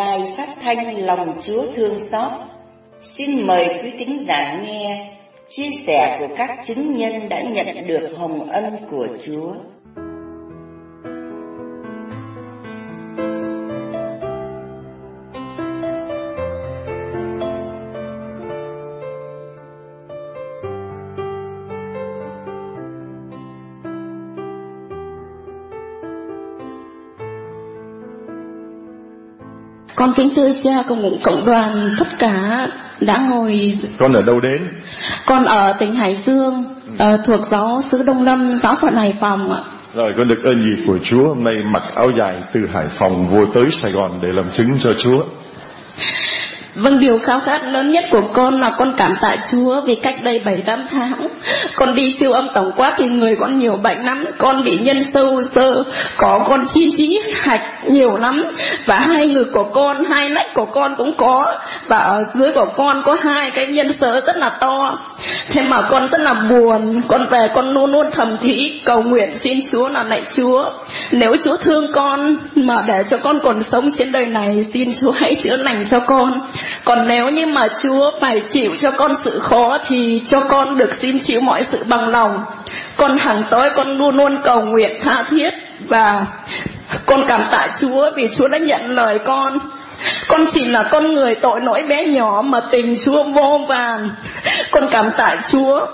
Đài 0.00 0.32
phát 0.36 0.56
thanh 0.60 1.06
lòng 1.06 1.40
Chúa 1.42 1.66
thương 1.76 2.00
xót 2.00 2.32
Xin 3.00 3.46
mời 3.46 3.80
quý 3.82 3.92
tín 3.98 4.24
giả 4.28 4.60
nghe, 4.62 5.08
chia 5.48 5.70
sẻ 5.86 6.16
của 6.20 6.34
các 6.36 6.60
chứng 6.64 6.96
nhân 6.96 7.28
đã 7.28 7.42
nhận 7.42 7.86
được 7.86 8.16
hồng 8.18 8.50
ân 8.50 8.76
của 8.90 9.08
Chúa. 9.26 9.54
Con 30.10 30.16
kính 30.16 30.34
thưa 30.36 30.48
cha 30.64 30.82
cùng 30.88 31.18
cộng 31.22 31.46
đoàn 31.46 31.94
tất 31.98 32.08
cả 32.18 32.66
đã 33.00 33.26
ngồi 33.30 33.78
Con 33.98 34.12
ở 34.12 34.22
đâu 34.22 34.40
đến? 34.40 34.68
Con 35.26 35.44
ở 35.44 35.72
tỉnh 35.80 35.94
Hải 35.94 36.16
Dương 36.16 36.64
ừ. 36.98 37.16
thuộc 37.24 37.40
giáo 37.50 37.80
sứ 37.82 38.02
Đông 38.02 38.22
Lâm, 38.22 38.54
giáo 38.56 38.76
phận 38.80 38.94
Hải 38.94 39.14
Phòng 39.20 39.52
ạ. 39.52 39.62
Rồi 39.94 40.14
con 40.16 40.28
được 40.28 40.44
ơn 40.44 40.62
gì 40.62 40.82
của 40.86 40.98
Chúa 40.98 41.28
hôm 41.28 41.44
nay 41.44 41.54
mặc 41.70 41.82
áo 41.94 42.10
dài 42.10 42.42
từ 42.52 42.66
Hải 42.66 42.88
Phòng 42.88 43.26
vô 43.26 43.38
tới 43.54 43.70
Sài 43.70 43.92
Gòn 43.92 44.20
để 44.22 44.28
làm 44.32 44.50
chứng 44.50 44.78
cho 44.78 44.94
Chúa. 44.94 45.22
Vâng 46.82 46.98
điều 46.98 47.18
khao 47.18 47.40
khát 47.40 47.64
lớn 47.64 47.90
nhất 47.90 48.04
của 48.10 48.22
con 48.32 48.60
là 48.60 48.70
con 48.70 48.94
cảm 48.96 49.16
tạ 49.20 49.36
Chúa 49.50 49.80
vì 49.86 49.94
cách 50.02 50.22
đây 50.22 50.42
7-8 50.44 50.84
tháng 50.90 51.28
Con 51.76 51.94
đi 51.94 52.16
siêu 52.20 52.32
âm 52.32 52.48
tổng 52.54 52.72
quát 52.76 52.94
thì 52.96 53.04
người 53.06 53.36
con 53.40 53.58
nhiều 53.58 53.76
bệnh 53.76 54.04
lắm 54.04 54.24
Con 54.38 54.64
bị 54.64 54.78
nhân 54.78 55.02
sâu 55.02 55.42
sơ 55.42 55.84
Có 56.16 56.44
con 56.48 56.64
chi 56.68 56.92
trí 56.96 57.20
hạch 57.34 57.62
nhiều 57.88 58.16
lắm 58.16 58.44
Và 58.86 58.98
hai 58.98 59.28
ngực 59.28 59.46
của 59.52 59.64
con, 59.64 60.04
hai 60.04 60.28
nách 60.28 60.54
của 60.54 60.66
con 60.66 60.94
cũng 60.98 61.16
có 61.16 61.58
Và 61.86 61.98
ở 61.98 62.24
dưới 62.34 62.52
của 62.54 62.66
con 62.76 63.02
có 63.04 63.16
hai 63.22 63.50
cái 63.50 63.66
nhân 63.66 63.92
sơ 63.92 64.20
rất 64.20 64.36
là 64.36 64.48
to. 64.48 64.98
Thế 65.48 65.62
mà 65.62 65.82
con 65.82 66.08
rất 66.10 66.20
là 66.20 66.34
buồn 66.34 67.00
Con 67.08 67.26
về 67.30 67.48
con 67.54 67.70
luôn 67.74 67.92
luôn 67.92 68.06
thầm 68.12 68.36
thỉ 68.42 68.80
cầu 68.84 69.02
nguyện 69.02 69.36
xin 69.36 69.58
Chúa 69.72 69.88
là 69.88 70.02
lạy 70.02 70.22
Chúa 70.36 70.64
Nếu 71.10 71.36
Chúa 71.44 71.56
thương 71.56 71.92
con 71.92 72.36
mà 72.54 72.84
để 72.86 73.04
cho 73.08 73.16
con 73.16 73.40
còn 73.42 73.62
sống 73.62 73.90
trên 73.98 74.12
đời 74.12 74.26
này, 74.26 74.64
Xin 74.74 74.92
Chúa 74.94 75.10
hãy 75.10 75.34
chữa 75.34 75.56
lành 75.56 75.84
cho 75.84 76.00
con 76.00 76.40
còn 76.84 77.08
nếu 77.08 77.28
như 77.28 77.46
mà 77.46 77.68
Chúa 77.82 78.10
phải 78.20 78.40
chịu 78.40 78.70
cho 78.78 78.90
con 78.90 79.12
sự 79.24 79.38
khó 79.38 79.78
thì 79.86 80.22
cho 80.26 80.40
con 80.40 80.78
được 80.78 80.92
xin 80.92 81.18
chịu 81.18 81.40
mọi 81.40 81.64
sự 81.64 81.84
bằng 81.88 82.08
lòng. 82.08 82.44
Con 82.96 83.16
hàng 83.16 83.42
tối 83.50 83.70
con 83.76 83.98
luôn 83.98 84.16
luôn 84.16 84.38
cầu 84.44 84.64
nguyện 84.64 84.98
tha 85.00 85.24
thiết 85.30 85.50
và 85.88 86.26
con 87.06 87.24
cảm 87.28 87.42
tạ 87.50 87.68
Chúa 87.80 88.10
vì 88.16 88.28
Chúa 88.28 88.48
đã 88.48 88.58
nhận 88.58 88.80
lời 88.90 89.18
con. 89.18 89.58
Con 90.28 90.44
chỉ 90.52 90.64
là 90.64 90.82
con 90.82 91.14
người 91.14 91.34
tội 91.34 91.60
lỗi 91.60 91.82
bé 91.88 92.06
nhỏ 92.06 92.42
mà 92.46 92.60
tình 92.70 92.96
Chúa 93.04 93.22
vô 93.22 93.60
vàn. 93.68 94.10
Con 94.70 94.88
cảm 94.90 95.10
tạ 95.18 95.36
Chúa. 95.50 95.86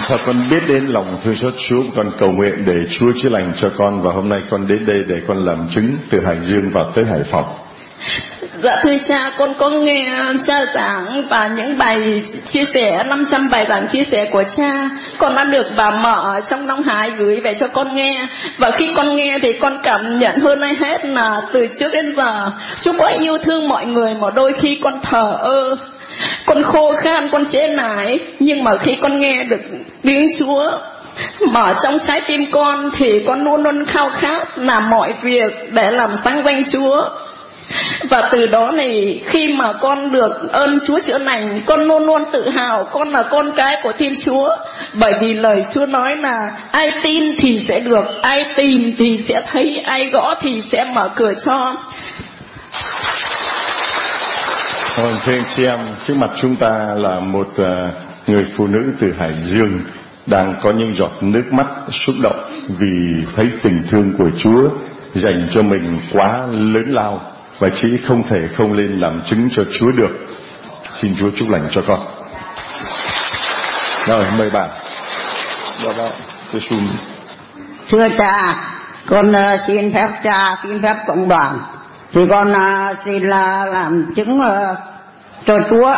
Sao 0.00 0.18
con 0.26 0.36
biết 0.50 0.62
đến 0.68 0.86
lòng 0.86 1.04
thương 1.24 1.34
xót 1.34 1.54
Chúa? 1.68 1.82
Con 1.96 2.12
cầu 2.18 2.32
nguyện 2.32 2.64
để 2.66 2.86
Chúa 2.90 3.12
chữa 3.16 3.28
lành 3.28 3.52
cho 3.56 3.70
con 3.76 4.02
Và 4.02 4.12
hôm 4.12 4.28
nay 4.28 4.42
con 4.50 4.66
đến 4.66 4.86
đây 4.86 5.04
để 5.08 5.20
con 5.28 5.44
làm 5.44 5.68
chứng 5.70 5.96
Từ 6.10 6.20
Hải 6.24 6.40
Dương 6.40 6.70
vào 6.70 6.90
tới 6.94 7.04
Hải 7.04 7.22
Phòng. 7.22 7.44
Dạ 8.64 8.76
thưa 8.82 8.96
cha, 9.08 9.32
con 9.38 9.54
có 9.58 9.70
nghe 9.70 10.08
cha 10.46 10.66
giảng 10.74 11.26
và 11.28 11.48
những 11.56 11.78
bài 11.78 12.22
chia 12.44 12.64
sẻ, 12.64 13.04
500 13.08 13.48
bài 13.50 13.66
giảng 13.68 13.88
chia 13.88 14.02
sẻ 14.02 14.28
của 14.32 14.42
cha. 14.56 14.88
Con 15.18 15.34
đã 15.34 15.44
được 15.44 15.66
bà 15.76 15.90
mở 15.90 16.40
trong 16.46 16.66
Long 16.66 16.82
Hải 16.82 17.10
gửi 17.10 17.40
về 17.40 17.54
cho 17.54 17.68
con 17.68 17.94
nghe. 17.94 18.26
Và 18.58 18.70
khi 18.70 18.90
con 18.96 19.16
nghe 19.16 19.38
thì 19.42 19.52
con 19.52 19.78
cảm 19.82 20.18
nhận 20.18 20.38
hơn 20.38 20.60
ai 20.60 20.74
hết 20.74 21.04
là 21.04 21.42
từ 21.52 21.66
trước 21.78 21.88
đến 21.92 22.16
giờ, 22.16 22.50
Chúa 22.80 22.92
quá 22.98 23.10
yêu 23.18 23.38
thương 23.38 23.68
mọi 23.68 23.86
người 23.86 24.14
mà 24.14 24.30
đôi 24.34 24.52
khi 24.52 24.78
con 24.82 25.00
thờ 25.02 25.38
ơ 25.40 25.76
con 26.46 26.62
khô 26.62 26.92
khan 27.02 27.28
con 27.32 27.44
chế 27.44 27.68
nải 27.68 28.18
nhưng 28.38 28.64
mà 28.64 28.76
khi 28.76 28.94
con 28.94 29.18
nghe 29.18 29.44
được 29.48 29.60
tiếng 30.02 30.26
chúa 30.38 30.70
mở 31.52 31.74
trong 31.82 31.98
trái 31.98 32.20
tim 32.20 32.50
con 32.50 32.90
thì 32.96 33.24
con 33.26 33.44
luôn 33.44 33.62
luôn 33.62 33.84
khao 33.84 34.10
khát 34.10 34.58
làm 34.58 34.90
mọi 34.90 35.14
việc 35.22 35.72
để 35.72 35.90
làm 35.90 36.10
sáng 36.24 36.42
danh 36.44 36.62
chúa 36.72 37.04
và 38.08 38.28
từ 38.32 38.46
đó 38.46 38.70
này 38.70 39.22
khi 39.26 39.52
mà 39.52 39.72
con 39.72 40.12
được 40.12 40.52
ơn 40.52 40.78
Chúa 40.86 40.98
chữa 41.00 41.18
lành 41.18 41.60
con 41.66 41.80
luôn 41.80 42.06
luôn 42.06 42.22
tự 42.32 42.48
hào 42.48 42.88
con 42.92 43.08
là 43.08 43.22
con 43.22 43.50
cái 43.56 43.76
của 43.82 43.92
Thiên 43.98 44.14
Chúa. 44.24 44.48
Bởi 44.94 45.12
vì 45.20 45.34
lời 45.34 45.62
Chúa 45.74 45.86
nói 45.86 46.16
là 46.16 46.52
ai 46.72 46.90
tin 47.02 47.36
thì 47.36 47.58
sẽ 47.68 47.80
được 47.80 48.22
ai 48.22 48.44
tìm 48.56 48.94
thì 48.98 49.16
sẽ 49.16 49.42
thấy 49.50 49.78
ai 49.78 50.06
gõ 50.12 50.34
thì 50.40 50.62
sẽ 50.62 50.84
mở 50.84 51.08
cửa 51.16 51.32
cho. 51.44 51.76
Vâng, 54.96 55.12
thưa 55.24 55.32
anh 55.32 55.44
chị 55.48 55.64
em, 55.64 55.78
trước 56.04 56.14
mặt 56.16 56.30
chúng 56.36 56.56
ta 56.56 56.94
là 56.96 57.20
một 57.20 57.48
uh, 57.48 57.66
người 58.26 58.42
phụ 58.42 58.66
nữ 58.66 58.92
từ 58.98 59.12
Hải 59.18 59.34
Dương 59.36 59.80
đang 60.26 60.54
có 60.62 60.72
những 60.72 60.94
giọt 60.94 61.12
nước 61.20 61.44
mắt 61.50 61.66
xúc 61.88 62.14
động 62.22 62.64
vì 62.68 63.14
thấy 63.36 63.46
tình 63.62 63.82
thương 63.88 64.12
của 64.18 64.30
Chúa 64.38 64.68
dành 65.12 65.46
cho 65.50 65.62
mình 65.62 65.98
quá 66.12 66.46
lớn 66.46 66.84
lao 66.88 67.20
và 67.58 67.70
chị 67.70 67.96
không 67.96 68.22
thể 68.22 68.48
không 68.48 68.72
lên 68.72 68.96
làm 68.96 69.22
chứng 69.22 69.48
cho 69.50 69.64
Chúa 69.70 69.90
được. 69.90 70.26
Xin 70.90 71.14
Chúa 71.16 71.30
chúc 71.30 71.50
lành 71.50 71.68
cho 71.70 71.82
con. 71.88 72.00
Rồi, 74.06 74.24
mời 74.38 74.50
bạn. 74.50 74.68
Dạ 75.84 75.92
vâng, 75.92 76.10
đó 76.52 76.60
đó, 76.70 76.76
Thưa 77.90 78.08
cha, 78.18 78.54
con 79.06 79.32
ờ, 79.32 79.56
xin 79.66 79.92
phép 79.92 80.08
cha, 80.24 80.56
xin 80.62 80.82
phép 80.82 80.94
cộng 81.06 81.28
đoàn 81.28 81.58
thì 82.12 82.26
con 82.30 82.52
ờ, 82.52 82.94
xin 83.04 83.22
là 83.22 83.66
làm 83.66 84.12
chứng 84.16 84.40
ờ, 84.40 84.76
cho 85.44 85.58
Chúa 85.70 85.94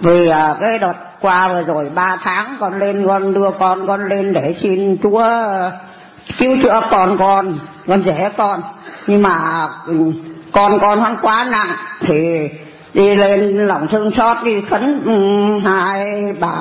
vì 0.00 0.30
cái 0.60 0.78
đợt 0.78 0.94
qua 1.20 1.48
vừa 1.48 1.62
rồi 1.62 1.90
ba 1.94 2.16
tháng 2.22 2.56
con 2.60 2.78
lên 2.78 3.06
con 3.06 3.34
đưa 3.34 3.50
con 3.58 3.86
con 3.86 4.08
lên 4.08 4.32
để 4.32 4.54
xin 4.60 4.96
Chúa 5.02 5.24
cứu 6.38 6.56
chữa 6.62 6.80
con 6.90 7.18
con 7.18 7.58
con 7.86 8.02
rể 8.02 8.30
con 8.36 8.62
nhưng 9.06 9.22
mà 9.22 9.66
ừ, 9.86 9.94
con 10.52 10.78
con 10.80 11.00
hắn 11.00 11.16
quá 11.22 11.46
nặng, 11.50 11.76
thì 12.00 12.14
đi 12.94 13.14
lên 13.14 13.66
lòng 13.66 13.88
thương 13.88 14.10
xót, 14.10 14.36
đi 14.44 14.60
khấn 14.70 15.02
hai 15.64 16.22
bà 16.40 16.56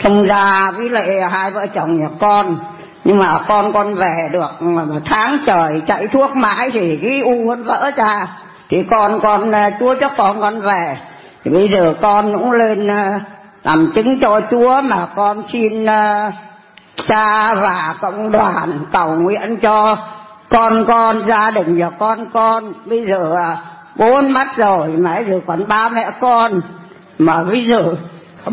thông 0.00 0.26
gia 0.28 0.70
với 0.70 0.88
lại 0.88 1.06
hai 1.30 1.50
vợ 1.50 1.66
chồng 1.66 2.00
nhà 2.00 2.08
con. 2.20 2.58
Nhưng 3.04 3.18
mà 3.18 3.38
con 3.48 3.72
con 3.72 3.94
về 3.94 4.28
được 4.32 4.50
mà 4.60 4.82
tháng 5.04 5.38
trời 5.46 5.82
chạy 5.86 6.06
thuốc 6.12 6.36
mãi 6.36 6.70
thì 6.72 6.96
cái 7.02 7.20
u 7.20 7.48
vẫn 7.48 7.64
vỡ 7.64 7.90
ra. 7.96 8.26
Thì 8.68 8.76
con 8.90 9.20
con 9.20 9.50
ờ, 9.50 9.70
chúa 9.80 9.94
cho 10.00 10.08
con 10.16 10.40
con 10.40 10.60
về. 10.60 10.96
Thì 11.44 11.50
bây 11.50 11.68
giờ 11.68 11.94
con 12.00 12.38
cũng 12.38 12.52
lên 12.52 12.86
ờ, 12.86 13.04
làm 13.62 13.92
chứng 13.94 14.20
cho 14.20 14.40
chúa 14.50 14.80
mà 14.82 15.06
con 15.14 15.42
xin 15.48 15.86
ờ, 15.86 16.30
cha 17.08 17.54
và 17.54 17.94
cộng 18.00 18.30
đoàn 18.30 18.84
cầu 18.92 19.10
nguyện 19.10 19.56
cho 19.62 19.96
con 20.52 20.84
con 20.86 21.24
gia 21.28 21.50
đình 21.50 21.76
và 21.78 21.90
con 21.90 22.26
con 22.32 22.72
bây 22.84 23.06
giờ 23.06 23.36
bốn 23.96 24.32
mắt 24.32 24.56
rồi 24.56 24.88
mà 24.88 25.18
giờ 25.18 25.40
còn 25.46 25.68
ba 25.68 25.88
mẹ 25.88 26.04
con 26.20 26.60
mà 27.18 27.42
bây 27.42 27.66
giờ 27.66 27.84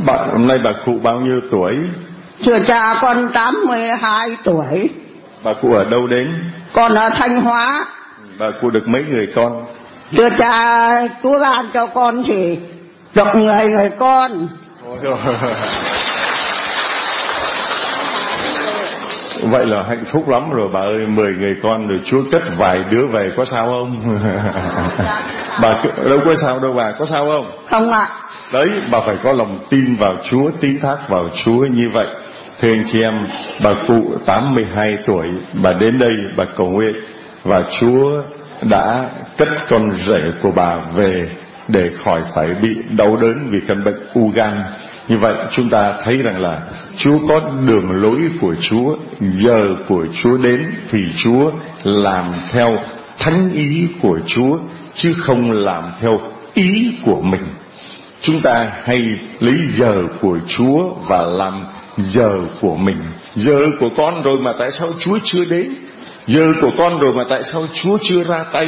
bà, 0.05 0.13
hôm 0.31 0.47
nay 0.47 0.59
bà 0.63 0.71
cụ 0.85 0.99
bao 1.03 1.19
nhiêu 1.19 1.41
tuổi 1.51 1.75
Thưa 2.45 2.59
cha 2.67 2.99
con 3.01 3.29
82 3.33 4.37
tuổi. 4.43 4.89
Bà 5.43 5.53
cụ 5.61 5.73
ở 5.73 5.85
đâu 5.85 6.07
đến? 6.07 6.33
Con 6.73 6.95
ở 6.95 7.09
Thanh 7.09 7.41
Hóa. 7.41 7.85
Bà 8.39 8.51
cụ 8.61 8.69
được 8.69 8.87
mấy 8.87 9.05
người 9.09 9.27
con? 9.35 9.65
Thưa 10.11 10.29
cha, 10.39 11.07
Chúa 11.23 11.39
ban 11.39 11.65
cho 11.73 11.85
con 11.85 12.23
thì 12.23 12.57
được 13.15 13.35
người 13.35 13.65
người 13.65 13.89
con. 13.99 14.47
Vậy 19.41 19.65
là 19.65 19.83
hạnh 19.83 20.03
phúc 20.05 20.29
lắm 20.29 20.49
rồi 20.49 20.67
bà 20.73 20.79
ơi, 20.79 21.05
mười 21.05 21.33
người 21.33 21.55
con 21.63 21.87
rồi 21.87 21.99
Chúa 22.05 22.21
cất 22.31 22.41
vài 22.57 22.79
đứa 22.91 23.05
về 23.05 23.31
có 23.37 23.45
sao 23.45 23.67
không? 23.67 24.19
bà 25.61 25.83
đâu 26.03 26.19
có 26.25 26.35
sao 26.35 26.59
đâu 26.59 26.73
bà, 26.73 26.91
có 26.91 27.05
sao 27.05 27.25
không? 27.25 27.45
Không 27.69 27.91
ạ. 27.91 28.07
Đấy, 28.53 28.69
bà 28.91 28.99
phải 28.99 29.15
có 29.23 29.33
lòng 29.33 29.59
tin 29.69 29.95
vào 29.95 30.15
Chúa, 30.23 30.51
tín 30.59 30.79
thác 30.79 30.97
vào 31.09 31.29
Chúa 31.43 31.65
như 31.65 31.89
vậy. 31.93 32.07
Thưa 32.61 32.69
anh 32.69 32.83
chị 32.85 33.01
em, 33.01 33.27
bà 33.63 33.71
cụ 33.87 34.13
82 34.25 34.97
tuổi, 35.05 35.27
bà 35.53 35.73
đến 35.73 35.99
đây, 35.99 36.17
bà 36.35 36.45
cầu 36.55 36.67
nguyện, 36.67 36.95
và 37.43 37.63
Chúa 37.79 38.21
đã 38.61 39.09
cất 39.37 39.49
con 39.69 39.91
rể 39.97 40.21
của 40.41 40.51
bà 40.55 40.77
về 40.95 41.29
để 41.67 41.89
khỏi 42.03 42.21
phải 42.33 42.47
bị 42.61 42.77
đau 42.97 43.15
đớn 43.15 43.47
vì 43.51 43.59
căn 43.67 43.83
bệnh 43.83 43.99
u 44.13 44.31
gan. 44.35 44.61
Như 45.07 45.17
vậy 45.21 45.33
chúng 45.51 45.69
ta 45.69 45.93
thấy 46.03 46.21
rằng 46.21 46.41
là 46.41 46.61
Chúa 46.99 47.19
có 47.27 47.39
đường 47.67 47.91
lối 47.91 48.19
của 48.41 48.55
Chúa, 48.61 48.95
giờ 49.19 49.75
của 49.87 50.05
Chúa 50.13 50.37
đến 50.37 50.65
thì 50.89 50.99
Chúa 51.15 51.51
làm 51.83 52.33
theo 52.51 52.77
thánh 53.19 53.49
ý 53.53 53.87
của 54.01 54.19
Chúa 54.25 54.57
chứ 54.93 55.13
không 55.17 55.51
làm 55.51 55.83
theo 55.99 56.19
ý 56.53 56.95
của 57.05 57.21
mình. 57.21 57.41
Chúng 58.21 58.41
ta 58.41 58.71
hay 58.83 59.19
lấy 59.39 59.57
giờ 59.65 60.03
của 60.21 60.37
Chúa 60.47 60.77
và 61.07 61.21
làm 61.21 61.65
giờ 61.97 62.29
của 62.61 62.75
mình. 62.75 63.03
Giờ 63.35 63.59
của 63.79 63.89
con 63.97 64.23
rồi 64.23 64.37
mà 64.39 64.53
tại 64.59 64.71
sao 64.71 64.89
chúa 64.99 65.19
chưa 65.23 65.45
đến? 65.49 65.75
Giờ 66.27 66.53
của 66.61 66.71
con 66.77 66.99
rồi 66.99 67.13
mà 67.13 67.23
tại 67.29 67.43
sao 67.43 67.61
Chúa 67.73 67.97
chưa 68.01 68.23
ra 68.23 68.43
tay? 68.43 68.67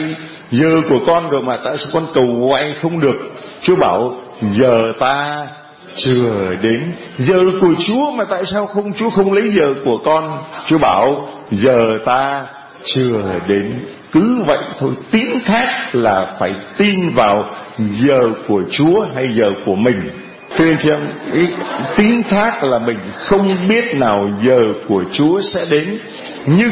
Giờ 0.52 0.76
của 0.90 1.00
con 1.06 1.30
rồi 1.30 1.42
mà 1.42 1.58
tại 1.58 1.78
sao 1.78 1.88
con 1.94 2.08
cầu 2.14 2.54
anh 2.58 2.74
không 2.82 3.00
được? 3.00 3.18
Chúa 3.62 3.76
bảo 3.76 4.16
giờ 4.42 4.94
ta 5.00 5.48
chưa 5.96 6.56
đến. 6.62 6.94
Giờ 7.18 7.40
của 7.62 7.74
Chúa 7.80 8.12
mà 8.12 8.26
tại 8.26 8.46
sao 8.46 8.66
không 8.66 8.94
Chúa 8.94 9.10
không 9.10 9.34
lấy 9.34 9.52
giờ 9.52 9.74
của 9.86 9.98
con? 9.98 10.44
Chúa 10.68 10.78
bảo 10.78 11.28
giờ 11.52 12.00
ta 12.06 12.46
chưa 12.84 13.22
đến. 13.48 13.86
Cứ 14.12 14.44
vậy 14.48 14.60
thôi 14.80 14.92
tiếng 15.12 15.40
khác 15.46 15.96
là 15.96 16.26
phải 16.40 16.54
tin 16.78 17.10
vào 17.10 17.50
giờ 17.78 18.30
của 18.48 18.62
Chúa 18.72 19.06
hay 19.16 19.34
giờ 19.34 19.52
của 19.66 19.76
mình. 19.76 20.10
Thưa 20.58 20.66
anh 20.66 20.78
chị 20.78 20.90
em, 20.90 21.08
tiếng 21.96 22.24
thác 22.24 22.64
là 22.64 22.80
mình 22.80 22.98
không 23.16 23.56
biết 23.70 23.96
nào 23.96 24.30
giờ 24.44 24.66
của 24.88 25.04
Chúa 25.12 25.42
sẽ 25.42 25.66
đến, 25.70 25.98
nhưng 26.46 26.72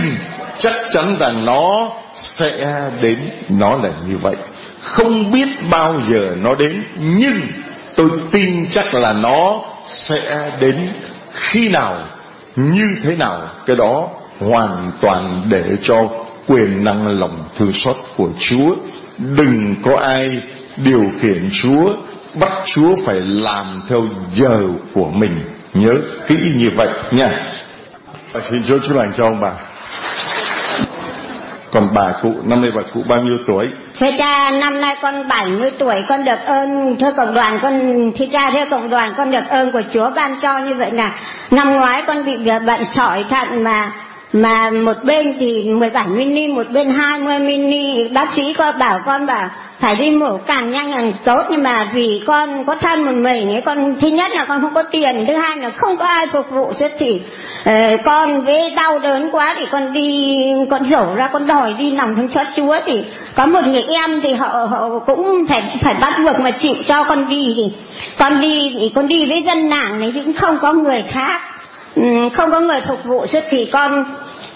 chắc 0.57 0.74
chắn 0.92 1.15
rằng 1.19 1.45
nó 1.45 1.92
sẽ 2.13 2.81
đến, 3.01 3.18
nó 3.50 3.75
là 3.75 3.89
như 4.07 4.18
vậy. 4.18 4.36
Không 4.81 5.31
biết 5.31 5.48
bao 5.72 6.01
giờ 6.07 6.36
nó 6.38 6.56
đến, 6.56 6.83
nhưng 7.00 7.39
tôi 7.95 8.09
tin 8.31 8.68
chắc 8.69 8.94
là 8.94 9.13
nó 9.13 9.62
sẽ 9.86 10.51
đến 10.59 10.94
khi 11.33 11.69
nào, 11.69 12.06
như 12.56 12.86
thế 13.03 13.15
nào, 13.15 13.50
cái 13.65 13.75
đó 13.75 14.07
hoàn 14.39 14.91
toàn 15.01 15.41
để 15.50 15.63
cho 15.81 15.95
quyền 16.47 16.83
năng 16.83 17.19
lòng 17.19 17.44
thương 17.57 17.74
xót 17.74 17.95
của 18.18 18.30
Chúa. 18.39 18.75
Đừng 19.18 19.75
có 19.83 19.97
ai 19.97 20.30
điều 20.77 21.03
khiển 21.21 21.50
Chúa 21.51 21.94
bắt 22.33 22.51
Chúa 22.65 22.95
phải 23.06 23.21
làm 23.21 23.81
theo 23.89 24.07
giờ 24.33 24.59
của 24.94 25.09
mình. 25.09 25.41
Nhớ 25.74 25.95
kỹ 26.27 26.36
như 26.56 26.69
vậy 26.75 26.89
nha. 27.12 27.39
Và 28.31 28.41
xin 28.41 28.63
Chúa 28.68 28.80
chúc 28.80 28.97
lành 28.97 29.13
cho 29.18 29.24
ông 29.24 29.39
bà 29.41 29.51
còn 31.71 31.89
bà 31.94 32.13
cụ, 32.21 32.33
năm 32.44 32.62
nay 32.62 32.71
bà 32.75 32.81
cụ 32.94 33.04
bao 33.07 33.21
nhiêu 33.21 33.38
tuổi? 33.48 33.68
Thưa 34.00 34.07
cha, 34.18 34.51
năm 34.51 34.81
nay 34.81 34.95
con 35.01 35.27
70 35.27 35.71
tuổi, 35.80 35.95
con 36.07 36.25
được 36.25 36.39
ơn 36.45 36.95
thưa 37.00 37.12
cộng 37.18 37.33
đoàn, 37.33 37.60
con 37.62 37.74
thưa 38.16 38.25
cha 38.31 38.51
thưa 38.51 38.66
cộng 38.71 38.89
đoàn, 38.89 39.12
con 39.18 39.31
được 39.31 39.48
ơn 39.50 39.71
của 39.71 39.81
Chúa 39.94 40.10
ban 40.16 40.39
cho 40.42 40.60
như 40.60 40.74
vậy 40.74 40.92
là 40.92 41.12
năm 41.51 41.71
ngoái 41.71 42.04
con 42.07 42.25
bị 42.25 42.48
ờ, 42.48 42.60
bệnh 42.60 42.86
sỏi 42.86 43.25
thận 43.30 43.63
mà 43.63 43.92
mà 44.33 44.71
một 44.71 44.98
bên 45.04 45.36
thì 45.39 45.74
17 45.74 46.07
mini, 46.07 46.48
một 46.48 46.66
bên 46.74 46.92
20 46.92 47.39
mini. 47.39 48.07
Bác 48.07 48.30
sĩ 48.30 48.54
có 48.54 48.72
bảo 48.72 49.00
con 49.06 49.25
bảo 49.25 49.50
phải 49.80 49.96
đi 49.96 50.10
mổ 50.10 50.38
càng 50.38 50.72
nhanh 50.72 50.92
càng 50.92 51.14
tốt 51.24 51.44
nhưng 51.52 51.64
mà 51.64 51.92
vì 51.94 52.22
con 52.28 52.66
có 52.66 52.76
thân 52.76 53.06
một 53.06 53.12
mình 53.12 53.50
ấy 53.50 53.62
con 53.62 53.96
thứ 54.00 54.08
nhất 54.08 54.31
là 54.31 54.46
con 54.46 54.62
không 54.62 54.74
có 54.74 54.84
tiền 54.84 55.26
thứ 55.28 55.34
hai 55.34 55.58
là 55.58 55.70
không 55.70 55.98
có 55.98 56.06
ai 56.06 56.28
phục 56.28 56.46
vụ 56.52 56.74
cho 56.80 56.88
thì 57.00 57.16
uh, 57.16 57.66
ờ, 57.66 57.98
con 58.06 58.42
với 58.42 58.70
đau 58.70 59.00
đớn 59.00 59.30
quá 59.31 59.56
thì 59.58 59.66
con 59.72 59.94
đi 59.94 60.38
con 60.70 60.90
rổ 60.90 61.16
ra 61.16 61.28
con 61.28 61.48
đòi 61.48 61.74
đi 61.74 61.92
nằm 61.92 62.16
trong 62.16 62.30
xót 62.30 62.48
chúa. 62.56 62.76
Thì 62.86 63.04
có 63.36 63.46
một 63.46 63.60
người 63.68 63.84
em 63.84 64.22
thì 64.22 64.34
họ 64.34 64.48
họ 64.48 65.00
cũng 65.00 65.46
phải 65.50 65.80
phải 65.82 65.94
bắt 66.02 66.14
buộc 66.24 66.40
mà 66.40 66.52
chịu 66.52 66.75
cho 66.88 67.04
con 67.04 67.30
đi. 67.30 67.54
Thì 67.58 67.72
con 68.18 68.42
đi 68.42 68.75
thì 68.80 68.92
con 68.96 69.08
đi 69.08 69.25
với 69.25 69.42
dân 69.42 69.70
làng 69.70 70.00
này 70.00 70.12
cũng 70.16 70.34
không 70.34 70.58
có 70.62 70.74
người 70.74 71.04
khác 71.10 71.42
không 72.33 72.51
có 72.51 72.59
người 72.59 72.81
phục 72.88 73.03
vụ 73.03 73.25
cho 73.31 73.39
thì 73.50 73.65
con 73.65 74.03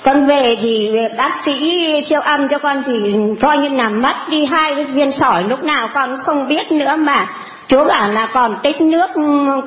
con 0.04 0.26
về 0.26 0.58
thì 0.62 0.92
bác 1.18 1.32
sĩ 1.46 1.82
siêu 2.06 2.22
âm 2.22 2.48
cho 2.48 2.60
con 2.60 2.84
thì 2.86 3.14
coi 3.42 3.58
như 3.58 3.70
là 3.78 3.90
mất 3.90 4.16
đi 4.30 4.46
hai 4.46 4.86
viên 4.86 5.12
sỏi 5.12 5.44
lúc 5.44 5.64
nào 5.64 5.90
con 5.94 6.18
không 6.24 6.48
biết 6.48 6.72
nữa 6.72 6.96
mà. 6.98 7.28
Chúa 7.68 7.84
bảo 7.84 8.12
là 8.12 8.26
còn 8.26 8.56
tích 8.64 8.82
nước 8.82 9.08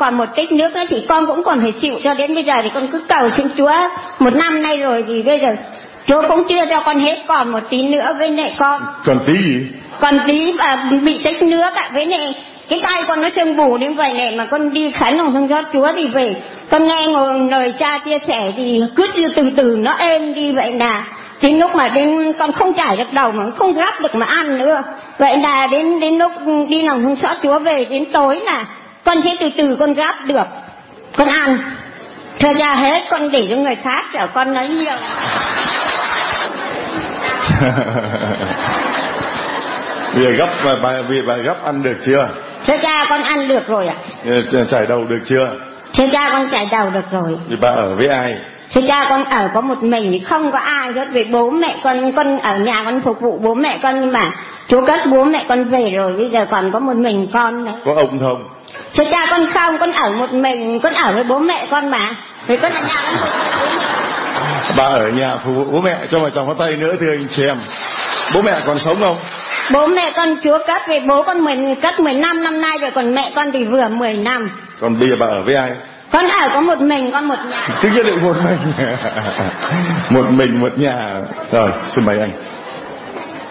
còn 0.00 0.14
một 0.14 0.24
tích 0.36 0.52
nước 0.52 0.74
nữa 0.74 0.82
thì 0.88 1.04
con 1.08 1.26
cũng 1.26 1.44
còn 1.44 1.60
phải 1.60 1.72
chịu 1.72 1.98
cho 2.04 2.14
đến 2.14 2.34
bây 2.34 2.44
giờ 2.44 2.54
thì 2.62 2.70
con 2.74 2.88
cứ 2.88 3.02
cầu 3.08 3.30
xin 3.30 3.46
chúa. 3.56 3.72
Một 4.18 4.34
năm 4.34 4.62
nay 4.62 4.78
rồi 4.78 5.04
thì 5.08 5.22
bây 5.22 5.38
giờ 5.38 5.48
chúa 6.06 6.22
cũng 6.28 6.44
chưa 6.48 6.64
cho 6.70 6.80
con 6.80 6.98
hết 6.98 7.16
còn 7.26 7.52
một 7.52 7.62
tí 7.70 7.82
nữa 7.82 8.14
với 8.18 8.30
lại 8.30 8.54
con. 8.58 8.82
Còn 9.04 9.18
tí 9.26 9.32
gì? 9.32 9.66
Còn 10.00 10.14
tí 10.26 10.52
và 10.58 10.90
bị 11.04 11.20
tích 11.24 11.42
nước 11.42 11.74
ạ 11.74 11.90
với 11.92 12.06
lại 12.06 12.34
cái 12.68 12.80
tay 12.82 13.02
con 13.08 13.20
nó 13.20 13.28
sưng 13.36 13.56
bù 13.56 13.76
đến 13.76 13.96
vậy 13.96 14.12
này 14.12 14.36
mà 14.36 14.44
con 14.44 14.72
đi 14.72 14.92
khấn 14.92 15.16
lòng 15.16 15.32
thương 15.32 15.48
xót 15.48 15.64
chúa 15.72 15.92
thì 15.96 16.08
về 16.08 16.34
con 16.70 16.86
nghe 16.86 17.06
lời 17.50 17.72
cha 17.78 17.98
chia 17.98 18.18
sẻ 18.18 18.52
thì 18.56 18.82
cứ 18.96 19.06
từ 19.36 19.50
từ 19.56 19.76
nó 19.78 19.96
êm 19.98 20.34
đi 20.34 20.52
vậy 20.52 20.72
là 20.72 21.04
đến 21.42 21.58
lúc 21.58 21.74
mà 21.74 21.88
đến, 21.88 22.32
con 22.38 22.52
không 22.52 22.74
trải 22.74 22.96
được 22.96 23.12
đầu 23.12 23.32
mà 23.32 23.44
không 23.56 23.74
gắp 23.74 23.94
được 24.00 24.14
mà 24.14 24.26
ăn 24.26 24.58
nữa. 24.58 24.82
Vậy 25.18 25.38
là 25.38 25.66
đến 25.66 26.00
đến 26.00 26.18
lúc 26.18 26.32
đi 26.68 26.82
lòng 26.82 27.02
thương 27.02 27.16
xót 27.16 27.36
chúa 27.42 27.58
về, 27.58 27.84
đến 27.84 28.04
tối 28.12 28.40
là 28.44 28.64
con 29.04 29.18
sẽ 29.24 29.30
từ 29.40 29.50
từ 29.56 29.76
con 29.76 29.94
gắp 29.94 30.14
được, 30.26 30.46
con 31.16 31.28
ăn. 31.28 31.58
Thời 32.38 32.54
ra 32.54 32.74
hết, 32.74 33.02
con 33.10 33.30
để 33.30 33.46
cho 33.50 33.56
người 33.56 33.76
khác 33.76 34.04
chở 34.12 34.26
con 34.26 34.54
nói 34.54 34.68
nhiều. 34.68 34.96
Bây 40.14 40.24
giờ 40.24 40.30
gấp 40.30 40.48
mà 40.64 40.74
bà 40.82 41.02
vì 41.08 41.22
bà 41.22 41.36
gấp 41.36 41.64
ăn 41.64 41.82
được 41.82 41.96
chưa? 42.02 42.28
Thưa 42.66 42.76
cha 42.82 43.06
con 43.08 43.22
ăn 43.22 43.48
được 43.48 43.68
rồi 43.68 43.86
ạ. 43.86 43.96
Chảy 44.68 44.86
đầu 44.86 45.04
được 45.08 45.20
chưa? 45.24 45.50
Thưa 45.94 46.04
cha 46.12 46.28
con 46.32 46.48
chảy 46.48 46.68
đầu 46.72 46.90
được 46.90 47.04
rồi. 47.10 47.38
Thì 47.50 47.56
bà 47.60 47.68
ở 47.68 47.94
với 47.94 48.08
ai? 48.08 48.34
Thưa 48.74 48.80
cha 48.88 49.06
con 49.10 49.24
ở 49.24 49.48
có 49.54 49.60
một 49.60 49.82
mình 49.82 50.24
không 50.24 50.52
có 50.52 50.58
ai 50.58 50.92
hết 50.92 51.08
vì 51.12 51.24
bố 51.24 51.50
mẹ 51.50 51.76
con 51.82 52.12
con 52.12 52.38
ở 52.38 52.58
nhà 52.58 52.82
con 52.84 53.00
phục 53.04 53.20
vụ 53.20 53.38
bố 53.42 53.54
mẹ 53.54 53.78
con 53.82 54.00
nhưng 54.00 54.12
mà 54.12 54.30
chú 54.68 54.86
cất 54.86 55.00
bố 55.10 55.24
mẹ 55.24 55.44
con 55.48 55.64
về 55.64 55.90
rồi 55.96 56.12
bây 56.12 56.30
giờ 56.30 56.46
còn 56.50 56.70
có 56.72 56.78
một 56.78 56.96
mình 56.96 57.28
con 57.32 57.64
đấy 57.64 57.74
có 57.84 57.94
ông 57.96 58.18
không? 58.20 58.44
Thưa 58.96 59.04
cha 59.10 59.26
con 59.30 59.40
không 59.54 59.78
con 59.78 59.92
ở 59.92 60.10
một 60.10 60.32
mình 60.32 60.78
con 60.82 60.94
ở 60.94 61.12
với 61.12 61.24
bố 61.24 61.38
mẹ 61.38 61.66
con 61.70 61.90
mà 61.90 62.14
vì 62.46 62.56
con 62.56 62.72
ở 62.72 62.82
nhà 62.82 63.02
mẹ 63.14 63.46
bà 64.76 64.84
ở 64.84 65.08
nhà 65.08 65.37
phục 65.37 65.54
vụ 65.56 65.64
bố 65.64 65.81
mẹ 65.81 65.96
cho 66.10 66.19
mà 66.19 66.31
chồng 66.34 66.46
có 66.46 66.54
tay 66.54 66.76
nữa 66.76 66.94
thưa 67.00 67.10
anh 67.10 67.26
chị 67.31 67.46
em. 67.46 67.56
Bố 68.34 68.43
mẹ 68.43 68.60
còn 68.66 68.78
sống 68.78 68.96
không? 69.00 69.16
Bố 69.72 69.87
mẹ 69.87 70.12
con 70.16 70.28
chúa 70.44 70.58
cất 70.66 70.82
về 70.88 71.00
bố 71.00 71.22
con 71.22 71.44
mình 71.44 71.75
cất 71.81 72.00
15 72.00 72.44
năm 72.44 72.60
nay 72.60 72.78
rồi 72.81 72.90
còn 72.94 73.14
mẹ 73.14 73.32
con 73.37 73.52
thì 73.52 73.64
vừa 73.64 73.88
10 73.88 74.14
năm. 74.14 74.50
Còn 74.81 74.98
bây 74.98 75.08
giờ 75.08 75.16
bà 75.19 75.26
ở 75.26 75.43
với 75.43 75.54
ai? 75.54 75.72
Con 76.10 76.25
ở 76.25 76.48
có 76.54 76.60
một 76.60 76.81
mình 76.81 77.10
con 77.12 77.28
một 77.28 77.38
nhà. 77.50 77.69
Cứ 77.82 77.88
nhất 77.88 78.06
định 78.06 78.25
một 78.25 78.37
mình. 78.44 78.58
Một 80.10 80.31
mình 80.31 80.60
một 80.60 80.78
nhà. 80.78 81.20
Rồi 81.50 81.70
xin 81.84 82.04
mời 82.04 82.19
anh. 82.19 82.31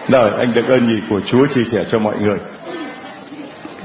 Rồi 0.08 0.30
anh 0.38 0.52
được 0.54 0.68
ơn 0.68 0.88
gì 0.88 1.02
của 1.10 1.20
chúa 1.20 1.46
chia 1.46 1.64
sẻ 1.64 1.84
cho 1.90 1.98
mọi 1.98 2.14
người? 2.20 2.38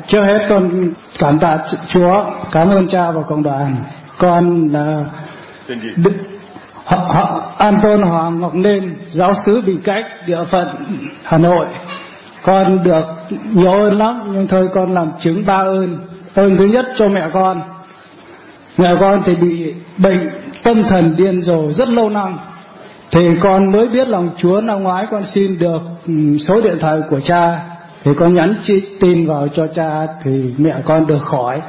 Trước 0.08 0.22
hết 0.22 0.46
con 0.50 0.90
cảm 1.20 1.40
tạ 1.40 1.58
chúa 1.88 2.24
cảm 2.52 2.70
ơn 2.70 2.88
cha 2.88 3.12
và 3.12 3.22
cộng 3.30 3.44
đoàn 3.44 3.76
con 4.22 4.72
là 4.72 5.06
Đức, 5.96 6.14
họ, 6.86 6.98
họ 6.98 7.44
Anton 7.58 8.02
Hoàng 8.02 8.40
Ngọc 8.40 8.56
Nên 8.56 8.96
giáo 9.08 9.34
sứ 9.34 9.62
Bình 9.62 9.82
Cách 9.84 10.06
địa 10.28 10.44
phận 10.44 10.68
Hà 11.24 11.38
Nội. 11.38 11.66
Con 12.44 12.84
được 12.84 13.06
nhiều 13.52 13.72
ơn 13.72 13.98
lắm 13.98 14.32
nhưng 14.34 14.48
thôi 14.48 14.70
con 14.74 14.94
làm 14.94 15.12
chứng 15.20 15.46
ba 15.46 15.58
ơn. 15.58 16.00
Ơn 16.36 16.58
thứ 16.58 16.66
nhất 16.66 16.86
cho 16.96 17.10
mẹ 17.10 17.30
con. 17.34 17.62
Mẹ 18.78 18.96
con 19.00 19.22
thì 19.26 19.36
bị 19.36 19.74
bệnh 19.98 20.30
tâm 20.64 20.84
thần 20.84 21.16
điên 21.18 21.42
rồ 21.42 21.70
rất 21.70 21.90
lâu 21.90 22.10
năm. 22.10 22.40
Thì 23.12 23.30
con 23.42 23.72
mới 23.72 23.88
biết 23.88 24.08
lòng 24.08 24.30
Chúa 24.38 24.62
năm 24.62 24.84
ngoái 24.84 25.08
con 25.12 25.24
xin 25.24 25.60
được 25.60 25.82
ừ, 26.08 26.38
số 26.38 26.62
điện 26.62 26.76
thoại 26.80 26.98
của 27.10 27.20
cha. 27.20 27.62
Thì 28.04 28.12
con 28.18 28.34
nhắn 28.34 28.54
tin 29.00 29.28
vào 29.28 29.48
cho 29.48 29.68
cha 29.68 30.08
thì 30.24 30.54
mẹ 30.58 30.76
con 30.86 31.08
được 31.08 31.22
khỏi 31.22 31.62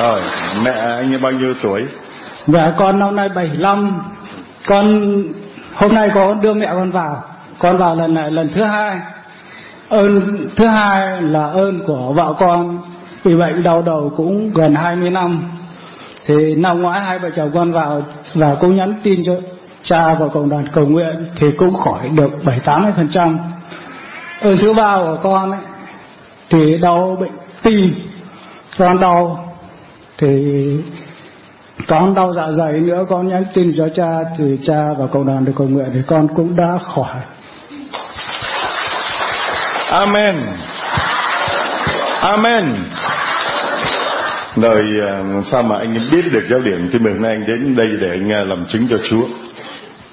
rồi 0.00 0.20
mẹ 0.64 0.70
anh 0.70 1.22
bao 1.22 1.32
nhiêu 1.32 1.54
tuổi? 1.62 1.86
Mẹ 2.46 2.70
con 2.76 2.98
năm 2.98 3.16
nay 3.16 3.28
75 3.28 4.02
con 4.66 5.12
hôm 5.74 5.94
nay 5.94 6.10
có 6.14 6.34
đưa 6.34 6.54
mẹ 6.54 6.66
con 6.66 6.90
vào. 6.90 7.22
Con 7.58 7.76
vào 7.76 7.94
lần 7.94 8.14
này 8.14 8.30
lần 8.30 8.48
thứ 8.48 8.64
hai. 8.64 9.00
Ơn 9.88 10.38
thứ 10.56 10.66
hai 10.66 11.22
là 11.22 11.44
ơn 11.44 11.82
của 11.86 12.12
vợ 12.12 12.34
con. 12.38 12.78
Bị 13.24 13.34
bệnh 13.34 13.62
đau 13.62 13.82
đầu 13.82 14.12
cũng 14.16 14.52
gần 14.54 14.74
20 14.74 15.10
năm. 15.10 15.52
Thì 16.26 16.54
năm 16.56 16.82
ngoái 16.82 17.00
hai 17.00 17.18
vợ 17.18 17.30
chồng 17.30 17.50
con 17.54 17.72
vào 17.72 18.02
và 18.34 18.54
cũng 18.54 18.76
nhắn 18.76 19.00
tin 19.02 19.22
cho 19.24 19.32
cha 19.82 20.14
và 20.14 20.28
cộng 20.28 20.48
đoàn 20.48 20.64
cầu 20.72 20.86
nguyện 20.86 21.14
thì 21.36 21.46
cũng 21.58 21.74
khỏi 21.74 22.10
được 22.16 22.44
bảy 22.44 22.60
tám 22.64 22.82
mươi 22.82 22.92
phần 22.96 23.08
trăm. 23.08 23.38
Ơn 24.40 24.58
thứ 24.58 24.72
ba 24.74 24.96
của 24.96 25.18
con 25.22 25.50
ấy, 25.50 25.60
thì 26.50 26.78
đau 26.78 27.16
bệnh 27.20 27.32
tim. 27.62 27.94
Con 28.78 29.00
đau 29.00 29.49
thì 30.20 30.28
con 31.88 32.14
đau 32.14 32.32
dạ 32.32 32.50
dày 32.50 32.72
nữa 32.72 33.04
con 33.08 33.28
nhắn 33.28 33.44
tin 33.54 33.72
cho 33.76 33.88
cha 33.94 34.08
thì 34.38 34.58
cha 34.62 34.88
và 34.98 35.06
cộng 35.06 35.26
đoàn 35.26 35.44
được 35.44 35.52
cầu 35.56 35.68
nguyện 35.68 35.88
thì 35.92 36.00
con 36.06 36.28
cũng 36.36 36.56
đã 36.56 36.78
khỏi 36.78 37.20
Amen. 39.90 40.36
Amen. 42.20 42.64
Rồi 44.56 44.80
à, 45.08 45.40
sao 45.44 45.62
mà 45.62 45.78
anh 45.78 45.98
biết 46.12 46.24
được 46.32 46.42
giáo 46.50 46.60
điểm 46.60 46.88
thì 46.92 46.98
mừng 46.98 47.22
nay 47.22 47.32
anh 47.32 47.46
đến 47.46 47.76
đây 47.76 47.88
để 48.00 48.08
anh 48.10 48.32
à, 48.32 48.44
làm 48.44 48.66
chứng 48.66 48.88
cho 48.88 48.96
Chúa. 49.02 49.26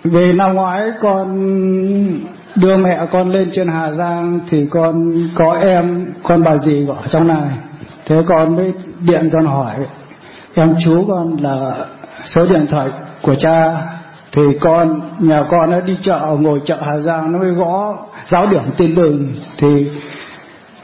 Vì 0.03 0.33
năm 0.33 0.53
ngoái 0.53 0.91
con 1.01 1.27
đưa 2.55 2.77
mẹ 2.77 3.07
con 3.11 3.29
lên 3.29 3.49
trên 3.53 3.67
Hà 3.67 3.91
Giang 3.91 4.39
thì 4.49 4.67
con 4.69 5.13
có 5.35 5.53
em 5.53 6.13
con 6.23 6.43
bà 6.43 6.57
dì 6.57 6.85
ở 6.87 7.07
trong 7.09 7.27
này. 7.27 7.49
Thế 8.07 8.23
con 8.27 8.55
mới 8.55 8.73
điện 8.99 9.29
con 9.33 9.45
hỏi, 9.45 9.75
em 10.53 10.75
chú 10.79 11.05
con 11.07 11.37
là 11.41 11.75
số 12.23 12.45
điện 12.45 12.67
thoại 12.67 12.89
của 13.21 13.35
cha, 13.35 13.81
thì 14.31 14.41
con, 14.61 15.01
nhà 15.19 15.43
con 15.49 15.71
nó 15.71 15.79
đi 15.79 15.97
chợ, 16.01 16.37
ngồi 16.39 16.61
chợ 16.65 16.77
Hà 16.81 16.97
Giang 16.97 17.31
nó 17.31 17.39
mới 17.39 17.51
gõ 17.51 17.97
giáo 18.25 18.47
điểm 18.47 18.61
tin 18.77 18.95
đường 18.95 19.33
thì 19.57 19.91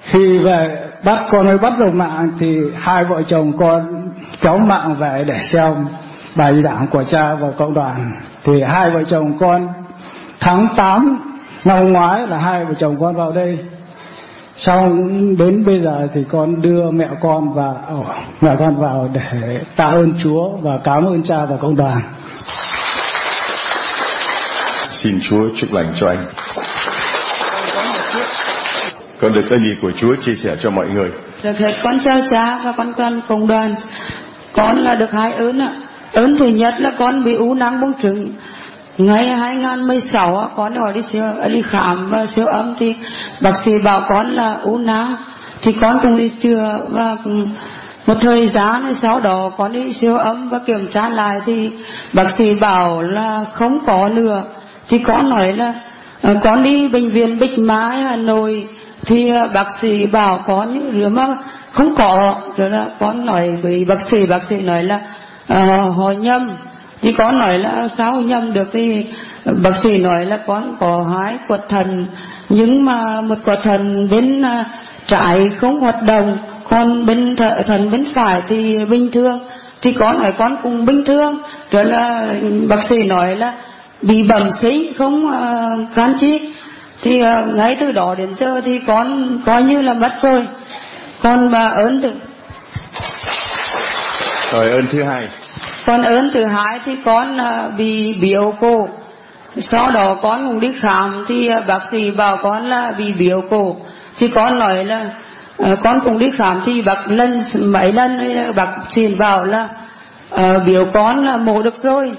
khi 0.02 0.38
về 0.38 0.90
bắt, 1.04 1.20
con 1.30 1.46
mới 1.46 1.58
bắt 1.58 1.74
đầu 1.80 1.92
mạng, 1.92 2.32
thì 2.40 2.56
hai 2.76 3.04
vợ 3.04 3.22
chồng 3.28 3.58
con 3.58 4.10
kéo 4.42 4.58
mạng 4.58 4.96
về 4.96 5.24
để 5.28 5.40
xem 5.42 5.74
bài 6.36 6.62
giảng 6.62 6.88
của 6.88 7.04
cha 7.04 7.36
và 7.36 7.52
cộng 7.58 7.74
đoàn. 7.74 8.12
Thì 8.44 8.62
hai 8.62 8.90
vợ 8.90 9.04
chồng 9.04 9.38
con 9.38 9.68
tháng 10.40 10.68
8 10.76 11.20
năm 11.66 11.94
ngoái 11.94 12.28
là 12.28 12.38
hai 12.38 12.66
vợ 12.66 12.74
chồng 12.74 12.98
con 13.00 13.16
vào 13.16 13.32
đây 13.32 13.58
sau 14.56 14.90
đến 15.38 15.66
bây 15.66 15.82
giờ 15.82 16.08
thì 16.14 16.24
con 16.30 16.62
đưa 16.62 16.92
mẹ 16.92 17.06
con 17.22 17.54
và 17.54 17.72
oh, 18.00 18.08
mẹ 18.42 18.56
con 18.60 18.76
vào 18.76 19.10
để 19.14 19.60
tạ 19.76 19.86
ơn 19.86 20.14
Chúa 20.20 20.58
và 20.62 20.78
cảm 20.84 21.06
ơn 21.06 21.24
cha 21.24 21.46
và 21.46 21.58
cộng 21.58 21.76
đoàn. 21.76 22.02
Xin 24.90 25.20
Chúa 25.22 25.50
chúc 25.56 25.74
lành 25.74 25.92
cho 25.96 26.08
anh. 26.08 26.26
Con 29.22 29.34
được 29.34 29.44
cái 29.50 29.60
gì 29.60 29.76
của 29.82 29.92
Chúa 29.92 30.16
chia 30.16 30.36
sẻ 30.36 30.56
cho 30.60 30.70
mọi 30.70 30.88
người? 30.88 31.12
Được 31.44 31.60
hết 31.60 31.74
con 31.84 32.00
chào 32.00 32.20
cha 32.32 32.60
và 32.64 32.74
con 32.78 32.94
con 32.98 33.22
cộng 33.28 33.48
đoàn. 33.48 33.76
Con 34.54 34.78
là 34.78 34.96
được 34.96 35.12
hai 35.12 35.34
ơn 35.34 35.60
ạ. 35.60 35.74
Ơn 36.14 36.38
thứ 36.38 36.46
nhất 36.46 36.74
là 36.78 36.92
con 37.00 37.24
bị 37.24 37.36
u 37.36 37.54
nang 37.54 37.82
buông 37.82 37.94
trứng 37.94 38.34
ngày 38.98 39.28
2016 39.28 40.50
con 40.56 40.74
ở 40.74 40.92
đi 40.92 41.02
siêu 41.02 41.24
đi 41.52 41.62
khám 41.62 42.10
và 42.10 42.26
siêu 42.26 42.46
âm 42.46 42.76
thì 42.80 42.96
bác 43.42 43.58
sĩ 43.58 43.72
bảo 43.84 44.02
con 44.10 44.28
là 44.28 44.60
u 44.64 44.78
nang. 44.78 45.16
Thì 45.62 45.72
con 45.82 46.00
cũng 46.02 46.18
đi 46.18 46.30
chữa 46.30 46.80
và 46.90 47.16
một 48.06 48.14
thời 48.22 48.48
gian 48.48 48.94
sau 48.94 49.20
đó 49.20 49.52
con 49.58 49.74
đi 49.74 49.94
siêu 49.94 50.16
âm 50.16 50.50
và 50.50 50.60
kiểm 50.66 50.88
tra 50.94 51.10
lại 51.10 51.36
thì 51.46 51.72
bác 52.14 52.30
sĩ 52.30 52.54
bảo 52.62 53.02
là 53.02 53.44
không 53.54 53.80
có 53.86 54.10
nữa. 54.10 54.44
Thì 54.90 55.00
con 55.08 55.30
nói 55.30 55.54
là 55.54 55.74
ờ, 56.22 56.40
con 56.44 56.64
đi 56.64 56.88
bệnh 56.88 57.10
viện 57.10 57.40
Bích 57.40 57.60
Mai 57.60 58.02
Hà 58.02 58.16
Nội. 58.16 58.68
Thì 59.06 59.30
ờ, 59.30 59.48
bác 59.54 59.72
sĩ 59.72 60.06
bảo 60.06 60.44
có 60.48 60.64
những 60.64 60.92
rứa 60.92 61.10
mà 61.10 61.24
không 61.72 61.96
có. 61.96 62.36
Rồi 62.58 62.70
là 62.70 62.86
con 63.00 63.26
nói 63.26 63.56
với 63.62 63.86
bác 63.86 64.02
sĩ 64.02 64.26
bác 64.26 64.44
sĩ 64.44 64.62
nói 64.62 64.84
là 64.84 64.96
uh, 65.54 65.96
họ 65.96 66.12
nhầm 66.12 66.52
thì 67.04 67.12
con 67.12 67.40
nói 67.40 67.60
là 67.60 67.88
sao 67.98 68.22
nhầm 68.22 68.54
được 68.54 68.68
thì 68.74 69.06
bác 69.46 69.76
sĩ 69.78 69.98
nói 69.98 70.26
là 70.26 70.40
con 70.48 70.76
có 70.80 71.04
hái 71.18 71.38
quật 71.48 71.62
thần. 71.70 72.08
Nhưng 72.50 72.86
mà 72.86 73.22
một 73.22 73.36
quật 73.46 73.60
thần 73.64 74.10
bên 74.10 74.42
à, 74.42 74.66
trái 75.08 75.50
không 75.58 75.80
hoạt 75.80 76.04
động 76.04 76.38
còn 76.70 77.06
bên 77.06 77.36
thợ 77.36 77.62
thần 77.68 77.92
bên 77.92 78.06
phải 78.06 78.42
thì 78.48 78.86
bình 78.86 79.12
thường. 79.12 79.40
Thì 79.82 79.94
con 79.94 80.20
nói 80.20 80.32
con 80.38 80.58
cũng 80.64 80.86
bình 80.86 81.06
thường. 81.06 81.42
Rồi 81.72 81.86
là 81.86 82.28
bác 82.68 82.84
sĩ 82.84 83.04
nói 83.08 83.36
là 83.36 83.54
bị 84.02 84.24
bẩm 84.24 84.52
sinh 84.52 84.94
không 84.98 85.26
uh, 85.26 85.96
can 85.96 86.14
chi. 86.18 86.54
Thì 87.02 87.22
uh, 87.22 87.56
ngay 87.56 87.78
từ 87.80 87.92
đó 87.92 88.16
đến 88.18 88.34
giờ 88.34 88.62
thì 88.66 88.80
con 88.88 89.40
coi 89.46 89.64
như 89.64 89.82
là 89.82 89.94
mất 89.94 90.12
rồi. 90.22 90.48
Con 91.22 91.52
mà 91.52 91.68
ơn 91.68 92.02
được. 92.02 92.16
Rồi 94.52 94.72
ơn 94.72 94.86
thứ 94.92 95.04
hai 95.04 95.28
con 95.86 96.02
ơn 96.02 96.30
thứ 96.34 96.46
hai 96.46 96.80
thì 96.86 96.96
con 97.06 97.38
à, 97.38 97.70
bị 97.78 98.14
biểu 98.22 98.54
cổ. 98.60 98.88
Sau 99.56 99.92
đó 99.92 100.18
con 100.22 100.48
cũng 100.48 100.60
đi 100.60 100.72
khám 100.82 101.24
thì 101.28 101.48
à, 101.48 101.62
bác 101.68 101.84
sĩ 101.92 102.12
bảo 102.12 102.38
con 102.44 102.66
là 102.66 102.92
bị 102.98 103.14
biểu 103.14 103.42
cổ. 103.50 103.76
Thì 104.18 104.28
con 104.28 104.60
nói 104.60 104.86
là 104.86 105.12
à, 105.60 105.76
con 105.84 106.00
cũng 106.04 106.20
đi 106.20 106.32
khám 106.32 106.62
thì 106.66 106.82
bác 106.82 107.08
lần 107.08 107.42
mấy 107.66 107.92
lần 107.92 108.56
bác 108.56 108.68
sĩ 108.90 109.08
bảo 109.08 109.44
là 109.44 109.70
uh, 110.34 110.64
biểu 110.66 110.86
con 110.94 111.26
là 111.26 111.38
mổ 111.38 111.62
được 111.62 111.84
rồi. 111.84 112.12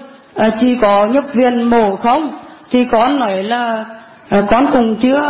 Uh, 0.46 0.54
chỉ 0.60 0.76
có 0.76 1.06
nhập 1.06 1.24
viện 1.32 1.62
mổ 1.62 1.96
không? 1.96 2.38
Thì 2.70 2.84
con 2.84 3.18
nói 3.18 3.42
là 3.42 3.84
uh, 4.38 4.44
con 4.50 4.66
cũng 4.72 4.96
chưa 4.96 5.20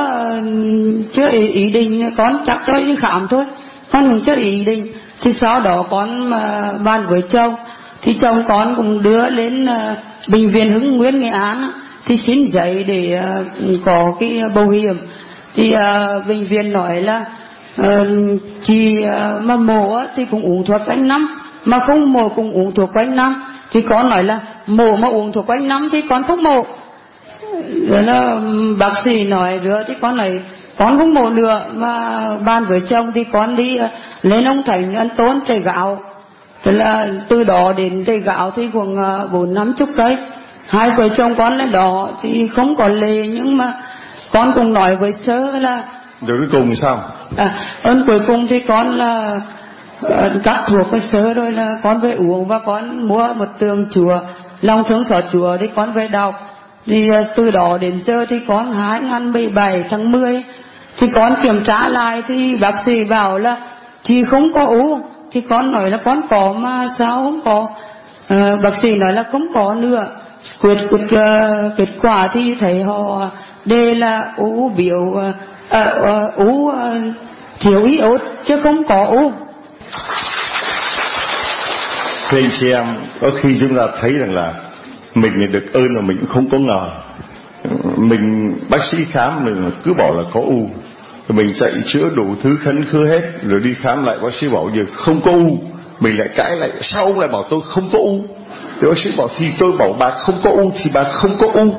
chưa 1.13 1.29
ý, 1.29 1.49
ý 1.49 1.71
định 1.71 2.15
con 2.17 2.39
chắc 2.47 2.59
thôi 2.67 2.83
đi 2.83 2.97
khám 2.97 3.29
thôi. 3.29 3.45
Con 3.93 4.11
cũng 4.11 4.21
chưa 4.21 4.37
ý 4.37 4.65
định. 4.65 4.93
Thì 5.21 5.33
sau 5.33 5.61
đó 5.61 5.85
con 5.91 6.31
mà 6.31 6.73
bàn 6.85 7.07
với 7.09 7.23
chồng 7.23 7.55
thì 8.05 8.15
chồng 8.15 8.43
con 8.49 8.75
cũng 8.77 9.03
đưa 9.03 9.31
lên 9.31 9.65
uh, 9.65 9.99
bệnh 10.29 10.49
viện 10.49 10.73
Hưng 10.73 10.97
Nguyên 10.97 11.21
Nghệ 11.21 11.29
An 11.29 11.71
thì 12.07 12.17
xin 12.17 12.45
giấy 12.47 12.85
để 12.85 13.21
uh, 13.21 13.77
có 13.85 14.13
cái 14.21 14.43
bảo 14.55 14.69
hiểm. 14.69 14.97
Thì 15.55 15.75
uh, 15.75 16.29
bệnh 16.29 16.47
viện 16.47 16.73
nói 16.73 17.03
là 17.03 17.25
uh, 17.81 17.87
chị 18.63 19.05
uh, 19.05 19.43
mà 19.43 19.57
mổ 19.57 20.01
thì 20.17 20.25
cũng 20.31 20.43
uống 20.43 20.65
thuốc 20.65 20.81
quanh 20.87 21.09
năm 21.09 21.41
mà 21.65 21.79
không 21.79 22.13
mổ 22.13 22.29
cũng 22.29 22.53
uống 22.53 22.75
thuốc 22.75 22.91
quanh 22.95 23.17
năm. 23.17 23.45
Thì 23.71 23.81
con 23.81 24.11
nói 24.11 24.25
là 24.25 24.41
mổ 24.67 24.97
mà 24.97 25.09
uống 25.09 25.33
thuốc 25.33 25.47
quanh 25.47 25.69
năm 25.69 25.89
thì 25.93 26.03
con 26.03 26.23
không 26.23 26.43
mổ. 26.43 26.65
Rồi 27.89 28.03
là 28.03 28.41
bác 28.81 28.97
sĩ 28.97 29.25
nói 29.25 29.61
nữa 29.63 29.83
thì 29.87 29.95
con 30.01 30.17
nói 30.17 30.41
con 30.77 30.99
không 30.99 31.15
mổ 31.15 31.31
nữa 31.31 31.67
mà 31.73 32.23
bàn 32.47 32.65
với 32.69 32.81
chồng 32.81 33.13
thì 33.15 33.25
con 33.25 33.57
đi 33.57 33.77
lên 34.23 34.45
ông 34.45 34.63
thành 34.67 34.95
ăn 34.95 35.09
tốn 35.17 35.41
trời 35.47 35.61
gạo. 35.61 36.03
Thế 36.65 36.73
là 36.73 37.07
từ 37.29 37.45
đó 37.45 37.73
đến 37.77 38.05
cây 38.07 38.21
gạo 38.21 38.51
thì 38.57 38.71
khoảng 38.73 38.97
bốn 39.33 39.55
năm 39.55 39.75
chục 39.77 39.89
cây. 39.97 40.19
Hai 40.69 40.91
vợ 40.91 41.09
chồng 41.09 41.35
con 41.39 41.53
lên 41.53 41.73
đó 41.73 42.11
thì 42.23 42.49
không 42.49 42.77
có 42.77 42.89
lệ 42.89 43.23
nhưng 43.27 43.57
mà 43.57 43.73
con 44.33 44.53
cũng 44.55 44.73
nói 44.73 44.97
với 44.97 45.13
sơ 45.13 45.59
là 45.59 45.83
rồi 46.27 46.39
cuối 46.39 46.49
cùng 46.53 46.75
sao? 46.75 46.99
À, 47.37 47.57
ơn 47.83 48.03
cuối 48.07 48.21
cùng 48.27 48.47
thì 48.47 48.61
con 48.61 48.91
là 48.91 49.41
uh, 50.07 50.13
cắt 50.43 50.63
thuộc 50.67 50.91
với 50.91 51.01
sơ 51.01 51.35
rồi 51.35 51.53
là 51.53 51.77
con 51.83 52.01
về 52.01 52.11
uống 52.19 52.49
và 52.49 52.59
con 52.67 53.09
mua 53.09 53.33
một 53.35 53.49
tường 53.59 53.87
chùa 53.91 54.21
lòng 54.61 54.85
thương 54.85 55.05
xót 55.05 55.25
chùa 55.33 55.57
đi 55.57 55.67
con 55.77 55.93
về 55.93 56.09
đọc. 56.09 56.35
Thì 56.87 57.09
uh, 57.21 57.27
từ 57.37 57.51
đó 57.51 57.79
đến 57.81 58.01
giờ 58.01 58.25
thì 58.29 58.41
con 58.49 58.73
2017 58.73 59.85
tháng 59.91 60.13
10 60.13 60.43
thì 60.97 61.07
con 61.15 61.35
kiểm 61.43 61.63
tra 61.65 61.89
lại 61.89 62.23
thì 62.27 62.57
bác 62.57 62.79
sĩ 62.79 63.05
bảo 63.05 63.39
là 63.39 63.57
chị 64.03 64.25
không 64.25 64.53
có 64.53 64.67
u 64.67 65.01
thì 65.35 65.41
con 65.41 65.73
nói 65.73 65.91
là 65.91 65.99
con 66.05 66.21
có 66.31 66.53
mà 66.53 66.87
sao 66.99 67.17
không 67.17 67.41
có 67.45 67.69
à, 68.29 68.57
bác 68.63 68.75
sĩ 68.75 68.97
nói 68.97 69.13
là 69.13 69.23
không 69.23 69.47
có 69.55 69.75
nữa 69.75 70.07
quyết 70.61 70.79
quyết 70.91 71.05
uh, 71.05 71.11
ờ, 71.11 71.71
kết 71.77 71.89
quả 72.03 72.29
thì 72.33 72.55
thấy 72.61 72.83
họ 72.83 73.31
đề 73.65 73.95
là 73.95 74.33
u 74.37 74.73
biểu 74.77 75.01
uh, 75.01 75.17
uh, 75.71 76.35
u 76.37 76.45
uh, 76.45 76.75
thiếu 77.61 77.83
iốt 77.85 78.21
chứ 78.45 78.61
không 78.61 78.85
có 78.85 79.05
u 79.05 79.33
Thưa 82.29 82.39
anh 82.39 82.51
chị 82.51 82.73
em, 82.73 82.87
có 83.21 83.31
khi 83.37 83.57
chúng 83.61 83.77
ta 83.77 83.87
thấy 84.01 84.11
rằng 84.13 84.35
là 84.35 84.55
mình 85.15 85.53
được 85.53 85.73
ơn 85.73 85.95
mà 85.95 86.01
mình 86.01 86.17
cũng 86.21 86.31
không 86.31 86.49
có 86.53 86.59
ngờ. 86.59 86.91
Mình 87.97 88.55
bác 88.69 88.83
sĩ 88.83 89.05
khám 89.05 89.45
mình 89.45 89.71
cứ 89.83 89.93
bảo 89.95 90.15
là 90.17 90.23
có 90.33 90.41
u. 90.41 90.69
Rồi 91.29 91.37
mình 91.37 91.55
chạy 91.55 91.73
chữa 91.87 92.11
đủ 92.15 92.35
thứ 92.43 92.57
khấn 92.57 92.85
khứa 92.85 93.07
hết, 93.07 93.23
rồi 93.43 93.61
đi 93.61 93.75
khám 93.75 94.05
lại 94.05 94.19
bác 94.23 94.35
sĩ 94.35 94.49
bảo 94.49 94.71
giờ 94.75 94.85
không 94.93 95.21
có 95.25 95.31
u. 95.31 95.59
Mình 96.01 96.19
lại 96.19 96.29
cãi 96.35 96.57
lại, 96.57 96.71
sao 96.81 97.05
ông 97.05 97.19
lại 97.19 97.29
bảo 97.29 97.43
tôi 97.51 97.61
không 97.65 97.89
có 97.93 97.99
u. 97.99 98.25
Thì 98.81 98.89
bác 98.89 98.99
sĩ 98.99 99.11
bảo 99.19 99.29
thì 99.37 99.47
tôi 99.59 99.73
bảo 99.73 99.97
bà 99.99 100.11
không 100.11 100.35
có 100.45 100.51
u 100.51 100.73
thì 100.83 100.91
bà 100.95 101.05
không 101.05 101.37
có 101.39 101.47
u. 101.55 101.75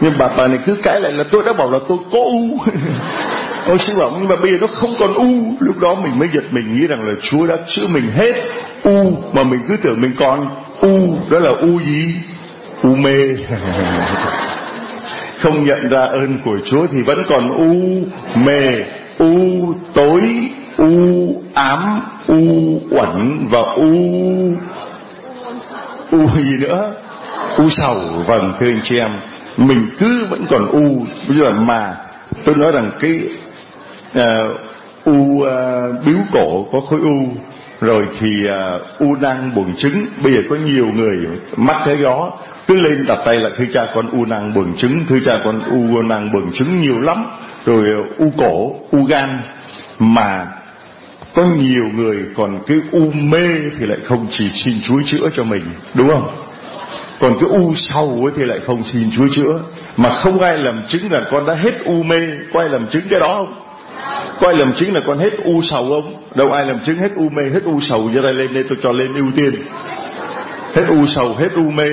Nhưng 0.00 0.12
bà 0.18 0.28
bà 0.36 0.46
này 0.46 0.58
cứ 0.66 0.76
cãi 0.82 1.00
lại 1.00 1.12
là 1.12 1.24
tôi 1.30 1.42
đã 1.46 1.52
bảo 1.52 1.70
là 1.70 1.78
tôi 1.88 1.98
có 2.12 2.18
u. 2.18 2.58
Ông 3.66 3.78
sĩ 3.78 3.92
bảo, 3.96 4.12
nhưng 4.18 4.28
mà 4.28 4.36
bây 4.36 4.50
giờ 4.50 4.58
nó 4.60 4.66
không 4.66 4.94
còn 4.98 5.14
u 5.14 5.56
Lúc 5.60 5.78
đó 5.78 5.94
mình 5.94 6.18
mới 6.18 6.28
giật 6.32 6.44
mình 6.50 6.76
nghĩ 6.76 6.86
rằng 6.86 7.08
là 7.08 7.14
Chúa 7.20 7.46
đã 7.46 7.56
chữa 7.66 7.86
mình 7.86 8.10
hết 8.16 8.32
U 8.82 9.12
mà 9.32 9.42
mình 9.42 9.60
cứ 9.68 9.76
tưởng 9.76 10.00
mình 10.00 10.12
còn 10.18 10.48
U 10.80 11.16
Đó 11.30 11.38
là 11.38 11.50
u 11.50 11.80
gì 11.80 12.14
U 12.82 12.94
mê 12.94 13.12
Không 15.44 15.64
nhận 15.64 15.88
ra 15.88 16.00
ơn 16.00 16.38
của 16.44 16.58
Chúa 16.64 16.86
Thì 16.86 17.02
vẫn 17.02 17.18
còn 17.28 17.50
u 17.52 17.74
mê 18.34 18.84
U 19.18 19.74
tối 19.94 20.50
U 20.76 21.42
ám 21.54 22.00
U 22.26 22.36
uẩn 22.90 23.46
Và 23.50 23.60
u 23.60 23.92
U 26.10 26.28
gì 26.42 26.56
nữa? 26.60 26.92
U 27.56 27.68
sầu. 27.68 28.00
Vâng 28.26 28.52
thưa 28.60 28.66
anh 28.66 28.80
chị 28.82 28.98
em 28.98 29.10
Mình 29.56 29.86
cứ 29.98 30.26
vẫn 30.30 30.44
còn 30.50 30.66
u. 30.66 31.06
Bây 31.28 31.36
giờ 31.36 31.52
mà 31.52 31.96
tôi 32.44 32.54
nói 32.54 32.72
rằng 32.72 32.90
cái 33.00 33.20
uh, 34.18 34.56
u 35.04 35.12
uh, 35.12 35.46
biếu 36.06 36.18
cổ 36.32 36.66
có 36.72 36.80
khối 36.80 37.00
u 37.00 37.26
rồi 37.80 38.06
thì 38.20 38.46
uh, 38.46 38.82
u 38.98 39.14
nang 39.16 39.54
buồng 39.54 39.74
trứng. 39.76 40.06
Bây 40.24 40.32
giờ 40.32 40.40
có 40.50 40.56
nhiều 40.56 40.86
người 40.94 41.16
mắc 41.56 41.76
cái 41.86 41.96
đó 42.02 42.32
cứ 42.66 42.74
lên 42.74 43.04
đặt 43.06 43.18
tay 43.24 43.40
lại 43.40 43.52
thưa 43.56 43.64
cha 43.72 43.86
con 43.94 44.10
u 44.10 44.24
nang 44.24 44.54
buồng 44.54 44.76
trứng 44.76 45.04
thưa 45.08 45.18
cha 45.24 45.38
con 45.44 45.60
u 45.70 46.02
nang 46.02 46.32
buồng 46.32 46.52
trứng 46.52 46.82
nhiều 46.82 47.00
lắm. 47.00 47.26
Rồi 47.66 47.90
ờ, 47.90 48.02
u 48.18 48.32
cổ, 48.36 48.76
u 48.90 49.04
gan. 49.04 49.28
Mà 49.98 50.46
có 51.34 51.42
nhiều 51.58 51.84
người 51.94 52.16
còn 52.34 52.58
cái 52.66 52.80
u 52.92 53.10
mê 53.14 53.48
thì 53.78 53.86
lại 53.86 53.98
không 54.04 54.26
chỉ 54.30 54.48
xin 54.48 54.74
Chúa 54.82 55.02
chữa 55.02 55.28
cho 55.36 55.44
mình, 55.44 55.64
đúng 55.94 56.08
không? 56.08 56.28
Còn 57.20 57.34
cái 57.40 57.48
u 57.48 57.74
sầu 57.74 58.20
ấy 58.22 58.32
thì 58.36 58.44
lại 58.44 58.60
không 58.66 58.82
xin 58.82 59.10
Chúa 59.16 59.28
chữa. 59.28 59.60
Mà 59.96 60.10
không 60.12 60.38
ai 60.38 60.58
làm 60.58 60.82
chứng 60.86 61.12
là 61.12 61.20
con 61.30 61.46
đã 61.46 61.54
hết 61.54 61.84
u 61.84 62.02
mê. 62.02 62.20
Có 62.52 62.60
ai 62.60 62.68
làm 62.68 62.88
chứng 62.88 63.02
cái 63.10 63.20
đó 63.20 63.34
không? 63.34 63.60
Có 64.40 64.46
ai 64.46 64.56
làm 64.56 64.72
chứng 64.72 64.94
là 64.94 65.00
con 65.06 65.18
hết 65.18 65.32
u 65.44 65.62
sầu 65.62 65.88
không? 65.90 66.22
Đâu 66.34 66.52
ai 66.52 66.66
làm 66.66 66.80
chứng 66.80 66.96
hết 66.96 67.10
u 67.16 67.28
mê, 67.28 67.42
hết 67.42 67.62
u 67.64 67.80
sầu. 67.80 68.10
Giơ 68.14 68.22
tay 68.22 68.34
lên 68.34 68.54
đây 68.54 68.64
tôi 68.68 68.78
cho 68.82 68.92
lên 68.92 69.14
ưu 69.14 69.26
tiên. 69.36 69.54
Hết 70.74 70.84
u 70.88 71.06
sầu, 71.06 71.34
hết 71.34 71.48
u 71.56 71.70
mê 71.70 71.88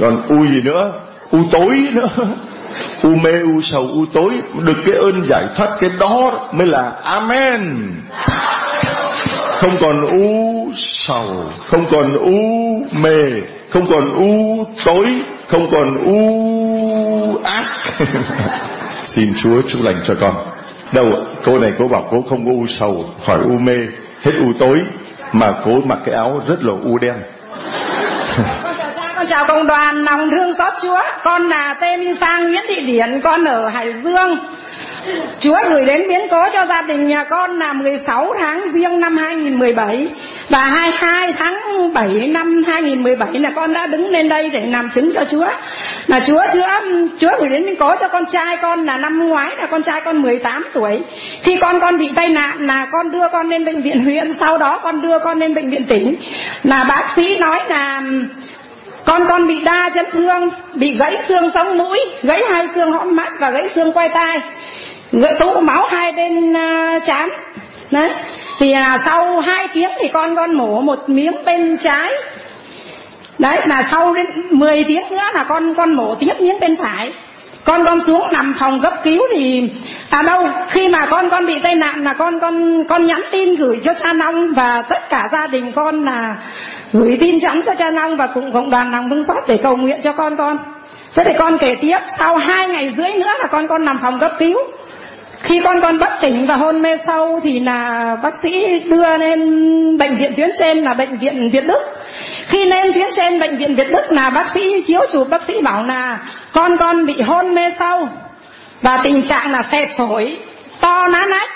còn 0.00 0.22
u 0.28 0.46
gì 0.46 0.60
nữa? 0.64 0.92
U 1.30 1.38
tối 1.52 1.88
nữa. 1.92 2.08
U 3.02 3.14
mê, 3.14 3.30
u 3.40 3.60
sầu, 3.60 3.88
u 3.92 4.06
tối. 4.12 4.30
Được 4.66 4.76
cái 4.86 4.94
ơn 4.94 5.24
giải 5.26 5.44
thoát 5.56 5.76
cái 5.80 5.90
đó 6.00 6.48
mới 6.52 6.66
là 6.66 6.92
amen. 7.04 7.92
Không 9.60 9.76
còn 9.80 10.06
u 10.06 10.68
sầu, 10.76 11.44
không 11.66 11.84
còn 11.90 12.12
u 12.18 12.36
mê, 13.02 13.40
không 13.68 13.86
còn 13.86 14.18
u 14.18 14.66
tối, 14.84 15.06
không 15.46 15.70
còn 15.70 16.04
u 16.04 17.40
ác. 17.44 17.66
Xin 19.04 19.34
chúa 19.36 19.62
chúc 19.62 19.82
lành 19.82 19.96
cho 20.06 20.14
con. 20.20 20.34
Đâu 20.92 21.12
cô 21.44 21.58
này 21.58 21.72
cô 21.78 21.88
bảo 21.88 22.08
cô 22.10 22.24
không 22.28 22.46
có 22.46 22.52
u 22.52 22.66
sầu 22.66 23.04
khỏi 23.26 23.38
u 23.44 23.58
mê. 23.58 23.76
Hết 24.22 24.32
u 24.40 24.52
tối 24.58 24.78
mà 25.32 25.52
cô 25.64 25.80
mặc 25.84 25.98
cái 26.04 26.14
áo 26.14 26.40
rất 26.48 26.64
là 26.64 26.72
u 26.84 26.98
đen 26.98 27.14
chào 29.30 29.44
cộng 29.46 29.66
đoàn, 29.66 30.04
lòng 30.04 30.30
thương 30.30 30.54
xót 30.54 30.72
Chúa. 30.82 31.00
Con 31.24 31.48
là 31.48 31.74
Tê 31.80 31.96
Minh 31.96 32.14
Sang 32.14 32.48
Nguyễn 32.48 32.62
Thị 32.68 32.86
Điển, 32.86 33.20
Con 33.20 33.44
ở 33.44 33.68
Hải 33.68 33.92
Dương. 33.92 34.38
Chúa 35.40 35.56
gửi 35.70 35.84
đến 35.84 36.08
biến 36.08 36.20
cố 36.30 36.46
cho 36.52 36.66
gia 36.66 36.82
đình 36.82 37.06
nhà 37.06 37.24
con 37.24 37.58
là 37.58 37.72
16 37.72 38.34
tháng 38.38 38.62
riêng 38.72 39.00
năm 39.00 39.16
2017 39.16 40.08
Và 40.48 40.58
22 40.58 41.32
tháng 41.32 41.54
7 41.94 42.08
năm 42.08 42.62
2017 42.66 43.28
là 43.32 43.50
con 43.56 43.72
đã 43.72 43.86
đứng 43.86 44.08
lên 44.08 44.28
đây 44.28 44.50
để 44.50 44.66
làm 44.66 44.90
chứng 44.90 45.12
cho 45.14 45.24
Chúa. 45.24 45.46
Là 46.06 46.20
Chúa 46.20 46.42
Chúa 46.52 46.66
Chúa 47.18 47.30
gửi 47.38 47.48
đến 47.48 47.66
biến 47.66 47.76
cố 47.78 47.94
cho 48.00 48.08
con 48.08 48.26
trai 48.26 48.56
con 48.62 48.84
là 48.84 48.96
năm 48.96 49.28
ngoái, 49.28 49.50
là 49.56 49.66
con 49.66 49.82
trai 49.82 50.00
con 50.04 50.22
18 50.22 50.64
tuổi. 50.72 50.98
Khi 51.42 51.56
con 51.60 51.80
con 51.80 51.98
bị 51.98 52.10
tai 52.14 52.28
nạn 52.28 52.66
là 52.66 52.86
con 52.92 53.10
đưa 53.10 53.28
con 53.32 53.48
lên 53.48 53.64
bệnh 53.64 53.82
viện 53.82 54.04
huyện, 54.04 54.32
Sau 54.32 54.58
đó 54.58 54.80
con 54.82 55.00
đưa 55.00 55.18
con 55.18 55.38
lên 55.38 55.54
bệnh 55.54 55.70
viện 55.70 55.84
tỉnh. 55.84 56.16
Là 56.64 56.84
bác 56.84 57.04
sĩ 57.16 57.36
nói 57.38 57.60
là 57.68 58.02
con 59.04 59.26
con 59.28 59.46
bị 59.46 59.62
đa 59.64 59.90
chấn 59.94 60.04
thương 60.12 60.50
bị 60.74 60.96
gãy 60.96 61.16
xương 61.16 61.50
sống 61.50 61.78
mũi 61.78 61.98
gãy 62.22 62.42
hai 62.50 62.68
xương 62.68 62.92
hõm 62.92 63.16
mắt 63.16 63.32
và 63.40 63.50
gãy 63.50 63.68
xương 63.68 63.92
quay 63.92 64.08
tai. 64.08 64.40
Gãy 65.12 65.34
tụ 65.38 65.60
máu 65.60 65.86
hai 65.86 66.12
bên 66.12 66.56
à, 66.56 66.94
uh, 66.96 67.04
chán 67.04 67.28
đấy. 67.90 68.10
Thì 68.58 68.72
là 68.74 68.98
sau 69.04 69.40
hai 69.40 69.68
tiếng 69.74 69.90
thì 70.00 70.08
con 70.08 70.36
con 70.36 70.54
mổ 70.54 70.80
một 70.80 71.08
miếng 71.08 71.44
bên 71.44 71.76
trái. 71.78 72.12
Đấy 73.38 73.58
là 73.66 73.82
sau 73.82 74.14
đến 74.14 74.26
10 74.50 74.84
tiếng 74.84 75.02
nữa 75.10 75.30
là 75.34 75.44
con 75.48 75.74
con 75.74 75.94
mổ 75.94 76.14
tiếp 76.14 76.32
miếng 76.40 76.60
bên 76.60 76.76
phải. 76.76 77.12
Con 77.64 77.84
con 77.84 78.00
xuống 78.00 78.22
nằm 78.32 78.54
phòng 78.58 78.80
cấp 78.80 78.92
cứu 79.02 79.22
thì 79.32 79.70
à 80.10 80.22
đâu 80.22 80.48
khi 80.68 80.88
mà 80.88 81.06
con 81.10 81.30
con 81.30 81.46
bị 81.46 81.58
tai 81.58 81.74
nạn 81.74 82.04
là 82.04 82.12
con 82.12 82.40
con 82.40 82.84
con 82.88 83.06
nhắn 83.06 83.22
tin 83.30 83.54
gửi 83.54 83.80
cho 83.82 83.94
cha 83.94 84.12
nong 84.12 84.52
và 84.52 84.82
tất 84.88 85.08
cả 85.08 85.28
gia 85.32 85.46
đình 85.46 85.72
con 85.72 86.04
là 86.04 86.36
gửi 86.92 87.16
tin 87.20 87.38
nhắn 87.38 87.62
cho 87.66 87.74
cha 87.74 87.90
nong 87.90 88.16
và 88.16 88.26
cùng 88.26 88.52
cộng 88.52 88.70
đoàn 88.70 88.92
lòng 88.92 89.10
thương 89.10 89.24
xót 89.24 89.44
để 89.48 89.56
cầu 89.56 89.76
nguyện 89.76 90.00
cho 90.02 90.12
con 90.12 90.36
con. 90.36 90.58
Thế 91.14 91.24
thì 91.24 91.32
con 91.38 91.58
kể 91.58 91.74
tiếp, 91.80 91.98
sau 92.18 92.36
hai 92.36 92.68
ngày 92.68 92.94
rưỡi 92.96 93.10
nữa 93.12 93.32
là 93.38 93.46
con 93.46 93.66
con 93.66 93.84
nằm 93.84 93.98
phòng 93.98 94.20
cấp 94.20 94.32
cứu. 94.38 94.58
Khi 95.42 95.60
con 95.64 95.80
con 95.80 95.98
bất 95.98 96.10
tỉnh 96.20 96.46
và 96.46 96.56
hôn 96.56 96.82
mê 96.82 96.96
sâu 97.06 97.40
thì 97.42 97.60
là 97.60 98.16
bác 98.22 98.34
sĩ 98.34 98.80
đưa 98.80 99.16
lên 99.16 99.40
bệnh 99.98 100.16
viện 100.16 100.32
tuyến 100.36 100.50
trên 100.58 100.78
là 100.78 100.94
bệnh 100.94 101.16
viện 101.16 101.50
Việt 101.50 101.66
Đức. 101.66 101.82
Khi 102.46 102.64
lên 102.64 102.92
tuyến 102.92 103.08
trên 103.12 103.40
bệnh 103.40 103.56
viện 103.56 103.74
Việt 103.74 103.90
Đức 103.92 104.12
là 104.12 104.30
bác 104.30 104.48
sĩ 104.48 104.82
chiếu 104.82 105.00
chụp, 105.12 105.28
bác 105.30 105.42
sĩ 105.42 105.60
bảo 105.62 105.84
là 105.84 106.18
con 106.52 106.76
con 106.76 107.06
bị 107.06 107.22
hôn 107.22 107.54
mê 107.54 107.70
sâu 107.78 108.08
và 108.82 109.00
tình 109.02 109.22
trạng 109.22 109.52
là 109.52 109.62
xẹp 109.62 109.96
phổi, 109.96 110.36
to 110.80 111.08
ná 111.08 111.26
nách 111.30 111.48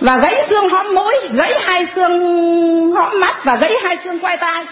và 0.00 0.16
gãy 0.16 0.42
xương 0.48 0.68
hõm 0.68 0.94
mũi, 0.94 1.14
gãy 1.32 1.52
hai 1.64 1.86
xương 1.86 2.92
hõm 2.92 3.20
mắt 3.20 3.36
và 3.44 3.56
gãy 3.56 3.74
hai 3.82 3.96
xương 3.96 4.18
quai 4.18 4.36
tai 4.36 4.64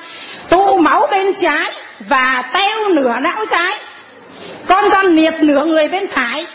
tụ 0.48 0.78
máu 0.78 1.08
bên 1.10 1.34
trái 1.34 1.72
và 2.08 2.42
teo 2.52 2.88
nửa 2.88 3.12
não 3.20 3.44
trái. 3.50 3.74
Con 4.68 4.84
con 4.90 5.06
liệt 5.06 5.34
nửa 5.40 5.64
người 5.64 5.88
bên 5.88 6.06
phải. 6.08 6.46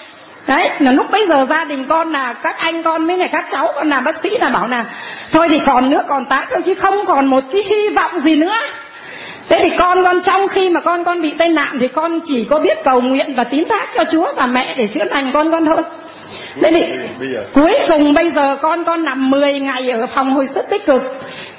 Đấy, 0.47 0.69
là 0.79 0.91
lúc 0.91 1.11
bấy 1.11 1.27
giờ 1.27 1.45
gia 1.49 1.63
đình 1.63 1.85
con 1.89 2.11
là, 2.11 2.33
các 2.33 2.55
anh 2.59 2.83
con 2.83 3.07
với 3.07 3.17
này 3.17 3.29
các 3.31 3.45
cháu 3.51 3.71
con 3.75 3.89
là 3.89 3.99
bác 3.99 4.17
sĩ 4.17 4.29
là 4.29 4.49
bảo 4.49 4.67
là, 4.67 4.85
thôi 5.31 5.47
thì 5.49 5.59
còn 5.65 5.89
nữa, 5.89 6.03
còn 6.07 6.25
tát 6.25 6.43
thôi 6.49 6.61
chứ 6.65 6.75
không 6.75 7.05
còn 7.05 7.25
một 7.25 7.43
cái 7.51 7.63
hy 7.63 7.89
vọng 7.89 8.19
gì 8.19 8.35
nữa 8.35 8.55
thế 9.49 9.59
thì 9.61 9.69
con 9.77 10.03
con 10.03 10.21
trong 10.21 10.47
khi 10.47 10.69
mà 10.69 10.79
con 10.79 11.03
con 11.03 11.21
bị 11.21 11.33
tai 11.37 11.49
nạn 11.49 11.77
thì 11.79 11.87
con 11.87 12.19
chỉ 12.25 12.45
có 12.49 12.59
biết 12.59 12.77
cầu 12.83 13.01
nguyện 13.01 13.33
và 13.35 13.43
tín 13.43 13.63
thác 13.69 13.89
cho 13.95 14.03
chúa 14.11 14.33
và 14.35 14.47
mẹ 14.47 14.75
để 14.77 14.87
chữa 14.87 15.03
lành 15.03 15.31
con 15.33 15.51
con 15.51 15.65
thôi. 15.65 15.81
Thế 16.61 16.71
thì 16.71 16.85
cuối 17.53 17.75
cùng 17.87 18.13
bây 18.13 18.29
giờ 18.29 18.57
con 18.61 18.83
con 18.83 19.05
nằm 19.05 19.29
10 19.29 19.59
ngày 19.59 19.89
ở 19.89 20.07
phòng 20.07 20.33
hồi 20.33 20.47
sức 20.47 20.65
tích 20.69 20.85
cực. 20.85 21.03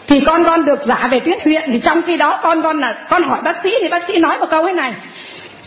Thì 0.07 0.21
con 0.21 0.45
con 0.45 0.65
được 0.65 0.83
giả 0.83 1.09
về 1.11 1.21
tuyết 1.21 1.45
huyện. 1.45 1.63
Thì 1.67 1.81
trong 1.81 2.03
khi 2.03 2.17
đó 2.17 2.41
con 2.43 2.63
con 2.63 2.79
là 2.79 3.07
con 3.11 3.23
hỏi 3.23 3.39
bác 3.45 3.57
sĩ 3.57 3.71
thì 3.83 3.89
bác 3.89 4.03
sĩ 4.03 4.13
nói 4.19 4.39
một 4.39 4.47
câu 4.51 4.67
thế 4.67 4.73
này. 4.73 4.93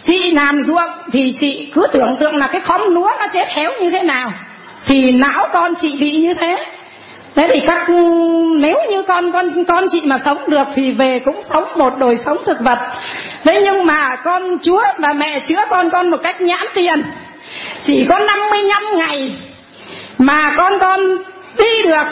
Chị 0.04 0.32
làm 0.32 0.62
ruộng 0.62 0.90
thì 1.12 1.34
chị 1.34 1.72
cứ 1.74 1.88
tưởng 1.92 2.16
tượng 2.20 2.38
là 2.38 2.48
cái 2.52 2.62
khóm 2.62 2.82
lúa 2.94 3.10
nó 3.20 3.28
chết 3.34 3.48
héo 3.50 3.72
như 3.80 3.90
thế 3.90 4.04
nào. 4.04 4.32
Thì 4.86 5.12
não 5.12 5.48
con 5.54 5.76
chị 5.76 5.98
bị 6.00 6.12
như 6.12 6.34
thế 6.34 6.58
thế 7.36 7.50
thì 7.54 7.60
các 7.68 7.88
ừ, 7.88 7.94
nếu 8.60 8.78
như 8.90 9.04
con 9.04 9.32
con 9.32 9.66
con 9.66 9.86
chị 9.90 10.02
mà 10.06 10.18
sống 10.18 10.50
được 10.50 10.68
thì 10.74 10.92
về 10.92 11.20
cũng 11.26 11.42
sống 11.42 11.64
một 11.76 11.94
đời 12.00 12.16
sống 12.16 12.38
thực 12.46 12.60
vật. 12.60 12.80
Thế 13.44 13.62
nhưng 13.64 13.86
mà 13.86 14.16
con 14.16 14.58
chúa 14.62 14.84
và 14.98 15.14
mẹ 15.14 15.40
chữa 15.40 15.64
con 15.70 15.90
con 15.90 16.10
một 16.10 16.18
cách 16.24 16.42
nhãn 16.42 16.66
tiền. 16.74 17.04
Chỉ 17.82 18.06
có 18.10 18.20
55 18.20 18.84
ngày 18.96 19.36
mà 20.18 20.54
con 20.58 20.74
con 20.80 21.00
đi 21.58 21.82
được. 21.84 22.04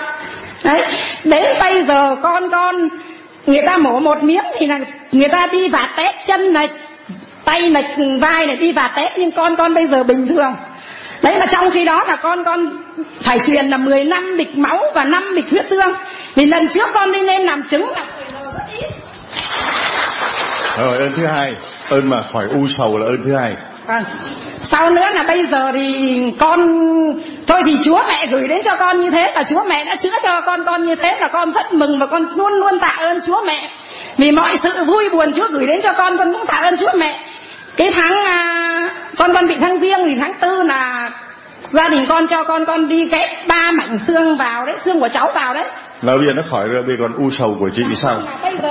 Đấy, 0.63 0.81
đến 1.23 1.45
bây 1.59 1.83
giờ 1.83 2.15
con 2.23 2.49
con, 2.51 2.89
người 3.45 3.61
ta 3.65 3.77
mổ 3.77 3.99
một 3.99 4.23
miếng 4.23 4.43
thì 4.57 4.65
là 4.67 4.79
người 5.11 5.29
ta 5.29 5.47
đi 5.51 5.69
vạt 5.69 5.89
tét 5.97 6.15
chân 6.25 6.53
này, 6.53 6.69
tay 7.45 7.69
này, 7.69 7.83
vai 8.21 8.45
này 8.45 8.55
đi 8.55 8.71
vạt 8.71 8.91
tét. 8.95 9.11
Nhưng 9.17 9.31
con 9.31 9.55
con 9.55 9.73
bây 9.73 9.87
giờ 9.87 10.03
bình 10.03 10.27
thường 10.27 10.55
đấy 11.21 11.35
mà 11.39 11.45
trong 11.45 11.71
khi 11.71 11.85
đó 11.85 12.03
là 12.07 12.15
con 12.15 12.43
con 12.43 12.83
phải 13.21 13.39
truyền 13.39 13.69
là 13.69 13.77
10 13.77 14.03
năm 14.03 14.37
bịch 14.37 14.57
máu 14.57 14.79
và 14.95 15.03
năm 15.03 15.35
bịch 15.35 15.51
huyết 15.51 15.69
tương. 15.69 15.93
Vì 16.35 16.45
lần 16.45 16.67
trước 16.67 16.89
con 16.93 17.11
đi 17.11 17.21
lên 17.21 17.41
làm 17.41 17.63
chứng 17.63 17.89
là 17.89 18.05
rồi 20.77 20.97
ơn 20.97 21.11
thứ 21.15 21.25
hai. 21.25 21.53
Ơn 21.89 22.09
mà 22.09 22.23
khỏi 22.33 22.47
u 22.53 22.67
sầu 22.67 22.97
là 22.97 23.05
ơn 23.05 23.17
thứ 23.23 23.35
hai. 23.35 23.53
Vâng. 23.87 24.03
Sau 24.61 24.89
nữa 24.89 25.09
là 25.13 25.23
bây 25.23 25.45
giờ 25.45 25.71
thì 25.73 26.33
con 26.39 26.59
thôi 27.47 27.61
thì 27.65 27.77
Chúa 27.83 28.01
mẹ 28.07 28.27
gửi 28.31 28.47
đến 28.47 28.61
cho 28.65 28.75
con 28.75 29.01
như 29.01 29.09
thế 29.09 29.31
và 29.35 29.43
Chúa 29.43 29.63
mẹ 29.63 29.85
đã 29.85 29.95
chữa 29.95 30.17
cho 30.23 30.41
con 30.41 30.65
con 30.65 30.85
như 30.85 30.95
thế 30.95 31.17
và 31.21 31.27
con 31.27 31.51
rất 31.51 31.73
mừng 31.73 31.99
và 31.99 32.05
con 32.05 32.27
luôn 32.35 32.53
luôn 32.53 32.79
tạ 32.79 32.95
ơn 32.99 33.19
Chúa 33.21 33.43
mẹ. 33.47 33.69
Vì 34.17 34.31
mọi 34.31 34.57
sự 34.63 34.83
vui 34.83 35.09
buồn 35.09 35.33
Chúa 35.33 35.47
gửi 35.51 35.67
đến 35.67 35.81
cho 35.83 35.93
con 35.93 36.17
con 36.17 36.33
cũng 36.33 36.45
tạ 36.47 36.57
ơn 36.57 36.77
Chúa 36.77 36.91
mẹ 36.97 37.19
cái 37.77 37.91
tháng 37.95 38.25
à, 38.25 38.89
con 39.17 39.33
con 39.33 39.47
bị 39.47 39.55
tháng 39.59 39.79
riêng 39.79 39.99
thì 40.05 40.15
tháng 40.19 40.33
tư 40.41 40.63
là 40.63 41.11
gia 41.61 41.89
đình 41.89 42.05
con 42.09 42.27
cho 42.27 42.43
con 42.43 42.65
con 42.65 42.87
đi 42.87 43.05
ghép 43.05 43.29
ba 43.47 43.71
mảnh 43.71 43.97
xương 43.97 44.37
vào 44.37 44.65
đấy 44.65 44.75
xương 44.85 44.99
của 44.99 45.07
cháu 45.07 45.31
vào 45.35 45.53
đấy. 45.53 45.65
Là 46.01 46.17
bây 46.17 46.25
giờ 46.25 46.33
nó 46.33 46.41
khỏi 46.49 46.67
rồi 46.67 46.83
bây 46.83 46.97
giờ 46.97 47.01
còn 47.01 47.13
u 47.23 47.29
sầu 47.29 47.57
của 47.59 47.69
chị 47.69 47.83
sao? 47.93 48.21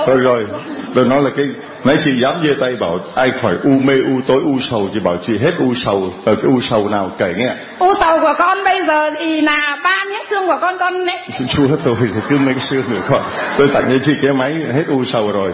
rồi 0.07 0.17
rồi 0.17 0.47
tôi 0.95 1.05
nói 1.05 1.23
là 1.23 1.29
cái 1.37 1.45
nãy 1.83 1.95
chị 1.99 2.11
dám 2.11 2.33
giơ 2.43 2.53
tay 2.59 2.71
bảo 2.81 2.99
ai 3.15 3.31
khỏi 3.41 3.53
u 3.63 3.69
mê 3.69 3.93
u 3.93 4.21
tối 4.27 4.41
u 4.45 4.59
sầu 4.59 4.89
chị 4.93 4.99
bảo 4.99 5.17
chị 5.21 5.37
hết 5.37 5.51
u 5.59 5.73
sầu 5.73 6.13
ở 6.25 6.35
cái 6.35 6.45
u 6.45 6.59
sầu 6.59 6.89
nào 6.89 7.11
kể 7.17 7.33
nghe. 7.37 7.55
U 7.79 7.93
sầu 7.93 8.19
của 8.21 8.33
con 8.37 8.57
bây 8.63 8.85
giờ 8.87 9.09
thì 9.19 9.41
là 9.41 9.77
ba 9.83 10.03
miếng 10.09 10.25
xương 10.29 10.47
của 10.47 10.57
con 10.61 10.77
con 10.79 11.05
đấy 11.05 11.17
chúa 11.47 11.67
tôi 11.83 11.95
thì 11.99 12.07
cứ 12.29 12.37
mấy 12.37 12.55
xương 12.59 12.83
nữa 12.89 13.01
con. 13.09 13.21
Tôi 13.57 13.67
tặng 13.73 13.83
cho 13.91 13.97
chị 13.99 14.13
cái 14.21 14.33
máy 14.33 14.53
hết 14.73 14.83
u 14.87 15.03
sầu 15.03 15.31
rồi 15.31 15.51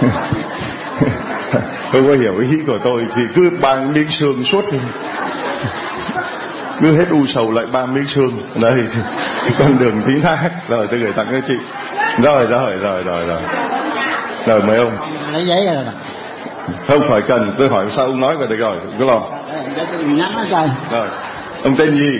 không 1.92 2.06
có 2.06 2.14
hiểu 2.14 2.38
ý 2.38 2.48
của 2.66 2.78
tôi 2.84 3.06
thì 3.14 3.22
cứ 3.34 3.50
bằng 3.60 3.92
miếng 3.92 4.08
xương 4.08 4.42
suốt 4.42 4.64
cứ 6.80 6.96
hết 6.96 7.08
u 7.10 7.26
sầu 7.26 7.52
lại 7.52 7.66
ba 7.72 7.86
miếng 7.86 8.06
xương. 8.06 8.32
Đây 8.54 8.72
con 9.58 9.78
đường 9.78 10.00
tí 10.06 10.20
thác 10.22 10.50
rồi 10.68 10.86
tôi 10.90 11.00
gửi 11.00 11.12
tặng 11.16 11.26
cho 11.32 11.40
chị. 11.46 11.54
Rồi 12.22 12.46
rồi 12.46 12.76
rồi 12.76 13.02
rồi 13.02 13.26
rồi. 13.26 13.42
Rồi 14.46 14.62
mời 14.62 14.76
ông? 14.76 14.92
Lấy 15.32 15.46
giấy 15.46 15.66
rồi. 15.66 15.84
Không 16.88 17.10
phải 17.10 17.22
cần 17.22 17.52
tôi 17.58 17.68
hỏi 17.68 17.86
sao 17.90 18.06
ông 18.06 18.20
nói 18.20 18.36
vậy 18.36 18.48
được 18.48 18.56
rồi 18.56 18.76
cứ 18.98 19.04
lo 19.04 19.20
rồi 20.90 21.08
ông 21.62 21.76
tên 21.76 21.90
gì? 21.90 22.18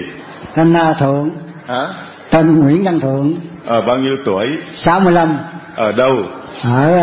Tên 0.55 0.73
uh, 0.73 0.99
thượng. 0.99 1.31
Hả? 1.69 1.87
Tên 2.31 2.61
nguyễn 2.61 2.85
văn 2.85 3.01
thượng. 3.01 3.35
Ở 3.67 3.81
bao 3.81 3.97
nhiêu 3.97 4.17
tuổi? 4.25 4.49
65 4.73 5.37
ở 5.77 5.93
đâu? 5.93 6.17
Ở 6.65 6.99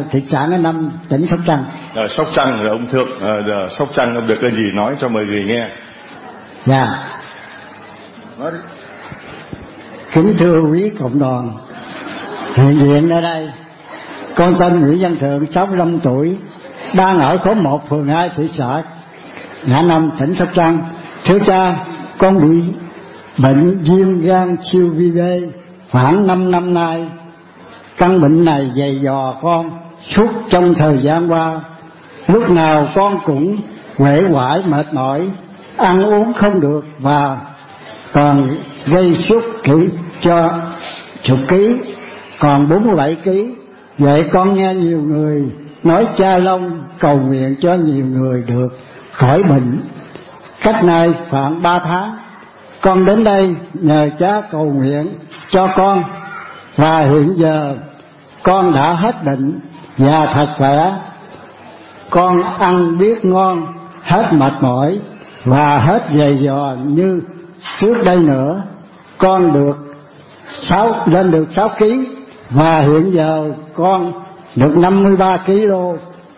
uh, 0.00 0.10
thị 0.10 0.22
xã 0.28 0.46
Nghệ 0.46 0.56
Năm 0.56 0.90
tỉnh 1.08 1.26
Sóc 1.26 1.38
Trăng. 1.46 1.64
Ở 1.94 2.08
Sóc 2.08 2.28
Trăng 2.32 2.58
rồi 2.62 2.68
ông 2.68 2.86
thượng 2.86 3.08
ở 3.20 3.42
uh, 3.64 3.72
Sóc 3.72 3.88
Trăng 3.92 4.14
ông 4.14 4.26
được 4.26 4.38
cái 4.40 4.50
gì 4.50 4.64
nói 4.74 4.94
cho 4.98 5.08
mọi 5.08 5.26
người 5.26 5.44
nghe? 5.44 5.68
Dạ. 6.62 6.88
Đi. 8.38 8.58
Kính 10.12 10.34
thưa 10.38 10.60
quý 10.60 10.90
cộng 10.98 11.18
đoàn 11.18 11.52
hiện 12.54 12.80
diện 12.80 13.10
ở 13.10 13.20
đây. 13.20 13.50
Con 14.36 14.56
tên 14.58 14.80
Nguyễn 14.80 14.98
Văn 14.98 15.16
Thượng 15.16 15.52
65 15.52 15.98
tuổi 15.98 16.36
đang 16.94 17.18
ở 17.18 17.38
khóm 17.38 17.62
1 17.62 17.88
phường 17.88 18.08
2 18.08 18.30
thị 18.36 18.48
xã 18.58 18.82
Ngã 19.64 19.82
Năm 19.82 20.10
tỉnh 20.18 20.34
Sóc 20.34 20.48
Trăng. 20.54 20.82
Thưa 21.24 21.38
cha 21.38 21.74
con 22.18 22.40
bị 22.40 22.72
bệnh 23.38 23.82
viêm 23.82 24.20
gan 24.20 24.56
siêu 24.62 24.90
vi 24.96 25.10
B 25.10 25.18
khoảng 25.90 26.26
5 26.26 26.50
năm 26.50 26.74
nay 26.74 27.04
căn 27.98 28.20
bệnh 28.20 28.44
này 28.44 28.70
dày 28.76 29.00
dò 29.00 29.34
con, 29.42 29.70
suốt 30.00 30.30
trong 30.48 30.74
thời 30.74 30.98
gian 30.98 31.32
qua. 31.32 31.60
Lúc 32.26 32.50
nào 32.50 32.86
con 32.94 33.18
cũng 33.24 33.56
uể 33.98 34.20
oải, 34.32 34.62
mệt 34.66 34.86
mỏi, 34.94 35.30
ăn 35.76 36.02
uống 36.02 36.32
không 36.32 36.60
được 36.60 36.84
và 36.98 37.38
còn 38.12 38.48
gây 38.86 39.14
suốt 39.14 39.42
kỹ 39.62 39.88
cho 40.22 40.50
chục 41.22 41.38
ký, 41.48 41.76
còn 42.40 42.68
47 42.68 43.16
ký. 43.24 43.54
Vậy 43.98 44.24
con 44.32 44.56
nghe 44.56 44.74
nhiều 44.74 45.00
người 45.00 45.52
nói 45.82 46.06
cha 46.16 46.38
long 46.38 46.82
cầu 46.98 47.18
nguyện 47.18 47.54
cho 47.60 47.74
nhiều 47.74 48.04
người 48.06 48.44
được 48.48 48.68
khỏi 49.12 49.42
bệnh. 49.42 49.78
Cách 50.62 50.84
này 50.84 51.12
khoảng 51.30 51.62
ba 51.62 51.78
tháng. 51.78 52.16
Con 52.80 53.04
đến 53.04 53.24
đây 53.24 53.54
nhờ 53.74 54.08
cha 54.18 54.40
cầu 54.50 54.64
nguyện 54.64 55.08
cho 55.50 55.68
con 55.76 56.02
và 56.76 57.00
hiện 57.00 57.34
giờ 57.36 57.76
con 58.48 58.74
đã 58.74 58.92
hết 58.94 59.24
bệnh 59.24 59.60
và 59.98 60.26
thật 60.26 60.48
khỏe. 60.58 60.92
Con 62.10 62.42
ăn 62.42 62.98
biết 62.98 63.24
ngon, 63.24 63.66
hết 64.02 64.28
mệt 64.32 64.52
mỏi 64.60 64.98
và 65.44 65.78
hết 65.78 66.02
dày 66.10 66.38
dò 66.38 66.76
như 66.84 67.20
trước 67.80 68.04
đây 68.04 68.16
nữa. 68.16 68.62
Con 69.18 69.52
được 69.52 69.94
sáu, 70.50 70.94
lên 71.06 71.30
được 71.30 71.46
sáu 71.50 71.68
ký 71.78 72.08
và 72.50 72.80
hiện 72.80 73.10
giờ 73.10 73.42
con 73.74 74.12
được 74.56 74.76
53 74.76 75.36
kg 75.36 75.72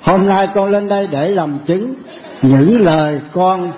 hôm 0.03 0.29
nay 0.29 0.49
con 0.55 0.71
lên 0.71 0.89
đây 0.89 1.09
để 1.11 1.31
làm 1.31 1.59
chứng. 1.67 1.95
Những 2.43 2.81
lời 2.81 3.21
con 3.33 3.73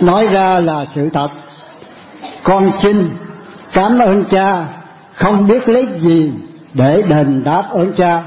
nói 0.00 0.26
ra 0.26 0.60
là 0.60 0.86
sự 0.94 1.08
thật. 1.12 1.30
Con 2.42 2.70
xin 2.78 3.10
cảm 3.72 3.98
ơn 3.98 4.24
cha, 4.24 4.66
không 5.14 5.46
biết 5.46 5.68
lấy 5.68 5.86
gì 5.98 6.32
để 6.74 7.02
đền 7.08 7.42
đáp 7.44 7.64
ơn 7.72 7.92
cha 7.96 8.22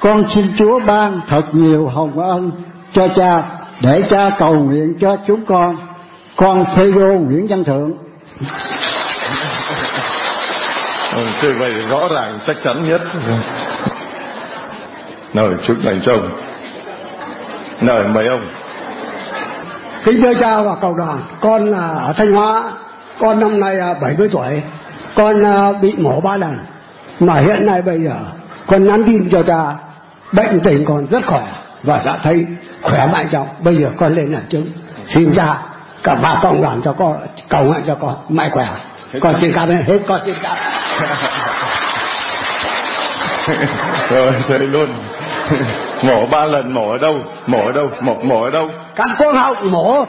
con 0.00 0.28
xin 0.28 0.46
chúa 0.58 0.80
ban 0.80 1.20
thật 1.28 1.42
nhiều 1.52 1.88
hồng 1.88 2.18
ân 2.18 2.50
cho 2.92 3.08
cha 3.08 3.42
để 3.82 4.02
cha 4.10 4.30
cầu 4.38 4.54
nguyện 4.54 4.94
cho 5.00 5.16
chúng 5.26 5.44
con. 5.46 5.76
Con 6.36 6.64
Phêrô 6.76 7.12
Nguyễn 7.12 7.46
Văn 7.48 7.64
Thượng. 7.64 7.92
Ừ, 11.16 11.26
thế 11.40 11.52
vậy 11.52 11.72
rõ 11.90 12.08
ràng 12.08 12.38
chắc 12.44 12.56
chắn 12.62 12.88
nhất. 12.88 13.00
Rồi 15.34 15.54
chúc 15.62 15.76
lành 15.82 16.00
cho 16.02 16.12
ông. 16.12 16.30
Rồi 17.80 18.08
mời 18.08 18.26
ông. 18.26 18.42
Kính 20.04 20.22
thưa 20.22 20.34
cha 20.34 20.62
và 20.62 20.74
cộng 20.74 20.96
đoàn 20.96 21.20
con 21.40 21.70
là 21.70 21.88
ở 21.88 22.12
thanh 22.12 22.32
hóa 22.32 22.62
con 23.18 23.40
năm 23.40 23.60
nay 23.60 23.76
70 24.02 24.28
tuổi. 24.32 24.62
Con 25.14 25.44
à, 25.44 25.72
bị 25.82 25.92
mổ 25.98 26.20
ba 26.20 26.36
lần 26.36 26.58
mà 27.26 27.40
hiện 27.40 27.66
nay 27.66 27.82
bây 27.82 28.00
giờ 28.00 28.14
con 28.66 28.86
nhắn 28.86 29.04
tin 29.04 29.28
cho 29.30 29.42
cha 29.42 29.74
bệnh 30.32 30.60
tình 30.60 30.84
còn 30.84 31.06
rất 31.06 31.26
khỏe 31.26 31.42
và 31.82 32.02
đã 32.04 32.18
thấy 32.22 32.46
khỏe 32.82 33.06
mạnh 33.06 33.28
trong 33.30 33.48
bây 33.64 33.74
giờ 33.74 33.90
con 33.96 34.14
lên 34.14 34.32
làm 34.32 34.42
chứng. 34.48 34.66
Xin 35.06 35.32
cha 35.34 35.58
cả 36.02 36.14
bà 36.22 36.40
cộng 36.42 36.62
đoàn 36.62 36.80
cho 36.84 36.92
con 36.92 37.16
cầu 37.48 37.64
nguyện 37.64 37.82
cho 37.86 37.94
con 37.94 38.14
mạnh 38.28 38.50
khỏe. 38.50 38.68
Con 39.20 39.34
xin 39.36 39.52
cảm 39.52 39.68
ơn. 39.68 39.82
Hết 39.82 39.98
con 40.06 40.20
xin 40.24 40.34
cảm 40.42 40.56
rồi 44.10 44.32
chơi 44.48 44.58
luôn. 44.58 44.92
Mổ 46.02 46.26
ba 46.26 46.44
lần 46.44 46.74
mổ 46.74 46.90
ở 46.90 46.98
đâu? 46.98 47.18
Mổ 47.46 47.66
ở 47.66 47.72
đâu? 47.72 47.88
Mổ 48.00 48.14
mổ 48.22 48.42
ở 48.42 48.50
đâu? 48.50 48.68
Cắt 48.96 49.08
cuống 49.18 49.34
họng 49.34 49.70
mổ 49.70 50.04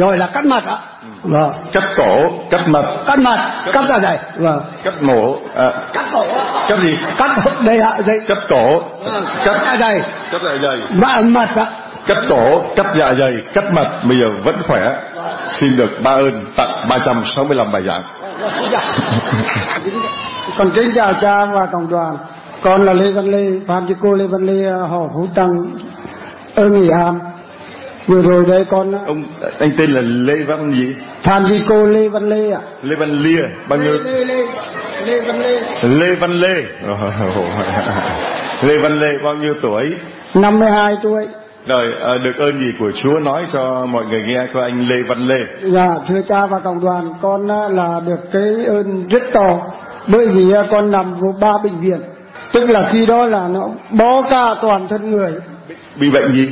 rồi 0.00 0.18
là 0.18 0.26
cắt 0.26 0.44
mặt 0.44 0.64
ạ. 0.66 0.78
Vâng. 1.22 1.52
Cắt 1.72 1.82
cổ 1.96 2.30
cắt 2.50 2.68
mặt. 2.68 2.84
Cắt 3.06 3.18
mặt 3.18 3.54
cắt 3.72 3.84
ra 3.88 3.98
dày. 3.98 4.18
Vâng. 4.36 4.60
Cắt 4.84 5.02
mổ 5.02 5.36
à, 5.56 5.70
cắt 5.92 6.04
cổ. 6.12 6.24
Cắt 6.68 6.78
gì? 6.78 6.98
Cắt 7.16 7.30
đây 7.64 7.80
ạ 7.80 8.02
dây. 8.02 8.20
Cắt 8.28 8.38
cổ. 8.48 8.82
Vâng. 9.04 9.26
cắt. 9.44 9.60
Dạ 9.64 9.76
dày. 9.76 10.00
Cắt 10.32 10.40
dạ 10.44 10.56
dày. 10.62 10.78
Mặt 10.90 11.22
mặt 11.22 11.48
ạ. 11.56 11.66
Cắt 12.06 12.18
cổ 12.28 12.62
cắt 12.76 12.86
dạ 12.98 13.14
dày 13.14 13.32
cắt 13.52 13.64
mặt. 13.72 13.86
Bây 14.08 14.18
giờ 14.18 14.26
vẫn 14.44 14.62
khỏe. 14.66 14.96
Xin 15.52 15.76
được 15.76 15.90
ba 16.04 16.10
ơn 16.10 16.46
tặng 16.56 16.86
365 16.88 17.72
bài 17.72 17.82
giảng. 17.86 18.02
Còn 20.58 20.70
kính 20.70 20.92
chào 20.94 21.14
cha 21.20 21.44
và 21.44 21.66
cộng 21.66 21.88
đoàn. 21.88 22.16
Con 22.62 22.86
là 22.86 22.92
lê 22.92 23.10
văn 23.10 23.30
lê 23.30 23.60
phan 23.68 23.86
chị 23.88 23.94
cô 24.02 24.14
lê 24.14 24.26
văn 24.26 24.46
lê 24.46 24.70
họ 24.70 24.98
phú 25.14 25.26
tăng. 25.34 25.64
Ở 26.54 26.68
nghệ 26.68 26.88
an 26.90 27.18
vừa 28.10 28.22
rồi 28.22 28.44
đây 28.48 28.64
con 28.64 28.92
ông 29.06 29.24
anh 29.58 29.70
tên 29.76 29.90
là 29.90 30.00
lê 30.00 30.34
văn 30.46 30.74
gì? 30.74 30.96
Cô 31.68 31.86
lê 31.86 32.08
văn 32.08 32.28
lê 32.28 32.52
ạ. 32.52 32.60
Lê 32.82 32.96
văn 32.96 33.10
lia 33.10 33.42
bao 33.68 33.78
nhiêu 33.78 33.92
lê 33.92 34.24
lê 34.24 34.46
lê 35.06 35.20
văn 35.20 35.40
lê. 35.40 35.60
Lê 35.82 36.14
văn 36.14 36.32
lê. 36.32 36.64
Lê 38.62 38.78
văn 38.78 39.00
lê 39.00 39.18
bao 39.24 39.34
nhiêu 39.34 39.54
tuổi? 39.62 39.94
52 40.34 40.96
tuổi. 41.02 41.26
Rồi 41.66 41.86
à, 42.02 42.18
được 42.18 42.36
ơn 42.38 42.60
gì 42.60 42.72
của 42.78 42.92
Chúa 42.92 43.18
nói 43.18 43.46
cho 43.52 43.86
mọi 43.86 44.06
người 44.06 44.22
nghe 44.26 44.46
của 44.54 44.60
anh 44.60 44.84
Lê 44.88 45.02
Văn 45.02 45.18
Lê. 45.26 45.40
Dạ 45.62 45.88
thưa 46.08 46.20
cha 46.28 46.46
và 46.46 46.58
cộng 46.58 46.80
đoàn 46.80 47.14
con 47.22 47.46
là 47.76 48.00
được 48.06 48.32
cái 48.32 48.66
ơn 48.66 49.08
rất 49.08 49.22
to. 49.34 49.58
Bởi 50.06 50.26
vì 50.26 50.44
con 50.70 50.90
nằm 50.90 51.14
của 51.20 51.32
ba 51.40 51.58
bệnh 51.58 51.80
viện. 51.80 52.00
Tức 52.52 52.70
là 52.70 52.86
khi 52.92 53.06
đó 53.06 53.24
là 53.24 53.48
nó 53.48 53.68
bó 53.90 54.22
cả 54.22 54.54
toàn 54.62 54.88
thân 54.88 55.10
người. 55.10 55.32
Bị 56.00 56.10
bệnh 56.10 56.32
gì? 56.32 56.48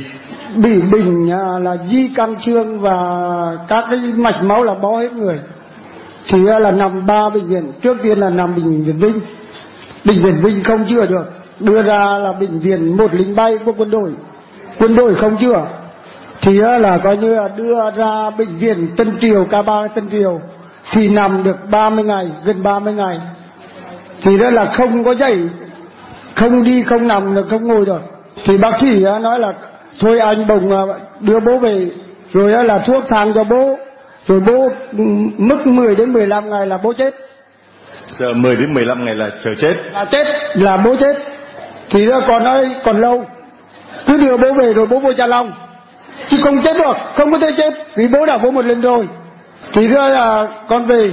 Bị 0.55 0.81
bình 0.81 1.31
à, 1.31 1.59
là 1.59 1.77
di 1.85 2.09
căn 2.15 2.39
xương 2.39 2.79
và 2.79 2.95
các 3.67 3.85
cái 3.91 3.99
mạch 4.15 4.43
máu 4.43 4.63
là 4.63 4.73
bó 4.73 4.97
hết 4.97 5.13
người. 5.13 5.39
Thì 6.27 6.47
à, 6.47 6.59
là 6.59 6.71
nằm 6.71 7.05
ba 7.05 7.29
bệnh 7.29 7.47
viện. 7.47 7.71
Trước 7.81 7.97
tiên 8.03 8.17
là 8.17 8.29
nằm 8.29 8.55
bệnh 8.55 8.83
viện 8.83 8.97
Vinh. 8.97 9.19
Bệnh 10.05 10.17
viện 10.17 10.35
Vinh 10.43 10.63
không 10.63 10.85
chữa 10.89 11.05
được. 11.05 11.25
Đưa 11.59 11.81
ra 11.81 12.17
là 12.17 12.31
bệnh 12.31 12.59
viện 12.59 12.97
một 12.97 13.13
lính 13.13 13.35
bay 13.35 13.57
của 13.65 13.71
quân 13.77 13.91
đội. 13.91 14.11
Quân 14.79 14.95
đội 14.95 15.15
không 15.15 15.37
chữa. 15.37 15.67
Thì 16.41 16.61
à, 16.61 16.77
là 16.77 16.97
coi 16.97 17.17
như 17.17 17.35
là 17.35 17.47
đưa 17.47 17.91
ra 17.91 18.29
bệnh 18.29 18.57
viện 18.57 18.87
Tân 18.97 19.17
Triều 19.21 19.45
k 19.45 19.65
ba 19.65 19.87
Tân 19.87 20.09
Triều. 20.09 20.41
Thì 20.91 21.09
nằm 21.09 21.43
được 21.43 21.57
30 21.71 22.03
ngày, 22.03 22.31
gần 22.45 22.63
30 22.63 22.93
ngày. 22.93 23.19
Thì 24.21 24.37
đó 24.37 24.49
là 24.49 24.65
không 24.65 25.03
có 25.03 25.15
dậy. 25.15 25.37
Không 26.35 26.63
đi, 26.63 26.83
không 26.83 27.07
nằm 27.07 27.35
được 27.35 27.49
không 27.49 27.67
ngồi 27.67 27.85
được 27.85 28.18
thì 28.43 28.57
bác 28.57 28.79
sĩ 28.79 28.99
nói 29.21 29.39
là 29.39 29.53
thôi 29.99 30.19
anh 30.19 30.47
bồng 30.47 30.71
đưa 31.19 31.39
bố 31.39 31.57
về 31.57 31.87
rồi 32.31 32.65
là 32.65 32.79
thuốc 32.79 33.03
thang 33.07 33.31
cho 33.35 33.43
bố 33.43 33.77
rồi 34.27 34.39
bố 34.39 34.69
mất 35.37 35.67
10 35.67 35.95
đến 35.95 36.13
15 36.13 36.49
ngày 36.49 36.67
là 36.67 36.79
bố 36.83 36.93
chết. 36.93 37.15
Chờ 38.15 38.33
10 38.33 38.55
đến 38.55 38.73
15 38.73 39.05
ngày 39.05 39.15
là 39.15 39.29
chờ 39.39 39.55
chết. 39.55 39.73
Là 39.93 40.05
chết 40.05 40.27
là 40.53 40.77
bố 40.77 40.95
chết. 40.95 41.17
Thì 41.89 42.07
đó 42.07 42.21
còn 42.27 42.43
nói 42.43 42.69
còn 42.83 43.01
lâu. 43.01 43.25
Cứ 44.07 44.17
đưa 44.17 44.37
bố 44.37 44.53
về 44.53 44.73
rồi 44.73 44.85
bố 44.85 44.99
vô 44.99 45.13
cha 45.13 45.27
long. 45.27 45.51
Chứ 46.27 46.37
không 46.43 46.61
chết 46.61 46.77
được 46.77 46.97
không 47.15 47.31
có 47.31 47.37
thể 47.37 47.51
chết 47.57 47.73
vì 47.95 48.07
bố 48.07 48.25
đã 48.25 48.37
vô 48.37 48.51
một 48.51 48.65
lần 48.65 48.81
rồi. 48.81 49.07
Thì 49.73 49.87
đó 49.87 50.07
là 50.07 50.47
con 50.67 50.85
về 50.85 51.11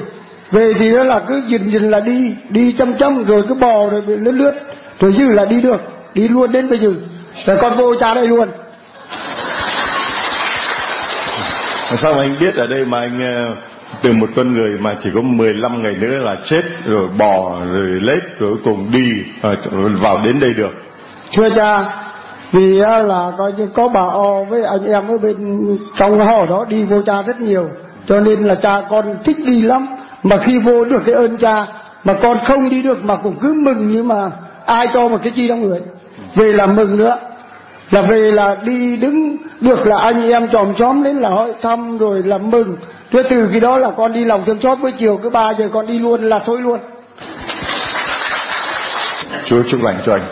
về 0.51 0.75
thì 0.79 0.93
đó 0.93 1.03
là 1.03 1.19
cứ 1.19 1.43
dần 1.47 1.71
dần 1.71 1.91
là 1.91 2.01
đi 2.01 2.35
đi 2.49 2.75
chăm 2.79 2.95
chăm 2.95 3.25
rồi 3.25 3.43
cứ 3.49 3.55
bò 3.55 3.87
rồi 3.87 4.03
lướt 4.07 4.33
lướt 4.33 4.53
rồi 5.01 5.13
dư 5.13 5.29
là 5.29 5.45
đi 5.45 5.61
được 5.61 5.81
đi 6.15 6.29
luôn 6.29 6.53
đến 6.53 6.69
bây 6.69 6.79
giờ 6.79 6.91
rồi 7.45 7.59
con 7.61 7.77
vô 7.77 7.95
cha 8.01 8.15
đây 8.15 8.27
luôn. 8.27 8.49
Sao 11.95 12.15
mà 12.15 12.23
anh 12.23 12.37
biết 12.41 12.55
ở 12.55 12.67
đây 12.67 12.85
mà 12.85 13.01
anh 13.01 13.21
ờ, 13.21 13.57
từ 14.03 14.13
một 14.13 14.29
con 14.37 14.55
người 14.55 14.79
mà 14.81 14.97
chỉ 15.03 15.11
có 15.15 15.21
15 15.21 15.83
ngày 15.83 15.95
nữa 16.01 16.17
là 16.17 16.37
chết 16.45 16.63
rồi 16.85 17.09
bò 17.19 17.61
rồi 17.73 17.87
lết 17.87 18.39
rồi 18.39 18.57
cùng 18.65 18.91
đi 18.93 19.25
ờ, 19.43 19.57
vào 20.01 20.21
đến 20.25 20.41
đây 20.41 20.55
được? 20.55 20.73
Thưa 21.33 21.49
cha 21.57 21.85
vì 22.53 22.79
là 22.79 23.33
coi 23.39 23.53
như 23.53 23.69
có 23.75 23.89
bà 23.89 24.01
o 24.01 24.45
với 24.49 24.65
anh 24.65 24.85
em 24.85 25.09
ở 25.09 25.19
bên 25.19 25.37
trong 25.97 26.27
họ 26.27 26.47
đó 26.47 26.65
đi 26.69 26.85
vô 26.85 27.03
cha 27.03 27.23
rất 27.23 27.41
nhiều. 27.41 27.69
Cho 28.07 28.21
nên 28.21 28.41
là 28.41 28.55
cha 28.55 28.83
con 28.91 29.17
thích 29.25 29.37
đi 29.47 29.63
lắm. 29.63 29.87
Mà 30.23 30.37
khi 30.37 30.59
vô 30.59 30.85
được 30.85 31.03
cái 31.07 31.15
ơn 31.15 31.37
cha 31.37 31.67
mà 32.05 32.15
con 32.23 32.39
không 32.45 32.69
đi 32.69 32.83
được 32.83 33.05
mà 33.05 33.17
cũng 33.17 33.37
cứ 33.41 33.55
mừng 33.55 33.89
nhưng 33.89 34.09
mà 34.09 34.31
ai 34.67 34.87
cho 34.95 35.09
một 35.09 35.19
cái 35.23 35.33
chi 35.37 35.49
trong 35.49 35.63
người 35.63 35.81
về 36.37 36.53
là 36.53 36.67
mừng 36.67 36.97
nữa. 36.97 37.19
Là 37.91 38.03
về 38.03 38.33
là 38.33 38.57
đi 38.65 38.97
đứng 38.97 39.37
được 39.61 39.87
là 39.87 39.99
anh 39.99 40.31
em 40.31 40.49
chòm 40.49 40.75
chóm 40.75 41.03
đến 41.03 41.17
là 41.17 41.29
hỏi 41.29 41.53
thăm 41.63 41.99
rồi 41.99 42.23
là 42.25 42.39
mừng. 42.39 42.77
Rồi 43.11 43.23
từ 43.31 43.49
khi 43.53 43.61
đó 43.61 43.79
là 43.79 43.91
con 43.97 44.13
đi 44.13 44.25
lòng 44.25 44.45
thương 44.47 44.61
xót 44.61 44.79
buổi 44.79 44.93
chiều 44.99 45.21
cứ 45.23 45.31
ba 45.31 45.55
giờ 45.55 45.69
con 45.73 45.87
đi 45.87 45.99
luôn 45.99 46.23
là 46.23 46.39
thôi 46.39 46.61
luôn. 46.61 46.81
Chúa 49.45 49.63
chúc 49.69 49.83
lành 49.83 50.03
cho 50.07 50.13
anh. 50.13 50.27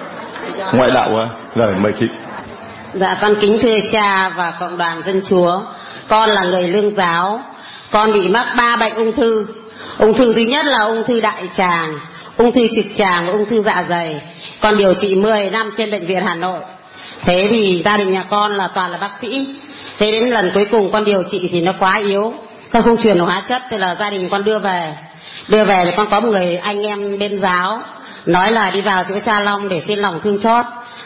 Ngoại 0.72 0.90
đạo 0.90 1.16
à? 1.16 1.28
rồi 1.54 1.74
mời 1.80 1.92
chị. 1.92 2.06
Dạ 2.94 3.16
con 3.20 3.34
kính 3.40 3.58
thưa 3.62 3.76
cha 3.92 4.28
và 4.28 4.52
cộng 4.60 4.78
đoàn 4.78 5.02
dân 5.06 5.20
chúa. 5.24 5.60
Con 6.08 6.30
là 6.30 6.44
người 6.44 6.68
lương 6.68 6.96
giáo. 6.96 7.40
Con 7.90 8.12
bị 8.12 8.28
mắc 8.28 8.46
ba 8.56 8.76
bệnh 8.76 8.94
ung 8.94 9.12
thư. 9.12 9.46
Ung 9.98 10.14
thư 10.14 10.32
thứ 10.32 10.40
nhất 10.40 10.66
là 10.66 10.78
ung 10.78 11.04
thư 11.04 11.20
đại 11.20 11.48
tràng 11.52 11.98
ung 12.36 12.52
thư 12.52 12.68
trực 12.76 12.84
tràng, 12.94 13.26
ung 13.26 13.46
thư 13.46 13.62
dạ 13.62 13.84
dày, 13.88 14.20
con 14.60 14.78
điều 14.78 14.94
trị 14.94 15.14
10 15.14 15.50
năm 15.50 15.70
trên 15.76 15.90
bệnh 15.90 16.06
viện 16.06 16.24
hà 16.26 16.34
nội. 16.34 16.60
Thế 17.20 17.48
thì 17.50 17.82
gia 17.84 17.96
đình 17.96 18.12
nhà 18.12 18.24
con 18.28 18.56
là 18.56 18.68
toàn 18.68 18.90
là 18.90 18.98
bác 18.98 19.10
sĩ. 19.20 19.56
Thế 19.98 20.12
đến 20.12 20.30
lần 20.30 20.50
cuối 20.54 20.64
cùng 20.70 20.92
con 20.92 21.04
điều 21.04 21.22
trị 21.22 21.48
thì 21.52 21.60
nó 21.60 21.72
quá 21.78 21.98
yếu, 21.98 22.34
con 22.72 22.82
không 22.82 22.96
truyền 22.96 23.18
được 23.18 23.24
hóa 23.24 23.42
chất, 23.48 23.62
thế 23.70 23.78
là 23.78 23.94
gia 23.94 24.10
đình 24.10 24.28
con 24.28 24.44
đưa 24.44 24.58
về. 24.58 24.94
Đưa 25.48 25.64
về 25.64 25.82
thì 25.84 25.90
con 25.96 26.06
có 26.10 26.20
một 26.20 26.28
người 26.28 26.56
anh 26.56 26.86
em 26.86 27.18
bên 27.18 27.40
giáo, 27.40 27.82
nói 28.26 28.52
là 28.52 28.70
đi 28.70 28.80
vào 28.80 29.04
chỗ 29.08 29.20
cha 29.20 29.40
long 29.40 29.68
để 29.68 29.80
xin 29.80 29.98
lòng 29.98 30.20
thương 30.22 30.38
chót 30.38 30.64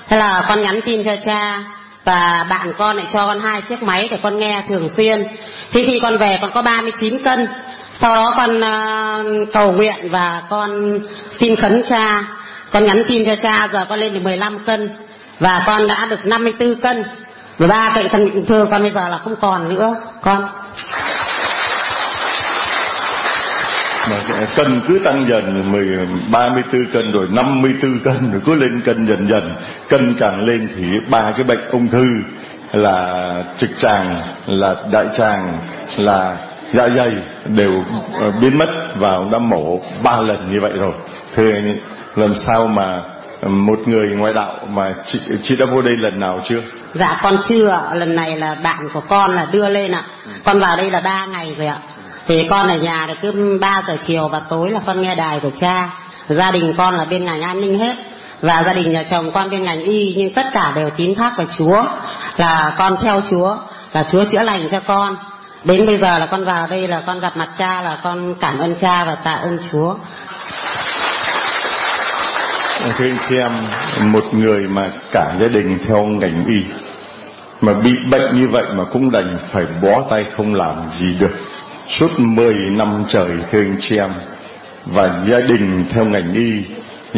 thế 0.09 0.19
là 0.19 0.45
con 0.49 0.63
nhắn 0.63 0.81
tin 0.85 1.05
cho 1.05 1.17
cha 1.25 1.65
và 2.05 2.47
bạn 2.51 2.73
con 2.79 2.97
lại 2.97 3.07
cho 3.11 3.27
con 3.27 3.41
hai 3.41 3.63
chiếc 3.63 3.83
máy 3.83 4.09
để 4.11 4.19
con 4.23 4.39
nghe 4.39 4.63
thường 4.69 4.89
xuyên. 4.89 5.27
Thì 5.73 5.85
khi 5.85 5.99
con 6.03 6.19
về 6.19 6.39
con 6.41 6.51
có 6.55 6.63
39 6.63 7.19
cân 7.23 7.49
sau 7.93 8.15
đó 8.15 8.35
con 8.37 8.61
uh, 8.61 9.49
cầu 9.53 9.73
nguyện 9.73 10.11
và 10.11 10.43
con 10.51 10.99
xin 11.31 11.57
khấn 11.57 11.83
cha. 11.85 12.25
Con 12.73 12.85
nhắn 12.85 13.03
tin 13.09 13.27
cho 13.27 13.37
cha 13.37 13.69
giờ 13.73 13.87
con 13.89 13.99
lên 13.99 14.15
được 14.15 14.21
15 14.23 14.59
cân 14.59 14.89
và 15.41 15.63
con 15.67 15.87
đã 15.89 16.07
được 16.11 16.27
54 16.27 16.75
cân. 16.75 17.05
Và 17.59 17.67
ba 17.67 17.93
cậy 17.95 18.09
thân 18.09 18.31
ung 18.31 18.47
thư 18.47 18.67
con 18.71 18.83
bây 18.83 18.91
giờ 18.91 19.09
là 19.09 19.19
không 19.19 19.37
còn 19.41 19.69
nữa. 19.69 19.95
Con. 20.23 20.49
Mà 24.11 24.17
cân 24.57 24.83
cứ 24.89 25.01
tăng 25.05 25.27
dần 25.29 25.73
10, 25.73 26.07
34 26.31 26.87
cân 26.93 27.13
rồi 27.13 27.27
54 27.31 27.99
cân 28.05 28.33
rồi 28.33 28.43
cứ 28.47 28.55
lên 28.55 28.81
cân 28.81 29.07
dần 29.09 29.29
dần. 29.29 29.53
Cân 29.89 30.15
càng 30.19 30.45
lên 30.45 30.69
thì 30.77 30.85
ba 31.11 31.33
cái 31.37 31.45
bệnh 31.45 31.71
ung 31.71 31.89
thư 31.89 32.07
là 32.73 33.45
trực 33.59 33.71
tràng 33.79 34.17
là 34.47 34.75
đại 34.93 35.07
tràng 35.15 35.59
là 35.97 36.37
dạ 36.73 36.89
dày 36.89 37.13
đều 37.45 37.85
ờ, 38.21 38.31
biến 38.41 38.59
mất 38.59 38.69
và 38.95 39.13
ông 39.13 39.31
đã 39.31 39.39
mổ 39.39 39.81
ba 40.03 40.21
lần 40.21 40.53
như 40.53 40.61
vậy 40.61 40.73
rồi 40.73 40.93
thưa 41.35 41.53
làm 42.17 42.35
sao 42.35 42.67
mà 42.67 43.03
một 43.43 43.79
người 43.87 44.17
ngoại 44.17 44.33
đạo 44.33 44.53
mà 44.69 44.95
chị 45.05 45.21
chị 45.43 45.57
đã 45.57 45.67
vô 45.67 45.83
đây 45.83 45.97
lần 45.97 46.21
nào 46.21 46.41
chưa? 46.49 46.61
Dạ 46.95 47.21
con 47.23 47.37
chưa, 47.45 47.91
lần 47.95 48.17
này 48.17 48.37
là 48.37 48.57
bạn 48.65 48.89
của 48.95 49.01
con 49.01 49.35
là 49.35 49.47
đưa 49.53 49.69
lên 49.69 49.93
ạ. 49.93 50.03
Con 50.45 50.61
vào 50.61 50.77
đây 50.77 50.91
là 50.91 51.01
ba 51.01 51.27
ngày 51.27 51.55
rồi 51.59 51.67
ạ. 51.67 51.79
Thì 52.27 52.47
con 52.51 52.69
ở 52.69 52.77
nhà 52.77 53.05
thì 53.09 53.15
cứ 53.23 53.59
ba 53.61 53.83
giờ 53.87 53.97
chiều 54.01 54.29
và 54.29 54.41
tối 54.49 54.71
là 54.71 54.81
con 54.87 55.01
nghe 55.01 55.15
đài 55.15 55.41
của 55.41 55.51
cha. 55.51 55.91
Gia 56.29 56.51
đình 56.51 56.75
con 56.77 56.95
là 56.95 57.05
bên 57.05 57.25
ngành 57.25 57.43
an 57.43 57.61
ninh 57.61 57.79
hết 57.79 57.97
và 58.41 58.63
gia 58.63 58.73
đình 58.73 58.93
nhà 58.93 59.03
chồng 59.03 59.31
con 59.33 59.51
bên 59.51 59.63
ngành 59.63 59.83
y 59.83 60.15
nhưng 60.17 60.35
tất 60.35 60.47
cả 60.53 60.73
đều 60.77 60.91
tín 60.91 61.15
thác 61.15 61.37
vào 61.37 61.47
Chúa 61.57 61.85
là 62.37 62.75
con 62.79 62.97
theo 63.01 63.21
Chúa 63.31 63.57
là 63.93 64.05
Chúa 64.11 64.25
chữa 64.25 64.43
lành 64.43 64.69
cho 64.71 64.81
con 64.81 65.17
đến 65.65 65.87
bây 65.87 65.97
giờ 65.97 66.19
là 66.19 66.27
con 66.27 66.45
vào 66.45 66.67
đây 66.67 66.89
là 66.89 67.03
con 67.07 67.21
gặp 67.21 67.37
mặt 67.37 67.49
cha 67.59 67.83
là 67.83 67.99
con 68.03 68.35
cảm 68.41 68.59
ơn 68.59 68.75
cha 68.77 69.05
và 69.05 69.15
tạ 69.15 69.33
ơn 69.33 69.59
Chúa. 69.71 69.95
Thưa 72.99 73.05
anh 73.05 73.19
chị 73.29 73.37
em, 73.37 73.53
một 74.13 74.25
người 74.33 74.69
mà 74.69 74.91
cả 75.13 75.35
gia 75.41 75.49
đình 75.49 75.79
theo 75.87 76.05
ngành 76.05 76.45
y 76.47 76.65
mà 77.61 77.73
bị 77.73 77.97
bệnh 78.11 78.41
như 78.41 78.49
vậy 78.49 78.65
mà 78.75 78.85
cũng 78.85 79.11
đành 79.11 79.39
phải 79.51 79.67
bó 79.83 80.03
tay 80.11 80.25
không 80.37 80.55
làm 80.55 80.91
gì 80.93 81.15
được. 81.19 81.41
Suốt 81.89 82.11
10 82.19 82.55
năm 82.55 83.05
trời 83.09 83.29
thưa 83.51 83.61
anh 83.61 83.77
chị 83.81 83.97
em 83.99 84.13
và 84.87 85.21
gia 85.27 85.41
đình 85.41 85.85
theo 85.91 86.05
ngành 86.05 86.35
y 86.35 86.65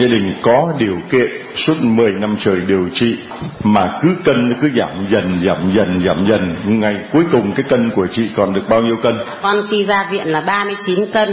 gia 0.00 0.06
đình 0.06 0.34
có 0.42 0.72
điều 0.78 0.96
kiện 1.10 1.30
suốt 1.54 1.74
10 1.80 2.12
năm 2.12 2.36
trời 2.40 2.60
điều 2.60 2.88
trị 2.94 3.16
mà 3.64 3.98
cứ 4.02 4.08
cân 4.24 4.54
cứ 4.60 4.68
giảm 4.76 5.06
dần 5.08 5.40
giảm 5.44 5.70
dần 5.74 6.00
giảm 6.04 6.26
dần. 6.26 6.56
Ngày 6.64 6.94
cuối 7.12 7.24
cùng 7.32 7.52
cái 7.52 7.64
cân 7.68 7.90
của 7.90 8.06
chị 8.06 8.30
còn 8.36 8.54
được 8.54 8.68
bao 8.68 8.80
nhiêu 8.82 8.96
cân? 8.96 9.18
Con 9.42 9.56
khi 9.70 9.84
ra 9.84 10.08
viện 10.10 10.26
là 10.26 10.40
39 10.40 11.06
cân. 11.12 11.28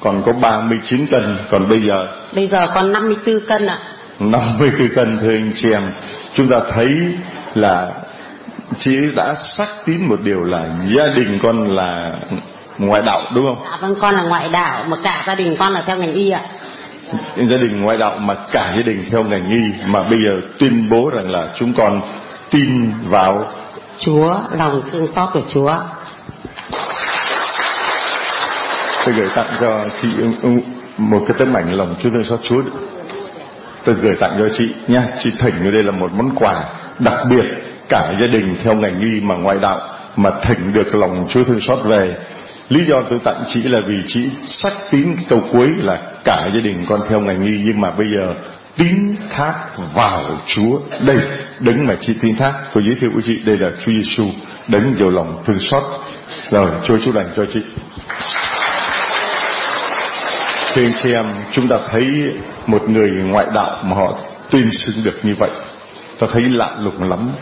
Còn 0.00 0.22
có 0.26 0.32
39 0.32 1.06
cân. 1.06 1.38
Còn 1.50 1.68
bây 1.68 1.80
giờ? 1.80 2.08
Bây 2.34 2.46
giờ 2.46 2.66
còn 2.74 2.92
54 2.92 3.40
cân 3.48 3.66
ạ. 3.66 3.78
54 4.18 4.88
cân 4.94 5.18
thưa 5.20 5.32
anh 5.32 5.52
chị 5.54 5.72
em. 5.72 5.92
Chúng 6.34 6.48
ta 6.48 6.56
thấy 6.72 6.88
là 7.54 7.92
chị 8.78 8.96
đã 9.16 9.34
xác 9.34 9.66
tín 9.86 10.08
một 10.08 10.20
điều 10.22 10.40
là 10.40 10.66
gia 10.84 11.06
đình 11.06 11.38
con 11.42 11.74
là 11.74 12.12
ngoại 12.78 13.02
đạo 13.06 13.22
đúng 13.34 13.44
không? 13.44 13.64
Dạ 13.70 13.78
vâng 13.80 13.94
con 14.00 14.14
là 14.14 14.22
ngoại 14.22 14.48
đạo 14.48 14.84
mà 14.88 14.96
cả 15.02 15.24
gia 15.26 15.34
đình 15.34 15.56
con 15.58 15.72
là 15.72 15.82
theo 15.86 15.96
ngành 15.96 16.14
y 16.14 16.30
ạ. 16.30 16.40
Gia 17.36 17.56
đình 17.56 17.82
ngoại 17.82 17.98
đạo 17.98 18.18
mà 18.18 18.34
cả 18.52 18.72
gia 18.76 18.82
đình 18.82 19.04
theo 19.10 19.24
ngành 19.24 19.50
y 19.50 19.88
mà 19.90 20.02
bây 20.02 20.22
giờ 20.24 20.40
tuyên 20.58 20.88
bố 20.90 21.10
rằng 21.10 21.30
là 21.30 21.52
chúng 21.54 21.72
con 21.76 22.00
tin 22.50 22.90
vào 23.04 23.44
Chúa, 23.98 24.38
lòng 24.52 24.82
thương 24.90 25.06
xót 25.06 25.28
của 25.32 25.40
Chúa. 25.48 25.74
Tôi 29.04 29.14
gửi 29.14 29.28
tặng 29.34 29.46
cho 29.60 29.84
chị 29.96 30.08
một 30.98 31.24
cái 31.26 31.36
tấm 31.38 31.56
ảnh 31.56 31.72
lòng 31.72 31.94
thương 32.02 32.24
xót 32.24 32.40
Chúa. 32.42 32.62
Tôi 33.84 33.94
gửi 33.94 34.14
tặng 34.20 34.36
cho 34.38 34.48
chị 34.48 34.74
nha. 34.88 35.02
Chị 35.18 35.30
thỉnh 35.38 35.72
đây 35.72 35.82
là 35.82 35.92
một 35.92 36.12
món 36.12 36.34
quà 36.34 36.54
đặc 36.98 37.14
biệt 37.30 37.44
cả 37.88 38.14
gia 38.20 38.26
đình 38.26 38.56
theo 38.62 38.74
ngành 38.74 39.00
y 39.00 39.20
mà 39.20 39.34
ngoại 39.34 39.56
đạo 39.62 39.80
mà 40.16 40.30
thỉnh 40.42 40.72
được 40.72 40.94
lòng 40.94 41.26
Chúa 41.28 41.44
thương 41.44 41.60
xót 41.60 41.78
về 41.84 42.16
lý 42.70 42.84
do 42.84 42.96
tôi 43.10 43.18
tặng 43.24 43.44
chị 43.46 43.62
là 43.62 43.80
vì 43.86 44.02
chị 44.06 44.28
xác 44.44 44.72
tín 44.90 45.16
câu 45.28 45.40
cuối 45.52 45.68
là 45.78 46.00
cả 46.24 46.50
gia 46.54 46.60
đình 46.60 46.84
con 46.88 47.00
theo 47.08 47.20
ngày 47.20 47.36
nghi, 47.36 47.60
nhưng 47.64 47.80
mà 47.80 47.90
bây 47.90 48.06
giờ 48.08 48.34
tín 48.76 49.16
thác 49.30 49.54
vào 49.94 50.40
Chúa. 50.46 50.80
Đây 51.00 51.16
đứng 51.60 51.86
mà 51.86 51.96
chị 52.00 52.14
tín 52.20 52.36
thác. 52.36 52.52
Tôi 52.74 52.84
giới 52.86 52.94
thiệu 52.94 53.10
với 53.14 53.22
chị, 53.22 53.38
đây 53.44 53.58
là 53.58 53.70
Chúa 53.80 53.92
Giêsu 53.92 54.24
đứng 54.68 54.94
nhiều 54.98 55.10
lòng 55.10 55.42
thương 55.46 55.58
xót. 55.58 55.82
Rồi, 56.50 56.70
Chúa 56.84 56.98
chúc 56.98 57.14
lành 57.14 57.28
cho 57.36 57.46
chị. 57.46 57.60
Thưa 60.74 60.82
anh 60.82 60.92
chị 60.96 61.12
em, 61.12 61.26
chúng 61.52 61.68
ta 61.68 61.76
thấy 61.90 62.32
một 62.66 62.88
người 62.88 63.10
ngoại 63.10 63.46
đạo 63.54 63.82
mà 63.84 63.96
họ 63.96 64.18
tuyên 64.50 64.72
xưng 64.72 65.04
được 65.04 65.18
như 65.22 65.34
vậy. 65.38 65.50
Ta 66.18 66.26
thấy 66.32 66.42
lạ 66.42 66.70
lùng 66.80 67.02
lắm 67.10 67.32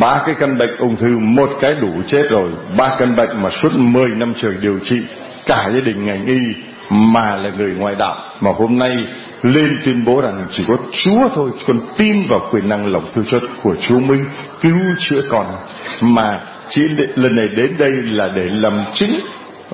ba 0.00 0.22
cái 0.26 0.34
căn 0.40 0.58
bệnh 0.58 0.76
ung 0.78 0.96
thư, 0.96 1.18
một 1.18 1.50
cái 1.60 1.74
đủ 1.74 2.02
chết 2.06 2.22
rồi. 2.30 2.50
Ba 2.78 2.96
căn 2.98 3.16
bệnh 3.16 3.42
mà 3.42 3.50
suốt 3.50 3.72
10 3.74 4.08
năm 4.08 4.34
trời 4.36 4.54
điều 4.60 4.78
trị, 4.78 5.00
cả 5.46 5.70
gia 5.74 5.80
đình 5.80 6.06
ngành 6.06 6.26
y 6.26 6.38
mà 6.90 7.36
là 7.36 7.50
người 7.58 7.74
ngoại 7.78 7.94
đạo. 7.98 8.16
Mà 8.40 8.50
hôm 8.52 8.78
nay 8.78 8.96
lên 9.42 9.78
tuyên 9.84 10.04
bố 10.04 10.20
rằng 10.20 10.46
chỉ 10.50 10.64
có 10.68 10.76
Chúa 10.92 11.28
thôi, 11.34 11.50
còn 11.66 11.80
tin 11.96 12.26
vào 12.28 12.40
quyền 12.50 12.68
năng 12.68 12.92
lòng 12.92 13.04
thương 13.14 13.24
xót 13.24 13.42
của 13.62 13.76
Chúa 13.76 14.00
mới 14.00 14.18
cứu 14.60 14.76
chữa 14.98 15.22
con. 15.28 15.46
Mà 16.00 16.40
chỉ 16.68 16.88
lần 17.14 17.36
này 17.36 17.48
đến 17.56 17.74
đây 17.78 17.92
là 17.92 18.28
để 18.36 18.48
làm 18.52 18.84
chứng, 18.94 19.10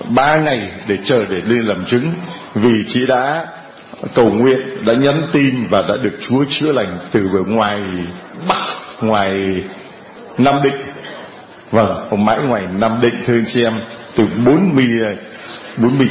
ba 0.08 0.36
ngày 0.36 0.70
để 0.88 0.98
chờ 1.02 1.24
để 1.30 1.42
lên 1.46 1.62
làm 1.62 1.84
chứng. 1.84 2.12
Vì 2.54 2.84
chị 2.86 3.06
đã 3.06 3.46
cầu 4.14 4.30
nguyện, 4.30 4.58
đã 4.86 4.94
nhắn 4.94 5.22
tin 5.32 5.66
và 5.70 5.82
đã 5.82 5.94
được 6.02 6.16
Chúa 6.20 6.44
chữa 6.48 6.72
lành 6.72 6.98
từ 7.10 7.28
ở 7.32 7.42
ngoài, 7.46 7.80
Bắc, 8.48 8.64
ngoài 9.00 9.62
Nam 10.38 10.54
Định. 10.64 10.80
Vâng, 11.70 12.06
hôm 12.10 12.24
mãi 12.24 12.38
ngoài 12.42 12.62
Nam 12.78 12.98
Định 13.02 13.14
thưa 13.26 13.34
anh 13.34 13.46
chị 13.46 13.62
em 13.64 13.80
Từ 14.16 14.26
40 14.44 14.86
40 15.76 16.08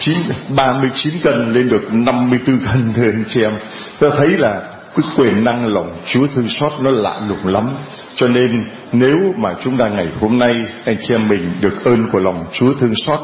9, 0.00 0.16
39 0.56 1.14
cân 1.22 1.54
lên 1.54 1.68
được 1.68 1.92
54 1.92 2.58
cân 2.58 2.92
thưa 2.92 3.10
anh 3.10 3.24
chị 3.28 3.42
em. 3.42 3.52
Ta 3.98 4.08
thấy 4.16 4.28
là 4.28 4.62
cái 4.96 5.04
quyền 5.16 5.44
năng 5.44 5.74
lòng 5.74 6.00
Chúa 6.06 6.26
thương 6.34 6.48
xót 6.48 6.72
nó 6.80 6.90
lạ 6.90 7.20
lùng 7.28 7.46
lắm. 7.46 7.68
Cho 8.14 8.28
nên 8.28 8.64
nếu 8.92 9.16
mà 9.36 9.54
chúng 9.64 9.78
ta 9.78 9.88
ngày 9.88 10.08
hôm 10.20 10.38
nay 10.38 10.54
anh 10.84 10.96
chị 11.00 11.14
em 11.14 11.28
mình 11.28 11.52
được 11.60 11.84
ơn 11.84 12.06
của 12.12 12.18
lòng 12.18 12.44
Chúa 12.52 12.74
thương 12.74 12.94
xót 12.94 13.18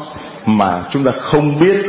mà 0.45 0.83
chúng 0.91 1.03
ta 1.03 1.11
không 1.11 1.59
biết 1.59 1.85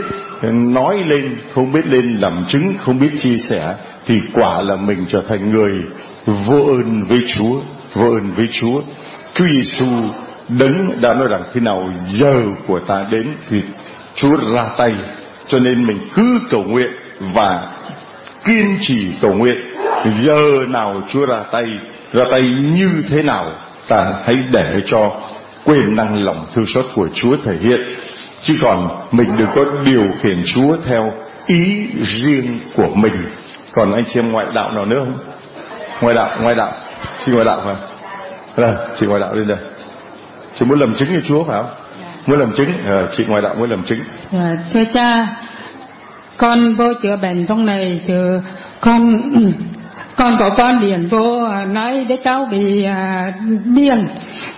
nói 0.52 1.04
lên, 1.06 1.38
không 1.54 1.72
biết 1.72 1.87
lên 1.87 2.16
làm 2.16 2.44
chứng, 2.44 2.74
không 2.80 2.98
biết 2.98 3.11
chia 3.18 3.37
sẻ 3.37 3.74
thì 4.06 4.20
quả 4.32 4.62
là 4.62 4.76
mình 4.76 5.04
trở 5.08 5.22
thành 5.28 5.50
người 5.50 5.82
vô 6.26 6.64
ơn 6.64 7.04
với 7.08 7.20
Chúa 7.26 7.61
ơn 7.98 8.30
với 8.37 8.48
Chúa. 8.52 8.80
Chúa 9.34 9.46
Giêsu 9.46 9.87
đấng 10.48 11.00
đã 11.00 11.14
nói 11.14 11.28
rằng 11.30 11.42
khi 11.52 11.61
nào 11.61 11.92
giờ 12.06 12.34
của 12.66 12.80
ta 12.87 13.04
đến 13.11 13.26
thì 13.50 13.62
Chúa 14.14 14.37
ra 14.54 14.64
tay. 14.76 14.94
Cho 15.46 15.58
nên 15.58 15.87
mình 15.87 15.98
cứ 16.14 16.40
cầu 16.50 16.62
nguyện 16.62 16.90
và 17.20 17.72
kiên 18.44 18.76
trì 18.80 19.12
cầu 19.20 19.34
nguyện. 19.34 19.56
Giờ 20.22 20.42
nào 20.68 21.02
Chúa 21.08 21.26
ra 21.26 21.42
tay, 21.52 21.64
ra 22.12 22.24
tay 22.30 22.42
như 22.76 22.90
thế 23.08 23.22
nào 23.22 23.44
ta 23.88 24.12
hãy 24.26 24.37
để 24.52 24.74
cho 24.87 25.12
quyền 25.64 25.96
năng 25.96 26.24
lòng 26.24 26.46
thương 26.54 26.66
xót 26.66 26.84
của 26.94 27.08
Chúa 27.14 27.37
thể 27.44 27.52
hiện. 27.61 27.80
Chứ 28.40 28.54
còn 28.61 28.88
mình 29.12 29.37
đừng 29.37 29.48
có 29.54 29.64
điều 29.84 30.04
khiển 30.22 30.37
Chúa 30.44 30.76
theo 30.84 31.12
ý 31.46 31.87
riêng 32.00 32.58
của 32.74 32.88
mình. 32.94 33.14
Còn 33.72 33.92
anh 33.92 34.04
chị 34.04 34.20
em 34.20 34.32
ngoại 34.32 34.46
đạo 34.54 34.72
nào 34.72 34.84
nữa 34.84 34.96
không? 34.98 35.18
Ngoại 36.00 36.14
đạo, 36.14 36.28
ngoại 36.42 36.54
đạo 36.54 36.72
chị 37.20 37.33
ngoại 37.33 37.44
đạo 37.44 37.61
phải 37.64 37.74
không? 37.74 37.85
Rồi 38.57 38.74
chị 38.94 39.07
ngoại 39.07 39.20
đạo 39.20 39.35
lên 39.35 39.48
đây. 39.48 39.59
Chị 40.54 40.66
muốn 40.66 40.81
làm 40.81 40.94
chứng 40.94 41.09
như 41.09 41.20
chúa 41.20 41.44
phải 41.44 41.62
không? 41.62 41.70
Muốn 42.26 42.38
làm 42.38 42.52
chứng. 42.52 42.68
À, 42.88 43.02
chị 43.11 43.24
ngoại 43.28 43.42
đạo 43.42 43.54
muốn 43.59 43.70
làm 43.70 43.83
chứng. 43.85 43.98
À, 44.33 44.57
thưa 44.72 44.85
cha 44.94 45.26
con 46.37 46.74
vô 46.74 46.85
chữa 47.02 47.16
bệnh 47.22 47.46
trong 47.46 47.66
này 47.66 48.00
thì 48.07 48.14
con 48.81 49.22
con 50.16 50.37
có 50.38 50.50
con 50.50 50.81
điền 50.81 51.07
vô 51.07 51.44
à, 51.44 51.64
nói 51.64 52.07
đứa 52.09 52.16
cháu 52.24 52.48
bị 52.50 52.85
à, 52.85 53.33
điên. 53.64 54.09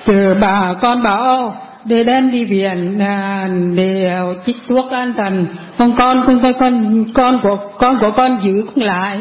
Từ 0.06 0.34
bà 0.40 0.74
con 0.80 1.02
bảo 1.02 1.56
để 1.84 2.04
đem 2.04 2.30
đi 2.30 2.44
viện 2.44 2.98
à, 3.00 3.48
để 3.74 4.10
chích 4.46 4.56
thuốc 4.68 4.90
an 4.90 5.12
thần. 5.16 5.46
Con 5.78 5.96
con 5.96 6.24
con 6.26 6.52
con 6.60 7.04
con 7.14 7.40
của 7.42 7.56
con 7.78 7.98
của 8.00 8.10
con 8.10 8.38
giữ 8.42 8.52
cũng 8.74 8.84
lại 8.84 9.20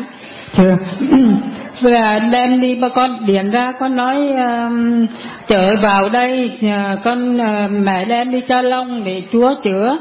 chưa 0.51 0.77
vừa 1.81 2.19
đem 2.31 2.62
đi 2.62 2.75
bà 2.81 2.89
con 2.89 3.25
điện 3.25 3.51
ra 3.51 3.71
con 3.79 3.95
nói 3.95 4.15
um, 4.15 5.05
chở 5.47 5.75
vào 5.81 6.09
đây 6.09 6.59
uh, 6.65 6.99
con 7.03 7.38
uh, 7.38 7.71
mẹ 7.85 8.05
đem 8.05 8.31
đi 8.31 8.41
cho 8.41 8.62
long 8.62 9.03
để 9.03 9.23
chúa 9.31 9.53
chữa. 9.63 9.97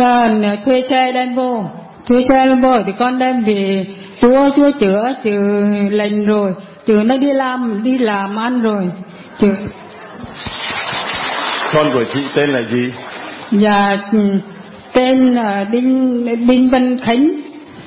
Uh, 0.00 0.64
thuê 0.64 0.82
xe 0.90 1.12
đem 1.14 1.34
vô. 1.34 1.64
Thuê 2.06 2.24
xe 2.28 2.46
đem 2.46 2.60
vô 2.60 2.72
thì 2.86 2.92
con 2.98 3.18
đem 3.18 3.44
về 3.44 3.84
chúa 4.20 4.50
chúa 4.56 4.70
chữa 4.80 5.12
trừ 5.24 5.38
lành 5.90 6.26
rồi 6.26 6.52
chứ 6.86 6.94
nó 7.04 7.16
đi 7.16 7.32
làm 7.32 7.82
đi 7.84 7.98
làm 7.98 8.36
ăn 8.36 8.62
rồi. 8.62 8.84
Chứ 9.38 9.54
con 11.74 11.86
của 11.94 12.04
chị 12.12 12.20
tên 12.34 12.50
là 12.50 12.62
gì? 12.62 12.92
Dạ 13.50 13.96
ừ, 14.12 14.18
tên 14.92 15.34
là 15.34 15.64
đinh 15.72 16.24
đinh 16.46 16.70
văn 16.70 16.98
khánh 16.98 17.30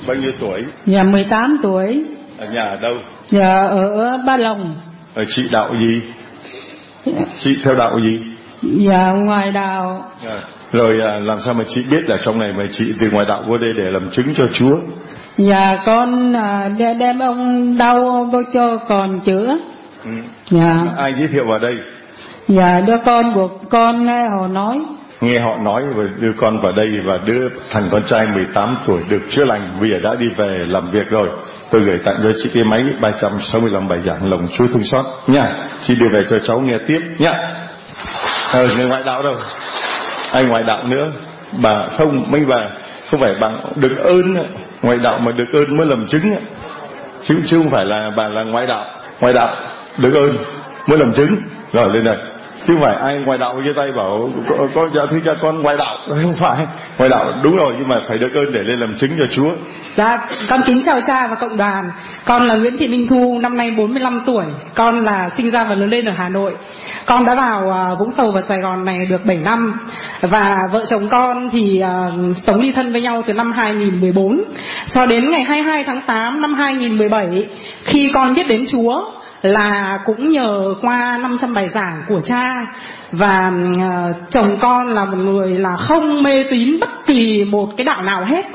bao 0.07 0.15
nhiêu 0.15 0.31
tuổi? 0.39 0.65
Dạ 0.85 1.03
18 1.03 1.57
tuổi. 1.63 2.03
Ở 2.39 2.45
nhà 2.53 2.61
ở 2.63 2.77
đâu? 2.77 2.95
Dạ 3.27 3.53
ở 3.53 4.17
ba 4.27 4.37
lòng. 4.37 4.75
Ở 5.15 5.25
chị 5.27 5.49
đạo 5.51 5.75
gì? 5.75 6.01
Chị 7.37 7.57
theo 7.63 7.75
đạo 7.75 7.99
gì? 7.99 8.21
Dạ 8.61 9.11
ngoài 9.11 9.51
đào 9.51 10.05
À, 10.27 10.39
rồi 10.71 10.99
à, 11.07 11.19
làm 11.19 11.39
sao 11.39 11.53
mà 11.53 11.63
chị 11.67 11.85
biết 11.91 12.09
là 12.09 12.17
trong 12.17 12.39
này 12.39 12.53
mà 12.57 12.63
chị 12.71 12.93
từ 12.99 13.09
ngoài 13.11 13.25
đạo 13.29 13.43
vô 13.47 13.57
đây 13.57 13.73
để 13.77 13.91
làm 13.91 14.09
chứng 14.11 14.33
cho 14.33 14.47
Chúa? 14.47 14.77
Dạ 15.37 15.83
con 15.85 16.33
à, 16.35 16.69
đe- 16.77 16.93
đem 16.99 17.19
ông 17.19 17.77
đau 17.77 18.29
vô 18.31 18.41
cho 18.53 18.77
còn 18.77 19.19
chữa. 19.19 19.55
Ừ. 20.05 20.11
dạ. 20.49 20.77
Ai 20.97 21.13
giới 21.13 21.27
thiệu 21.27 21.45
vào 21.47 21.59
đây? 21.59 21.77
Dạ 22.47 22.79
đứa 22.79 22.97
con 23.05 23.33
của 23.33 23.47
con 23.69 24.05
nghe 24.05 24.27
họ 24.27 24.47
nói 24.47 24.79
nghe 25.21 25.39
họ 25.39 25.57
nói 25.57 25.83
và 25.95 26.03
đưa 26.19 26.33
con 26.33 26.61
vào 26.61 26.71
đây 26.71 26.99
và 27.05 27.17
đưa 27.17 27.49
thằng 27.69 27.89
con 27.91 28.03
trai 28.03 28.27
18 28.27 28.77
tuổi 28.87 28.99
được 29.09 29.21
chữa 29.29 29.45
lành, 29.45 29.77
bây 29.81 29.89
giờ 29.89 29.99
đã 30.03 30.15
đi 30.15 30.29
về 30.37 30.65
làm 30.67 30.87
việc 30.87 31.09
rồi. 31.09 31.29
Tôi 31.71 31.81
gửi 31.81 31.97
tặng 31.97 32.15
cho 32.23 32.29
chị 32.37 32.49
cái 32.53 32.63
máy 32.63 32.83
365 33.01 33.87
bài 33.87 33.99
giảng 34.01 34.31
lòng 34.31 34.47
Chúa 34.51 34.67
thương 34.67 34.83
xót. 34.83 35.05
Nha, 35.27 35.69
chị 35.81 35.95
đưa 35.99 36.09
về 36.09 36.23
cho 36.29 36.39
cháu 36.39 36.59
nghe 36.59 36.77
tiếp. 36.87 37.01
Nha. 37.17 37.33
Ờ 38.51 38.67
người 38.77 38.87
ngoại 38.87 39.03
đạo 39.05 39.23
đâu? 39.23 39.35
Anh 40.31 40.47
ngoại 40.49 40.63
đạo 40.63 40.83
nữa? 40.87 41.11
Bà 41.51 41.87
không, 41.97 42.31
mấy 42.31 42.45
bà, 42.45 42.57
không 43.11 43.19
phải 43.19 43.35
bà 43.39 43.51
được 43.75 43.97
ơn 43.97 44.35
ngoại 44.81 44.97
đạo 44.97 45.19
mà 45.19 45.31
được 45.31 45.53
ơn 45.53 45.77
mới 45.77 45.87
làm 45.87 46.07
chứng 46.07 46.35
chứ 47.21 47.35
chứ 47.45 47.57
không 47.57 47.71
phải 47.71 47.85
là 47.85 48.11
bà 48.15 48.27
là 48.27 48.43
ngoại 48.43 48.67
đạo. 48.67 48.85
Ngoại 49.19 49.33
đạo 49.33 49.55
được 49.97 50.13
ơn 50.13 50.37
mới 50.87 50.99
làm 50.99 51.13
chứng. 51.13 51.35
Rồi, 51.73 51.93
lên 51.93 52.03
đây 52.03 52.17
chứ 52.67 52.73
không 52.73 52.83
phải 52.83 52.95
ai 52.95 53.19
ngoài 53.25 53.37
đạo 53.37 53.61
giơ 53.65 53.73
tay 53.75 53.87
bảo 53.95 54.29
con 54.49 54.69
có 54.75 54.89
dạ 54.95 55.01
thưa 55.09 55.19
cha 55.25 55.31
con 55.41 55.61
ngoài 55.61 55.77
đạo 55.77 55.97
không 56.23 56.35
phải 56.35 56.65
ngoài 56.97 57.09
đạo 57.09 57.33
đúng 57.43 57.55
rồi 57.55 57.73
nhưng 57.79 57.87
mà 57.87 57.99
phải 58.07 58.17
được 58.17 58.33
ơn 58.33 58.51
để 58.53 58.63
lên 58.63 58.79
làm 58.79 58.95
chứng 58.95 59.11
cho 59.19 59.25
Chúa 59.31 59.51
Dạ, 59.97 60.27
con 60.49 60.61
kính 60.65 60.81
chào 60.81 60.99
cha 61.07 61.27
và 61.27 61.35
cộng 61.35 61.57
đoàn. 61.57 61.91
Con 62.25 62.47
là 62.47 62.55
Nguyễn 62.55 62.77
Thị 62.77 62.87
Minh 62.87 63.07
Thu, 63.07 63.39
năm 63.39 63.55
nay 63.55 63.71
45 63.77 64.23
tuổi. 64.25 64.45
Con 64.75 65.05
là 65.05 65.29
sinh 65.29 65.51
ra 65.51 65.63
và 65.63 65.75
lớn 65.75 65.89
lên 65.89 66.05
ở 66.05 66.13
Hà 66.17 66.29
Nội. 66.29 66.55
Con 67.05 67.25
đã 67.25 67.35
vào 67.35 67.71
à, 67.71 67.95
Vũng 67.99 68.13
Tàu 68.17 68.31
và 68.31 68.41
Sài 68.41 68.57
Gòn 68.57 68.85
này 68.85 69.05
được 69.09 69.25
7 69.25 69.37
năm. 69.37 69.79
Và 70.21 70.57
vợ 70.71 70.85
chồng 70.87 71.07
con 71.09 71.49
thì 71.51 71.81
uh, 71.83 72.37
sống 72.37 72.61
ly 72.61 72.71
thân 72.71 72.91
với 72.91 73.01
nhau 73.01 73.23
từ 73.27 73.33
năm 73.33 73.51
2014 73.51 74.41
cho 74.89 75.05
đến 75.05 75.29
ngày 75.29 75.43
22 75.43 75.83
tháng 75.83 76.01
8 76.07 76.41
năm 76.41 76.53
2017 76.53 77.47
khi 77.83 78.11
con 78.13 78.33
biết 78.33 78.47
đến 78.47 78.65
Chúa 78.67 79.03
là 79.47 79.99
cũng 80.05 80.31
nhờ 80.31 80.75
qua 80.81 81.17
500 81.17 81.53
bài 81.53 81.67
giảng 81.67 82.03
của 82.07 82.21
cha. 82.21 82.65
Và 83.11 83.51
uh, 83.69 84.15
chồng 84.29 84.57
con 84.61 84.87
là 84.87 85.05
một 85.05 85.17
người 85.17 85.59
là 85.59 85.75
không 85.75 86.23
mê 86.23 86.43
tín 86.43 86.79
bất 86.79 86.89
kỳ 87.05 87.43
một 87.43 87.69
cái 87.77 87.85
đạo 87.85 88.01
nào 88.01 88.25
hết. 88.25 88.45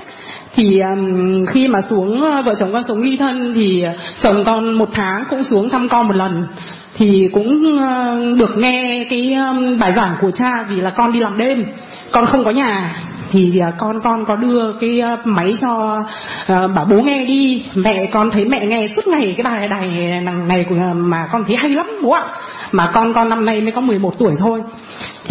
Thì 0.55 0.81
um, 0.81 1.45
khi 1.47 1.69
mà 1.69 1.81
xuống 1.81 2.23
ờ, 2.23 2.43
vợ 2.43 2.55
chồng 2.55 2.73
con 2.73 2.83
sống 2.83 3.03
ly 3.03 3.17
thân 3.17 3.53
thì 3.55 3.83
ờ, 3.83 3.93
chồng 4.19 4.43
con 4.47 4.73
một 4.73 4.89
tháng 4.93 5.25
cũng 5.31 5.45
xuống 5.45 5.71
thăm 5.71 5.89
con 5.89 6.09
một 6.09 6.17
lần. 6.17 6.47
Thì 6.95 7.29
cũng 7.33 7.77
uh, 7.77 8.39
được 8.39 8.57
nghe 8.57 9.07
cái 9.11 9.35
um, 9.35 9.79
bài 9.79 9.93
giảng 9.93 10.15
của 10.21 10.31
cha 10.31 10.67
vì 10.69 10.81
là 10.81 10.91
con 10.97 11.13
đi 11.13 11.21
làm 11.21 11.39
đêm 11.39 11.65
con 12.13 12.27
không 12.27 12.45
có 12.45 12.51
nhà 12.51 12.95
thì 13.33 13.59
à, 13.59 13.73
con 13.79 14.01
con 14.01 14.25
có 14.25 14.37
đưa 14.37 14.73
cái 14.81 15.01
à, 15.01 15.19
máy 15.25 15.55
cho 15.61 16.03
à, 16.47 16.67
bảo 16.67 16.85
bố 16.85 16.97
nghe 16.97 17.27
đi. 17.27 17.67
Mẹ, 17.75 18.07
con 18.13 18.31
thấy 18.31 18.45
mẹ 18.45 18.67
nghe 18.67 18.87
suốt 18.87 19.07
ngày 19.07 19.35
cái 19.37 19.45
bài 19.45 19.69
đài 19.69 20.21
này 20.47 20.67
của 20.69 20.77
mà 20.95 21.29
con 21.33 21.45
thấy 21.45 21.57
hay 21.57 21.71
lắm 21.71 21.87
bố 22.03 22.11
ạ? 22.11 22.25
Mà 22.73 22.91
con 22.95 23.15
con 23.15 23.29
năm 23.29 23.45
nay 23.45 23.61
mới 23.61 23.73
có 23.73 23.81
11 23.81 24.19
tuổi 24.19 24.35
thôi 24.39 24.61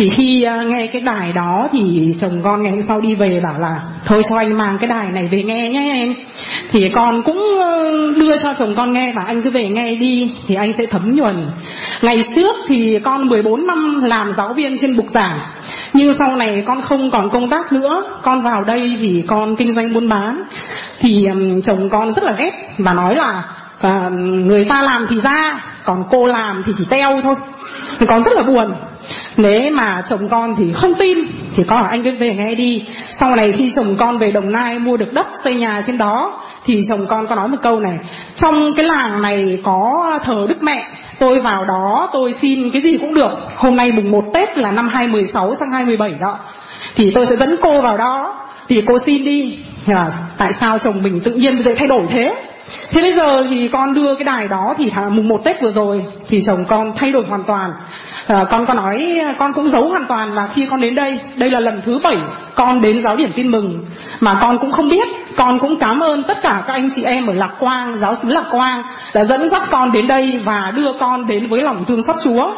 thì 0.01 0.09
khi 0.09 0.43
à, 0.43 0.59
nghe 0.65 0.87
cái 0.87 1.01
đài 1.01 1.33
đó 1.33 1.67
thì 1.71 2.13
chồng 2.17 2.41
con 2.43 2.63
ngày 2.63 2.71
hôm 2.71 2.81
sau 2.81 3.01
đi 3.01 3.15
về 3.15 3.39
bảo 3.43 3.59
là 3.59 3.81
thôi 4.05 4.21
cho 4.29 4.37
anh 4.37 4.57
mang 4.57 4.77
cái 4.79 4.89
đài 4.89 5.11
này 5.11 5.27
về 5.31 5.43
nghe 5.43 5.69
nhé 5.69 5.91
em. 5.93 6.15
Thì 6.71 6.89
con 6.89 7.23
cũng 7.23 7.59
ờ, 7.59 7.91
đưa 8.15 8.37
cho 8.37 8.53
chồng 8.53 8.75
con 8.75 8.93
nghe 8.93 9.13
và 9.15 9.23
anh 9.23 9.41
cứ 9.41 9.49
về 9.49 9.69
nghe 9.69 9.95
đi 9.95 10.35
thì 10.47 10.55
anh 10.55 10.73
sẽ 10.73 10.85
thấm 10.85 11.15
nhuần. 11.15 11.51
Ngày 12.01 12.23
trước 12.35 12.55
thì 12.67 12.99
con 13.03 13.27
14 13.27 13.67
năm 13.67 14.01
làm 14.03 14.33
giáo 14.37 14.53
viên 14.53 14.77
trên 14.77 14.97
bục 14.97 15.07
giảng 15.07 15.39
nhưng 15.93 16.13
sau 16.17 16.35
này 16.35 16.63
con 16.67 16.81
không 16.81 17.11
còn 17.11 17.29
công 17.29 17.49
tác 17.49 17.71
nữa. 17.71 18.03
Con 18.21 18.41
vào 18.41 18.63
đây 18.63 18.97
thì 18.99 19.23
con 19.27 19.55
kinh 19.55 19.71
doanh 19.71 19.93
buôn 19.93 20.09
bán. 20.09 20.43
Thì 20.99 21.27
chồng 21.63 21.89
con 21.89 22.13
rất 22.13 22.23
là 22.23 22.31
ghét 22.31 22.51
và 22.77 22.93
nói 22.93 23.15
là 23.15 23.43
à, 23.81 24.09
người 24.09 24.65
ta 24.65 24.81
làm 24.81 25.07
thì 25.09 25.19
ra 25.19 25.61
còn 25.83 26.03
cô 26.09 26.25
làm 26.25 26.63
thì 26.65 26.71
chỉ 26.75 26.85
teo 26.89 27.21
thôi 27.21 27.35
con 28.07 28.23
rất 28.23 28.33
là 28.33 28.43
buồn. 28.43 28.73
Nếu 29.37 29.61
mà 29.71 30.01
chồng 30.05 30.29
con 30.31 30.55
thì 30.55 30.73
không 30.73 30.93
tin, 30.93 31.17
thì 31.55 31.63
con 31.63 31.81
bảo 31.81 31.91
anh 31.91 32.03
cứ 32.03 32.11
về 32.11 32.33
nghe 32.33 32.55
đi. 32.55 32.85
Sau 33.09 33.35
này 33.35 33.51
khi 33.51 33.71
chồng 33.75 33.95
con 33.99 34.17
về 34.17 34.31
đồng 34.31 34.51
nai 34.51 34.79
mua 34.79 34.97
được 34.97 35.13
đất, 35.13 35.27
xây 35.43 35.55
nhà 35.55 35.81
trên 35.87 35.97
đó, 35.97 36.41
thì 36.65 36.81
chồng 36.89 37.05
con 37.09 37.27
có 37.27 37.35
nói 37.35 37.47
một 37.47 37.57
câu 37.61 37.79
này, 37.79 37.97
trong 38.35 38.73
cái 38.75 38.85
làng 38.85 39.21
này 39.21 39.57
có 39.63 40.19
thờ 40.23 40.45
đức 40.49 40.63
mẹ, 40.63 40.87
tôi 41.19 41.39
vào 41.39 41.65
đó, 41.65 42.09
tôi 42.13 42.33
xin 42.33 42.71
cái 42.71 42.81
gì 42.81 42.97
cũng 42.97 43.13
được. 43.13 43.37
Hôm 43.55 43.75
nay 43.75 43.91
mùng 43.91 44.11
1 44.11 44.23
tết 44.33 44.57
là 44.57 44.71
năm 44.71 44.89
2016 44.93 45.55
sang 45.55 45.71
2017 45.71 46.19
đó. 46.19 46.39
Thì 46.95 47.11
tôi 47.15 47.25
sẽ 47.25 47.35
dẫn 47.35 47.55
cô 47.61 47.81
vào 47.81 47.97
đó, 47.97 48.39
thì 48.67 48.81
cô 48.85 48.97
xin 48.99 49.23
đi 49.23 49.59
à, 49.87 50.09
tại 50.37 50.53
sao 50.53 50.79
chồng 50.79 51.03
mình 51.03 51.19
tự 51.19 51.33
nhiên 51.33 51.63
dễ 51.63 51.75
thay 51.75 51.87
đổi 51.87 52.03
thế 52.09 52.35
Thế 52.89 53.01
bây 53.01 53.13
giờ 53.13 53.43
thì 53.49 53.67
con 53.67 53.93
đưa 53.93 54.15
cái 54.15 54.23
đài 54.23 54.47
đó 54.47 54.75
thì 54.77 54.91
mùng 55.09 55.27
1 55.27 55.43
Tết 55.43 55.61
vừa 55.61 55.69
rồi 55.69 56.05
thì 56.27 56.41
chồng 56.41 56.65
con 56.67 56.91
thay 56.95 57.11
đổi 57.11 57.25
hoàn 57.29 57.43
toàn. 57.43 57.71
À, 58.27 58.45
con 58.49 58.65
có 58.65 58.73
nói 58.73 59.21
con 59.37 59.53
cũng 59.53 59.67
giấu 59.67 59.89
hoàn 59.89 60.05
toàn 60.07 60.33
là 60.33 60.47
khi 60.47 60.65
con 60.65 60.81
đến 60.81 60.95
đây, 60.95 61.19
đây 61.35 61.51
là 61.51 61.59
lần 61.59 61.81
thứ 61.85 61.99
bảy 62.03 62.17
con 62.55 62.81
đến 62.81 63.03
giáo 63.03 63.15
điểm 63.15 63.31
tin 63.35 63.51
mừng 63.51 63.85
mà 64.19 64.37
con 64.41 64.57
cũng 64.59 64.71
không 64.71 64.89
biết. 64.89 65.07
Con 65.37 65.59
cũng 65.59 65.79
cảm 65.79 65.99
ơn 65.99 66.23
tất 66.23 66.41
cả 66.41 66.63
các 66.67 66.73
anh 66.73 66.89
chị 66.91 67.03
em 67.03 67.27
ở 67.27 67.33
Lạc 67.33 67.51
Quang, 67.59 67.97
giáo 67.97 68.15
xứ 68.15 68.29
Lạc 68.29 68.45
Quang 68.51 68.83
đã 69.13 69.23
dẫn 69.23 69.49
dắt 69.49 69.61
con 69.69 69.91
đến 69.91 70.07
đây 70.07 70.41
và 70.45 70.73
đưa 70.75 70.93
con 70.99 71.27
đến 71.27 71.49
với 71.49 71.61
lòng 71.61 71.85
thương 71.85 72.03
xót 72.03 72.15
Chúa. 72.23 72.53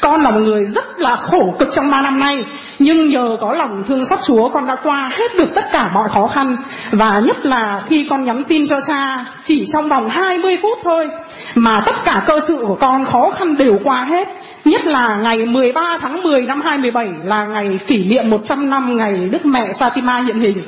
Con 0.00 0.22
là 0.22 0.30
một 0.30 0.40
người 0.40 0.64
rất 0.64 0.98
là 0.98 1.16
khổ 1.16 1.54
cực 1.58 1.68
trong 1.72 1.90
3 1.90 2.02
năm 2.02 2.20
nay 2.20 2.44
nhưng 2.78 3.08
nhờ 3.08 3.36
có 3.40 3.52
lòng 3.52 3.84
thương 3.88 4.04
xót 4.04 4.18
Chúa 4.22 4.48
con 4.48 4.66
đã 4.66 4.76
qua 4.76 5.10
hết 5.14 5.34
được 5.36 5.48
tất 5.54 5.64
cả 5.72 5.90
mọi 5.94 6.08
khó 6.08 6.26
khăn 6.26 6.56
và 6.90 7.20
nhất 7.20 7.46
là 7.46 7.82
khi 7.88 8.06
con 8.10 8.24
nhắn 8.24 8.44
tin 8.44 8.66
cho 8.66 8.80
cha, 8.80 9.24
chỉ 9.44 9.66
trong 9.72 9.88
vòng 9.88 10.08
20 10.08 10.58
phút 10.62 10.78
thôi, 10.84 11.08
mà 11.54 11.82
tất 11.86 11.94
cả 12.04 12.22
cơ 12.26 12.40
sự 12.46 12.64
của 12.66 12.76
con 12.80 13.04
khó 13.04 13.30
khăn 13.30 13.56
đều 13.56 13.78
qua 13.84 14.04
hết 14.04 14.28
Nhất 14.64 14.86
là 14.86 15.16
ngày 15.16 15.46
13 15.46 15.98
tháng 16.00 16.22
10 16.22 16.42
năm 16.42 16.60
2017 16.60 17.08
là 17.24 17.44
ngày 17.44 17.78
kỷ 17.86 18.04
niệm 18.04 18.30
100 18.30 18.70
năm 18.70 18.96
ngày 18.96 19.28
Đức 19.32 19.46
Mẹ 19.46 19.72
Fatima 19.78 20.24
hiện 20.24 20.40
hình. 20.40 20.62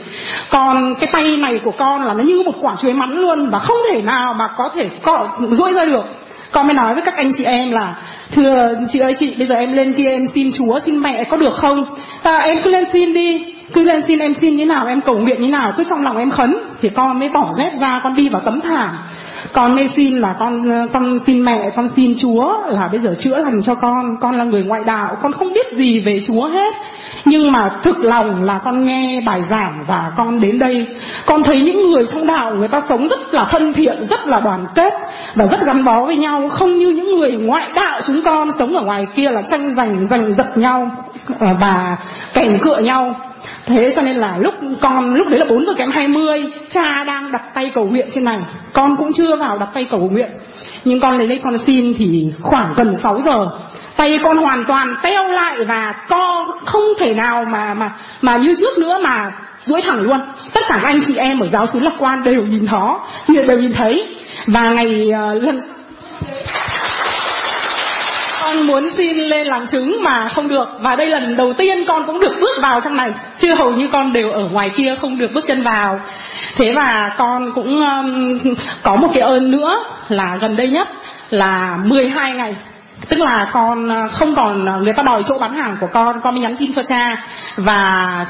Còn 0.51 0.95
cái 1.01 1.11
tay 1.13 1.37
này 1.37 1.61
của 1.65 1.71
con 1.71 2.03
là 2.03 2.15
nó 2.15 2.25
như 2.25 2.43
một 2.43 2.55
quả 2.61 2.77
chuối 2.77 2.93
mắn 2.93 3.19
luôn 3.19 3.51
và 3.51 3.59
không 3.59 3.77
thể 3.91 4.03
nào 4.03 4.35
mà 4.35 4.49
có 4.57 4.69
thể 4.75 4.89
cọ 5.03 5.29
duỗi 5.51 5.73
ra 5.73 5.85
được. 5.85 6.05
Con 6.53 6.67
mới 6.67 6.75
nói 6.75 6.95
với 6.95 7.03
các 7.07 7.17
anh 7.17 7.31
chị 7.35 7.45
em 7.45 7.73
là 7.73 7.97
Thưa 8.35 8.75
chị 8.89 8.99
ơi 8.99 9.15
chị 9.19 9.35
bây 9.39 9.47
giờ 9.47 9.55
em 9.55 9.73
lên 9.73 9.95
kia 9.95 10.09
em 10.09 10.27
xin 10.27 10.53
chúa 10.53 10.79
xin 10.79 10.99
mẹ 10.99 11.25
có 11.25 11.37
được 11.37 11.55
không? 11.55 11.85
À, 12.23 12.39
Em 12.39 12.59
cứ 12.65 12.71
lên 12.71 12.85
xin 12.93 13.15
đi. 13.15 13.45
Cứ 13.73 13.83
lên 13.83 14.03
xin 14.07 14.19
em 14.19 14.35
xin 14.35 14.57
như 14.57 14.67
nào 14.67 14.87
em 14.87 15.01
cầu 15.01 15.19
nguyện 15.19 15.43
như 15.43 15.49
nào. 15.49 15.73
Cứ 15.77 15.85
trong 15.85 16.03
lòng 16.03 16.17
em 16.17 16.31
khấn 16.31 16.57
Thì 16.81 16.89
con 16.89 17.19
mới 17.19 17.29
bỏ 17.29 17.53
dép 17.59 17.73
ra 17.81 18.01
con 18.05 18.15
đi 18.15 18.29
vào 18.29 18.43
tấm 18.45 18.61
thảm. 18.61 18.91
Con 19.53 19.75
mới 19.77 19.89
xin 19.89 20.19
là 20.19 20.35
con 20.39 20.59
con 20.93 21.19
xin 21.19 21.45
mẹ 21.45 21.71
con 21.77 21.89
xin 21.89 22.15
chúa 22.19 22.53
là 22.67 22.89
bây 22.93 23.01
giờ 23.01 23.15
chữa 23.19 23.39
lành 23.39 23.63
cho 23.63 23.75
con. 23.75 24.17
Con 24.21 24.39
là 24.39 24.45
người 24.45 24.63
ngoại 24.63 24.85
đạo 24.87 25.17
con 25.23 25.33
không 25.33 25.53
biết 25.53 25.73
gì 25.73 26.01
về 26.01 26.21
chúa 26.27 26.47
hết 26.47 26.75
nhưng 27.25 27.53
mà 27.53 27.71
thực 27.83 28.05
lòng 28.05 28.43
là 28.43 28.61
con 28.65 28.85
nghe 28.87 29.23
bài 29.27 29.43
giảng 29.43 29.85
và 29.87 30.13
con 30.17 30.41
đến 30.41 30.59
đây. 30.59 30.87
Con 31.27 31.43
thấy 31.43 31.61
những 31.61 31.91
người 31.91 32.07
trong 32.07 32.27
đạo, 32.27 32.55
người 32.55 32.69
ta 32.69 32.81
sống 32.89 33.09
rất 33.09 33.35
là 33.35 33.45
thân 33.45 33.73
thiện, 33.73 34.05
rất 34.05 34.27
là 34.27 34.41
đoàn 34.41 34.67
kết 34.75 34.95
và 35.35 35.47
rất 35.47 35.67
gắn 35.67 35.85
bó 35.85 36.05
với 36.05 36.17
nhau. 36.17 36.49
Không 36.49 36.79
như 36.79 36.91
những 36.91 37.15
người 37.15 37.33
ngoại 37.33 37.69
đạo 37.75 38.01
chúng 38.05 38.23
con 38.25 38.53
sống 38.53 38.77
ở 38.77 38.83
ngoài 38.85 39.07
kia 39.15 39.31
là 39.31 39.43
tranh 39.43 39.71
giành 39.75 40.05
giành 40.05 40.33
giật 40.33 40.59
nhau 40.59 40.91
và 41.39 41.97
kèn 42.35 42.59
cựa 42.63 42.79
nhau. 42.79 43.15
Thế 43.67 43.93
cho 43.97 44.03
nên 44.03 44.17
là 44.17 44.39
lúc 44.39 44.55
con 44.81 45.15
lúc 45.15 45.29
đấy 45.29 45.39
là 45.39 45.47
4 45.49 45.67
giờ 45.67 45.75
kém 45.75 45.91
20 45.91 46.43
Cha 46.69 47.05
đang 47.05 47.33
đặt 47.33 47.43
tay 47.55 47.73
cầu 47.75 47.85
nguyện 47.85 48.09
trên 48.13 48.25
này. 48.25 48.39
Con 48.73 48.97
cũng 48.97 49.13
chưa 49.13 49.37
vào 49.37 49.59
đặt 49.59 49.69
tay 49.75 49.87
cầu 49.91 50.01
nguyện. 50.01 50.31
Nhưng 50.85 51.01
con 51.01 51.19
lấy 51.19 51.27
đây 51.27 51.41
con 51.45 51.59
xin 51.59 51.95
thì 51.95 52.33
khoảng 52.43 52.73
gần 52.77 52.97
6 52.97 53.19
giờ 53.19 53.49
Tay 53.97 54.19
con 54.23 54.37
hoàn 54.37 54.65
toàn 54.65 54.95
teo 55.03 55.29
lại 55.29 55.57
và 55.69 55.95
co 56.09 56.47
không 56.65 56.83
thể 56.99 57.15
nào 57.15 57.45
mà 57.45 57.75
mà 57.75 57.97
mà 58.23 58.37
như 58.37 58.49
trước 58.59 58.79
nữa 58.79 58.99
mà 59.03 59.33
duỗi 59.63 59.81
thẳng 59.81 60.01
luôn. 60.01 60.21
Tất 60.53 60.61
cả 60.69 60.81
các 60.83 60.89
anh 60.89 61.01
chị 61.05 61.17
em 61.17 61.41
ở 61.41 61.47
giáo 61.47 61.67
xứ 61.67 61.81
lạc 61.81 61.93
quan 61.99 62.25
đều 62.25 62.43
nhìn 62.43 62.65
nó 62.65 63.01
đều 63.29 63.59
nhìn 63.59 63.73
thấy. 63.73 64.17
Và 64.47 64.71
ngày 64.71 65.09
uh, 65.09 65.43
lần 65.43 65.59
con 68.45 68.67
muốn 68.67 68.89
xin 68.89 69.17
lên 69.17 69.47
làm 69.47 69.67
chứng 69.67 70.03
mà 70.03 70.29
không 70.29 70.49
được. 70.49 70.69
Và 70.81 70.97
đây 70.97 71.07
lần 71.07 71.37
đầu 71.37 71.53
tiên 71.53 71.85
con 71.87 72.07
cũng 72.07 72.21
được 72.21 72.37
bước 72.41 72.63
vào 72.63 72.81
trong 72.81 72.97
này. 72.97 73.15
Chứ 73.39 73.55
hầu 73.55 73.73
như 73.73 73.89
con 73.93 74.13
đều 74.13 74.31
ở 74.31 74.49
ngoài 74.51 74.71
kia 74.77 74.97
không 75.01 75.19
được 75.19 75.27
bước 75.35 75.45
chân 75.45 75.63
vào. 75.63 76.01
Thế 76.57 76.73
và 76.77 77.15
con 77.19 77.53
cũng 77.55 77.81
um, 77.81 78.39
có 78.83 78.97
một 78.97 79.09
cái 79.15 79.23
ơn 79.23 79.51
nữa 79.51 79.85
là 80.09 80.37
gần 80.41 80.57
đây 80.57 80.69
nhất 80.69 80.89
là 81.31 81.77
12 81.85 82.33
ngày. 82.33 82.57
Tức 83.09 83.21
là 83.21 83.51
con 83.53 83.89
uh, 83.89 84.13
không 84.13 84.35
còn 84.35 84.69
uh, 84.77 84.83
người 84.83 84.93
ta 84.93 85.03
đòi 85.03 85.23
chỗ 85.23 85.39
bán 85.39 85.57
hàng 85.57 85.77
của 85.81 85.89
con. 85.93 86.21
Con 86.25 86.35
mới 86.35 86.43
nhắn 86.43 86.57
tin 86.57 86.73
cho 86.73 86.83
cha. 86.83 87.17
Và 87.57 88.27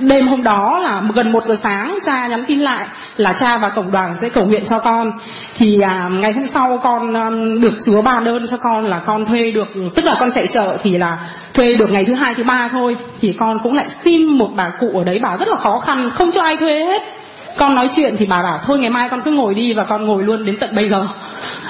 đêm 0.00 0.28
hôm 0.28 0.42
đó 0.42 0.78
là 0.82 1.02
gần 1.14 1.32
một 1.32 1.44
giờ 1.44 1.54
sáng 1.54 1.98
cha 2.02 2.26
nhắn 2.26 2.44
tin 2.46 2.60
lại 2.60 2.86
là 3.16 3.32
cha 3.32 3.58
và 3.58 3.68
cộng 3.68 3.92
đoàn 3.92 4.14
sẽ 4.20 4.28
cầu 4.28 4.44
nguyện 4.46 4.64
cho 4.64 4.78
con. 4.78 5.12
Thì 5.58 5.80
à, 5.80 6.08
ngày 6.12 6.32
hôm 6.32 6.46
sau 6.46 6.78
con 6.82 7.14
um, 7.14 7.60
được 7.60 7.74
chúa 7.86 8.02
ba 8.02 8.20
đơn 8.20 8.46
cho 8.46 8.56
con 8.56 8.84
là 8.84 8.98
con 8.98 9.24
thuê 9.24 9.50
được 9.50 9.68
tức 9.94 10.04
là 10.04 10.16
con 10.20 10.30
chạy 10.30 10.46
chợ 10.46 10.76
thì 10.82 10.98
là 10.98 11.18
thuê 11.54 11.74
được 11.74 11.90
ngày 11.90 12.04
thứ 12.04 12.14
hai 12.14 12.34
thứ 12.34 12.44
ba 12.44 12.68
thôi. 12.68 12.96
Thì 13.20 13.32
con 13.32 13.58
cũng 13.62 13.74
lại 13.74 13.88
xin 13.88 14.26
một 14.26 14.50
bà 14.56 14.70
cụ 14.80 14.90
ở 14.94 15.04
đấy 15.04 15.18
bà 15.22 15.36
rất 15.36 15.48
là 15.48 15.56
khó 15.56 15.78
khăn 15.78 16.10
không 16.14 16.30
cho 16.30 16.42
ai 16.42 16.56
thuê 16.56 16.84
hết 16.84 17.19
con 17.56 17.74
nói 17.74 17.88
chuyện 17.96 18.16
thì 18.18 18.26
bà 18.26 18.42
bảo 18.42 18.60
thôi 18.64 18.78
ngày 18.78 18.90
mai 18.90 19.08
con 19.08 19.22
cứ 19.22 19.30
ngồi 19.30 19.54
đi 19.54 19.72
và 19.74 19.84
con 19.84 20.06
ngồi 20.06 20.24
luôn 20.24 20.44
đến 20.44 20.56
tận 20.60 20.70
bây 20.76 20.88
giờ. 20.88 21.06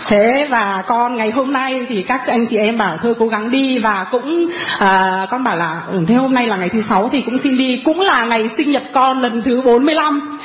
Thế 0.07 0.47
và 0.51 0.83
con 0.87 1.17
ngày 1.17 1.31
hôm 1.31 1.53
nay 1.53 1.87
thì 1.89 2.03
các 2.03 2.27
anh 2.27 2.47
chị 2.47 2.57
em 2.57 2.79
bảo 2.79 2.97
thôi 3.03 3.15
cố 3.19 3.27
gắng 3.27 3.51
đi. 3.51 3.79
Và 3.79 4.07
cũng 4.11 4.47
à, 4.79 5.27
con 5.31 5.45
bảo 5.45 5.57
là 5.57 5.83
ừ, 5.93 5.99
thế 6.09 6.15
hôm 6.15 6.35
nay 6.35 6.47
là 6.47 6.57
ngày 6.57 6.69
thứ 6.69 6.81
sáu 6.81 7.09
thì 7.13 7.23
cũng 7.23 7.39
xin 7.39 7.59
đi. 7.59 7.83
Cũng 7.85 8.01
là 8.01 8.25
ngày 8.25 8.49
sinh 8.49 8.71
nhật 8.71 8.83
con 8.93 9.21
lần 9.21 9.43
thứ 9.43 9.61
45 9.65 10.39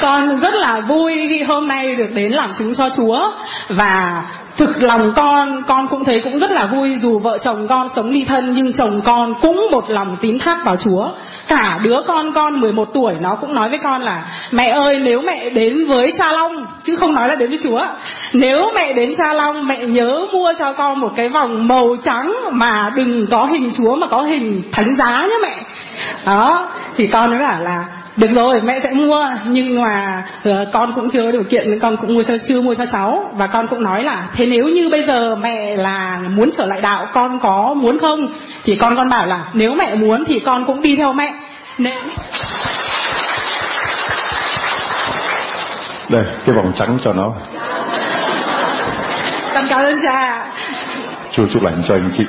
con 0.00 0.40
rất 0.40 0.54
là 0.54 0.80
vui 0.80 1.26
khi 1.28 1.42
hôm 1.42 1.68
nay 1.68 1.96
được 1.96 2.10
đến 2.14 2.32
làm 2.32 2.54
chứng 2.54 2.74
cho 2.74 2.88
Chúa. 2.96 3.20
Và 3.68 4.24
thực 4.58 4.82
lòng 4.82 5.12
con 5.16 5.62
con 5.66 5.88
cũng 5.88 6.04
thấy 6.04 6.20
cũng 6.24 6.38
rất 6.38 6.50
là 6.50 6.66
vui 6.66 6.96
dù 6.96 7.18
vợ 7.18 7.38
chồng 7.38 7.66
con 7.68 7.88
sống 7.88 8.10
ly 8.10 8.24
thân, 8.28 8.52
nhưng 8.52 8.72
chồng 8.72 9.00
con 9.04 9.34
cũng 9.42 9.66
một 9.70 9.90
lòng 9.90 10.16
tín 10.20 10.38
thác 10.38 10.64
vào 10.64 10.76
Chúa. 10.76 11.08
Cả 11.48 11.78
đứa 11.82 11.96
con 12.06 12.32
con 12.32 12.60
11 12.60 12.88
tuổi, 12.94 13.14
nó 13.20 13.34
cũng 13.34 13.54
nói 13.54 13.68
với 13.68 13.78
con 13.78 14.02
là, 14.02 14.24
mẹ 14.52 14.68
ơi, 14.68 15.00
nếu 15.02 15.20
mẹ 15.20 15.50
đến 15.50 15.84
với 15.84 16.12
cha 16.16 16.32
Long, 16.32 16.66
chứ 16.82 16.96
không 16.96 17.14
nói 17.14 17.28
là 17.28 17.34
đến 17.34 17.48
với 17.48 17.58
Chúa. 17.58 17.82
Nếu 18.32 18.70
mẹ 18.74 18.92
đến 18.92 19.14
cha 19.16 19.32
Long, 19.32 19.66
mẹ 19.66 19.86
nhớ 19.86 20.26
mua 20.32 20.52
cho 20.58 20.72
con 20.72 21.00
một 21.00 21.10
cái 21.16 21.28
vòng 21.28 21.68
màu 21.68 21.96
trắng 22.02 22.34
mà 22.52 22.90
đừng 22.96 23.26
có 23.30 23.46
hình 23.46 23.70
Chúa 23.72 23.96
mà 23.96 24.06
có 24.06 24.22
hình 24.22 24.62
thánh 24.72 24.96
giá 24.96 25.26
nhé 25.26 25.36
mẹ. 25.42 25.54
Đó, 26.26 26.70
thì 26.96 27.06
con 27.06 27.30
nói 27.30 27.40
bảo 27.40 27.60
là 27.60 27.84
được 28.18 28.30
rồi 28.34 28.60
mẹ 28.60 28.78
sẽ 28.78 28.92
mua. 28.92 29.26
Nhưng 29.46 29.82
mà 29.82 30.24
uh, 30.48 30.54
con 30.72 30.92
cũng 30.92 31.08
chưa 31.08 31.22
có 31.22 31.30
điều 31.30 31.44
kiện 31.44 31.70
nên 31.70 31.78
con 31.78 31.96
cũng 31.96 32.14
mua 32.14 32.22
cho, 32.22 32.34
chưa 32.38 32.60
mua 32.60 32.74
cho 32.74 32.86
cháu. 32.86 33.30
Và 33.32 33.46
con 33.46 33.66
cũng 33.68 33.82
nói 33.82 34.04
là 34.04 34.28
thế 34.34 34.46
nếu 34.46 34.64
như 34.64 34.88
bây 34.88 35.02
giờ 35.02 35.36
mẹ 35.36 35.76
là 35.76 36.20
muốn 36.30 36.50
trở 36.50 36.66
lại 36.66 36.80
đạo 36.80 37.06
con 37.12 37.40
có 37.40 37.74
muốn 37.74 37.98
không? 37.98 38.32
Thì 38.64 38.76
con 38.76 38.96
con 38.96 39.08
bảo 39.08 39.26
là 39.26 39.44
nếu 39.52 39.74
mẹ 39.74 39.94
muốn 39.94 40.24
thì 40.24 40.40
con 40.46 40.64
cũng 40.66 40.80
đi 40.80 40.96
theo 40.96 41.12
mẹ. 41.12 41.34
Nên 41.78 41.98
đây 46.08 46.24
cái 46.46 46.56
vòng 46.56 46.72
trắng 46.76 46.98
cho 47.04 47.12
nó. 47.12 47.32
Con 49.54 49.64
cảm 49.68 49.80
ơn 49.80 49.98
cha 50.02 50.46
Chúa 51.32 51.46
chúc 51.46 51.62
lành 51.62 51.82
cho 51.84 51.94
anh 51.94 52.10
chị 52.12 52.24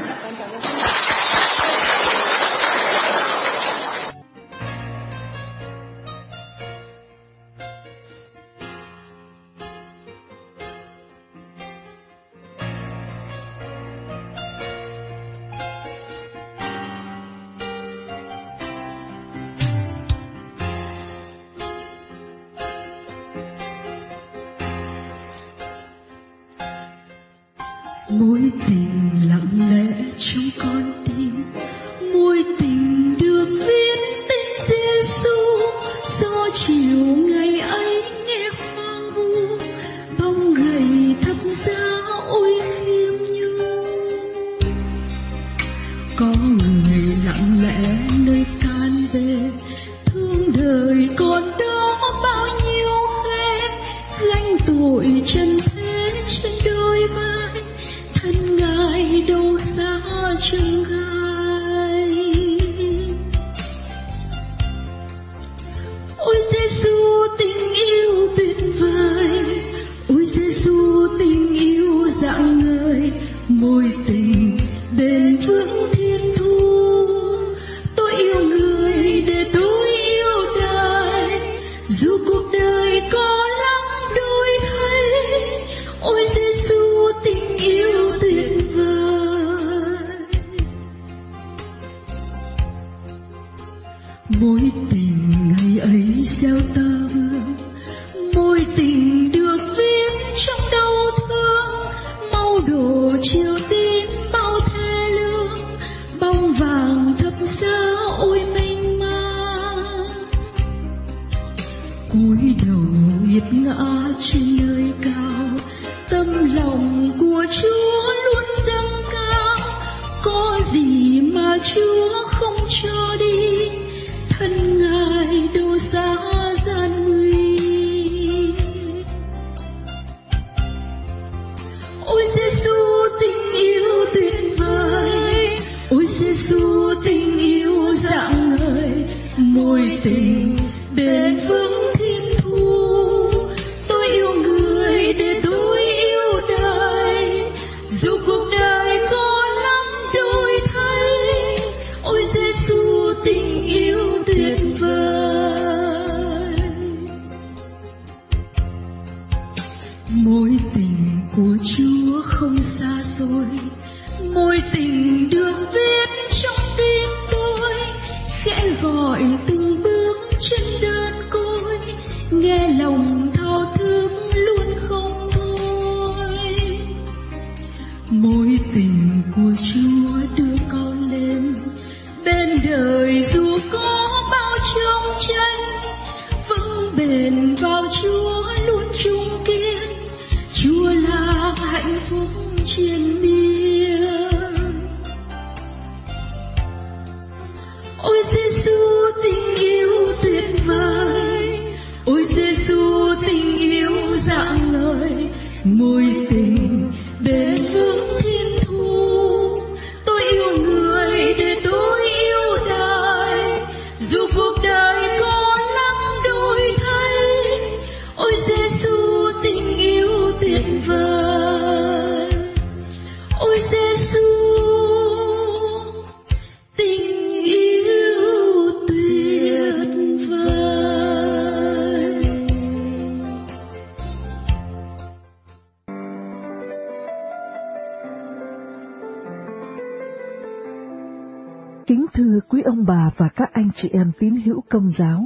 chị 243.81 243.89
em 243.93 244.11
tín 244.19 244.35
hữu 244.35 244.61
công 244.69 244.89
giáo, 244.97 245.25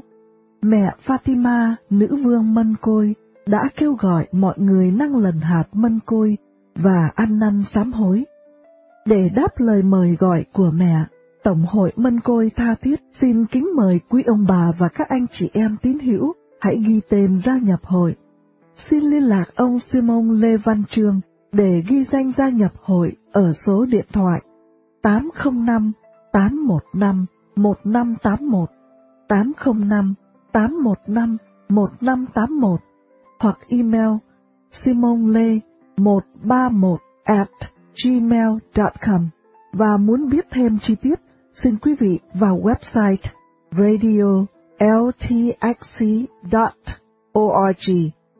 mẹ 0.61 0.95
Fatima, 1.05 1.75
nữ 1.89 2.17
vương 2.23 2.53
mân 2.53 2.75
côi, 2.81 3.15
đã 3.45 3.69
kêu 3.75 3.93
gọi 3.93 4.27
mọi 4.31 4.55
người 4.57 4.91
năng 4.91 5.15
lần 5.15 5.39
hạt 5.39 5.63
mân 5.71 5.99
côi 6.05 6.37
và 6.75 7.11
ăn 7.15 7.39
năn 7.39 7.63
sám 7.63 7.93
hối. 7.93 8.23
Để 9.05 9.29
đáp 9.35 9.47
lời 9.57 9.83
mời 9.83 10.15
gọi 10.19 10.45
của 10.53 10.71
mẹ, 10.73 11.03
Tổng 11.43 11.65
hội 11.65 11.91
Mân 11.95 12.19
Côi 12.19 12.51
tha 12.55 12.75
thiết 12.81 12.99
xin 13.11 13.45
kính 13.45 13.67
mời 13.75 13.99
quý 14.09 14.23
ông 14.23 14.45
bà 14.49 14.71
và 14.77 14.87
các 14.87 15.09
anh 15.09 15.27
chị 15.31 15.49
em 15.53 15.77
tín 15.81 15.99
hữu 15.99 16.33
hãy 16.59 16.83
ghi 16.87 17.01
tên 17.09 17.37
gia 17.37 17.57
nhập 17.57 17.79
hội. 17.83 18.15
Xin 18.75 19.03
liên 19.03 19.23
lạc 19.23 19.45
ông 19.55 19.79
Simon 19.79 20.29
Lê 20.29 20.57
Văn 20.57 20.83
Trương 20.89 21.21
để 21.51 21.81
ghi 21.87 22.03
danh 22.03 22.31
gia 22.31 22.49
nhập 22.49 22.71
hội 22.81 23.11
ở 23.31 23.53
số 23.53 23.85
điện 23.85 24.05
thoại 24.11 24.41
805 25.01 25.91
815 26.31 27.25
1581 27.55 28.69
805 29.27 30.13
815 30.51 31.37
1581 31.69 32.79
hoặc 33.39 33.59
email 33.69 34.09
simonle131 34.71 36.97
at 37.23 37.49
gmail.com 38.03 39.29
và 39.73 39.97
muốn 39.97 40.29
biết 40.29 40.45
thêm 40.51 40.79
chi 40.79 40.95
tiết, 40.95 41.19
xin 41.53 41.77
quý 41.77 41.95
vị 41.99 42.19
vào 42.33 42.57
website 42.57 43.17
radio.ltxc.org, 43.71 44.47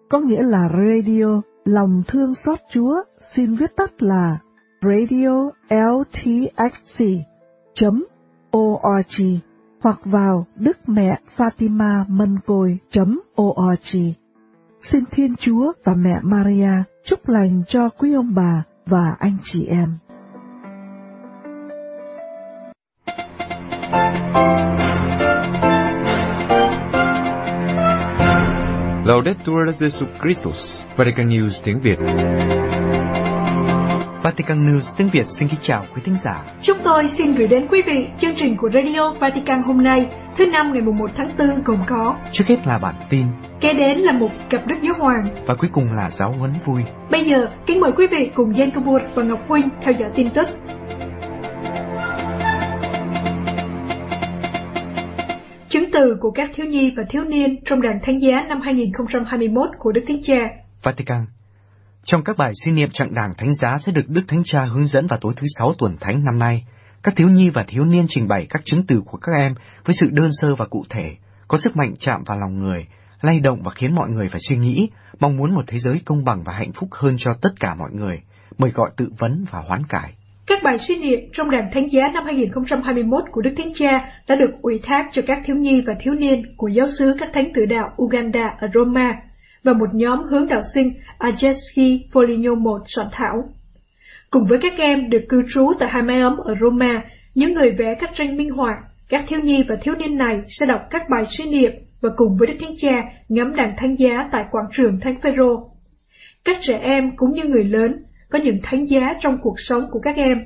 có 0.10 0.20
nghĩa 0.20 0.42
là 0.42 0.70
radio 0.70 1.42
lòng 1.66 2.04
thương 2.08 2.36
xót 2.36 2.60
Chúa, 2.70 3.04
xin 3.34 3.56
viết 3.56 3.76
tắt 3.76 4.04
là 4.04 4.40
radio 4.82 5.50
ltxc.org 5.70 7.24
org 8.58 9.40
hoặc 9.82 10.00
vào 10.06 10.46
Đức 10.56 10.90
Mẹ 10.90 11.20
Fatima 11.38 12.06
Mân 12.08 12.40
Côi.org. 12.46 13.98
Xin 14.82 15.04
Thiên 15.12 15.36
Chúa 15.36 15.72
và 15.84 15.94
Mẹ 15.96 16.20
Maria 16.22 16.84
chúc 17.06 17.30
lành 17.30 17.64
cho 17.68 17.90
quý 17.90 18.14
ông 18.14 18.34
bà 18.36 18.64
và 18.86 19.16
anh 19.20 19.38
chị 19.44 19.66
em. 19.66 19.90
Laudetur 29.06 29.70
Jesus 29.80 30.08
Christus, 30.22 30.88
Vatican 30.96 31.30
News 31.30 31.62
tiếng 31.64 31.80
Việt. 31.80 32.00
Vatican 34.24 34.66
News 34.66 34.98
tiếng 34.98 35.10
Việt 35.10 35.28
xin 35.28 35.48
kính 35.48 35.60
chào 35.62 35.86
quý 35.96 36.02
thính 36.06 36.18
giả. 36.18 36.44
Chúng 36.62 36.78
tôi 36.84 37.08
xin 37.08 37.36
gửi 37.36 37.48
đến 37.48 37.68
quý 37.68 37.82
vị 37.86 38.08
chương 38.20 38.36
trình 38.36 38.58
của 38.58 38.70
Radio 38.74 39.14
Vatican 39.20 39.64
hôm 39.64 39.84
nay, 39.84 40.10
thứ 40.38 40.46
năm 40.46 40.74
ngày 40.74 40.82
1 40.82 41.10
tháng 41.18 41.32
4 41.38 41.64
gồm 41.66 41.80
có 41.88 42.16
Trước 42.32 42.44
hết 42.48 42.68
là 42.68 42.80
bản 42.80 42.96
tin 43.10 43.26
Kế 43.62 43.74
đến 43.74 43.98
là 43.98 44.12
một 44.12 44.30
cặp 44.50 44.68
Đức 44.68 44.76
Giáo 44.84 44.94
Hoàng 45.00 45.28
và 45.48 45.56
cuối 45.56 45.70
cùng 45.74 45.94
là 45.94 46.10
giáo 46.10 46.34
huấn 46.40 46.52
vui. 46.66 46.82
Bây 47.12 47.26
giờ, 47.26 47.38
kính 47.66 47.80
mời 47.80 47.92
quý 47.98 48.08
vị 48.12 48.32
cùng 48.36 48.52
Jen 48.52 48.72
Kabur 48.72 49.02
và 49.16 49.24
Ngọc 49.24 49.40
Huynh 49.48 49.70
theo 49.82 49.94
dõi 50.00 50.10
tin 50.16 50.30
tức. 50.30 50.48
Chứng 55.70 55.92
từ 55.94 56.18
của 56.20 56.32
các 56.32 56.52
thiếu 56.56 56.66
nhi 56.66 56.94
và 56.98 57.04
thiếu 57.10 57.24
niên 57.24 57.64
trong 57.66 57.82
đàn 57.82 58.00
thánh 58.04 58.22
giá 58.22 58.46
năm 58.50 58.62
2021 58.62 59.70
của 59.80 59.92
Đức 59.92 60.02
Thánh 60.08 60.24
Cha 60.24 60.36
Vatican 60.84 61.26
trong 62.06 62.24
các 62.24 62.38
bài 62.38 62.52
suy 62.64 62.72
niệm 62.72 62.90
trạng 62.90 63.14
đảng 63.14 63.34
thánh 63.38 63.54
giá 63.54 63.78
sẽ 63.78 63.92
được 63.96 64.02
Đức 64.08 64.22
Thánh 64.28 64.42
Cha 64.46 64.66
hướng 64.66 64.86
dẫn 64.86 65.08
vào 65.08 65.20
tối 65.22 65.34
thứ 65.36 65.48
sáu 65.58 65.74
tuần 65.78 65.98
thánh 66.00 66.24
năm 66.24 66.40
nay. 66.40 66.66
Các 67.04 67.16
thiếu 67.16 67.30
nhi 67.30 67.50
và 67.50 67.64
thiếu 67.64 67.86
niên 67.86 68.06
trình 68.10 68.28
bày 68.28 68.48
các 68.50 68.62
chứng 68.66 68.84
từ 68.88 69.02
của 69.06 69.18
các 69.18 69.32
em 69.38 69.56
với 69.86 69.94
sự 69.94 70.10
đơn 70.12 70.30
sơ 70.32 70.56
và 70.56 70.66
cụ 70.66 70.84
thể, 70.90 71.16
có 71.48 71.58
sức 71.58 71.78
mạnh 71.78 71.94
chạm 72.00 72.22
vào 72.26 72.40
lòng 72.40 72.60
người, 72.60 72.86
lay 73.22 73.40
động 73.40 73.62
và 73.64 73.72
khiến 73.76 73.96
mọi 73.96 74.10
người 74.10 74.28
phải 74.28 74.40
suy 74.50 74.58
nghĩ, 74.58 74.90
mong 75.20 75.38
muốn 75.38 75.56
một 75.56 75.62
thế 75.68 75.78
giới 75.78 76.02
công 76.06 76.24
bằng 76.24 76.44
và 76.44 76.54
hạnh 76.54 76.72
phúc 76.72 76.90
hơn 76.92 77.16
cho 77.18 77.34
tất 77.42 77.50
cả 77.60 77.76
mọi 77.76 77.90
người, 77.94 78.22
mời 78.58 78.72
gọi 78.72 78.90
tự 78.98 79.10
vấn 79.20 79.46
và 79.52 79.60
hoán 79.60 79.82
cải. 79.90 80.14
Các 80.48 80.64
bài 80.64 80.78
suy 80.78 80.96
niệm 80.96 81.20
trong 81.34 81.52
đàn 81.52 81.70
thánh 81.74 81.88
giá 81.92 82.08
năm 82.14 82.24
2021 82.26 83.24
của 83.32 83.42
Đức 83.42 83.54
Thánh 83.58 83.72
Cha 83.76 83.90
đã 84.28 84.36
được 84.36 84.62
ủy 84.62 84.80
thác 84.84 85.10
cho 85.12 85.22
các 85.28 85.38
thiếu 85.46 85.56
nhi 85.56 85.84
và 85.88 85.94
thiếu 86.00 86.14
niên 86.14 86.56
của 86.58 86.68
giáo 86.68 86.88
xứ 86.88 87.16
các 87.20 87.30
thánh 87.34 87.52
tử 87.56 87.66
đạo 87.66 87.90
Uganda 88.04 88.56
ở 88.60 88.68
Roma 88.74 89.14
và 89.64 89.74
một 89.74 89.90
nhóm 89.94 90.24
hướng 90.30 90.48
đạo 90.48 90.62
sinh 90.74 90.94
Ajeski 91.20 92.00
Foligno 92.12 92.78
I 92.78 92.84
soạn 92.86 93.08
thảo. 93.12 93.44
Cùng 94.30 94.46
với 94.46 94.60
các 94.62 94.74
em 94.78 95.10
được 95.10 95.26
cư 95.30 95.44
trú 95.54 95.72
tại 95.80 95.90
hai 95.90 96.04
mái 96.04 96.22
ấm 96.22 96.38
ở 96.38 96.56
Roma, 96.62 97.04
những 97.36 97.54
người 97.54 97.72
vẽ 97.78 97.96
các 98.00 98.10
tranh 98.16 98.38
minh 98.38 98.50
họa, 98.50 98.84
các 99.10 99.24
thiếu 99.28 99.40
nhi 99.40 99.64
và 99.70 99.76
thiếu 99.82 99.96
niên 99.96 100.18
này 100.18 100.42
sẽ 100.48 100.66
đọc 100.66 100.82
các 100.90 101.02
bài 101.10 101.26
suy 101.26 101.46
niệm 101.46 101.72
và 102.02 102.10
cùng 102.16 102.38
với 102.38 102.48
Đức 102.48 102.54
Thánh 102.62 102.76
Cha 102.78 103.04
ngắm 103.30 103.56
đàn 103.56 103.76
thánh 103.78 103.96
giá 103.96 104.30
tại 104.32 104.46
quảng 104.52 104.66
trường 104.72 105.00
Thánh 105.00 105.22
Phêrô. 105.22 105.70
Các 106.46 106.58
trẻ 106.62 106.78
em 106.78 107.16
cũng 107.16 107.32
như 107.34 107.44
người 107.44 107.64
lớn 107.64 108.04
có 108.30 108.40
những 108.40 108.58
thánh 108.64 108.86
giá 108.86 109.14
trong 109.20 109.36
cuộc 109.42 109.56
sống 109.58 109.84
của 109.92 110.00
các 110.00 110.16
em. 110.16 110.38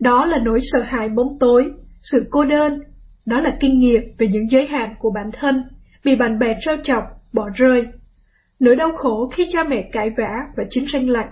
Đó 0.00 0.26
là 0.26 0.38
nỗi 0.44 0.58
sợ 0.72 0.82
hãi 0.82 1.08
bóng 1.08 1.38
tối, 1.40 1.70
sự 2.00 2.26
cô 2.30 2.44
đơn, 2.44 2.80
đó 3.26 3.40
là 3.40 3.56
kinh 3.60 3.80
nghiệm 3.80 4.02
về 4.18 4.28
những 4.28 4.50
giới 4.50 4.66
hạn 4.66 4.94
của 4.98 5.10
bản 5.14 5.30
thân, 5.32 5.64
bị 6.04 6.16
bạn 6.16 6.38
bè 6.38 6.46
trêu 6.60 6.76
chọc, 6.82 7.04
bỏ 7.32 7.48
rơi. 7.54 7.86
Nỗi 8.60 8.76
đau 8.76 8.92
khổ 8.92 9.28
khi 9.32 9.46
cha 9.52 9.64
mẹ 9.68 9.88
cãi 9.92 10.10
vã 10.16 10.30
và 10.56 10.64
chiến 10.70 10.84
tranh 10.88 11.08
lạnh. 11.08 11.28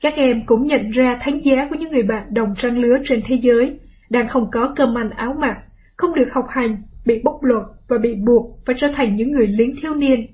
Các 0.00 0.14
em 0.16 0.46
cũng 0.46 0.66
nhận 0.66 0.90
ra 0.90 1.18
thánh 1.22 1.38
giá 1.44 1.66
của 1.70 1.76
những 1.76 1.92
người 1.92 2.02
bạn 2.02 2.22
đồng 2.34 2.54
trang 2.56 2.78
lứa 2.78 2.96
trên 3.04 3.20
thế 3.26 3.36
giới, 3.36 3.78
đang 4.10 4.28
không 4.28 4.46
có 4.52 4.72
cơm 4.76 4.98
ăn 4.98 5.10
áo 5.10 5.34
mặc, 5.40 5.56
không 5.96 6.14
được 6.14 6.32
học 6.32 6.44
hành, 6.48 6.76
bị 7.06 7.20
bóc 7.24 7.44
lột 7.44 7.64
và 7.88 7.98
bị 8.02 8.14
buộc 8.26 8.58
phải 8.66 8.76
trở 8.78 8.88
thành 8.94 9.16
những 9.16 9.32
người 9.32 9.46
lính 9.46 9.72
thiếu 9.82 9.94
niên. 9.94 10.26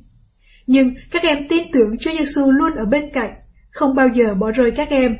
Nhưng 0.66 0.94
các 1.10 1.22
em 1.22 1.48
tin 1.48 1.64
tưởng 1.72 1.98
Chúa 1.98 2.10
Giêsu 2.18 2.50
luôn 2.50 2.72
ở 2.74 2.84
bên 2.84 3.10
cạnh, 3.12 3.34
không 3.70 3.94
bao 3.94 4.08
giờ 4.14 4.34
bỏ 4.34 4.50
rơi 4.50 4.70
các 4.70 4.88
em. 4.88 5.16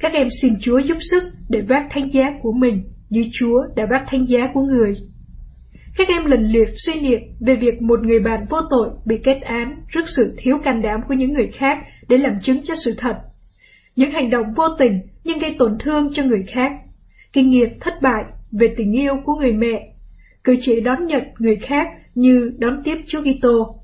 Các 0.00 0.12
em 0.12 0.28
xin 0.42 0.52
Chúa 0.60 0.78
giúp 0.78 0.96
sức 1.10 1.22
để 1.48 1.60
vác 1.60 1.86
thánh 1.90 2.12
giá 2.12 2.24
của 2.42 2.52
mình 2.52 2.82
như 3.10 3.24
Chúa 3.32 3.62
đã 3.76 3.86
vác 3.90 4.02
thánh 4.06 4.28
giá 4.28 4.38
của 4.54 4.62
người. 4.62 4.94
Các 5.96 6.08
em 6.08 6.24
lần 6.24 6.46
lượt 6.52 6.68
suy 6.86 7.00
niệm 7.00 7.20
về 7.40 7.56
việc 7.56 7.82
một 7.82 8.00
người 8.02 8.18
bạn 8.18 8.44
vô 8.50 8.58
tội 8.70 8.88
bị 9.06 9.18
kết 9.24 9.40
án 9.40 9.80
trước 9.94 10.08
sự 10.16 10.34
thiếu 10.38 10.58
can 10.64 10.82
đảm 10.82 11.00
của 11.08 11.14
những 11.14 11.32
người 11.32 11.50
khác 11.58 11.78
để 12.08 12.18
làm 12.18 12.40
chứng 12.40 12.60
cho 12.64 12.74
sự 12.84 12.94
thật. 12.98 13.16
Những 13.96 14.10
hành 14.10 14.30
động 14.30 14.46
vô 14.56 14.64
tình 14.78 15.00
nhưng 15.24 15.38
gây 15.38 15.56
tổn 15.58 15.76
thương 15.78 16.12
cho 16.12 16.24
người 16.24 16.44
khác. 16.48 16.72
Kinh 17.32 17.50
nghiệm 17.50 17.68
thất 17.80 17.94
bại 18.02 18.24
về 18.52 18.74
tình 18.76 18.92
yêu 18.92 19.14
của 19.24 19.34
người 19.34 19.52
mẹ. 19.52 19.92
Cử 20.44 20.56
chỉ 20.60 20.80
đón 20.80 21.06
nhận 21.06 21.22
người 21.38 21.56
khác 21.56 21.88
như 22.14 22.50
đón 22.58 22.82
tiếp 22.84 22.96
Chúa 23.06 23.20
Kitô. 23.22 23.80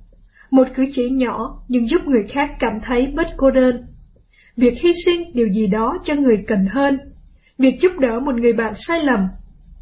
Một 0.51 0.69
cử 0.75 0.85
chỉ 0.93 1.11
nhỏ 1.11 1.63
nhưng 1.69 1.89
giúp 1.89 2.01
người 2.07 2.25
khác 2.29 2.51
cảm 2.59 2.73
thấy 2.83 3.07
bất 3.17 3.27
cô 3.37 3.51
đơn. 3.51 3.87
Việc 4.57 4.75
hy 4.83 4.93
sinh 5.05 5.23
điều 5.35 5.49
gì 5.49 5.67
đó 5.67 5.99
cho 6.05 6.15
người 6.15 6.45
cần 6.47 6.67
hơn. 6.71 6.99
Việc 7.59 7.79
giúp 7.83 7.93
đỡ 8.01 8.21
một 8.21 8.35
người 8.35 8.53
bạn 8.53 8.73
sai 8.87 9.01
lầm. 9.05 9.21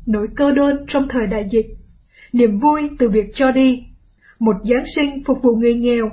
Nỗi 0.07 0.27
cơ 0.37 0.53
đơn 0.53 0.85
trong 0.89 1.09
thời 1.09 1.27
đại 1.27 1.43
dịch 1.51 1.67
niềm 2.33 2.59
vui 2.59 2.91
từ 2.99 3.09
việc 3.09 3.35
cho 3.35 3.51
đi, 3.51 3.83
một 4.39 4.57
Giáng 4.65 4.85
sinh 4.97 5.25
phục 5.25 5.39
vụ 5.43 5.57
người 5.57 5.75
nghèo. 5.75 6.11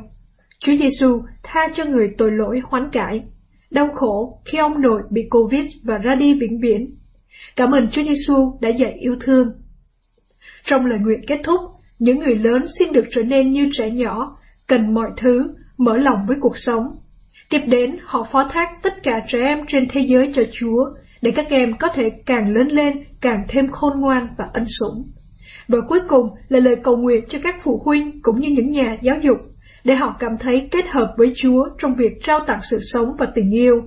Chúa 0.59 0.73
Giêsu 0.79 1.21
tha 1.43 1.67
cho 1.75 1.85
người 1.85 2.09
tội 2.17 2.31
lỗi 2.31 2.59
hoán 2.63 2.89
cải, 2.91 3.23
đau 3.71 3.87
khổ 3.95 4.41
khi 4.45 4.57
ông 4.57 4.81
nội 4.81 5.01
bị 5.09 5.21
Covid 5.29 5.65
và 5.83 5.97
ra 5.97 6.15
đi 6.19 6.33
vĩnh 6.33 6.59
viễn. 6.61 6.87
Cảm 7.55 7.71
ơn 7.71 7.89
Chúa 7.89 8.03
Giêsu 8.03 8.57
đã 8.61 8.69
dạy 8.69 8.91
yêu 8.91 9.15
thương. 9.21 9.47
Trong 10.63 10.85
lời 10.85 10.99
nguyện 10.99 11.21
kết 11.27 11.39
thúc, 11.43 11.61
những 11.99 12.19
người 12.19 12.35
lớn 12.35 12.65
xin 12.79 12.93
được 12.93 13.05
trở 13.11 13.23
nên 13.23 13.51
như 13.51 13.69
trẻ 13.73 13.89
nhỏ, 13.89 14.37
cần 14.67 14.93
mọi 14.93 15.09
thứ, 15.17 15.55
mở 15.77 15.97
lòng 15.97 16.19
với 16.27 16.37
cuộc 16.41 16.57
sống. 16.57 16.83
Tiếp 17.49 17.61
đến, 17.67 17.97
họ 18.03 18.27
phó 18.31 18.49
thác 18.51 18.69
tất 18.83 18.93
cả 19.03 19.25
trẻ 19.27 19.39
em 19.39 19.59
trên 19.67 19.87
thế 19.89 20.01
giới 20.07 20.31
cho 20.33 20.43
Chúa, 20.59 20.85
để 21.21 21.31
các 21.35 21.47
em 21.49 21.77
có 21.79 21.87
thể 21.93 22.03
càng 22.25 22.49
lớn 22.53 22.67
lên, 22.67 23.03
càng 23.21 23.45
thêm 23.49 23.71
khôn 23.71 23.93
ngoan 23.99 24.27
và 24.37 24.45
ân 24.53 24.63
sủng. 24.79 25.03
Và 25.67 25.77
cuối 25.87 25.99
cùng 26.07 26.29
là 26.49 26.59
lời 26.59 26.75
cầu 26.83 26.97
nguyện 26.97 27.23
cho 27.29 27.39
các 27.43 27.55
phụ 27.63 27.81
huynh 27.85 28.11
cũng 28.21 28.39
như 28.39 28.49
những 28.49 28.71
nhà 28.71 28.97
giáo 29.01 29.15
dục, 29.21 29.37
để 29.83 29.95
họ 29.95 30.15
cảm 30.19 30.37
thấy 30.39 30.67
kết 30.71 30.85
hợp 30.89 31.13
với 31.17 31.33
Chúa 31.35 31.67
trong 31.81 31.93
việc 31.95 32.13
trao 32.23 32.39
tặng 32.47 32.59
sự 32.61 32.79
sống 32.81 33.07
và 33.19 33.27
tình 33.35 33.51
yêu. 33.51 33.81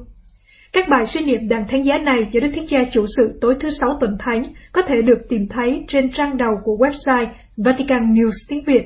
Các 0.73 0.89
bài 0.89 1.07
suy 1.07 1.25
niệm 1.25 1.49
đàn 1.49 1.69
thánh 1.69 1.85
giá 1.85 1.99
này 1.99 2.27
do 2.31 2.41
Đức 2.41 2.51
Thánh 2.55 2.67
Cha 2.67 2.79
chủ 2.93 3.05
sự 3.17 3.39
tối 3.41 3.55
thứ 3.61 3.71
sáu 3.71 3.97
tuần 4.01 4.17
thánh 4.19 4.43
có 4.73 4.83
thể 4.83 5.03
được 5.03 5.19
tìm 5.29 5.49
thấy 5.51 5.85
trên 5.89 6.11
trang 6.13 6.37
đầu 6.37 6.53
của 6.65 6.77
website 6.79 7.27
Vatican 7.57 8.15
News 8.15 8.31
tiếng 8.49 8.65
Việt. 8.67 8.83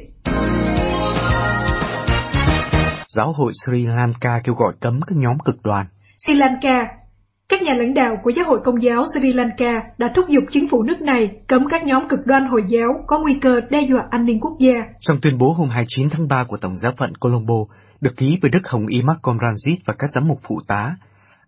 Giáo 3.09 3.33
hội 3.33 3.53
Sri 3.65 3.87
Lanka 3.87 4.41
kêu 4.45 4.55
gọi 4.55 4.73
cấm 4.81 5.01
các 5.07 5.17
nhóm 5.19 5.37
cực 5.45 5.57
đoan. 5.65 5.87
Sri 6.19 6.35
Lanka 6.35 7.04
các 7.49 7.63
nhà 7.63 7.73
lãnh 7.79 7.95
đạo 7.95 8.17
của 8.23 8.31
giáo 8.37 8.47
hội 8.49 8.61
công 8.65 8.83
giáo 8.83 9.05
Sri 9.15 9.33
Lanka 9.33 9.83
đã 9.99 10.07
thúc 10.17 10.25
giục 10.29 10.45
chính 10.51 10.69
phủ 10.71 10.83
nước 10.83 11.01
này 11.01 11.31
cấm 11.47 11.65
các 11.71 11.85
nhóm 11.85 12.09
cực 12.09 12.21
đoan 12.27 12.47
Hồi 12.47 12.63
giáo 12.69 13.05
có 13.07 13.19
nguy 13.19 13.35
cơ 13.41 13.61
đe 13.71 13.81
dọa 13.91 14.07
an 14.11 14.25
ninh 14.27 14.41
quốc 14.41 14.57
gia. 14.61 14.75
Trong 14.99 15.21
tuyên 15.23 15.39
bố 15.39 15.53
hôm 15.53 15.69
29 15.69 16.09
tháng 16.11 16.29
3 16.29 16.45
của 16.45 16.57
Tổng 16.57 16.77
giáo 16.77 16.93
phận 16.99 17.15
Colombo, 17.15 17.55
được 18.01 18.17
ký 18.17 18.39
bởi 18.43 18.51
Đức 18.51 18.69
Hồng 18.69 18.87
Y 18.87 19.03
Malcolm 19.03 19.39
Ranjit 19.39 19.77
và 19.85 19.95
các 19.99 20.11
giám 20.11 20.29
mục 20.29 20.39
phụ 20.49 20.61
tá, 20.67 20.97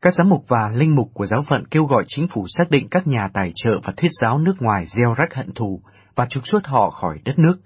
các 0.02 0.14
giám 0.14 0.28
mục 0.28 0.44
và 0.48 0.70
linh 0.74 0.94
mục 0.94 1.08
của 1.14 1.26
giáo 1.26 1.42
phận 1.42 1.66
kêu 1.66 1.84
gọi 1.84 2.04
chính 2.06 2.28
phủ 2.28 2.44
xác 2.48 2.70
định 2.70 2.88
các 2.90 3.06
nhà 3.06 3.28
tài 3.32 3.52
trợ 3.54 3.80
và 3.84 3.92
thuyết 3.96 4.10
giáo 4.20 4.38
nước 4.38 4.54
ngoài 4.60 4.84
gieo 4.86 5.14
rắc 5.18 5.34
hận 5.34 5.54
thù 5.54 5.80
và 6.16 6.26
trục 6.26 6.42
xuất 6.52 6.66
họ 6.66 6.90
khỏi 6.90 7.18
đất 7.24 7.38
nước. 7.38 7.56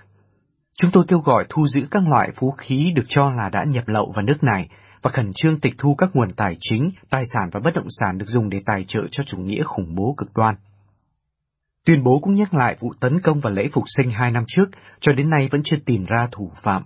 Chúng 0.79 0.91
tôi 0.91 1.05
kêu 1.09 1.19
gọi 1.19 1.45
thu 1.49 1.67
giữ 1.67 1.81
các 1.91 2.03
loại 2.11 2.31
vũ 2.39 2.51
khí 2.51 2.93
được 2.97 3.05
cho 3.09 3.29
là 3.29 3.49
đã 3.53 3.65
nhập 3.69 3.85
lậu 3.87 4.13
vào 4.17 4.23
nước 4.23 4.45
này 4.45 4.69
và 5.03 5.11
khẩn 5.11 5.33
trương 5.33 5.61
tịch 5.61 5.75
thu 5.79 5.95
các 5.95 6.11
nguồn 6.15 6.29
tài 6.37 6.57
chính, 6.61 6.91
tài 7.11 7.25
sản 7.33 7.49
và 7.53 7.61
bất 7.65 7.71
động 7.75 7.87
sản 7.89 8.19
được 8.19 8.27
dùng 8.29 8.51
để 8.51 8.59
tài 8.67 8.85
trợ 8.89 9.03
cho 9.11 9.23
chủ 9.23 9.39
nghĩa 9.39 9.63
khủng 9.63 9.95
bố 9.95 10.15
cực 10.17 10.35
đoan. 10.35 10.55
Tuyên 11.85 12.03
bố 12.05 12.19
cũng 12.23 12.35
nhắc 12.35 12.55
lại 12.55 12.77
vụ 12.81 12.93
tấn 13.01 13.21
công 13.21 13.41
và 13.41 13.51
lễ 13.51 13.69
phục 13.73 13.85
sinh 13.87 14.11
hai 14.11 14.31
năm 14.31 14.45
trước, 14.47 14.71
cho 15.01 15.13
đến 15.13 15.31
nay 15.31 15.49
vẫn 15.53 15.63
chưa 15.63 15.77
tìm 15.85 16.05
ra 16.05 16.29
thủ 16.33 16.53
phạm. 16.65 16.83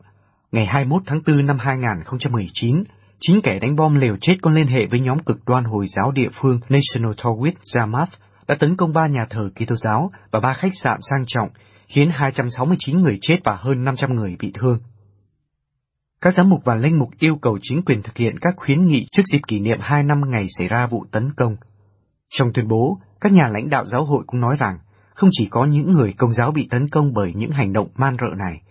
Ngày 0.52 0.66
21 0.66 1.02
tháng 1.06 1.20
4 1.26 1.46
năm 1.46 1.58
2019, 1.58 2.84
chính 3.18 3.40
kẻ 3.42 3.58
đánh 3.58 3.76
bom 3.76 3.94
liều 3.94 4.16
chết 4.20 4.34
có 4.42 4.50
liên 4.50 4.66
hệ 4.66 4.86
với 4.86 5.00
nhóm 5.00 5.18
cực 5.18 5.44
đoan 5.46 5.64
Hồi 5.64 5.86
giáo 5.86 6.12
địa 6.12 6.28
phương 6.32 6.60
National 6.68 7.12
Tawhid 7.12 7.52
Jamaat 7.74 8.06
đã 8.48 8.54
tấn 8.54 8.76
công 8.76 8.92
ba 8.92 9.06
nhà 9.10 9.26
thờ 9.30 9.50
Kitô 9.54 9.74
giáo 9.74 10.10
và 10.30 10.40
ba 10.40 10.52
khách 10.52 10.74
sạn 10.74 10.98
sang 11.02 11.24
trọng, 11.26 11.48
khiến 11.86 12.10
269 12.14 13.00
người 13.00 13.18
chết 13.20 13.36
và 13.44 13.56
hơn 13.56 13.84
500 13.84 14.14
người 14.14 14.36
bị 14.40 14.50
thương. 14.54 14.78
Các 16.24 16.34
giám 16.34 16.48
mục 16.48 16.60
và 16.64 16.74
linh 16.74 16.98
mục 16.98 17.08
yêu 17.18 17.36
cầu 17.42 17.58
chính 17.62 17.82
quyền 17.82 18.02
thực 18.02 18.16
hiện 18.16 18.38
các 18.40 18.54
khuyến 18.56 18.86
nghị 18.86 19.06
trước 19.12 19.22
dịp 19.32 19.40
kỷ 19.48 19.60
niệm 19.60 19.78
hai 19.80 20.02
năm 20.02 20.20
ngày 20.30 20.46
xảy 20.58 20.68
ra 20.68 20.86
vụ 20.86 21.04
tấn 21.10 21.32
công. 21.36 21.56
Trong 22.30 22.52
tuyên 22.52 22.68
bố, 22.68 22.98
các 23.20 23.32
nhà 23.32 23.48
lãnh 23.50 23.70
đạo 23.70 23.86
giáo 23.86 24.04
hội 24.04 24.24
cũng 24.26 24.40
nói 24.40 24.56
rằng, 24.58 24.78
không 25.14 25.30
chỉ 25.32 25.46
có 25.50 25.66
những 25.66 25.92
người 25.92 26.14
công 26.18 26.32
giáo 26.32 26.52
bị 26.52 26.68
tấn 26.70 26.88
công 26.88 27.12
bởi 27.12 27.32
những 27.34 27.50
hành 27.50 27.72
động 27.72 27.88
man 27.94 28.16
rợ 28.20 28.26
này. 28.36 28.62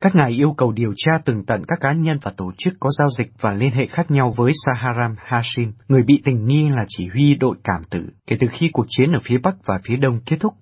Các 0.00 0.14
ngài 0.14 0.30
yêu 0.30 0.52
cầu 0.52 0.72
điều 0.72 0.92
tra 0.96 1.12
từng 1.24 1.44
tận 1.46 1.64
các 1.68 1.80
cá 1.80 1.92
nhân 1.92 2.18
và 2.22 2.32
tổ 2.36 2.52
chức 2.58 2.74
có 2.80 2.90
giao 2.98 3.08
dịch 3.10 3.30
và 3.40 3.54
liên 3.54 3.70
hệ 3.70 3.86
khác 3.86 4.10
nhau 4.10 4.34
với 4.36 4.52
Saharam 4.64 5.14
Hashim, 5.18 5.72
người 5.88 6.02
bị 6.02 6.22
tình 6.24 6.46
nghi 6.46 6.68
là 6.68 6.84
chỉ 6.88 7.08
huy 7.08 7.34
đội 7.34 7.56
cảm 7.64 7.82
tử, 7.90 8.00
kể 8.26 8.36
từ 8.40 8.46
khi 8.50 8.70
cuộc 8.72 8.86
chiến 8.88 9.12
ở 9.12 9.20
phía 9.22 9.38
Bắc 9.38 9.56
và 9.64 9.80
phía 9.84 9.96
Đông 9.96 10.20
kết 10.26 10.36
thúc 10.40 10.54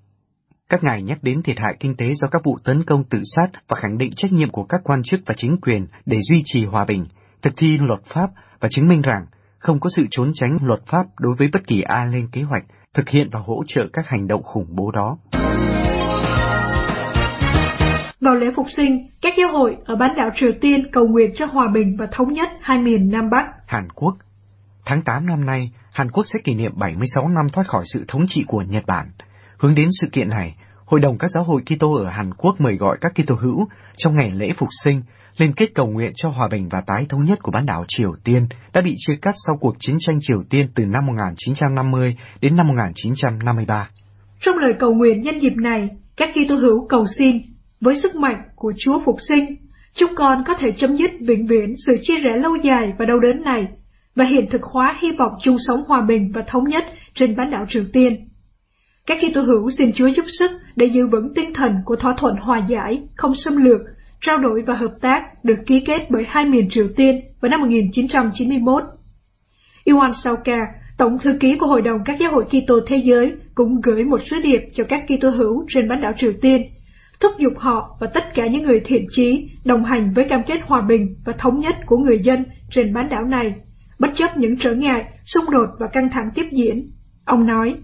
các 0.69 0.85
ngài 0.85 1.03
nhắc 1.03 1.19
đến 1.23 1.43
thiệt 1.43 1.59
hại 1.59 1.77
kinh 1.81 1.97
tế 1.97 2.07
do 2.15 2.29
các 2.31 2.43
vụ 2.45 2.59
tấn 2.65 2.85
công 2.85 3.05
tự 3.05 3.23
sát 3.25 3.47
và 3.69 3.77
khẳng 3.77 3.99
định 3.99 4.12
trách 4.17 4.33
nhiệm 4.33 4.51
của 4.51 4.65
các 4.65 4.81
quan 4.85 5.03
chức 5.03 5.21
và 5.27 5.35
chính 5.37 5.57
quyền 5.62 5.87
để 6.07 6.19
duy 6.21 6.43
trì 6.45 6.65
hòa 6.65 6.85
bình, 6.89 7.07
thực 7.43 7.53
thi 7.57 7.79
luật 7.81 8.05
pháp 8.05 8.31
và 8.61 8.69
chứng 8.69 8.89
minh 8.89 9.03
rằng 9.03 9.27
không 9.59 9.81
có 9.81 9.91
sự 9.91 10.07
trốn 10.11 10.33
tránh 10.35 10.59
luật 10.62 10.87
pháp 10.87 11.07
đối 11.19 11.35
với 11.39 11.49
bất 11.53 11.67
kỳ 11.67 11.83
ai 11.83 12.07
lên 12.07 12.29
kế 12.33 12.43
hoạch, 12.43 12.65
thực 12.95 13.09
hiện 13.09 13.29
và 13.33 13.41
hỗ 13.45 13.62
trợ 13.67 13.89
các 13.93 14.09
hành 14.09 14.29
động 14.29 14.43
khủng 14.43 14.67
bố 14.69 14.91
đó. 14.91 15.19
Vào 18.21 18.35
lễ 18.35 18.47
phục 18.57 18.67
sinh, 18.71 19.09
các 19.23 19.35
giáo 19.39 19.49
hội 19.53 19.77
ở 19.85 19.97
bán 19.97 20.11
đảo 20.17 20.31
Triều 20.35 20.51
Tiên 20.61 20.93
cầu 20.93 21.09
nguyện 21.09 21.31
cho 21.35 21.47
hòa 21.47 21.69
bình 21.75 21.97
và 21.99 22.07
thống 22.12 22.33
nhất 22.33 22.49
hai 22.61 22.79
miền 22.79 23.11
Nam 23.11 23.31
Bắc. 23.31 23.45
Hàn 23.67 23.89
Quốc 23.95 24.15
Tháng 24.85 25.03
8 25.03 25.27
năm 25.27 25.45
nay, 25.45 25.71
Hàn 25.93 26.11
Quốc 26.11 26.25
sẽ 26.27 26.39
kỷ 26.45 26.55
niệm 26.55 26.73
76 26.77 27.29
năm 27.29 27.49
thoát 27.53 27.67
khỏi 27.67 27.85
sự 27.93 28.05
thống 28.09 28.27
trị 28.29 28.45
của 28.47 28.62
Nhật 28.69 28.85
Bản– 28.87 29.11
Hướng 29.59 29.75
đến 29.75 29.89
sự 30.01 30.07
kiện 30.13 30.29
này, 30.29 30.55
Hội 30.87 31.01
đồng 31.01 31.19
các 31.19 31.31
giáo 31.31 31.45
hội 31.45 31.63
Kitô 31.63 31.95
ở 31.95 32.09
Hàn 32.09 32.35
Quốc 32.35 32.61
mời 32.61 32.77
gọi 32.77 32.99
các 33.01 33.13
Kitô 33.15 33.35
hữu 33.35 33.67
trong 33.97 34.15
ngày 34.15 34.31
lễ 34.35 34.53
phục 34.53 34.69
sinh 34.85 35.03
liên 35.39 35.53
kết 35.53 35.67
cầu 35.75 35.87
nguyện 35.87 36.13
cho 36.15 36.29
hòa 36.29 36.49
bình 36.53 36.69
và 36.71 36.83
tái 36.87 37.07
thống 37.09 37.25
nhất 37.25 37.39
của 37.43 37.51
bán 37.51 37.67
đảo 37.67 37.85
Triều 37.89 38.13
Tiên 38.25 38.47
đã 38.73 38.81
bị 38.81 38.95
chia 38.97 39.17
cắt 39.23 39.35
sau 39.47 39.57
cuộc 39.61 39.77
chiến 39.79 39.97
tranh 40.01 40.19
Triều 40.21 40.43
Tiên 40.51 40.67
từ 40.75 40.85
năm 40.85 41.07
1950 41.07 42.17
đến 42.41 42.57
năm 42.57 42.67
1953. 42.69 43.89
Trong 44.41 44.59
lời 44.59 44.75
cầu 44.79 44.95
nguyện 44.95 45.23
nhân 45.23 45.39
dịp 45.39 45.53
này, 45.57 45.89
các 46.17 46.29
Kitô 46.35 46.57
hữu 46.57 46.87
cầu 46.89 47.05
xin 47.19 47.37
với 47.81 47.97
sức 47.97 48.15
mạnh 48.15 48.43
của 48.57 48.73
Chúa 48.79 49.01
phục 49.05 49.17
sinh, 49.29 49.57
chúng 49.95 50.15
con 50.17 50.45
có 50.47 50.55
thể 50.59 50.73
chấm 50.73 50.97
dứt 50.97 51.11
vĩnh 51.21 51.47
viễn 51.47 51.75
sự 51.87 51.93
chia 52.03 52.15
rẽ 52.15 52.31
lâu 52.43 52.53
dài 52.63 52.93
và 52.99 53.05
đau 53.07 53.19
đớn 53.19 53.43
này 53.43 53.67
và 54.17 54.25
hiện 54.25 54.51
thực 54.51 54.63
hóa 54.63 54.97
hy 55.01 55.11
vọng 55.19 55.33
chung 55.43 55.57
sống 55.67 55.81
hòa 55.89 56.03
bình 56.09 56.33
và 56.35 56.43
thống 56.47 56.65
nhất 56.69 56.85
trên 57.15 57.37
bán 57.37 57.51
đảo 57.51 57.65
Triều 57.69 57.85
Tiên. 57.93 58.29
Các 59.07 59.19
Kitô 59.21 59.41
hữu 59.41 59.71
xin 59.71 59.93
Chúa 59.93 60.07
giúp 60.07 60.25
sức 60.29 60.51
để 60.77 60.87
giữ 60.87 61.07
vững 61.07 61.35
tinh 61.35 61.55
thần 61.55 61.73
của 61.85 61.97
thỏa 61.97 62.15
thuận 62.19 62.37
hòa 62.37 62.67
giải, 62.69 63.03
không 63.17 63.35
xâm 63.35 63.57
lược, 63.57 63.81
trao 64.21 64.39
đổi 64.39 64.63
và 64.67 64.75
hợp 64.75 64.93
tác 65.01 65.45
được 65.45 65.57
ký 65.67 65.81
kết 65.81 66.11
bởi 66.11 66.25
hai 66.29 66.45
miền 66.45 66.69
Triều 66.69 66.89
Tiên 66.97 67.21
vào 67.41 67.51
năm 67.51 67.61
1991. 67.61 68.83
Iwan 69.85 70.11
Sauka, 70.11 70.59
Tổng 70.99 71.19
thư 71.19 71.37
ký 71.41 71.57
của 71.57 71.67
Hội 71.67 71.83
đồng 71.83 71.99
các 72.05 72.17
giáo 72.21 72.33
hội 72.33 72.45
Kitô 72.45 72.75
thế 72.87 72.97
giới, 72.97 73.33
cũng 73.55 73.81
gửi 73.81 74.05
một 74.05 74.23
sứ 74.23 74.37
điệp 74.43 74.61
cho 74.75 74.85
các 74.85 75.05
Kitô 75.07 75.31
hữu 75.31 75.65
trên 75.69 75.89
bán 75.89 76.01
đảo 76.01 76.13
Triều 76.17 76.33
Tiên, 76.41 76.63
thúc 77.21 77.33
giục 77.39 77.53
họ 77.57 77.97
và 78.01 78.07
tất 78.15 78.25
cả 78.35 78.47
những 78.47 78.63
người 78.63 78.81
thiện 78.85 79.07
chí 79.11 79.49
đồng 79.65 79.85
hành 79.85 80.13
với 80.15 80.27
cam 80.29 80.41
kết 80.47 80.61
hòa 80.67 80.81
bình 80.81 81.09
và 81.25 81.33
thống 81.39 81.61
nhất 81.61 81.75
của 81.87 81.99
người 81.99 82.19
dân 82.19 82.45
trên 82.71 82.95
bán 82.95 83.09
đảo 83.09 83.25
này, 83.25 83.55
bất 83.99 84.09
chấp 84.15 84.37
những 84.37 84.57
trở 84.57 84.75
ngại, 84.75 85.05
xung 85.25 85.51
đột 85.51 85.69
và 85.79 85.87
căng 85.93 86.09
thẳng 86.13 86.31
tiếp 86.35 86.47
diễn. 86.53 86.87
Ông 87.25 87.47
nói, 87.47 87.75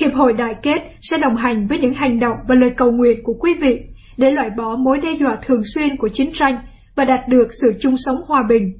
Hiệp 0.00 0.14
hội 0.14 0.32
Đại 0.32 0.54
kết 0.62 0.78
sẽ 1.00 1.16
đồng 1.18 1.36
hành 1.36 1.66
với 1.66 1.78
những 1.78 1.94
hành 1.94 2.20
động 2.20 2.36
và 2.48 2.54
lời 2.54 2.70
cầu 2.76 2.92
nguyện 2.92 3.22
của 3.22 3.34
quý 3.40 3.54
vị 3.60 3.80
để 4.16 4.30
loại 4.30 4.50
bỏ 4.56 4.76
mối 4.76 4.98
đe 4.98 5.08
dọa 5.20 5.38
thường 5.46 5.62
xuyên 5.74 5.96
của 5.96 6.08
chiến 6.08 6.30
tranh 6.32 6.58
và 6.96 7.04
đạt 7.04 7.28
được 7.28 7.48
sự 7.62 7.72
chung 7.80 7.96
sống 7.96 8.16
hòa 8.26 8.42
bình. 8.48 8.72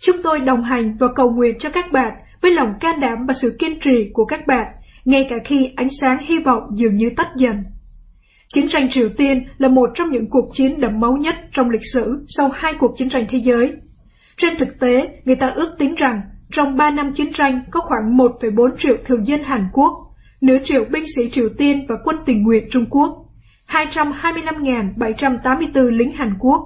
Chúng 0.00 0.22
tôi 0.22 0.40
đồng 0.40 0.62
hành 0.62 0.96
và 1.00 1.06
cầu 1.14 1.30
nguyện 1.30 1.58
cho 1.58 1.70
các 1.70 1.92
bạn 1.92 2.12
với 2.42 2.50
lòng 2.50 2.72
can 2.80 3.00
đảm 3.00 3.26
và 3.28 3.34
sự 3.34 3.56
kiên 3.58 3.80
trì 3.80 4.10
của 4.12 4.24
các 4.24 4.46
bạn, 4.46 4.66
ngay 5.04 5.26
cả 5.30 5.36
khi 5.44 5.72
ánh 5.76 5.88
sáng 6.00 6.18
hy 6.22 6.38
vọng 6.38 6.62
dường 6.74 6.96
như 6.96 7.10
tắt 7.16 7.28
dần. 7.36 7.56
Chiến 8.54 8.68
tranh 8.68 8.90
Triều 8.90 9.08
Tiên 9.16 9.44
là 9.58 9.68
một 9.68 9.90
trong 9.94 10.10
những 10.10 10.30
cuộc 10.30 10.50
chiến 10.54 10.80
đẫm 10.80 11.00
máu 11.00 11.16
nhất 11.16 11.34
trong 11.52 11.70
lịch 11.70 11.86
sử 11.92 12.24
sau 12.28 12.50
hai 12.54 12.72
cuộc 12.80 12.92
chiến 12.96 13.08
tranh 13.08 13.26
thế 13.28 13.38
giới. 13.38 13.72
Trên 14.36 14.56
thực 14.58 14.80
tế, 14.80 15.08
người 15.24 15.36
ta 15.36 15.46
ước 15.54 15.74
tính 15.78 15.94
rằng 15.94 16.20
trong 16.52 16.76
3 16.76 16.90
năm 16.90 17.12
chiến 17.12 17.32
tranh 17.32 17.60
có 17.70 17.80
khoảng 17.80 18.16
1,4 18.16 18.76
triệu 18.76 18.96
thường 19.04 19.26
dân 19.26 19.42
Hàn 19.42 19.68
Quốc 19.72 20.01
nửa 20.42 20.58
triệu 20.64 20.84
binh 20.90 21.04
sĩ 21.16 21.30
Triều 21.30 21.48
Tiên 21.58 21.86
và 21.88 21.96
quân 22.04 22.16
tình 22.26 22.42
nguyện 22.42 22.68
Trung 22.70 22.86
Quốc, 22.90 23.24
225.784 23.68 25.90
lính 25.90 26.12
Hàn 26.12 26.34
Quốc, 26.38 26.60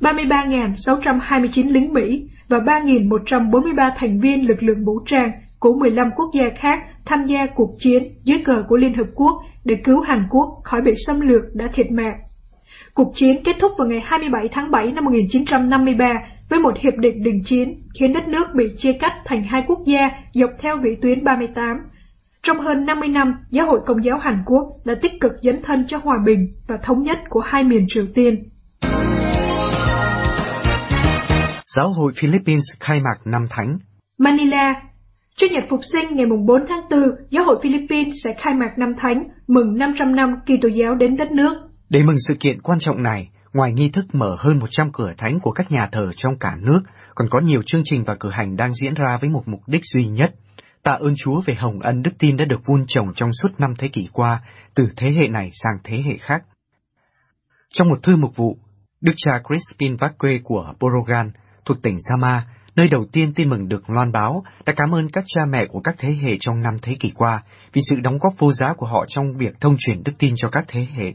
33.629 0.00 1.72
lính 1.72 1.92
Mỹ 1.92 2.28
và 2.48 2.58
3.143 2.58 3.90
thành 3.96 4.20
viên 4.20 4.48
lực 4.48 4.62
lượng 4.62 4.84
vũ 4.84 5.00
trang 5.06 5.32
của 5.58 5.74
15 5.74 6.10
quốc 6.16 6.30
gia 6.34 6.50
khác 6.56 6.78
tham 7.04 7.26
gia 7.26 7.46
cuộc 7.46 7.74
chiến 7.78 8.02
dưới 8.24 8.38
cờ 8.44 8.64
của 8.68 8.76
Liên 8.76 8.94
Hợp 8.94 9.06
Quốc 9.14 9.42
để 9.64 9.74
cứu 9.74 10.00
Hàn 10.00 10.26
Quốc 10.30 10.60
khỏi 10.64 10.82
bị 10.82 10.92
xâm 11.06 11.20
lược 11.20 11.42
đã 11.54 11.68
thiệt 11.72 11.90
mạng. 11.90 12.18
Cuộc 12.94 13.12
chiến 13.14 13.42
kết 13.44 13.56
thúc 13.60 13.72
vào 13.78 13.88
ngày 13.88 14.00
27 14.04 14.48
tháng 14.52 14.70
7 14.70 14.92
năm 14.92 15.04
1953 15.04 16.22
với 16.50 16.60
một 16.60 16.78
hiệp 16.78 16.94
định 16.96 17.22
đình 17.22 17.42
chiến 17.44 17.74
khiến 17.98 18.12
đất 18.12 18.28
nước 18.28 18.46
bị 18.54 18.64
chia 18.78 18.92
cắt 18.92 19.12
thành 19.24 19.42
hai 19.42 19.62
quốc 19.66 19.78
gia 19.86 20.10
dọc 20.34 20.50
theo 20.58 20.76
vĩ 20.76 20.96
tuyến 21.02 21.24
38 21.24 21.76
trong 22.46 22.60
hơn 22.60 22.86
50 22.86 23.08
năm, 23.08 23.34
Giáo 23.50 23.66
hội 23.66 23.80
Công 23.86 24.04
giáo 24.04 24.18
Hàn 24.18 24.42
Quốc 24.46 24.64
đã 24.84 24.94
tích 25.02 25.12
cực 25.20 25.32
dấn 25.42 25.62
thân 25.62 25.86
cho 25.86 25.98
hòa 25.98 26.16
bình 26.26 26.52
và 26.68 26.76
thống 26.82 27.02
nhất 27.02 27.18
của 27.28 27.40
hai 27.40 27.64
miền 27.64 27.86
Triều 27.88 28.06
Tiên. 28.14 28.48
Giáo 31.76 31.92
hội 31.92 32.12
Philippines 32.16 32.64
khai 32.80 33.00
mạc 33.00 33.18
năm 33.24 33.46
thánh 33.50 33.78
Manila 34.18 34.74
Chủ 35.36 35.46
nhật 35.52 35.64
phục 35.70 35.80
sinh 35.92 36.16
ngày 36.16 36.26
4 36.46 36.60
tháng 36.68 36.80
4, 36.90 37.00
Giáo 37.30 37.44
hội 37.44 37.56
Philippines 37.62 38.14
sẽ 38.24 38.30
khai 38.38 38.54
mạc 38.54 38.78
năm 38.78 38.94
thánh 38.98 39.24
mừng 39.46 39.78
500 39.78 40.16
năm 40.16 40.28
Kitô 40.44 40.68
giáo 40.68 40.94
đến 40.94 41.16
đất 41.16 41.28
nước. 41.32 41.54
Để 41.88 42.02
mừng 42.02 42.16
sự 42.28 42.34
kiện 42.40 42.62
quan 42.62 42.78
trọng 42.78 43.02
này, 43.02 43.28
ngoài 43.52 43.72
nghi 43.72 43.88
thức 43.88 44.04
mở 44.12 44.36
hơn 44.38 44.58
100 44.58 44.92
cửa 44.92 45.12
thánh 45.18 45.40
của 45.40 45.50
các 45.50 45.70
nhà 45.70 45.88
thờ 45.92 46.10
trong 46.16 46.38
cả 46.40 46.56
nước, 46.60 46.80
còn 47.14 47.28
có 47.30 47.40
nhiều 47.40 47.60
chương 47.66 47.82
trình 47.84 48.04
và 48.06 48.14
cử 48.20 48.30
hành 48.30 48.56
đang 48.56 48.74
diễn 48.74 48.94
ra 48.94 49.18
với 49.20 49.30
một 49.30 49.42
mục 49.46 49.60
đích 49.66 49.82
duy 49.84 50.06
nhất– 50.06 50.34
Tạ 50.86 50.92
ơn 50.92 51.14
Chúa 51.16 51.40
về 51.40 51.54
hồng 51.54 51.78
ân 51.78 52.02
đức 52.02 52.10
tin 52.18 52.36
đã 52.36 52.44
được 52.44 52.60
vun 52.66 52.84
trồng 52.86 53.14
trong 53.14 53.30
suốt 53.42 53.48
năm 53.58 53.74
thế 53.78 53.88
kỷ 53.88 54.08
qua, 54.12 54.42
từ 54.74 54.88
thế 54.96 55.10
hệ 55.10 55.28
này 55.28 55.50
sang 55.52 55.78
thế 55.84 56.02
hệ 56.02 56.16
khác. 56.20 56.42
Trong 57.72 57.88
một 57.88 58.02
thư 58.02 58.16
mục 58.16 58.36
vụ, 58.36 58.58
Đức 59.00 59.12
cha 59.16 59.40
Crispin 59.44 59.96
Vacque 59.96 60.38
của 60.44 60.74
Borogan, 60.80 61.30
thuộc 61.64 61.82
tỉnh 61.82 61.96
Sama, 62.08 62.46
nơi 62.76 62.88
đầu 62.88 63.04
tiên 63.12 63.34
tin 63.34 63.48
mừng 63.48 63.68
được 63.68 63.90
loan 63.90 64.12
báo, 64.12 64.44
đã 64.66 64.72
cảm 64.76 64.94
ơn 64.94 65.08
các 65.10 65.24
cha 65.26 65.40
mẹ 65.48 65.66
của 65.66 65.80
các 65.80 65.94
thế 65.98 66.12
hệ 66.22 66.36
trong 66.40 66.60
năm 66.60 66.76
thế 66.82 66.96
kỷ 67.00 67.10
qua 67.14 67.42
vì 67.72 67.82
sự 67.88 67.96
đóng 68.00 68.18
góp 68.18 68.38
vô 68.38 68.52
giá 68.52 68.72
của 68.76 68.86
họ 68.86 69.04
trong 69.08 69.32
việc 69.38 69.60
thông 69.60 69.76
truyền 69.78 70.02
đức 70.04 70.12
tin 70.18 70.34
cho 70.36 70.48
các 70.48 70.64
thế 70.68 70.86
hệ. 70.94 71.12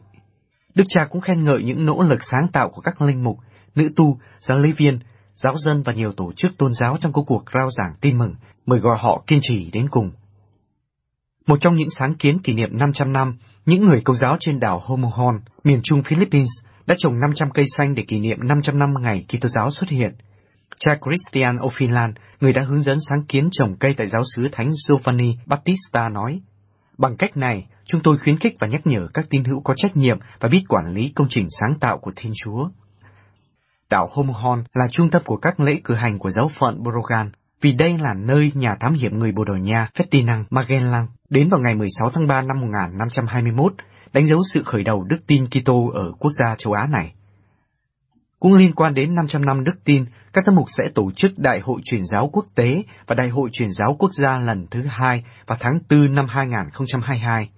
Đức 0.75 0.85
cha 0.89 1.05
cũng 1.09 1.21
khen 1.21 1.43
ngợi 1.43 1.63
những 1.63 1.85
nỗ 1.85 2.01
lực 2.01 2.23
sáng 2.23 2.47
tạo 2.53 2.69
của 2.69 2.81
các 2.81 3.01
linh 3.01 3.23
mục 3.23 3.37
nữ 3.75 3.89
tu, 3.95 4.19
giáo 4.39 4.59
lý 4.59 4.71
viên, 4.71 4.99
giáo 5.35 5.57
dân 5.57 5.83
và 5.83 5.93
nhiều 5.93 6.13
tổ 6.13 6.33
chức 6.33 6.57
tôn 6.57 6.73
giáo 6.73 6.97
trong 7.01 7.13
công 7.13 7.25
cuộc 7.25 7.43
rao 7.53 7.69
giảng 7.69 7.95
tin 8.01 8.17
mừng, 8.17 8.35
mời 8.65 8.79
gọi 8.79 8.97
họ 8.99 9.23
kiên 9.27 9.39
trì 9.41 9.71
đến 9.71 9.89
cùng. 9.89 10.11
Một 11.47 11.61
trong 11.61 11.75
những 11.75 11.89
sáng 11.89 12.15
kiến 12.15 12.39
kỷ 12.39 12.53
niệm 12.53 12.69
500 12.77 13.13
năm, 13.13 13.37
những 13.65 13.85
người 13.85 14.01
công 14.01 14.15
giáo 14.15 14.37
trên 14.39 14.59
đảo 14.59 14.81
Homohon, 14.83 15.39
miền 15.63 15.79
trung 15.83 16.01
Philippines, 16.03 16.65
đã 16.85 16.95
trồng 16.97 17.19
500 17.19 17.51
cây 17.51 17.65
xanh 17.77 17.95
để 17.95 18.03
kỷ 18.03 18.19
niệm 18.19 18.37
500 18.47 18.79
năm 18.79 18.89
ngày 19.01 19.25
Kitô 19.27 19.49
giáo 19.49 19.69
xuất 19.69 19.89
hiện. 19.89 20.15
Cha 20.79 20.97
Christian 21.01 21.57
Ophilan, 21.65 22.13
người 22.39 22.53
đã 22.53 22.61
hướng 22.61 22.83
dẫn 22.83 22.97
sáng 23.09 23.25
kiến 23.27 23.49
trồng 23.51 23.75
cây 23.79 23.93
tại 23.97 24.07
giáo 24.07 24.21
xứ 24.35 24.47
Thánh 24.51 24.69
Giovanni 24.87 25.35
Battista 25.45 26.09
nói, 26.09 26.41
Bằng 27.01 27.17
cách 27.17 27.37
này, 27.37 27.67
chúng 27.85 28.01
tôi 28.03 28.17
khuyến 28.17 28.37
khích 28.37 28.55
và 28.59 28.67
nhắc 28.67 28.81
nhở 28.87 29.07
các 29.13 29.25
tín 29.29 29.43
hữu 29.43 29.61
có 29.61 29.73
trách 29.77 29.97
nhiệm 29.97 30.19
và 30.39 30.49
biết 30.49 30.63
quản 30.69 30.93
lý 30.93 31.11
công 31.15 31.27
trình 31.29 31.47
sáng 31.59 31.79
tạo 31.79 31.97
của 31.97 32.11
Thiên 32.15 32.31
Chúa. 32.43 32.69
Đảo 33.89 34.09
Homohon 34.11 34.63
là 34.73 34.87
trung 34.91 35.09
tâm 35.09 35.21
của 35.25 35.37
các 35.37 35.59
lễ 35.59 35.79
cử 35.83 35.93
hành 35.93 36.19
của 36.19 36.29
giáo 36.29 36.47
phận 36.59 36.83
Borogan, 36.83 37.31
vì 37.61 37.73
đây 37.73 37.97
là 37.99 38.13
nơi 38.13 38.51
nhà 38.55 38.75
thám 38.79 38.93
hiểm 38.93 39.19
người 39.19 39.31
Bồ 39.31 39.43
Đào 39.43 39.57
Nha 39.57 39.87
Ferdinand 39.93 40.43
Magellan 40.49 41.07
đến 41.29 41.49
vào 41.49 41.59
ngày 41.63 41.75
16 41.75 42.09
tháng 42.09 42.27
3 42.27 42.41
năm 42.41 42.59
1521, 42.61 43.73
đánh 44.13 44.25
dấu 44.25 44.39
sự 44.53 44.63
khởi 44.63 44.83
đầu 44.83 45.03
đức 45.03 45.17
tin 45.27 45.45
Kitô 45.47 45.91
ở 45.93 46.11
quốc 46.19 46.31
gia 46.31 46.55
châu 46.55 46.73
Á 46.73 46.87
này. 46.87 47.13
Cũng 48.39 48.53
liên 48.53 48.73
quan 48.75 48.93
đến 48.93 49.15
500 49.15 49.45
năm 49.45 49.63
đức 49.63 49.83
tin, 49.83 50.05
các 50.33 50.43
giám 50.43 50.55
mục 50.55 50.65
sẽ 50.69 50.89
tổ 50.95 51.11
chức 51.11 51.31
Đại 51.37 51.59
hội 51.59 51.81
truyền 51.85 52.05
giáo 52.05 52.29
quốc 52.33 52.45
tế 52.55 52.83
và 53.07 53.15
Đại 53.15 53.29
hội 53.29 53.49
truyền 53.53 53.71
giáo 53.71 53.95
quốc 53.99 54.11
gia 54.13 54.37
lần 54.37 54.67
thứ 54.71 54.81
hai 54.89 55.23
vào 55.47 55.57
tháng 55.61 55.79
4 55.89 56.15
năm 56.15 56.25
2022. 56.29 57.49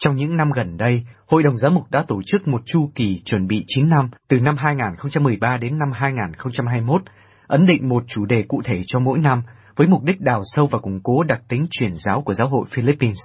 Trong 0.00 0.16
những 0.16 0.36
năm 0.36 0.50
gần 0.50 0.76
đây, 0.76 1.04
Hội 1.26 1.42
đồng 1.42 1.56
Giám 1.56 1.74
mục 1.74 1.90
đã 1.90 2.04
tổ 2.08 2.22
chức 2.26 2.48
một 2.48 2.62
chu 2.64 2.90
kỳ 2.94 3.22
chuẩn 3.24 3.46
bị 3.46 3.64
9 3.66 3.88
năm 3.88 4.10
từ 4.28 4.40
năm 4.40 4.56
2013 4.58 5.56
đến 5.56 5.78
năm 5.78 5.92
2021, 5.92 7.02
ấn 7.46 7.66
định 7.66 7.88
một 7.88 8.04
chủ 8.06 8.24
đề 8.24 8.42
cụ 8.42 8.62
thể 8.64 8.82
cho 8.86 8.98
mỗi 8.98 9.18
năm 9.18 9.42
với 9.76 9.88
mục 9.88 10.02
đích 10.02 10.20
đào 10.20 10.42
sâu 10.44 10.66
và 10.66 10.78
củng 10.78 11.00
cố 11.02 11.22
đặc 11.22 11.42
tính 11.48 11.66
truyền 11.70 11.92
giáo 11.94 12.22
của 12.22 12.34
giáo 12.34 12.48
hội 12.48 12.64
Philippines. 12.70 13.20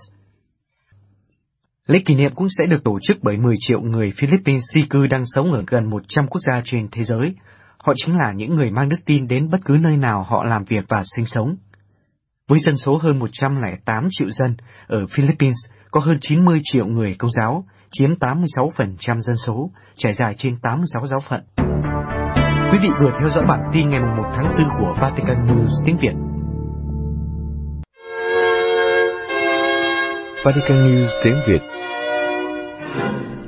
Lễ 1.88 2.00
kỷ 2.06 2.16
niệm 2.16 2.36
cũng 2.36 2.48
sẽ 2.50 2.66
được 2.70 2.84
tổ 2.84 3.00
chức 3.02 3.18
bởi 3.22 3.38
10 3.38 3.56
triệu 3.60 3.82
người 3.82 4.12
Philippines 4.18 4.64
di 4.76 4.82
cư 4.82 5.08
đang 5.08 5.24
sống 5.26 5.52
ở 5.52 5.64
gần 5.68 5.90
100 5.90 6.28
quốc 6.28 6.42
gia 6.42 6.62
trên 6.64 6.88
thế 6.92 7.04
giới. 7.04 7.36
Họ 7.78 7.94
chính 7.96 8.18
là 8.18 8.34
những 8.34 8.56
người 8.56 8.72
mang 8.72 8.90
đức 8.90 8.98
tin 9.06 9.28
đến 9.28 9.50
bất 9.50 9.66
cứ 9.66 9.78
nơi 9.80 9.98
nào 9.98 10.24
họ 10.24 10.44
làm 10.44 10.64
việc 10.64 10.86
và 10.88 11.04
sinh 11.16 11.26
sống. 11.26 11.56
Với 12.48 12.60
dân 12.60 12.78
số 12.78 12.98
hơn 12.98 13.20
108 13.20 14.08
triệu 14.12 14.30
dân, 14.30 14.56
ở 14.88 15.06
Philippines 15.08 15.58
có 15.92 16.02
hơn 16.02 16.18
90 16.22 16.60
triệu 16.64 16.86
người 16.86 17.16
công 17.20 17.32
giáo, 17.32 17.66
chiếm 17.92 18.10
86% 18.14 19.20
dân 19.20 19.38
số, 19.38 19.72
trải 19.96 20.14
dài 20.14 20.34
trên 20.38 20.58
86 20.62 21.06
giáo 21.06 21.20
phận. 21.20 21.69
Quý 22.72 22.78
vị 22.82 22.90
vừa 23.00 23.12
theo 23.20 23.30
dõi 23.30 23.46
bản 23.48 23.60
tin 23.74 23.90
ngày 23.90 24.00
1 24.00 24.24
tháng 24.36 24.56
4 24.58 24.68
của 24.80 24.94
Vatican 25.02 25.46
News 25.46 25.86
tiếng 25.86 25.98
Việt. 25.98 26.14
Vatican 30.44 30.78
News 30.78 31.08
tiếng 31.24 31.36
Việt 31.48 31.60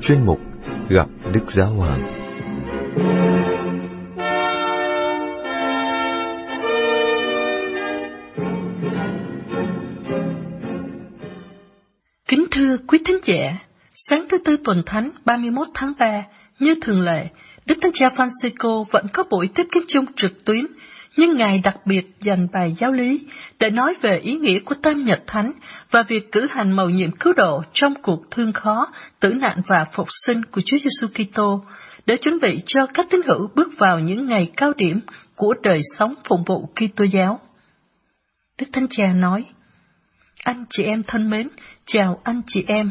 Chuyên 0.00 0.26
mục 0.26 0.40
Gặp 0.88 1.06
Đức 1.32 1.50
Giáo 1.50 1.70
Hoàng 1.70 2.22
Kính 12.28 12.46
thưa 12.50 12.76
quý 12.88 12.98
thính 13.04 13.18
giả, 13.24 13.58
sáng 13.94 14.26
thứ 14.30 14.38
Tư 14.44 14.56
tuần 14.64 14.82
Thánh 14.86 15.10
31 15.24 15.66
tháng 15.74 15.92
3, 15.98 16.22
như 16.58 16.74
thường 16.82 17.00
lệ, 17.00 17.28
Đức 17.66 17.78
Thánh 17.80 17.92
Cha 17.94 18.06
Francisco 18.16 18.84
vẫn 18.84 19.06
có 19.12 19.24
buổi 19.30 19.48
tiếp 19.54 19.66
kiến 19.72 19.82
chung 19.88 20.04
trực 20.16 20.44
tuyến, 20.44 20.66
nhưng 21.16 21.36
Ngài 21.36 21.58
đặc 21.58 21.76
biệt 21.86 22.06
dành 22.20 22.46
bài 22.52 22.74
giáo 22.78 22.92
lý 22.92 23.26
để 23.58 23.70
nói 23.70 23.94
về 24.00 24.18
ý 24.18 24.34
nghĩa 24.34 24.58
của 24.58 24.74
Tam 24.82 25.04
Nhật 25.04 25.22
Thánh 25.26 25.52
và 25.90 26.02
việc 26.08 26.32
cử 26.32 26.46
hành 26.50 26.72
mầu 26.72 26.90
nhiệm 26.90 27.10
cứu 27.10 27.32
độ 27.32 27.62
trong 27.72 27.94
cuộc 28.02 28.30
thương 28.30 28.52
khó, 28.52 28.86
tử 29.20 29.34
nạn 29.34 29.62
và 29.66 29.84
phục 29.92 30.06
sinh 30.26 30.44
của 30.44 30.60
Chúa 30.60 30.78
Giêsu 30.78 31.06
Kitô 31.14 31.64
để 32.06 32.16
chuẩn 32.16 32.40
bị 32.40 32.58
cho 32.66 32.80
các 32.94 33.06
tín 33.10 33.20
hữu 33.26 33.48
bước 33.54 33.68
vào 33.78 33.98
những 33.98 34.26
ngày 34.26 34.50
cao 34.56 34.72
điểm 34.76 35.00
của 35.34 35.54
đời 35.62 35.80
sống 35.98 36.14
phụng 36.24 36.44
vụ 36.46 36.68
Kitô 36.74 37.04
giáo. 37.04 37.40
Đức 38.58 38.66
Thánh 38.72 38.86
Cha 38.90 39.12
nói: 39.12 39.44
Anh 40.44 40.64
chị 40.70 40.84
em 40.84 41.02
thân 41.02 41.30
mến, 41.30 41.48
chào 41.84 42.20
anh 42.24 42.42
chị 42.46 42.64
em. 42.66 42.90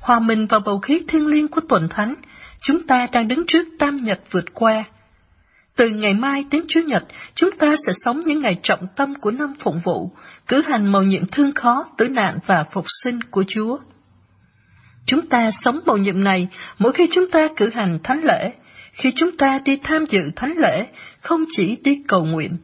Hòa 0.00 0.20
mình 0.20 0.46
vào 0.46 0.60
bầu 0.60 0.78
khí 0.78 1.02
thiêng 1.08 1.26
liêng 1.26 1.48
của 1.48 1.60
tuần 1.68 1.88
thánh, 1.90 2.14
chúng 2.60 2.86
ta 2.86 3.06
đang 3.12 3.28
đứng 3.28 3.46
trước 3.46 3.68
tam 3.78 3.96
nhật 3.96 4.20
vượt 4.30 4.44
qua. 4.54 4.84
Từ 5.76 5.90
ngày 5.90 6.14
mai 6.14 6.44
đến 6.50 6.64
Chủ 6.68 6.80
nhật, 6.86 7.04
chúng 7.34 7.50
ta 7.58 7.74
sẽ 7.86 7.92
sống 7.92 8.20
những 8.24 8.40
ngày 8.40 8.58
trọng 8.62 8.86
tâm 8.96 9.14
của 9.14 9.30
năm 9.30 9.52
phụng 9.60 9.78
vụ, 9.84 10.10
cử 10.48 10.62
hành 10.62 10.92
mầu 10.92 11.02
nhiệm 11.02 11.26
thương 11.26 11.52
khó, 11.54 11.84
tử 11.98 12.08
nạn 12.08 12.38
và 12.46 12.64
phục 12.64 12.84
sinh 13.02 13.22
của 13.30 13.44
Chúa. 13.48 13.78
Chúng 15.06 15.28
ta 15.28 15.50
sống 15.50 15.80
mầu 15.86 15.96
nhiệm 15.96 16.24
này 16.24 16.48
mỗi 16.78 16.92
khi 16.92 17.08
chúng 17.10 17.30
ta 17.30 17.48
cử 17.56 17.70
hành 17.74 17.98
thánh 18.02 18.24
lễ, 18.24 18.50
khi 18.92 19.10
chúng 19.16 19.36
ta 19.36 19.58
đi 19.64 19.78
tham 19.82 20.04
dự 20.08 20.20
thánh 20.36 20.54
lễ, 20.56 20.86
không 21.20 21.44
chỉ 21.56 21.76
đi 21.84 22.02
cầu 22.08 22.24
nguyện. 22.24 22.56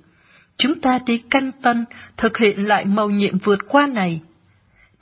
Chúng 0.56 0.80
ta 0.80 0.98
đi 1.06 1.18
canh 1.18 1.52
tân, 1.62 1.84
thực 2.16 2.38
hiện 2.38 2.68
lại 2.68 2.84
mầu 2.84 3.10
nhiệm 3.10 3.38
vượt 3.38 3.58
qua 3.68 3.86
này. 3.86 4.20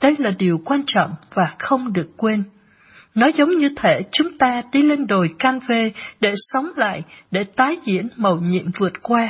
Đây 0.01 0.15
là 0.19 0.31
điều 0.39 0.57
quan 0.65 0.83
trọng 0.87 1.11
và 1.33 1.43
không 1.59 1.93
được 1.93 2.09
quên. 2.17 2.43
Nó 3.15 3.27
giống 3.27 3.57
như 3.57 3.69
thể 3.75 4.01
chúng 4.11 4.37
ta 4.37 4.61
đi 4.71 4.81
lên 4.81 5.07
đồi 5.07 5.29
can 5.39 5.59
vê 5.67 5.91
để 6.19 6.31
sống 6.35 6.71
lại, 6.75 7.03
để 7.31 7.43
tái 7.43 7.77
diễn 7.85 8.07
mầu 8.15 8.39
nhiệm 8.39 8.71
vượt 8.77 8.93
qua. 9.01 9.29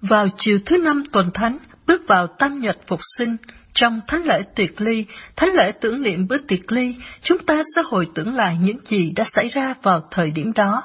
Vào 0.00 0.26
chiều 0.36 0.58
thứ 0.66 0.76
năm 0.76 1.02
tuần 1.12 1.30
thánh, 1.34 1.58
bước 1.86 2.02
vào 2.06 2.26
tam 2.26 2.58
nhật 2.58 2.76
phục 2.86 3.00
sinh, 3.18 3.36
trong 3.74 4.00
thánh 4.08 4.24
lễ 4.24 4.42
tiệc 4.54 4.80
ly, 4.80 5.04
thánh 5.36 5.54
lễ 5.54 5.72
tưởng 5.80 6.02
niệm 6.02 6.26
bữa 6.28 6.38
tiệc 6.38 6.72
ly, 6.72 6.96
chúng 7.20 7.38
ta 7.46 7.62
sẽ 7.76 7.82
hồi 7.84 8.08
tưởng 8.14 8.34
lại 8.34 8.58
những 8.62 8.78
gì 8.84 9.12
đã 9.16 9.24
xảy 9.26 9.48
ra 9.48 9.74
vào 9.82 10.08
thời 10.10 10.30
điểm 10.30 10.52
đó. 10.52 10.82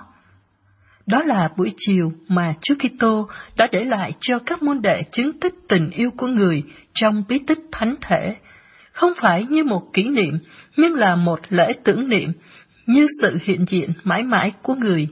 Đó 1.05 1.23
là 1.23 1.49
buổi 1.57 1.73
chiều 1.78 2.13
mà 2.28 2.53
Chúa 2.61 2.75
Kitô 2.75 3.30
đã 3.55 3.67
để 3.71 3.84
lại 3.84 4.11
cho 4.19 4.39
các 4.45 4.63
môn 4.63 4.82
đệ 4.82 4.99
chứng 5.11 5.39
tích 5.39 5.53
tình 5.67 5.89
yêu 5.89 6.11
của 6.17 6.28
người 6.28 6.63
trong 6.93 7.23
bí 7.28 7.39
tích 7.47 7.59
thánh 7.71 7.95
thể, 8.01 8.36
không 8.97 9.13
phải 9.15 9.45
như 9.49 9.63
một 9.63 9.93
kỷ 9.93 10.03
niệm, 10.03 10.37
nhưng 10.77 10.95
là 10.95 11.15
một 11.15 11.39
lễ 11.49 11.73
tưởng 11.83 12.09
niệm, 12.09 12.31
như 12.85 13.05
sự 13.21 13.37
hiện 13.43 13.65
diện 13.65 13.93
mãi 14.03 14.23
mãi 14.23 14.51
của 14.61 14.75
người. 14.75 15.07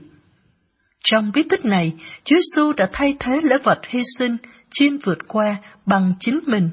Trong 1.04 1.30
bí 1.34 1.42
tích 1.42 1.64
này, 1.64 1.92
Chúa 2.24 2.36
Giêsu 2.36 2.72
đã 2.72 2.88
thay 2.92 3.16
thế 3.20 3.40
lễ 3.42 3.58
vật 3.58 3.78
hy 3.86 4.02
sinh, 4.18 4.36
chiên 4.70 4.96
vượt 4.96 5.18
qua 5.28 5.56
bằng 5.86 6.12
chính 6.20 6.40
mình. 6.46 6.70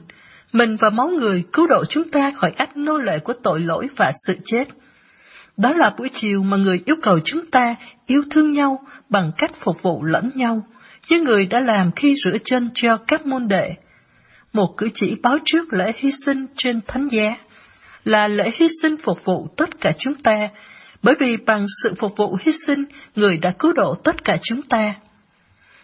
Mình 0.53 0.75
và 0.79 0.89
máu 0.89 1.07
người 1.07 1.43
cứu 1.53 1.67
độ 1.67 1.85
chúng 1.85 2.09
ta 2.09 2.31
khỏi 2.35 2.53
ách 2.57 2.77
nô 2.77 2.97
lệ 2.97 3.19
của 3.19 3.33
tội 3.43 3.59
lỗi 3.59 3.87
và 3.95 4.11
sự 4.27 4.33
chết. 4.45 4.67
Đó 5.57 5.73
là 5.73 5.95
buổi 5.97 6.09
chiều 6.13 6.43
mà 6.43 6.57
người 6.57 6.81
yêu 6.85 6.95
cầu 7.01 7.19
chúng 7.23 7.45
ta 7.45 7.75
yêu 8.07 8.23
thương 8.31 8.51
nhau 8.51 8.85
bằng 9.09 9.31
cách 9.37 9.55
phục 9.55 9.81
vụ 9.81 10.03
lẫn 10.03 10.31
nhau, 10.35 10.67
như 11.09 11.21
người 11.21 11.45
đã 11.45 11.59
làm 11.59 11.91
khi 11.91 12.15
rửa 12.25 12.37
chân 12.43 12.69
cho 12.73 12.97
các 12.97 13.25
môn 13.25 13.47
đệ. 13.47 13.75
Một 14.53 14.73
cử 14.77 14.89
chỉ 14.93 15.17
báo 15.23 15.37
trước 15.45 15.73
lễ 15.73 15.91
hy 15.97 16.09
sinh 16.25 16.45
trên 16.55 16.79
thánh 16.87 17.07
giá 17.11 17.35
là 18.03 18.27
lễ 18.27 18.51
hy 18.55 18.67
sinh 18.81 18.95
phục 19.03 19.25
vụ 19.25 19.47
tất 19.57 19.81
cả 19.81 19.91
chúng 19.97 20.15
ta, 20.15 20.49
bởi 21.03 21.15
vì 21.19 21.37
bằng 21.37 21.65
sự 21.83 21.93
phục 21.93 22.11
vụ 22.17 22.37
hy 22.41 22.51
sinh, 22.67 22.85
người 23.15 23.37
đã 23.37 23.53
cứu 23.59 23.73
độ 23.73 23.95
tất 24.03 24.23
cả 24.23 24.37
chúng 24.41 24.61
ta. 24.61 24.95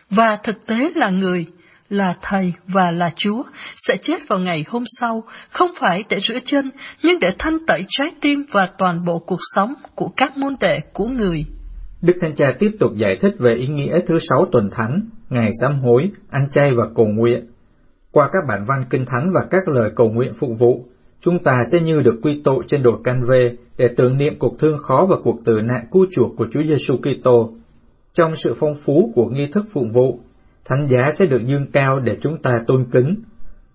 Và 0.10 0.38
thực 0.44 0.66
tế 0.68 0.76
là 0.96 1.10
người, 1.10 1.46
là 1.90 2.16
Thầy 2.22 2.54
và 2.68 2.92
là 2.92 3.12
Chúa 3.16 3.44
sẽ 3.76 3.98
chết 4.02 4.28
vào 4.28 4.40
ngày 4.40 4.66
hôm 4.68 4.84
sau, 4.86 5.24
không 5.50 5.72
phải 5.80 6.04
để 6.10 6.20
rửa 6.20 6.40
chân, 6.46 6.72
nhưng 7.04 7.20
để 7.20 7.28
thanh 7.40 7.66
tẩy 7.68 7.86
trái 7.88 8.12
tim 8.22 8.46
và 8.52 8.66
toàn 8.78 9.06
bộ 9.06 9.20
cuộc 9.20 9.40
sống 9.56 9.74
của 9.96 10.10
các 10.18 10.38
môn 10.38 10.56
đệ 10.60 10.80
của 10.94 11.08
người. 11.08 11.46
Đức 12.02 12.14
Thanh 12.22 12.36
Cha 12.36 12.46
tiếp 12.60 12.72
tục 12.80 12.92
giải 12.96 13.18
thích 13.22 13.34
về 13.40 13.56
ý 13.56 13.68
nghĩa 13.68 14.00
thứ 14.08 14.18
sáu 14.30 14.46
tuần 14.52 14.70
thánh, 14.72 15.10
ngày 15.30 15.50
sám 15.62 15.80
hối, 15.80 16.12
ăn 16.30 16.50
chay 16.52 16.72
và 16.78 16.84
cầu 16.96 17.08
nguyện. 17.08 17.46
Qua 18.12 18.30
các 18.32 18.40
bản 18.48 18.66
văn 18.68 18.86
kinh 18.90 19.06
thánh 19.06 19.32
và 19.34 19.46
các 19.52 19.68
lời 19.68 19.92
cầu 19.96 20.10
nguyện 20.10 20.32
phụ 20.40 20.56
vụ, 20.60 20.86
chúng 21.22 21.44
ta 21.44 21.64
sẽ 21.72 21.80
như 21.80 22.00
được 22.00 22.20
quy 22.24 22.42
tội 22.44 22.64
trên 22.68 22.84
đồi 22.84 22.98
can 23.04 23.24
vê 23.30 23.52
để 23.78 23.88
tưởng 23.98 24.18
niệm 24.18 24.40
cuộc 24.40 24.60
thương 24.60 24.78
khó 24.78 25.08
và 25.10 25.16
cuộc 25.24 25.46
tử 25.46 25.62
nạn 25.62 25.88
cứu 25.92 26.06
chuộc 26.12 26.32
của 26.38 26.48
Chúa 26.52 26.62
Giêsu 26.64 26.98
Kitô. 26.98 27.54
Trong 28.14 28.36
sự 28.36 28.56
phong 28.60 28.74
phú 28.86 29.12
của 29.16 29.26
nghi 29.26 29.48
thức 29.52 29.66
phụng 29.74 29.92
vụ, 29.92 30.20
thánh 30.66 30.88
giá 30.88 31.12
sẽ 31.12 31.26
được 31.26 31.46
dương 31.46 31.72
cao 31.72 32.00
để 32.00 32.18
chúng 32.22 32.42
ta 32.42 32.60
tôn 32.68 32.86
kính. 32.92 33.16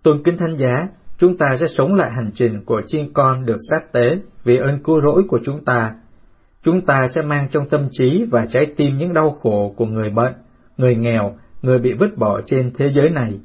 Tôn 0.03 0.23
kính 0.25 0.37
thánh 0.37 0.57
giá, 0.57 0.89
chúng 1.19 1.37
ta 1.37 1.57
sẽ 1.57 1.69
sống 1.69 1.95
lại 1.95 2.11
hành 2.11 2.31
trình 2.35 2.65
của 2.65 2.83
chiên 2.87 3.13
con 3.13 3.45
được 3.45 3.57
sát 3.71 3.93
tế 3.93 4.17
vì 4.45 4.57
ơn 4.57 4.83
cứu 4.83 5.01
rỗi 5.01 5.23
của 5.29 5.39
chúng 5.45 5.65
ta. 5.65 5.95
Chúng 6.63 6.87
ta 6.87 7.09
sẽ 7.09 7.23
mang 7.23 7.49
trong 7.51 7.69
tâm 7.69 7.89
trí 7.91 8.25
và 8.31 8.47
trái 8.47 8.67
tim 8.77 8.97
những 8.99 9.13
đau 9.13 9.31
khổ 9.31 9.75
của 9.77 9.87
người 9.87 10.11
bệnh, 10.11 10.33
người 10.77 10.97
nghèo, 10.97 11.37
người 11.63 11.79
bị 11.79 11.93
vứt 11.93 12.19
bỏ 12.19 12.41
trên 12.47 12.71
thế 12.75 12.89
giới 12.89 13.11
này. 13.11 13.41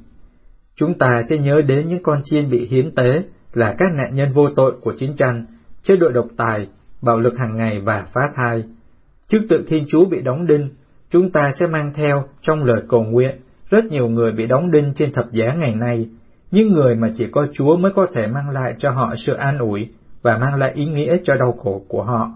Chúng 0.80 0.98
ta 0.98 1.22
sẽ 1.28 1.38
nhớ 1.38 1.62
đến 1.66 1.88
những 1.88 2.02
con 2.02 2.22
chiên 2.24 2.50
bị 2.50 2.66
hiến 2.66 2.94
tế 2.94 3.22
là 3.52 3.74
các 3.78 3.92
nạn 3.94 4.14
nhân 4.14 4.32
vô 4.32 4.42
tội 4.56 4.72
của 4.80 4.92
chiến 4.98 5.16
tranh, 5.16 5.46
chế 5.82 5.96
độ 5.96 6.08
độc 6.08 6.26
tài, 6.36 6.68
bạo 7.02 7.20
lực 7.20 7.38
hàng 7.38 7.56
ngày 7.56 7.80
và 7.80 8.04
phá 8.14 8.20
thai. 8.34 8.64
Trước 9.28 9.38
tượng 9.48 9.66
Thiên 9.66 9.84
Chúa 9.88 10.04
bị 10.04 10.22
đóng 10.22 10.46
đinh, 10.46 10.70
chúng 11.10 11.32
ta 11.32 11.50
sẽ 11.50 11.66
mang 11.66 11.92
theo 11.94 12.24
trong 12.40 12.64
lời 12.64 12.82
cầu 12.88 13.02
nguyện 13.02 13.40
rất 13.70 13.84
nhiều 13.84 14.08
người 14.08 14.32
bị 14.32 14.46
đóng 14.46 14.70
đinh 14.70 14.92
trên 14.94 15.12
thập 15.12 15.32
giá 15.32 15.54
ngày 15.54 15.74
nay, 15.74 16.08
những 16.50 16.72
người 16.72 16.94
mà 16.94 17.08
chỉ 17.14 17.26
có 17.32 17.46
Chúa 17.52 17.76
mới 17.76 17.92
có 17.94 18.06
thể 18.14 18.26
mang 18.26 18.50
lại 18.50 18.74
cho 18.78 18.90
họ 18.90 19.14
sự 19.16 19.34
an 19.34 19.58
ủi 19.58 19.88
và 20.22 20.38
mang 20.38 20.54
lại 20.54 20.72
ý 20.74 20.86
nghĩa 20.86 21.16
cho 21.24 21.36
đau 21.36 21.52
khổ 21.52 21.84
của 21.88 22.04
họ. 22.04 22.30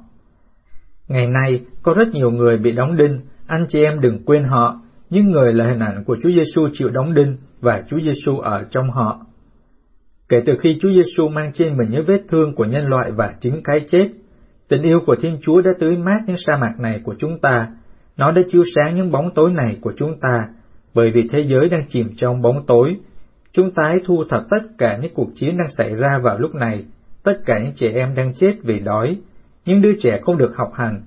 Ngày 1.08 1.26
nay, 1.26 1.60
có 1.82 1.94
rất 1.94 2.08
nhiều 2.08 2.30
người 2.30 2.58
bị 2.58 2.72
đóng 2.72 2.96
đinh, 2.96 3.20
anh 3.46 3.64
chị 3.68 3.84
em 3.84 4.00
đừng 4.00 4.24
quên 4.24 4.44
họ, 4.44 4.80
những 5.14 5.30
người 5.30 5.52
là 5.52 5.66
hình 5.66 5.78
ảnh 5.78 6.04
của 6.04 6.16
Chúa 6.22 6.30
Giêsu 6.30 6.68
chịu 6.72 6.90
đóng 6.90 7.14
đinh 7.14 7.36
và 7.60 7.82
Chúa 7.90 8.00
Giêsu 8.00 8.38
ở 8.38 8.64
trong 8.70 8.90
họ. 8.90 9.26
Kể 10.28 10.42
từ 10.46 10.52
khi 10.60 10.78
Chúa 10.80 10.88
Giêsu 10.88 11.28
mang 11.28 11.52
trên 11.52 11.76
mình 11.76 11.88
những 11.90 12.04
vết 12.06 12.20
thương 12.28 12.54
của 12.54 12.64
nhân 12.64 12.86
loại 12.86 13.10
và 13.10 13.34
chính 13.40 13.62
cái 13.64 13.80
chết, 13.80 14.08
tình 14.68 14.82
yêu 14.82 15.00
của 15.06 15.16
Thiên 15.20 15.38
Chúa 15.42 15.60
đã 15.60 15.70
tưới 15.78 15.96
mát 15.96 16.18
những 16.26 16.36
sa 16.46 16.56
mạc 16.56 16.72
này 16.78 17.00
của 17.04 17.14
chúng 17.18 17.40
ta. 17.40 17.68
Nó 18.16 18.32
đã 18.32 18.42
chiếu 18.48 18.62
sáng 18.74 18.96
những 18.96 19.10
bóng 19.10 19.34
tối 19.34 19.52
này 19.52 19.76
của 19.80 19.92
chúng 19.96 20.20
ta, 20.20 20.48
bởi 20.94 21.10
vì 21.10 21.28
thế 21.28 21.44
giới 21.48 21.68
đang 21.68 21.88
chìm 21.88 22.10
trong 22.16 22.42
bóng 22.42 22.66
tối. 22.66 22.96
Chúng 23.52 23.74
ta 23.74 23.82
hãy 23.84 24.00
thu 24.06 24.24
thập 24.28 24.42
tất 24.50 24.62
cả 24.78 24.96
những 24.96 25.14
cuộc 25.14 25.28
chiến 25.34 25.56
đang 25.58 25.68
xảy 25.68 25.94
ra 25.94 26.18
vào 26.18 26.38
lúc 26.38 26.54
này, 26.54 26.84
tất 27.22 27.40
cả 27.46 27.58
những 27.62 27.72
trẻ 27.74 27.92
em 27.94 28.14
đang 28.16 28.34
chết 28.34 28.54
vì 28.62 28.80
đói, 28.80 29.16
những 29.66 29.82
đứa 29.82 29.92
trẻ 29.98 30.18
không 30.22 30.38
được 30.38 30.56
học 30.56 30.70
hành, 30.74 31.02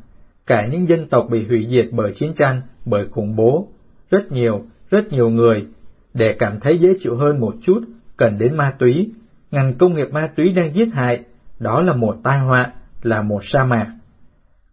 cả 0.45 0.67
những 0.71 0.87
dân 0.87 1.09
tộc 1.09 1.27
bị 1.31 1.47
hủy 1.47 1.67
diệt 1.69 1.85
bởi 1.91 2.13
chiến 2.13 2.33
tranh, 2.33 2.61
bởi 2.85 3.07
khủng 3.11 3.35
bố. 3.35 3.67
Rất 4.09 4.31
nhiều, 4.31 4.65
rất 4.89 5.07
nhiều 5.11 5.29
người, 5.29 5.65
để 6.13 6.35
cảm 6.39 6.59
thấy 6.59 6.77
dễ 6.77 6.89
chịu 6.99 7.15
hơn 7.15 7.39
một 7.39 7.55
chút, 7.61 7.79
cần 8.17 8.37
đến 8.37 8.57
ma 8.57 8.73
túy. 8.79 9.11
Ngành 9.51 9.73
công 9.77 9.93
nghiệp 9.93 10.07
ma 10.11 10.29
túy 10.35 10.53
đang 10.53 10.73
giết 10.73 10.89
hại, 10.93 11.23
đó 11.59 11.81
là 11.81 11.95
một 11.95 12.15
tai 12.23 12.39
họa, 12.39 12.73
là 13.01 13.21
một 13.21 13.39
sa 13.43 13.63
mạc. 13.63 13.87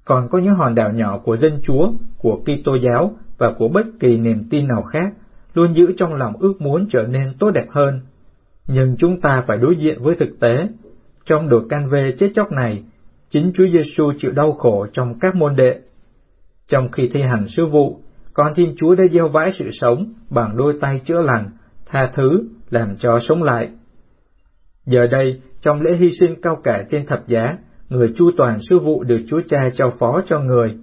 Còn 0.04 0.28
có 0.30 0.38
những 0.38 0.54
hòn 0.54 0.74
đảo 0.74 0.92
nhỏ 0.92 1.18
của 1.18 1.36
dân 1.36 1.60
chúa, 1.62 1.92
của 2.18 2.42
Kitô 2.44 2.74
giáo 2.80 3.16
và 3.38 3.52
của 3.58 3.68
bất 3.68 3.86
kỳ 4.00 4.18
niềm 4.18 4.48
tin 4.50 4.68
nào 4.68 4.82
khác, 4.82 5.12
luôn 5.54 5.74
giữ 5.74 5.92
trong 5.96 6.14
lòng 6.14 6.32
ước 6.38 6.60
muốn 6.60 6.86
trở 6.88 7.06
nên 7.06 7.34
tốt 7.38 7.50
đẹp 7.50 7.66
hơn. 7.70 8.00
Nhưng 8.66 8.96
chúng 8.98 9.20
ta 9.20 9.44
phải 9.46 9.58
đối 9.58 9.76
diện 9.76 10.02
với 10.02 10.14
thực 10.18 10.40
tế. 10.40 10.68
Trong 11.24 11.48
đợt 11.48 11.62
can 11.68 11.88
vê 11.88 12.12
chết 12.16 12.30
chóc 12.34 12.52
này, 12.52 12.82
chính 13.28 13.52
Chúa 13.54 13.66
Giêsu 13.66 14.12
chịu 14.18 14.32
đau 14.32 14.52
khổ 14.52 14.86
trong 14.92 15.18
các 15.18 15.34
môn 15.34 15.56
đệ. 15.56 15.80
Trong 16.68 16.90
khi 16.92 17.08
thi 17.12 17.22
hành 17.22 17.48
sứ 17.48 17.66
vụ, 17.66 18.00
con 18.34 18.54
Thiên 18.54 18.74
Chúa 18.76 18.94
đã 18.94 19.04
gieo 19.12 19.28
vãi 19.28 19.52
sự 19.52 19.70
sống 19.70 20.12
bằng 20.30 20.56
đôi 20.56 20.74
tay 20.80 21.00
chữa 21.04 21.22
lành, 21.22 21.50
tha 21.86 22.10
thứ, 22.14 22.44
làm 22.70 22.96
cho 22.96 23.18
sống 23.20 23.42
lại. 23.42 23.68
Giờ 24.86 25.06
đây, 25.06 25.40
trong 25.60 25.80
lễ 25.80 25.96
hy 25.96 26.10
sinh 26.10 26.40
cao 26.42 26.60
cả 26.64 26.84
trên 26.88 27.06
thập 27.06 27.28
giá, 27.28 27.58
người 27.88 28.12
chu 28.16 28.30
toàn 28.36 28.58
sứ 28.62 28.78
vụ 28.78 29.04
được 29.04 29.20
Chúa 29.28 29.40
Cha 29.46 29.70
trao 29.70 29.92
phó 29.98 30.20
cho 30.26 30.38
người, 30.38 30.76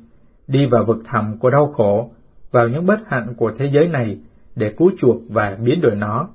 đi 0.48 0.66
vào 0.72 0.86
vực 0.86 0.98
thẳm 1.06 1.38
của 1.40 1.50
đau 1.50 1.68
khổ, 1.78 2.12
vào 2.52 2.70
những 2.70 2.86
bất 2.86 3.00
hạnh 3.08 3.34
của 3.38 3.52
thế 3.58 3.70
giới 3.74 3.88
này 3.88 4.20
để 4.56 4.74
cứu 4.78 4.92
chuộc 4.98 5.22
và 5.30 5.58
biến 5.64 5.82
đổi 5.82 5.96
nó, 5.96 6.30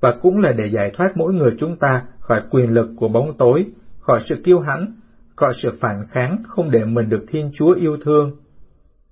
và 0.00 0.14
cũng 0.22 0.38
là 0.38 0.52
để 0.52 0.66
giải 0.66 0.90
thoát 0.90 1.08
mỗi 1.16 1.32
người 1.32 1.54
chúng 1.58 1.76
ta 1.76 2.02
khỏi 2.18 2.42
quyền 2.50 2.66
lực 2.74 2.88
của 2.96 3.08
bóng 3.08 3.36
tối, 3.38 3.66
khỏi 4.00 4.20
sự 4.24 4.36
kiêu 4.44 4.60
hãnh, 4.60 4.96
khỏi 5.36 5.52
sự 5.54 5.70
phản 5.80 6.06
kháng 6.10 6.42
không 6.46 6.70
để 6.70 6.84
mình 6.84 7.08
được 7.08 7.24
Thiên 7.28 7.50
Chúa 7.54 7.72
yêu 7.74 7.96
thương. 8.04 8.36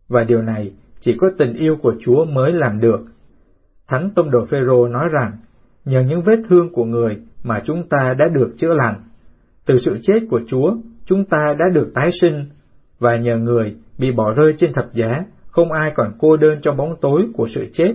Và 0.08 0.24
điều 0.24 0.42
này 0.42 0.72
chỉ 1.01 1.16
có 1.18 1.30
tình 1.38 1.55
yêu 1.55 1.76
của 1.82 1.94
Chúa 2.01 2.24
mới 2.24 2.53
làm 2.53 2.80
được. 2.80 3.01
Thánh 3.88 4.11
Tông 4.14 4.30
Đồ 4.30 4.44
Phêrô 4.44 4.88
nói 4.88 5.09
rằng, 5.12 5.32
nhờ 5.84 6.01
những 6.01 6.22
vết 6.22 6.38
thương 6.48 6.72
của 6.72 6.84
người 6.84 7.18
mà 7.44 7.61
chúng 7.64 7.88
ta 7.88 8.14
đã 8.18 8.28
được 8.28 8.53
chữa 8.57 8.74
lành. 8.74 8.94
Từ 9.66 9.78
sự 9.78 9.98
chết 10.03 10.20
của 10.30 10.40
Chúa, 10.46 10.74
chúng 11.05 11.24
ta 11.24 11.55
đã 11.59 11.64
được 11.74 11.90
tái 11.94 12.11
sinh, 12.20 12.44
và 12.98 13.16
nhờ 13.16 13.36
người 13.36 13.76
bị 13.98 14.12
bỏ 14.12 14.34
rơi 14.34 14.55
trên 14.59 14.72
thập 14.72 14.92
giá, 14.92 15.24
không 15.46 15.72
ai 15.72 15.92
còn 15.94 16.12
cô 16.18 16.36
đơn 16.36 16.61
trong 16.62 16.76
bóng 16.76 16.94
tối 17.01 17.22
của 17.34 17.48
sự 17.48 17.66
chết. 17.72 17.92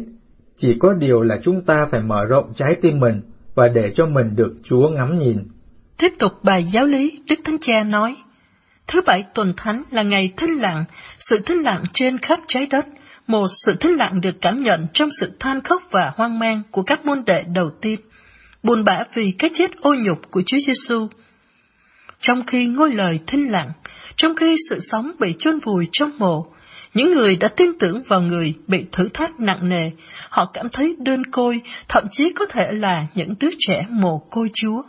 Chỉ 0.55 0.77
có 0.79 0.93
điều 0.93 1.21
là 1.21 1.39
chúng 1.41 1.65
ta 1.65 1.85
phải 1.91 2.01
mở 2.01 2.25
rộng 2.29 2.53
trái 2.53 2.75
tim 2.81 2.99
mình 2.99 3.21
và 3.55 3.67
để 3.67 3.91
cho 3.95 4.05
mình 4.05 4.35
được 4.35 4.55
Chúa 4.63 4.89
ngắm 4.89 5.17
nhìn. 5.17 5.37
Tiếp 5.97 6.09
tục 6.19 6.31
bài 6.43 6.63
giáo 6.73 6.85
lý, 6.85 7.19
Đức 7.29 7.35
Thánh 7.43 7.57
Cha 7.61 7.83
nói, 7.83 8.15
Thứ 8.87 9.01
bảy 9.01 9.23
tuần 9.33 9.53
thánh 9.57 9.83
là 9.91 10.03
ngày 10.03 10.33
thinh 10.37 10.61
lặng, 10.61 10.83
sự 11.17 11.35
thinh 11.45 11.59
lặng 11.63 11.83
trên 11.93 12.17
khắp 12.17 12.39
trái 12.47 12.65
đất, 12.65 12.85
một 13.27 13.45
sự 13.65 13.75
thinh 13.79 13.95
lặng 13.95 14.21
được 14.21 14.35
cảm 14.41 14.57
nhận 14.57 14.87
trong 14.93 15.09
sự 15.19 15.31
than 15.39 15.61
khóc 15.61 15.81
và 15.91 16.11
hoang 16.15 16.39
mang 16.39 16.61
của 16.71 16.83
các 16.83 17.05
môn 17.05 17.25
đệ 17.25 17.43
đầu 17.53 17.69
tiên, 17.81 17.99
buồn 18.63 18.83
bã 18.83 19.03
vì 19.13 19.31
cái 19.39 19.49
chết 19.53 19.71
ô 19.81 19.93
nhục 19.93 20.31
của 20.31 20.41
Chúa 20.45 20.57
Giêsu. 20.67 21.07
Trong 22.19 22.45
khi 22.47 22.65
ngôi 22.65 22.91
lời 22.93 23.19
thinh 23.27 23.51
lặng, 23.51 23.71
trong 24.15 24.35
khi 24.35 24.55
sự 24.69 24.79
sống 24.79 25.11
bị 25.19 25.33
chôn 25.39 25.59
vùi 25.59 25.87
trong 25.91 26.17
mộ, 26.17 26.47
những 26.93 27.11
người 27.11 27.35
đã 27.35 27.47
tin 27.47 27.71
tưởng 27.79 28.01
vào 28.07 28.21
người 28.21 28.53
bị 28.67 28.85
thử 28.91 29.09
thách 29.13 29.39
nặng 29.39 29.69
nề, 29.69 29.91
họ 30.29 30.51
cảm 30.53 30.69
thấy 30.69 30.95
đơn 30.99 31.23
côi, 31.31 31.61
thậm 31.87 32.03
chí 32.11 32.33
có 32.35 32.45
thể 32.45 32.71
là 32.71 33.05
những 33.15 33.33
đứa 33.39 33.49
trẻ 33.59 33.85
mồ 33.89 34.17
côi 34.17 34.49
Chúa. 34.53 34.81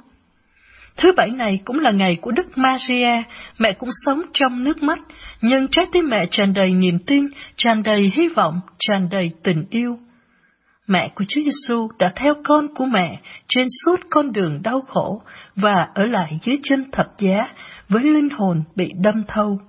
Thứ 0.97 1.13
bảy 1.17 1.31
này 1.31 1.61
cũng 1.65 1.79
là 1.79 1.91
ngày 1.91 2.17
của 2.21 2.31
Đức 2.31 2.59
Maria, 2.59 3.23
mẹ 3.59 3.73
cũng 3.73 3.89
sống 4.05 4.23
trong 4.33 4.65
nước 4.65 4.83
mắt, 4.83 4.99
nhưng 5.43 5.69
trái 5.69 5.87
tim 5.93 6.05
mẹ 6.09 6.27
tràn 6.31 6.55
đầy 6.55 6.75
niềm 6.75 6.99
tin, 7.07 7.27
tràn 7.57 7.83
đầy 7.83 8.11
hy 8.15 8.29
vọng, 8.29 8.61
tràn 8.79 9.09
đầy 9.11 9.31
tình 9.43 9.65
yêu. 9.71 9.99
Mẹ 10.87 11.13
của 11.15 11.25
Chúa 11.29 11.41
Giêsu 11.41 11.89
đã 11.99 12.13
theo 12.17 12.35
con 12.45 12.75
của 12.75 12.87
mẹ 12.87 13.21
trên 13.49 13.67
suốt 13.85 14.01
con 14.11 14.33
đường 14.33 14.63
đau 14.63 14.81
khổ 14.81 15.23
và 15.57 15.89
ở 15.95 16.07
lại 16.07 16.39
dưới 16.43 16.59
chân 16.63 16.91
thập 16.93 17.07
giá 17.19 17.49
với 17.89 18.03
linh 18.03 18.29
hồn 18.31 18.63
bị 18.77 18.93
đâm 19.03 19.23
thâu. 19.29 19.61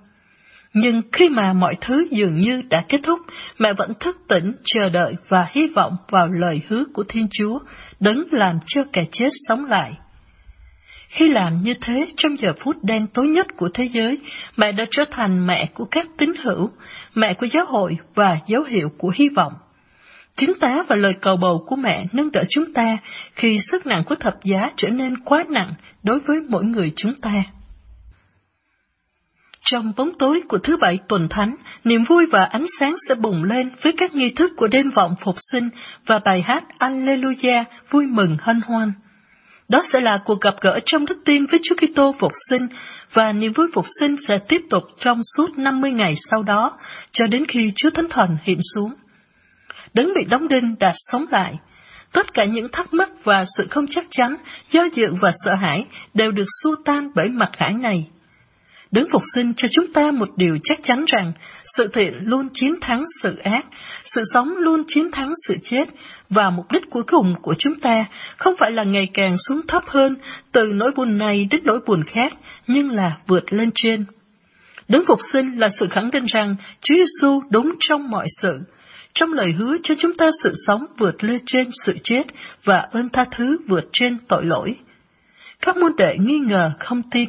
Nhưng 0.74 1.02
khi 1.12 1.28
mà 1.28 1.52
mọi 1.52 1.74
thứ 1.80 2.06
dường 2.10 2.38
như 2.38 2.62
đã 2.70 2.84
kết 2.88 3.00
thúc, 3.02 3.18
mẹ 3.58 3.72
vẫn 3.72 3.92
thức 4.00 4.16
tỉnh, 4.28 4.52
chờ 4.64 4.88
đợi 4.88 5.14
và 5.28 5.46
hy 5.50 5.68
vọng 5.76 5.96
vào 6.10 6.28
lời 6.28 6.60
hứa 6.68 6.84
của 6.94 7.04
Thiên 7.08 7.26
Chúa, 7.30 7.58
đấng 8.00 8.22
làm 8.30 8.58
cho 8.66 8.84
kẻ 8.92 9.04
chết 9.12 9.28
sống 9.30 9.64
lại. 9.64 9.92
Khi 11.08 11.28
làm 11.28 11.60
như 11.60 11.74
thế 11.80 12.06
trong 12.16 12.38
giờ 12.38 12.52
phút 12.60 12.84
đen 12.84 13.06
tối 13.06 13.26
nhất 13.26 13.46
của 13.56 13.68
thế 13.74 13.88
giới, 13.92 14.18
mẹ 14.56 14.72
đã 14.72 14.84
trở 14.90 15.04
thành 15.10 15.46
mẹ 15.46 15.66
của 15.74 15.84
các 15.84 16.06
tín 16.18 16.32
hữu, 16.42 16.70
mẹ 17.14 17.34
của 17.34 17.46
giáo 17.46 17.64
hội 17.64 17.96
và 18.14 18.38
dấu 18.46 18.62
hiệu 18.62 18.88
của 18.98 19.12
hy 19.14 19.28
vọng. 19.28 19.52
Chứng 20.34 20.58
tá 20.60 20.82
và 20.88 20.96
lời 20.96 21.14
cầu 21.20 21.36
bầu 21.36 21.64
của 21.66 21.76
mẹ 21.76 22.06
nâng 22.12 22.32
đỡ 22.32 22.44
chúng 22.48 22.72
ta 22.72 22.96
khi 23.34 23.58
sức 23.58 23.86
nặng 23.86 24.02
của 24.06 24.14
thập 24.14 24.44
giá 24.44 24.70
trở 24.76 24.88
nên 24.88 25.18
quá 25.24 25.44
nặng 25.48 25.72
đối 26.02 26.18
với 26.20 26.40
mỗi 26.48 26.64
người 26.64 26.92
chúng 26.96 27.16
ta. 27.16 27.32
Trong 29.60 29.92
bóng 29.96 30.18
tối 30.18 30.42
của 30.48 30.58
thứ 30.58 30.76
bảy 30.76 30.98
tuần 31.08 31.28
thánh, 31.28 31.56
niềm 31.84 32.02
vui 32.02 32.26
và 32.26 32.44
ánh 32.44 32.64
sáng 32.78 32.94
sẽ 33.08 33.14
bùng 33.14 33.44
lên 33.44 33.70
với 33.82 33.92
các 33.92 34.14
nghi 34.14 34.30
thức 34.30 34.52
của 34.56 34.68
đêm 34.68 34.90
vọng 34.90 35.14
phục 35.20 35.34
sinh 35.38 35.68
và 36.06 36.18
bài 36.18 36.42
hát 36.42 36.64
Alleluia 36.78 37.64
vui 37.90 38.06
mừng 38.06 38.36
hân 38.40 38.60
hoan. 38.60 38.92
Đó 39.68 39.80
sẽ 39.82 40.00
là 40.00 40.18
cuộc 40.24 40.40
gặp 40.40 40.54
gỡ 40.60 40.78
trong 40.84 41.06
đức 41.06 41.18
tin 41.24 41.46
với 41.46 41.60
Chúa 41.62 41.74
Kitô 41.74 42.12
phục 42.18 42.32
sinh 42.50 42.66
và 43.12 43.32
niềm 43.32 43.52
vui 43.52 43.66
phục 43.72 43.84
sinh 44.00 44.16
sẽ 44.16 44.38
tiếp 44.48 44.60
tục 44.70 44.82
trong 44.98 45.20
suốt 45.36 45.58
50 45.58 45.92
ngày 45.92 46.12
sau 46.16 46.42
đó 46.42 46.78
cho 47.12 47.26
đến 47.26 47.46
khi 47.48 47.72
Chúa 47.76 47.90
Thánh 47.90 48.08
Thần 48.10 48.36
hiện 48.42 48.58
xuống. 48.74 48.92
Đấng 49.94 50.14
bị 50.14 50.24
đóng 50.24 50.48
đinh 50.48 50.74
đã 50.78 50.92
sống 50.94 51.26
lại. 51.30 51.54
Tất 52.12 52.34
cả 52.34 52.44
những 52.44 52.68
thắc 52.72 52.94
mắc 52.94 53.10
và 53.24 53.44
sự 53.56 53.66
không 53.70 53.86
chắc 53.86 54.04
chắn, 54.10 54.36
do 54.70 54.88
dự 54.92 55.14
và 55.20 55.30
sợ 55.32 55.54
hãi 55.54 55.86
đều 56.14 56.30
được 56.30 56.46
xua 56.62 56.74
tan 56.84 57.10
bởi 57.14 57.28
mặt 57.28 57.50
khải 57.52 57.72
này. 57.72 58.08
Đấng 58.90 59.08
phục 59.12 59.22
sinh 59.34 59.54
cho 59.54 59.68
chúng 59.68 59.92
ta 59.92 60.10
một 60.10 60.28
điều 60.36 60.56
chắc 60.64 60.78
chắn 60.82 61.04
rằng 61.04 61.32
sự 61.64 61.88
thiện 61.92 62.12
luôn 62.22 62.48
chiến 62.52 62.74
thắng 62.80 63.02
sự 63.22 63.36
ác, 63.38 63.66
sự 64.02 64.22
sống 64.34 64.56
luôn 64.56 64.82
chiến 64.86 65.10
thắng 65.12 65.32
sự 65.46 65.54
chết, 65.62 65.88
và 66.30 66.50
mục 66.50 66.72
đích 66.72 66.90
cuối 66.90 67.02
cùng 67.06 67.34
của 67.42 67.54
chúng 67.54 67.78
ta 67.78 68.04
không 68.36 68.54
phải 68.58 68.70
là 68.70 68.84
ngày 68.84 69.08
càng 69.14 69.36
xuống 69.48 69.60
thấp 69.68 69.82
hơn 69.86 70.16
từ 70.52 70.72
nỗi 70.74 70.92
buồn 70.96 71.18
này 71.18 71.48
đến 71.50 71.60
nỗi 71.64 71.80
buồn 71.86 72.04
khác, 72.04 72.32
nhưng 72.66 72.90
là 72.90 73.16
vượt 73.26 73.52
lên 73.52 73.70
trên. 73.74 74.04
Đấng 74.88 75.04
phục 75.04 75.18
sinh 75.32 75.58
là 75.58 75.68
sự 75.68 75.86
khẳng 75.90 76.10
định 76.10 76.24
rằng 76.24 76.56
Chúa 76.80 76.94
Giêsu 76.94 77.42
đúng 77.50 77.74
trong 77.80 78.10
mọi 78.10 78.26
sự, 78.42 78.58
trong 79.12 79.32
lời 79.32 79.52
hứa 79.52 79.76
cho 79.82 79.94
chúng 79.94 80.14
ta 80.14 80.30
sự 80.42 80.50
sống 80.66 80.86
vượt 80.98 81.24
lên 81.24 81.40
trên 81.46 81.68
sự 81.86 81.96
chết 82.02 82.22
và 82.64 82.78
ơn 82.78 83.08
tha 83.08 83.24
thứ 83.30 83.58
vượt 83.68 83.84
trên 83.92 84.16
tội 84.28 84.44
lỗi. 84.44 84.76
Các 85.60 85.76
môn 85.76 85.92
đệ 85.96 86.16
nghi 86.18 86.38
ngờ 86.38 86.72
không 86.78 87.02
tin, 87.10 87.28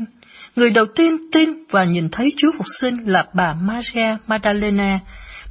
Người 0.55 0.69
đầu 0.69 0.85
tiên 0.95 1.17
tin 1.31 1.49
và 1.69 1.83
nhìn 1.83 2.09
thấy 2.11 2.29
Chúa 2.37 2.51
Phục 2.57 2.65
sinh 2.79 2.95
là 3.05 3.25
bà 3.33 3.53
Maria 3.61 4.17
Magdalena. 4.27 4.99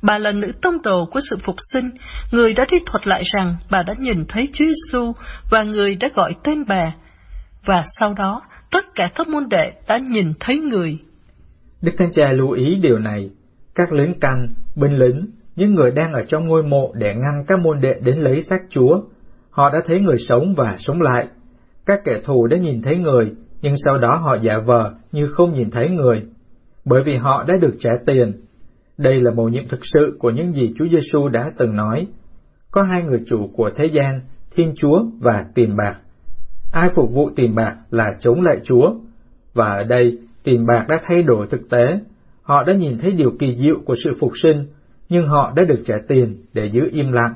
Bà 0.02 0.18
là 0.18 0.32
nữ 0.32 0.52
tông 0.62 0.82
đồ 0.82 1.06
của 1.10 1.20
sự 1.30 1.36
phục 1.36 1.56
sinh, 1.58 1.90
người 2.32 2.54
đã 2.54 2.66
đi 2.70 2.76
thuật 2.86 3.06
lại 3.06 3.22
rằng 3.24 3.56
bà 3.70 3.82
đã 3.82 3.94
nhìn 3.98 4.24
thấy 4.28 4.48
Chúa 4.52 4.64
Giêsu 4.64 5.12
và 5.50 5.62
người 5.62 5.94
đã 5.94 6.08
gọi 6.14 6.34
tên 6.44 6.64
bà. 6.68 6.94
Và 7.64 7.82
sau 7.84 8.14
đó, 8.14 8.42
tất 8.70 8.94
cả 8.94 9.10
các 9.14 9.28
môn 9.28 9.48
đệ 9.48 9.72
đã 9.88 9.98
nhìn 9.98 10.32
thấy 10.40 10.58
người. 10.58 10.98
Đức 11.82 11.92
Thánh 11.98 12.12
Cha 12.12 12.32
lưu 12.32 12.50
ý 12.50 12.78
điều 12.82 12.98
này. 12.98 13.30
Các 13.74 13.92
lính 13.92 14.20
canh, 14.20 14.48
binh 14.74 14.98
lính, 14.98 15.26
những 15.56 15.74
người 15.74 15.90
đang 15.90 16.12
ở 16.12 16.24
trong 16.28 16.46
ngôi 16.46 16.62
mộ 16.62 16.92
để 16.94 17.14
ngăn 17.14 17.44
các 17.46 17.58
môn 17.58 17.80
đệ 17.80 17.94
đến 18.02 18.18
lấy 18.18 18.42
xác 18.42 18.60
Chúa. 18.68 19.00
Họ 19.50 19.70
đã 19.70 19.78
thấy 19.86 20.00
người 20.00 20.18
sống 20.18 20.54
và 20.56 20.76
sống 20.78 21.00
lại. 21.00 21.26
Các 21.86 22.00
kẻ 22.04 22.20
thù 22.24 22.46
đã 22.46 22.56
nhìn 22.56 22.82
thấy 22.82 22.96
người, 22.96 23.32
nhưng 23.62 23.74
sau 23.84 23.98
đó 23.98 24.16
họ 24.16 24.36
giả 24.40 24.58
vờ 24.58 24.94
như 25.12 25.26
không 25.26 25.54
nhìn 25.54 25.70
thấy 25.70 25.90
người, 25.90 26.22
bởi 26.84 27.02
vì 27.06 27.16
họ 27.16 27.44
đã 27.48 27.56
được 27.56 27.76
trả 27.78 27.90
tiền. 28.06 28.47
Đây 28.98 29.20
là 29.20 29.30
mầu 29.30 29.48
nhiệm 29.48 29.68
thực 29.68 29.80
sự 29.82 30.16
của 30.18 30.30
những 30.30 30.52
gì 30.52 30.72
Chúa 30.78 30.88
Giêsu 30.88 31.28
đã 31.28 31.44
từng 31.58 31.76
nói. 31.76 32.06
Có 32.70 32.82
hai 32.82 33.02
người 33.02 33.22
chủ 33.26 33.50
của 33.54 33.70
thế 33.74 33.84
gian, 33.84 34.20
Thiên 34.56 34.74
Chúa 34.76 35.04
và 35.20 35.44
tiền 35.54 35.76
bạc. 35.76 35.94
Ai 36.72 36.88
phục 36.94 37.10
vụ 37.12 37.30
tiền 37.36 37.54
bạc 37.54 37.76
là 37.90 38.14
chống 38.20 38.40
lại 38.40 38.60
Chúa. 38.64 38.94
Và 39.54 39.66
ở 39.66 39.84
đây, 39.84 40.18
tiền 40.42 40.66
bạc 40.66 40.84
đã 40.88 41.00
thay 41.02 41.22
đổi 41.22 41.46
thực 41.46 41.70
tế. 41.70 42.00
Họ 42.42 42.64
đã 42.64 42.72
nhìn 42.72 42.98
thấy 42.98 43.12
điều 43.12 43.30
kỳ 43.38 43.56
diệu 43.56 43.76
của 43.84 43.94
sự 44.04 44.16
phục 44.20 44.32
sinh, 44.42 44.66
nhưng 45.08 45.28
họ 45.28 45.52
đã 45.56 45.64
được 45.64 45.82
trả 45.84 45.94
tiền 46.08 46.44
để 46.52 46.70
giữ 46.70 46.80
im 46.92 47.12
lặng. 47.12 47.32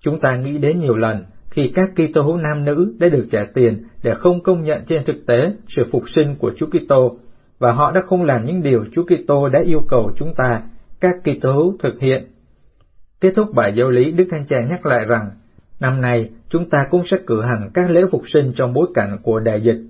Chúng 0.00 0.20
ta 0.20 0.36
nghĩ 0.36 0.58
đến 0.58 0.78
nhiều 0.78 0.96
lần 0.96 1.24
khi 1.50 1.72
các 1.74 1.90
Kitô 1.94 2.22
hữu 2.22 2.36
nam 2.36 2.64
nữ 2.64 2.94
đã 2.98 3.08
được 3.08 3.26
trả 3.30 3.44
tiền 3.54 3.82
để 4.02 4.14
không 4.14 4.42
công 4.42 4.62
nhận 4.62 4.84
trên 4.86 5.04
thực 5.04 5.26
tế 5.26 5.52
sự 5.68 5.82
phục 5.92 6.08
sinh 6.08 6.34
của 6.38 6.52
Chúa 6.56 6.66
Kitô, 6.66 7.18
và 7.58 7.72
họ 7.72 7.92
đã 7.92 8.00
không 8.06 8.22
làm 8.22 8.46
những 8.46 8.62
điều 8.62 8.84
Chúa 8.92 9.02
Kitô 9.02 9.48
đã 9.48 9.60
yêu 9.64 9.80
cầu 9.88 10.12
chúng 10.16 10.34
ta, 10.34 10.62
các 11.00 11.14
Kitô 11.24 11.52
hữu 11.52 11.76
thực 11.78 12.00
hiện. 12.00 12.24
Kết 13.20 13.32
thúc 13.36 13.54
bài 13.54 13.72
giáo 13.74 13.90
lý, 13.90 14.12
Đức 14.12 14.24
Thánh 14.30 14.46
Cha 14.46 14.56
nhắc 14.70 14.86
lại 14.86 15.04
rằng, 15.08 15.30
năm 15.80 16.00
nay 16.00 16.30
chúng 16.48 16.70
ta 16.70 16.86
cũng 16.90 17.02
sẽ 17.02 17.16
cử 17.26 17.42
hành 17.42 17.70
các 17.74 17.90
lễ 17.90 18.00
phục 18.10 18.22
sinh 18.28 18.52
trong 18.54 18.72
bối 18.72 18.86
cảnh 18.94 19.18
của 19.22 19.40
đại 19.40 19.60
dịch, 19.60 19.80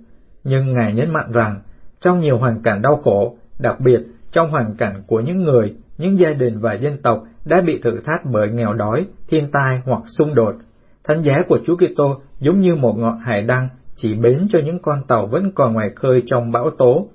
nhưng 0.45 0.73
Ngài 0.73 0.93
nhấn 0.93 1.13
mạnh 1.13 1.33
rằng, 1.33 1.61
trong 2.01 2.19
nhiều 2.19 2.39
hoàn 2.39 2.63
cảnh 2.63 2.83
đau 2.83 2.97
khổ, 2.97 3.37
đặc 3.59 3.81
biệt 3.81 4.01
trong 4.33 4.51
hoàn 4.51 4.75
cảnh 4.77 5.03
của 5.07 5.21
những 5.21 5.43
người, 5.43 5.75
những 5.99 6.19
gia 6.19 6.33
đình 6.33 6.61
và 6.61 6.75
dân 6.75 7.03
tộc 7.03 7.25
đã 7.45 7.61
bị 7.67 7.81
thử 7.83 7.91
thách 8.05 8.21
bởi 8.25 8.49
nghèo 8.51 8.73
đói, 8.73 9.07
thiên 9.29 9.51
tai 9.53 9.81
hoặc 9.85 10.03
xung 10.19 10.35
đột, 10.35 10.55
thánh 11.05 11.23
giá 11.23 11.43
của 11.49 11.59
Chúa 11.67 11.77
Kitô 11.77 12.21
giống 12.41 12.61
như 12.61 12.75
một 12.75 12.95
ngọn 12.99 13.19
hải 13.27 13.43
đăng 13.43 13.69
chỉ 13.95 14.15
bến 14.15 14.47
cho 14.49 14.59
những 14.65 14.79
con 14.83 14.99
tàu 15.09 15.27
vẫn 15.27 15.53
còn 15.55 15.73
ngoài 15.73 15.91
khơi 15.97 16.23
trong 16.27 16.51
bão 16.53 16.71
tố. 16.71 17.09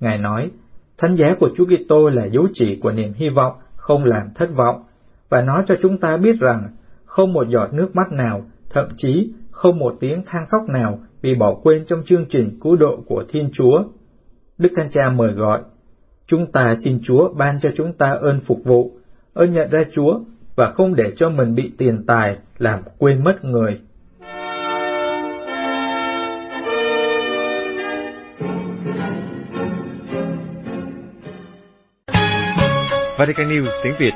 Ngài 0.00 0.18
nói, 0.18 0.50
thánh 0.98 1.14
giá 1.14 1.34
của 1.40 1.50
Chúa 1.56 1.64
Kitô 1.66 2.08
là 2.08 2.24
dấu 2.24 2.46
chỉ 2.52 2.78
của 2.82 2.92
niềm 2.92 3.12
hy 3.12 3.28
vọng, 3.28 3.52
không 3.76 4.04
làm 4.04 4.26
thất 4.34 4.48
vọng, 4.56 4.82
và 5.28 5.42
nói 5.42 5.62
cho 5.66 5.74
chúng 5.82 5.98
ta 5.98 6.16
biết 6.16 6.36
rằng 6.40 6.76
không 7.04 7.32
một 7.32 7.48
giọt 7.48 7.72
nước 7.72 7.96
mắt 7.96 8.12
nào, 8.12 8.44
thậm 8.70 8.88
chí 8.96 9.32
không 9.50 9.78
một 9.78 9.96
tiếng 10.00 10.22
than 10.26 10.46
khóc 10.48 10.62
nào 10.68 10.98
bị 11.22 11.34
bỏ 11.34 11.54
quên 11.54 11.84
trong 11.84 12.02
chương 12.04 12.24
trình 12.28 12.58
cứu 12.62 12.76
độ 12.76 13.02
của 13.06 13.24
Thiên 13.28 13.50
Chúa. 13.52 13.82
Đức 14.58 14.68
Thánh 14.76 14.90
Cha 14.90 15.10
mời 15.10 15.32
gọi, 15.32 15.60
chúng 16.26 16.52
ta 16.52 16.74
xin 16.84 17.00
Chúa 17.02 17.34
ban 17.34 17.60
cho 17.60 17.70
chúng 17.76 17.92
ta 17.92 18.10
ơn 18.10 18.40
phục 18.40 18.58
vụ, 18.64 18.92
ơn 19.34 19.52
nhận 19.52 19.70
ra 19.70 19.82
Chúa 19.92 20.20
và 20.56 20.70
không 20.70 20.94
để 20.94 21.12
cho 21.16 21.28
mình 21.28 21.54
bị 21.54 21.72
tiền 21.78 22.06
tài 22.06 22.36
làm 22.58 22.80
quên 22.98 23.24
mất 23.24 23.44
người. 23.44 23.80
Vatican 33.18 33.48
News 33.48 33.66
tiếng 33.82 33.94
Việt 33.98 34.14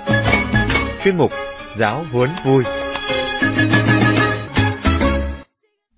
Chuyên 1.05 1.17
mục 1.17 1.31
Giáo 1.75 2.05
huấn 2.13 2.31
vui 2.45 2.65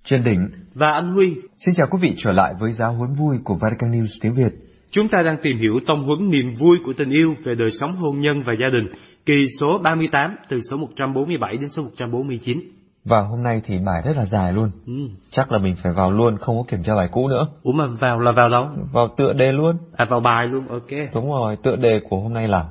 Trên 0.04 0.24
đỉnh 0.24 0.48
và 0.74 0.90
anh 0.90 1.14
Huy. 1.14 1.34
Xin 1.56 1.74
chào 1.74 1.86
quý 1.90 1.98
vị 2.02 2.14
trở 2.16 2.32
lại 2.32 2.54
với 2.60 2.72
giáo 2.72 2.92
huấn 2.92 3.12
vui 3.12 3.36
của 3.44 3.54
Vatican 3.60 3.90
News 3.90 4.18
tiếng 4.20 4.34
Việt. 4.34 4.52
Chúng 4.90 5.08
ta 5.08 5.18
đang 5.24 5.36
tìm 5.42 5.58
hiểu 5.58 5.72
tông 5.86 6.06
huấn 6.06 6.28
niềm 6.28 6.54
vui 6.58 6.76
của 6.84 6.92
tình 6.98 7.10
yêu 7.10 7.34
về 7.44 7.54
đời 7.54 7.70
sống 7.70 7.96
hôn 7.96 8.20
nhân 8.20 8.42
và 8.46 8.52
gia 8.60 8.66
đình, 8.72 9.00
kỳ 9.26 9.34
số 9.60 9.78
38 9.78 10.36
từ 10.48 10.56
số 10.70 10.76
147 10.76 11.56
đến 11.56 11.68
số 11.68 11.82
149. 11.82 12.58
Và 13.04 13.20
hôm 13.20 13.42
nay 13.42 13.60
thì 13.64 13.78
bài 13.86 14.02
rất 14.04 14.16
là 14.16 14.24
dài 14.24 14.52
luôn. 14.52 14.70
Ừ. 14.86 14.92
Chắc 15.30 15.52
là 15.52 15.58
mình 15.58 15.76
phải 15.82 15.92
vào 15.96 16.10
luôn, 16.10 16.36
không 16.38 16.56
có 16.56 16.62
kiểm 16.68 16.82
tra 16.82 16.94
bài 16.96 17.08
cũ 17.12 17.28
nữa. 17.28 17.46
Ủa 17.62 17.72
mà 17.72 17.84
vào 18.00 18.20
là 18.20 18.32
vào 18.36 18.48
đâu? 18.48 18.64
Vào 18.92 19.08
tựa 19.16 19.32
đề 19.32 19.52
luôn. 19.52 19.76
À 19.96 20.04
vào 20.08 20.20
bài 20.20 20.46
luôn, 20.46 20.68
ok. 20.68 21.14
Đúng 21.14 21.30
rồi, 21.30 21.56
tựa 21.62 21.76
đề 21.76 22.00
của 22.08 22.20
hôm 22.20 22.32
nay 22.32 22.48
là 22.48 22.64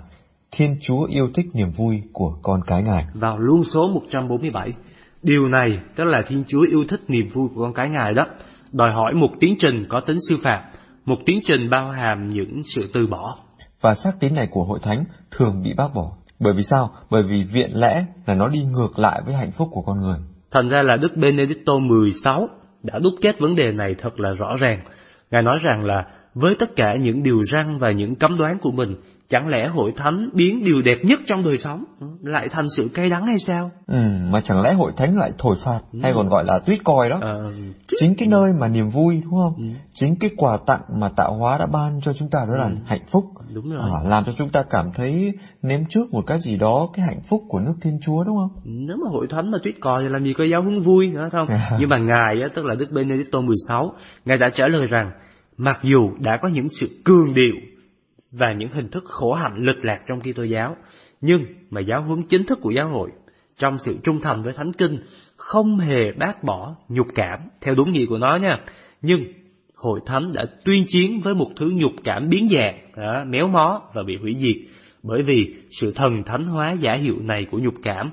Thiên 0.55 0.77
Chúa 0.81 1.05
yêu 1.09 1.27
thích 1.33 1.45
niềm 1.53 1.67
vui 1.75 2.01
của 2.13 2.37
con 2.41 2.61
cái 2.67 2.83
Ngài. 2.83 3.05
Vào 3.13 3.37
luôn 3.37 3.63
số 3.63 3.87
147. 3.93 4.73
Điều 5.23 5.47
này 5.47 5.69
tức 5.95 6.03
là 6.03 6.21
Thiên 6.27 6.43
Chúa 6.47 6.61
yêu 6.61 6.83
thích 6.89 7.01
niềm 7.07 7.27
vui 7.33 7.47
của 7.55 7.61
con 7.61 7.73
cái 7.73 7.89
Ngài 7.89 8.13
đó. 8.13 8.23
Đòi 8.71 8.91
hỏi 8.91 9.13
một 9.13 9.29
tiến 9.39 9.55
trình 9.59 9.85
có 9.89 9.99
tính 9.99 10.17
sư 10.29 10.35
phạm, 10.43 10.61
một 11.05 11.15
tiến 11.25 11.39
trình 11.43 11.69
bao 11.69 11.91
hàm 11.91 12.29
những 12.29 12.61
sự 12.75 12.89
từ 12.93 13.07
bỏ. 13.07 13.37
Và 13.81 13.93
xác 13.93 14.11
tín 14.19 14.35
này 14.35 14.47
của 14.51 14.63
hội 14.63 14.79
thánh 14.81 15.03
thường 15.31 15.61
bị 15.63 15.73
bác 15.77 15.93
bỏ. 15.95 16.11
Bởi 16.39 16.53
vì 16.57 16.63
sao? 16.63 16.89
Bởi 17.11 17.23
vì 17.29 17.43
viện 17.53 17.69
lẽ 17.73 18.05
là 18.27 18.33
nó 18.33 18.47
đi 18.47 18.59
ngược 18.63 18.99
lại 18.99 19.21
với 19.25 19.35
hạnh 19.35 19.51
phúc 19.51 19.67
của 19.71 19.81
con 19.81 20.01
người. 20.01 20.17
Thành 20.51 20.69
ra 20.69 20.81
là 20.85 20.97
Đức 20.97 21.17
Benedicto 21.17 21.73
16 21.89 22.47
đã 22.83 22.99
đúc 22.99 23.13
kết 23.21 23.39
vấn 23.39 23.55
đề 23.55 23.71
này 23.71 23.95
thật 23.97 24.19
là 24.19 24.29
rõ 24.37 24.55
ràng. 24.59 24.83
Ngài 25.31 25.41
nói 25.41 25.57
rằng 25.61 25.85
là 25.85 26.03
với 26.33 26.55
tất 26.59 26.75
cả 26.75 26.95
những 26.95 27.23
điều 27.23 27.43
răn 27.51 27.77
và 27.77 27.91
những 27.91 28.15
cấm 28.15 28.37
đoán 28.37 28.57
của 28.61 28.71
mình, 28.71 28.95
chẳng 29.33 29.47
lẽ 29.47 29.67
hội 29.67 29.91
thánh 29.95 30.29
biến 30.33 30.61
điều 30.65 30.81
đẹp 30.81 30.97
nhất 31.03 31.19
trong 31.27 31.43
đời 31.43 31.57
sống 31.57 31.83
lại 32.23 32.47
thành 32.51 32.65
sự 32.77 32.89
cay 32.93 33.09
đắng 33.09 33.25
hay 33.25 33.39
sao? 33.39 33.71
Ừ, 33.87 33.97
mà 34.31 34.41
chẳng 34.41 34.61
lẽ 34.61 34.73
hội 34.73 34.91
thánh 34.97 35.17
lại 35.17 35.31
thổi 35.37 35.55
phạt 35.63 35.79
ừ. 35.93 35.99
hay 36.03 36.13
còn 36.15 36.29
gọi 36.29 36.43
là 36.45 36.59
tuyết 36.65 36.79
coi 36.83 37.09
đó? 37.09 37.19
À, 37.21 37.33
Chính 37.99 38.15
cái 38.15 38.27
nơi 38.27 38.53
mà 38.59 38.67
niềm 38.67 38.89
vui 38.89 39.21
đúng 39.23 39.33
không? 39.39 39.53
Ừ. 39.57 39.63
Chính 39.93 40.15
cái 40.19 40.29
quà 40.37 40.57
tặng 40.67 40.81
mà 40.99 41.09
tạo 41.15 41.33
hóa 41.33 41.57
đã 41.57 41.65
ban 41.73 42.01
cho 42.01 42.13
chúng 42.13 42.29
ta 42.29 42.39
đó 42.47 42.55
là 42.57 42.63
Ừ. 42.63 42.75
hạnh 42.85 43.05
phúc. 43.07 43.25
Đúng 43.53 43.69
rồi. 43.71 43.89
À, 43.93 44.09
làm 44.09 44.23
cho 44.25 44.31
chúng 44.37 44.49
ta 44.49 44.63
cảm 44.69 44.85
thấy 44.95 45.31
nếm 45.61 45.79
trước 45.89 46.13
một 46.13 46.21
cái 46.27 46.39
gì 46.39 46.57
đó 46.57 46.89
cái 46.93 47.05
hạnh 47.05 47.21
phúc 47.29 47.43
của 47.49 47.59
nước 47.59 47.73
Thiên 47.81 47.99
Chúa 48.05 48.23
đúng 48.27 48.37
không? 48.37 48.61
Nếu 48.63 48.97
mà 48.97 49.09
hội 49.11 49.27
thánh 49.29 49.51
mà 49.51 49.57
tuyết 49.63 49.75
còi 49.81 50.03
thì 50.03 50.09
làm 50.09 50.25
gì 50.25 50.33
có 50.33 50.43
giáo 50.43 50.61
huấn 50.61 50.79
vui 50.79 51.07
nữa 51.07 51.29
không? 51.31 51.47
Nhưng 51.79 51.89
mà 51.89 51.97
Ngài 51.97 52.41
á, 52.43 52.47
tức 52.55 52.65
là 52.65 52.75
Đức 52.75 52.91
Benedicto 52.91 53.41
16, 53.41 53.93
Ngài 54.25 54.37
đã 54.37 54.49
trả 54.53 54.67
lời 54.67 54.85
rằng 54.85 55.11
mặc 55.57 55.79
dù 55.83 55.99
đã 56.19 56.31
có 56.41 56.47
những 56.49 56.67
sự 56.79 56.87
cường 57.05 57.33
điệu 57.33 57.55
và 58.33 58.53
những 58.53 58.69
hình 58.69 58.87
thức 58.89 59.03
khổ 59.05 59.33
hạnh 59.33 59.55
lệch 59.57 59.85
lạc 59.85 60.01
trong 60.07 60.19
Kitô 60.19 60.43
giáo, 60.43 60.75
nhưng 61.21 61.45
mà 61.69 61.81
giáo 61.81 62.01
huấn 62.01 62.23
chính 62.23 62.43
thức 62.45 62.59
của 62.61 62.71
giáo 62.71 62.89
hội 62.89 63.09
trong 63.57 63.77
sự 63.77 63.97
trung 64.03 64.21
thành 64.21 64.41
với 64.41 64.53
thánh 64.53 64.73
kinh 64.73 64.97
không 65.35 65.77
hề 65.77 66.11
bác 66.19 66.43
bỏ 66.43 66.75
nhục 66.89 67.07
cảm 67.15 67.39
theo 67.61 67.75
đúng 67.75 67.91
nghĩa 67.91 68.05
của 68.05 68.17
nó 68.17 68.35
nha. 68.35 68.57
Nhưng 69.01 69.23
hội 69.75 69.99
thánh 70.05 70.33
đã 70.33 70.45
tuyên 70.65 70.83
chiến 70.87 71.19
với 71.23 71.35
một 71.35 71.49
thứ 71.55 71.71
nhục 71.75 71.91
cảm 72.03 72.29
biến 72.29 72.47
dạng, 72.49 72.91
đó, 72.97 73.23
méo 73.27 73.47
mó 73.47 73.81
và 73.93 74.03
bị 74.03 74.17
hủy 74.17 74.35
diệt 74.39 74.71
bởi 75.03 75.21
vì 75.23 75.55
sự 75.69 75.91
thần 75.95 76.23
thánh 76.25 76.45
hóa 76.45 76.71
giả 76.71 76.93
hiệu 76.93 77.15
này 77.21 77.45
của 77.51 77.59
nhục 77.59 77.73
cảm 77.83 78.11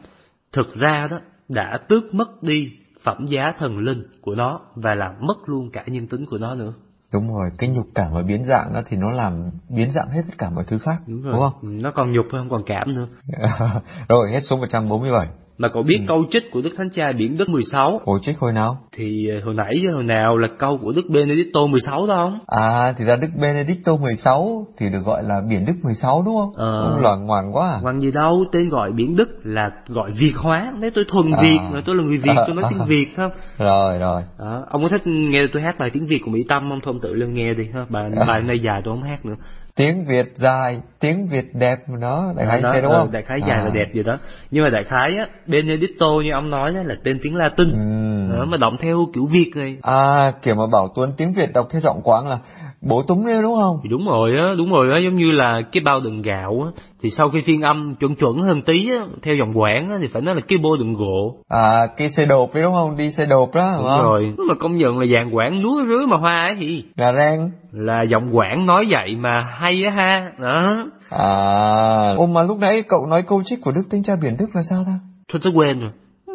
thực 0.53 0.75
ra 0.75 1.07
đó 1.11 1.21
đã 1.49 1.79
tước 1.89 2.15
mất 2.15 2.43
đi 2.43 2.73
phẩm 3.03 3.27
giá 3.27 3.53
thần 3.59 3.79
linh 3.79 4.03
của 4.21 4.35
nó 4.35 4.61
và 4.75 4.95
làm 4.95 5.15
mất 5.21 5.37
luôn 5.47 5.71
cả 5.71 5.85
nhân 5.87 6.07
tính 6.07 6.25
của 6.27 6.39
nó 6.39 6.55
nữa. 6.55 6.73
Đúng 7.13 7.35
rồi, 7.35 7.51
cái 7.59 7.71
nhục 7.71 7.87
cảm 7.95 8.13
và 8.13 8.23
biến 8.23 8.45
dạng 8.45 8.73
đó 8.75 8.81
thì 8.87 8.97
nó 8.97 9.11
làm 9.11 9.51
biến 9.69 9.91
dạng 9.91 10.11
hết 10.11 10.23
tất 10.29 10.35
cả 10.39 10.51
mọi 10.51 10.65
thứ 10.65 10.79
khác, 10.79 11.03
Đúng 11.07 11.23
rồi. 11.23 11.33
đúng 11.33 11.43
không? 11.43 11.83
Nó 11.83 11.93
còn 11.95 12.13
nhục 12.13 12.27
hơn 12.33 12.49
còn 12.51 12.63
cảm 12.67 12.95
nữa. 12.95 13.07
rồi, 14.09 14.31
hết 14.33 14.41
số 14.41 14.57
147. 14.57 15.29
Mà 15.61 15.69
cậu 15.69 15.83
biết 15.83 16.01
câu 16.09 16.25
trích 16.31 16.51
của 16.53 16.61
Đức 16.61 16.71
Thánh 16.77 16.91
Cha 16.91 17.13
Biển 17.19 17.37
Đức 17.39 17.49
16 17.49 18.01
Hồi 18.07 18.19
trích 18.23 18.39
hồi 18.39 18.53
nào? 18.53 18.79
thì 18.97 19.05
ờ, 19.35 19.45
hồi 19.45 19.55
nãy 19.55 19.75
hồi 19.95 20.05
nào 20.05 20.37
là 20.37 20.49
câu 20.59 20.79
của 20.83 20.93
Đức 20.93 21.03
Benedicto 21.15 21.67
16 21.67 22.07
đó 22.07 22.15
không? 22.17 22.39
À, 22.47 22.93
thì 22.99 23.05
ra 23.05 23.17
Đức 23.17 23.29
Benedicto 23.43 23.97
16 23.97 24.67
thì 24.79 24.87
được 24.93 24.99
gọi 25.05 25.23
là 25.23 25.35
biển 25.51 25.65
Đức 25.67 25.73
16 25.83 26.23
đúng 26.27 26.35
không? 26.37 26.53
Ờ. 26.57 26.91
Ông 26.91 27.03
loạn 27.03 27.27
ngoằng 27.27 27.53
quá 27.57 27.69
à. 27.71 27.79
Hoàng 27.83 28.01
gì 28.01 28.11
đâu, 28.11 28.45
tên 28.53 28.69
gọi 28.69 28.91
Biển 28.97 29.17
Đức 29.17 29.29
là 29.45 29.71
gọi 29.89 30.11
Việt 30.19 30.33
hóa. 30.37 30.73
Nếu 30.81 30.91
tôi 30.95 31.05
thuần 31.09 31.33
À. 31.33 31.41
Việt, 31.43 31.59
mà 31.73 31.81
tôi 31.87 31.97
là 31.97 32.03
người 32.03 32.19
Việt, 32.19 32.35
tôi 32.47 32.55
nói 32.57 32.65
À. 32.65 32.71
tiếng 32.71 32.85
Việt 32.89 33.07
không? 33.17 33.31
Rồi, 33.59 33.99
rồi. 33.99 34.23
Đó. 34.39 34.65
Ông 34.71 34.83
có 34.83 34.89
thích 34.89 35.03
nghe 35.07 35.47
tôi 35.53 35.63
hát 35.63 35.79
bài 35.79 35.91
tiếng 35.91 36.07
Việt 36.07 36.21
của 36.25 36.31
Mỹ 36.31 36.41
Tâm 36.49 36.63
không? 36.71 36.81
Thôi 36.85 36.95
ông 36.95 37.01
tự 37.03 37.15
lên 37.15 37.35
nghe 37.35 37.55
đi 37.55 37.65
ha. 37.75 37.87
Bài, 37.89 38.05
À. 38.17 38.25
bài 38.29 38.43
này 38.43 38.59
dài 38.59 38.81
tôi 38.85 38.95
không 38.95 39.03
hát 39.11 39.25
nữa. 39.27 39.35
Tiếng 39.81 40.05
Việt 40.05 40.33
dài, 40.35 40.81
tiếng 41.01 41.27
Việt 41.29 41.55
đẹp 41.55 41.77
mà 41.89 41.97
nó, 42.01 42.33
đại 42.37 42.47
khái 42.47 42.63
đó, 42.63 42.71
thế 42.75 42.81
đúng 42.81 42.93
không? 42.93 43.13
đại 43.13 43.23
khái 43.23 43.41
dài 43.41 43.59
À. 43.59 43.65
là 43.65 43.71
đẹp 43.71 43.87
gì 43.95 44.03
đó 44.03 44.19
nhưng 44.51 44.65
mà 44.65 44.71
đại 44.71 44.85
khái 44.85 45.17
á 45.17 45.25
Benedicto 45.47 46.07
như 46.25 46.31
ông 46.35 46.51
nói 46.51 46.73
là 46.73 46.95
tên 47.05 47.19
tiếng 47.23 47.37
Latin 47.37 47.69
Ừ. 47.73 48.37
đó, 48.39 48.45
mà 48.45 48.57
động 48.57 48.77
theo 48.77 49.07
kiểu 49.15 49.27
Việt 49.27 49.51
này 49.57 49.77
À, 49.83 50.33
kiểu 50.43 50.55
mà 50.55 50.63
bảo 50.73 50.89
Tuấn 50.95 51.11
tiếng 51.17 51.33
Việt 51.33 51.53
đọc 51.55 51.67
theo 51.71 51.81
giọng 51.81 52.01
quán 52.05 52.29
là 52.29 52.39
bố 52.81 53.03
túng 53.03 53.27
đấy 53.27 53.43
đúng 53.43 53.55
không? 53.61 53.81
thì 53.83 53.89
đúng 53.89 54.07
rồi 54.07 54.31
á 54.37 54.45
đúng 54.59 54.71
rồi 54.71 54.89
á 54.93 54.99
giống 55.05 55.15
như 55.17 55.31
là 55.33 55.61
cái 55.73 55.83
bao 55.85 56.01
đựng 56.01 56.23
gạo 56.23 56.63
á 56.77 56.83
thì 57.03 57.11
sau 57.11 57.31
khi 57.31 57.41
phiên 57.47 57.61
âm 57.61 57.95
chuẩn 58.01 58.15
chuẩn 58.17 58.39
hơn 58.39 58.63
tí 58.63 58.91
á 58.91 59.05
theo 59.23 59.35
dòng 59.37 59.59
quảng 59.59 59.91
á 59.91 59.97
thì 60.01 60.07
phải 60.07 60.23
nói 60.23 60.35
là 60.35 60.41
cái 60.49 60.59
bô 60.59 60.77
đựng 60.77 60.93
gỗ 60.93 61.37
À, 61.49 61.87
cái 61.97 62.11
xe 62.11 62.25
đột 62.27 62.55
đấy 62.55 62.63
đúng 62.63 62.75
không? 62.75 62.97
Đi 62.97 63.11
xe 63.11 63.27
đột 63.27 63.55
đó, 63.55 63.65
đúng 63.73 63.79
đúng 63.79 63.89
không? 63.89 64.05
rồi 64.05 64.35
mà 64.49 64.55
công 64.61 64.77
nhận 64.77 64.99
là 64.99 65.07
dạng 65.07 65.37
quảng 65.37 65.63
lúa 65.63 65.85
rưới 65.89 66.07
mà 66.07 66.17
hoa 66.17 66.41
ấy 66.47 66.57
thì 66.61 66.85
Gà 66.97 67.13
rang. 67.13 67.51
Là 67.73 68.03
giọng 68.03 68.37
quảng 68.37 68.67
nói 68.67 68.85
vậy 68.91 69.17
mà 69.17 69.43
hay 69.43 69.83
á 69.85 69.91
ha 69.91 70.33
đó 70.39 70.87
À, 71.11 72.15
ôm 72.17 72.33
mà 72.33 72.43
lúc 72.43 72.59
nãy 72.61 72.83
cậu 72.89 73.07
nói 73.07 73.23
câu 73.27 73.43
trích 73.45 73.59
của 73.63 73.73
Đức 73.73 73.83
Thánh 73.91 74.03
Cha 74.03 74.13
Biển 74.23 74.37
Đức 74.39 74.47
là 74.55 74.63
sao 74.63 74.83
ta? 74.87 74.93
thôi 75.33 75.41
tôi 75.45 75.53
quên 75.57 75.81
rồi 75.81 75.91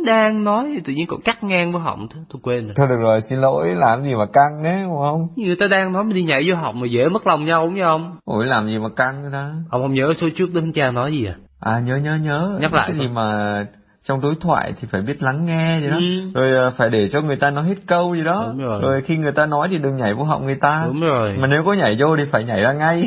đang 0.06 0.44
nói 0.44 0.72
thì 0.76 0.82
tự 0.86 0.94
nhiên 0.94 1.08
cậu 1.08 1.20
cắt 1.26 1.44
ngang 1.44 1.72
vào 1.72 1.82
họng 1.82 2.08
thôi 2.14 2.24
tôi 2.34 2.40
quên 2.44 2.66
rồi 2.66 2.74
Thôi 2.78 2.88
được 2.90 2.98
rồi, 3.02 3.22
xin 3.22 3.40
lỗi, 3.40 3.68
làm 3.76 4.04
gì 4.04 4.16
mà 4.16 4.26
căng 4.34 4.64
đấy, 4.64 4.80
đúng 4.84 4.98
không? 5.06 5.28
người 5.36 5.56
ta 5.60 5.66
đang 5.72 5.94
nói 5.94 6.04
mình 6.04 6.14
đi 6.16 6.24
nhảy 6.24 6.42
vô 6.50 6.56
họng 6.56 6.80
mà 6.80 6.88
dễ 6.92 7.10
mất 7.10 7.28
lòng 7.28 7.46
nhau 7.46 7.66
đúng 7.66 7.80
không 7.84 8.16
Ôi, 8.26 8.46
làm 8.46 8.68
gì 8.68 8.78
mà 8.80 8.90
căng 8.96 9.22
người 9.22 9.32
ta? 9.32 9.52
ông 9.70 9.82
không 9.82 9.94
nhớ 9.94 10.14
số 10.16 10.28
trước 10.36 10.46
đức 10.54 10.62
cha 10.74 10.92
nói 10.92 11.12
gì 11.12 11.26
à 11.26 11.36
À, 11.60 11.80
nhớ 11.80 11.96
nhớ 11.98 12.16
nhớ. 12.22 12.58
Nhắc 12.62 12.74
lại 12.74 12.86
Cái 12.92 12.98
gì 12.98 13.08
mà 13.14 13.66
trong 14.08 14.22
đối 14.22 14.36
thoại 14.42 14.74
thì 14.82 14.88
phải 14.92 15.02
biết 15.02 15.24
lắng 15.24 15.46
nghe 15.46 15.80
gì 15.82 15.90
đó 15.90 15.98
Ừ. 16.00 16.32
rồi 16.34 16.52
ờ, 16.52 16.72
phải 16.78 16.90
để 16.90 17.10
cho 17.12 17.22
người 17.22 17.36
ta 17.36 17.50
nói 17.50 17.64
hết 17.68 17.76
câu 17.88 18.16
gì 18.16 18.24
đó 18.24 18.46
Đúng 18.48 18.60
rồi. 18.62 19.02
khi 19.02 19.18
người 19.18 19.32
ta 19.32 19.46
nói 19.46 19.68
thì 19.72 19.78
đừng 19.78 19.98
nhảy 19.98 20.14
vô 20.14 20.24
họng 20.24 20.46
người 20.46 20.56
ta 20.56 20.84
Đúng 20.88 21.02
rồi. 21.02 21.36
mà 21.40 21.48
nếu 21.48 21.60
có 21.66 21.74
nhảy 21.74 21.96
vô 22.00 22.16
thì 22.18 22.24
phải 22.32 22.44
nhảy 22.44 22.62
ra 22.62 22.74
ngay 22.74 23.04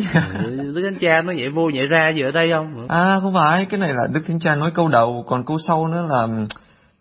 Đức 0.74 0.82
Thánh 0.84 0.98
Cha 1.00 1.22
nó 1.22 1.32
nhảy 1.32 1.48
vô 1.48 1.70
nhảy 1.70 1.86
ra 1.86 2.08
gì 2.08 2.22
ở 2.22 2.30
đây 2.30 2.50
không? 2.50 2.86
à 2.88 3.18
không 3.22 3.34
phải 3.34 3.64
cái 3.64 3.80
này 3.80 3.90
là 3.94 4.06
đức 4.14 4.20
thánh 4.28 4.40
cha 4.40 4.54
nói 4.54 4.70
câu 4.74 4.88
đầu 4.88 5.24
còn 5.28 5.44
câu 5.44 5.58
sau 5.58 5.88
nữa 5.88 6.06
là 6.10 6.26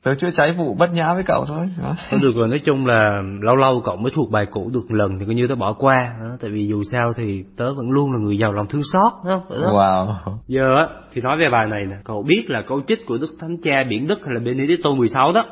tớ 0.07 0.15
chữa 0.15 0.31
cháy 0.31 0.53
vụ 0.57 0.73
bất 0.73 0.89
nhã 0.93 1.13
với 1.13 1.23
cậu 1.27 1.45
thôi 1.45 1.69
đó. 1.81 1.95
Được 2.21 2.31
rồi, 2.35 2.47
nói 2.47 2.59
chung 2.65 2.85
là 2.85 3.21
lâu 3.41 3.55
lâu 3.55 3.81
cậu 3.85 3.95
mới 3.95 4.11
thuộc 4.15 4.31
bài 4.31 4.45
cũ 4.51 4.69
được 4.73 4.91
lần 4.91 5.19
thì 5.19 5.25
coi 5.25 5.35
như 5.35 5.45
tớ 5.49 5.55
bỏ 5.55 5.73
qua. 5.73 6.15
Đó, 6.21 6.29
tại 6.41 6.51
vì 6.51 6.67
dù 6.67 6.83
sao 6.83 7.13
thì 7.15 7.43
tớ 7.57 7.73
vẫn 7.73 7.89
luôn 7.89 8.11
là 8.11 8.19
người 8.19 8.37
giàu 8.37 8.51
lòng 8.53 8.67
thương 8.67 8.83
xót, 8.83 9.13
đó. 9.25 9.41
wow 9.49 10.15
Giờ 10.47 10.63
á, 10.77 10.87
thì 11.13 11.21
nói 11.21 11.37
về 11.39 11.49
bài 11.51 11.67
này 11.67 11.85
nè, 11.85 11.95
cậu 12.03 12.23
biết 12.27 12.45
là 12.47 12.61
câu 12.67 12.81
trích 12.87 13.05
của 13.07 13.17
Đức 13.17 13.35
Thánh 13.39 13.57
Cha 13.63 13.83
Biển 13.89 14.07
Đức 14.07 14.25
hay 14.25 14.33
là 14.35 14.39
Benedicto 14.45 14.89
16 14.91 15.31
đó, 15.33 15.43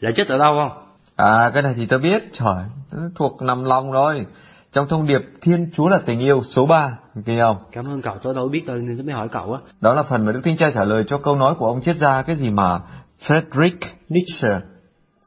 là 0.00 0.10
trích 0.16 0.28
ở 0.28 0.38
đâu 0.38 0.54
không? 0.58 0.82
À 1.16 1.50
cái 1.54 1.62
này 1.62 1.74
thì 1.76 1.86
tớ 1.86 1.98
biết, 1.98 2.22
trời, 2.32 2.64
tớ 2.90 2.98
thuộc 3.14 3.42
nằm 3.42 3.64
lòng 3.64 3.92
rồi. 3.92 4.26
Trong 4.72 4.88
thông 4.88 5.06
điệp 5.06 5.20
Thiên 5.40 5.70
Chúa 5.74 5.88
là 5.88 5.98
tình 6.06 6.18
yêu 6.20 6.42
số 6.42 6.66
3, 6.66 6.90
nghe 7.26 7.40
không? 7.40 7.56
Cảm 7.72 7.84
ơn 7.84 8.02
cậu, 8.02 8.14
tớ 8.22 8.34
đâu 8.34 8.48
biết 8.48 8.66
đâu 8.66 8.76
nên 8.76 8.96
tớ 8.96 9.02
mới 9.02 9.14
hỏi 9.14 9.28
cậu 9.28 9.52
á. 9.52 9.60
Đó 9.80 9.94
là 9.94 10.02
phần 10.02 10.26
mà 10.26 10.32
Đức 10.32 10.40
Thánh 10.44 10.56
Cha 10.56 10.70
trả 10.70 10.84
lời 10.84 11.04
cho 11.06 11.18
câu 11.18 11.36
nói 11.36 11.54
của 11.54 11.66
ông 11.66 11.80
triết 11.80 11.96
gia 11.96 12.22
cái 12.22 12.36
gì 12.36 12.50
mà 12.50 12.78
Friedrich 13.26 13.78
Nietzsche. 14.08 14.60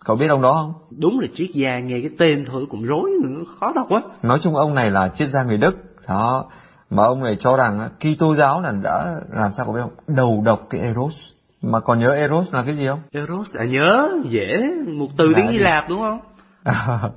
Cậu 0.06 0.16
biết 0.16 0.28
ông 0.30 0.42
đó 0.42 0.50
không? 0.54 0.74
Đúng 1.00 1.20
là 1.20 1.28
triết 1.34 1.50
gia 1.54 1.80
nghe 1.80 2.00
cái 2.02 2.10
tên 2.20 2.46
thôi 2.46 2.66
cũng 2.70 2.84
rối 2.84 3.12
nữa, 3.24 3.44
khó 3.60 3.72
đọc 3.76 3.86
quá. 3.90 4.02
Nói 4.24 4.40
chung 4.40 4.56
ông 4.56 4.74
này 4.74 4.92
là 4.92 5.10
triết 5.10 5.28
gia 5.28 5.44
người 5.44 5.58
Đức. 5.58 5.76
Đó. 6.08 6.46
Mà 6.90 7.04
ông 7.04 7.24
này 7.24 7.36
cho 7.40 7.58
rằng 7.58 7.90
Kitô 8.00 8.36
giáo 8.36 8.62
là 8.62 8.72
đã 8.84 9.20
làm 9.30 9.54
sao 9.54 9.66
cậu 9.66 9.76
biết 9.76 9.82
không? 9.82 10.16
Đầu 10.16 10.42
độc 10.46 10.68
cái 10.70 10.82
Eros. 10.82 11.20
Mà 11.62 11.80
còn 11.80 12.00
nhớ 12.00 12.16
Eros 12.16 12.56
là 12.56 12.64
cái 12.66 12.76
gì 12.76 12.88
không? 12.88 13.02
Eros 13.12 13.58
à 13.58 13.66
nhớ, 13.66 14.10
dễ, 14.24 14.62
một 14.88 15.08
từ 15.18 15.34
tiếng 15.36 15.48
gì? 15.48 15.52
Hy 15.52 15.60
Lạp 15.60 15.84
đúng 15.90 16.00
không? 16.00 16.20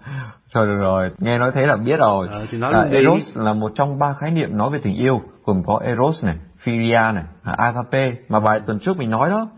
Thôi 0.53 0.67
được 0.67 0.77
rồi, 0.81 1.11
nghe 1.19 1.39
nói 1.39 1.51
thế 1.55 1.67
là 1.67 1.77
biết 1.77 1.99
rồi. 1.99 2.29
Ờ, 2.33 2.47
thì 2.51 2.59
nói 2.59 2.73
là 2.73 2.83
luôn 2.83 2.91
đi. 2.91 2.99
Eros 2.99 3.37
là 3.37 3.53
một 3.53 3.73
trong 3.75 3.99
ba 3.99 4.15
khái 4.21 4.31
niệm 4.31 4.57
nói 4.57 4.71
về 4.71 4.79
tình 4.83 4.97
yêu, 4.97 5.21
gồm 5.45 5.63
có 5.67 5.81
Eros 5.85 6.25
này, 6.25 6.37
Philia 6.59 7.01
này, 7.15 7.25
à, 7.43 7.53
Agape 7.57 8.13
mà 8.29 8.39
vài 8.39 8.61
tuần 8.61 8.79
trước 8.79 8.97
mình 8.97 9.11
nói 9.11 9.31
đó. 9.31 9.49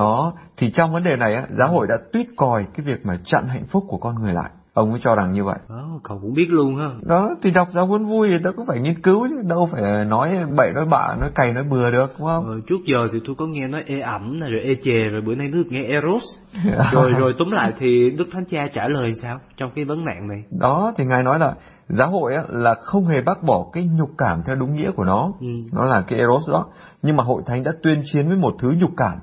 Đó, 0.00 0.32
thì 0.56 0.70
trong 0.70 0.92
vấn 0.92 1.02
đề 1.02 1.16
này 1.16 1.34
á, 1.34 1.42
giáo 1.50 1.68
hội 1.68 1.86
đã 1.86 1.96
tuyết 2.12 2.26
còi 2.36 2.66
cái 2.74 2.86
việc 2.86 3.06
mà 3.06 3.16
chặn 3.24 3.44
hạnh 3.48 3.64
phúc 3.68 3.84
của 3.88 3.98
con 3.98 4.14
người 4.14 4.32
lại. 4.32 4.50
Ông 4.74 4.90
ấy 4.90 5.00
cho 5.02 5.14
rằng 5.14 5.32
như 5.32 5.44
vậy. 5.44 5.58
Đó, 5.68 6.00
cậu 6.04 6.18
cũng 6.22 6.34
biết 6.34 6.46
luôn 6.48 6.76
ha. 6.76 6.88
Đó, 7.02 7.30
thì 7.42 7.50
đọc 7.50 7.68
giáo 7.74 7.86
huấn 7.86 8.04
vui 8.04 8.28
thì 8.28 8.36
tớ 8.44 8.52
cũng 8.56 8.64
phải 8.68 8.80
nghiên 8.80 9.02
cứu 9.02 9.28
chứ, 9.28 9.36
đâu 9.48 9.68
phải 9.72 10.04
nói 10.04 10.30
bậy 10.56 10.72
nói 10.74 10.86
bạ, 10.90 11.14
nói 11.20 11.30
cày 11.34 11.52
nói 11.52 11.64
bừa 11.70 11.90
được, 11.90 12.14
đúng 12.18 12.28
không? 12.28 12.46
Ờ, 12.46 12.54
trước 12.68 12.76
giờ 12.86 13.08
thì 13.12 13.18
tôi 13.26 13.36
có 13.38 13.46
nghe 13.46 13.68
nói 13.68 13.82
ê 13.86 14.00
ẩm 14.00 14.40
rồi 14.40 14.60
ê 14.64 14.74
chề 14.82 14.92
rồi 15.12 15.22
bữa 15.26 15.34
nay 15.34 15.48
mới 15.48 15.64
được 15.64 15.70
nghe 15.70 15.82
Eros. 15.82 16.24
rồi 16.92 17.10
rồi 17.18 17.34
túm 17.38 17.50
lại 17.50 17.72
thì 17.78 18.10
Đức 18.18 18.28
Thánh 18.32 18.44
Cha 18.44 18.68
trả 18.72 18.88
lời 18.88 19.14
sao 19.14 19.38
trong 19.56 19.70
cái 19.76 19.84
vấn 19.84 20.04
nạn 20.04 20.28
này? 20.28 20.44
Đó 20.60 20.92
thì 20.96 21.04
ngài 21.04 21.22
nói 21.22 21.38
là 21.38 21.54
giáo 21.88 22.10
hội 22.10 22.34
á, 22.34 22.42
là 22.48 22.74
không 22.74 23.06
hề 23.06 23.22
bác 23.22 23.42
bỏ 23.42 23.66
cái 23.72 23.88
nhục 23.98 24.10
cảm 24.18 24.42
theo 24.46 24.56
đúng 24.56 24.74
nghĩa 24.74 24.90
của 24.90 25.04
nó, 25.04 25.32
Ừ. 25.40 25.46
nó 25.72 25.84
là 25.84 26.02
cái 26.08 26.18
eros 26.18 26.50
đó. 26.50 26.66
Nhưng 27.02 27.16
mà 27.16 27.24
hội 27.24 27.42
thánh 27.46 27.62
đã 27.64 27.72
tuyên 27.82 28.02
chiến 28.04 28.28
với 28.28 28.36
một 28.36 28.54
thứ 28.58 28.72
nhục 28.80 28.90
cảm 28.96 29.12
Ừ. 29.12 29.18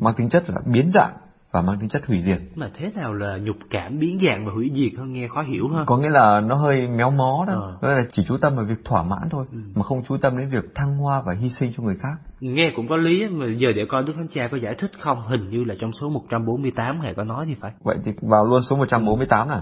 mang 0.00 0.14
tính 0.16 0.28
chất 0.28 0.50
là 0.50 0.56
biến 0.66 0.90
dạng 0.90 1.12
và 1.52 1.62
mang 1.62 1.78
tính 1.80 1.88
chất 1.88 2.06
hủy 2.06 2.20
diệt. 2.22 2.38
Mà 2.54 2.70
thế 2.74 2.90
nào 2.94 3.12
là 3.14 3.36
nhục 3.38 3.56
cảm 3.70 3.98
biến 3.98 4.18
dạng 4.26 4.46
và 4.46 4.52
hủy 4.52 4.70
diệt 4.74 4.92
hơn 4.98 5.12
nghe 5.12 5.28
khó 5.28 5.42
hiểu 5.42 5.68
ha. 5.76 5.84
Có 5.86 5.96
nghĩa 5.98 6.10
là 6.10 6.40
nó 6.40 6.54
hơi 6.54 6.88
méo 6.88 7.10
mó 7.10 7.44
đó, 7.48 7.52
Ờ. 7.52 7.78
đó 7.82 7.94
là 7.96 8.02
chỉ 8.12 8.24
chú 8.28 8.36
tâm 8.40 8.56
vào 8.56 8.64
việc 8.64 8.84
thỏa 8.84 9.02
mãn 9.02 9.28
thôi, 9.30 9.44
mà 9.74 9.82
không 9.82 10.02
chú 10.08 10.16
tâm 10.16 10.38
đến 10.38 10.48
việc 10.48 10.74
thăng 10.74 10.96
hoa 10.96 11.22
và 11.26 11.32
hy 11.32 11.48
sinh 11.48 11.72
cho 11.76 11.82
người 11.82 11.96
khác. 11.96 12.14
Nghe 12.40 12.72
cũng 12.76 12.88
có 12.88 12.96
lý 12.96 13.28
mà 13.30 13.46
giờ 13.58 13.68
để 13.76 13.82
coi 13.88 14.02
Đức 14.02 14.12
Thánh 14.16 14.28
Cha 14.28 14.48
có 14.50 14.56
giải 14.58 14.74
thích 14.78 14.90
không? 15.00 15.22
Hình 15.28 15.50
như 15.50 15.64
là 15.64 15.74
trong 15.80 15.92
số 15.92 16.08
148 16.08 17.00
ngài 17.02 17.14
có 17.14 17.24
nói 17.24 17.44
thì 17.48 17.54
phải. 17.60 17.72
Vậy 17.84 17.96
thì 18.04 18.12
vào 18.22 18.44
luôn 18.44 18.62
số 18.62 18.76
148 18.76 19.48
này. 19.48 19.60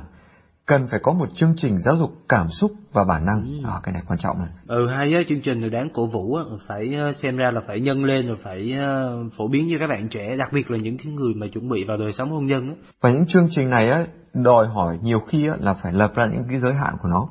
Cần 0.67 0.87
phải 0.91 1.01
có 1.03 1.13
một 1.13 1.27
chương 1.35 1.55
trình 1.57 1.79
giáo 1.79 1.97
dục 1.97 2.11
cảm 2.29 2.49
xúc 2.49 2.73
và 2.93 3.05
bản 3.05 3.27
năng. 3.27 3.63
À, 3.65 3.81
cái 3.83 3.93
này 3.93 4.03
quan 4.09 4.19
trọng 4.19 4.39
này. 4.39 4.49
Ừ 4.67 4.87
hay 4.91 5.15
á 5.15 5.21
chương 5.29 5.41
trình 5.41 5.61
này 5.61 5.71
đáng 5.71 5.89
cổ 5.95 6.07
vũ 6.07 6.35
á 6.35 6.45
phải 6.67 6.95
ờ, 6.95 7.13
xem 7.13 7.37
ra 7.37 7.51
là 7.55 7.61
phải 7.67 7.81
nhân 7.81 8.05
lên 8.05 8.27
rồi 8.27 8.37
phải 8.43 8.73
ờ, 8.79 9.17
phổ 9.37 9.49
biến 9.49 9.69
cho 9.71 9.77
các 9.81 9.87
bạn 9.87 10.09
trẻ 10.09 10.37
đặc 10.39 10.53
biệt 10.53 10.71
là 10.71 10.79
những 10.83 10.99
cái 10.99 11.13
người 11.13 11.35
mà 11.35 11.47
chuẩn 11.53 11.69
bị 11.69 11.85
vào 11.89 11.97
đời 11.97 12.13
sống 12.13 12.31
hôn 12.31 12.47
nhân 12.47 12.69
á 12.69 12.75
Và 13.01 13.11
những 13.11 13.27
chương 13.27 13.47
trình 13.51 13.71
này 13.71 13.89
á, 13.89 14.05
đòi 14.35 14.67
hỏi 14.67 14.99
nhiều 15.03 15.21
khi 15.21 15.49
á, 15.49 15.55
là 15.61 15.75
phải 15.75 15.93
lập 15.93 16.15
ra 16.15 16.27
những 16.27 16.45
cái 16.49 16.59
giới 16.59 16.75
hạn 16.75 16.95
của 17.03 17.09
nó. 17.09 17.29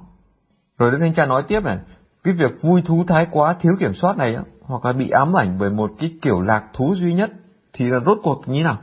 Rồi 0.77 0.91
Đức 0.91 0.97
Thánh 1.01 1.13
Cha 1.13 1.25
nói 1.25 1.43
tiếp 1.47 1.63
này, 1.63 1.77
cái 2.23 2.33
việc 2.33 2.61
vui 2.61 2.81
thú 2.85 3.03
thái 3.07 3.27
quá 3.31 3.53
thiếu 3.53 3.71
kiểm 3.79 3.93
soát 3.93 4.17
này 4.17 4.35
á, 4.35 4.41
hoặc 4.61 4.85
là 4.85 4.93
bị 4.93 5.09
ám 5.09 5.37
ảnh 5.37 5.57
bởi 5.59 5.69
một 5.69 5.91
cái 5.99 6.11
kiểu 6.21 6.41
lạc 6.41 6.63
thú 6.73 6.95
duy 6.95 7.13
nhất 7.13 7.31
thì 7.73 7.85
là 7.89 7.99
rốt 8.05 8.17
cuộc 8.23 8.41
như 8.47 8.63
nào? 8.63 8.77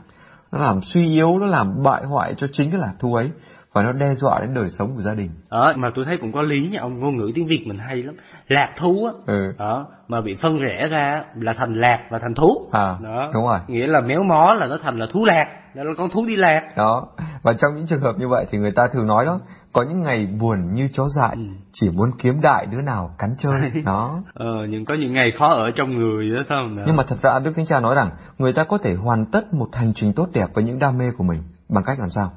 Nó 0.52 0.58
làm 0.58 0.82
suy 0.82 1.06
yếu, 1.06 1.38
nó 1.38 1.46
làm 1.46 1.82
bại 1.82 2.04
hoại 2.04 2.34
cho 2.34 2.46
chính 2.52 2.70
cái 2.70 2.80
lạc 2.80 2.94
thú 2.98 3.14
ấy 3.14 3.30
và 3.72 3.82
nó 3.82 3.92
đe 3.92 4.14
dọa 4.14 4.40
đến 4.40 4.54
đời 4.54 4.70
sống 4.70 4.94
của 4.96 5.02
gia 5.02 5.14
đình. 5.14 5.30
đó 5.50 5.72
mà 5.76 5.88
tôi 5.94 6.04
thấy 6.04 6.16
cũng 6.16 6.32
có 6.32 6.42
lý 6.42 6.68
nha 6.72 6.80
ông 6.80 7.00
ngôn 7.00 7.16
ngữ 7.16 7.32
tiếng 7.34 7.46
việt 7.46 7.64
mình 7.66 7.78
hay 7.78 7.96
lắm 8.02 8.14
lạc 8.48 8.72
thú 8.76 9.04
á 9.06 9.12
Ừ. 9.26 9.52
đó 9.58 9.86
mà 10.08 10.20
bị 10.20 10.34
phân 10.34 10.58
rẽ 10.58 10.88
ra 10.88 11.24
là 11.34 11.52
thành 11.52 11.74
lạc 11.80 11.98
và 12.10 12.18
thành 12.18 12.34
thú 12.34 12.68
À, 12.72 12.96
đó 13.02 13.30
đúng 13.34 13.44
rồi. 13.44 13.58
nghĩa 13.68 13.86
là 13.86 14.00
méo 14.00 14.22
mó 14.28 14.54
là 14.54 14.66
nó 14.66 14.76
thành 14.82 14.98
là 14.98 15.06
thú 15.10 15.24
lạc 15.24 15.44
đó 15.74 15.82
là 15.84 15.92
con 15.98 16.08
thú 16.10 16.24
đi 16.28 16.36
lạc 16.36 16.62
Đó, 16.76 17.06
và 17.42 17.52
trong 17.52 17.70
những 17.76 17.86
trường 17.86 18.00
hợp 18.00 18.12
như 18.18 18.28
vậy 18.28 18.46
thì 18.50 18.58
người 18.58 18.70
ta 18.72 18.88
thường 18.92 19.06
nói 19.06 19.24
đó, 19.24 19.40
có 19.72 19.82
những 19.88 20.00
ngày 20.02 20.26
buồn 20.40 20.72
như 20.72 20.88
chó 20.92 21.08
dại, 21.08 21.30
Ừ. 21.36 21.42
chỉ 21.72 21.90
muốn 21.90 22.10
kiếm 22.18 22.34
đại 22.42 22.66
đứa 22.66 22.82
nào 22.86 23.14
cắn 23.18 23.30
chơi. 23.38 23.52
Đó. 23.86 24.22
ờ 24.34 24.46
nhưng 24.68 24.84
có 24.84 24.94
những 24.94 25.12
ngày 25.12 25.32
khó 25.38 25.46
ở 25.46 25.70
trong 25.70 25.90
người 25.96 26.30
đó 26.30 26.42
không 26.48 26.76
Đó. 26.76 26.82
Nhưng 26.86 26.96
mà 26.96 27.02
thật 27.08 27.16
ra 27.22 27.38
Đức 27.38 27.52
Thánh 27.56 27.66
Cha 27.66 27.80
nói 27.80 27.94
rằng 27.94 28.08
người 28.38 28.52
ta 28.52 28.64
có 28.64 28.78
thể 28.78 28.94
hoàn 28.94 29.24
tất 29.32 29.54
một 29.54 29.68
hành 29.72 29.92
trình 29.94 30.12
tốt 30.12 30.26
đẹp 30.32 30.46
với 30.54 30.64
những 30.64 30.78
đam 30.78 30.98
mê 30.98 31.04
của 31.18 31.24
mình 31.24 31.42
bằng 31.68 31.84
cách 31.86 31.98
làm 32.00 32.10
sao? 32.10 32.32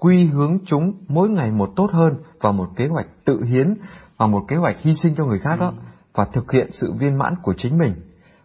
Quy 0.00 0.24
hướng 0.24 0.58
chúng 0.66 0.92
mỗi 1.08 1.28
ngày 1.28 1.50
một 1.50 1.68
tốt 1.76 1.90
hơn 1.92 2.14
vào 2.40 2.52
một 2.52 2.66
kế 2.76 2.86
hoạch 2.86 3.06
tự 3.24 3.40
hiến 3.44 3.74
và 4.16 4.26
một 4.26 4.40
kế 4.48 4.56
hoạch 4.56 4.80
hy 4.82 4.94
sinh 4.94 5.14
cho 5.16 5.24
người 5.24 5.38
khác 5.38 5.56
đó 5.60 5.72
và 6.14 6.24
thực 6.32 6.52
hiện 6.52 6.66
sự 6.72 6.92
viên 6.92 7.18
mãn 7.18 7.34
của 7.42 7.54
chính 7.54 7.78
mình. 7.78 7.92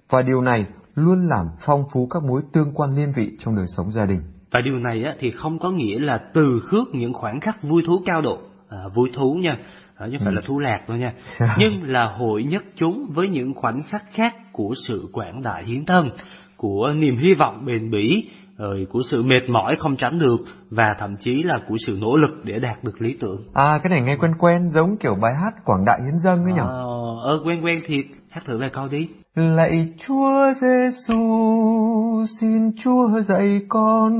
Và 0.09 0.21
điều 0.21 0.41
này 0.41 0.65
luôn 0.95 1.27
làm 1.27 1.45
phong 1.59 1.83
phú 1.93 2.07
các 2.11 2.23
mối 2.23 2.41
tương 2.53 2.71
quan 2.73 2.95
liên 2.95 3.11
vị 3.15 3.31
trong 3.39 3.55
đời 3.55 3.65
sống 3.67 3.91
gia 3.91 4.05
đình. 4.05 4.21
Và 4.51 4.61
điều 4.65 4.79
này 4.79 5.03
á, 5.03 5.13
thì 5.19 5.31
không 5.31 5.59
có 5.59 5.71
nghĩa 5.71 5.99
là 5.99 6.19
từ 6.33 6.59
khước 6.63 6.87
những 6.93 7.13
khoảnh 7.13 7.39
khắc 7.39 7.63
vui 7.63 7.83
thú 7.85 8.01
cao 8.05 8.21
độ, 8.21 8.37
à, 8.69 8.79
vui 8.95 9.09
thú 9.13 9.33
nha, 9.33 9.57
à, 9.95 10.07
chứ 10.11 10.17
không 10.17 10.25
phải 10.25 10.33
Ừ. 10.33 10.35
là 10.35 10.41
thú 10.45 10.59
lạc 10.59 10.79
đâu 10.87 10.97
nha, 10.97 11.13
nhưng 11.57 11.83
là 11.83 12.05
hội 12.17 12.43
nhất 12.43 12.63
chúng 12.75 13.11
với 13.13 13.29
những 13.29 13.53
khoảnh 13.53 13.83
khắc 13.83 14.03
khác 14.11 14.35
của 14.51 14.73
sự 14.87 15.07
quảng 15.13 15.41
đại 15.41 15.63
hiến 15.65 15.85
thân, 15.85 16.09
của 16.57 16.93
niềm 16.95 17.17
hy 17.17 17.33
vọng 17.33 17.65
bền 17.65 17.91
bỉ, 17.91 18.29
rồi 18.57 18.87
của 18.89 18.99
sự 19.05 19.23
mệt 19.23 19.49
mỏi 19.49 19.75
không 19.75 19.95
tránh 19.95 20.19
được 20.19 20.37
và 20.69 20.95
thậm 20.99 21.15
chí 21.19 21.43
là 21.43 21.59
của 21.67 21.75
sự 21.85 21.97
nỗ 22.01 22.17
lực 22.17 22.41
để 22.43 22.59
đạt 22.59 22.83
được 22.83 23.01
lý 23.01 23.17
tưởng. 23.19 23.41
À 23.53 23.79
cái 23.83 23.89
này 23.89 24.01
nghe 24.01 24.17
quen 24.17 24.31
quen 24.39 24.69
giống 24.69 24.97
kiểu 24.97 25.15
bài 25.21 25.33
hát 25.35 25.65
Quảng 25.65 25.85
Đại 25.85 25.99
Hiến 26.05 26.19
Dâng 26.19 26.43
ấy 26.43 26.53
nhỉ? 26.53 26.59
Ờ, 26.59 26.85
ờ 27.23 27.39
quen 27.45 27.65
quen 27.65 27.81
thiệt, 27.85 28.05
hát 28.29 28.41
thử 28.45 28.57
vài 28.59 28.69
câu 28.69 28.87
đi. 28.87 29.07
Lạy 29.35 29.87
Chúa 30.07 30.53
Giêsu, 30.61 31.15
xin 32.39 32.71
Chúa 32.77 33.09
dạy 33.09 33.61
con 33.69 34.13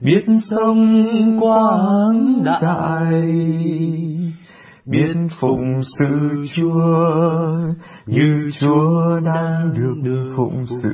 biết 0.00 0.24
sống 0.38 1.04
quảng 1.40 2.42
đại, 2.44 3.22
biết 4.84 5.16
phụng 5.30 5.82
sự 5.82 6.44
Chúa 6.54 7.40
như 8.06 8.50
Chúa 8.60 9.20
đang 9.24 9.74
được 10.04 10.34
phụng 10.36 10.66
sự, 10.66 10.92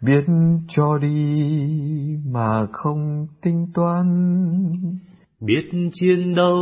biết 0.00 0.24
cho 0.68 0.98
đi 0.98 2.18
mà 2.24 2.66
không 2.72 3.26
tính 3.42 3.66
toán. 3.74 4.06
Biết 5.40 5.70
chiến 5.92 6.34
đấu 6.34 6.58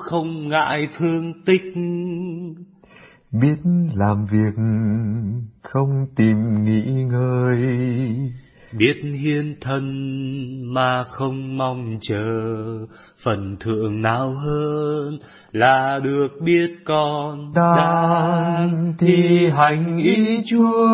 không 0.00 0.48
ngại 0.48 0.88
thương 0.96 1.32
tích 1.46 1.74
biết 3.32 3.56
làm 3.94 4.24
việc 4.24 4.54
không 5.62 6.06
tìm 6.16 6.64
nghỉ 6.64 7.04
ngơi 7.04 7.58
biết 8.72 8.94
hiến 9.22 9.56
thân 9.60 9.84
mà 10.74 11.02
không 11.02 11.58
mong 11.58 11.98
chờ 12.00 12.16
phần 13.24 13.56
thượng 13.60 14.02
nào 14.02 14.34
hơn 14.34 15.18
là 15.52 16.00
được 16.02 16.28
biết 16.44 16.70
con 16.84 17.52
đang 17.54 18.94
thi 18.98 19.50
hành 19.50 19.98
ý 19.98 20.42
chúa 20.50 20.88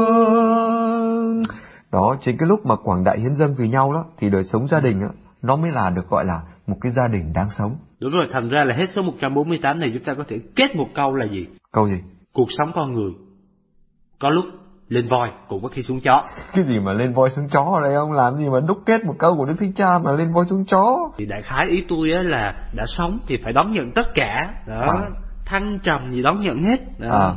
đó 1.93 2.17
chính 2.21 2.37
cái 2.39 2.49
lúc 2.49 2.67
mà 2.67 2.77
quảng 2.77 3.05
đại 3.05 3.19
hiến 3.21 3.35
dâng 3.35 3.55
vì 3.59 3.69
nhau 3.69 3.93
đó 3.93 4.05
thì 4.19 4.31
đời 4.31 4.45
sống 4.45 4.67
gia 4.67 4.81
đình 4.81 5.01
á 5.01 5.09
nó 5.43 5.57
mới 5.57 5.71
là 5.71 5.91
được 5.91 6.09
gọi 6.11 6.25
là 6.25 6.43
một 6.67 6.77
cái 6.81 6.93
gia 6.93 7.09
đình 7.13 7.33
đáng 7.35 7.49
sống. 7.51 7.77
Đúng 8.01 8.13
rồi, 8.13 8.27
thành 8.33 8.49
ra 8.49 8.65
là 8.65 8.77
hết 8.77 8.91
số 8.91 9.03
148 9.03 9.79
này 9.79 9.91
chúng 9.95 10.03
ta 10.03 10.15
có 10.15 10.25
thể 10.29 10.37
kết 10.57 10.77
một 10.77 10.89
câu 10.95 11.15
là 11.15 11.27
gì? 11.33 11.47
câu 11.73 11.89
gì? 11.89 12.01
Cuộc 12.33 12.49
sống 12.49 12.71
con 12.75 12.93
người. 12.95 13.13
Có 14.19 14.31
lúc 14.31 14.45
lên 14.89 15.05
voi 15.11 15.29
cũng 15.49 15.63
có 15.63 15.69
khi 15.69 15.83
xuống 15.83 16.01
chó. 16.01 16.25
cái 16.55 16.65
gì 16.65 16.79
mà 16.79 16.93
lên 16.93 17.13
voi 17.15 17.31
xuống 17.31 17.49
chó 17.49 17.63
ở 17.75 17.81
đây 17.83 17.95
ông 17.95 18.13
làm 18.13 18.37
gì 18.37 18.45
mà 18.49 18.61
đúc 18.69 18.79
kết 18.87 19.05
một 19.05 19.15
câu 19.19 19.37
của 19.37 19.45
đức 19.45 19.55
thánh 19.61 19.73
cha 19.73 19.99
mà 20.05 20.13
lên 20.13 20.33
voi 20.33 20.45
xuống 20.47 20.65
chó 20.65 21.11
Thì 21.19 21.27
đại 21.27 21.43
khái 21.43 21.67
ý 21.69 21.85
tôi 21.89 22.13
á 22.13 22.23
là 22.23 22.53
đã 22.75 22.85
sống 22.87 23.19
thì 23.27 23.37
phải 23.37 23.53
đón 23.53 23.73
nhận 23.73 23.93
tất 23.93 24.15
cả. 24.15 24.55
Đó, 24.67 24.81
À. 24.81 25.09
thăng 25.47 25.79
trầm 25.83 26.13
gì 26.13 26.23
đón 26.23 26.41
nhận 26.41 26.63
hết. 26.63 26.81
Đó. 26.99 27.09
à 27.11 27.35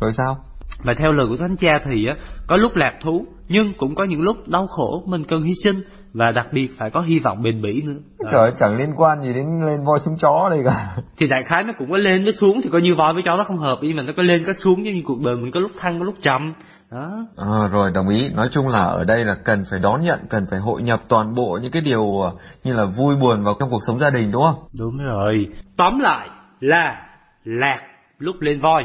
rồi 0.00 0.12
sao 0.12 0.36
và 0.84 0.94
theo 0.96 1.12
lời 1.12 1.26
của 1.30 1.36
thánh 1.36 1.56
cha 1.56 1.78
thì 1.84 2.06
á 2.06 2.14
có 2.46 2.56
lúc 2.56 2.72
lạc 2.76 2.92
thú 3.02 3.26
nhưng 3.48 3.72
cũng 3.78 3.94
có 3.94 4.04
những 4.04 4.20
lúc 4.22 4.36
đau 4.48 4.66
khổ 4.66 5.02
mình 5.06 5.24
cần 5.24 5.42
hy 5.42 5.52
sinh 5.64 5.82
và 6.12 6.30
đặc 6.34 6.46
biệt 6.52 6.68
phải 6.78 6.90
có 6.90 7.00
hy 7.00 7.18
vọng 7.18 7.42
bền 7.42 7.62
bỉ 7.62 7.82
nữa 7.82 7.98
Trời 8.30 8.40
ơi, 8.40 8.52
chẳng 8.56 8.76
liên 8.78 8.90
quan 8.96 9.22
gì 9.22 9.32
đến 9.34 9.46
lên 9.66 9.84
voi 9.86 10.00
xuống 10.00 10.14
chó 10.18 10.48
đây 10.50 10.60
cả. 10.64 10.96
thì 11.18 11.26
đại 11.26 11.40
khái 11.46 11.62
nó 11.66 11.72
cũng 11.78 11.90
có 11.90 11.98
lên 11.98 12.24
với 12.24 12.32
xuống 12.32 12.60
thì 12.62 12.70
coi 12.72 12.82
như 12.82 12.94
voi 12.94 13.12
với 13.14 13.22
chó 13.22 13.36
nó 13.36 13.44
không 13.44 13.58
hợp 13.58 13.78
nhưng 13.82 13.96
mà 13.96 14.02
nó 14.02 14.12
có 14.16 14.22
lên 14.22 14.44
có 14.46 14.52
xuống 14.52 14.84
giống 14.84 14.94
như 14.94 15.02
cuộc 15.04 15.18
đời 15.26 15.36
mình 15.36 15.50
có 15.50 15.60
lúc 15.60 15.70
thăng 15.78 15.98
có 15.98 16.04
lúc 16.04 16.14
trầm 16.22 16.54
đó. 16.90 17.26
Ờ, 17.36 17.68
rồi 17.68 17.90
đồng 17.90 18.08
ý. 18.08 18.28
Nói 18.28 18.48
chung 18.50 18.68
là 18.68 18.84
ở 18.84 19.04
đây 19.04 19.24
là 19.24 19.34
cần 19.44 19.64
phải 19.70 19.78
đón 19.78 20.02
nhận 20.02 20.20
cần 20.28 20.46
phải 20.50 20.60
hội 20.60 20.82
nhập 20.82 21.02
toàn 21.08 21.34
bộ 21.34 21.58
những 21.62 21.72
cái 21.72 21.82
điều 21.82 22.20
ờ, 22.20 22.32
như 22.64 22.72
là 22.72 22.84
vui 22.84 23.16
buồn 23.16 23.44
vào 23.44 23.54
trong 23.60 23.70
cuộc 23.70 23.82
sống 23.86 23.98
gia 23.98 24.10
đình 24.10 24.30
đúng 24.32 24.42
không? 24.42 24.68
Đúng 24.78 24.98
rồi. 24.98 25.48
Tóm 25.76 25.98
lại 25.98 26.28
là 26.60 27.06
lạc 27.44 27.80
lúc 28.18 28.36
lên 28.40 28.60
voi 28.60 28.82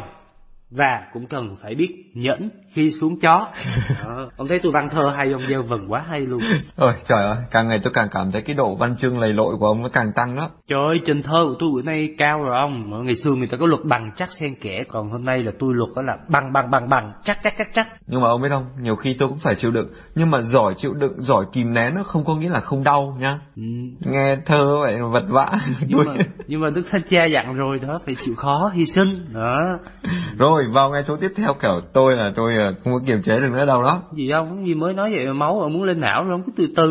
và 0.71 1.07
cũng 1.13 1.27
cần 1.27 1.57
phải 1.61 1.75
biết 1.75 2.11
nhẫn 2.13 2.49
khi 2.75 2.91
xuống 2.91 3.19
chó 3.19 3.51
đó. 4.05 4.29
ông 4.37 4.47
thấy 4.47 4.59
tôi 4.63 4.71
văn 4.71 4.89
thơ 4.91 5.13
hay 5.17 5.31
ông 5.31 5.41
gieo 5.41 5.61
vần 5.61 5.87
quá 5.87 6.03
hay 6.09 6.19
luôn 6.19 6.39
Ôi 6.75 6.93
trời 7.05 7.23
ơi, 7.23 7.37
càng 7.51 7.67
ngày 7.67 7.79
tôi 7.83 7.93
càng 7.93 8.07
cảm 8.11 8.31
thấy 8.31 8.41
cái 8.41 8.55
độ 8.55 8.75
văn 8.75 8.95
chương 8.97 9.19
lầy 9.19 9.33
lội 9.33 9.55
của 9.59 9.67
ông 9.67 9.83
nó 9.83 9.89
càng 9.93 10.11
tăng 10.15 10.35
đó. 10.35 10.49
Trời 10.67 10.79
ơi, 10.89 10.97
trình 11.05 11.21
thơ 11.21 11.39
của 11.43 11.55
tôi 11.59 11.69
bữa 11.73 11.81
nay 11.81 12.09
cao 12.17 12.43
rồi 12.43 12.57
ông. 12.57 12.91
Mà 12.91 12.97
Ngày 13.03 13.15
xưa 13.15 13.31
người 13.31 13.47
ta 13.47 13.57
có 13.57 13.65
luật 13.65 13.81
bằng 13.85 14.09
chắc 14.15 14.31
xen 14.31 14.55
kẽ, 14.61 14.83
còn 14.89 15.11
hôm 15.11 15.23
nay 15.23 15.43
là 15.43 15.51
tôi 15.59 15.73
luật 15.73 15.89
đó 15.95 16.01
là 16.01 16.17
bằng 16.29 16.53
bằng 16.53 16.71
bằng 16.71 16.89
bằng, 16.89 17.11
chắc 17.23 17.39
chắc 17.43 17.53
chắc 17.57 17.67
chắc. 17.73 17.87
Nhưng 18.07 18.21
mà 18.21 18.27
ông 18.27 18.41
biết 18.41 18.49
không, 18.51 18.65
nhiều 18.81 18.95
khi 18.95 19.15
tôi 19.19 19.29
cũng 19.29 19.37
phải 19.37 19.55
chịu 19.55 19.71
đựng. 19.71 19.87
Nhưng 20.15 20.31
mà 20.31 20.41
giỏi 20.41 20.73
chịu 20.77 20.93
đựng, 20.93 21.21
giỏi 21.21 21.45
kìm 21.53 21.73
nén 21.73 21.95
nó 21.95 22.03
không 22.03 22.23
có 22.25 22.35
nghĩa 22.35 22.49
là 22.49 22.59
không 22.59 22.83
đau 22.83 23.17
nhá. 23.19 23.39
Ừ. 23.55 23.63
Nghe 23.99 24.37
thơ 24.45 24.77
vậy 24.79 24.97
mà 24.97 25.07
vật 25.07 25.25
vã. 25.29 25.51
Nhưng 25.87 25.99
mà, 26.05 26.13
nhưng 26.47 26.61
mà 26.61 26.69
Đức 26.69 26.83
Thánh 26.91 27.01
Cha 27.05 27.25
dặn 27.33 27.53
rồi 27.53 27.79
đó, 27.79 27.99
phải 28.05 28.15
chịu 28.25 28.35
khó, 28.35 28.71
hy 28.73 28.85
sinh. 28.85 29.33
Đó. 29.33 29.57
rồi, 30.37 30.63
vào 30.73 30.89
ngày 30.89 31.03
số 31.03 31.15
tiếp 31.21 31.31
theo 31.35 31.53
kiểu 31.61 31.81
tôi 31.93 32.15
là 32.15 32.31
tôi 32.35 32.53
ờ, 32.65 32.73
không 32.83 32.93
có 32.93 32.99
kiềm 33.07 33.21
chế 33.21 33.39
được 33.39 33.49
nữa 33.51 33.65
đâu 33.65 33.83
đó. 33.83 34.01
Gì 34.13 34.29
không, 34.31 34.67
gì 34.67 34.73
mới 34.73 34.93
nói 34.93 35.11
vậy 35.15 35.33
máu 35.33 35.59
ông 35.59 35.73
muốn 35.73 35.83
lên 35.83 35.99
não 35.99 36.23
rồi, 36.23 36.31
ông 36.31 36.43
cứ 36.45 36.51
từ 36.55 36.73
từ. 36.75 36.87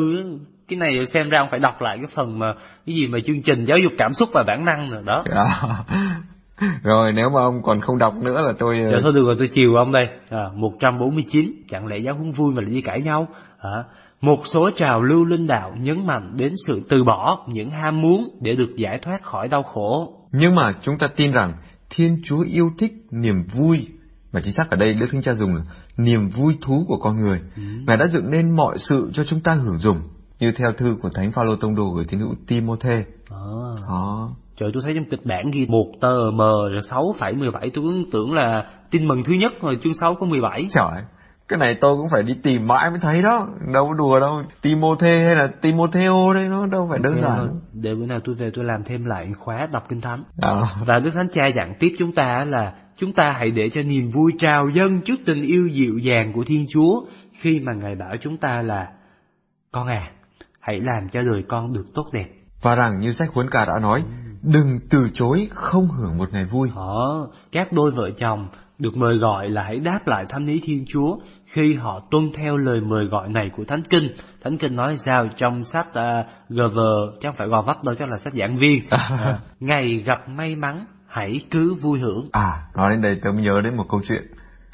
Cái 0.69 0.79
này 0.79 1.07
xem 1.07 1.29
ra 1.29 1.39
ông 1.39 1.49
phải 1.51 1.61
đọc 1.61 1.75
lại 1.81 1.97
cái 2.01 2.07
phần 2.15 2.39
mà 2.39 2.47
cái 2.87 2.95
gì 2.95 3.09
mà 3.09 3.19
chương 3.25 3.43
trình 3.43 3.65
giáo 3.65 3.79
dục 3.79 3.93
cảm 3.99 4.13
xúc 4.13 4.29
và 4.33 4.45
bản 4.47 4.65
năng 4.65 4.91
rồi 4.91 5.03
đó. 5.07 5.25
rồi, 6.83 7.13
nếu 7.13 7.31
mà 7.31 7.41
ông 7.41 7.63
còn 7.63 7.81
không 7.81 7.99
đọc 7.99 8.15
nữa 8.23 8.43
là 8.43 8.53
tôi... 8.59 8.81
ờ, 8.81 8.93
Dạ 8.93 8.99
thôi 9.03 9.13
được 9.15 9.25
rồi 9.27 9.37
tôi 9.39 9.49
chiều 9.49 9.75
ông 9.75 9.93
đây 9.93 10.09
à, 10.31 10.45
149 10.55 11.53
Chẳng 11.69 11.87
lẽ 11.87 11.99
giáo 11.99 12.15
huấn 12.15 12.31
vui 12.31 12.53
mà 12.55 12.63
lại 12.63 12.71
đi 12.71 12.81
cãi 12.81 13.01
nhau 13.01 13.29
à, 13.59 13.85
Một 14.21 14.39
số 14.45 14.71
trào 14.75 15.03
lưu 15.03 15.25
linh 15.25 15.47
đạo 15.47 15.73
nhấn 15.81 16.07
mạnh 16.07 16.33
đến 16.37 16.53
sự 16.67 16.81
từ 16.89 17.05
bỏ 17.05 17.47
Những 17.49 17.71
ham 17.71 18.03
muốn 18.03 18.39
để 18.41 18.53
được 18.53 18.77
giải 18.77 18.99
thoát 19.03 19.23
khỏi 19.23 19.49
đau 19.49 19.63
khổ 19.63 20.19
Nhưng 20.33 20.55
mà 20.55 20.73
chúng 20.83 20.99
ta 20.99 21.07
tin 21.17 21.33
rằng 21.33 21.53
Thiên 21.91 22.17
Chúa 22.25 22.45
yêu 22.53 22.71
thích 22.79 22.93
niềm 23.11 23.37
vui 23.55 23.89
và 24.35 24.41
chính 24.41 24.53
xác 24.53 24.71
ở 24.71 24.77
đây 24.77 24.95
Đức 24.95 25.07
Thánh 25.13 25.23
Cha 25.23 25.33
dùng 25.33 25.55
là 25.55 25.63
niềm 25.97 26.29
vui 26.29 26.57
thú 26.63 26.85
của 26.89 26.97
con 26.97 27.21
người. 27.21 27.41
Ngài 27.87 27.97
đã 27.97 28.07
dựng 28.07 28.31
nên 28.31 28.57
mọi 28.57 28.79
sự 28.79 29.11
cho 29.13 29.25
chúng 29.25 29.41
ta 29.41 29.55
hưởng 29.55 29.79
dùng, 29.79 29.97
như 30.41 30.53
theo 30.53 30.73
thư 30.73 30.97
của 31.03 31.09
Thánh 31.15 31.33
Phaolô 31.33 31.57
tông 31.57 31.75
đồ 31.75 31.91
gửi 31.97 32.05
tín 32.09 32.21
hữu 32.21 32.35
Timôthê. 32.49 33.05
à. 33.31 33.37
Đó. 33.89 34.31
Trời 34.57 34.71
tôi 34.75 34.83
thấy 34.83 34.93
trong 34.97 35.11
kịch 35.11 35.27
bản 35.27 35.51
ghi 35.53 35.67
một 35.67 35.87
tờ 36.01 36.31
mờ 36.35 36.55
rồi 36.71 36.81
6,17 36.81 37.51
Tôi 37.61 37.71
cũng 37.75 38.11
tưởng 38.13 38.33
là 38.33 38.63
tin 38.91 39.09
mừng 39.09 39.25
thứ 39.25 39.35
nhất 39.35 39.53
rồi 39.61 39.79
chương 39.83 39.95
6 39.95 40.15
có 40.21 40.27
17 40.27 40.67
Trời 40.71 41.03
cái 41.49 41.59
này 41.59 41.77
tôi 41.81 41.97
cũng 41.97 42.07
phải 42.13 42.23
đi 42.23 42.35
tìm 42.43 42.67
mãi 42.67 42.91
mới 42.91 42.99
thấy 43.01 43.23
đó 43.23 43.47
đâu 43.75 43.87
có 43.89 43.95
đùa 43.95 44.21
đâu 44.21 44.43
Timôthê 44.63 45.25
hay 45.25 45.37
là 45.37 45.47
Timotheo 45.47 46.33
đấy 46.35 46.49
nó 46.49 46.67
đâu 46.67 46.87
phải 46.91 46.99
đơn 47.03 47.23
giản 47.23 47.61
Để 47.73 47.95
bữa 47.95 48.07
nào 48.07 48.19
tôi 48.25 48.35
về 48.35 48.51
tôi 48.55 48.65
làm 48.65 48.85
thêm 48.85 49.05
lại 49.05 49.29
khóa 49.39 49.69
đọc 49.73 49.85
kinh 49.89 50.01
thánh 50.01 50.25
À. 50.41 50.51
Và 50.87 50.99
Đức 50.99 51.11
Thánh 51.15 51.29
Cha 51.33 51.47
dặn 51.47 51.75
tiếp 51.81 51.97
chúng 51.99 52.13
ta 52.13 52.45
là 52.49 52.73
Chúng 52.97 53.13
ta 53.13 53.33
hãy 53.39 53.51
để 53.51 53.71
cho 53.71 53.83
niềm 53.83 54.09
vui 54.09 54.33
trào 54.39 54.69
dâng 54.69 55.01
trước 55.01 55.21
tình 55.27 55.43
yêu 55.43 55.69
dịu 55.69 55.99
dàng 55.99 56.33
của 56.33 56.45
Thiên 56.47 56.67
Chúa 56.69 57.05
Khi 57.33 57.61
mà 57.61 57.73
Ngài 57.73 57.95
bảo 57.95 58.17
chúng 58.21 58.37
ta 58.37 58.63
là 58.63 58.89
Con 59.73 59.87
à, 59.87 60.11
hãy 60.61 60.81
làm 60.81 61.09
cho 61.09 61.23
đời 61.23 61.45
con 61.49 61.73
được 61.73 61.85
tốt 61.95 62.07
đẹp 62.13 62.29
và 62.65 62.75
rằng 62.75 63.01
như 63.01 63.13
sách 63.13 63.29
huấn 63.35 63.51
ca 63.51 63.65
đã 63.65 63.79
nói 63.83 64.03
đừng 64.43 64.79
từ 64.91 65.09
chối 65.15 65.49
không 65.51 65.89
hưởng 65.89 66.19
một 66.19 66.29
ngày 66.33 66.45
vui 66.45 66.69
Đó, 66.75 67.29
các 67.53 67.73
đôi 67.73 67.91
vợ 67.91 68.11
chồng 68.11 68.49
được 68.79 68.97
mời 68.97 69.19
gọi 69.19 69.49
là 69.49 69.63
hãy 69.63 69.79
đáp 69.79 70.07
lại 70.07 70.25
thánh 70.29 70.47
ý 70.47 70.61
Thiên 70.65 70.85
Chúa 70.89 71.17
khi 71.45 71.75
họ 71.75 72.01
tuân 72.11 72.31
theo 72.35 72.57
lời 72.57 72.81
mời 72.81 73.05
gọi 73.05 73.29
này 73.29 73.51
của 73.57 73.65
Thánh 73.65 73.83
Kinh. 73.83 74.09
Thánh 74.45 74.59
Kinh 74.59 74.77
nói 74.77 74.97
sao 74.97 75.29
trong 75.37 75.65
sách 75.65 75.89
uh, 75.89 76.27
GV, 76.49 76.79
chứ 77.21 77.29
không 77.29 77.35
phải 77.35 77.49
gò 77.49 77.63
vấp 77.63 77.85
đâu, 77.85 77.95
chắc 77.95 78.09
là 78.09 78.19
sách 78.19 78.33
giảng 78.33 78.57
viên. 78.57 78.83
À, 78.91 79.39
ngày 79.61 80.03
gặp 80.07 80.29
may 80.29 80.57
mắn, 80.57 80.85
hãy 81.15 81.41
cứ 81.51 81.75
vui 81.75 81.99
hưởng. 82.01 82.29
à 82.33 82.63
nói 82.75 82.91
đến 82.91 83.01
đây 83.03 83.19
tôi 83.23 83.33
mới 83.33 83.43
nhớ 83.43 83.61
đến 83.65 83.77
một 83.77 83.85
câu 83.89 84.01
chuyện 84.09 84.23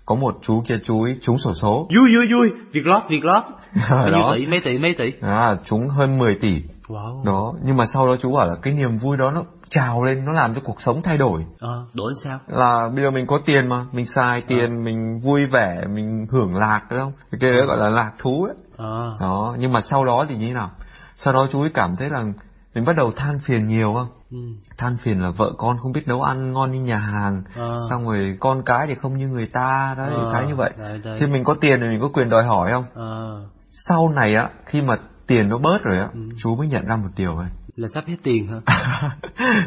có 0.07 0.15
một 0.15 0.39
chú 0.43 0.63
kia 0.67 0.79
chú 0.85 1.03
ấy 1.03 1.19
trúng 1.23 1.39
sổ 1.39 1.55
số 1.55 1.89
Vui 1.99 2.15
vui 2.17 2.33
vui, 2.33 2.51
việc 2.73 2.87
lót, 2.87 3.03
việc 3.09 3.25
lót. 3.25 3.43
Bao 3.91 4.05
nhiêu 4.05 4.13
đó 4.13 4.33
tỷ, 4.37 4.47
mấy 4.47 4.61
tỷ, 4.61 4.79
mấy 4.79 4.95
tỷ. 4.99 5.13
à 5.21 5.57
trúng 5.65 5.89
hơn 5.89 6.19
10 6.19 6.35
tỷ 6.35 6.63
Wow. 6.89 7.25
đó 7.25 7.55
nhưng 7.65 7.77
mà 7.77 7.87
sau 7.87 8.07
đó 8.07 8.17
chú 8.23 8.33
bảo 8.33 8.49
là 8.49 8.55
cái 8.63 8.73
niềm 8.75 8.97
vui 8.97 9.17
đó 9.17 9.31
nó 9.31 9.43
trào 9.69 10.03
lên 10.03 10.25
nó 10.25 10.33
làm 10.33 10.55
cho 10.55 10.61
cuộc 10.65 10.81
sống 10.81 11.03
thay 11.03 11.19
đổi 11.19 11.45
Ờ, 11.59 11.85
đổi 11.95 12.13
sao? 12.25 12.39
là 12.47 12.89
bây 12.95 13.05
giờ 13.05 13.11
mình 13.11 13.27
có 13.27 13.41
tiền 13.47 13.69
mà 13.69 13.85
mình 13.93 14.07
xài 14.07 14.41
tiền 14.41 14.85
mình 14.85 15.21
vui 15.21 15.47
vẻ 15.47 15.85
mình 15.95 16.27
hưởng 16.31 16.55
lạc 16.57 16.81
đúng 16.91 16.99
không 17.01 17.13
cái 17.41 17.51
đấy 17.51 17.67
gọi 17.67 17.79
là 17.79 17.89
lạc 17.89 18.13
thú 18.19 18.45
ấy 18.45 18.55
Ờ. 18.77 19.17
đó 19.21 19.57
nhưng 19.59 19.73
mà 19.73 19.81
sau 19.81 20.05
đó 20.05 20.27
thì 20.29 20.37
như 20.37 20.47
thế 20.49 20.55
nào 20.55 20.71
sau 21.15 21.35
đó 21.35 21.47
chú 21.53 21.61
ấy 21.61 21.71
cảm 21.75 21.97
thấy 21.97 22.09
rằng 22.09 22.33
mình 22.75 22.85
bắt 22.85 22.97
đầu 22.97 23.13
than 23.13 23.39
phiền 23.39 23.65
nhiều 23.65 23.95
không 23.95 24.09
Ừ. 24.31 24.39
than 24.79 24.97
phiền 24.97 25.23
là 25.23 25.31
vợ 25.31 25.53
con 25.59 25.79
không 25.83 25.93
biết 25.93 26.09
nấu 26.09 26.23
ăn 26.23 26.53
ngon 26.53 26.73
như 26.73 26.81
nhà 26.81 26.99
hàng 26.99 27.43
Ờ. 27.57 27.81
xong 27.91 28.05
rồi 28.05 28.37
con 28.41 28.63
cái 28.67 28.87
thì 28.87 28.95
không 28.95 29.19
như 29.19 29.29
người 29.29 29.47
ta 29.47 29.95
đấy 29.99 30.11
Ờ, 30.15 30.29
cái 30.33 30.47
như 30.47 30.55
vậy 30.55 30.71
đấy, 30.79 31.01
đấy. 31.05 31.17
khi 31.21 31.27
mình 31.27 31.45
có 31.45 31.55
tiền 31.55 31.81
thì 31.81 31.87
mình 31.89 32.01
có 32.01 32.09
quyền 32.09 32.29
đòi 32.29 32.45
hỏi 32.45 32.71
không 32.71 32.85
Ờ, 32.95 33.43
sau 33.73 34.09
này 34.09 34.35
á 34.35 34.49
khi 34.67 34.83
mà 34.83 34.97
tiền 35.27 35.49
nó 35.49 35.59
bớt 35.59 35.83
rồi 35.83 35.99
á 35.99 36.09
Ừ. 36.15 36.21
chú 36.39 36.57
mới 36.57 36.69
nhận 36.69 36.87
ra 36.87 36.97
một 36.97 37.09
điều 37.17 37.41
này 37.41 37.51
là 37.77 37.89
sắp 37.89 38.05
hết 38.07 38.17
tiền 38.23 38.49
hả? 38.49 38.61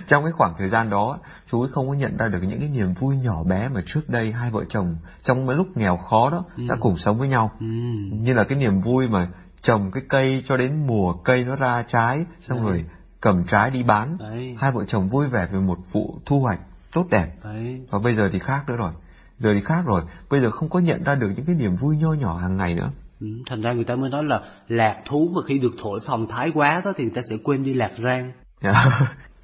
trong 0.08 0.24
cái 0.24 0.32
khoảng 0.32 0.54
thời 0.58 0.68
gian 0.68 0.90
đó 0.90 1.18
chú 1.52 1.62
ấy 1.62 1.70
không 1.72 1.88
có 1.88 1.94
nhận 1.94 2.18
ra 2.18 2.28
được 2.28 2.40
những 2.42 2.60
cái 2.60 2.70
niềm 2.70 2.94
vui 2.94 3.18
nhỏ 3.18 3.44
bé 3.44 3.70
mà 3.70 3.82
trước 3.86 4.10
đây 4.10 4.32
hai 4.32 4.52
vợ 4.52 4.64
chồng 4.70 4.96
trong 5.24 5.46
mấy 5.46 5.56
lúc 5.56 5.68
nghèo 5.78 5.98
khó 5.98 6.30
đó 6.30 6.44
Ừ. 6.58 6.64
đã 6.70 6.76
cùng 6.80 6.98
sống 6.98 7.18
với 7.20 7.28
nhau 7.28 7.52
Ừ. 7.60 7.66
như 8.12 8.34
là 8.34 8.44
cái 8.44 8.58
niềm 8.58 8.82
vui 8.82 9.08
mà 9.08 9.28
trồng 9.64 9.92
cái 9.92 10.04
cây 10.10 10.42
cho 10.46 10.58
đến 10.58 10.88
mùa 10.88 11.14
cây 11.14 11.46
nó 11.46 11.56
ra 11.56 11.84
trái 11.88 12.26
xong 12.40 12.58
Đấy. 12.58 12.68
rồi 12.68 12.86
cầm 13.22 13.44
trái 13.48 13.72
đi 13.72 13.84
bán. 13.84 14.18
Đấy. 14.20 14.56
hai 14.60 14.72
vợ 14.72 14.86
chồng 14.86 15.10
vui 15.10 15.28
vẻ 15.28 15.48
về 15.52 15.60
một 15.60 15.78
vụ 15.92 16.20
thu 16.26 16.40
hoạch 16.40 16.60
tốt 16.94 17.06
đẹp. 17.12 17.28
Đấy. 17.44 17.82
và 17.90 18.00
bây 18.00 18.16
giờ 18.16 18.30
thì 18.32 18.40
khác 18.40 18.64
nữa 18.68 18.76
rồi. 18.78 18.92
Giờ 19.38 19.54
thì 19.54 19.62
khác 19.66 19.84
rồi. 19.86 20.02
Bây 20.30 20.40
giờ 20.40 20.52
không 20.52 20.70
có 20.70 20.80
nhận 20.80 21.04
ra 21.04 21.16
được 21.16 21.32
những 21.36 21.46
cái 21.46 21.56
niềm 21.56 21.76
vui 21.76 21.98
nho 21.98 22.14
nhỏ 22.14 22.38
hàng 22.38 22.58
ngày 22.58 22.74
nữa. 22.76 22.92
Ừ, 23.22 23.28
thành 23.50 23.62
ra 23.62 23.74
người 23.74 23.84
ta 23.84 23.96
mới 23.96 24.10
nói 24.10 24.24
là 24.24 24.42
lạc 24.68 25.02
thú 25.06 25.32
mà 25.36 25.42
khi 25.48 25.60
được 25.60 25.74
thổi 25.82 26.00
phòng 26.06 26.28
thái 26.28 26.52
quá 26.54 26.82
đó 26.86 26.92
thì 26.98 27.04
người 27.04 27.14
ta 27.16 27.22
sẽ 27.30 27.36
quên 27.44 27.64
đi 27.64 27.74
lạc 27.74 27.92
rang. 28.04 28.32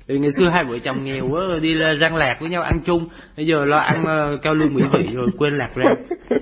Thì 0.08 0.20
ngày 0.20 0.32
xưa 0.32 0.50
hai 0.50 0.64
vợ 0.64 0.80
chồng 0.80 1.04
nghèo 1.04 1.30
quá 1.30 1.42
đi 1.62 1.76
răng 2.00 2.16
lạc 2.16 2.38
với 2.40 2.50
nhau 2.50 2.64
ăn 2.64 2.80
chung. 2.86 3.08
Bây 3.38 3.46
giờ 3.46 3.66
lo 3.66 3.78
ăn 3.78 4.06
ờ, 4.06 4.38
cao 4.42 4.54
lương 4.54 4.74
mỹ 4.74 4.82
vị 4.94 5.10
rồi 5.14 5.28
quên 5.38 5.54
lạc 5.54 5.70
rang 5.76 5.96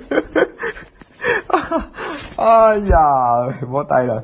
Ôi 2.35 2.81
giời, 2.85 3.69
bó 3.73 3.83
tay 3.89 4.05
rồi. 4.05 4.19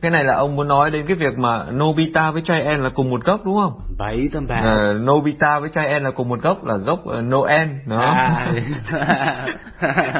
Cái 0.00 0.10
này 0.10 0.24
là 0.24 0.34
ông 0.34 0.56
muốn 0.56 0.68
nói 0.68 0.90
đến 0.90 1.06
cái 1.06 1.16
việc 1.16 1.38
mà 1.38 1.64
Nobita 1.72 2.30
với 2.30 2.42
trai 2.42 2.62
En 2.62 2.80
là 2.80 2.88
cùng 2.94 3.10
một 3.10 3.24
gốc 3.24 3.40
đúng 3.44 3.56
không? 3.56 3.80
bảy 3.98 4.28
tâm 4.32 4.46
ba 4.48 4.60
Ờ, 4.64 4.94
Nobita 4.94 5.60
với 5.60 5.68
trai 5.70 5.86
En 5.88 6.02
là 6.02 6.10
cùng 6.10 6.28
một 6.28 6.40
gốc 6.42 6.64
là 6.64 6.76
gốc 6.76 7.06
ờ, 7.06 7.22
Noel 7.22 7.68
đó. 7.86 8.00
à, 8.00 8.52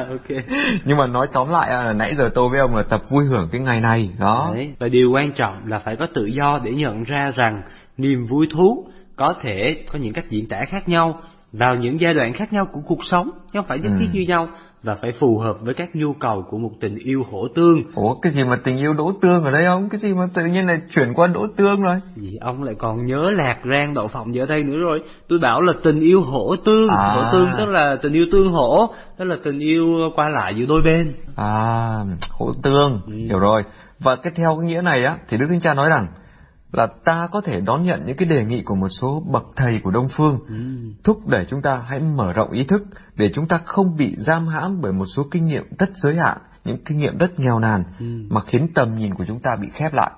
ok 0.09 0.37
Nhưng 0.85 0.97
mà 0.97 1.07
nói 1.07 1.27
tóm 1.33 1.49
lại 1.51 1.69
là 1.69 1.93
nãy 1.93 2.15
giờ 2.15 2.29
tôi 2.35 2.49
với 2.49 2.59
ông 2.59 2.75
là 2.75 2.83
tập 2.83 3.01
vui 3.09 3.25
hưởng 3.25 3.49
cái 3.51 3.61
ngày 3.61 3.81
này 3.81 4.09
đó. 4.19 4.51
Đấy. 4.55 4.75
và 4.79 4.87
điều 4.87 5.11
quan 5.13 5.31
trọng 5.31 5.61
là 5.65 5.79
phải 5.79 5.95
có 5.99 6.07
tự 6.13 6.25
do 6.25 6.59
để 6.63 6.71
nhận 6.71 7.03
ra 7.03 7.31
rằng 7.35 7.61
niềm 7.97 8.25
vui 8.25 8.47
thú 8.53 8.87
có 9.15 9.33
thể 9.41 9.83
có 9.93 9.99
những 9.99 10.13
cách 10.13 10.29
diễn 10.29 10.47
tả 10.49 10.57
khác 10.69 10.89
nhau 10.89 11.19
vào 11.51 11.75
những 11.75 11.99
giai 11.99 12.13
đoạn 12.13 12.33
khác 12.33 12.53
nhau 12.53 12.65
của 12.73 12.79
cuộc 12.87 13.03
sống 13.03 13.29
chứ 13.35 13.59
không 13.59 13.65
phải 13.67 13.79
nhất 13.79 13.91
thiết 13.99 14.05
Ừ. 14.13 14.13
như 14.13 14.25
nhau 14.27 14.47
và 14.83 14.95
phải 15.01 15.11
phù 15.11 15.37
hợp 15.37 15.61
với 15.61 15.73
các 15.73 15.95
nhu 15.95 16.13
cầu 16.13 16.45
của 16.49 16.57
một 16.57 16.71
tình 16.79 16.95
yêu 16.95 17.23
hỗ 17.31 17.47
tương 17.55 17.83
Ủa 17.95 18.13
cái 18.13 18.31
gì 18.31 18.43
mà 18.43 18.55
tình 18.63 18.77
yêu 18.77 18.93
đỗ 18.93 19.11
tương 19.21 19.43
ở 19.43 19.51
đây 19.51 19.65
ông? 19.65 19.89
Cái 19.89 19.99
gì 19.99 20.13
mà 20.13 20.27
tự 20.33 20.45
nhiên 20.45 20.65
lại 20.65 20.81
chuyển 20.91 21.13
qua 21.13 21.27
đỗ 21.27 21.47
tương 21.55 21.81
rồi? 21.81 21.99
Vì 22.15 22.37
ông 22.41 22.63
lại 22.63 22.75
còn 22.77 23.05
nhớ 23.05 23.31
lạc 23.31 23.57
rang 23.71 23.93
đậu 23.93 24.07
phộng 24.07 24.35
giờ 24.35 24.45
đây 24.45 24.63
nữa 24.63 24.77
rồi 24.77 25.03
Tôi 25.27 25.39
bảo 25.39 25.61
là 25.61 25.73
tình 25.83 25.99
yêu 25.99 26.21
hỗ 26.21 26.55
tương 26.55 26.89
À. 26.89 27.13
Hỗ 27.13 27.31
tương 27.31 27.49
tức 27.57 27.65
là 27.65 27.95
tình 28.01 28.13
yêu 28.13 28.25
tương 28.31 28.51
hỗ 28.51 28.93
Tức 29.17 29.25
là 29.25 29.35
tình 29.43 29.59
yêu 29.59 29.85
qua 30.15 30.29
lại 30.29 30.53
giữa 30.57 30.65
đôi 30.65 30.81
bên 30.81 31.13
À, 31.35 32.05
hỗ 32.31 32.51
tương, 32.63 32.99
hiểu 33.07 33.39
rồi. 33.39 33.63
Và 33.99 34.15
cái 34.15 34.33
theo 34.35 34.57
cái 34.59 34.69
nghĩa 34.69 34.81
này 34.81 35.05
á, 35.05 35.15
thì 35.27 35.37
Đức 35.37 35.45
Thánh 35.49 35.61
Cha 35.61 35.73
nói 35.73 35.89
rằng 35.89 36.05
là 36.71 36.87
ta 36.87 37.27
có 37.31 37.41
thể 37.41 37.59
đón 37.61 37.83
nhận 37.83 38.03
những 38.05 38.17
cái 38.17 38.27
đề 38.27 38.45
nghị 38.45 38.61
của 38.61 38.75
một 38.75 38.89
số 38.89 39.23
bậc 39.27 39.45
thầy 39.55 39.79
của 39.83 39.91
Đông 39.91 40.07
Phương, 40.09 40.39
thúc 41.03 41.27
đẩy 41.27 41.45
chúng 41.45 41.61
ta 41.61 41.83
hãy 41.87 41.99
mở 41.99 42.33
rộng 42.33 42.51
ý 42.51 42.63
thức 42.63 42.83
để 43.15 43.31
chúng 43.33 43.47
ta 43.47 43.59
không 43.65 43.97
bị 43.97 44.15
giam 44.17 44.47
hãm 44.47 44.81
bởi 44.81 44.93
một 44.93 45.05
số 45.05 45.23
kinh 45.31 45.45
nghiệm 45.45 45.63
rất 45.77 45.89
giới 45.97 46.15
hạn, 46.15 46.37
những 46.65 46.83
kinh 46.85 46.97
nghiệm 46.97 47.17
rất 47.17 47.39
nghèo 47.39 47.59
nàn 47.59 47.83
mà 48.29 48.41
khiến 48.41 48.67
tầm 48.73 48.95
nhìn 48.95 49.13
của 49.13 49.25
chúng 49.27 49.39
ta 49.39 49.55
bị 49.55 49.67
khép 49.73 49.93
lại. 49.93 50.11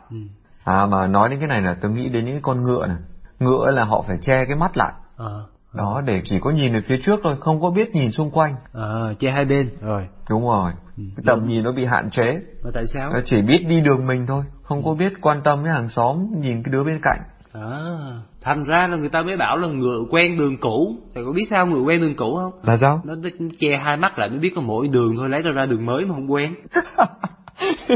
À 0.64 0.86
mà 0.86 1.08
nói 1.08 1.30
đến 1.30 1.40
cái 1.40 1.48
này 1.48 1.62
là 1.62 1.74
tôi 1.82 1.92
nghĩ 1.92 2.10
đến 2.10 2.26
những 2.26 2.42
con 2.42 2.62
ngựa 2.62 2.88
này. 2.88 2.98
Ngựa 3.40 3.72
là 3.72 3.84
họ 3.84 4.02
phải 4.08 4.18
che 4.18 4.46
cái 4.46 4.56
mắt 4.56 4.78
lại. 4.78 4.94
Ờ. 5.16 5.48
đó 5.74 6.02
để 6.06 6.22
chỉ 6.24 6.40
có 6.42 6.52
nhìn 6.52 6.74
ở 6.74 6.80
phía 6.86 6.98
trước 6.98 7.20
thôi 7.24 7.36
không 7.40 7.62
có 7.62 7.72
biết 7.72 7.96
nhìn 7.96 8.12
xung 8.12 8.32
quanh. 8.32 8.54
Ờ 8.72 9.14
che 9.20 9.32
hai 9.32 9.46
bên 9.46 9.70
rồi. 9.82 10.08
Đúng 10.30 10.48
rồi. 10.48 10.72
Cái 10.98 11.24
tầm 11.26 11.48
nhìn 11.48 11.64
nó 11.64 11.72
bị 11.72 11.86
hạn 11.86 12.10
chế. 12.12 12.42
Mà 12.64 12.70
tại 12.74 12.86
sao? 12.86 13.10
Nó 13.14 13.20
chỉ 13.24 13.42
biết 13.42 13.66
đi 13.70 13.82
đường 13.82 14.08
mình 14.08 14.26
thôi 14.28 14.44
không 14.64 14.84
có 14.84 14.94
biết 14.94 15.14
quan 15.22 15.38
tâm 15.44 15.60
đến 15.64 15.74
hàng 15.74 15.90
xóm 15.90 16.18
nhìn 16.40 16.64
cái 16.64 16.72
đứa 16.72 16.84
bên 16.84 17.00
cạnh. 17.02 17.20
À, 17.54 17.80
thành 18.42 18.64
ra 18.64 18.88
là 18.88 18.98
người 18.98 19.10
ta 19.10 19.22
mới 19.22 19.38
bảo 19.38 19.58
là 19.58 19.68
ngựa 19.68 20.00
quen 20.10 20.38
đường 20.38 20.58
cũ. 20.58 20.96
Thầy 21.16 21.24
có 21.26 21.32
biết 21.32 21.46
sao 21.50 21.68
ngựa 21.68 21.82
quen 21.82 22.02
đường 22.02 22.16
cũ 22.16 22.40
không? 22.44 22.62
Là 22.64 22.78
sao? 22.78 23.02
Nó, 23.04 23.16
nó 23.16 23.30
che 23.60 23.70
hai 23.84 23.98
mắt 23.98 24.20
lại 24.20 24.30
nó 24.30 24.40
biết 24.40 24.52
có 24.56 24.62
mỗi 24.62 24.88
đường 24.88 25.16
thôi 25.18 25.30
lấy 25.30 25.42
ra 25.42 25.52
ra 25.52 25.66
đường 25.66 25.86
mới 25.86 26.06
mà 26.06 26.16
không 26.16 26.32
quen. 26.32 26.56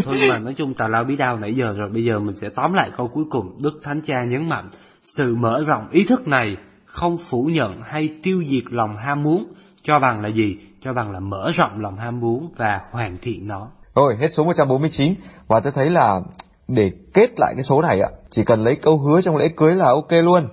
Thôi 0.04 0.16
mà 0.30 0.40
nói 0.40 0.54
chung 0.54 0.74
tào 0.74 0.90
lao 0.90 1.04
bí 1.04 1.16
đao 1.16 1.38
nãy 1.38 1.54
giờ 1.54 1.74
rồi 1.78 1.90
bây 1.94 2.04
giờ 2.04 2.20
mình 2.20 2.36
sẽ 2.36 2.50
tóm 2.56 2.74
lại 2.74 2.92
câu 2.98 3.08
cuối 3.14 3.24
cùng. 3.30 3.58
Đức 3.64 3.80
thánh 3.84 4.02
cha 4.02 4.24
nhấn 4.24 4.50
mạnh 4.50 4.70
sự 5.04 5.36
mở 5.36 5.64
rộng 5.68 5.88
ý 5.92 6.06
thức 6.10 6.28
này 6.28 6.58
không 6.96 7.18
phủ 7.18 7.50
nhận 7.54 7.82
hay 7.84 8.10
tiêu 8.24 8.44
diệt 8.50 8.64
lòng 8.70 8.98
ham 8.98 9.24
muốn 9.24 9.54
cho 9.84 10.00
bằng 10.00 10.22
là 10.22 10.30
gì? 10.30 10.58
Cho 10.82 10.94
bằng 10.94 11.12
là 11.12 11.20
mở 11.20 11.52
rộng 11.56 11.80
lòng 11.80 11.98
ham 11.98 12.20
muốn 12.20 12.50
và 12.58 12.82
hoàn 12.92 13.18
thiện 13.22 13.48
nó. 13.48 13.68
Rồi 13.96 14.16
hết 14.16 14.34
số 14.34 14.44
149 14.44 15.14
và 15.48 15.60
tôi 15.60 15.72
thấy 15.76 15.90
là 15.90 16.22
để 16.68 16.92
kết 17.14 17.30
lại 17.38 17.54
cái 17.56 17.64
số 17.64 17.82
này 17.82 18.00
ạ 18.00 18.10
chỉ 18.30 18.44
cần 18.46 18.64
lấy 18.64 18.76
câu 18.76 18.98
hứa 18.98 19.22
trong 19.22 19.36
lễ 19.36 19.50
cưới 19.58 19.76
là 19.76 19.86
ok 19.86 20.12
luôn. 20.24 20.48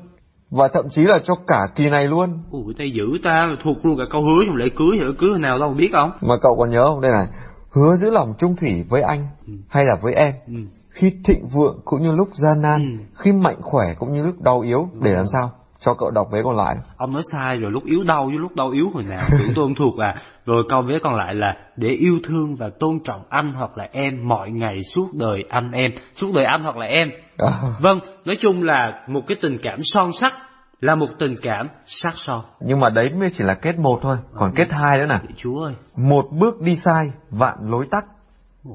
Và 0.50 0.68
thậm 0.68 0.84
chí 0.90 1.04
là 1.04 1.18
cho 1.24 1.34
cả 1.46 1.60
kỳ 1.74 1.90
này 1.90 2.08
luôn. 2.08 2.42
Ui 2.50 2.74
tay 2.78 2.90
dữ 2.90 3.18
ta 3.24 3.56
thuộc 3.62 3.76
luôn 3.86 3.98
cả 3.98 4.04
câu 4.10 4.22
hứa 4.22 4.44
trong 4.46 4.56
lễ 4.56 4.68
cưới 4.76 4.98
lễ 5.00 5.12
cưới 5.18 5.38
nào 5.38 5.58
đâu 5.58 5.74
biết 5.78 5.88
không? 5.92 6.10
Mà 6.20 6.34
cậu 6.42 6.56
còn 6.56 6.70
nhớ 6.70 6.84
không? 6.88 7.00
Đây 7.00 7.10
này 7.10 7.26
hứa 7.72 7.94
giữ 7.96 8.10
lòng 8.10 8.32
trung 8.38 8.56
thủy 8.56 8.84
với 8.88 9.02
anh 9.02 9.28
ừ. 9.46 9.52
hay 9.68 9.84
là 9.84 9.96
với 10.02 10.14
em? 10.14 10.32
Ừ. 10.46 10.54
khi 10.90 11.12
thịnh 11.24 11.46
vượng 11.52 11.80
cũng 11.84 12.02
như 12.02 12.12
lúc 12.12 12.28
gian 12.32 12.62
nan 12.62 12.98
ừ. 12.98 13.04
khi 13.14 13.32
mạnh 13.32 13.58
khỏe 13.60 13.94
cũng 13.98 14.12
như 14.12 14.26
lúc 14.26 14.40
đau 14.40 14.60
yếu 14.60 14.88
để 15.02 15.12
làm 15.12 15.26
sao 15.26 15.50
cho 15.82 15.94
cậu 15.98 16.10
đọc 16.10 16.26
vế 16.32 16.42
còn 16.44 16.56
lại. 16.56 16.74
Ông 16.96 17.12
nói 17.12 17.22
sai 17.32 17.56
rồi 17.56 17.70
lúc 17.70 17.84
yếu 17.84 18.04
đau 18.04 18.24
với 18.26 18.38
lúc 18.38 18.56
đau 18.56 18.70
yếu 18.70 18.90
hồi 18.94 19.02
nào 19.02 19.24
tưởng 19.30 19.52
tôi 19.54 19.64
không 19.64 19.74
thuộc 19.74 19.98
à. 19.98 20.14
Rồi 20.46 20.64
câu 20.68 20.82
vế 20.88 20.94
còn 21.02 21.14
lại 21.14 21.34
là 21.34 21.56
để 21.76 21.88
yêu 21.88 22.18
thương 22.24 22.54
và 22.54 22.70
tôn 22.80 22.98
trọng 23.04 23.22
anh 23.28 23.52
hoặc 23.52 23.78
là 23.78 23.88
em 23.92 24.28
mọi 24.28 24.50
ngày 24.50 24.82
suốt 24.82 25.08
đời 25.20 25.44
anh 25.48 25.70
em. 25.72 25.90
Suốt 26.14 26.28
đời 26.34 26.44
anh 26.44 26.62
hoặc 26.62 26.76
là 26.76 26.86
em. 26.86 27.08
À. 27.38 27.50
vâng 27.80 27.98
nói 28.24 28.36
chung 28.38 28.62
là 28.62 29.04
một 29.08 29.20
cái 29.26 29.36
tình 29.42 29.58
cảm 29.62 29.78
son 29.82 30.12
sắc 30.12 30.32
là 30.80 30.94
một 30.94 31.08
tình 31.18 31.34
cảm 31.42 31.68
sắc 31.84 32.14
son. 32.16 32.44
Nhưng 32.60 32.80
mà 32.80 32.90
đấy 32.90 33.10
mới 33.20 33.30
chỉ 33.32 33.44
là 33.44 33.54
kết 33.54 33.78
một 33.78 33.98
thôi 34.02 34.16
còn 34.34 34.52
kết 34.54 34.68
hai 34.70 34.98
nữa 34.98 35.06
nè. 35.08 35.34
Chúa 35.36 35.60
ơi. 35.64 35.74
Một 35.96 36.24
bước 36.30 36.60
đi 36.60 36.76
sai 36.76 37.12
vạn 37.30 37.56
lối 37.60 37.86
tắc 37.90 38.04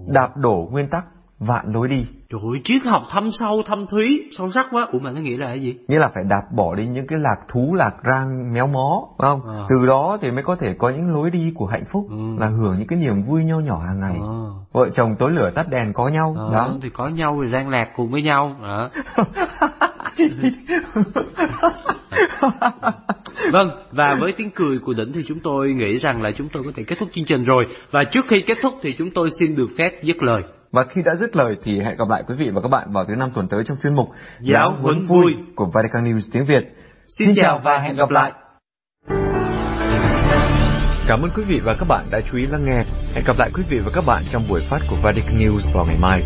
đạp 0.07 0.29
đổ 0.35 0.67
nguyên 0.71 0.89
tắc 0.89 1.05
vạn 1.39 1.65
lối 1.73 1.88
đi 1.88 2.05
Trời 2.30 2.41
ơi, 2.51 2.61
triết 2.64 2.84
học 2.85 3.03
thâm 3.09 3.31
sâu, 3.31 3.61
thâm 3.65 3.88
thúy, 3.88 4.30
sâu 4.38 4.51
sắc 4.51 4.68
quá. 4.72 4.88
Ủa 4.91 4.99
mà 4.99 5.11
nó 5.11 5.22
nghĩa 5.22 5.38
là 5.38 5.47
cái 5.47 5.59
gì? 5.59 5.76
Nghĩa 5.88 5.99
là 5.99 6.09
phải 6.14 6.23
đạp 6.23 6.41
bỏ 6.55 6.76
đi 6.76 6.85
những 6.85 7.07
cái 7.07 7.19
lạc 7.19 7.38
thú, 7.47 7.76
lạc 7.76 7.93
rang, 8.05 8.53
méo 8.53 8.68
mó, 8.68 9.07
phải 9.18 9.30
không? 9.30 9.41
À. 9.55 9.65
Từ 9.69 9.85
đó 9.85 10.18
thì 10.22 10.31
mới 10.31 10.43
có 10.43 10.55
thể 10.55 10.73
có 10.73 10.89
những 10.89 11.14
lối 11.14 11.30
đi 11.30 11.51
của 11.55 11.65
hạnh 11.65 11.85
phúc, 11.91 12.07
ừ. 12.09 12.15
là 12.39 12.47
hưởng 12.47 12.76
những 12.77 12.88
cái 12.88 12.99
niềm 12.99 13.23
vui 13.23 13.43
nho 13.43 13.59
nhỏ 13.59 13.80
hàng 13.88 13.99
ngày. 13.99 14.15
À. 14.22 14.43
Vợ 14.73 14.89
chồng 14.89 15.15
tối 15.19 15.31
lửa 15.31 15.51
tắt 15.55 15.69
đèn 15.69 15.93
có 15.93 16.07
nhau, 16.07 16.35
à, 16.38 16.53
đó. 16.53 16.73
Thì 16.81 16.89
có 16.89 17.07
nhau 17.07 17.39
rồi 17.41 17.49
rang 17.51 17.69
lạc 17.69 17.89
cùng 17.95 18.11
với 18.11 18.22
nhau. 18.22 18.55
Đó. 18.61 18.89
vâng, 23.52 23.69
và 23.91 24.18
với 24.19 24.31
tiếng 24.38 24.52
cười 24.56 24.80
của 24.85 24.94
đỉnh 24.94 25.14
thì 25.14 25.22
chúng 25.27 25.39
tôi 25.39 25.73
nghĩ 25.73 25.98
rằng 25.98 26.22
là 26.22 26.31
chúng 26.31 26.48
tôi 26.53 26.64
có 26.64 26.72
thể 26.76 26.84
kết 26.88 26.95
thúc 26.99 27.10
chương 27.14 27.26
trình 27.26 27.44
rồi. 27.44 27.68
Và 27.91 28.03
trước 28.03 28.26
khi 28.30 28.41
kết 28.41 28.57
thúc 28.61 28.73
thì 28.81 28.95
chúng 28.98 29.11
tôi 29.11 29.30
xin 29.39 29.56
được 29.56 29.68
phép 29.77 29.91
dứt 30.03 30.23
lời. 30.23 30.41
Và 30.72 30.85
khi 30.89 31.02
đã 31.06 31.15
dứt 31.15 31.35
lời 31.35 31.56
thì 31.64 31.80
hẹn 31.80 31.98
gặp 31.98 32.10
lại 32.10 32.23
quý 32.27 32.35
vị 32.39 32.49
và 32.53 32.61
các 32.61 32.69
bạn 32.69 32.88
vào 32.94 33.06
thứ 33.06 33.15
năm 33.15 33.30
tuần 33.35 33.48
tới 33.48 33.64
trong 33.65 33.77
chuyên 33.84 33.95
mục 33.95 34.07
Giáo 34.39 34.77
huấn 34.81 35.02
vui 35.02 35.34
của 35.56 35.65
Vatican 35.73 36.03
News 36.03 36.30
tiếng 36.31 36.45
Việt. 36.45 36.64
Xin, 37.07 37.27
Xin 37.27 37.35
chào 37.35 37.60
và 37.64 37.80
hẹn 37.80 37.95
gặp 37.95 38.10
lại. 38.10 38.31
Cảm 41.07 41.22
ơn 41.22 41.30
quý 41.35 41.44
vị 41.48 41.60
và 41.64 41.76
các 41.80 41.85
bạn 41.89 42.06
đã 42.11 42.22
chú 42.31 42.38
ý 42.38 42.45
lắng 42.45 42.65
nghe. 42.65 42.84
Hẹn 43.14 43.23
gặp 43.27 43.35
lại 43.39 43.49
quý 43.53 43.64
vị 43.69 43.80
và 43.85 43.91
các 43.95 44.06
bạn 44.06 44.23
trong 44.31 44.44
buổi 44.49 44.61
phát 44.61 44.80
của 44.89 44.95
Vatican 45.03 45.38
News 45.38 45.73
vào 45.73 45.85
ngày 45.85 45.98
mai. 46.02 46.23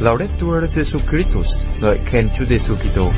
Laudetur 0.00 0.66
Jesu 0.76 0.98
Christus, 1.10 1.64
ngợi 1.80 1.98
khen 2.06 2.28
Chúa 2.38 2.44
Giêsu 2.44 2.74
Kitô. 2.74 3.10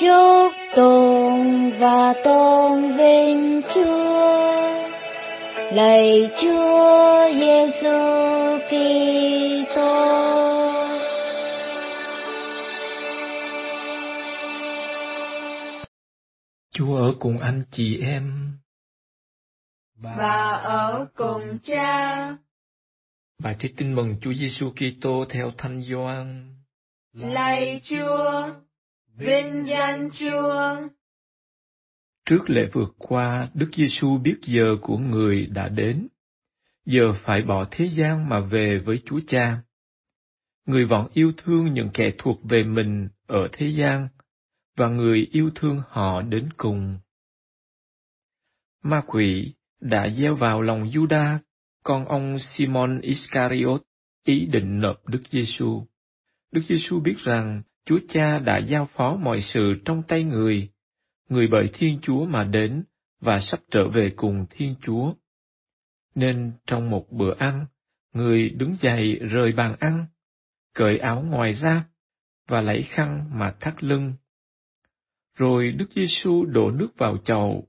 chúc 0.00 0.52
tôn 0.76 1.70
và 1.80 2.14
tôn 2.24 2.96
vinh 2.96 3.62
Chúa 3.74 4.44
lạy 5.72 6.30
Chúa 6.42 7.28
Giêsu 7.40 7.98
Kitô 8.70 10.14
Chúa 16.74 16.96
ở 16.96 17.14
cùng 17.20 17.38
anh 17.38 17.62
chị 17.70 17.98
em 17.98 18.52
và 19.96 20.50
ở 20.50 21.06
cùng 21.16 21.58
cha. 21.62 22.36
Bài 23.42 23.56
trích 23.58 23.76
tin 23.76 23.94
mừng 23.94 24.16
Chúa 24.20 24.34
Giêsu 24.34 24.70
Kitô 24.70 25.24
theo 25.30 25.52
Thánh 25.58 25.82
Gioan. 25.90 26.54
Lạy 27.12 27.80
Chúa, 27.84 28.54
Vinh 29.16 29.64
danh 29.66 30.10
Chúa. 30.18 30.88
Trước 32.24 32.50
lễ 32.50 32.68
vượt 32.72 32.94
qua, 32.98 33.48
Đức 33.54 33.70
Giêsu 33.76 34.18
biết 34.18 34.36
giờ 34.42 34.76
của 34.82 34.98
người 34.98 35.46
đã 35.46 35.68
đến. 35.68 36.08
Giờ 36.86 37.14
phải 37.24 37.42
bỏ 37.42 37.66
thế 37.70 37.84
gian 37.84 38.28
mà 38.28 38.40
về 38.40 38.78
với 38.78 39.02
Chúa 39.04 39.20
Cha. 39.26 39.62
Người 40.66 40.84
vẫn 40.84 41.06
yêu 41.12 41.32
thương 41.36 41.74
những 41.74 41.90
kẻ 41.94 42.12
thuộc 42.18 42.40
về 42.44 42.62
mình 42.62 43.08
ở 43.26 43.48
thế 43.52 43.66
gian, 43.66 44.08
và 44.76 44.88
người 44.88 45.28
yêu 45.32 45.50
thương 45.54 45.82
họ 45.88 46.22
đến 46.22 46.48
cùng. 46.56 46.98
Ma 48.82 49.02
quỷ 49.06 49.54
đã 49.80 50.08
gieo 50.08 50.34
vào 50.34 50.62
lòng 50.62 50.90
Juda, 50.90 51.38
con 51.82 52.04
ông 52.04 52.38
Simon 52.38 53.00
Iscariot, 53.00 53.82
ý 54.24 54.46
định 54.46 54.80
nộp 54.80 55.08
Đức 55.08 55.20
Giêsu. 55.30 55.86
Đức 56.52 56.62
Giêsu 56.68 57.00
biết 57.00 57.16
rằng 57.18 57.62
Chúa 57.84 57.98
Cha 58.08 58.38
đã 58.38 58.58
giao 58.58 58.88
phó 58.94 59.16
mọi 59.16 59.42
sự 59.42 59.74
trong 59.84 60.02
tay 60.08 60.24
người, 60.24 60.68
người 61.28 61.48
bởi 61.50 61.70
Thiên 61.72 61.98
Chúa 62.02 62.24
mà 62.24 62.44
đến 62.44 62.84
và 63.20 63.40
sắp 63.40 63.60
trở 63.70 63.88
về 63.88 64.12
cùng 64.16 64.46
Thiên 64.50 64.74
Chúa. 64.82 65.14
Nên 66.14 66.52
trong 66.66 66.90
một 66.90 67.06
bữa 67.10 67.34
ăn, 67.38 67.66
người 68.12 68.48
đứng 68.50 68.76
dậy 68.80 69.14
rời 69.14 69.52
bàn 69.52 69.76
ăn, 69.80 70.06
cởi 70.74 70.98
áo 70.98 71.22
ngoài 71.22 71.52
ra 71.52 71.84
và 72.48 72.60
lấy 72.60 72.82
khăn 72.82 73.24
mà 73.32 73.54
thắt 73.60 73.84
lưng. 73.84 74.12
Rồi 75.34 75.72
Đức 75.72 75.86
Giêsu 75.94 76.44
đổ 76.44 76.70
nước 76.70 76.88
vào 76.96 77.16
chậu, 77.16 77.68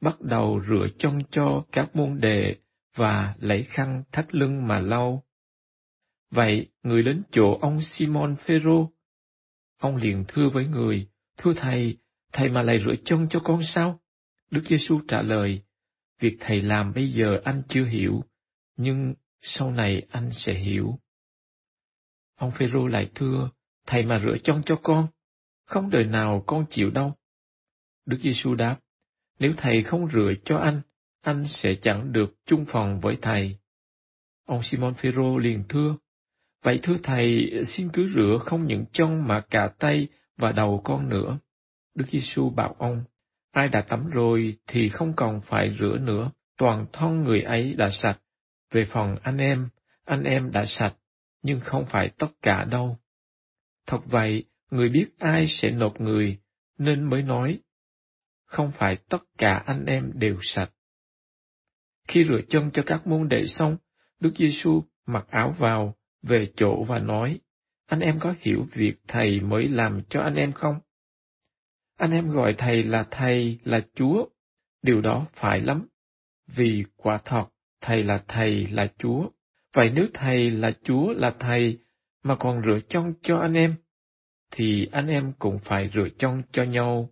bắt 0.00 0.20
đầu 0.20 0.62
rửa 0.68 0.86
chân 0.98 1.22
cho 1.30 1.64
các 1.72 1.96
môn 1.96 2.20
đệ 2.20 2.56
và 2.96 3.34
lấy 3.38 3.62
khăn 3.62 4.02
thắt 4.12 4.34
lưng 4.34 4.66
mà 4.68 4.80
lau. 4.80 5.24
Vậy, 6.30 6.66
người 6.82 7.02
đến 7.02 7.22
chỗ 7.30 7.58
ông 7.60 7.80
Simon 7.82 8.36
Phêrô 8.36 8.90
Ông 9.80 9.96
liền 9.96 10.24
thưa 10.28 10.48
với 10.52 10.66
người, 10.66 11.08
thưa 11.36 11.52
thầy, 11.56 11.96
thầy 12.32 12.48
mà 12.48 12.62
lại 12.62 12.80
rửa 12.84 12.94
chân 13.04 13.26
cho 13.30 13.40
con 13.40 13.62
sao? 13.74 14.00
Đức 14.50 14.62
Giêsu 14.68 15.00
trả 15.08 15.22
lời, 15.22 15.62
việc 16.20 16.36
thầy 16.40 16.62
làm 16.62 16.92
bây 16.94 17.12
giờ 17.12 17.40
anh 17.44 17.62
chưa 17.68 17.84
hiểu, 17.84 18.24
nhưng 18.76 19.14
sau 19.42 19.70
này 19.70 20.06
anh 20.10 20.30
sẽ 20.32 20.54
hiểu. 20.54 20.98
Ông 22.36 22.50
Phêrô 22.50 22.86
lại 22.86 23.10
thưa, 23.14 23.50
thầy 23.86 24.02
mà 24.02 24.20
rửa 24.24 24.36
chân 24.44 24.62
cho 24.66 24.76
con, 24.82 25.06
không 25.70 25.90
đời 25.90 26.04
nào 26.04 26.44
con 26.46 26.64
chịu 26.70 26.90
đâu. 26.90 27.14
Đức 28.06 28.18
Giêsu 28.22 28.54
đáp, 28.54 28.76
nếu 29.38 29.52
thầy 29.56 29.82
không 29.82 30.10
rửa 30.12 30.32
cho 30.44 30.58
anh, 30.58 30.80
anh 31.20 31.46
sẽ 31.48 31.74
chẳng 31.82 32.12
được 32.12 32.34
chung 32.46 32.64
phòng 32.68 33.00
với 33.00 33.18
thầy. 33.22 33.56
Ông 34.46 34.62
Simon 34.62 34.94
Phêrô 34.94 35.38
liền 35.38 35.64
thưa, 35.68 35.96
Vậy 36.62 36.80
thưa 36.82 36.96
Thầy, 37.02 37.50
xin 37.68 37.88
cứ 37.92 38.08
rửa 38.14 38.38
không 38.44 38.66
những 38.66 38.84
chân 38.92 39.28
mà 39.28 39.40
cả 39.50 39.70
tay 39.78 40.08
và 40.36 40.52
đầu 40.52 40.80
con 40.84 41.08
nữa. 41.08 41.38
Đức 41.94 42.04
Giêsu 42.12 42.50
bảo 42.50 42.74
ông, 42.78 43.04
ai 43.52 43.68
đã 43.68 43.80
tắm 43.80 44.10
rồi 44.10 44.58
thì 44.66 44.88
không 44.88 45.12
còn 45.16 45.40
phải 45.40 45.76
rửa 45.80 45.98
nữa, 45.98 46.30
toàn 46.58 46.86
thân 46.92 47.24
người 47.24 47.42
ấy 47.42 47.74
đã 47.74 47.90
sạch. 48.02 48.18
Về 48.72 48.86
phần 48.92 49.16
anh 49.22 49.38
em, 49.38 49.68
anh 50.04 50.24
em 50.24 50.50
đã 50.52 50.64
sạch, 50.66 50.94
nhưng 51.42 51.60
không 51.60 51.86
phải 51.86 52.10
tất 52.18 52.28
cả 52.42 52.64
đâu. 52.64 52.96
Thật 53.86 54.00
vậy, 54.06 54.44
người 54.70 54.88
biết 54.88 55.06
ai 55.18 55.46
sẽ 55.48 55.70
nộp 55.70 56.00
người, 56.00 56.38
nên 56.78 57.10
mới 57.10 57.22
nói, 57.22 57.60
không 58.46 58.72
phải 58.78 58.96
tất 58.96 59.22
cả 59.38 59.62
anh 59.66 59.84
em 59.84 60.12
đều 60.14 60.38
sạch. 60.42 60.70
Khi 62.08 62.24
rửa 62.24 62.40
chân 62.48 62.70
cho 62.72 62.82
các 62.86 63.06
môn 63.06 63.28
đệ 63.28 63.46
xong, 63.46 63.76
Đức 64.20 64.32
Giêsu 64.38 64.82
mặc 65.06 65.26
áo 65.28 65.56
vào, 65.58 65.96
về 66.22 66.52
chỗ 66.56 66.84
và 66.84 66.98
nói, 66.98 67.40
anh 67.86 68.00
em 68.00 68.18
có 68.20 68.34
hiểu 68.40 68.66
việc 68.72 68.94
thầy 69.08 69.40
mới 69.40 69.68
làm 69.68 70.02
cho 70.08 70.20
anh 70.20 70.34
em 70.34 70.52
không? 70.52 70.80
Anh 71.96 72.10
em 72.10 72.30
gọi 72.30 72.54
thầy 72.58 72.82
là 72.82 73.06
thầy, 73.10 73.58
là 73.64 73.80
Chúa. 73.94 74.26
Điều 74.82 75.00
đó 75.00 75.26
phải 75.34 75.60
lắm, 75.60 75.88
vì 76.46 76.84
quả 76.96 77.20
thật 77.24 77.44
thầy 77.80 78.02
là 78.02 78.24
thầy, 78.28 78.66
là 78.66 78.92
Chúa. 78.98 79.28
Vậy 79.72 79.92
nếu 79.94 80.06
Thầy 80.14 80.50
là 80.50 80.72
Chúa 80.82 81.12
là 81.12 81.34
Thầy 81.40 81.78
mà 82.22 82.36
còn 82.36 82.62
rửa 82.64 82.78
chân 82.88 83.14
cho 83.22 83.38
anh 83.38 83.54
em, 83.54 83.74
thì 84.60 84.88
anh 84.92 85.06
em 85.06 85.32
cũng 85.38 85.58
phải 85.64 85.90
rửa 85.94 86.08
chân 86.18 86.42
cho 86.52 86.62
nhau. 86.62 87.08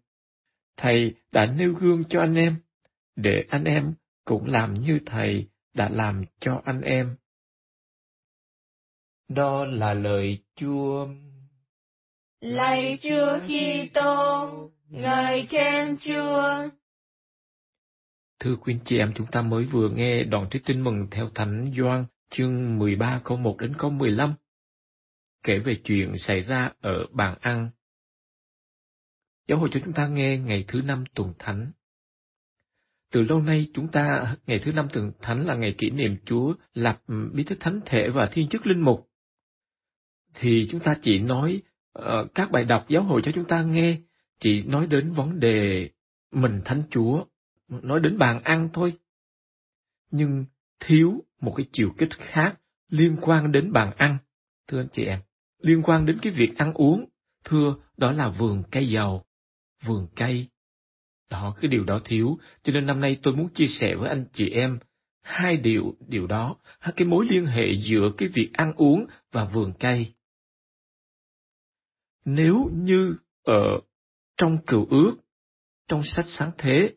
Thầy 0.77 1.15
đã 1.33 1.47
nêu 1.47 1.75
gương 1.75 2.05
cho 2.09 2.21
anh 2.21 2.35
em, 2.35 2.57
để 3.17 3.45
anh 3.49 3.65
em 3.65 3.95
cũng 4.25 4.47
làm 4.47 4.75
như 4.75 4.99
Thầy 5.07 5.47
đã 5.75 5.89
làm 5.89 6.25
cho 6.41 6.63
anh 6.65 6.81
em. 6.81 7.17
Đó 9.29 9.65
là 9.65 9.95
lời 9.95 10.39
Chúa. 10.57 11.09
Lạy 12.41 12.99
Chúa 13.03 13.39
Kitô, 13.47 14.71
ngợi 14.89 15.47
khen 15.47 15.97
Chúa. 16.01 16.69
Thưa 18.41 18.57
quý 18.57 18.77
chị 18.85 18.99
em, 18.99 19.13
chúng 19.17 19.27
ta 19.33 19.43
mới 19.43 19.65
vừa 19.65 19.89
nghe 19.89 20.25
đoạn 20.25 20.47
trích 20.51 20.65
tin 20.65 20.85
mừng 20.85 21.07
theo 21.11 21.31
Thánh 21.35 21.73
Gioan 21.77 22.05
chương 22.31 22.79
13 22.79 23.21
câu 23.25 23.37
1 23.37 23.57
đến 23.61 23.75
câu 23.79 23.91
15, 23.91 24.35
kể 25.49 25.59
về 25.59 25.81
chuyện 25.85 26.19
xảy 26.19 26.43
ra 26.43 26.71
ở 26.81 27.07
bàn 27.13 27.39
ăn. 27.41 27.71
Giáo 29.49 29.59
hội 29.59 29.69
cho 29.73 29.81
chúng 29.85 29.93
ta 29.93 30.09
nghe 30.09 30.39
ngày 30.39 30.65
thứ 30.69 30.83
năm 30.83 31.05
tuần 31.15 31.35
thánh. 31.39 31.73
Từ 33.11 33.23
lâu 33.23 33.41
nay 33.41 33.71
chúng 33.75 33.89
ta, 33.89 34.37
ngày 34.47 34.61
thứ 34.65 34.73
năm 34.73 34.89
tuần 34.93 35.13
thánh 35.23 35.47
là 35.47 35.55
ngày 35.55 35.75
kỷ 35.79 35.91
niệm 35.91 36.17
Chúa 36.25 36.55
lập 36.75 37.03
bí 37.33 37.45
tích 37.45 37.59
thánh 37.61 37.81
thể 37.87 38.09
và 38.09 38.29
thiên 38.33 38.49
chức 38.49 38.67
linh 38.67 38.81
mục. 38.81 39.11
Thì 40.35 40.69
chúng 40.71 40.81
ta 40.81 40.97
chỉ 41.03 41.19
nói 41.19 41.63
uh, 41.99 42.05
các 42.35 42.51
bài 42.51 42.65
đọc 42.65 42.87
giáo 42.89 43.03
hội 43.03 43.21
cho 43.25 43.33
chúng 43.35 43.49
ta 43.49 43.63
nghe, 43.63 44.01
chỉ 44.41 44.63
nói 44.63 44.87
đến 44.87 45.13
vấn 45.13 45.41
đề 45.41 45.91
mình 46.33 46.61
thánh 46.65 46.83
Chúa, 46.91 47.25
nói 47.69 48.01
đến 48.01 48.19
bàn 48.19 48.43
ăn 48.43 48.69
thôi. 48.73 48.93
Nhưng 50.11 50.45
thiếu 50.81 51.25
một 51.41 51.55
cái 51.57 51.67
chiều 51.73 51.95
kích 51.99 52.13
khác 52.19 52.61
liên 52.89 53.17
quan 53.21 53.53
đến 53.53 53.73
bàn 53.73 53.93
ăn, 53.97 54.19
thưa 54.67 54.81
anh 54.81 54.89
chị 54.93 55.05
em, 55.05 55.21
liên 55.63 55.83
quan 55.83 56.07
đến 56.07 56.19
cái 56.23 56.33
việc 56.33 56.57
ăn 56.57 56.75
uống, 56.75 57.05
thưa 57.45 57.75
đó 57.97 58.13
là 58.13 58.29
vườn 58.29 58.63
cây 58.71 58.89
dầu, 58.89 59.25
vườn 59.85 60.07
cây. 60.17 60.49
Đó, 61.31 61.57
cái 61.61 61.69
điều 61.69 61.85
đó 61.85 62.01
thiếu, 62.05 62.39
cho 62.63 62.73
nên 62.73 62.87
năm 62.87 63.01
nay 63.01 63.17
tôi 63.23 63.37
muốn 63.37 63.49
chia 63.49 63.67
sẻ 63.67 63.95
với 63.95 64.09
anh 64.09 64.25
chị 64.33 64.51
em 64.51 64.79
hai 65.23 65.57
điều 65.57 65.95
điều 66.09 66.27
đó, 66.27 66.57
hai 66.79 66.93
cái 66.97 67.07
mối 67.07 67.27
liên 67.31 67.47
hệ 67.47 67.65
giữa 67.83 68.11
cái 68.17 68.29
việc 68.29 68.51
ăn 68.53 68.73
uống 68.77 69.07
và 69.33 69.45
vườn 69.45 69.73
cây. 69.81 70.15
Nếu 72.25 72.71
như 72.73 73.17
ở 73.45 73.81
trong 74.37 74.59
cựu 74.67 74.87
ước, 74.91 75.13
trong 75.89 76.03
sách 76.05 76.27
sáng 76.29 76.51
thế, 76.59 76.95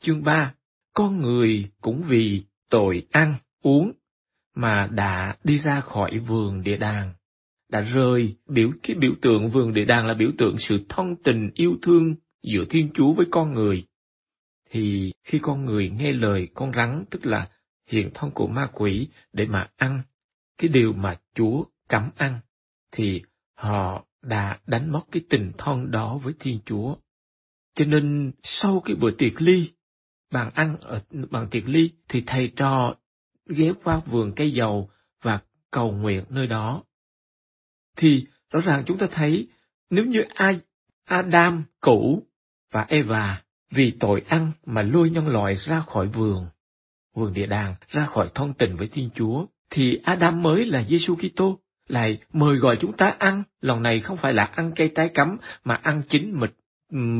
chương 0.00 0.22
3, 0.22 0.54
con 0.92 1.20
người 1.20 1.70
cũng 1.80 2.02
vì 2.08 2.44
tội 2.70 3.06
ăn, 3.10 3.34
uống, 3.62 3.92
mà 4.54 4.88
đã 4.92 5.36
đi 5.44 5.58
ra 5.58 5.80
khỏi 5.80 6.18
vườn 6.18 6.62
địa 6.62 6.76
đàng, 6.76 7.12
đã 7.74 7.80
rời 7.80 8.36
biểu 8.48 8.70
cái 8.82 8.96
biểu 8.96 9.12
tượng 9.22 9.50
vườn 9.50 9.74
địa 9.74 9.84
đàng 9.84 10.06
là 10.06 10.14
biểu 10.14 10.30
tượng 10.38 10.56
sự 10.58 10.78
thân 10.88 11.16
tình 11.24 11.50
yêu 11.54 11.76
thương 11.82 12.14
giữa 12.42 12.64
Thiên 12.70 12.90
Chúa 12.94 13.12
với 13.12 13.26
con 13.30 13.52
người. 13.52 13.86
Thì 14.70 15.12
khi 15.24 15.38
con 15.42 15.64
người 15.64 15.90
nghe 15.90 16.12
lời 16.12 16.48
con 16.54 16.72
rắn, 16.76 17.04
tức 17.10 17.26
là 17.26 17.48
hiện 17.88 18.10
thân 18.14 18.30
của 18.30 18.46
ma 18.46 18.68
quỷ 18.72 19.08
để 19.32 19.46
mà 19.46 19.68
ăn 19.76 20.02
cái 20.58 20.68
điều 20.68 20.92
mà 20.92 21.16
Chúa 21.34 21.64
cấm 21.88 22.10
ăn, 22.16 22.38
thì 22.92 23.22
họ 23.54 24.04
đã 24.22 24.58
đánh 24.66 24.92
mất 24.92 25.02
cái 25.12 25.22
tình 25.30 25.52
thân 25.58 25.90
đó 25.90 26.20
với 26.24 26.34
Thiên 26.40 26.58
Chúa. 26.66 26.96
Cho 27.74 27.84
nên 27.84 28.32
sau 28.42 28.82
cái 28.84 28.96
bữa 28.96 29.10
tiệc 29.10 29.42
ly, 29.42 29.70
bàn 30.32 30.50
ăn 30.54 30.76
ở 30.80 31.02
bàn 31.30 31.48
tiệc 31.50 31.68
ly 31.68 31.90
thì 32.08 32.22
thầy 32.26 32.52
trò 32.56 32.94
ghé 33.46 33.72
qua 33.84 34.00
vườn 34.06 34.32
cây 34.36 34.52
dầu 34.52 34.90
và 35.22 35.40
cầu 35.70 35.92
nguyện 35.92 36.24
nơi 36.30 36.46
đó. 36.46 36.82
Thì 37.96 38.26
rõ 38.52 38.60
ràng 38.60 38.82
chúng 38.86 38.98
ta 38.98 39.06
thấy 39.12 39.48
nếu 39.90 40.04
như 40.04 40.20
ai 40.34 40.60
Adam 41.04 41.64
cũ 41.80 42.22
và 42.72 42.86
Eva 42.88 43.42
vì 43.70 43.92
tội 44.00 44.22
ăn 44.28 44.52
mà 44.66 44.82
lôi 44.82 45.10
nhân 45.10 45.28
loại 45.28 45.54
ra 45.54 45.82
khỏi 45.86 46.08
vườn, 46.08 46.46
vườn 47.14 47.34
địa 47.34 47.46
đàng, 47.46 47.74
ra 47.88 48.06
khỏi 48.06 48.28
thân 48.34 48.54
tình 48.54 48.76
với 48.76 48.88
Thiên 48.88 49.10
Chúa, 49.14 49.46
thì 49.70 50.00
Adam 50.04 50.42
mới 50.42 50.66
là 50.66 50.82
Giêsu 50.82 51.16
Kitô 51.16 51.58
lại 51.88 52.18
mời 52.32 52.56
gọi 52.56 52.76
chúng 52.80 52.92
ta 52.92 53.14
ăn, 53.18 53.42
lần 53.60 53.82
này 53.82 54.00
không 54.00 54.16
phải 54.16 54.32
là 54.32 54.44
ăn 54.44 54.72
cây 54.76 54.88
tái 54.88 55.08
cấm 55.08 55.36
mà 55.64 55.74
ăn 55.82 56.02
chính 56.08 56.40
mình, 56.40 56.50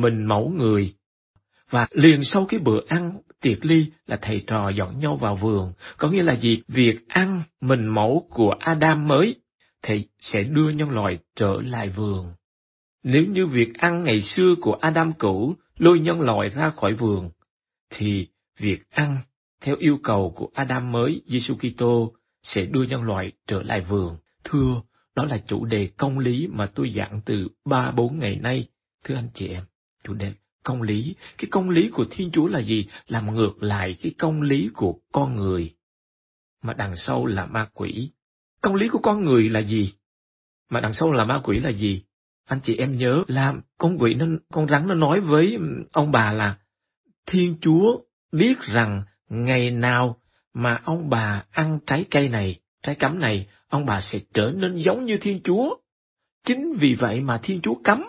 mình 0.01 0.25
mẫu 0.25 0.49
người. 0.49 0.95
Và 1.71 1.87
liền 1.91 2.25
sau 2.25 2.47
cái 2.49 2.61
bữa 2.61 2.81
ăn 2.89 3.13
tiệc 3.41 3.65
ly 3.65 3.87
là 4.07 4.19
thầy 4.23 4.45
trò 4.47 4.69
dọn 4.69 4.99
nhau 4.99 5.17
vào 5.17 5.37
vườn, 5.37 5.73
có 5.97 6.09
nghĩa 6.09 6.23
là 6.23 6.37
gì? 6.37 6.63
Việc 6.69 7.09
ăn 7.09 7.43
mình 7.61 7.87
mẫu 7.87 8.27
của 8.31 8.51
Adam 8.61 9.09
mới, 9.09 9.35
thì 9.87 10.07
sẽ 10.21 10.43
đưa 10.43 10.71
nhân 10.71 10.91
loại 10.91 11.19
trở 11.37 11.61
lại 11.63 11.89
vườn. 11.89 12.33
Nếu 13.03 13.25
như 13.27 13.47
việc 13.47 13.75
ăn 13.79 14.05
ngày 14.05 14.23
xưa 14.23 14.55
của 14.61 14.79
Adam 14.81 15.13
cũ 15.13 15.55
lôi 15.77 16.01
nhân 16.01 16.21
loại 16.21 16.49
ra 16.49 16.71
khỏi 16.71 16.95
vườn, 16.95 17.31
thì 17.91 18.27
việc 18.59 18.91
ăn 18.91 19.19
theo 19.61 19.77
yêu 19.77 19.99
cầu 20.03 20.33
của 20.37 20.49
Adam 20.55 20.93
mới, 20.93 21.23
Giêsu 21.27 21.55
Kitô 21.55 22.13
sẽ 22.43 22.67
đưa 22.67 22.83
nhân 22.83 23.03
loại 23.03 23.33
trở 23.47 23.63
lại 23.63 23.81
vườn. 23.81 24.17
Thưa, 24.45 24.83
đó 25.15 25.25
là 25.25 25.39
chủ 25.47 25.65
đề 25.65 25.91
công 25.97 26.19
lý 26.19 26.47
mà 26.47 26.67
tôi 26.67 26.93
giảng 26.97 27.21
từ 27.25 27.49
ba 27.65 27.91
bốn 27.91 28.19
ngày 28.19 28.37
nay, 28.37 28.69
thưa 29.05 29.15
anh 29.15 29.29
chị 29.35 29.49
em. 29.49 29.65
Chủ 30.05 30.15
đề 30.15 30.33
công 30.63 30.83
lý. 30.83 31.15
Cái 31.39 31.49
công 31.51 31.71
lý 31.71 31.89
của 31.93 32.05
Thiên 32.11 32.31
Chúa 32.31 32.47
là 32.47 32.59
gì? 32.59 32.87
Làm 33.07 33.35
ngược 33.35 33.63
lại 33.63 33.97
cái 34.03 34.15
công 34.19 34.43
lý 34.43 34.71
của 34.75 34.99
con 35.13 35.37
người. 35.37 35.75
Mà 36.63 36.73
đằng 36.73 36.97
sau 36.97 37.27
là 37.27 37.47
ma 37.47 37.69
quỷ. 37.75 38.11
Công 38.65 38.75
lý 38.75 38.89
của 38.89 38.99
con 38.99 39.25
người 39.25 39.49
là 39.49 39.61
gì? 39.61 39.93
Mà 40.71 40.81
đằng 40.81 40.95
sau 40.95 41.13
là 41.13 41.25
ma 41.25 41.41
quỷ 41.45 41.61
là 41.61 41.71
gì? 41.71 42.03
Anh 42.45 42.61
chị 42.65 42.77
em 42.77 42.99
nhớ 42.99 43.25
là 43.27 43.55
con 43.79 43.99
quỷ 43.99 44.15
nó, 44.15 44.27
con 44.53 44.69
rắn 44.69 44.89
nó 44.89 44.95
nói 44.95 45.21
với 45.21 45.59
ông 45.93 46.11
bà 46.11 46.33
là 46.33 46.59
Thiên 47.27 47.57
Chúa 47.61 47.99
biết 48.33 48.61
rằng 48.61 49.03
ngày 49.29 49.71
nào 49.71 50.17
mà 50.55 50.81
ông 50.85 51.11
bà 51.11 51.45
ăn 51.51 51.79
trái 51.87 52.05
cây 52.11 52.29
này, 52.29 52.61
trái 52.83 52.95
cấm 52.95 53.19
này, 53.19 53.49
ông 53.69 53.87
bà 53.87 54.01
sẽ 54.01 54.21
trở 54.35 54.53
nên 54.57 54.77
giống 54.77 55.05
như 55.05 55.19
Thiên 55.21 55.41
Chúa. 55.45 55.77
Chính 56.45 56.73
vì 56.73 56.95
vậy 56.95 57.21
mà 57.21 57.41
Thiên 57.43 57.61
Chúa 57.61 57.75
cấm. 57.85 58.05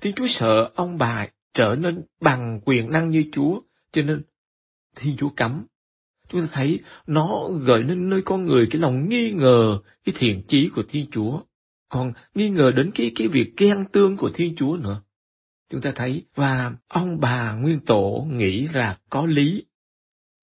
Thiên 0.00 0.14
Chúa 0.14 0.26
sợ 0.28 0.70
ông 0.74 0.98
bà 0.98 1.26
trở 1.54 1.76
nên 1.78 2.02
bằng 2.20 2.60
quyền 2.64 2.90
năng 2.90 3.10
như 3.10 3.24
Chúa, 3.32 3.60
cho 3.92 4.02
nên 4.02 4.22
Thiên 4.96 5.16
Chúa 5.16 5.30
cấm. 5.36 5.66
Chúng 6.32 6.40
ta 6.40 6.48
thấy 6.52 6.80
nó 7.06 7.48
gợi 7.64 7.84
nên 7.84 8.10
nơi 8.10 8.22
con 8.24 8.44
người 8.44 8.66
cái 8.70 8.80
lòng 8.80 9.08
nghi 9.08 9.32
ngờ 9.32 9.78
cái 10.04 10.14
thiện 10.18 10.42
chí 10.48 10.68
của 10.74 10.82
Thiên 10.88 11.06
Chúa, 11.10 11.40
còn 11.88 12.12
nghi 12.34 12.48
ngờ 12.48 12.70
đến 12.76 12.90
cái 12.94 13.12
cái 13.14 13.28
việc 13.28 13.56
ghen 13.56 13.84
tương 13.92 14.16
của 14.16 14.30
Thiên 14.34 14.54
Chúa 14.56 14.76
nữa. 14.76 15.02
Chúng 15.70 15.80
ta 15.80 15.92
thấy 15.94 16.24
và 16.34 16.72
ông 16.88 17.20
bà 17.20 17.52
nguyên 17.52 17.80
tổ 17.80 18.26
nghĩ 18.30 18.68
là 18.68 18.98
có 19.10 19.26
lý, 19.26 19.64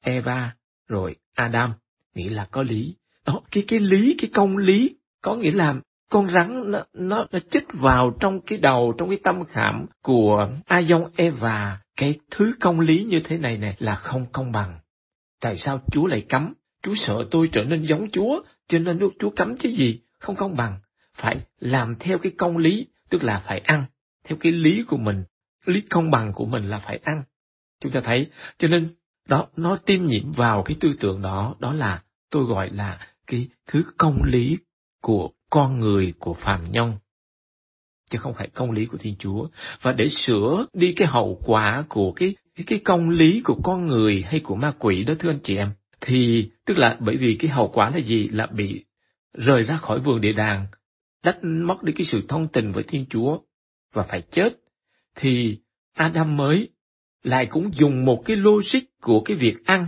Eva 0.04 0.56
rồi 0.88 1.16
Adam 1.36 1.74
nghĩ 2.16 2.30
là 2.30 2.48
có 2.52 2.64
lý. 2.64 2.96
Đó, 3.26 3.42
cái 3.52 3.64
cái 3.68 3.80
lý, 3.80 4.16
cái 4.18 4.30
công 4.34 4.58
lý 4.58 4.96
có 5.22 5.36
nghĩa 5.36 5.52
là 5.52 5.76
con 6.10 6.32
rắn 6.32 6.72
nó, 6.72 6.84
nó, 6.94 7.26
nó 7.32 7.40
chích 7.52 7.68
vào 7.74 8.18
trong 8.20 8.42
cái 8.42 8.58
đầu, 8.58 8.94
trong 8.98 9.10
cái 9.10 9.20
tâm 9.24 9.44
khảm 9.46 9.86
của 10.04 10.50
Aion 10.66 11.04
Eva. 11.16 11.82
Cái 11.96 12.20
thứ 12.32 12.52
công 12.60 12.80
lý 12.80 13.04
như 13.04 13.20
thế 13.24 13.38
này 13.38 13.58
này 13.58 13.76
là 13.80 13.96
không 13.96 14.26
công 14.32 14.52
bằng. 14.52 14.80
Tại 15.42 15.58
sao 15.58 15.82
Chúa 15.92 16.06
lại 16.06 16.26
cấm? 16.30 16.54
Chúa 16.84 16.96
sợ 16.96 17.28
tôi 17.32 17.50
trở 17.52 17.64
nên 17.64 17.84
giống 17.84 18.12
Chúa, 18.12 18.42
cho 18.68 18.80
nên 18.80 19.00
Chúa 19.20 19.30
cấm 19.30 19.58
chứ 19.58 19.70
gì? 19.70 20.00
Không 20.20 20.36
công 20.36 20.56
bằng. 20.56 20.80
Phải 21.16 21.38
làm 21.60 21.96
theo 22.00 22.18
cái 22.18 22.32
công 22.38 22.58
lý, 22.58 22.88
tức 23.10 23.24
là 23.24 23.44
phải 23.46 23.60
ăn. 23.60 23.86
Theo 24.24 24.38
cái 24.40 24.52
lý 24.52 24.84
của 24.88 24.98
mình, 24.98 25.24
lý 25.66 25.82
công 25.82 26.12
bằng 26.12 26.34
của 26.34 26.46
mình 26.46 26.70
là 26.70 26.80
phải 26.80 27.00
ăn. 27.04 27.24
Chúng 27.82 27.92
ta 27.92 28.02
thấy, 28.04 28.28
cho 28.58 28.68
nên 28.68 28.90
đó 29.28 29.48
nó 29.56 29.76
tiêm 29.76 30.06
nhiễm 30.06 30.32
vào 30.32 30.64
cái 30.64 30.78
tư 30.80 30.94
tưởng 31.00 31.22
đó, 31.22 31.56
đó 31.60 31.74
là 31.74 32.04
tôi 32.30 32.44
gọi 32.44 32.70
là 32.70 33.08
cái 33.28 33.48
thứ 33.68 33.84
công 33.98 34.24
lý 34.24 34.58
của 35.02 35.30
con 35.50 35.80
người 35.80 36.14
của 36.20 36.34
phàm 36.34 36.72
nhân 36.72 36.94
chứ 38.10 38.18
không 38.18 38.34
phải 38.34 38.48
công 38.54 38.72
lý 38.72 38.86
của 38.86 38.98
Thiên 38.98 39.16
Chúa 39.20 39.48
và 39.82 39.92
để 39.92 40.10
sửa 40.10 40.66
đi 40.74 40.94
cái 40.98 41.08
hậu 41.08 41.42
quả 41.46 41.84
của 41.90 42.12
cái 42.12 42.36
cái, 42.60 42.66
cái 42.68 42.80
công 42.86 43.10
lý 43.10 43.42
của 43.44 43.60
con 43.64 43.88
người 43.88 44.24
hay 44.28 44.40
của 44.40 44.56
ma 44.56 44.74
quỷ 44.80 45.04
đó 45.04 45.14
thưa 45.20 45.30
anh 45.30 45.40
chị 45.44 45.56
em 45.56 45.70
thì 46.02 46.50
tức 46.66 46.78
là 46.78 46.98
bởi 47.00 47.18
vì 47.18 47.36
cái 47.40 47.52
hậu 47.52 47.68
quả 47.68 47.90
là 47.90 47.98
gì 47.98 48.28
là 48.28 48.48
bị 48.48 48.86
rời 49.34 49.64
ra 49.64 49.78
khỏi 49.78 50.00
vườn 50.00 50.22
địa 50.22 50.34
đàng 50.34 50.66
đánh 51.24 51.68
mất 51.68 51.84
đi 51.84 51.94
cái 51.94 52.06
sự 52.12 52.22
thông 52.28 52.48
tình 52.48 52.72
với 52.72 52.84
Thiên 52.84 53.06
Chúa 53.10 53.40
và 53.94 54.04
phải 54.04 54.22
chết 54.32 54.50
thì 55.16 55.58
Adam 55.94 56.38
mới 56.38 56.70
lại 57.24 57.46
cũng 57.46 57.74
dùng 57.74 58.06
một 58.06 58.22
cái 58.26 58.36
logic 58.38 58.80
của 59.02 59.22
cái 59.22 59.38
việc 59.38 59.66
ăn 59.66 59.86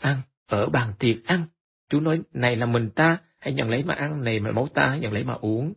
ăn 0.00 0.20
ở 0.46 0.66
bàn 0.66 0.92
tiệc 0.98 1.24
ăn 1.24 1.44
chú 1.90 2.00
nói 2.00 2.20
này 2.32 2.56
là 2.56 2.66
mình 2.66 2.90
ta 2.90 3.18
hãy 3.40 3.54
nhận 3.54 3.70
lấy 3.70 3.84
mà 3.84 3.94
ăn 3.94 4.24
này 4.24 4.40
mà 4.40 4.50
máu 4.50 4.68
ta 4.74 4.86
hãy 4.86 5.00
nhận 5.00 5.12
lấy 5.12 5.24
mà 5.24 5.34
uống. 5.34 5.72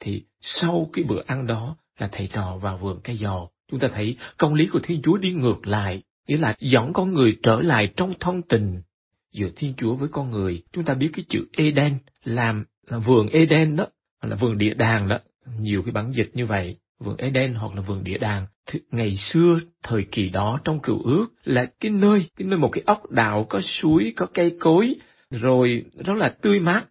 Thì 0.00 0.24
sau 0.40 0.90
cái 0.92 1.04
bữa 1.04 1.22
ăn 1.26 1.46
đó 1.46 1.76
là 1.98 2.08
thầy 2.12 2.28
trò 2.32 2.58
vào 2.62 2.78
vườn 2.78 3.00
cây 3.04 3.16
giò. 3.16 3.48
Chúng 3.70 3.80
ta 3.80 3.88
thấy 3.94 4.16
công 4.36 4.54
lý 4.54 4.66
của 4.66 4.80
Thiên 4.82 5.02
Chúa 5.02 5.16
đi 5.16 5.32
ngược 5.32 5.66
lại, 5.66 6.02
nghĩa 6.28 6.36
là 6.36 6.56
dẫn 6.58 6.92
con 6.92 7.12
người 7.12 7.36
trở 7.42 7.60
lại 7.60 7.92
trong 7.96 8.14
thân 8.20 8.42
tình, 8.42 8.82
giữa 9.32 9.48
Thiên 9.56 9.74
Chúa 9.76 9.94
với 9.94 10.08
con 10.12 10.30
người. 10.30 10.62
Chúng 10.72 10.84
ta 10.84 10.94
biết 10.94 11.10
cái 11.12 11.24
chữ 11.28 11.46
Eden 11.52 11.98
làm 12.24 12.64
là 12.86 12.98
vườn 12.98 13.28
Eden 13.28 13.76
đó, 13.76 13.86
hoặc 14.22 14.28
là 14.28 14.36
vườn 14.36 14.58
địa 14.58 14.74
đàng 14.74 15.08
đó, 15.08 15.18
nhiều 15.60 15.82
cái 15.82 15.92
bản 15.92 16.12
dịch 16.12 16.30
như 16.34 16.46
vậy, 16.46 16.76
vườn 16.98 17.16
Eden 17.16 17.54
hoặc 17.54 17.74
là 17.74 17.80
vườn 17.80 18.04
địa 18.04 18.18
đàng. 18.18 18.46
Thì 18.66 18.80
ngày 18.90 19.16
xưa 19.16 19.60
thời 19.82 20.04
kỳ 20.12 20.28
đó 20.28 20.60
trong 20.64 20.80
cựu 20.80 21.02
ước 21.02 21.26
là 21.44 21.66
cái 21.80 21.90
nơi, 21.90 22.24
cái 22.36 22.48
nơi 22.48 22.58
một 22.58 22.68
cái 22.72 22.82
ốc 22.86 23.10
đảo 23.10 23.46
có 23.48 23.60
suối, 23.60 24.12
có 24.16 24.26
cây 24.34 24.56
cối, 24.60 24.94
rồi 25.30 25.84
rất 26.04 26.14
là 26.16 26.28
tươi 26.28 26.60
mát 26.60 26.84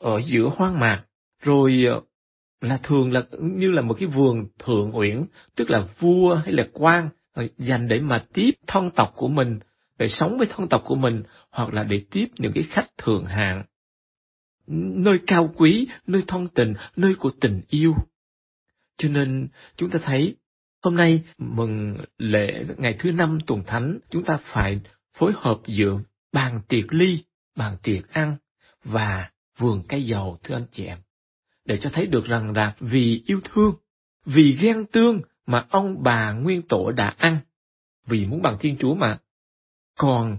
ở 0.00 0.22
giữa 0.26 0.50
hoang 0.56 0.80
mạc, 0.80 1.04
rồi 1.42 1.84
ờ, 1.88 2.00
là 2.62 2.78
thường 2.82 3.12
là 3.12 3.22
như 3.40 3.70
là 3.70 3.82
một 3.82 3.94
cái 3.98 4.08
vườn 4.08 4.46
thượng 4.58 4.96
uyển, 4.96 5.24
tức 5.54 5.70
là 5.70 5.86
vua 5.98 6.34
hay 6.34 6.52
là 6.52 6.68
quan 6.72 7.08
dành 7.58 7.88
để 7.88 8.00
mà 8.00 8.24
tiếp 8.32 8.50
thân 8.66 8.90
tộc 8.90 9.12
của 9.16 9.28
mình, 9.28 9.58
để 9.98 10.08
sống 10.08 10.38
với 10.38 10.46
thân 10.46 10.68
tộc 10.68 10.82
của 10.84 10.94
mình, 10.94 11.22
hoặc 11.50 11.74
là 11.74 11.82
để 11.82 12.02
tiếp 12.10 12.26
những 12.38 12.52
cái 12.52 12.64
khách 12.70 12.86
thượng 12.98 13.24
hạng. 13.24 13.64
Nơi 14.66 15.18
cao 15.26 15.52
quý, 15.56 15.88
nơi 16.06 16.22
thân 16.26 16.48
tình, 16.48 16.74
nơi 16.96 17.14
của 17.14 17.30
tình 17.40 17.60
yêu. 17.68 17.94
Cho 18.96 19.08
nên 19.08 19.48
chúng 19.76 19.90
ta 19.90 19.98
thấy 20.02 20.36
hôm 20.82 20.96
nay 20.96 21.22
mừng 21.38 21.96
lễ 22.18 22.64
ngày 22.78 22.96
thứ 22.98 23.12
năm 23.12 23.38
tuần 23.46 23.62
thánh, 23.66 23.98
chúng 24.10 24.24
ta 24.24 24.38
phải 24.42 24.80
phối 25.18 25.32
hợp 25.36 25.60
giữa 25.66 26.00
bàn 26.32 26.60
tiệc 26.68 26.92
ly, 26.92 27.18
bàn 27.56 27.76
tiệc 27.82 28.12
ăn 28.12 28.36
và 28.84 29.30
vườn 29.58 29.82
cây 29.88 30.06
dầu 30.06 30.38
thưa 30.42 30.54
anh 30.54 30.66
chị 30.72 30.84
em 30.84 30.98
để 31.64 31.78
cho 31.82 31.90
thấy 31.92 32.06
được 32.06 32.24
rằng 32.24 32.52
là 32.56 32.74
vì 32.80 33.22
yêu 33.26 33.40
thương, 33.44 33.74
vì 34.24 34.56
ghen 34.60 34.86
tương 34.92 35.20
mà 35.46 35.66
ông 35.70 36.02
bà 36.02 36.32
nguyên 36.32 36.62
tổ 36.62 36.92
đã 36.92 37.14
ăn, 37.18 37.38
vì 38.06 38.26
muốn 38.26 38.42
bằng 38.42 38.56
Thiên 38.60 38.76
Chúa 38.78 38.94
mà. 38.94 39.18
Còn 39.98 40.38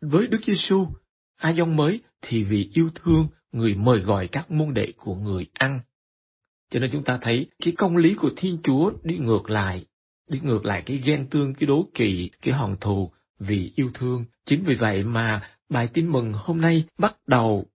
với 0.00 0.26
Đức 0.26 0.40
Giêsu, 0.46 0.86
ai 1.36 1.54
dông 1.54 1.76
mới 1.76 2.00
thì 2.22 2.42
vì 2.42 2.70
yêu 2.74 2.90
thương 2.94 3.28
người 3.52 3.74
mời 3.74 4.00
gọi 4.00 4.28
các 4.28 4.50
môn 4.50 4.74
đệ 4.74 4.92
của 4.96 5.14
người 5.14 5.46
ăn. 5.52 5.80
Cho 6.70 6.80
nên 6.80 6.90
chúng 6.92 7.04
ta 7.04 7.18
thấy 7.22 7.46
cái 7.64 7.72
công 7.78 7.96
lý 7.96 8.14
của 8.14 8.30
Thiên 8.36 8.58
Chúa 8.62 8.92
đi 9.02 9.18
ngược 9.18 9.50
lại, 9.50 9.84
đi 10.28 10.40
ngược 10.42 10.64
lại 10.64 10.82
cái 10.86 10.96
ghen 11.04 11.26
tương, 11.30 11.54
cái 11.54 11.66
đố 11.66 11.88
kỵ, 11.94 12.30
cái 12.42 12.54
hòn 12.54 12.76
thù 12.80 13.10
vì 13.38 13.72
yêu 13.76 13.90
thương. 13.94 14.24
Chính 14.46 14.64
vì 14.64 14.74
vậy 14.74 15.04
mà 15.04 15.42
bài 15.68 15.88
tin 15.92 16.12
mừng 16.12 16.32
hôm 16.32 16.60
nay 16.60 16.84
bắt 16.98 17.16
đầu 17.26 17.66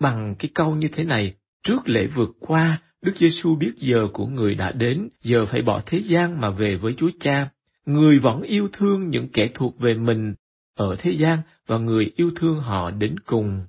bằng 0.00 0.34
cái 0.38 0.50
câu 0.54 0.74
như 0.74 0.88
thế 0.92 1.04
này, 1.04 1.34
Trước 1.62 1.88
lễ 1.88 2.06
vượt 2.06 2.30
qua, 2.40 2.82
Đức 3.02 3.12
Giêsu 3.20 3.56
biết 3.56 3.72
giờ 3.78 4.08
của 4.12 4.26
người 4.26 4.54
đã 4.54 4.72
đến, 4.72 5.08
giờ 5.22 5.46
phải 5.46 5.62
bỏ 5.62 5.82
thế 5.86 5.98
gian 5.98 6.40
mà 6.40 6.50
về 6.50 6.76
với 6.76 6.94
Chúa 6.96 7.10
Cha. 7.20 7.50
Người 7.86 8.18
vẫn 8.18 8.42
yêu 8.42 8.68
thương 8.72 9.08
những 9.08 9.28
kẻ 9.28 9.50
thuộc 9.54 9.78
về 9.78 9.94
mình 9.94 10.34
ở 10.74 10.96
thế 10.98 11.10
gian 11.10 11.38
và 11.66 11.78
người 11.78 12.12
yêu 12.16 12.30
thương 12.36 12.60
họ 12.60 12.90
đến 12.90 13.20
cùng. 13.20 13.66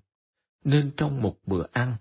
Nên 0.63 0.91
trong 0.97 1.21
một 1.21 1.35
bữa 1.47 1.63
ăn, 1.71 1.93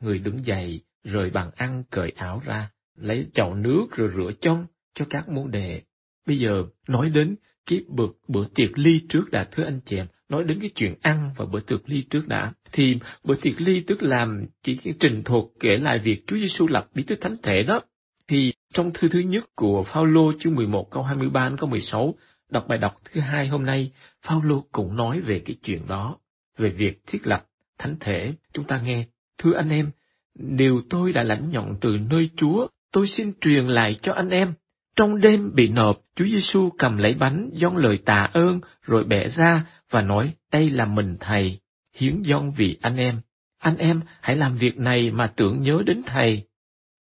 người 0.00 0.18
đứng 0.18 0.46
dậy, 0.46 0.80
rời 1.04 1.30
bàn 1.30 1.50
ăn 1.56 1.82
cởi 1.90 2.12
áo 2.16 2.42
ra, 2.44 2.70
lấy 2.96 3.26
chậu 3.34 3.54
nước 3.54 3.86
rồi 3.90 4.10
rửa 4.16 4.32
chân 4.40 4.66
cho 4.94 5.04
các 5.10 5.28
môn 5.28 5.50
đệ. 5.50 5.82
Bây 6.26 6.38
giờ 6.38 6.64
nói 6.88 7.10
đến 7.10 7.36
cái 7.66 7.84
bực 7.88 8.18
bữa 8.28 8.44
tiệc 8.54 8.78
ly 8.78 9.00
trước 9.08 9.30
đã 9.30 9.48
thưa 9.50 9.64
anh 9.64 9.80
chị 9.86 9.96
em, 9.96 10.06
nói 10.32 10.44
đến 10.44 10.60
cái 10.60 10.70
chuyện 10.74 10.94
ăn 11.02 11.30
và 11.36 11.44
bữa 11.44 11.60
tiệc 11.60 11.88
ly 11.88 12.02
trước 12.10 12.28
đã, 12.28 12.52
thì 12.72 12.96
bữa 13.24 13.34
tiệc 13.42 13.60
ly 13.60 13.84
tức 13.86 14.02
làm 14.02 14.46
chỉ 14.62 14.76
cái 14.76 14.94
trình 15.00 15.22
thuật 15.24 15.44
kể 15.60 15.76
lại 15.76 15.98
việc 15.98 16.26
Chúa 16.26 16.36
Giêsu 16.36 16.66
lập 16.68 16.86
bí 16.94 17.02
tích 17.02 17.20
thánh 17.20 17.36
thể 17.42 17.62
đó. 17.62 17.80
Thì 18.28 18.52
trong 18.74 18.90
thư 18.94 19.08
thứ 19.08 19.18
nhất 19.18 19.44
của 19.56 19.84
Phaolô 19.84 20.32
chương 20.40 20.54
11 20.54 20.90
câu 20.90 21.02
23 21.02 21.48
đến 21.48 21.58
câu 21.58 21.68
16, 21.70 22.14
đọc 22.50 22.64
bài 22.68 22.78
đọc 22.78 22.94
thứ 23.12 23.20
hai 23.20 23.48
hôm 23.48 23.64
nay, 23.64 23.92
Phaolô 24.22 24.64
cũng 24.72 24.96
nói 24.96 25.20
về 25.20 25.42
cái 25.44 25.56
chuyện 25.62 25.82
đó, 25.88 26.18
về 26.58 26.68
việc 26.68 27.02
thiết 27.06 27.26
lập 27.26 27.44
thánh 27.78 27.96
thể. 28.00 28.34
Chúng 28.52 28.64
ta 28.64 28.80
nghe, 28.80 29.06
thưa 29.38 29.52
anh 29.54 29.70
em, 29.70 29.90
điều 30.34 30.82
tôi 30.90 31.12
đã 31.12 31.22
lãnh 31.22 31.50
nhận 31.50 31.74
từ 31.80 31.96
nơi 32.10 32.30
Chúa, 32.36 32.66
tôi 32.92 33.08
xin 33.08 33.32
truyền 33.40 33.66
lại 33.66 33.98
cho 34.02 34.12
anh 34.12 34.28
em. 34.28 34.52
Trong 34.96 35.20
đêm 35.20 35.54
bị 35.54 35.68
nộp, 35.68 36.00
Chúa 36.14 36.24
Giêsu 36.24 36.70
cầm 36.78 36.96
lấy 36.96 37.14
bánh 37.14 37.50
dâng 37.52 37.76
lời 37.76 37.98
tạ 38.04 38.30
ơn 38.32 38.60
rồi 38.82 39.04
bẻ 39.04 39.28
ra 39.28 39.66
và 39.90 40.02
nói 40.02 40.34
đây 40.52 40.70
là 40.70 40.86
mình 40.86 41.16
thầy, 41.20 41.58
hiến 41.94 42.22
dâng 42.22 42.52
vì 42.56 42.76
anh 42.80 42.96
em. 42.96 43.20
Anh 43.58 43.76
em 43.76 44.00
hãy 44.20 44.36
làm 44.36 44.56
việc 44.56 44.78
này 44.78 45.10
mà 45.10 45.26
tưởng 45.26 45.62
nhớ 45.62 45.82
đến 45.86 46.02
thầy. 46.06 46.42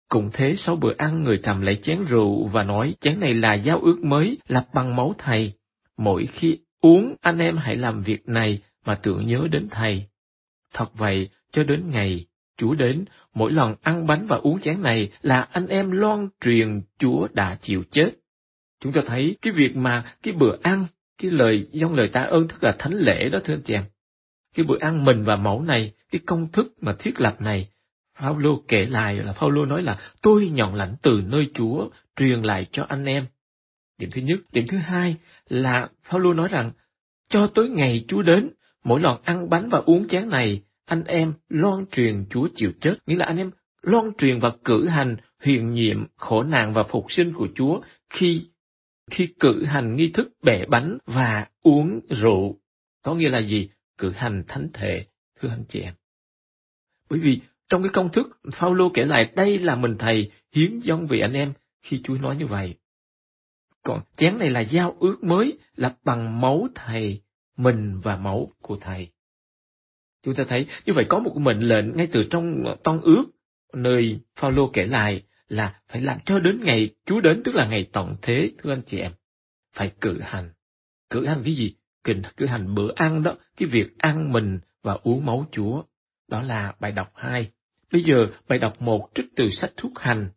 Cũng 0.08 0.30
thế 0.32 0.54
sau 0.58 0.76
bữa 0.76 0.94
ăn 0.98 1.22
người 1.22 1.38
cầm 1.42 1.60
lấy 1.60 1.76
chén 1.82 2.04
rượu 2.04 2.46
và 2.46 2.62
nói 2.62 2.94
chén 3.00 3.20
này 3.20 3.34
là 3.34 3.54
giao 3.54 3.80
ước 3.80 4.04
mới 4.04 4.38
lập 4.48 4.66
bằng 4.74 4.96
máu 4.96 5.14
thầy. 5.18 5.52
Mỗi 5.96 6.28
khi 6.32 6.58
uống 6.80 7.14
anh 7.20 7.38
em 7.38 7.56
hãy 7.56 7.76
làm 7.76 8.02
việc 8.02 8.28
này 8.28 8.62
mà 8.84 8.94
tưởng 8.94 9.26
nhớ 9.26 9.48
đến 9.50 9.68
thầy. 9.70 10.06
Thật 10.74 10.94
vậy, 10.94 11.28
cho 11.52 11.64
đến 11.64 11.90
ngày 11.90 12.26
Chúa 12.56 12.74
đến, 12.74 13.04
mỗi 13.36 13.52
lần 13.52 13.74
ăn 13.82 14.06
bánh 14.06 14.26
và 14.26 14.36
uống 14.36 14.60
chén 14.60 14.82
này 14.82 15.10
là 15.22 15.40
anh 15.40 15.66
em 15.66 15.90
loan 15.90 16.28
truyền 16.40 16.80
Chúa 16.98 17.28
đã 17.32 17.58
chịu 17.62 17.82
chết. 17.90 18.10
Chúng 18.80 18.92
ta 18.92 19.00
thấy 19.06 19.36
cái 19.42 19.52
việc 19.52 19.76
mà 19.76 20.04
cái 20.22 20.34
bữa 20.34 20.56
ăn 20.62 20.86
cái 21.18 21.30
lời 21.30 21.68
dòng 21.72 21.94
lời 21.94 22.08
tạ 22.08 22.22
ơn 22.22 22.48
tức 22.48 22.64
là 22.64 22.76
thánh 22.78 22.92
lễ 22.92 23.28
đó 23.28 23.38
thưa 23.44 23.54
anh 23.54 23.62
chị 23.62 23.74
em. 23.74 23.84
Cái 24.54 24.64
bữa 24.64 24.78
ăn 24.80 25.04
mình 25.04 25.24
và 25.24 25.36
mẫu 25.36 25.62
này, 25.62 25.92
cái 26.12 26.20
công 26.26 26.52
thức 26.52 26.74
mà 26.80 26.92
thiết 26.98 27.20
lập 27.20 27.40
này, 27.40 27.68
Phaolô 28.18 28.62
kể 28.68 28.86
lại 28.86 29.14
là 29.14 29.32
Phaolô 29.32 29.64
nói 29.64 29.82
là 29.82 29.98
tôi 30.22 30.48
nhận 30.48 30.74
lãnh 30.74 30.96
từ 31.02 31.22
nơi 31.26 31.50
Chúa 31.54 31.88
truyền 32.16 32.42
lại 32.42 32.66
cho 32.72 32.86
anh 32.88 33.04
em. 33.04 33.26
Điểm 33.98 34.10
thứ 34.12 34.22
nhất, 34.22 34.40
điểm 34.52 34.66
thứ 34.68 34.76
hai 34.76 35.16
là 35.48 35.88
Phaolô 36.04 36.34
nói 36.34 36.48
rằng 36.48 36.72
cho 37.28 37.46
tới 37.46 37.68
ngày 37.68 38.04
Chúa 38.08 38.22
đến, 38.22 38.50
mỗi 38.84 39.00
lần 39.00 39.20
ăn 39.24 39.50
bánh 39.50 39.68
và 39.68 39.78
uống 39.86 40.08
chén 40.08 40.28
này, 40.28 40.62
anh 40.86 41.04
em 41.04 41.32
loan 41.48 41.86
truyền 41.92 42.24
Chúa 42.30 42.48
chịu 42.54 42.72
chết, 42.80 42.94
nghĩa 43.06 43.16
là 43.16 43.26
anh 43.26 43.36
em 43.36 43.50
loan 43.82 44.04
truyền 44.18 44.40
và 44.40 44.52
cử 44.64 44.88
hành 44.88 45.16
huyền 45.44 45.74
nhiệm 45.74 46.06
khổ 46.16 46.42
nạn 46.42 46.72
và 46.72 46.82
phục 46.82 47.06
sinh 47.08 47.32
của 47.32 47.48
Chúa 47.54 47.80
khi 48.10 48.48
khi 49.10 49.28
cử 49.40 49.64
hành 49.64 49.96
nghi 49.96 50.10
thức 50.14 50.28
bẻ 50.42 50.66
bánh 50.66 50.98
và 51.06 51.46
uống 51.62 52.00
rượu. 52.08 52.60
Có 53.02 53.14
nghĩa 53.14 53.28
là 53.28 53.38
gì? 53.38 53.70
Cử 53.98 54.10
hành 54.10 54.44
thánh 54.48 54.68
thể, 54.74 55.06
thưa 55.40 55.48
anh 55.48 55.64
chị 55.68 55.80
em. 55.80 55.94
Bởi 57.10 57.18
vì 57.18 57.40
trong 57.68 57.82
cái 57.82 57.90
công 57.92 58.08
thức, 58.12 58.40
Phaolô 58.52 58.90
kể 58.94 59.04
lại 59.04 59.32
đây 59.36 59.58
là 59.58 59.76
mình 59.76 59.96
thầy 59.98 60.30
hiến 60.52 60.78
dâng 60.78 61.06
vì 61.06 61.20
anh 61.20 61.32
em 61.32 61.52
khi 61.82 62.00
Chúa 62.04 62.14
nói 62.14 62.36
như 62.36 62.46
vậy. 62.46 62.74
Còn 63.82 64.00
chén 64.16 64.38
này 64.38 64.50
là 64.50 64.60
giao 64.60 64.96
ước 65.00 65.24
mới 65.24 65.58
là 65.76 65.96
bằng 66.04 66.40
máu 66.40 66.68
thầy, 66.74 67.22
mình 67.56 68.00
và 68.02 68.16
máu 68.16 68.50
của 68.60 68.76
thầy. 68.76 69.08
Chúng 70.26 70.34
ta 70.34 70.44
thấy 70.48 70.66
như 70.86 70.92
vậy 70.92 71.04
có 71.08 71.18
một 71.18 71.36
mệnh 71.36 71.60
lệnh 71.60 71.96
ngay 71.96 72.08
từ 72.12 72.24
trong 72.30 72.76
toan 72.84 73.00
ước 73.00 73.24
nơi 73.74 74.18
Phaolô 74.36 74.70
kể 74.72 74.86
lại 74.86 75.22
là 75.48 75.74
phải 75.88 76.00
làm 76.02 76.18
cho 76.24 76.38
đến 76.38 76.60
ngày 76.62 76.90
Chúa 77.04 77.20
đến 77.20 77.42
tức 77.44 77.54
là 77.54 77.66
ngày 77.66 77.88
tận 77.92 78.16
thế 78.22 78.50
thưa 78.62 78.72
anh 78.72 78.82
chị 78.86 78.98
em. 78.98 79.12
Phải 79.74 79.92
cử 80.00 80.20
hành. 80.20 80.50
Cử 81.10 81.26
hành 81.26 81.42
cái 81.44 81.54
gì? 81.54 81.74
Cử, 82.04 82.14
cử 82.36 82.46
hành 82.46 82.74
bữa 82.74 82.92
ăn 82.94 83.22
đó, 83.22 83.34
cái 83.56 83.68
việc 83.68 83.98
ăn 83.98 84.32
mình 84.32 84.58
và 84.82 84.98
uống 85.02 85.26
máu 85.26 85.46
Chúa. 85.52 85.82
Đó 86.28 86.42
là 86.42 86.74
bài 86.80 86.92
đọc 86.92 87.12
2. 87.14 87.50
Bây 87.92 88.02
giờ 88.02 88.26
bài 88.48 88.58
đọc 88.58 88.82
1 88.82 89.10
trích 89.14 89.26
từ 89.36 89.50
sách 89.50 89.72
thuốc 89.76 89.92
hành. 89.98 90.28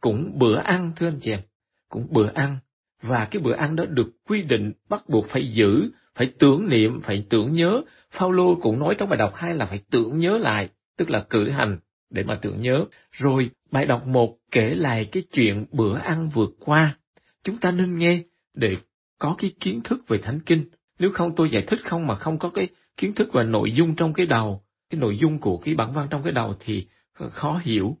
Cũng 0.00 0.38
bữa 0.38 0.58
ăn 0.58 0.92
thưa 0.96 1.08
anh 1.08 1.18
chị 1.22 1.30
em. 1.30 1.40
Cũng 1.88 2.06
bữa 2.10 2.32
ăn. 2.34 2.58
Và 3.02 3.24
cái 3.24 3.42
bữa 3.42 3.54
ăn 3.54 3.76
đó 3.76 3.84
được 3.88 4.10
quy 4.28 4.42
định 4.42 4.72
bắt 4.88 5.08
buộc 5.08 5.26
phải 5.28 5.52
giữ, 5.52 5.90
phải 6.14 6.32
tưởng 6.38 6.68
niệm, 6.68 7.00
phải 7.02 7.26
tưởng 7.30 7.54
nhớ. 7.54 7.82
Phaolô 8.10 8.58
cũng 8.62 8.78
nói 8.78 8.94
trong 8.98 9.08
bài 9.08 9.18
đọc 9.18 9.32
2 9.34 9.54
là 9.54 9.66
phải 9.66 9.80
tưởng 9.90 10.18
nhớ 10.18 10.38
lại, 10.38 10.68
tức 10.96 11.10
là 11.10 11.26
cử 11.30 11.50
hành 11.50 11.78
để 12.10 12.24
mà 12.24 12.38
tưởng 12.42 12.62
nhớ. 12.62 12.84
Rồi 13.12 13.50
bài 13.70 13.86
đọc 13.86 14.06
một 14.06 14.36
kể 14.50 14.74
lại 14.74 15.08
cái 15.12 15.22
chuyện 15.32 15.66
bữa 15.72 15.98
ăn 15.98 16.28
vượt 16.28 16.50
qua. 16.58 16.96
Chúng 17.44 17.58
ta 17.58 17.70
nên 17.70 17.98
nghe 17.98 18.22
để 18.54 18.76
có 19.18 19.34
cái 19.38 19.52
kiến 19.60 19.80
thức 19.84 20.08
về 20.08 20.18
Thánh 20.18 20.40
Kinh. 20.40 20.64
Nếu 20.98 21.10
không 21.14 21.34
tôi 21.36 21.50
giải 21.50 21.64
thích 21.66 21.80
không 21.84 22.06
mà 22.06 22.14
không 22.14 22.38
có 22.38 22.50
cái 22.50 22.68
kiến 22.96 23.14
thức 23.14 23.28
và 23.32 23.42
nội 23.42 23.72
dung 23.72 23.94
trong 23.96 24.12
cái 24.12 24.26
đầu, 24.26 24.62
cái 24.90 25.00
nội 25.00 25.18
dung 25.18 25.38
của 25.38 25.56
cái 25.56 25.74
bản 25.74 25.92
văn 25.92 26.06
trong 26.10 26.22
cái 26.22 26.32
đầu 26.32 26.54
thì 26.60 26.86
khó 27.16 27.60
hiểu. 27.64 27.96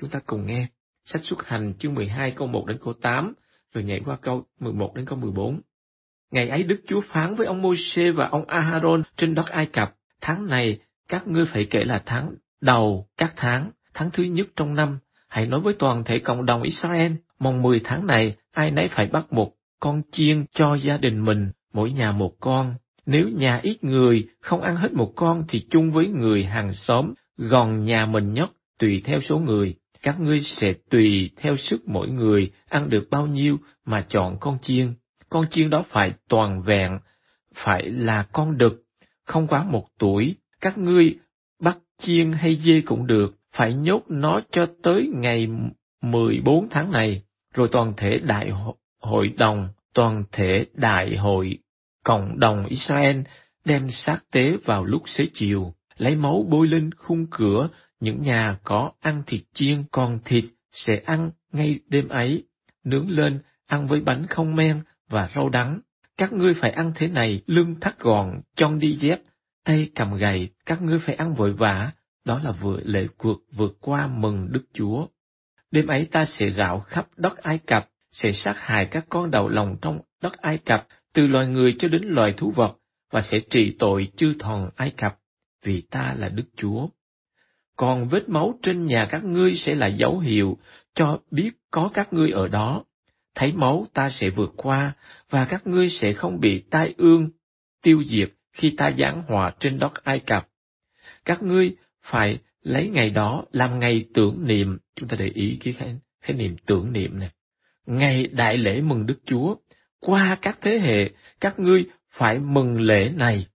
Chúng 0.00 0.10
ta 0.10 0.20
cùng 0.26 0.46
nghe 0.46 0.66
sách 1.04 1.22
xuất 1.24 1.46
hành 1.46 1.74
chương 1.78 1.94
12 1.94 2.30
câu 2.30 2.48
1 2.48 2.66
đến 2.66 2.78
câu 2.84 2.92
8, 2.92 3.34
rồi 3.74 3.84
nhảy 3.84 4.00
qua 4.04 4.16
câu 4.16 4.44
11 4.60 4.94
đến 4.94 5.06
câu 5.06 5.18
14. 5.18 5.60
Ngày 6.34 6.48
ấy 6.48 6.62
Đức 6.62 6.80
Chúa 6.88 7.00
phán 7.00 7.34
với 7.34 7.46
ông 7.46 7.62
Môi-se 7.62 8.10
và 8.10 8.28
ông 8.28 8.44
Aharon 8.46 9.02
trên 9.16 9.34
đất 9.34 9.46
Ai 9.46 9.66
Cập, 9.66 9.94
tháng 10.20 10.46
này 10.46 10.78
các 11.08 11.26
ngươi 11.26 11.44
phải 11.46 11.66
kể 11.70 11.84
là 11.84 12.02
tháng 12.06 12.34
đầu 12.60 13.06
các 13.16 13.32
tháng, 13.36 13.70
tháng 13.94 14.10
thứ 14.10 14.22
nhất 14.22 14.46
trong 14.56 14.74
năm, 14.74 14.98
hãy 15.28 15.46
nói 15.46 15.60
với 15.60 15.74
toàn 15.78 16.04
thể 16.04 16.18
cộng 16.18 16.46
đồng 16.46 16.62
Israel, 16.62 17.12
mong 17.38 17.62
10 17.62 17.80
tháng 17.84 18.06
này, 18.06 18.36
ai 18.52 18.70
nấy 18.70 18.88
phải 18.88 19.06
bắt 19.06 19.32
một 19.32 19.52
con 19.80 20.02
chiên 20.12 20.44
cho 20.54 20.74
gia 20.74 20.96
đình 20.96 21.24
mình, 21.24 21.50
mỗi 21.72 21.92
nhà 21.92 22.12
một 22.12 22.40
con. 22.40 22.74
Nếu 23.06 23.28
nhà 23.28 23.60
ít 23.62 23.84
người, 23.84 24.28
không 24.40 24.62
ăn 24.62 24.76
hết 24.76 24.92
một 24.92 25.12
con 25.16 25.44
thì 25.48 25.66
chung 25.70 25.92
với 25.92 26.08
người 26.08 26.44
hàng 26.44 26.72
xóm, 26.72 27.14
gòn 27.36 27.84
nhà 27.84 28.06
mình 28.06 28.32
nhất, 28.32 28.50
tùy 28.78 29.02
theo 29.04 29.20
số 29.28 29.38
người. 29.38 29.74
Các 30.02 30.20
ngươi 30.20 30.40
sẽ 30.44 30.72
tùy 30.90 31.30
theo 31.36 31.56
sức 31.56 31.88
mỗi 31.88 32.08
người, 32.08 32.50
ăn 32.68 32.90
được 32.90 33.10
bao 33.10 33.26
nhiêu 33.26 33.56
mà 33.86 34.06
chọn 34.08 34.36
con 34.40 34.58
chiên. 34.62 34.94
Con 35.34 35.46
chiên 35.50 35.70
đó 35.70 35.84
phải 35.90 36.12
toàn 36.28 36.62
vẹn, 36.62 36.98
phải 37.54 37.90
là 37.90 38.26
con 38.32 38.58
đực, 38.58 38.82
không 39.24 39.46
quá 39.46 39.64
một 39.64 39.86
tuổi, 39.98 40.36
các 40.60 40.78
ngươi 40.78 41.16
bắt 41.60 41.78
chiên 42.02 42.32
hay 42.32 42.56
dê 42.56 42.82
cũng 42.86 43.06
được, 43.06 43.34
phải 43.52 43.74
nhốt 43.74 44.02
nó 44.08 44.40
cho 44.50 44.66
tới 44.82 45.10
ngày 45.14 45.48
14 46.02 46.68
tháng 46.70 46.92
này, 46.92 47.22
rồi 47.54 47.68
toàn 47.72 47.92
thể 47.96 48.18
đại 48.18 48.50
hội 49.00 49.28
đồng, 49.36 49.68
toàn 49.94 50.24
thể 50.32 50.66
đại 50.74 51.16
hội 51.16 51.58
cộng 52.04 52.40
đồng 52.40 52.66
Israel 52.66 53.20
đem 53.64 53.90
xác 53.90 54.18
tế 54.32 54.56
vào 54.64 54.84
lúc 54.84 55.02
xế 55.06 55.26
chiều, 55.34 55.74
lấy 55.96 56.16
máu 56.16 56.46
bôi 56.50 56.66
lên 56.66 56.90
khung 56.94 57.26
cửa. 57.30 57.68
Những 58.00 58.22
nhà 58.22 58.58
có 58.64 58.92
ăn 59.00 59.22
thịt 59.26 59.40
chiên 59.54 59.84
còn 59.90 60.18
thịt 60.24 60.44
sẽ 60.72 61.02
ăn 61.04 61.30
ngay 61.52 61.80
đêm 61.88 62.08
ấy, 62.08 62.44
nướng 62.84 63.10
lên, 63.10 63.42
ăn 63.66 63.86
với 63.88 64.00
bánh 64.00 64.26
không 64.26 64.56
men 64.56 64.82
và 65.08 65.30
rau 65.34 65.48
đắng. 65.48 65.80
Các 66.16 66.32
ngươi 66.32 66.54
phải 66.54 66.70
ăn 66.70 66.92
thế 66.94 67.08
này, 67.08 67.42
lưng 67.46 67.74
thắt 67.80 67.98
gòn, 67.98 68.40
chân 68.56 68.78
đi 68.78 68.98
dép, 69.00 69.18
tay 69.64 69.90
cầm 69.94 70.14
gậy, 70.14 70.48
các 70.66 70.82
ngươi 70.82 70.98
phải 70.98 71.14
ăn 71.14 71.34
vội 71.34 71.52
vã, 71.52 71.92
đó 72.24 72.40
là 72.44 72.50
vừa 72.50 72.80
lệ 72.84 73.06
cuộc 73.16 73.40
vượt 73.52 73.76
qua 73.80 74.06
mừng 74.06 74.52
Đức 74.52 74.64
Chúa. 74.72 75.06
Đêm 75.70 75.86
ấy 75.86 76.08
ta 76.12 76.24
sẽ 76.38 76.50
rạo 76.50 76.80
khắp 76.80 77.06
đất 77.16 77.36
Ai 77.36 77.58
Cập, 77.58 77.90
sẽ 78.12 78.32
sát 78.32 78.54
hại 78.58 78.86
các 78.86 79.06
con 79.08 79.30
đầu 79.30 79.48
lòng 79.48 79.76
trong 79.82 80.00
đất 80.22 80.32
Ai 80.32 80.58
Cập, 80.58 80.86
từ 81.12 81.26
loài 81.26 81.46
người 81.46 81.76
cho 81.78 81.88
đến 81.88 82.02
loài 82.04 82.34
thú 82.36 82.50
vật, 82.50 82.76
và 83.10 83.22
sẽ 83.30 83.40
trị 83.50 83.76
tội 83.78 84.08
chư 84.16 84.34
thần 84.38 84.70
Ai 84.76 84.90
Cập, 84.90 85.18
vì 85.64 85.80
ta 85.80 86.14
là 86.18 86.28
Đức 86.28 86.44
Chúa. 86.56 86.88
Còn 87.76 88.08
vết 88.08 88.28
máu 88.28 88.58
trên 88.62 88.86
nhà 88.86 89.08
các 89.10 89.24
ngươi 89.24 89.56
sẽ 89.56 89.74
là 89.74 89.86
dấu 89.86 90.18
hiệu 90.18 90.58
cho 90.94 91.18
biết 91.30 91.50
có 91.70 91.90
các 91.94 92.12
ngươi 92.12 92.30
ở 92.30 92.48
đó. 92.48 92.84
Thấy 93.34 93.52
máu 93.52 93.86
ta 93.94 94.10
sẽ 94.10 94.30
vượt 94.30 94.52
qua, 94.56 94.92
và 95.30 95.44
các 95.44 95.66
ngươi 95.66 95.90
sẽ 95.90 96.12
không 96.12 96.40
bị 96.40 96.62
tai 96.70 96.94
ương, 96.96 97.30
tiêu 97.82 98.04
diệt 98.06 98.30
khi 98.52 98.74
ta 98.76 98.90
giáng 98.98 99.22
hòa 99.22 99.54
trên 99.60 99.78
đất 99.78 100.04
Ai 100.04 100.20
Cập. 100.20 100.48
Các 101.24 101.42
ngươi 101.42 101.74
phải 102.02 102.38
lấy 102.62 102.88
ngày 102.88 103.10
đó 103.10 103.44
làm 103.52 103.78
ngày 103.78 104.04
tưởng 104.14 104.46
niệm, 104.46 104.78
chúng 104.96 105.08
ta 105.08 105.16
để 105.16 105.30
ý 105.34 105.58
cái 105.64 105.72
khái, 105.72 105.96
khái 106.20 106.36
niệm 106.36 106.56
tưởng 106.66 106.92
niệm 106.92 107.18
này. 107.18 107.30
Ngày 107.86 108.26
đại 108.26 108.58
lễ 108.58 108.80
mừng 108.80 109.06
Đức 109.06 109.18
Chúa, 109.26 109.56
qua 110.00 110.38
các 110.42 110.58
thế 110.60 110.78
hệ, 110.78 111.10
các 111.40 111.58
ngươi 111.58 111.84
phải 112.10 112.38
mừng 112.38 112.80
lễ 112.80 113.12
này. 113.16 113.46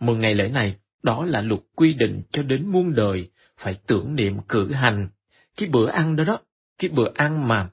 Mừng 0.00 0.20
ngày 0.20 0.34
lễ 0.34 0.48
này, 0.48 0.76
đó 1.02 1.24
là 1.24 1.40
luật 1.40 1.60
quy 1.76 1.92
định 1.92 2.22
cho 2.32 2.42
đến 2.42 2.66
muôn 2.66 2.94
đời, 2.94 3.30
phải 3.58 3.76
tưởng 3.86 4.14
niệm 4.14 4.36
cử 4.48 4.72
hành. 4.72 5.08
Cái 5.56 5.68
bữa 5.68 5.90
ăn 5.90 6.16
đó 6.16 6.24
đó, 6.24 6.38
cái 6.78 6.90
bữa 6.90 7.12
ăn 7.14 7.48
mà 7.48 7.70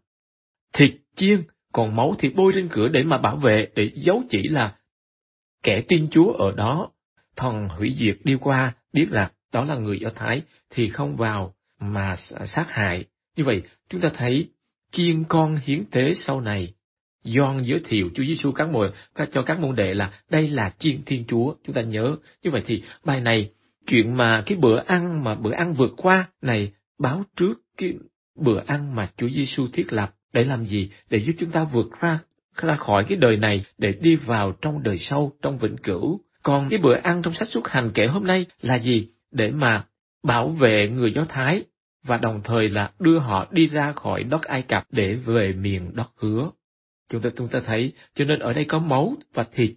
thịt 0.74 0.92
chiên, 1.16 1.44
còn 1.74 1.96
máu 1.96 2.16
thì 2.20 2.30
bôi 2.30 2.52
trên 2.56 2.68
cửa 2.72 2.88
để 2.88 3.04
mà 3.04 3.18
bảo 3.18 3.36
vệ, 3.36 3.68
để 3.76 3.92
giấu 3.96 4.24
chỉ 4.30 4.48
là 4.48 4.76
kẻ 5.64 5.82
tin 5.88 6.08
Chúa 6.12 6.32
ở 6.32 6.52
đó, 6.52 6.92
thần 7.36 7.68
hủy 7.68 7.96
diệt 8.00 8.18
đi 8.24 8.36
qua, 8.42 8.74
biết 8.94 9.08
là 9.10 9.32
đó 9.54 9.66
là 9.66 9.76
người 9.76 10.00
Do 10.00 10.10
Thái, 10.16 10.42
thì 10.70 10.90
không 10.90 11.16
vào 11.16 11.54
mà 11.80 12.18
sát 12.48 12.66
hại. 12.70 13.06
Như 13.36 13.44
vậy, 13.44 13.62
chúng 13.90 14.02
ta 14.02 14.12
thấy 14.14 14.50
chiên 14.92 15.24
con 15.24 15.60
hiến 15.64 15.86
tế 15.86 16.14
sau 16.14 16.42
này, 16.42 16.74
Gioan 17.24 17.64
giới 17.64 17.82
thiệu 17.86 18.10
Chúa 18.16 18.24
Giêsu 18.24 18.52
các 18.52 18.70
môn 18.70 18.92
cho 19.32 19.42
các 19.42 19.60
môn 19.60 19.76
đệ 19.76 19.94
là 19.94 20.12
đây 20.30 20.48
là 20.48 20.74
chiên 20.80 21.04
Thiên 21.06 21.26
Chúa, 21.28 21.56
chúng 21.66 21.76
ta 21.76 21.82
nhớ. 21.82 22.16
Như 22.44 22.52
vậy 22.52 22.64
thì 22.66 22.84
bài 23.06 23.22
này 23.22 23.52
chuyện 23.88 24.18
mà 24.18 24.44
cái 24.46 24.58
bữa 24.58 24.84
ăn 24.86 25.24
mà 25.24 25.36
bữa 25.36 25.52
ăn 25.52 25.74
vượt 25.74 25.92
qua 25.98 26.30
này 26.42 26.72
báo 27.00 27.24
trước 27.36 27.54
cái 27.78 27.94
bữa 28.36 28.62
ăn 28.66 28.96
mà 28.96 29.12
Chúa 29.18 29.30
Giêsu 29.30 29.68
thiết 29.74 29.94
lập 29.94 30.14
để 30.34 30.44
làm 30.44 30.66
gì? 30.66 30.90
Để 31.10 31.18
giúp 31.18 31.34
chúng 31.40 31.52
ta 31.52 31.64
vượt 31.64 32.02
ra 32.02 32.20
ra 32.56 32.76
khỏi 32.76 33.04
cái 33.04 33.18
đời 33.18 33.38
này 33.38 33.66
để 33.78 33.94
đi 34.02 34.16
vào 34.16 34.52
trong 34.52 34.84
đời 34.84 34.98
sau, 35.00 35.32
trong 35.42 35.58
vĩnh 35.58 35.78
cửu. 35.78 36.22
Còn 36.44 36.70
cái 36.70 36.80
bữa 36.80 36.96
ăn 36.96 37.22
trong 37.22 37.34
sách 37.34 37.48
xuất 37.48 37.68
hành 37.68 37.92
kể 37.94 38.08
hôm 38.08 38.28
nay 38.28 38.46
là 38.62 38.76
gì? 38.76 39.08
Để 39.32 39.52
mà 39.52 39.86
bảo 40.24 40.50
vệ 40.50 40.90
người 40.90 41.14
Do 41.14 41.26
Thái 41.30 41.64
và 42.04 42.18
đồng 42.18 42.42
thời 42.44 42.70
là 42.70 42.92
đưa 43.00 43.20
họ 43.20 43.48
đi 43.52 43.68
ra 43.68 43.92
khỏi 43.92 44.24
đất 44.24 44.42
Ai 44.42 44.62
Cập 44.62 44.84
để 44.92 45.16
về 45.16 45.54
miền 45.54 45.92
đất 45.96 46.10
hứa. 46.16 46.50
Chúng 47.10 47.22
ta 47.22 47.30
chúng 47.38 47.48
ta 47.48 47.62
thấy, 47.66 47.94
cho 48.16 48.26
nên 48.26 48.40
ở 48.40 48.54
đây 48.54 48.66
có 48.66 48.80
máu 48.80 49.14
và 49.34 49.46
thịt, 49.54 49.72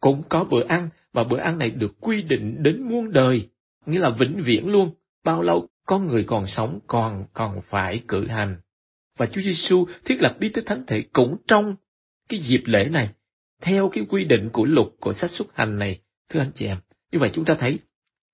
cũng 0.00 0.22
có 0.28 0.44
bữa 0.44 0.64
ăn 0.68 0.88
và 1.12 1.24
bữa 1.24 1.38
ăn 1.38 1.58
này 1.58 1.70
được 1.70 2.00
quy 2.00 2.22
định 2.22 2.62
đến 2.62 2.82
muôn 2.82 3.12
đời, 3.12 3.48
nghĩa 3.86 3.98
là 3.98 4.10
vĩnh 4.10 4.42
viễn 4.42 4.68
luôn. 4.68 4.90
Bao 5.24 5.42
lâu 5.42 5.68
con 5.86 6.06
người 6.06 6.24
còn 6.24 6.46
sống 6.46 6.78
còn 6.86 7.24
còn 7.32 7.60
phải 7.70 8.02
cử 8.08 8.26
hành. 8.26 8.56
Và 9.16 9.26
Chúa 9.26 9.40
Giêsu 9.40 9.86
thiết 10.04 10.16
lập 10.20 10.36
bí 10.40 10.48
tích 10.54 10.64
thánh 10.66 10.86
thể 10.86 11.04
cũng 11.12 11.36
trong 11.48 11.74
cái 12.28 12.40
dịp 12.40 12.62
lễ 12.64 12.88
này, 12.92 13.08
theo 13.60 13.88
cái 13.92 14.04
quy 14.08 14.24
định 14.24 14.48
của 14.52 14.64
luật 14.64 14.86
của 15.00 15.14
sách 15.14 15.30
xuất 15.30 15.56
hành 15.56 15.78
này, 15.78 16.00
thưa 16.28 16.40
anh 16.40 16.50
chị 16.54 16.66
em. 16.66 16.76
Như 17.12 17.18
vậy 17.18 17.30
chúng 17.34 17.44
ta 17.44 17.54
thấy 17.54 17.78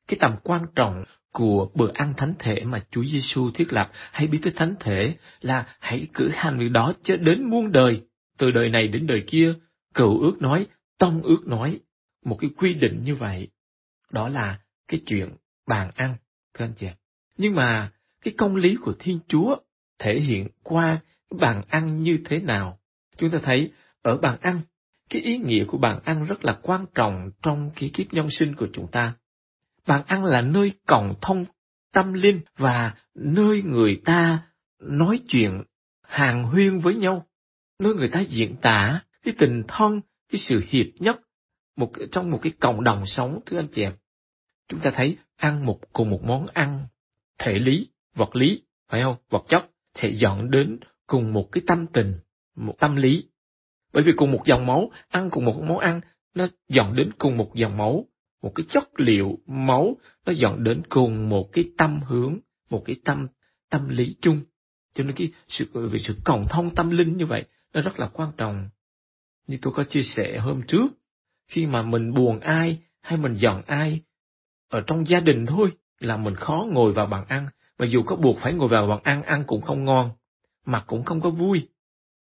cái 0.08 0.18
tầm 0.20 0.36
quan 0.42 0.62
trọng 0.74 1.04
của 1.32 1.70
bữa 1.74 1.90
ăn 1.94 2.14
thánh 2.16 2.34
thể 2.38 2.64
mà 2.64 2.80
Chúa 2.90 3.04
Giêsu 3.04 3.50
thiết 3.50 3.72
lập 3.72 3.90
hay 3.92 4.26
bí 4.26 4.38
tích 4.42 4.54
thánh 4.56 4.74
thể 4.80 5.16
là 5.40 5.76
hãy 5.80 6.06
cử 6.14 6.30
hành 6.32 6.58
việc 6.58 6.68
đó 6.68 6.92
cho 7.04 7.16
đến 7.16 7.50
muôn 7.50 7.72
đời, 7.72 8.02
từ 8.38 8.50
đời 8.50 8.68
này 8.68 8.88
đến 8.88 9.06
đời 9.06 9.24
kia, 9.26 9.54
cựu 9.94 10.20
ước 10.20 10.42
nói, 10.42 10.66
tông 10.98 11.22
ước 11.22 11.46
nói, 11.46 11.80
một 12.24 12.36
cái 12.40 12.50
quy 12.56 12.74
định 12.74 13.00
như 13.04 13.14
vậy. 13.14 13.48
Đó 14.12 14.28
là 14.28 14.58
cái 14.88 15.00
chuyện 15.06 15.28
bàn 15.66 15.90
ăn, 15.96 16.14
thưa 16.54 16.64
anh 16.64 16.72
chị 16.78 16.86
em. 16.86 16.94
Nhưng 17.36 17.54
mà 17.54 17.90
cái 18.22 18.34
công 18.36 18.56
lý 18.56 18.76
của 18.80 18.92
Thiên 18.98 19.18
Chúa 19.28 19.56
thể 19.98 20.20
hiện 20.20 20.48
qua 20.62 21.00
bàn 21.30 21.62
ăn 21.68 22.02
như 22.02 22.18
thế 22.24 22.40
nào? 22.40 22.78
Chúng 23.16 23.30
ta 23.30 23.38
thấy 23.42 23.72
ở 24.02 24.16
bàn 24.16 24.38
ăn, 24.40 24.60
cái 25.10 25.22
ý 25.22 25.38
nghĩa 25.38 25.64
của 25.64 25.78
bàn 25.78 26.00
ăn 26.04 26.24
rất 26.24 26.44
là 26.44 26.58
quan 26.62 26.86
trọng 26.94 27.30
trong 27.42 27.70
cái 27.76 27.90
kiếp 27.94 28.12
nhân 28.12 28.28
sinh 28.30 28.54
của 28.54 28.68
chúng 28.72 28.86
ta. 28.92 29.14
Bàn 29.86 30.02
ăn 30.06 30.24
là 30.24 30.40
nơi 30.40 30.72
cộng 30.86 31.14
thông 31.20 31.44
tâm 31.92 32.12
linh 32.12 32.40
và 32.56 32.94
nơi 33.14 33.62
người 33.62 34.00
ta 34.04 34.42
nói 34.80 35.20
chuyện 35.28 35.62
hàng 36.02 36.44
huyên 36.44 36.78
với 36.78 36.94
nhau, 36.94 37.26
nơi 37.78 37.94
người 37.94 38.08
ta 38.08 38.20
diễn 38.20 38.56
tả 38.56 39.00
cái 39.22 39.34
tình 39.38 39.62
thân, 39.68 40.00
cái 40.32 40.40
sự 40.40 40.64
hiệp 40.68 40.86
nhất 40.98 41.20
một 41.76 41.92
trong 42.12 42.30
một 42.30 42.38
cái 42.42 42.52
cộng 42.60 42.84
đồng 42.84 43.06
sống 43.06 43.40
thưa 43.46 43.58
anh 43.58 43.68
chị 43.72 43.82
em. 43.82 43.92
Chúng 44.68 44.80
ta 44.80 44.90
thấy 44.94 45.16
ăn 45.36 45.66
một 45.66 45.80
cùng 45.92 46.10
một 46.10 46.20
món 46.24 46.46
ăn 46.46 46.86
thể 47.38 47.58
lý, 47.58 47.88
vật 48.14 48.36
lý, 48.36 48.62
phải 48.88 49.02
không? 49.02 49.16
Vật 49.30 49.44
chất 49.48 49.70
sẽ 50.02 50.08
dọn 50.08 50.50
đến 50.50 50.78
cùng 51.06 51.32
một 51.32 51.48
cái 51.52 51.62
tâm 51.66 51.86
tình, 51.92 52.14
một 52.56 52.74
tâm 52.78 52.96
lý. 52.96 53.28
Bởi 53.92 54.02
vì 54.02 54.12
cùng 54.16 54.32
một 54.32 54.42
dòng 54.46 54.66
máu, 54.66 54.90
ăn 55.08 55.30
cùng 55.30 55.44
một 55.44 55.62
món 55.62 55.78
ăn, 55.78 56.00
nó 56.34 56.46
dọn 56.68 56.96
đến 56.96 57.10
cùng 57.18 57.36
một 57.36 57.54
dòng 57.54 57.76
máu, 57.76 58.04
một 58.42 58.52
cái 58.54 58.66
chất 58.68 59.00
liệu 59.00 59.38
máu, 59.46 59.96
nó 60.26 60.32
dọn 60.32 60.64
đến 60.64 60.82
cùng 60.88 61.28
một 61.28 61.52
cái 61.52 61.64
tâm 61.78 62.00
hướng, 62.06 62.38
một 62.70 62.82
cái 62.84 62.96
tâm 63.04 63.26
tâm 63.70 63.88
lý 63.88 64.16
chung. 64.20 64.40
Cho 64.94 65.04
nên 65.04 65.16
cái 65.16 65.32
sự 65.48 65.88
về 65.88 65.98
sự 65.98 66.14
cộng 66.24 66.46
thông 66.48 66.74
tâm 66.74 66.90
linh 66.90 67.16
như 67.16 67.26
vậy, 67.26 67.44
nó 67.74 67.80
rất 67.80 67.98
là 67.98 68.08
quan 68.08 68.32
trọng. 68.36 68.68
Như 69.46 69.58
tôi 69.62 69.72
có 69.76 69.84
chia 69.84 70.02
sẻ 70.02 70.38
hôm 70.38 70.62
trước, 70.68 70.86
khi 71.48 71.66
mà 71.66 71.82
mình 71.82 72.14
buồn 72.14 72.40
ai 72.40 72.78
hay 73.00 73.18
mình 73.18 73.34
giận 73.34 73.62
ai, 73.66 74.00
ở 74.68 74.80
trong 74.86 75.08
gia 75.08 75.20
đình 75.20 75.46
thôi 75.46 75.70
là 75.98 76.16
mình 76.16 76.34
khó 76.34 76.66
ngồi 76.70 76.92
vào 76.92 77.06
bàn 77.06 77.24
ăn, 77.28 77.48
và 77.78 77.86
dù 77.86 78.02
có 78.02 78.16
buộc 78.16 78.38
phải 78.38 78.54
ngồi 78.54 78.68
vào 78.68 78.86
bàn 78.86 79.00
ăn, 79.02 79.22
ăn 79.22 79.44
cũng 79.46 79.62
không 79.62 79.84
ngon, 79.84 80.10
mặt 80.66 80.84
cũng 80.86 81.04
không 81.04 81.20
có 81.20 81.30
vui. 81.30 81.68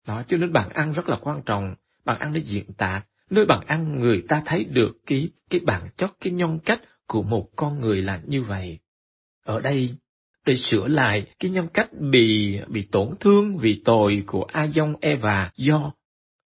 Đó, 0.08 0.24
cho 0.28 0.38
nên 0.38 0.54
bàn 0.54 0.70
ăn 0.70 0.94
rất 0.94 1.10
là 1.10 1.18
quan 1.22 1.42
trọng, 1.46 1.76
bàn 2.06 2.20
ăn 2.20 2.34
để 2.34 2.42
diễn 2.46 2.74
tả, 2.78 3.02
nơi 3.30 3.46
bàn 3.46 3.62
ăn 3.68 4.00
người 4.00 4.24
ta 4.30 4.42
thấy 4.46 4.64
được 4.64 4.98
cái 5.06 5.30
cái 5.50 5.60
bản 5.60 5.90
chất, 5.98 6.12
cái 6.20 6.34
nhân 6.34 6.60
cách 6.66 6.82
của 7.08 7.24
một 7.24 7.50
con 7.56 7.82
người 7.82 8.02
là 8.02 8.22
như 8.26 8.44
vậy. 8.44 8.80
Ở 9.46 9.60
đây, 9.60 9.96
để 10.46 10.58
sửa 10.58 10.88
lại 10.88 11.26
cái 11.40 11.52
nhân 11.52 11.68
cách 11.74 11.90
bị 12.12 12.60
bị 12.68 12.88
tổn 12.92 13.16
thương 13.20 13.58
vì 13.58 13.82
tội 13.86 14.24
của 14.26 14.44
A 14.44 14.68
Dông 14.68 14.96
Eva 15.02 15.52
do 15.56 15.92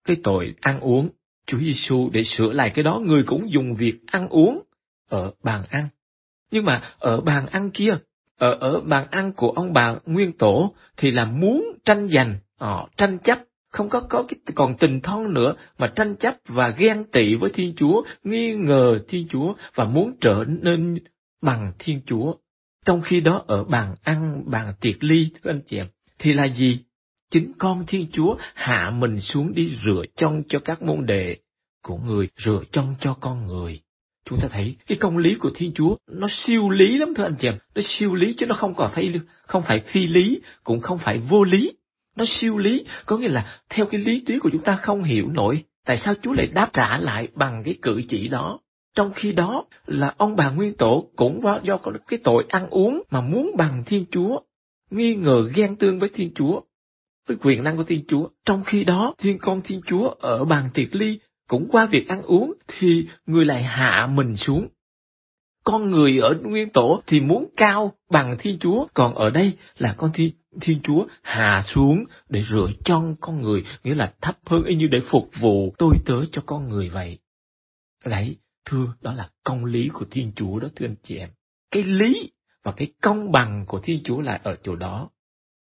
cái 0.04 0.16
tội 0.22 0.54
ăn 0.60 0.80
uống. 0.80 1.08
Chúa 1.46 1.58
Giêsu 1.58 2.10
để 2.12 2.24
sửa 2.24 2.52
lại 2.52 2.72
cái 2.74 2.82
đó 2.82 2.98
người 2.98 3.22
cũng 3.22 3.50
dùng 3.50 3.74
việc 3.74 3.94
ăn 4.06 4.28
uống 4.28 4.62
ở 5.08 5.32
bàn 5.42 5.62
ăn. 5.70 5.88
Nhưng 6.50 6.64
mà 6.64 6.94
ở 6.98 7.20
bàn 7.20 7.46
ăn 7.46 7.70
kia, 7.70 7.98
ở 8.38 8.56
ở 8.60 8.80
bàn 8.80 9.06
ăn 9.10 9.32
của 9.32 9.50
ông 9.50 9.72
bà 9.72 9.94
Nguyên 10.06 10.32
Tổ 10.32 10.74
thì 10.96 11.10
là 11.10 11.24
muốn 11.24 11.64
tranh 11.84 12.08
giành, 12.08 12.38
họ 12.58 12.88
tranh 12.96 13.18
chấp, 13.18 13.38
không 13.70 13.88
có 13.88 14.00
có 14.00 14.24
cái 14.28 14.38
còn 14.54 14.76
tình 14.76 15.00
thân 15.00 15.34
nữa 15.34 15.54
mà 15.78 15.92
tranh 15.96 16.16
chấp 16.16 16.34
và 16.48 16.68
ghen 16.68 17.04
tị 17.12 17.34
với 17.34 17.50
Thiên 17.54 17.74
Chúa, 17.76 18.02
nghi 18.24 18.54
ngờ 18.54 18.98
Thiên 19.08 19.28
Chúa 19.28 19.54
và 19.74 19.84
muốn 19.84 20.12
trở 20.20 20.44
nên 20.48 20.98
bằng 21.42 21.72
Thiên 21.78 22.00
Chúa. 22.06 22.34
Trong 22.84 23.02
khi 23.02 23.20
đó 23.20 23.44
ở 23.46 23.64
bàn 23.64 23.94
ăn, 24.02 24.42
bàn 24.46 24.74
tiệc 24.80 25.04
ly, 25.04 25.28
thưa 25.42 25.50
anh 25.50 25.60
chị 25.66 25.76
em, 25.76 25.86
thì 26.18 26.32
là 26.32 26.44
gì? 26.44 26.78
Chính 27.30 27.52
con 27.58 27.84
Thiên 27.86 28.06
Chúa 28.12 28.36
hạ 28.54 28.90
mình 28.90 29.20
xuống 29.20 29.54
đi 29.54 29.78
rửa 29.84 30.02
chân 30.16 30.42
cho 30.48 30.58
các 30.58 30.82
môn 30.82 31.06
đệ 31.06 31.36
của 31.82 31.96
người, 31.96 32.28
rửa 32.44 32.62
chân 32.72 32.94
cho 33.00 33.14
con 33.20 33.46
người. 33.46 33.80
Chúng 34.30 34.40
ta 34.40 34.48
thấy 34.48 34.76
cái 34.86 34.98
công 34.98 35.18
lý 35.18 35.34
của 35.34 35.50
Thiên 35.54 35.72
Chúa 35.74 35.96
nó 36.10 36.26
siêu 36.30 36.70
lý 36.70 36.98
lắm 36.98 37.14
thưa 37.14 37.24
anh 37.24 37.34
chị 37.38 37.48
em, 37.48 37.58
nó 37.74 37.82
siêu 37.84 38.14
lý 38.14 38.34
chứ 38.34 38.46
nó 38.46 38.54
không 38.54 38.74
còn 38.74 38.90
phải 38.94 39.20
không 39.46 39.62
phải 39.62 39.80
phi 39.80 40.06
lý, 40.06 40.40
cũng 40.64 40.80
không 40.80 40.98
phải 40.98 41.18
vô 41.18 41.44
lý. 41.44 41.72
Nó 42.16 42.24
siêu 42.28 42.58
lý, 42.58 42.84
có 43.06 43.16
nghĩa 43.16 43.28
là 43.28 43.60
theo 43.70 43.86
cái 43.86 44.00
lý 44.00 44.20
trí 44.26 44.38
của 44.38 44.50
chúng 44.52 44.62
ta 44.62 44.76
không 44.76 45.02
hiểu 45.02 45.28
nổi, 45.28 45.64
tại 45.84 45.98
sao 45.98 46.14
Chúa 46.22 46.32
lại 46.32 46.46
đáp 46.46 46.70
trả 46.72 46.98
lại 46.98 47.28
bằng 47.34 47.62
cái 47.64 47.74
cử 47.82 48.02
chỉ 48.08 48.28
đó. 48.28 48.58
Trong 48.94 49.12
khi 49.14 49.32
đó 49.32 49.64
là 49.86 50.14
ông 50.16 50.36
bà 50.36 50.50
nguyên 50.50 50.74
tổ 50.74 51.10
cũng 51.16 51.42
do 51.62 51.76
có 51.76 51.92
cái 52.08 52.18
tội 52.24 52.44
ăn 52.48 52.70
uống 52.70 53.02
mà 53.10 53.20
muốn 53.20 53.50
bằng 53.56 53.82
Thiên 53.86 54.04
Chúa, 54.10 54.40
nghi 54.90 55.14
ngờ 55.14 55.50
ghen 55.54 55.76
tương 55.76 55.98
với 55.98 56.08
Thiên 56.14 56.30
Chúa, 56.34 56.60
với 57.28 57.36
quyền 57.40 57.64
năng 57.64 57.76
của 57.76 57.84
Thiên 57.84 58.04
Chúa. 58.08 58.28
Trong 58.44 58.64
khi 58.64 58.84
đó, 58.84 59.14
Thiên 59.18 59.38
con 59.38 59.60
Thiên 59.64 59.80
Chúa 59.86 60.08
ở 60.08 60.44
bàn 60.44 60.68
tiệc 60.74 60.94
ly 60.94 61.18
cũng 61.48 61.68
qua 61.70 61.86
việc 61.86 62.08
ăn 62.08 62.22
uống 62.22 62.52
thì 62.78 63.06
người 63.26 63.44
lại 63.44 63.62
hạ 63.62 64.08
mình 64.14 64.36
xuống. 64.36 64.68
Con 65.64 65.90
người 65.90 66.18
ở 66.18 66.34
nguyên 66.42 66.70
tổ 66.70 67.02
thì 67.06 67.20
muốn 67.20 67.46
cao 67.56 67.92
bằng 68.10 68.36
Thiên 68.38 68.58
Chúa, 68.58 68.86
còn 68.94 69.14
ở 69.14 69.30
đây 69.30 69.52
là 69.78 69.94
con 69.98 70.10
Thiên, 70.14 70.30
Thiên 70.60 70.80
Chúa 70.82 71.06
hạ 71.22 71.64
xuống 71.66 72.04
để 72.28 72.42
rửa 72.50 72.70
chân 72.84 73.16
con 73.20 73.42
người, 73.42 73.64
nghĩa 73.84 73.94
là 73.94 74.14
thấp 74.20 74.36
hơn 74.46 74.64
y 74.64 74.74
như 74.74 74.86
để 74.86 74.98
phục 75.10 75.30
vụ 75.40 75.74
tôi 75.78 75.94
tớ 76.06 76.24
cho 76.32 76.42
con 76.46 76.68
người 76.68 76.88
vậy. 76.88 77.18
Đấy, 78.04 78.36
thưa, 78.64 78.94
đó 79.00 79.12
là 79.12 79.30
công 79.44 79.64
lý 79.64 79.88
của 79.88 80.04
Thiên 80.10 80.32
Chúa 80.36 80.58
đó 80.58 80.68
thưa 80.76 80.86
anh 80.86 80.96
chị 81.02 81.16
em. 81.16 81.28
Cái 81.70 81.82
lý 81.82 82.30
và 82.62 82.72
cái 82.72 82.92
công 83.02 83.32
bằng 83.32 83.64
của 83.68 83.80
Thiên 83.80 84.00
Chúa 84.04 84.20
là 84.20 84.40
ở 84.42 84.56
chỗ 84.62 84.76
đó. 84.76 85.10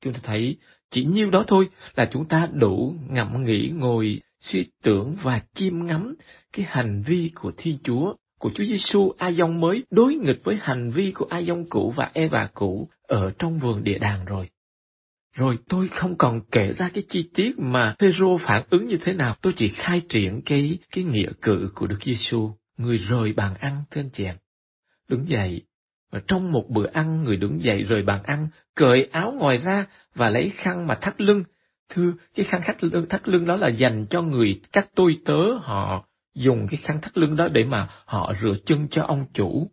Chúng 0.01 0.13
ta 0.13 0.21
thấy 0.23 0.57
chỉ 0.91 1.05
nhiêu 1.05 1.31
đó 1.31 1.45
thôi 1.47 1.69
là 1.97 2.09
chúng 2.13 2.29
ta 2.29 2.49
đủ 2.53 2.95
ngẫm 3.09 3.45
nghĩ 3.45 3.71
ngồi 3.75 4.21
suy 4.41 4.67
tưởng 4.83 5.17
và 5.23 5.41
chiêm 5.55 5.87
ngắm 5.87 6.15
cái 6.53 6.67
hành 6.69 7.03
vi 7.07 7.31
của 7.35 7.53
Thiên 7.57 7.79
Chúa, 7.85 8.15
của 8.39 8.51
Chúa 8.55 8.65
Giêsu 8.65 9.13
A 9.19 9.33
Dông 9.33 9.61
mới 9.61 9.85
đối 9.91 10.15
nghịch 10.15 10.45
với 10.45 10.59
hành 10.61 10.91
vi 10.91 11.13
của 11.13 11.27
A 11.31 11.43
Dông 11.43 11.69
cũ 11.69 11.95
và 11.97 12.11
Eva 12.15 12.49
cũ 12.55 12.89
ở 13.03 13.33
trong 13.39 13.59
vườn 13.59 13.85
địa 13.85 13.99
đàng 13.99 14.25
rồi. 14.25 14.49
Rồi 15.37 15.59
tôi 15.69 15.89
không 15.89 16.17
còn 16.19 16.41
kể 16.53 16.73
ra 16.79 16.91
cái 16.95 17.05
chi 17.09 17.31
tiết 17.35 17.59
mà 17.59 17.95
Phêrô 17.99 18.39
phản 18.39 18.63
ứng 18.71 18.87
như 18.87 18.97
thế 19.05 19.13
nào, 19.13 19.37
tôi 19.43 19.53
chỉ 19.57 19.69
khai 19.69 20.03
triển 20.09 20.43
cái 20.45 20.79
cái 20.91 21.05
nghĩa 21.05 21.31
cử 21.43 21.71
của 21.75 21.87
Đức 21.87 21.99
Giêsu, 22.05 22.51
người 22.77 22.97
rời 22.97 23.33
bàn 23.33 23.55
ăn 23.61 23.83
thưa 23.91 24.01
anh 24.01 24.11
chị 24.13 24.25
em. 24.25 24.37
Đứng 25.09 25.29
dậy, 25.29 25.63
và 26.11 26.21
trong 26.29 26.53
một 26.53 26.71
bữa 26.71 26.87
ăn 26.87 27.25
người 27.25 27.37
đứng 27.37 27.63
dậy 27.63 27.83
rời 27.83 28.03
bàn 28.03 28.23
ăn, 28.23 28.49
cởi 28.75 29.09
áo 29.13 29.33
ngoài 29.33 29.59
ra 29.59 29.87
và 30.15 30.31
lấy 30.31 30.53
khăn 30.57 30.87
mà 30.87 30.95
thắt 30.95 31.21
lưng. 31.21 31.45
Thưa, 31.89 32.13
cái 32.35 32.47
khăn 32.47 32.61
thắt 32.65 32.85
lưng, 32.85 33.07
thắt 33.11 33.29
lưng 33.29 33.47
đó 33.47 33.57
là 33.57 33.69
dành 33.69 34.07
cho 34.11 34.23
người 34.23 34.61
các 34.73 34.89
tôi 34.95 35.19
tớ 35.25 35.53
họ 35.53 36.07
dùng 36.35 36.67
cái 36.71 36.81
khăn 36.83 37.01
thắt 37.01 37.19
lưng 37.19 37.37
đó 37.37 37.49
để 37.49 37.65
mà 37.65 37.89
họ 38.05 38.35
rửa 38.43 38.57
chân 38.67 38.89
cho 38.91 39.03
ông 39.03 39.27
chủ. 39.35 39.71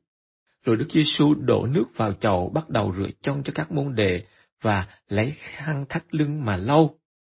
Rồi 0.66 0.76
Đức 0.76 0.88
Giêsu 0.94 1.34
đổ 1.34 1.66
nước 1.66 1.86
vào 1.96 2.14
chậu 2.14 2.52
bắt 2.54 2.70
đầu 2.70 2.94
rửa 2.98 3.10
chân 3.22 3.44
cho 3.44 3.52
các 3.56 3.72
môn 3.72 3.96
đệ 3.96 4.24
và 4.62 4.88
lấy 5.08 5.34
khăn 5.40 5.86
thắt 5.90 6.04
lưng 6.12 6.46
mà 6.46 6.58
lau. 6.58 6.96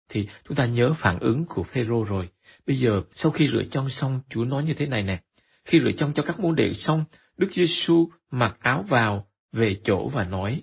Thì 0.09 0.29
chúng 0.49 0.57
ta 0.57 0.67
nhớ 0.67 0.95
phản 0.99 1.19
ứng 1.19 1.45
của 1.49 1.63
Phêrô 1.63 2.05
rồi. 2.05 2.29
Bây 2.67 2.79
giờ 2.79 3.03
sau 3.15 3.33
khi 3.33 3.49
rửa 3.53 3.63
chân 3.71 3.89
xong, 3.89 4.21
Chúa 4.31 4.45
nói 4.45 4.65
như 4.65 4.75
thế 4.75 4.87
này 4.87 5.03
nè. 5.03 5.21
Khi 5.65 5.81
rửa 5.81 5.93
chân 5.99 6.13
cho 6.15 6.23
các 6.23 6.41
môn 6.41 6.55
đệ 6.55 6.75
xong, 6.75 7.05
Đức 7.37 7.49
Giêsu 7.55 8.09
mặc 8.31 8.57
áo 8.61 8.85
vào 8.89 9.27
về 9.53 9.77
chỗ 9.85 10.09
và 10.09 10.25
nói: 10.25 10.63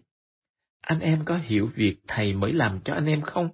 Anh 0.82 1.00
em 1.00 1.26
có 1.26 1.38
hiểu 1.38 1.70
việc 1.76 1.98
thầy 2.08 2.34
mới 2.34 2.54
làm 2.54 2.80
cho 2.84 2.94
anh 2.94 3.06
em 3.06 3.22
không? 3.22 3.50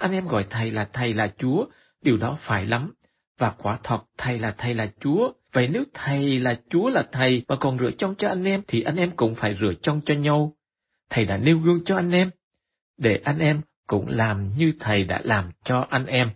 Anh 0.00 0.12
em 0.12 0.26
gọi 0.26 0.46
thầy 0.50 0.70
là 0.70 0.88
thầy 0.92 1.14
là 1.14 1.32
Chúa, 1.38 1.64
điều 2.02 2.16
đó 2.16 2.38
phải 2.40 2.66
lắm. 2.66 2.92
Và 3.38 3.50
quả 3.50 3.78
thật 3.82 3.98
thầy 4.18 4.38
là 4.38 4.54
thầy 4.58 4.74
là 4.74 4.92
Chúa. 5.00 5.32
Vậy 5.52 5.68
nếu 5.68 5.84
thầy 5.94 6.38
là 6.38 6.60
Chúa 6.70 6.88
là 6.88 7.06
thầy 7.12 7.42
mà 7.48 7.56
còn 7.56 7.78
rửa 7.78 7.90
chân 7.98 8.14
cho 8.18 8.28
anh 8.28 8.44
em 8.44 8.62
thì 8.68 8.82
anh 8.82 8.96
em 8.96 9.10
cũng 9.10 9.34
phải 9.34 9.56
rửa 9.60 9.72
chân 9.82 10.00
cho 10.06 10.14
nhau. 10.14 10.56
Thầy 11.10 11.24
đã 11.24 11.36
nêu 11.36 11.58
gương 11.58 11.84
cho 11.84 11.96
anh 11.96 12.10
em, 12.10 12.30
để 12.98 13.20
anh 13.24 13.38
em 13.38 13.60
cũng 13.86 14.08
làm 14.08 14.56
như 14.56 14.72
thầy 14.80 15.04
đã 15.04 15.20
làm 15.24 15.50
cho 15.64 15.86
anh 15.90 16.06
em. 16.06 16.30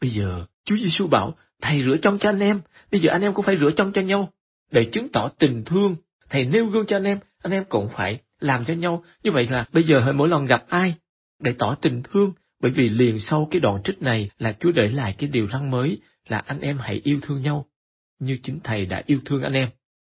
Bây 0.00 0.10
giờ, 0.10 0.44
Chúa 0.64 0.76
Giêsu 0.76 1.06
bảo, 1.06 1.34
thầy 1.62 1.82
rửa 1.82 1.96
chân 2.02 2.18
cho 2.18 2.28
anh 2.28 2.40
em, 2.40 2.60
bây 2.92 3.00
giờ 3.00 3.10
anh 3.10 3.22
em 3.22 3.34
cũng 3.34 3.44
phải 3.44 3.58
rửa 3.58 3.70
chân 3.76 3.92
cho 3.92 4.02
nhau, 4.02 4.32
để 4.70 4.88
chứng 4.92 5.08
tỏ 5.12 5.28
tình 5.38 5.64
thương. 5.64 5.96
Thầy 6.30 6.44
nêu 6.44 6.66
gương 6.66 6.86
cho 6.86 6.96
anh 6.96 7.04
em, 7.04 7.18
anh 7.42 7.52
em 7.52 7.64
cũng 7.68 7.88
phải 7.96 8.20
làm 8.40 8.64
cho 8.64 8.74
nhau. 8.74 9.04
Như 9.22 9.30
vậy 9.30 9.46
là 9.50 9.64
bây 9.72 9.84
giờ 9.84 10.12
mỗi 10.12 10.28
lần 10.28 10.46
gặp 10.46 10.64
ai, 10.68 10.94
để 11.38 11.54
tỏ 11.58 11.74
tình 11.74 12.02
thương, 12.02 12.32
bởi 12.60 12.70
vì 12.70 12.88
liền 12.88 13.20
sau 13.20 13.48
cái 13.50 13.60
đoạn 13.60 13.82
trích 13.84 14.02
này 14.02 14.30
là 14.38 14.52
Chúa 14.60 14.72
để 14.72 14.88
lại 14.88 15.14
cái 15.18 15.28
điều 15.28 15.48
răn 15.52 15.70
mới 15.70 16.00
là 16.28 16.38
anh 16.38 16.60
em 16.60 16.78
hãy 16.78 17.00
yêu 17.04 17.18
thương 17.22 17.42
nhau, 17.42 17.66
như 18.18 18.38
chính 18.42 18.60
Thầy 18.64 18.86
đã 18.86 19.02
yêu 19.06 19.20
thương 19.24 19.42
anh 19.42 19.52
em. 19.52 19.68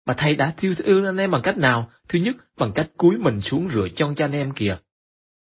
Mà 0.07 0.15
Thầy 0.19 0.35
đã 0.35 0.55
yêu 0.61 0.75
thương 0.75 1.05
anh 1.05 1.17
em 1.17 1.31
bằng 1.31 1.43
cách 1.43 1.59
nào? 1.59 1.91
Thứ 2.09 2.19
nhất, 2.19 2.37
bằng 2.57 2.73
cách 2.75 2.91
cúi 2.97 3.17
mình 3.19 3.41
xuống 3.41 3.69
rửa 3.75 3.89
chân 3.97 4.15
cho 4.15 4.25
anh 4.25 4.33
em 4.33 4.53
kìa. 4.53 4.79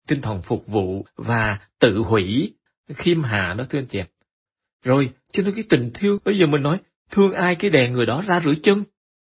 Tinh 0.09 0.21
thần 0.21 0.43
phục 0.43 0.67
vụ 0.67 1.07
và 1.17 1.59
tự 1.79 1.99
hủy, 1.99 2.55
khiêm 2.95 3.23
hạ 3.23 3.55
đó 3.59 3.65
thưa 3.71 3.79
anh 3.79 3.87
chị 3.87 3.99
em. 3.99 4.07
Rồi, 4.85 5.11
cho 5.33 5.43
nên 5.43 5.55
cái 5.55 5.65
tình 5.69 5.91
thương, 5.95 6.19
bây 6.25 6.39
giờ 6.39 6.47
mình 6.47 6.63
nói, 6.63 6.79
thương 7.11 7.33
ai 7.33 7.55
cái 7.55 7.71
đèn 7.71 7.93
người 7.93 8.07
đó 8.07 8.23
ra 8.27 8.41
rửa 8.45 8.55
chân. 8.63 8.85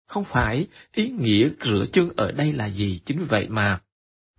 Không 0.08 0.24
phải, 0.24 0.68
ý 0.94 1.10
nghĩa 1.10 1.50
rửa 1.66 1.86
chân 1.94 2.10
ở 2.16 2.32
đây 2.32 2.54
là 2.54 2.66
gì? 2.66 3.02
Chính 3.06 3.20
vì 3.20 3.26
vậy 3.30 3.48
mà 3.50 3.80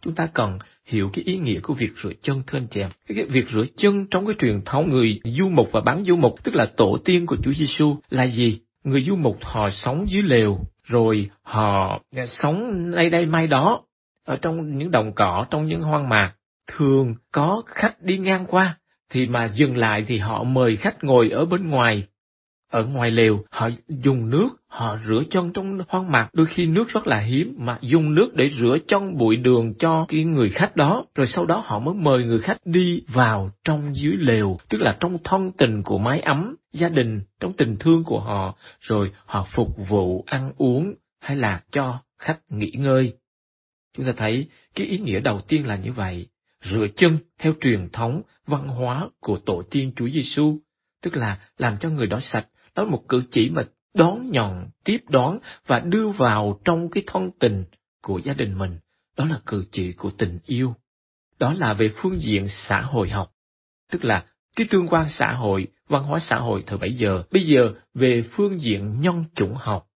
chúng 0.02 0.14
ta 0.14 0.28
cần 0.34 0.58
hiểu 0.90 1.10
cái 1.12 1.24
ý 1.24 1.36
nghĩa 1.36 1.60
của 1.60 1.74
việc 1.74 1.90
rửa 2.02 2.12
chân 2.22 2.42
thưa 2.46 2.58
anh 2.58 2.66
chị 2.70 2.80
em. 2.80 2.90
Cái 3.08 3.24
việc 3.24 3.48
rửa 3.48 3.64
chân 3.76 4.06
trong 4.10 4.26
cái 4.26 4.34
truyền 4.38 4.62
thống 4.64 4.90
người 4.90 5.20
du 5.24 5.48
mục 5.48 5.68
và 5.72 5.80
bán 5.80 6.04
du 6.04 6.16
mục, 6.16 6.44
tức 6.44 6.54
là 6.54 6.66
tổ 6.76 6.98
tiên 7.04 7.26
của 7.26 7.36
Chúa 7.42 7.52
Giêsu 7.52 7.96
là 8.10 8.24
gì? 8.24 8.60
Người 8.84 9.02
du 9.02 9.16
mục 9.16 9.38
họ 9.42 9.70
sống 9.70 10.06
dưới 10.08 10.22
lều, 10.22 10.58
rồi 10.84 11.30
họ 11.42 12.00
sống 12.26 12.90
đây 12.90 13.10
đây 13.10 13.26
mai 13.26 13.46
đó, 13.46 13.82
ở 14.26 14.36
trong 14.36 14.78
những 14.78 14.90
đồng 14.90 15.12
cỏ, 15.12 15.46
trong 15.50 15.66
những 15.66 15.80
hoang 15.80 16.08
mạc. 16.08 16.32
Thường 16.72 17.14
có 17.32 17.62
khách 17.66 18.02
đi 18.02 18.18
ngang 18.18 18.46
qua, 18.46 18.78
thì 19.10 19.26
mà 19.26 19.50
dừng 19.54 19.76
lại 19.76 20.04
thì 20.08 20.18
họ 20.18 20.44
mời 20.44 20.76
khách 20.76 21.04
ngồi 21.04 21.30
ở 21.30 21.44
bên 21.44 21.68
ngoài 21.68 22.06
ở 22.70 22.84
ngoài 22.84 23.10
lều, 23.10 23.44
họ 23.50 23.70
dùng 23.88 24.30
nước, 24.30 24.48
họ 24.70 24.98
rửa 25.08 25.22
chân 25.30 25.52
trong 25.52 25.78
hoang 25.88 26.12
mạc, 26.12 26.28
đôi 26.32 26.46
khi 26.46 26.66
nước 26.66 26.88
rất 26.88 27.06
là 27.06 27.20
hiếm, 27.20 27.54
mà 27.58 27.78
dùng 27.80 28.14
nước 28.14 28.30
để 28.34 28.50
rửa 28.60 28.78
chân 28.88 29.18
bụi 29.18 29.36
đường 29.36 29.74
cho 29.78 30.04
cái 30.08 30.24
người 30.24 30.50
khách 30.50 30.76
đó, 30.76 31.04
rồi 31.14 31.26
sau 31.26 31.46
đó 31.46 31.62
họ 31.66 31.78
mới 31.78 31.94
mời 31.94 32.24
người 32.24 32.40
khách 32.40 32.58
đi 32.64 33.02
vào 33.08 33.50
trong 33.64 33.96
dưới 33.96 34.16
lều, 34.18 34.58
tức 34.68 34.78
là 34.78 34.96
trong 35.00 35.18
thân 35.24 35.50
tình 35.58 35.82
của 35.82 35.98
mái 35.98 36.20
ấm, 36.20 36.56
gia 36.72 36.88
đình, 36.88 37.20
trong 37.40 37.52
tình 37.52 37.76
thương 37.80 38.04
của 38.04 38.20
họ, 38.20 38.54
rồi 38.80 39.12
họ 39.26 39.46
phục 39.54 39.88
vụ 39.88 40.24
ăn 40.26 40.52
uống 40.56 40.94
hay 41.20 41.36
là 41.36 41.62
cho 41.72 41.98
khách 42.18 42.38
nghỉ 42.48 42.70
ngơi. 42.70 43.14
Chúng 43.96 44.06
ta 44.06 44.12
thấy 44.16 44.48
cái 44.74 44.86
ý 44.86 44.98
nghĩa 44.98 45.20
đầu 45.20 45.40
tiên 45.48 45.66
là 45.66 45.76
như 45.76 45.92
vậy, 45.92 46.26
rửa 46.70 46.86
chân 46.96 47.18
theo 47.38 47.52
truyền 47.60 47.88
thống 47.92 48.22
văn 48.46 48.68
hóa 48.68 49.08
của 49.20 49.36
tổ 49.36 49.62
tiên 49.70 49.92
Chúa 49.96 50.08
Giêsu, 50.08 50.58
tức 51.02 51.16
là 51.16 51.38
làm 51.58 51.76
cho 51.80 51.88
người 51.88 52.06
đó 52.06 52.20
sạch, 52.20 52.46
đó 52.74 52.84
là 52.84 52.90
một 52.90 53.08
cử 53.08 53.22
chỉ 53.30 53.50
mà 53.50 53.62
đón 53.94 54.30
nhận, 54.30 54.68
tiếp 54.84 54.98
đón 55.08 55.38
và 55.66 55.78
đưa 55.78 56.08
vào 56.08 56.60
trong 56.64 56.90
cái 56.90 57.02
thân 57.06 57.30
tình 57.38 57.64
của 58.02 58.20
gia 58.24 58.32
đình 58.32 58.58
mình. 58.58 58.78
Đó 59.16 59.24
là 59.24 59.40
cử 59.46 59.64
chỉ 59.72 59.92
của 59.92 60.10
tình 60.18 60.38
yêu. 60.46 60.74
Đó 61.38 61.54
là 61.58 61.72
về 61.74 61.92
phương 61.96 62.22
diện 62.22 62.46
xã 62.68 62.80
hội 62.80 63.08
học. 63.08 63.30
Tức 63.92 64.04
là 64.04 64.24
cái 64.56 64.66
tương 64.70 64.88
quan 64.88 65.06
xã 65.18 65.32
hội, 65.32 65.66
văn 65.88 66.02
hóa 66.02 66.20
xã 66.28 66.36
hội 66.36 66.62
thời 66.66 66.78
bấy 66.78 66.92
giờ. 66.92 67.22
Bây 67.30 67.46
giờ 67.46 67.74
về 67.94 68.24
phương 68.32 68.60
diện 68.60 69.00
nhân 69.00 69.24
chủng 69.34 69.54
học. 69.54 69.86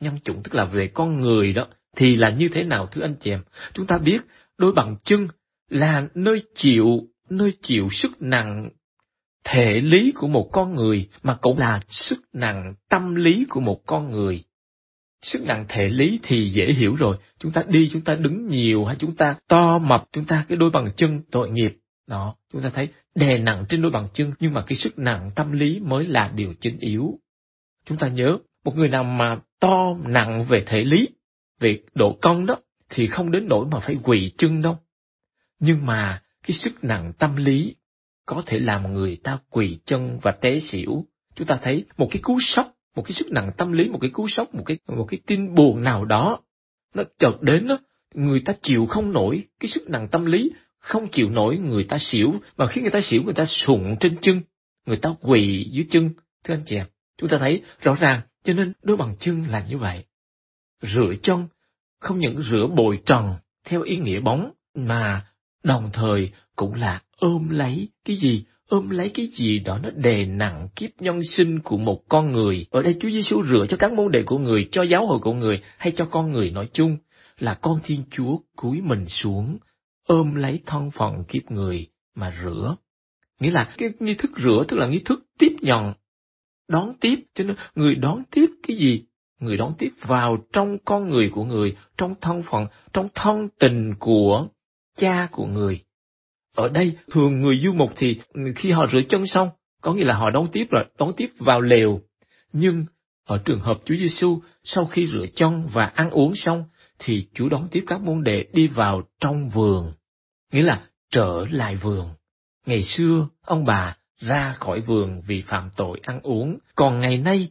Nhân 0.00 0.18
chủng 0.24 0.42
tức 0.42 0.54
là 0.54 0.64
về 0.64 0.88
con 0.88 1.20
người 1.20 1.52
đó. 1.52 1.66
Thì 1.96 2.16
là 2.16 2.30
như 2.30 2.48
thế 2.54 2.64
nào 2.64 2.86
thưa 2.86 3.02
anh 3.02 3.14
chị 3.20 3.30
em? 3.30 3.42
Chúng 3.72 3.86
ta 3.86 3.98
biết 3.98 4.20
đôi 4.58 4.72
bằng 4.72 4.96
chân 5.04 5.28
là 5.68 6.08
nơi 6.14 6.42
chịu, 6.54 6.86
nơi 7.30 7.52
chịu 7.62 7.88
sức 7.92 8.22
nặng 8.22 8.70
thể 9.44 9.80
lý 9.80 10.12
của 10.14 10.28
một 10.28 10.48
con 10.52 10.74
người 10.74 11.08
mà 11.22 11.34
cũng 11.34 11.58
là 11.58 11.80
sức 11.88 12.20
nặng 12.32 12.74
tâm 12.88 13.14
lý 13.14 13.44
của 13.48 13.60
một 13.60 13.86
con 13.86 14.10
người. 14.10 14.44
Sức 15.22 15.42
nặng 15.42 15.64
thể 15.68 15.88
lý 15.88 16.20
thì 16.22 16.50
dễ 16.50 16.72
hiểu 16.72 16.94
rồi, 16.94 17.16
chúng 17.38 17.52
ta 17.52 17.62
đi 17.68 17.90
chúng 17.92 18.02
ta 18.02 18.14
đứng 18.14 18.46
nhiều 18.46 18.84
hay 18.84 18.96
chúng 18.98 19.16
ta 19.16 19.36
to 19.48 19.78
mập, 19.78 20.04
chúng 20.12 20.24
ta 20.24 20.44
cái 20.48 20.58
đôi 20.58 20.70
bằng 20.70 20.90
chân 20.96 21.22
tội 21.30 21.50
nghiệp. 21.50 21.76
Đó, 22.08 22.34
chúng 22.52 22.62
ta 22.62 22.70
thấy 22.74 22.88
đè 23.14 23.38
nặng 23.38 23.64
trên 23.68 23.82
đôi 23.82 23.90
bằng 23.90 24.08
chân 24.14 24.32
nhưng 24.38 24.54
mà 24.54 24.62
cái 24.66 24.78
sức 24.78 24.98
nặng 24.98 25.30
tâm 25.34 25.52
lý 25.52 25.80
mới 25.80 26.06
là 26.06 26.32
điều 26.34 26.54
chính 26.60 26.78
yếu. 26.78 27.18
Chúng 27.86 27.98
ta 27.98 28.08
nhớ, 28.08 28.38
một 28.64 28.76
người 28.76 28.88
nào 28.88 29.04
mà 29.04 29.36
to 29.60 29.96
nặng 30.04 30.44
về 30.48 30.64
thể 30.66 30.84
lý, 30.84 31.08
về 31.60 31.80
độ 31.94 32.18
cong 32.22 32.46
đó, 32.46 32.56
thì 32.90 33.06
không 33.06 33.30
đến 33.30 33.48
nỗi 33.48 33.66
mà 33.66 33.80
phải 33.80 33.96
quỳ 34.02 34.32
chân 34.38 34.62
đâu. 34.62 34.78
Nhưng 35.58 35.86
mà 35.86 36.22
cái 36.42 36.56
sức 36.56 36.84
nặng 36.84 37.12
tâm 37.18 37.36
lý 37.36 37.74
có 38.26 38.42
thể 38.46 38.58
làm 38.58 38.92
người 38.92 39.16
ta 39.24 39.38
quỳ 39.50 39.78
chân 39.86 40.18
và 40.22 40.32
té 40.32 40.60
xỉu. 40.60 41.06
Chúng 41.34 41.46
ta 41.46 41.58
thấy 41.62 41.84
một 41.96 42.08
cái 42.10 42.22
cú 42.22 42.38
sốc, 42.40 42.72
một 42.96 43.02
cái 43.02 43.12
sức 43.12 43.32
nặng 43.32 43.50
tâm 43.56 43.72
lý, 43.72 43.88
một 43.88 43.98
cái 44.00 44.10
cú 44.10 44.28
sốc, 44.28 44.54
một 44.54 44.62
cái 44.66 44.78
một 44.88 45.06
cái 45.08 45.20
tin 45.26 45.54
buồn 45.54 45.82
nào 45.82 46.04
đó, 46.04 46.40
nó 46.94 47.02
chợt 47.18 47.42
đến 47.42 47.66
đó, 47.66 47.78
người 48.14 48.42
ta 48.44 48.52
chịu 48.62 48.86
không 48.86 49.12
nổi 49.12 49.44
cái 49.60 49.70
sức 49.70 49.90
nặng 49.90 50.08
tâm 50.08 50.24
lý, 50.24 50.50
không 50.78 51.08
chịu 51.12 51.30
nổi 51.30 51.58
người 51.58 51.84
ta 51.84 51.98
xỉu, 52.00 52.34
mà 52.56 52.66
khi 52.66 52.80
người 52.80 52.90
ta 52.90 53.00
xỉu 53.00 53.22
người 53.22 53.34
ta 53.34 53.44
sụn 53.46 53.96
trên 54.00 54.16
chân, 54.20 54.40
người 54.86 54.96
ta 54.96 55.14
quỳ 55.20 55.68
dưới 55.70 55.86
chân. 55.90 56.10
Thưa 56.44 56.54
anh 56.54 56.62
chị 56.66 56.76
em, 56.76 56.86
chúng 57.18 57.28
ta 57.28 57.38
thấy 57.38 57.62
rõ 57.80 57.94
ràng, 58.00 58.20
cho 58.44 58.52
nên 58.52 58.72
đối 58.82 58.96
bằng 58.96 59.16
chân 59.20 59.44
là 59.48 59.64
như 59.68 59.78
vậy. 59.78 60.04
Rửa 60.82 61.14
chân, 61.22 61.48
không 62.00 62.18
những 62.18 62.42
rửa 62.50 62.66
bồi 62.76 63.00
trần 63.06 63.34
theo 63.64 63.82
ý 63.82 63.96
nghĩa 63.96 64.20
bóng, 64.20 64.50
mà 64.74 65.26
đồng 65.62 65.90
thời 65.92 66.32
cũng 66.56 66.74
là 66.74 67.02
ôm 67.22 67.48
lấy 67.48 67.88
cái 68.04 68.16
gì? 68.16 68.44
ôm 68.68 68.90
lấy 68.90 69.10
cái 69.14 69.26
gì 69.26 69.58
đó 69.58 69.78
nó 69.82 69.90
đè 69.90 70.26
nặng 70.26 70.68
kiếp 70.76 70.90
nhân 71.00 71.20
sinh 71.24 71.60
của 71.60 71.76
một 71.76 72.08
con 72.08 72.32
người. 72.32 72.66
Ở 72.70 72.82
đây 72.82 72.96
Chúa 73.00 73.10
Giêsu 73.10 73.42
rửa 73.44 73.66
cho 73.68 73.76
các 73.76 73.92
môn 73.92 74.12
đệ 74.12 74.22
của 74.22 74.38
người, 74.38 74.68
cho 74.72 74.82
giáo 74.82 75.06
hội 75.06 75.18
của 75.18 75.32
người 75.32 75.62
hay 75.78 75.92
cho 75.96 76.04
con 76.04 76.32
người 76.32 76.50
nói 76.50 76.68
chung 76.72 76.96
là 77.38 77.54
con 77.54 77.80
Thiên 77.84 78.04
Chúa 78.10 78.38
cúi 78.56 78.80
mình 78.80 79.06
xuống, 79.08 79.58
ôm 80.06 80.34
lấy 80.34 80.60
thân 80.66 80.90
phận 80.90 81.24
kiếp 81.28 81.50
người 81.50 81.86
mà 82.14 82.34
rửa. 82.42 82.76
Nghĩa 83.40 83.50
là 83.50 83.74
cái 83.78 83.88
nghi 84.00 84.14
thức 84.18 84.30
rửa 84.44 84.64
tức 84.68 84.76
là 84.76 84.86
nghi 84.86 85.02
thức 85.04 85.26
tiếp 85.38 85.56
nhận, 85.60 85.92
đón 86.68 86.94
tiếp, 87.00 87.16
cho 87.34 87.44
nên 87.44 87.56
người 87.74 87.94
đón 87.94 88.22
tiếp 88.30 88.46
cái 88.68 88.76
gì? 88.76 89.04
Người 89.40 89.56
đón 89.56 89.74
tiếp 89.78 89.90
vào 90.02 90.38
trong 90.52 90.78
con 90.84 91.10
người 91.10 91.30
của 91.34 91.44
người, 91.44 91.76
trong 91.96 92.14
thân 92.20 92.42
phận, 92.50 92.66
trong 92.92 93.08
thân 93.14 93.48
tình 93.58 93.94
của 93.98 94.48
cha 94.96 95.28
của 95.32 95.46
người. 95.46 95.84
Ở 96.54 96.68
đây, 96.68 96.96
thường 97.10 97.40
người 97.40 97.58
du 97.58 97.72
mục 97.72 97.92
thì 97.96 98.20
khi 98.56 98.70
họ 98.70 98.86
rửa 98.92 99.00
chân 99.08 99.26
xong, 99.26 99.50
có 99.80 99.92
nghĩa 99.92 100.04
là 100.04 100.14
họ 100.14 100.30
đón 100.30 100.48
tiếp 100.52 100.64
rồi, 100.70 100.84
đón 100.98 101.12
tiếp 101.16 101.30
vào 101.38 101.60
lều. 101.60 102.00
Nhưng 102.52 102.84
ở 103.26 103.38
trường 103.44 103.60
hợp 103.60 103.78
Chúa 103.84 103.94
Giêsu 103.94 104.40
sau 104.64 104.86
khi 104.86 105.06
rửa 105.06 105.26
chân 105.34 105.68
và 105.72 105.86
ăn 105.86 106.10
uống 106.10 106.34
xong, 106.36 106.64
thì 106.98 107.26
Chúa 107.34 107.48
đón 107.48 107.68
tiếp 107.70 107.84
các 107.86 108.00
môn 108.00 108.24
đệ 108.24 108.44
đi 108.52 108.66
vào 108.66 109.02
trong 109.20 109.48
vườn. 109.48 109.92
Nghĩa 110.52 110.62
là 110.62 110.82
trở 111.10 111.46
lại 111.50 111.76
vườn. 111.76 112.08
Ngày 112.66 112.82
xưa, 112.82 113.28
ông 113.44 113.64
bà 113.64 113.96
ra 114.18 114.52
khỏi 114.52 114.80
vườn 114.80 115.22
vì 115.26 115.42
phạm 115.42 115.70
tội 115.76 116.00
ăn 116.02 116.20
uống, 116.22 116.58
còn 116.74 117.00
ngày 117.00 117.18
nay, 117.18 117.48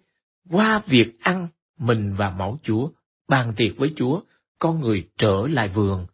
qua 0.49 0.82
việc 0.86 1.19
ăn, 1.22 1.48
mình 1.80 2.14
và 2.18 2.30
máu 2.30 2.60
Chúa, 2.64 2.90
bàn 3.30 3.53
tiệc 3.56 3.78
với 3.78 3.94
Chúa, 3.95 4.22
con 4.60 4.80
người 4.80 5.07
trở 5.18 5.48
lại 5.48 5.68
vườn, 5.68 6.06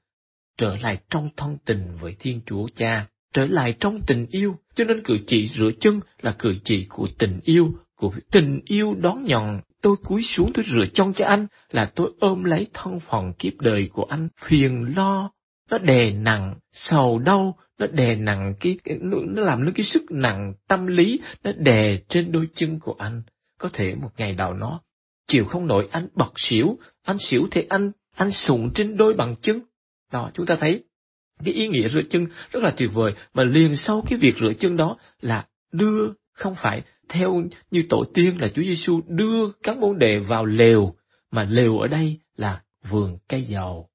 trở 0.58 0.76
lại 0.76 0.98
trong 1.10 1.30
thân 1.38 1.58
tình 1.66 1.82
với 2.00 2.16
Thiên 2.20 2.42
Chúa 2.46 2.68
Cha, 2.76 3.08
trở 3.34 3.46
lại 3.46 3.76
trong 3.80 4.02
tình 4.08 4.26
yêu, 4.30 4.56
cho 4.76 4.84
nên 4.84 5.04
cử 5.04 5.18
chỉ 5.28 5.50
rửa 5.58 5.72
chân 5.80 6.00
là 6.22 6.36
cử 6.40 6.56
chỉ 6.64 6.86
của 6.90 7.08
tình 7.18 7.40
yêu, 7.44 7.72
của 7.96 8.12
tình 8.32 8.62
yêu 8.66 8.96
đón 9.02 9.24
nhận. 9.24 9.60
Tôi 9.82 9.96
cúi 10.04 10.24
xuống 10.24 10.52
tôi 10.54 10.66
rửa 10.72 10.86
chân 10.94 11.14
cho 11.14 11.26
anh, 11.26 11.48
là 11.72 11.92
tôi 11.96 12.12
ôm 12.20 12.44
lấy 12.44 12.68
thân 12.74 13.00
phận 13.00 13.34
kiếp 13.34 13.54
đời 13.62 13.90
của 13.94 14.04
anh, 14.04 14.30
phiền 14.46 14.94
lo, 14.96 15.32
nó 15.72 15.78
đè 15.78 16.12
nặng, 16.12 16.56
sầu 16.74 17.20
đau, 17.20 17.58
nó 17.80 17.88
đè 17.88 18.16
nặng 18.16 18.54
cái, 18.60 18.78
nó 18.86 19.42
làm 19.42 19.66
nó 19.66 19.72
cái 19.76 19.86
sức 19.86 20.12
nặng 20.12 20.54
tâm 20.68 20.88
lý, 20.88 21.20
nó 21.44 21.52
đè 21.58 21.98
trên 22.10 22.32
đôi 22.32 22.48
chân 22.56 22.80
của 22.80 22.96
anh. 23.00 23.22
Có 23.60 23.70
thể 23.74 23.96
một 23.96 24.10
ngày 24.18 24.34
nào 24.34 24.54
nó 24.54 24.82
chịu 25.28 25.46
không 25.46 25.68
nổi 25.68 25.88
anh 25.92 26.08
bật 26.16 26.32
xỉu, 26.36 26.78
anh 27.04 27.18
xỉu 27.20 27.48
thì 27.52 27.66
anh, 27.70 27.92
anh 28.16 28.32
sụn 28.32 28.70
trên 28.76 28.98
đôi 28.98 29.14
bằng 29.14 29.36
chân. 29.42 29.62
Đó, 30.12 30.32
chúng 30.34 30.46
ta 30.46 30.58
thấy 30.60 30.84
cái 31.44 31.54
ý 31.54 31.68
nghĩa 31.68 31.90
rửa 31.90 32.02
chân 32.10 32.28
rất 32.52 32.64
là 32.64 32.74
tuyệt 32.78 32.90
vời, 32.94 33.14
mà 33.34 33.44
liền 33.44 33.76
sau 33.76 34.04
cái 34.10 34.20
việc 34.20 34.36
rửa 34.42 34.54
chân 34.60 34.78
đó 34.78 34.98
là 35.22 35.46
đưa, 35.72 36.14
không 36.34 36.56
phải 36.62 36.82
theo 37.10 37.44
như 37.72 37.84
tổ 37.90 38.06
tiên 38.14 38.42
là 38.42 38.48
Chúa 38.48 38.62
Giêsu 38.62 39.02
đưa 39.08 39.52
các 39.64 39.78
môn 39.78 40.00
đề 40.00 40.20
vào 40.20 40.46
lều, 40.46 40.94
mà 41.32 41.44
lều 41.44 41.80
ở 41.80 41.88
đây 41.88 42.20
là 42.38 42.62
vườn 42.90 43.18
cây 43.30 43.44
dầu, 43.44 43.88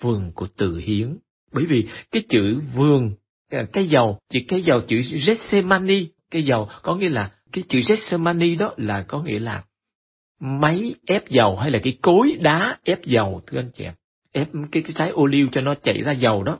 vườn 0.00 0.32
của 0.34 0.46
từ 0.56 0.76
hiến. 0.76 1.16
Bởi 1.52 1.64
vì 1.66 1.86
cái 2.10 2.22
chữ 2.28 2.60
vườn, 2.74 3.12
à, 3.50 3.66
cây 3.72 3.88
dầu, 3.88 4.18
chỉ 4.30 4.40
cây 4.48 4.62
dầu 4.62 4.80
chữ 4.80 5.02
Gethsemane, 5.26 6.04
cây 6.30 6.44
dầu 6.44 6.68
có 6.82 6.96
nghĩa 6.96 7.08
là 7.08 7.30
cái 7.52 7.64
chữ 7.68 7.80
Gethsemane 7.88 8.54
đó 8.54 8.74
là 8.76 9.02
có 9.02 9.22
nghĩa 9.22 9.38
là 9.38 9.64
máy 10.40 10.94
ép 11.06 11.28
dầu 11.28 11.56
hay 11.56 11.70
là 11.70 11.78
cái 11.82 11.98
cối 12.02 12.38
đá 12.40 12.78
ép 12.84 13.04
dầu 13.04 13.42
thưa 13.46 13.58
anh 13.58 13.70
chị 13.74 13.84
em 13.84 13.94
ép 14.32 14.48
cái, 14.72 14.82
cái 14.82 14.92
trái 14.94 15.10
ô 15.10 15.26
liu 15.26 15.48
cho 15.52 15.60
nó 15.60 15.74
chảy 15.74 16.02
ra 16.02 16.12
dầu 16.12 16.42
đó. 16.42 16.58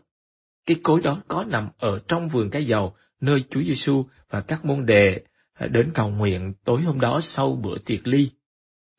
Cái 0.67 0.77
cối 0.83 1.01
đó 1.01 1.23
có 1.29 1.45
nằm 1.45 1.69
ở 1.79 2.01
trong 2.09 2.29
vườn 2.29 2.51
cái 2.51 2.67
dầu, 2.67 2.95
nơi 3.21 3.45
Chúa 3.51 3.63
Giêsu 3.63 4.05
và 4.31 4.41
các 4.41 4.65
môn 4.65 4.87
đệ 4.87 5.21
à, 5.53 5.67
đến 5.67 5.91
cầu 5.95 6.09
nguyện 6.09 6.55
tối 6.65 6.83
hôm 6.83 7.01
đó 7.01 7.21
sau 7.35 7.53
bữa 7.63 7.79
tiệc 7.79 8.07
ly. 8.07 8.31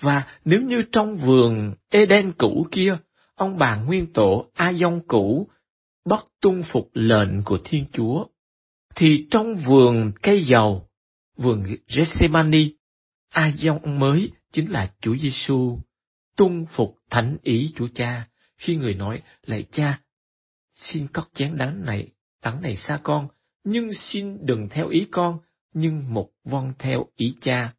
Và 0.02 0.24
nếu 0.46 0.62
như 0.62 0.84
trong 0.91 1.18
vườn 1.18 1.74
Eden 1.90 2.32
cũ 2.38 2.68
kia, 2.72 2.98
ông 3.36 3.58
bà 3.58 3.76
nguyên 3.76 4.14
tổ 4.14 4.50
A 4.54 4.74
Dông 4.74 5.02
cũ 5.08 5.48
bất 6.06 6.26
tuân 6.41 6.64
phục 6.72 6.90
lệnh 6.94 7.44
của 7.44 7.60
Thiên 7.64 7.86
Chúa, 7.94 8.26
thì 8.96 9.28
trong 9.32 9.56
vườn 9.56 10.12
cây 10.22 10.46
dầu, 10.46 10.88
vườn 11.38 11.64
Gethsemane, 11.88 12.64
A 13.30 13.52
Dông 13.58 14.00
mới 14.00 14.32
chính 14.52 14.72
là 14.72 14.91
Chúa 15.02 15.16
Giêsu 15.16 15.80
tuân 16.36 16.66
phục 16.72 16.98
thánh 17.10 17.38
ý 17.44 17.74
Chúa 17.76 17.88
Cha 17.96 18.28
khi 18.60 18.76
người 18.76 18.94
nói, 18.94 19.22
lạy 19.45 19.65
cha, 19.72 19.99
xin 20.73 21.07
cất 21.14 21.30
chén 21.34 21.57
đắng 21.57 21.86
này, 21.86 22.07
đắng 22.44 22.61
này 22.61 22.76
xa 22.76 22.99
con, 23.03 23.27
nhưng 23.64 23.90
xin 23.94 24.45
đừng 24.45 24.69
theo 24.69 24.90
ý 24.90 25.07
con, 25.11 25.40
nhưng 25.73 26.14
một 26.14 26.30
vong 26.44 26.73
theo 26.80 27.06
ý 27.15 27.36
cha. 27.41 27.73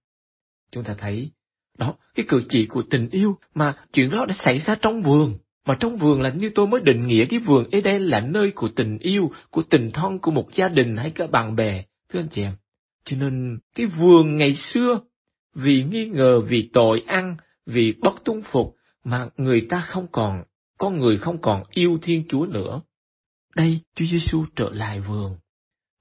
Chúng 0.73 0.85
ta 0.85 0.95
thấy, 0.99 1.31
đó, 1.79 1.95
cái 2.15 2.27
cử 2.29 2.43
chỉ 2.49 2.67
của 2.67 2.83
tình 2.91 3.09
yêu 3.11 3.39
mà 3.55 3.77
chuyện 3.93 4.11
đó 4.11 4.27
đã 4.27 4.35
xảy 4.45 4.59
ra 4.59 4.75
trong 4.75 5.03
vườn. 5.03 5.39
Mà 5.67 5.77
trong 5.81 5.97
vườn 5.97 6.21
là 6.21 6.31
như 6.31 6.51
tôi 6.55 6.67
mới 6.67 6.81
định 6.81 7.07
nghĩa 7.07 7.25
cái 7.25 7.41
vườn 7.41 7.71
ấy 7.71 7.83
đây 7.83 8.01
là 8.01 8.21
nơi 8.21 8.53
của 8.55 8.69
tình 8.77 8.99
yêu, 8.99 9.33
của 9.51 9.63
tình 9.63 9.91
thân 9.91 10.19
của 10.19 10.31
một 10.31 10.49
gia 10.55 10.69
đình 10.69 10.97
hay 10.97 11.11
cả 11.11 11.27
bạn 11.27 11.57
bè, 11.57 11.85
thưa 12.13 12.21
anh 12.21 12.29
chị 12.29 12.43
em. 12.43 12.53
Cho 13.05 13.17
nên 13.17 13.59
cái 13.75 13.87
vườn 13.87 14.37
ngày 14.37 14.55
xưa, 14.55 15.01
vì 15.55 15.85
nghi 15.85 16.07
ngờ, 16.07 16.41
vì 16.41 16.71
tội 16.73 17.03
ăn, 17.07 17.37
vì 17.67 17.93
bất 18.01 18.25
tuân 18.25 18.43
phục, 18.51 18.77
mà 19.05 19.29
người 19.37 19.67
ta 19.71 19.81
không 19.81 20.07
còn 20.13 20.43
con 20.81 20.99
người 20.99 21.19
không 21.19 21.41
còn 21.41 21.63
yêu 21.71 21.99
Thiên 22.03 22.25
Chúa 22.29 22.47
nữa. 22.47 22.81
Đây, 23.57 23.81
Chúa 23.95 24.05
Giêsu 24.11 24.45
trở 24.57 24.71
lại 24.71 25.01
vườn 25.01 25.37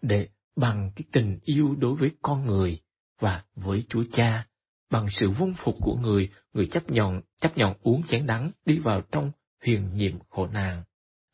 để 0.01 0.27
bằng 0.55 0.91
cái 0.95 1.03
tình 1.11 1.39
yêu 1.43 1.75
đối 1.79 1.95
với 1.95 2.11
con 2.21 2.45
người 2.45 2.79
và 3.19 3.43
với 3.55 3.83
Chúa 3.89 4.03
Cha, 4.13 4.47
bằng 4.91 5.07
sự 5.09 5.29
vâng 5.29 5.53
phục 5.63 5.75
của 5.81 5.95
người, 5.95 6.29
người 6.53 6.67
chấp 6.71 6.89
nhận 6.89 7.21
chấp 7.41 7.57
nhận 7.57 7.73
uống 7.81 8.03
chén 8.09 8.25
đắng 8.25 8.51
đi 8.65 8.77
vào 8.79 9.01
trong 9.11 9.31
huyền 9.65 9.89
nhiệm 9.93 10.19
khổ 10.29 10.47
nạn. 10.47 10.83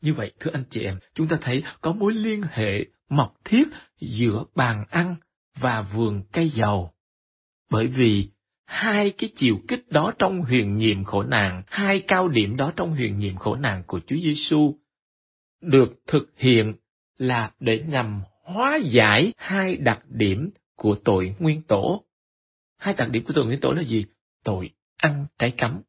Như 0.00 0.14
vậy, 0.14 0.32
thưa 0.40 0.50
anh 0.52 0.64
chị 0.70 0.80
em, 0.80 0.98
chúng 1.14 1.28
ta 1.28 1.38
thấy 1.40 1.62
có 1.80 1.92
mối 1.92 2.12
liên 2.12 2.42
hệ 2.50 2.84
mật 3.08 3.32
thiết 3.44 3.64
giữa 4.00 4.44
bàn 4.54 4.84
ăn 4.90 5.16
và 5.60 5.82
vườn 5.82 6.22
cây 6.32 6.50
dầu. 6.50 6.92
Bởi 7.70 7.86
vì 7.86 8.28
hai 8.66 9.10
cái 9.10 9.30
chiều 9.36 9.56
kích 9.68 9.88
đó 9.90 10.12
trong 10.18 10.40
huyền 10.40 10.76
nhiệm 10.76 11.04
khổ 11.04 11.22
nạn, 11.22 11.62
hai 11.66 12.00
cao 12.08 12.28
điểm 12.28 12.56
đó 12.56 12.72
trong 12.76 12.90
huyền 12.90 13.18
nhiệm 13.18 13.36
khổ 13.36 13.56
nạn 13.56 13.82
của 13.86 14.00
Chúa 14.06 14.16
Giêsu 14.16 14.74
được 15.60 16.00
thực 16.06 16.32
hiện 16.36 16.74
là 17.18 17.50
để 17.60 17.84
nhằm 17.88 18.20
hóa 18.44 18.78
giải 18.90 19.32
hai 19.36 19.76
đặc 19.76 20.00
điểm 20.08 20.50
của 20.76 20.96
tội 21.04 21.34
nguyên 21.38 21.62
tổ. 21.62 22.04
Hai 22.78 22.94
đặc 22.94 23.10
điểm 23.10 23.24
của 23.24 23.32
tội 23.32 23.44
nguyên 23.44 23.60
tổ 23.60 23.72
là 23.72 23.82
gì? 23.82 24.04
Tội 24.44 24.70
ăn 24.96 25.26
trái 25.38 25.50
cấm, 25.58 25.80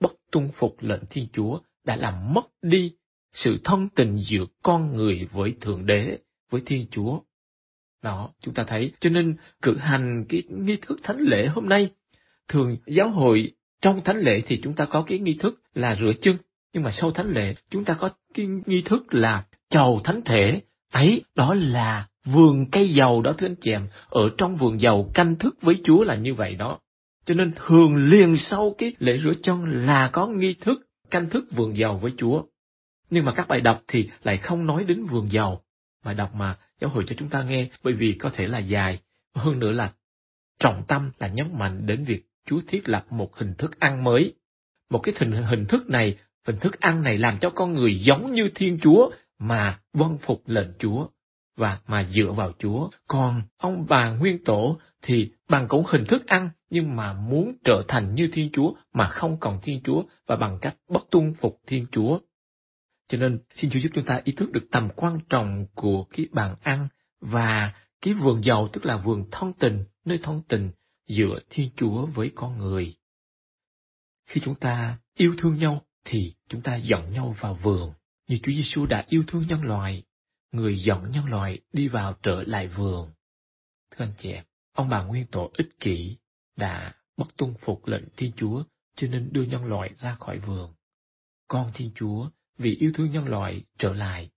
bất 0.00 0.12
tuân 0.30 0.48
phục 0.56 0.76
lệnh 0.80 1.02
Thiên 1.10 1.26
Chúa 1.32 1.60
đã 1.84 1.96
làm 1.96 2.34
mất 2.34 2.46
đi 2.62 2.92
sự 3.32 3.58
thân 3.64 3.88
tình 3.94 4.16
giữa 4.16 4.44
con 4.62 4.96
người 4.96 5.28
với 5.32 5.54
Thượng 5.60 5.86
Đế, 5.86 6.18
với 6.50 6.62
Thiên 6.66 6.86
Chúa. 6.90 7.20
Đó, 8.02 8.30
chúng 8.40 8.54
ta 8.54 8.64
thấy, 8.64 8.92
cho 9.00 9.10
nên 9.10 9.36
cử 9.62 9.76
hành 9.76 10.24
cái 10.28 10.42
nghi 10.48 10.76
thức 10.82 11.00
thánh 11.02 11.18
lễ 11.20 11.46
hôm 11.46 11.68
nay 11.68 11.90
Thường 12.50 12.76
giáo 12.86 13.10
hội 13.10 13.52
trong 13.82 14.00
thánh 14.04 14.18
lễ 14.18 14.42
thì 14.46 14.60
chúng 14.62 14.72
ta 14.72 14.84
có 14.84 15.02
cái 15.02 15.18
nghi 15.18 15.34
thức 15.34 15.62
là 15.74 15.96
rửa 16.00 16.12
chân, 16.22 16.36
nhưng 16.72 16.82
mà 16.82 16.90
sau 16.90 17.10
thánh 17.10 17.30
lễ 17.30 17.54
chúng 17.70 17.84
ta 17.84 17.94
có 17.94 18.10
cái 18.34 18.46
nghi 18.66 18.82
thức 18.84 19.14
là 19.14 19.44
chầu 19.70 20.00
thánh 20.04 20.22
thể. 20.24 20.60
Ấy, 20.92 21.22
đó 21.36 21.54
là 21.54 22.08
vườn 22.24 22.70
cây 22.72 22.94
dầu 22.94 23.22
đó 23.22 23.32
thưa 23.38 23.46
anh 23.46 23.54
chị 23.60 23.70
em, 23.70 23.88
ở 24.08 24.30
trong 24.38 24.56
vườn 24.56 24.80
dầu 24.80 25.10
canh 25.14 25.36
thức 25.36 25.62
với 25.62 25.74
Chúa 25.84 26.02
là 26.02 26.14
như 26.14 26.34
vậy 26.34 26.54
đó. 26.54 26.78
Cho 27.24 27.34
nên 27.34 27.52
thường 27.66 27.96
liền 27.96 28.36
sau 28.36 28.74
cái 28.78 28.92
lễ 28.98 29.18
rửa 29.24 29.32
chân 29.42 29.86
là 29.86 30.08
có 30.12 30.26
nghi 30.26 30.54
thức 30.60 30.78
canh 31.10 31.30
thức 31.30 31.44
vườn 31.50 31.76
dầu 31.76 31.98
với 31.98 32.12
Chúa. 32.16 32.42
Nhưng 33.10 33.24
mà 33.24 33.32
các 33.32 33.48
bài 33.48 33.60
đọc 33.60 33.82
thì 33.88 34.08
lại 34.22 34.36
không 34.36 34.66
nói 34.66 34.84
đến 34.84 35.04
vườn 35.04 35.32
dầu. 35.32 35.60
Bài 36.04 36.14
đọc 36.14 36.34
mà 36.34 36.56
giáo 36.80 36.90
hội 36.90 37.04
cho 37.06 37.14
chúng 37.18 37.28
ta 37.28 37.42
nghe 37.42 37.68
bởi 37.82 37.94
vì 37.94 38.12
có 38.12 38.30
thể 38.34 38.46
là 38.46 38.58
dài. 38.58 38.98
Hơn 39.34 39.58
nữa 39.58 39.72
là 39.72 39.92
trọng 40.58 40.82
tâm 40.88 41.10
là 41.18 41.28
nhấn 41.28 41.58
mạnh 41.58 41.86
đến 41.86 42.04
việc 42.04 42.22
Chúa 42.46 42.60
thiết 42.68 42.88
lập 42.88 43.06
một 43.10 43.36
hình 43.36 43.54
thức 43.58 43.80
ăn 43.80 44.04
mới. 44.04 44.34
Một 44.90 44.98
cái 44.98 45.14
hình, 45.18 45.32
hình 45.32 45.66
thức 45.66 45.90
này, 45.90 46.18
hình 46.46 46.56
thức 46.60 46.80
ăn 46.80 47.02
này 47.02 47.18
làm 47.18 47.38
cho 47.40 47.50
con 47.50 47.72
người 47.72 48.00
giống 48.00 48.32
như 48.32 48.50
Thiên 48.54 48.78
Chúa 48.82 49.10
mà 49.38 49.78
vâng 49.92 50.18
phục 50.22 50.42
lệnh 50.46 50.68
Chúa 50.78 51.06
và 51.56 51.78
mà 51.86 52.04
dựa 52.04 52.32
vào 52.36 52.52
Chúa. 52.58 52.88
Còn 53.06 53.42
ông 53.56 53.86
bà 53.88 54.10
nguyên 54.10 54.44
tổ 54.44 54.78
thì 55.02 55.30
bằng 55.48 55.68
cũng 55.68 55.84
hình 55.88 56.04
thức 56.04 56.26
ăn 56.26 56.50
nhưng 56.70 56.96
mà 56.96 57.12
muốn 57.12 57.52
trở 57.64 57.84
thành 57.88 58.14
như 58.14 58.28
Thiên 58.32 58.50
Chúa 58.52 58.72
mà 58.92 59.08
không 59.08 59.36
còn 59.40 59.58
Thiên 59.62 59.80
Chúa 59.84 60.02
và 60.26 60.36
bằng 60.36 60.58
cách 60.60 60.76
bất 60.88 61.10
tuân 61.10 61.34
phục 61.34 61.60
Thiên 61.66 61.86
Chúa. 61.92 62.18
Cho 63.08 63.18
nên 63.18 63.38
xin 63.54 63.70
Chúa 63.70 63.80
giúp 63.80 63.88
chúng 63.94 64.04
ta 64.04 64.20
ý 64.24 64.32
thức 64.32 64.50
được 64.52 64.66
tầm 64.70 64.88
quan 64.96 65.18
trọng 65.28 65.66
của 65.74 66.04
cái 66.04 66.26
bàn 66.32 66.54
ăn 66.62 66.88
và 67.20 67.72
cái 68.02 68.14
vườn 68.14 68.44
dầu 68.44 68.68
tức 68.72 68.86
là 68.86 68.96
vườn 68.96 69.24
thân 69.30 69.52
tình, 69.52 69.84
nơi 70.04 70.18
thân 70.22 70.42
tình 70.48 70.70
giữa 71.10 71.38
Thiên 71.50 71.70
Chúa 71.76 72.06
với 72.06 72.32
con 72.34 72.58
người. 72.58 72.96
Khi 74.26 74.40
chúng 74.44 74.54
ta 74.54 74.98
yêu 75.14 75.34
thương 75.38 75.56
nhau 75.58 75.82
thì 76.04 76.34
chúng 76.48 76.62
ta 76.62 76.76
dẫn 76.76 77.12
nhau 77.12 77.36
vào 77.40 77.54
vườn, 77.54 77.92
như 78.28 78.38
Chúa 78.42 78.52
Giêsu 78.52 78.86
đã 78.86 79.04
yêu 79.08 79.24
thương 79.26 79.46
nhân 79.48 79.62
loại, 79.62 80.02
người 80.52 80.82
dẫn 80.82 81.10
nhân 81.10 81.24
loại 81.24 81.60
đi 81.72 81.88
vào 81.88 82.14
trở 82.22 82.42
lại 82.46 82.68
vườn. 82.68 83.10
Thưa 83.90 84.04
anh 84.04 84.12
chị 84.18 84.32
em, 84.32 84.44
ông 84.72 84.88
bà 84.88 85.02
nguyên 85.02 85.26
tổ 85.26 85.50
ích 85.58 85.80
kỷ 85.80 86.16
đã 86.56 86.94
bất 87.16 87.36
tuân 87.36 87.54
phục 87.60 87.86
lệnh 87.86 88.04
Thiên 88.16 88.32
Chúa 88.36 88.64
cho 88.96 89.08
nên 89.08 89.28
đưa 89.32 89.42
nhân 89.42 89.64
loại 89.64 89.90
ra 89.98 90.16
khỏi 90.20 90.38
vườn. 90.38 90.74
Con 91.48 91.70
Thiên 91.74 91.90
Chúa 91.94 92.30
vì 92.58 92.76
yêu 92.76 92.92
thương 92.94 93.10
nhân 93.10 93.24
loại 93.24 93.64
trở 93.78 93.92
lại. 93.92 94.30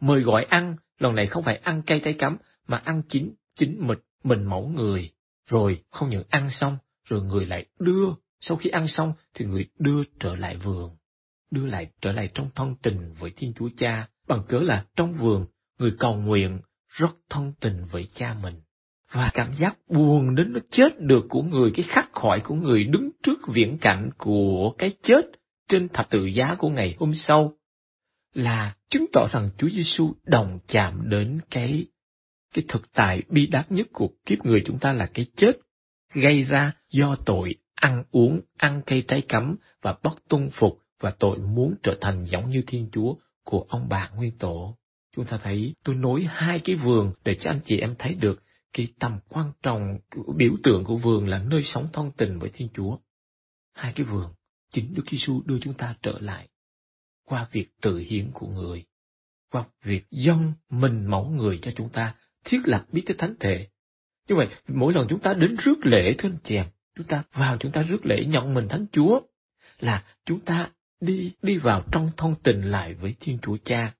Mời 0.00 0.20
gọi 0.20 0.44
ăn, 0.44 0.76
lần 0.98 1.14
này 1.14 1.26
không 1.26 1.44
phải 1.44 1.56
ăn 1.56 1.82
cây 1.86 2.00
trái 2.04 2.14
cắm 2.18 2.36
mà 2.66 2.76
ăn 2.76 3.02
chín, 3.08 3.34
chín 3.56 3.76
mịch, 3.86 3.98
mình 4.24 4.44
mẫu 4.44 4.68
người. 4.68 5.12
Rồi 5.50 5.82
không 5.90 6.10
những 6.10 6.24
ăn 6.30 6.48
xong, 6.50 6.78
rồi 7.04 7.22
người 7.22 7.46
lại 7.46 7.66
đưa, 7.78 8.08
sau 8.40 8.56
khi 8.56 8.70
ăn 8.70 8.88
xong 8.88 9.12
thì 9.34 9.44
người 9.44 9.66
đưa 9.78 10.02
trở 10.20 10.36
lại 10.36 10.56
vườn. 10.56 10.96
Đưa 11.50 11.66
lại 11.66 11.90
trở 12.00 12.12
lại 12.12 12.30
trong 12.34 12.50
thân 12.54 12.74
tình 12.82 13.14
với 13.18 13.30
Thiên 13.36 13.52
Chúa 13.58 13.68
Cha, 13.76 14.08
bằng 14.28 14.42
cớ 14.48 14.58
là 14.58 14.84
trong 14.96 15.14
vườn, 15.14 15.46
người 15.78 15.92
cầu 15.98 16.14
nguyện 16.14 16.60
rất 16.88 17.10
thân 17.30 17.52
tình 17.60 17.84
với 17.90 18.08
cha 18.14 18.36
mình. 18.42 18.54
Và 19.12 19.30
cảm 19.34 19.54
giác 19.54 19.76
buồn 19.88 20.34
đến 20.34 20.52
nó 20.52 20.60
chết 20.70 21.00
được 21.00 21.26
của 21.28 21.42
người, 21.42 21.70
cái 21.74 21.86
khắc 21.88 22.08
khoải 22.12 22.40
của 22.40 22.54
người 22.54 22.84
đứng 22.84 23.10
trước 23.22 23.38
viễn 23.48 23.78
cảnh 23.78 24.10
của 24.18 24.74
cái 24.78 24.92
chết 25.02 25.22
trên 25.68 25.88
thập 25.88 26.10
tự 26.10 26.26
giá 26.26 26.54
của 26.54 26.68
ngày 26.68 26.96
hôm 26.98 27.14
sau 27.14 27.52
là 28.34 28.74
chứng 28.90 29.06
tỏ 29.12 29.28
rằng 29.32 29.50
Chúa 29.58 29.68
Giêsu 29.68 30.12
đồng 30.24 30.58
chạm 30.68 31.10
đến 31.10 31.40
cái 31.50 31.86
cái 32.54 32.64
thực 32.68 32.92
tại 32.92 33.22
bi 33.28 33.46
đát 33.46 33.72
nhất 33.72 33.86
của 33.92 34.10
kiếp 34.26 34.38
người 34.44 34.62
chúng 34.66 34.78
ta 34.78 34.92
là 34.92 35.06
cái 35.14 35.26
chết 35.36 35.52
gây 36.14 36.42
ra 36.42 36.72
do 36.90 37.16
tội 37.26 37.54
ăn 37.74 38.04
uống, 38.10 38.40
ăn 38.56 38.82
cây 38.86 39.04
trái 39.08 39.22
cấm 39.28 39.56
và 39.82 39.96
bất 40.02 40.28
tuân 40.28 40.50
phục 40.52 40.78
và 41.00 41.10
tội 41.18 41.38
muốn 41.38 41.74
trở 41.82 41.98
thành 42.00 42.26
giống 42.30 42.50
như 42.50 42.62
Thiên 42.66 42.88
Chúa 42.92 43.14
của 43.44 43.66
ông 43.68 43.88
bà 43.88 44.08
Nguyên 44.08 44.38
Tổ. 44.38 44.76
Chúng 45.16 45.24
ta 45.24 45.38
thấy 45.42 45.74
tôi 45.84 45.94
nối 45.94 46.26
hai 46.28 46.60
cái 46.64 46.76
vườn 46.76 47.12
để 47.24 47.36
cho 47.40 47.50
anh 47.50 47.60
chị 47.64 47.78
em 47.78 47.94
thấy 47.98 48.14
được 48.14 48.42
cái 48.72 48.88
tầm 48.98 49.18
quan 49.28 49.52
trọng 49.62 49.98
biểu 50.36 50.52
tượng 50.62 50.84
của 50.84 50.96
vườn 50.96 51.28
là 51.28 51.38
nơi 51.38 51.62
sống 51.64 51.88
thân 51.92 52.10
tình 52.16 52.38
với 52.38 52.50
Thiên 52.54 52.68
Chúa. 52.74 52.98
Hai 53.72 53.92
cái 53.92 54.06
vườn, 54.06 54.32
chính 54.72 54.94
Đức 54.94 55.02
Giêsu 55.10 55.42
đưa 55.46 55.58
chúng 55.60 55.74
ta 55.74 55.94
trở 56.02 56.18
lại 56.20 56.48
qua 57.24 57.48
việc 57.52 57.68
tự 57.82 57.98
hiến 57.98 58.30
của 58.34 58.48
người, 58.48 58.84
qua 59.50 59.64
việc 59.82 60.04
dâng 60.10 60.52
mình 60.70 61.06
mẫu 61.06 61.28
người 61.28 61.58
cho 61.62 61.70
chúng 61.76 61.88
ta 61.88 62.14
thiết 62.44 62.60
lập 62.64 62.84
bí 62.92 63.00
tích 63.06 63.18
thánh 63.18 63.34
thể. 63.40 63.66
Như 64.28 64.34
vậy, 64.36 64.48
mỗi 64.68 64.92
lần 64.92 65.06
chúng 65.08 65.20
ta 65.20 65.34
đến 65.34 65.56
rước 65.64 65.86
lễ 65.86 66.14
thưa 66.18 66.28
anh 66.28 66.38
chị 66.44 66.56
em, 66.56 66.66
chúng 66.96 67.06
ta 67.06 67.22
vào 67.32 67.56
chúng 67.60 67.72
ta 67.72 67.82
rước 67.82 68.06
lễ 68.06 68.24
nhận 68.24 68.54
mình 68.54 68.68
thánh 68.68 68.86
Chúa 68.92 69.20
là 69.80 70.04
chúng 70.24 70.40
ta 70.40 70.70
đi 71.00 71.32
đi 71.42 71.56
vào 71.56 71.84
trong 71.92 72.10
thông 72.16 72.34
tình 72.42 72.62
lại 72.62 72.94
với 72.94 73.14
Thiên 73.20 73.38
Chúa 73.42 73.56
Cha. 73.64 73.94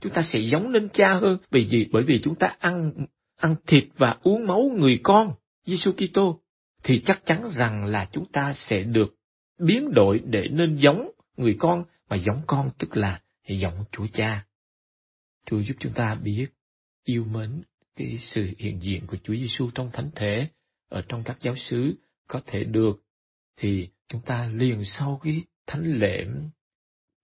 Chúng 0.00 0.12
ta 0.12 0.22
sẽ 0.32 0.38
giống 0.38 0.68
lên 0.68 0.88
Cha 0.92 1.14
hơn, 1.14 1.38
vì 1.50 1.68
gì? 1.68 1.86
Bởi 1.92 2.02
vì 2.02 2.20
chúng 2.24 2.34
ta 2.34 2.56
ăn 2.58 2.92
ăn 3.36 3.54
thịt 3.66 3.84
và 3.96 4.16
uống 4.22 4.46
máu 4.46 4.70
người 4.76 5.00
con 5.02 5.32
Giêsu 5.66 5.92
Kitô 5.92 6.40
thì 6.82 7.02
chắc 7.06 7.26
chắn 7.26 7.50
rằng 7.54 7.84
là 7.84 8.08
chúng 8.12 8.24
ta 8.32 8.54
sẽ 8.56 8.82
được 8.82 9.14
biến 9.58 9.94
đổi 9.94 10.18
để 10.24 10.48
nên 10.48 10.76
giống 10.76 11.10
người 11.36 11.56
con 11.58 11.84
mà 12.08 12.16
giống 12.16 12.42
con 12.46 12.70
tức 12.78 12.96
là 12.96 13.20
giống 13.48 13.84
Chúa 13.92 14.06
Cha. 14.12 14.46
Chúa 15.46 15.60
giúp 15.60 15.74
chúng 15.80 15.92
ta 15.92 16.14
biết 16.14 16.46
yêu 17.04 17.24
mến 17.24 17.62
cái 17.96 18.18
sự 18.20 18.50
hiện 18.58 18.82
diện 18.82 19.06
của 19.06 19.16
Chúa 19.24 19.34
Giêsu 19.34 19.70
trong 19.74 19.90
thánh 19.92 20.10
thể, 20.14 20.48
ở 20.88 21.02
trong 21.08 21.22
các 21.24 21.38
giáo 21.40 21.56
xứ 21.56 21.94
có 22.28 22.40
thể 22.46 22.64
được, 22.64 23.02
thì 23.56 23.88
chúng 24.08 24.20
ta 24.22 24.50
liền 24.54 24.84
sau 24.84 25.20
cái 25.22 25.42
thánh 25.66 25.84
lễ, 25.84 26.26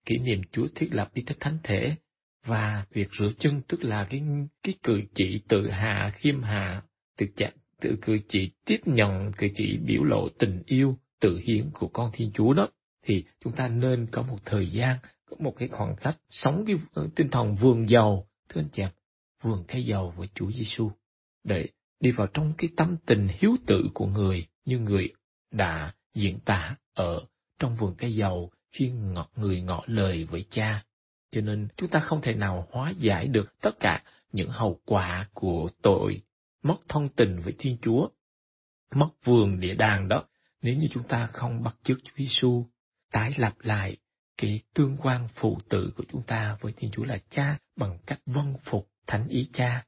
kỷ 0.05 0.19
niệm 0.19 0.43
Chúa 0.53 0.69
thiết 0.75 0.89
lập 0.91 1.11
đi 1.15 1.23
thức 1.23 1.37
thánh 1.41 1.59
thể 1.63 1.97
và 2.45 2.87
việc 2.93 3.09
rửa 3.19 3.33
chân, 3.39 3.63
tức 3.69 3.85
là 3.85 4.07
cái 4.11 4.23
cái 4.63 4.75
cử 4.83 5.03
chỉ 5.15 5.41
tự 5.49 5.71
hạ, 5.71 6.13
khiêm 6.17 6.43
hạ, 6.43 6.83
tự 7.19 7.27
chặt, 7.37 7.51
tự 7.81 7.99
cử 8.03 8.19
chỉ 8.29 8.51
tiếp 8.65 8.81
nhận, 8.85 9.33
cử 9.33 9.49
chỉ 9.57 9.79
biểu 9.87 10.05
lộ 10.05 10.29
tình 10.29 10.63
yêu, 10.67 10.99
tự 11.21 11.41
hiến 11.45 11.71
của 11.73 11.89
con 11.89 12.11
Thiên 12.15 12.31
Chúa 12.35 12.53
đó, 12.53 12.69
thì 13.03 13.25
chúng 13.45 13.53
ta 13.53 13.69
nên 13.69 14.07
có 14.07 14.23
một 14.23 14.39
thời 14.45 14.71
gian, 14.71 14.97
có 15.31 15.37
một 15.39 15.55
cái 15.59 15.69
khoảng 15.69 15.97
cách 15.97 16.19
sống 16.31 16.65
cái 16.67 16.77
tinh 17.17 17.29
thần 17.31 17.55
vườn 17.55 17.89
giàu, 17.89 18.27
thưa 18.49 18.61
anh 18.61 18.69
chị 18.73 18.83
vườn 19.43 19.65
cây 19.69 19.85
dầu 19.87 20.15
với 20.17 20.29
Chúa 20.35 20.51
Giêsu 20.51 20.91
để 21.45 21.69
đi 22.01 22.11
vào 22.11 22.27
trong 22.27 22.53
cái 22.59 22.71
tâm 22.77 22.97
tình 23.07 23.29
hiếu 23.39 23.57
tử 23.67 23.89
của 23.95 24.07
người 24.07 24.47
như 24.65 24.79
người 24.79 25.09
đã 25.51 25.95
diễn 26.15 26.39
tả 26.45 26.77
ở 26.95 27.27
trong 27.59 27.77
vườn 27.77 27.95
cây 27.99 28.15
dầu 28.15 28.51
khi 28.73 28.91
ngọt 28.91 29.31
người 29.37 29.63
ngỏ 29.63 29.83
lời 29.87 30.25
với 30.25 30.45
cha. 30.51 30.85
Cho 31.31 31.41
nên 31.41 31.69
chúng 31.77 31.89
ta 31.89 32.01
không 32.01 32.21
thể 32.23 32.35
nào 32.35 32.69
hóa 32.71 32.91
giải 32.91 33.27
được 33.27 33.61
tất 33.61 33.81
cả 33.81 34.03
những 34.33 34.49
hậu 34.51 34.81
quả 34.85 35.29
của 35.35 35.71
tội 35.83 36.23
mất 36.63 36.77
thông 36.89 37.09
tình 37.09 37.41
với 37.41 37.55
Thiên 37.59 37.77
Chúa, 37.83 38.09
mất 38.95 39.09
vườn 39.25 39.61
địa 39.61 39.75
đàng 39.75 40.09
đó 40.09 40.25
nếu 40.63 40.75
như 40.75 40.89
chúng 40.91 41.09
ta 41.09 41.27
không 41.27 41.63
bắt 41.63 41.77
chước 41.83 41.99
Chúa 42.05 42.15
Giêsu 42.17 42.67
tái 43.13 43.33
lập 43.37 43.55
lại 43.61 43.97
cái 44.37 44.61
tương 44.75 44.97
quan 45.03 45.29
phụ 45.35 45.59
tử 45.69 45.93
của 45.97 46.05
chúng 46.13 46.23
ta 46.23 46.59
với 46.61 46.73
Thiên 46.77 46.91
Chúa 46.91 47.05
là 47.05 47.19
Cha 47.31 47.59
bằng 47.77 47.99
cách 48.07 48.21
vâng 48.27 48.55
phục 48.65 48.92
thánh 49.07 49.29
ý 49.29 49.49
cha, 49.53 49.85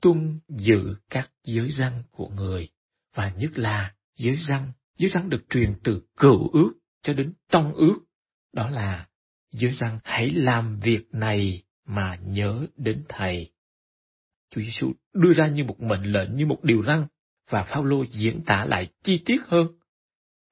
tuân 0.00 0.40
giữ 0.48 0.96
các 1.10 1.30
giới 1.44 1.68
răng 1.68 2.02
của 2.10 2.28
người, 2.28 2.68
và 3.14 3.32
nhất 3.36 3.58
là 3.58 3.94
giới 4.16 4.36
răng, 4.36 4.72
giới 4.98 5.10
răng 5.10 5.30
được 5.30 5.44
truyền 5.50 5.74
từ 5.84 6.02
cựu 6.16 6.48
ước 6.48 6.72
cho 7.02 7.12
đến 7.12 7.32
trong 7.48 7.72
ước, 7.72 7.98
đó 8.52 8.70
là 8.70 9.08
giới 9.50 9.72
răng 9.72 9.98
hãy 10.04 10.30
làm 10.30 10.78
việc 10.78 11.04
này 11.12 11.62
mà 11.86 12.18
nhớ 12.24 12.66
đến 12.76 13.04
Thầy. 13.08 13.52
Chúa 14.50 14.60
Giêsu 14.60 14.92
đưa 15.12 15.32
ra 15.32 15.48
như 15.48 15.64
một 15.64 15.80
mệnh 15.80 16.02
lệnh, 16.02 16.36
như 16.36 16.46
một 16.46 16.64
điều 16.64 16.82
răng, 16.82 17.06
và 17.50 17.64
Phaolô 17.64 18.04
diễn 18.10 18.44
tả 18.46 18.64
lại 18.64 18.88
chi 19.02 19.22
tiết 19.24 19.38
hơn. 19.46 19.66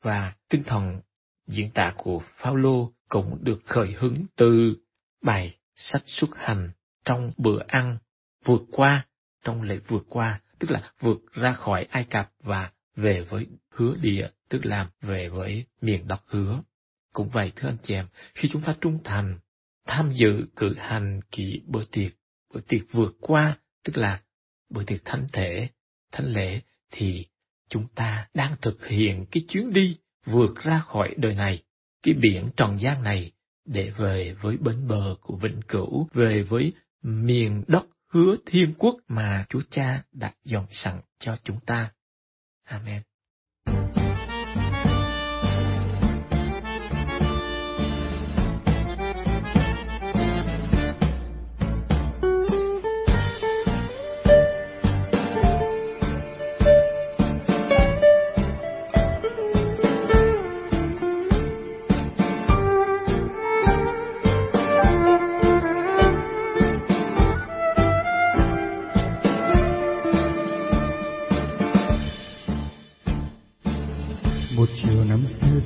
Và 0.03 0.35
tinh 0.49 0.63
thần 0.65 1.01
diễn 1.47 1.71
tả 1.71 1.95
của 1.97 2.23
Phaolô 2.37 2.93
cũng 3.09 3.39
được 3.45 3.61
khởi 3.65 3.93
hứng 3.93 4.27
từ 4.37 4.77
bài 5.23 5.57
sách 5.75 6.03
xuất 6.07 6.31
hành 6.37 6.71
trong 7.05 7.33
bữa 7.37 7.63
ăn 7.69 7.99
vượt 8.45 8.63
qua, 8.71 9.07
trong 9.45 9.63
lễ 9.63 9.79
vượt 9.87 10.07
qua, 10.09 10.41
tức 10.59 10.71
là 10.71 10.93
vượt 11.01 11.33
ra 11.33 11.53
khỏi 11.53 11.87
Ai 11.91 12.05
Cập 12.05 12.33
và 12.43 12.71
về 12.97 13.23
với 13.23 13.47
hứa 13.71 13.95
địa, 14.01 14.29
tức 14.49 14.67
là 14.67 14.91
về 15.01 15.29
với 15.29 15.65
miền 15.81 16.09
đất 16.09 16.23
hứa. 16.27 16.63
Cũng 17.13 17.29
vậy 17.29 17.53
thưa 17.57 17.69
anh 17.69 17.77
chị 17.85 17.95
em, 17.95 18.07
khi 18.35 18.49
chúng 18.53 18.63
ta 18.63 18.75
trung 18.81 18.99
thành, 19.05 19.39
tham 19.87 20.13
dự 20.13 20.47
cử 20.57 20.75
hành 20.79 21.21
kỳ 21.31 21.61
bữa 21.67 21.85
tiệc, 21.85 22.13
bữa 22.55 22.61
tiệc 22.61 22.83
vượt 22.93 23.17
qua, 23.21 23.57
tức 23.85 23.97
là 23.97 24.23
bữa 24.71 24.85
tiệc 24.85 25.05
thánh 25.05 25.27
thể, 25.33 25.69
thánh 26.13 26.27
lễ, 26.27 26.61
thì 26.91 27.27
chúng 27.69 27.87
ta 27.95 28.29
đang 28.35 28.57
thực 28.63 28.87
hiện 28.87 29.27
cái 29.31 29.45
chuyến 29.49 29.73
đi 29.73 29.97
vượt 30.25 30.55
ra 30.63 30.79
khỏi 30.79 31.15
đời 31.17 31.35
này, 31.35 31.63
cái 32.03 32.15
biển 32.15 32.51
trần 32.57 32.81
gian 32.81 33.03
này, 33.03 33.33
để 33.65 33.91
về 33.91 34.35
với 34.41 34.57
bến 34.57 34.89
bờ 34.89 35.17
của 35.21 35.37
vĩnh 35.37 35.61
cửu, 35.69 36.09
về 36.13 36.43
với 36.43 36.73
miền 37.03 37.65
đất 37.67 37.87
hứa 38.09 38.37
thiên 38.47 38.75
quốc 38.79 38.97
mà 39.09 39.47
Chúa 39.49 39.63
Cha 39.71 40.03
đã 40.13 40.33
dọn 40.45 40.67
sẵn 40.71 41.01
cho 41.19 41.37
chúng 41.45 41.61
ta. 41.67 41.91
Amen. 42.65 43.03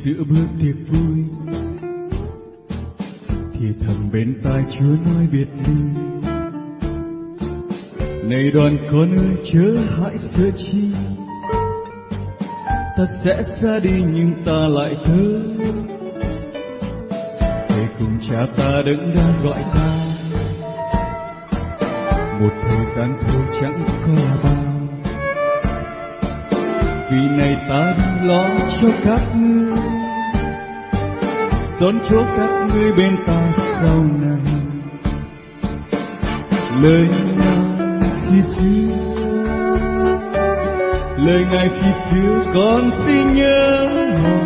Giữa 0.07 0.24
bữa 0.28 0.47
tiệc 0.61 0.89
vui. 0.89 1.24
Thì 3.53 3.66
thầm 3.87 3.97
bên 4.12 4.41
tai 4.43 4.65
chúa 4.70 5.12
nói 5.15 5.27
biệt 5.33 5.47
ly. 5.66 6.01
Này 8.24 8.51
đoàn 8.51 8.77
con 8.93 9.16
ơi, 9.19 9.37
chớ 9.45 9.77
hãi 9.97 10.19
sợ 10.19 10.51
chi. 10.57 10.93
Ta 12.97 13.07
sẽ 13.24 13.43
xa 13.43 13.78
đi 13.78 14.03
nhưng 14.15 14.33
ta 14.45 14.69
lại 14.69 14.97
thơ 15.05 15.43
thầy 17.69 17.87
cùng 17.99 18.19
cha 18.20 18.39
ta 18.57 18.83
đứng 18.87 19.15
đang 19.15 19.43
gọi 19.45 19.62
ta. 19.74 19.99
Một 22.41 22.53
thời 22.69 22.87
gian 22.97 23.19
thôi 23.20 23.43
chẳng 23.61 23.85
có 24.07 24.12
là 24.12 24.37
bao. 24.43 24.66
Vì 27.11 27.19
này 27.39 27.57
ta 27.69 27.95
đi 27.99 28.28
lo 28.28 28.45
cho 28.81 28.89
các 29.05 29.20
ngươi 29.37 29.66
đón 31.81 31.98
chỗ 32.09 32.23
các 32.36 32.51
ngươi 32.74 32.93
bên 32.93 33.16
ta 33.27 33.53
sau 33.53 34.05
này. 34.20 34.53
Lời 36.82 37.09
ngài 37.39 38.11
khi 38.31 38.43
xưa, 38.43 38.93
lời 41.16 41.47
ngài 41.51 41.69
khi 41.81 41.90
xưa 41.93 42.44
con 42.55 42.90
xin 42.90 43.35
nhớ 43.35 43.86
hoài 44.23 44.44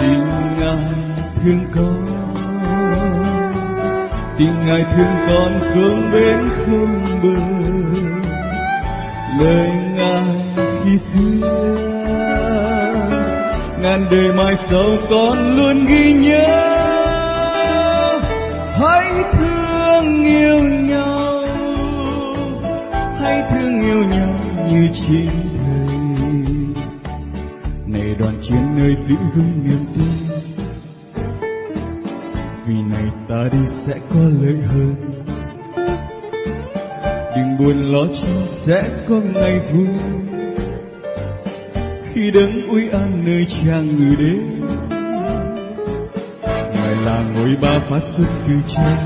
tình 0.00 0.26
ngài 0.58 0.78
thương 1.44 1.64
con 1.74 2.06
tình 4.38 4.64
ngài 4.64 4.84
thương 4.96 5.16
con 5.28 5.52
không 5.60 6.12
bên 6.12 6.48
không 6.66 7.04
bờ. 7.22 7.34
Lời 9.40 9.70
ngài 9.96 10.24
khi 10.84 10.98
xưa 10.98 11.94
ngàn 13.84 14.06
đời 14.10 14.32
mai 14.32 14.56
sau 14.56 14.90
con 15.10 15.56
luôn 15.56 15.84
ghi 15.84 16.12
nhớ. 16.12 16.46
Hãy 18.80 19.12
thương 19.32 20.24
yêu 20.24 20.60
nhau, 20.62 21.44
hãy 23.20 23.42
thương 23.50 23.82
yêu 23.82 24.04
nhau 24.04 24.34
như 24.70 24.88
chính 24.92 25.30
thầy 25.58 26.34
này 27.86 28.14
đoàn 28.18 28.34
chiến 28.42 28.62
nơi 28.76 28.94
giữ 28.94 29.16
vững 29.34 29.64
niềm 29.64 29.84
tin, 29.94 30.38
vì 32.66 32.74
này 32.74 33.10
ta 33.28 33.48
đi 33.52 33.66
sẽ 33.66 33.94
có 34.10 34.20
lợi 34.20 34.58
hơn 34.66 34.94
đừng 37.36 37.58
buồn 37.58 37.92
lo, 37.92 38.06
chi 38.12 38.28
sẽ 38.46 38.82
có 39.08 39.20
ngày 39.34 39.60
vui 39.72 39.86
uy 42.24 42.30
đấng 42.30 42.68
uy 42.68 42.88
an 42.88 43.24
nơi 43.24 43.46
trang 43.46 43.86
ngự 43.86 44.14
đến 44.18 44.60
ngài 46.74 46.94
là 47.04 47.22
ngôi 47.34 47.56
ba 47.62 47.80
phát 47.90 48.02
xuất 48.02 48.26
từ 48.48 48.54
trên 48.66 48.96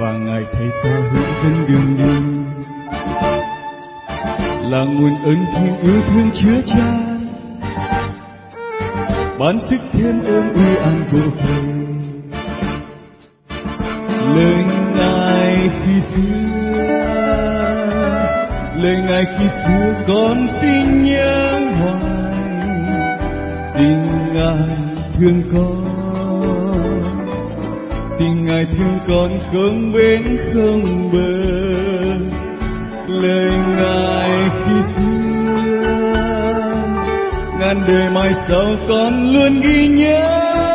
và 0.00 0.12
ngài 0.12 0.42
thầy 0.52 0.68
ta 0.84 1.00
hướng 1.12 1.32
dẫn 1.42 1.66
đường 1.68 1.96
đi 1.98 2.10
là 4.70 4.84
nguồn 4.84 5.14
ơn 5.24 5.38
thiêng 5.54 5.76
yêu 5.82 6.02
thương 6.12 6.30
chứa 6.32 6.60
chan 6.66 7.26
ban 9.38 9.60
sức 9.60 9.80
thêm 9.92 10.24
ơn 10.24 10.54
uy 10.54 10.76
an 10.76 11.04
vô 11.10 11.20
cùng. 11.30 11.86
Lời 14.36 14.65
ngày 19.16 19.26
khi 19.38 19.48
xưa 19.48 19.92
con 20.08 20.46
xin 20.60 21.04
nhớ 21.04 21.60
hoài 21.80 22.34
tình 23.74 24.06
ngài 24.34 24.76
thương 25.18 25.42
con. 25.52 25.84
Tình 28.18 28.44
ngài 28.44 28.64
thương 28.64 28.98
con 29.08 29.30
không 29.52 29.92
bên 29.92 30.38
không 30.54 31.10
bờ. 31.12 31.32
Lời 33.08 33.52
ngài 33.76 34.30
khi 34.66 34.82
xưa, 34.96 35.82
ngàn 37.60 37.84
đời 37.88 38.10
mai 38.10 38.32
sau 38.48 38.66
con 38.88 39.32
luôn 39.32 39.60
ghi 39.60 39.88
nhớ. 39.88 40.65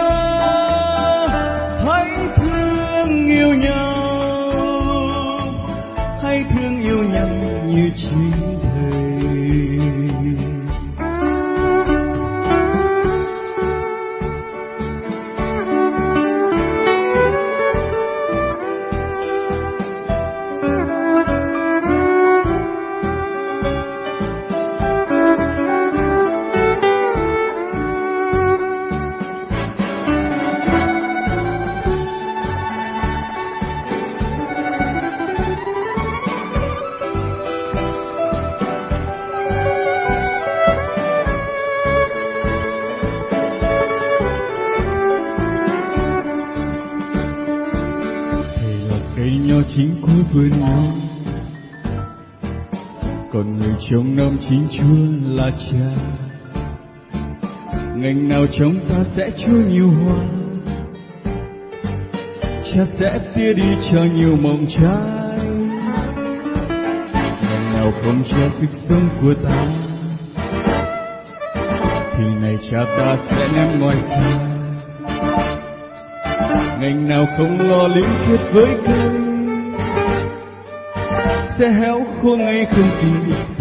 Chính 54.41 54.67
chúa 54.71 55.33
là 55.35 55.51
cha. 55.57 55.91
Ngành 57.95 58.27
nào 58.27 58.47
trong 58.51 58.75
ta 58.89 59.03
sẽ 59.03 59.31
chúa 59.37 59.61
nhiều 59.69 59.89
hoa. 59.89 60.15
Cha 62.63 62.85
sẽ 62.85 63.19
tia 63.33 63.53
đi 63.53 63.75
cho 63.81 64.03
nhiều 64.15 64.37
mộng 64.41 64.65
trái. 64.67 65.37
Ngành 67.41 67.73
nào 67.73 67.91
không 68.03 68.23
cho 68.25 68.49
sức 68.49 68.71
sống 68.71 69.09
của 69.21 69.33
ta, 69.33 69.65
thì 72.17 72.23
này 72.41 72.57
cha 72.71 72.85
ta 72.97 73.17
sẽ 73.29 73.47
ném 73.55 73.79
ngoài 73.79 73.97
xa 74.01 74.51
ngành 76.81 77.07
nào 77.07 77.27
không 77.37 77.59
lo 77.59 77.87
liên 77.87 78.09
kết 78.27 78.37
với 78.53 78.77
cây, 78.87 79.09
sẽ 81.57 81.69
héo 81.69 82.01
khô 82.21 82.35
ngay 82.37 82.65
không 82.65 82.89
gì 83.01 83.60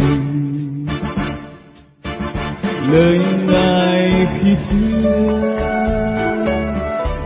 lời 2.93 3.21
ngài 3.47 4.27
khi 4.41 4.57
xưa. 4.57 5.11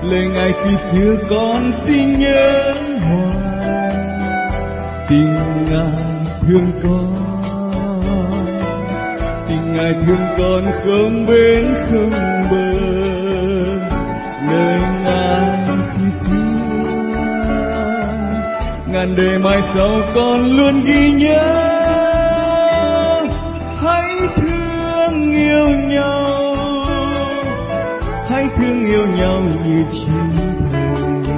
Lời 0.02 0.26
ngài 0.26 0.52
khi 0.64 0.76
xưa 0.76 1.16
con 1.30 1.72
xin 1.72 2.18
nhớ 2.18 2.74
hoài. 3.00 3.94
Tình 5.08 5.34
ngài 5.70 6.26
thương 6.40 6.70
con. 6.82 7.14
Tình 9.48 9.76
ngài 9.76 9.94
thương 10.06 10.26
con 10.38 10.64
không 10.84 11.26
bên 11.26 11.74
không 11.90 12.10
bờ. 12.50 12.72
Lời 14.52 14.80
ngài 15.04 15.58
khi 15.94 16.10
xưa. 16.10 16.44
Ngàn 18.86 19.14
đời 19.16 19.38
mai 19.38 19.62
sau 19.74 19.90
con 20.14 20.56
luôn 20.56 20.84
ghi 20.84 21.12
nhớ. 21.12 21.73
Hãy 28.64 28.72
thương 28.72 28.84
yêu 28.84 29.06
nhau 29.06 29.42
như 29.64 29.84
chính 29.92 30.36
thầy 30.72 31.34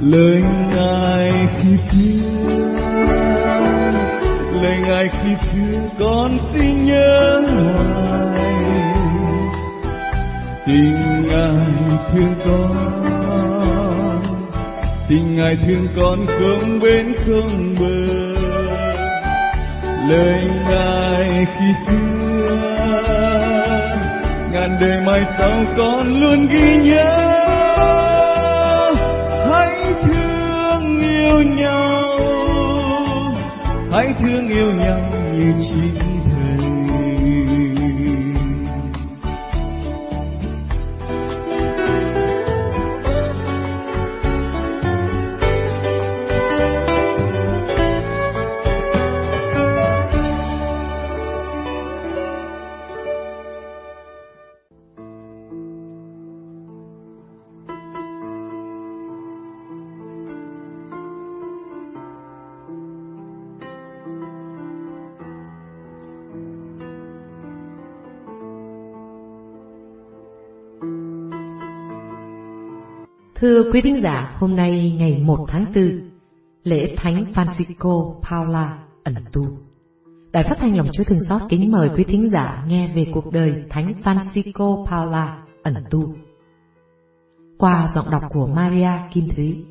lời 0.00 0.42
ngài 0.74 1.32
khi 1.60 1.76
xưa, 1.76 2.58
lời 4.62 4.76
ngài 4.86 5.08
khi 5.08 5.34
xưa 5.34 5.80
con 5.98 6.38
xin 6.38 6.86
nhớ 6.86 7.40
hoài 7.40 8.54
tình 10.66 11.28
ngài 11.28 11.66
thương 12.12 12.34
con, 12.44 12.76
tình 15.08 15.36
ngài 15.36 15.56
thương 15.66 15.88
con 15.96 16.26
không 16.26 16.80
bên 16.80 17.14
không 17.26 17.74
bờ 17.80 18.36
lời 20.08 20.50
ngài 20.68 21.46
khi 21.58 21.72
xưa 21.86 22.15
để 24.80 25.00
mai 25.06 25.24
sau 25.38 25.64
con 25.76 26.20
luôn 26.20 26.46
ghi 26.46 26.76
nhớ. 26.76 27.32
Hãy 29.52 29.92
thương 30.02 31.00
yêu 31.00 31.42
nhau. 31.42 32.18
Hãy 33.92 34.14
thương 34.20 34.48
yêu 34.48 34.72
nhau 34.72 35.00
như 35.32 35.52
chính 35.60 36.15
Thưa 73.40 73.62
quý 73.72 73.80
thính 73.80 74.00
giả, 74.00 74.34
hôm 74.38 74.56
nay 74.56 74.96
ngày 74.98 75.22
1 75.24 75.44
tháng 75.48 75.64
4 75.74 76.10
lễ 76.64 76.94
Thánh 76.96 77.24
Francisco 77.34 78.14
Paula 78.22 78.78
ẩn 79.04 79.14
tu. 79.32 79.42
Đài 80.32 80.42
phát 80.42 80.58
thanh 80.58 80.76
lòng 80.76 80.86
Chúa 80.92 81.04
Thương 81.04 81.20
Xót 81.28 81.42
kính 81.48 81.72
mời 81.72 81.88
quý 81.96 82.04
thính 82.04 82.30
giả 82.30 82.64
nghe 82.68 82.92
về 82.94 83.06
cuộc 83.14 83.32
đời 83.32 83.64
Thánh 83.70 83.92
Francisco 84.02 84.86
Paula 84.86 85.42
ẩn 85.62 85.74
tu. 85.90 86.14
Qua 87.58 87.88
giọng 87.94 88.10
đọc 88.10 88.22
của 88.32 88.46
Maria 88.46 88.90
Kim 89.12 89.28
Thúy. 89.28 89.64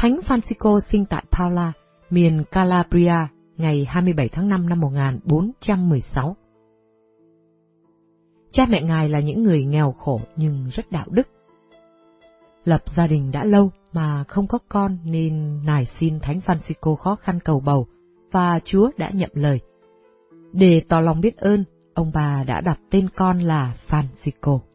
Thánh 0.00 0.20
Francisco 0.26 0.80
sinh 0.80 1.04
tại 1.04 1.24
Paula, 1.30 1.72
miền 2.10 2.44
Calabria, 2.50 3.26
ngày 3.56 3.86
27 3.88 4.28
tháng 4.28 4.48
5 4.48 4.68
năm 4.68 4.80
1416. 4.80 6.36
Cha 8.50 8.64
mẹ 8.68 8.82
ngài 8.82 9.08
là 9.08 9.20
những 9.20 9.42
người 9.42 9.64
nghèo 9.64 9.92
khổ 9.92 10.20
nhưng 10.36 10.68
rất 10.68 10.90
đạo 10.90 11.06
đức. 11.10 11.28
Lập 12.64 12.82
gia 12.86 13.06
đình 13.06 13.30
đã 13.30 13.44
lâu 13.44 13.70
mà 13.92 14.24
không 14.24 14.46
có 14.46 14.58
con 14.68 14.98
nên 15.04 15.64
nài 15.66 15.84
xin 15.84 16.20
Thánh 16.20 16.38
Francisco 16.38 16.96
khó 16.96 17.16
khăn 17.16 17.38
cầu 17.44 17.60
bầu 17.60 17.86
và 18.32 18.60
Chúa 18.64 18.90
đã 18.98 19.10
nhậm 19.10 19.30
lời. 19.34 19.60
Để 20.52 20.82
tỏ 20.88 21.00
lòng 21.00 21.20
biết 21.20 21.36
ơn, 21.36 21.64
ông 21.94 22.10
bà 22.14 22.44
đã 22.44 22.60
đặt 22.60 22.80
tên 22.90 23.08
con 23.16 23.38
là 23.38 23.74
Francisco. 23.88 24.67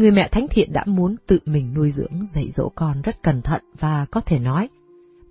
Người 0.00 0.10
mẹ 0.10 0.28
thánh 0.32 0.46
thiện 0.50 0.72
đã 0.72 0.84
muốn 0.86 1.16
tự 1.26 1.38
mình 1.44 1.74
nuôi 1.74 1.90
dưỡng 1.90 2.26
dạy 2.34 2.50
dỗ 2.50 2.68
con 2.74 3.02
rất 3.02 3.22
cẩn 3.22 3.42
thận 3.42 3.62
và 3.78 4.06
có 4.10 4.20
thể 4.20 4.38
nói, 4.38 4.68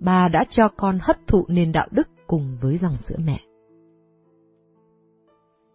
bà 0.00 0.28
đã 0.28 0.44
cho 0.50 0.68
con 0.76 0.98
hấp 1.02 1.16
thụ 1.26 1.44
nền 1.48 1.72
đạo 1.72 1.88
đức 1.90 2.08
cùng 2.26 2.56
với 2.60 2.76
dòng 2.76 2.96
sữa 2.96 3.16
mẹ. 3.24 3.40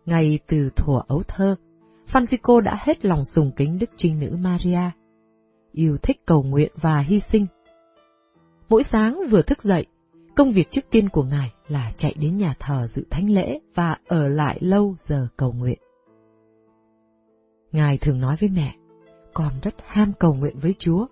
Ngay 0.06 0.40
từ 0.48 0.70
thuở 0.76 1.02
ấu 1.08 1.24
thơ, 1.28 1.56
Francisco 2.12 2.60
đã 2.60 2.78
hết 2.80 3.06
lòng 3.06 3.26
sùng 3.26 3.52
kính 3.56 3.80
Đức 3.80 3.90
Trinh 3.98 4.20
Nữ 4.20 4.38
Maria, 4.40 4.92
yêu 5.72 5.98
thích 5.98 6.22
cầu 6.26 6.44
nguyện 6.44 6.72
và 6.76 7.00
hy 7.00 7.20
sinh. 7.20 7.46
Mỗi 8.70 8.84
sáng 8.84 9.20
vừa 9.32 9.42
thức 9.42 9.62
dậy, 9.62 9.86
công 10.36 10.52
việc 10.52 10.72
trước 10.72 10.86
tiên 10.92 11.10
của 11.10 11.24
Ngài 11.24 11.52
là 11.68 11.92
chạy 11.98 12.16
đến 12.20 12.38
nhà 12.38 12.56
thờ 12.60 12.88
dự 12.88 13.04
thánh 13.10 13.30
lễ 13.30 13.60
và 13.76 13.98
ở 14.08 14.28
lại 14.28 14.58
lâu 14.62 14.96
giờ 15.08 15.28
cầu 15.38 15.52
nguyện. 15.52 15.80
Ngài 17.72 17.98
thường 17.98 18.22
nói 18.22 18.36
với 18.40 18.50
mẹ, 18.50 18.76
con 19.36 19.54
rất 19.62 19.76
ham 19.88 20.12
cầu 20.20 20.34
nguyện 20.34 20.60
với 20.60 20.76
Chúa. 20.80 21.06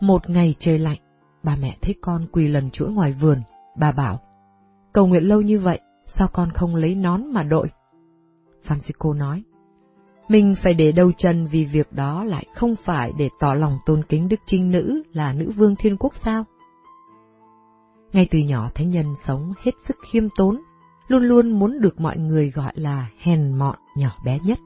Một 0.00 0.30
ngày 0.30 0.54
trời 0.58 0.78
lạnh, 0.78 0.98
bà 1.42 1.56
mẹ 1.56 1.76
thấy 1.82 1.94
con 2.00 2.26
quỳ 2.32 2.48
lần 2.48 2.70
chuỗi 2.70 2.90
ngoài 2.90 3.12
vườn, 3.12 3.42
bà 3.76 3.92
bảo, 3.92 4.20
cầu 4.92 5.06
nguyện 5.06 5.28
lâu 5.28 5.40
như 5.40 5.58
vậy, 5.58 5.80
sao 6.06 6.28
con 6.32 6.50
không 6.50 6.76
lấy 6.76 6.94
nón 6.94 7.32
mà 7.32 7.42
đội? 7.42 7.68
Francisco 8.66 9.16
nói, 9.16 9.42
mình 10.28 10.54
phải 10.54 10.74
để 10.74 10.92
đầu 10.92 11.12
chân 11.12 11.46
vì 11.46 11.64
việc 11.64 11.92
đó 11.92 12.24
lại 12.24 12.46
không 12.54 12.76
phải 12.76 13.12
để 13.18 13.28
tỏ 13.40 13.54
lòng 13.54 13.78
tôn 13.86 14.02
kính 14.08 14.28
Đức 14.28 14.40
Trinh 14.46 14.70
Nữ 14.70 15.02
là 15.12 15.32
nữ 15.32 15.50
vương 15.56 15.76
thiên 15.76 15.96
quốc 15.96 16.14
sao? 16.14 16.44
Ngay 18.12 18.28
từ 18.30 18.38
nhỏ 18.38 18.68
thánh 18.74 18.90
nhân 18.90 19.06
sống 19.24 19.52
hết 19.64 19.72
sức 19.80 19.96
khiêm 20.12 20.28
tốn, 20.36 20.60
luôn 21.08 21.22
luôn 21.22 21.58
muốn 21.58 21.80
được 21.80 22.00
mọi 22.00 22.16
người 22.16 22.50
gọi 22.50 22.72
là 22.74 23.08
hèn 23.18 23.58
mọn 23.58 23.78
nhỏ 23.96 24.16
bé 24.24 24.38
nhất. 24.44 24.58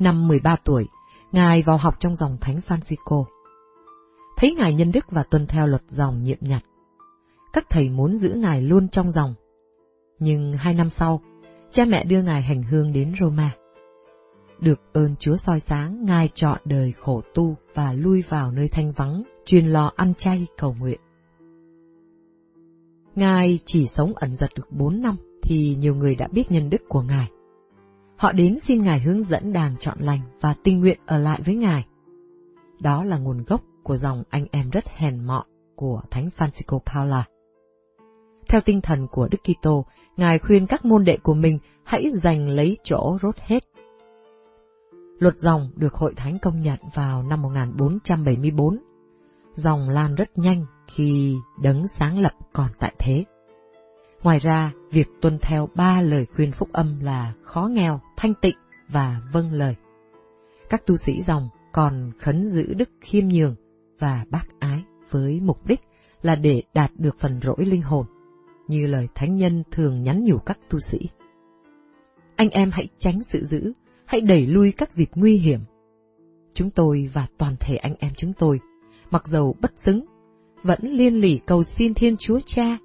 Năm 0.00 0.28
13 0.28 0.56
tuổi, 0.64 0.88
Ngài 1.32 1.62
vào 1.62 1.76
học 1.76 1.94
trong 2.00 2.14
dòng 2.14 2.36
Thánh 2.40 2.60
Francisco. 2.68 3.24
Thấy 4.36 4.54
Ngài 4.58 4.74
nhân 4.74 4.92
đức 4.92 5.04
và 5.10 5.22
tuân 5.22 5.46
theo 5.46 5.66
luật 5.66 5.82
dòng 5.88 6.22
nhiệm 6.22 6.38
nhặt. 6.40 6.62
Các 7.52 7.66
thầy 7.70 7.90
muốn 7.90 8.18
giữ 8.18 8.28
Ngài 8.28 8.62
luôn 8.62 8.88
trong 8.88 9.10
dòng. 9.10 9.34
Nhưng 10.18 10.52
hai 10.52 10.74
năm 10.74 10.88
sau, 10.88 11.20
cha 11.70 11.84
mẹ 11.84 12.04
đưa 12.04 12.22
Ngài 12.22 12.42
hành 12.42 12.62
hương 12.62 12.92
đến 12.92 13.12
Roma. 13.20 13.50
Được 14.60 14.80
ơn 14.92 15.16
Chúa 15.18 15.36
soi 15.36 15.60
sáng, 15.60 16.04
Ngài 16.04 16.28
chọn 16.34 16.58
đời 16.64 16.92
khổ 16.92 17.22
tu 17.34 17.56
và 17.74 17.92
lui 17.92 18.22
vào 18.28 18.52
nơi 18.52 18.68
thanh 18.68 18.92
vắng, 18.92 19.22
truyền 19.44 19.66
lò 19.66 19.92
ăn 19.96 20.14
chay 20.18 20.46
cầu 20.58 20.76
nguyện. 20.78 21.00
Ngài 23.14 23.58
chỉ 23.64 23.86
sống 23.86 24.12
ẩn 24.14 24.34
giật 24.34 24.50
được 24.56 24.70
bốn 24.70 25.02
năm 25.02 25.16
thì 25.42 25.74
nhiều 25.78 25.94
người 25.94 26.14
đã 26.14 26.28
biết 26.32 26.50
nhân 26.50 26.70
đức 26.70 26.82
của 26.88 27.02
Ngài. 27.02 27.30
Họ 28.20 28.32
đến 28.32 28.58
xin 28.62 28.82
Ngài 28.82 29.00
hướng 29.00 29.22
dẫn 29.22 29.52
đàn 29.52 29.76
chọn 29.76 29.98
lành 30.00 30.20
và 30.40 30.54
tình 30.62 30.80
nguyện 30.80 30.98
ở 31.06 31.18
lại 31.18 31.40
với 31.44 31.54
Ngài. 31.54 31.86
Đó 32.80 33.04
là 33.04 33.18
nguồn 33.18 33.44
gốc 33.44 33.60
của 33.82 33.96
dòng 33.96 34.22
anh 34.30 34.46
em 34.50 34.70
rất 34.70 34.88
hèn 34.88 35.26
mọn 35.26 35.46
của 35.74 36.02
Thánh 36.10 36.28
Francisco 36.36 36.78
Paula. 36.78 37.24
Theo 38.48 38.60
tinh 38.60 38.80
thần 38.80 39.06
của 39.06 39.28
Đức 39.30 39.38
Kitô, 39.44 39.84
Ngài 40.16 40.38
khuyên 40.38 40.66
các 40.66 40.84
môn 40.84 41.04
đệ 41.04 41.16
của 41.16 41.34
mình 41.34 41.58
hãy 41.84 42.10
giành 42.14 42.48
lấy 42.48 42.76
chỗ 42.84 43.18
rốt 43.22 43.38
hết. 43.38 43.62
Luật 45.18 45.38
dòng 45.38 45.70
được 45.76 45.94
hội 45.94 46.14
thánh 46.16 46.38
công 46.38 46.60
nhận 46.60 46.78
vào 46.94 47.22
năm 47.22 47.42
1474. 47.42 48.78
Dòng 49.54 49.88
lan 49.88 50.14
rất 50.14 50.38
nhanh 50.38 50.66
khi 50.86 51.36
đấng 51.62 51.88
sáng 51.88 52.18
lập 52.18 52.32
còn 52.52 52.68
tại 52.78 52.94
thế. 52.98 53.24
Ngoài 54.22 54.38
ra, 54.38 54.72
việc 54.90 55.08
tuân 55.20 55.38
theo 55.42 55.68
ba 55.74 56.00
lời 56.00 56.26
khuyên 56.26 56.52
phúc 56.52 56.68
âm 56.72 57.00
là 57.00 57.32
khó 57.42 57.62
nghèo, 57.72 58.00
thanh 58.16 58.34
tịnh 58.42 58.56
và 58.88 59.20
vâng 59.32 59.52
lời. 59.52 59.76
Các 60.68 60.86
tu 60.86 60.96
sĩ 60.96 61.20
dòng 61.22 61.48
còn 61.72 62.12
khấn 62.18 62.48
giữ 62.48 62.74
đức 62.74 62.88
khiêm 63.00 63.28
nhường 63.28 63.54
và 63.98 64.24
bác 64.30 64.44
ái 64.58 64.84
với 65.10 65.40
mục 65.40 65.66
đích 65.66 65.80
là 66.22 66.34
để 66.34 66.62
đạt 66.74 66.90
được 66.96 67.16
phần 67.18 67.40
rỗi 67.42 67.64
linh 67.66 67.82
hồn, 67.82 68.06
như 68.68 68.86
lời 68.86 69.08
thánh 69.14 69.36
nhân 69.36 69.62
thường 69.70 70.02
nhắn 70.02 70.24
nhủ 70.24 70.38
các 70.38 70.58
tu 70.70 70.78
sĩ. 70.78 70.98
Anh 72.36 72.50
em 72.50 72.70
hãy 72.72 72.88
tránh 72.98 73.22
sự 73.22 73.44
dữ, 73.44 73.72
hãy 74.06 74.20
đẩy 74.20 74.46
lui 74.46 74.72
các 74.72 74.92
dịp 74.92 75.08
nguy 75.14 75.36
hiểm. 75.36 75.60
Chúng 76.54 76.70
tôi 76.70 77.10
và 77.12 77.26
toàn 77.38 77.56
thể 77.60 77.76
anh 77.76 77.94
em 77.98 78.12
chúng 78.16 78.32
tôi, 78.32 78.60
mặc 79.10 79.26
dầu 79.26 79.56
bất 79.60 79.72
xứng, 79.76 80.04
vẫn 80.62 80.80
liên 80.82 81.14
lỉ 81.14 81.38
cầu 81.46 81.62
xin 81.62 81.94
Thiên 81.94 82.16
Chúa 82.16 82.40
Cha 82.46 82.78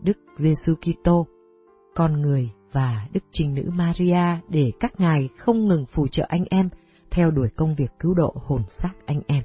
Đức 0.00 0.18
Giêsu 0.36 0.74
Kitô, 0.74 1.26
con 1.94 2.20
người 2.20 2.50
và 2.72 3.08
Đức 3.12 3.24
Trinh 3.30 3.54
Nữ 3.54 3.70
Maria 3.74 4.40
để 4.48 4.72
các 4.80 5.00
ngài 5.00 5.28
không 5.38 5.66
ngừng 5.66 5.86
phù 5.86 6.06
trợ 6.06 6.24
anh 6.28 6.44
em 6.50 6.68
theo 7.10 7.30
đuổi 7.30 7.48
công 7.56 7.74
việc 7.74 7.90
cứu 7.98 8.14
độ 8.14 8.34
hồn 8.46 8.62
xác 8.68 8.92
anh 9.06 9.20
em. 9.26 9.42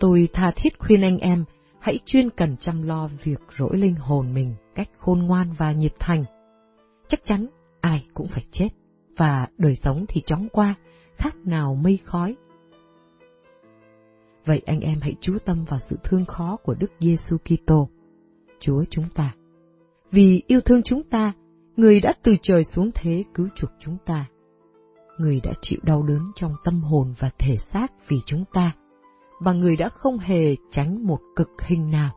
Tôi 0.00 0.28
tha 0.32 0.52
thiết 0.56 0.78
khuyên 0.78 1.02
anh 1.02 1.18
em 1.18 1.44
hãy 1.80 1.98
chuyên 2.04 2.30
cần 2.30 2.56
chăm 2.56 2.82
lo 2.82 3.08
việc 3.22 3.40
rỗi 3.58 3.76
linh 3.76 3.94
hồn 3.94 4.34
mình 4.34 4.54
cách 4.74 4.88
khôn 4.98 5.18
ngoan 5.18 5.52
và 5.52 5.72
nhiệt 5.72 5.94
thành. 5.98 6.24
Chắc 7.08 7.24
chắn 7.24 7.46
ai 7.80 8.06
cũng 8.14 8.26
phải 8.26 8.44
chết, 8.50 8.68
và 9.16 9.48
đời 9.58 9.74
sống 9.74 10.04
thì 10.08 10.20
chóng 10.20 10.48
qua, 10.52 10.74
khác 11.16 11.36
nào 11.44 11.74
mây 11.74 11.98
khói. 12.04 12.36
Vậy 14.44 14.62
anh 14.66 14.80
em 14.80 15.00
hãy 15.00 15.14
chú 15.20 15.38
tâm 15.44 15.64
vào 15.64 15.80
sự 15.80 15.96
thương 16.04 16.24
khó 16.24 16.56
của 16.62 16.74
Đức 16.74 16.90
Giêsu 17.00 17.36
Kitô 17.38 17.88
Chúa 18.60 18.84
chúng 18.90 19.08
ta. 19.14 19.34
Vì 20.10 20.42
yêu 20.46 20.60
thương 20.60 20.82
chúng 20.82 21.02
ta, 21.02 21.32
người 21.76 22.00
đã 22.00 22.12
từ 22.22 22.36
trời 22.42 22.64
xuống 22.64 22.90
thế 22.94 23.24
cứu 23.34 23.48
chuộc 23.54 23.70
chúng 23.78 23.96
ta. 24.06 24.26
Người 25.18 25.40
đã 25.44 25.52
chịu 25.60 25.80
đau 25.82 26.02
đớn 26.02 26.32
trong 26.34 26.54
tâm 26.64 26.80
hồn 26.80 27.14
và 27.18 27.30
thể 27.38 27.56
xác 27.56 28.08
vì 28.08 28.16
chúng 28.26 28.44
ta, 28.52 28.72
và 29.40 29.52
người 29.52 29.76
đã 29.76 29.88
không 29.88 30.18
hề 30.18 30.56
tránh 30.70 31.06
một 31.06 31.18
cực 31.36 31.48
hình 31.62 31.90
nào. 31.90 32.14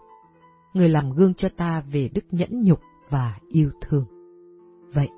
Người 0.73 0.89
làm 0.89 1.11
gương 1.11 1.33
cho 1.33 1.49
ta 1.57 1.83
về 1.91 2.09
đức 2.13 2.25
nhẫn 2.31 2.63
nhục 2.63 2.79
và 3.09 3.39
yêu 3.47 3.71
thương. 3.81 4.05
Vậy, 4.93 5.09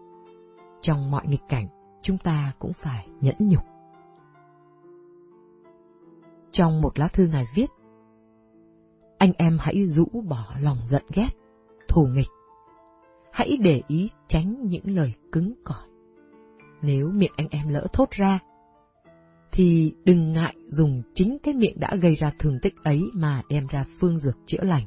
trong 0.81 1.11
mọi 1.11 1.27
nghịch 1.27 1.43
cảnh, 1.49 1.67
chúng 2.01 2.17
ta 2.17 2.53
cũng 2.59 2.73
phải 2.73 3.07
nhẫn 3.21 3.35
nhục. 3.39 3.63
Trong 6.51 6.81
một 6.81 6.99
lá 6.99 7.07
thư 7.13 7.27
ngài 7.27 7.45
viết, 7.55 7.67
anh 9.19 9.31
em 9.37 9.57
hãy 9.61 9.85
rũ 9.87 10.05
bỏ 10.27 10.55
lòng 10.61 10.77
giận 10.89 11.03
ghét, 11.13 11.29
thù 11.87 12.07
nghịch. 12.07 12.27
Hãy 13.31 13.57
để 13.61 13.81
ý 13.87 14.09
tránh 14.27 14.63
những 14.63 14.95
lời 14.95 15.13
cứng 15.31 15.53
cỏi. 15.63 15.87
Nếu 16.81 17.11
miệng 17.11 17.31
anh 17.35 17.47
em 17.51 17.67
lỡ 17.67 17.87
thốt 17.93 18.09
ra, 18.11 18.39
thì 19.51 19.93
đừng 20.03 20.31
ngại 20.31 20.55
dùng 20.67 21.01
chính 21.13 21.37
cái 21.43 21.53
miệng 21.53 21.79
đã 21.79 21.95
gây 21.95 22.15
ra 22.15 22.31
thương 22.39 22.59
tích 22.61 22.75
ấy 22.83 23.01
mà 23.13 23.41
đem 23.49 23.67
ra 23.67 23.85
phương 23.99 24.19
dược 24.19 24.37
chữa 24.45 24.63
lành. 24.63 24.85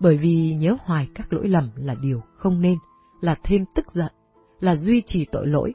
Bởi 0.00 0.16
vì 0.16 0.54
nhớ 0.54 0.76
hoài 0.80 1.08
các 1.14 1.32
lỗi 1.32 1.48
lầm 1.48 1.70
là 1.76 1.94
điều 2.02 2.22
không 2.36 2.60
nên, 2.60 2.78
là 3.20 3.34
thêm 3.42 3.64
tức 3.74 3.86
giận, 3.92 4.12
là 4.60 4.76
duy 4.76 5.02
trì 5.02 5.24
tội 5.24 5.46
lỗi, 5.46 5.74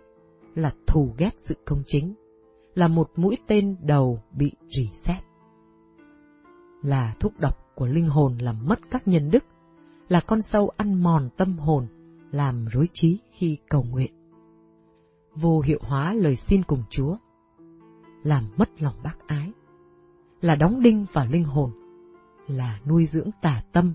là 0.55 0.73
thù 0.87 1.13
ghét 1.17 1.31
sự 1.37 1.55
công 1.65 1.83
chính, 1.87 2.13
là 2.75 2.87
một 2.87 3.11
mũi 3.15 3.37
tên 3.47 3.75
đầu 3.81 4.21
bị 4.31 4.51
rỉ 4.77 4.89
sét 4.93 5.23
là 6.85 7.15
thuốc 7.19 7.39
độc 7.39 7.57
của 7.75 7.87
linh 7.87 8.07
hồn 8.07 8.37
làm 8.37 8.55
mất 8.67 8.79
các 8.89 9.07
nhân 9.07 9.31
đức, 9.31 9.43
là 10.07 10.21
con 10.27 10.41
sâu 10.41 10.71
ăn 10.77 11.03
mòn 11.03 11.29
tâm 11.37 11.57
hồn, 11.57 11.87
làm 12.31 12.65
rối 12.65 12.87
trí 12.93 13.19
khi 13.31 13.57
cầu 13.69 13.83
nguyện. 13.83 14.13
Vô 15.35 15.61
hiệu 15.61 15.79
hóa 15.81 16.13
lời 16.13 16.35
xin 16.35 16.63
cùng 16.63 16.83
Chúa, 16.89 17.17
làm 18.23 18.43
mất 18.57 18.81
lòng 18.81 18.95
bác 19.03 19.27
ái, 19.27 19.51
là 20.41 20.55
đóng 20.55 20.81
đinh 20.81 21.05
vào 21.13 21.25
linh 21.29 21.43
hồn, 21.43 21.71
là 22.47 22.79
nuôi 22.85 23.05
dưỡng 23.05 23.29
tà 23.41 23.63
tâm 23.71 23.93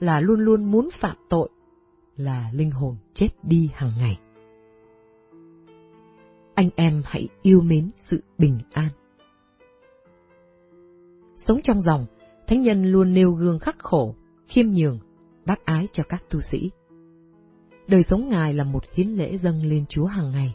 là 0.00 0.20
luôn 0.20 0.40
luôn 0.40 0.64
muốn 0.64 0.88
phạm 0.92 1.16
tội, 1.28 1.48
là 2.16 2.50
linh 2.54 2.70
hồn 2.70 2.96
chết 3.14 3.28
đi 3.42 3.70
hàng 3.74 3.92
ngày. 3.98 4.20
Anh 6.54 6.70
em 6.76 7.02
hãy 7.04 7.28
yêu 7.42 7.60
mến 7.60 7.90
sự 7.94 8.22
bình 8.38 8.58
an. 8.72 8.88
Sống 11.36 11.62
trong 11.62 11.80
dòng, 11.80 12.06
Thánh 12.46 12.62
nhân 12.62 12.84
luôn 12.84 13.12
nêu 13.12 13.32
gương 13.32 13.58
khắc 13.58 13.78
khổ, 13.78 14.14
khiêm 14.48 14.66
nhường, 14.66 14.98
bác 15.46 15.64
ái 15.64 15.88
cho 15.92 16.02
các 16.08 16.24
tu 16.30 16.40
sĩ. 16.40 16.70
Đời 17.86 18.02
sống 18.02 18.28
Ngài 18.28 18.54
là 18.54 18.64
một 18.64 18.84
hiến 18.92 19.08
lễ 19.08 19.36
dâng 19.36 19.64
lên 19.64 19.84
Chúa 19.88 20.06
hàng 20.06 20.30
ngày. 20.30 20.54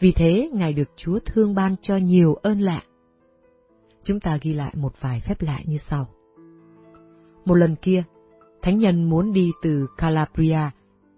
Vì 0.00 0.12
thế, 0.12 0.50
Ngài 0.52 0.72
được 0.72 0.88
Chúa 0.96 1.18
thương 1.26 1.54
ban 1.54 1.76
cho 1.82 1.96
nhiều 1.96 2.34
ơn 2.34 2.60
lạ. 2.60 2.82
Chúng 4.04 4.20
ta 4.20 4.38
ghi 4.42 4.52
lại 4.52 4.74
một 4.76 4.92
vài 5.00 5.20
phép 5.20 5.42
lạ 5.42 5.60
như 5.66 5.76
sau. 5.76 6.08
Một 7.44 7.54
lần 7.54 7.76
kia, 7.76 8.04
Thánh 8.62 8.78
nhân 8.78 9.10
muốn 9.10 9.32
đi 9.32 9.50
từ 9.62 9.86
Calabria 9.96 10.70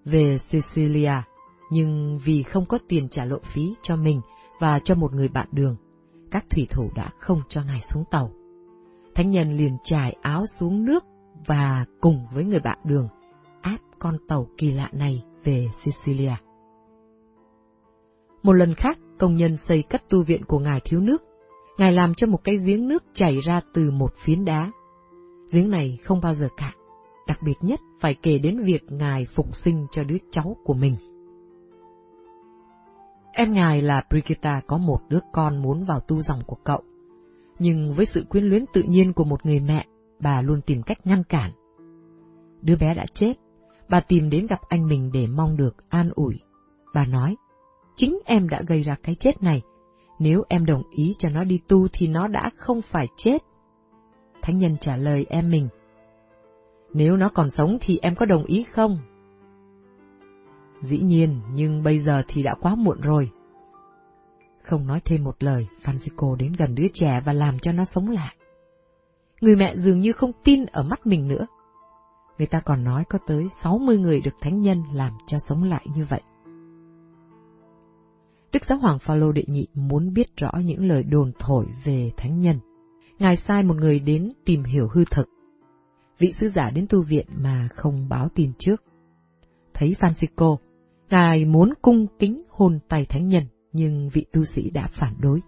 về 0.04 0.38
Sicilia, 0.38 1.22
nhưng 1.70 2.18
vì 2.24 2.42
không 2.42 2.66
có 2.66 2.78
tiền 2.88 3.08
trả 3.08 3.24
lộ 3.24 3.38
phí 3.42 3.74
cho 3.82 3.96
mình 3.96 4.20
và 4.60 4.78
cho 4.84 4.94
một 4.94 5.12
người 5.12 5.28
bạn 5.28 5.48
đường, 5.52 5.76
các 6.30 6.44
thủy 6.50 6.66
thủ 6.70 6.90
đã 6.94 7.10
không 7.18 7.42
cho 7.48 7.62
Ngài 7.64 7.80
xuống 7.80 8.04
tàu. 8.10 8.32
Thánh 9.14 9.30
nhân 9.30 9.56
liền 9.56 9.76
trải 9.82 10.16
áo 10.22 10.46
xuống 10.46 10.84
nước 10.84 11.04
và 11.46 11.84
cùng 12.00 12.26
với 12.34 12.44
người 12.44 12.60
bạn 12.60 12.78
đường 12.84 13.08
áp 13.60 13.78
con 13.98 14.16
tàu 14.28 14.46
kỳ 14.58 14.70
lạ 14.70 14.88
này 14.92 15.22
về 15.44 15.66
Sicilia. 15.72 16.34
Một 18.42 18.52
lần 18.52 18.74
khác, 18.74 18.98
công 19.18 19.36
nhân 19.36 19.56
xây 19.56 19.82
cất 19.82 20.08
tu 20.08 20.22
viện 20.22 20.44
của 20.44 20.58
Ngài 20.58 20.80
thiếu 20.84 21.00
nước. 21.00 21.22
Ngài 21.78 21.92
làm 21.92 22.14
cho 22.14 22.26
một 22.26 22.44
cái 22.44 22.54
giếng 22.66 22.88
nước 22.88 23.04
chảy 23.12 23.40
ra 23.40 23.60
từ 23.74 23.90
một 23.90 24.14
phiến 24.24 24.44
đá. 24.44 24.70
Giếng 25.52 25.70
này 25.70 25.98
không 26.04 26.20
bao 26.20 26.34
giờ 26.34 26.48
cạn, 26.56 26.74
đặc 27.26 27.38
biệt 27.44 27.56
nhất 27.60 27.80
phải 28.00 28.14
kể 28.22 28.38
đến 28.38 28.60
việc 28.64 28.82
Ngài 28.88 29.24
phục 29.24 29.56
sinh 29.56 29.86
cho 29.90 30.04
đứa 30.04 30.16
cháu 30.30 30.56
của 30.64 30.74
mình. 30.74 30.94
Em 33.32 33.52
Ngài 33.52 33.82
là 33.82 34.04
Brigitta 34.10 34.60
có 34.66 34.78
một 34.78 34.98
đứa 35.08 35.20
con 35.32 35.62
muốn 35.62 35.84
vào 35.84 36.00
tu 36.00 36.20
dòng 36.20 36.40
của 36.46 36.56
cậu 36.64 36.82
nhưng 37.62 37.92
với 37.92 38.06
sự 38.06 38.24
quyến 38.28 38.44
luyến 38.44 38.64
tự 38.72 38.82
nhiên 38.82 39.12
của 39.12 39.24
một 39.24 39.46
người 39.46 39.60
mẹ, 39.60 39.86
bà 40.20 40.42
luôn 40.42 40.60
tìm 40.66 40.82
cách 40.82 41.06
ngăn 41.06 41.24
cản. 41.24 41.50
Đứa 42.62 42.76
bé 42.76 42.94
đã 42.94 43.06
chết, 43.14 43.34
bà 43.88 44.00
tìm 44.00 44.30
đến 44.30 44.46
gặp 44.46 44.60
anh 44.68 44.86
mình 44.86 45.10
để 45.12 45.26
mong 45.26 45.56
được 45.56 45.76
an 45.88 46.10
ủi. 46.14 46.40
Bà 46.94 47.06
nói, 47.06 47.36
chính 47.96 48.18
em 48.24 48.48
đã 48.48 48.62
gây 48.66 48.82
ra 48.82 48.96
cái 49.02 49.14
chết 49.14 49.42
này, 49.42 49.62
nếu 50.18 50.42
em 50.48 50.66
đồng 50.66 50.82
ý 50.90 51.14
cho 51.18 51.28
nó 51.28 51.44
đi 51.44 51.60
tu 51.68 51.88
thì 51.92 52.06
nó 52.06 52.28
đã 52.28 52.50
không 52.56 52.82
phải 52.82 53.06
chết. 53.16 53.38
Thánh 54.42 54.58
nhân 54.58 54.76
trả 54.80 54.96
lời 54.96 55.26
em 55.28 55.50
mình, 55.50 55.68
nếu 56.94 57.16
nó 57.16 57.28
còn 57.34 57.50
sống 57.50 57.78
thì 57.80 57.98
em 58.02 58.14
có 58.14 58.26
đồng 58.26 58.44
ý 58.44 58.64
không? 58.64 58.98
Dĩ 60.80 60.98
nhiên, 60.98 61.40
nhưng 61.54 61.82
bây 61.82 61.98
giờ 61.98 62.22
thì 62.28 62.42
đã 62.42 62.54
quá 62.60 62.74
muộn 62.74 63.00
rồi. 63.00 63.30
Không 64.62 64.86
nói 64.86 65.00
thêm 65.04 65.24
một 65.24 65.36
lời, 65.40 65.66
Francisco 65.82 66.36
đến 66.36 66.52
gần 66.58 66.74
đứa 66.74 66.86
trẻ 66.92 67.20
và 67.24 67.32
làm 67.32 67.58
cho 67.58 67.72
nó 67.72 67.84
sống 67.84 68.08
lại. 68.08 68.36
Người 69.40 69.56
mẹ 69.56 69.76
dường 69.76 70.00
như 70.00 70.12
không 70.12 70.32
tin 70.44 70.66
ở 70.66 70.82
mắt 70.82 71.06
mình 71.06 71.28
nữa. 71.28 71.46
Người 72.38 72.46
ta 72.46 72.60
còn 72.60 72.84
nói 72.84 73.04
có 73.08 73.18
tới 73.26 73.48
60 73.62 73.98
người 73.98 74.20
được 74.20 74.34
thánh 74.40 74.60
nhân 74.60 74.82
làm 74.92 75.12
cho 75.26 75.38
sống 75.48 75.64
lại 75.64 75.86
như 75.96 76.04
vậy. 76.08 76.20
Đức 78.52 78.64
Giáo 78.64 78.78
Hoàng 78.78 78.98
Phaolô 78.98 79.32
đệ 79.32 79.44
nhị 79.46 79.66
muốn 79.74 80.12
biết 80.12 80.36
rõ 80.36 80.50
những 80.64 80.88
lời 80.88 81.02
đồn 81.02 81.32
thổi 81.38 81.66
về 81.84 82.10
thánh 82.16 82.40
nhân. 82.40 82.60
Ngài 83.18 83.36
sai 83.36 83.62
một 83.62 83.76
người 83.76 84.00
đến 84.00 84.32
tìm 84.44 84.64
hiểu 84.64 84.88
hư 84.92 85.04
thực. 85.10 85.28
Vị 86.18 86.32
sứ 86.32 86.48
giả 86.48 86.70
đến 86.70 86.86
tu 86.88 87.02
viện 87.02 87.26
mà 87.36 87.68
không 87.74 88.08
báo 88.08 88.28
tin 88.34 88.52
trước. 88.58 88.82
Thấy 89.74 89.94
Francisco, 90.00 90.56
Ngài 91.10 91.44
muốn 91.44 91.72
cung 91.82 92.06
kính 92.18 92.42
hôn 92.48 92.78
tay 92.88 93.06
thánh 93.08 93.28
nhân 93.28 93.44
nhưng 93.72 94.08
vị 94.12 94.26
tu 94.32 94.44
sĩ 94.44 94.70
đã 94.70 94.86
phản 94.86 95.14
đối. 95.20 95.40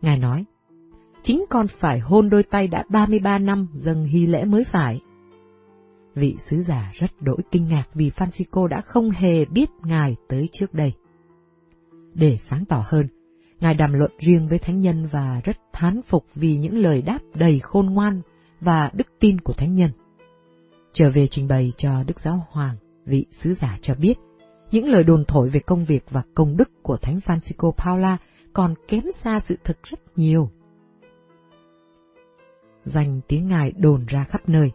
Ngài 0.00 0.18
nói, 0.18 0.44
chính 1.22 1.44
con 1.50 1.66
phải 1.66 1.98
hôn 1.98 2.30
đôi 2.30 2.42
tay 2.42 2.68
đã 2.68 2.84
33 2.88 3.38
năm 3.38 3.68
dâng 3.74 4.04
hy 4.04 4.26
lễ 4.26 4.44
mới 4.44 4.64
phải. 4.64 5.00
Vị 6.14 6.36
sứ 6.38 6.62
giả 6.62 6.92
rất 6.94 7.10
đổi 7.20 7.38
kinh 7.50 7.68
ngạc 7.68 7.84
vì 7.94 8.10
Francisco 8.10 8.66
đã 8.66 8.80
không 8.80 9.10
hề 9.10 9.44
biết 9.44 9.70
Ngài 9.84 10.16
tới 10.28 10.48
trước 10.52 10.74
đây. 10.74 10.92
Để 12.14 12.36
sáng 12.36 12.64
tỏ 12.64 12.84
hơn, 12.88 13.06
Ngài 13.60 13.74
đàm 13.74 13.92
luận 13.92 14.10
riêng 14.18 14.48
với 14.48 14.58
Thánh 14.58 14.80
Nhân 14.80 15.06
và 15.12 15.40
rất 15.44 15.56
thán 15.72 16.02
phục 16.02 16.24
vì 16.34 16.56
những 16.56 16.78
lời 16.78 17.02
đáp 17.02 17.18
đầy 17.34 17.58
khôn 17.58 17.86
ngoan 17.86 18.20
và 18.60 18.90
đức 18.92 19.06
tin 19.20 19.40
của 19.40 19.52
Thánh 19.52 19.74
Nhân. 19.74 19.90
Trở 20.92 21.10
về 21.10 21.26
trình 21.26 21.48
bày 21.48 21.72
cho 21.76 22.02
Đức 22.02 22.20
Giáo 22.20 22.46
Hoàng, 22.50 22.76
vị 23.04 23.26
sứ 23.30 23.54
giả 23.54 23.78
cho 23.82 23.94
biết, 23.94 24.14
những 24.72 24.88
lời 24.88 25.04
đồn 25.04 25.24
thổi 25.28 25.50
về 25.50 25.60
công 25.60 25.84
việc 25.84 26.04
và 26.10 26.22
công 26.34 26.56
đức 26.56 26.70
của 26.82 26.96
Thánh 26.96 27.18
Francisco 27.18 27.72
Paula 27.72 28.16
còn 28.52 28.74
kém 28.88 29.02
xa 29.14 29.40
sự 29.40 29.56
thực 29.64 29.82
rất 29.82 30.00
nhiều. 30.16 30.50
Danh 32.84 33.20
tiếng 33.28 33.48
Ngài 33.48 33.72
đồn 33.72 34.04
ra 34.06 34.24
khắp 34.24 34.48
nơi. 34.48 34.72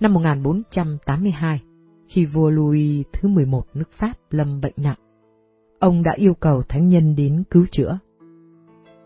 Năm 0.00 0.14
1482, 0.14 1.62
khi 2.08 2.24
vua 2.24 2.50
Louis 2.50 3.06
thứ 3.12 3.28
11 3.28 3.66
nước 3.74 3.92
Pháp 3.92 4.12
lâm 4.30 4.60
bệnh 4.60 4.74
nặng, 4.76 4.98
ông 5.78 6.02
đã 6.02 6.12
yêu 6.16 6.34
cầu 6.34 6.62
thánh 6.62 6.88
nhân 6.88 7.14
đến 7.16 7.42
cứu 7.50 7.66
chữa. 7.70 7.98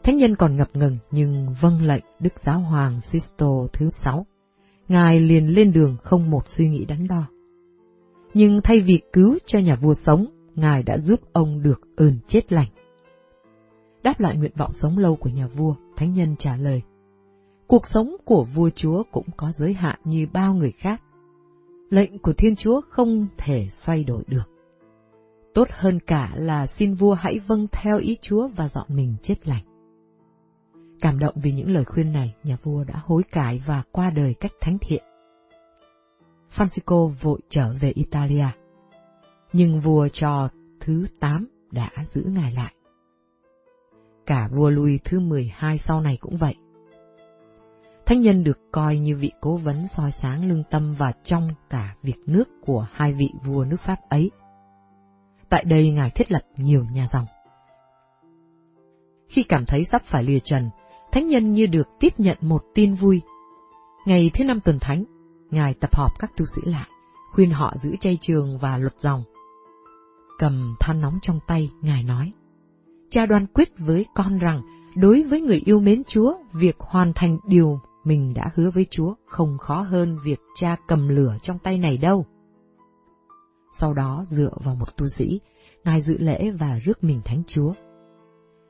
Thánh 0.03 0.17
nhân 0.17 0.37
còn 0.37 0.57
ngập 0.57 0.69
ngừng 0.75 0.99
nhưng 1.11 1.55
vâng 1.61 1.83
lệnh 1.83 2.05
Đức 2.21 2.33
Giáo 2.45 2.61
Hoàng 2.61 3.01
Sisto 3.01 3.47
thứ 3.73 3.91
sáu. 3.91 4.27
Ngài 4.89 5.21
liền 5.21 5.55
lên 5.55 5.73
đường 5.73 5.97
không 6.03 6.31
một 6.31 6.49
suy 6.49 6.69
nghĩ 6.69 6.85
đắn 6.85 7.07
đo 7.09 7.27
nhưng 8.35 8.61
thay 8.65 8.81
vì 8.81 9.01
cứu 9.13 9.39
cho 9.47 9.59
nhà 9.59 9.75
vua 9.75 9.95
sống, 9.95 10.27
Ngài 10.55 10.83
đã 10.83 10.99
giúp 10.99 11.21
ông 11.33 11.63
được 11.63 11.81
ơn 11.97 12.13
chết 12.27 12.53
lành. 12.53 12.69
Đáp 14.03 14.21
lại 14.21 14.37
nguyện 14.37 14.53
vọng 14.57 14.73
sống 14.73 14.99
lâu 14.99 15.17
của 15.17 15.31
nhà 15.31 15.47
vua, 15.47 15.75
Thánh 15.97 16.15
Nhân 16.15 16.37
trả 16.39 16.57
lời, 16.57 16.83
Cuộc 17.71 17.87
sống 17.87 18.17
của 18.25 18.45
vua 18.45 18.71
chúa 18.71 19.03
cũng 19.11 19.27
có 19.37 19.53
giới 19.53 19.75
hạn 19.75 19.99
như 20.05 20.27
bao 20.33 20.55
người 20.55 20.73
khác. 20.73 21.03
Lệnh 21.91 22.19
của 22.19 22.33
Thiên 22.33 22.57
Chúa 22.57 22.81
không 22.89 23.27
thể 23.39 23.69
xoay 23.71 24.05
đổi 24.05 24.23
được. 24.27 24.51
Tốt 25.55 25.69
hơn 25.71 25.99
cả 26.07 26.33
là 26.37 26.67
xin 26.67 26.95
vua 26.95 27.15
hãy 27.15 27.39
vâng 27.47 27.67
theo 27.73 27.99
ý 27.99 28.17
Chúa 28.21 28.49
và 28.49 28.69
dọn 28.69 28.87
mình 28.89 29.15
chết 29.23 29.49
lành. 29.49 29.65
Cảm 31.01 31.19
động 31.19 31.35
vì 31.43 31.53
những 31.53 31.71
lời 31.71 31.85
khuyên 31.85 32.13
này, 32.13 32.35
nhà 32.45 32.57
vua 32.63 32.85
đã 32.85 32.95
hối 33.05 33.23
cải 33.23 33.63
và 33.67 33.83
qua 33.93 34.11
đời 34.11 34.35
cách 34.35 34.53
thánh 34.61 34.79
thiện. 34.81 35.03
Francisco 36.57 37.09
vội 37.09 37.41
trở 37.49 37.73
về 37.81 37.91
Italia. 37.91 38.47
Nhưng 39.53 39.81
vua 39.81 40.09
cho 40.09 40.49
thứ 40.81 41.07
8 41.21 41.47
đã 41.71 41.91
giữ 42.05 42.23
ngài 42.27 42.53
lại. 42.53 42.75
Cả 44.27 44.49
vua 44.53 44.71
Louis 44.71 45.01
thứ 45.05 45.21
12 45.21 45.79
sau 45.79 46.01
này 46.01 46.19
cũng 46.21 46.37
vậy. 46.37 46.55
Thánh 48.07 48.21
nhân 48.21 48.45
được 48.45 48.59
coi 48.73 48.99
như 48.99 49.17
vị 49.17 49.33
cố 49.41 49.57
vấn 49.57 49.87
soi 49.87 50.11
sáng 50.11 50.49
lương 50.49 50.65
tâm 50.71 50.95
và 50.99 51.13
trong 51.25 51.49
cả 51.71 51.97
việc 52.03 52.19
nước 52.27 52.45
của 52.67 52.87
hai 52.93 53.13
vị 53.13 53.31
vua 53.45 53.65
nước 53.65 53.81
Pháp 53.81 53.99
ấy. 54.09 54.31
Tại 55.49 55.65
đây 55.65 55.91
ngài 55.91 56.11
thiết 56.11 56.33
lập 56.33 56.43
nhiều 56.57 56.85
nhà 56.93 57.07
dòng. 57.13 57.27
Khi 59.29 59.43
cảm 59.43 59.65
thấy 59.67 59.85
sắp 59.85 60.03
phải 60.05 60.23
lìa 60.23 60.39
trần, 60.39 60.71
thánh 61.13 61.27
nhân 61.27 61.53
như 61.53 61.67
được 61.67 61.89
tiếp 62.01 62.15
nhận 62.19 62.37
một 62.41 62.65
tin 62.75 62.95
vui. 62.95 63.23
Ngày 64.07 64.31
thứ 64.35 64.45
năm 64.45 64.61
tuần 64.61 64.79
thánh, 64.81 65.05
Ngài 65.51 65.75
tập 65.75 65.97
họp 65.97 66.19
các 66.19 66.37
tu 66.37 66.45
sĩ 66.45 66.63
lại, 66.65 66.89
khuyên 67.33 67.51
họ 67.51 67.75
giữ 67.77 67.97
chay 68.01 68.19
trường 68.21 68.59
và 68.59 68.79
luật 68.79 68.95
dòng. 68.99 69.25
Cầm 70.39 70.75
than 70.81 71.01
nóng 71.01 71.19
trong 71.23 71.41
tay, 71.47 71.71
Ngài 71.81 72.03
nói, 72.03 72.33
Cha 73.11 73.27
đoan 73.27 73.47
quyết 73.47 73.69
với 73.79 74.07
con 74.15 74.39
rằng, 74.39 74.63
đối 74.97 75.23
với 75.23 75.41
người 75.41 75.63
yêu 75.65 75.81
mến 75.81 76.03
Chúa, 76.05 76.35
việc 76.53 76.77
hoàn 76.79 77.13
thành 77.15 77.39
điều 77.47 77.81
mình 78.05 78.35
đã 78.35 78.51
hứa 78.55 78.71
với 78.71 78.87
Chúa 78.91 79.15
không 79.27 79.59
khó 79.59 79.83
hơn 79.83 80.19
việc 80.25 80.41
cha 80.55 80.77
cầm 80.89 81.09
lửa 81.09 81.37
trong 81.43 81.59
tay 81.59 81.79
này 81.79 81.97
đâu. 81.97 82.27
Sau 83.73 83.95
đó 83.95 84.25
dựa 84.29 84.53
vào 84.65 84.75
một 84.75 84.97
tu 84.97 85.07
sĩ, 85.07 85.41
Ngài 85.85 86.01
dự 86.01 86.19
lễ 86.19 86.51
và 86.51 86.79
rước 86.79 87.05
mình 87.05 87.21
thánh 87.25 87.43
Chúa. 87.47 87.73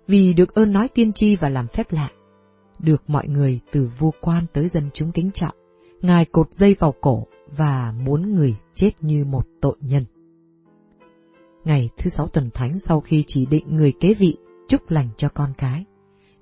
Vì 0.07 0.33
được 0.33 0.55
ơn 0.55 0.73
nói 0.73 0.89
tiên 0.95 1.13
tri 1.13 1.37
và 1.37 1.49
làm 1.49 1.69
phép 1.69 1.93
lạ, 1.93 2.11
được 2.79 3.11
mọi 3.11 3.29
người 3.29 3.61
từ 3.73 3.91
vua 3.99 4.11
quan 4.21 4.47
tới 4.53 4.69
dân 4.69 4.91
chúng 4.95 5.13
kính 5.13 5.31
trọng, 5.35 5.55
Ngài 6.03 6.25
cột 6.25 6.53
dây 6.53 6.77
vào 6.79 6.95
cổ 7.01 7.27
và 7.57 7.95
muốn 8.05 8.35
người 8.35 8.57
chết 8.75 8.91
như 9.01 9.25
một 9.25 9.47
tội 9.61 9.77
nhân. 9.81 10.05
Ngày 11.65 11.91
thứ 11.99 12.11
sáu 12.11 12.29
tuần 12.29 12.51
thánh 12.55 12.79
sau 12.79 13.01
khi 13.01 13.25
chỉ 13.27 13.47
định 13.47 13.77
người 13.77 13.93
kế 14.01 14.15
vị 14.15 14.37
chúc 14.69 14.91
lành 14.91 15.09
cho 15.17 15.29
con 15.29 15.53
cái, 15.59 15.85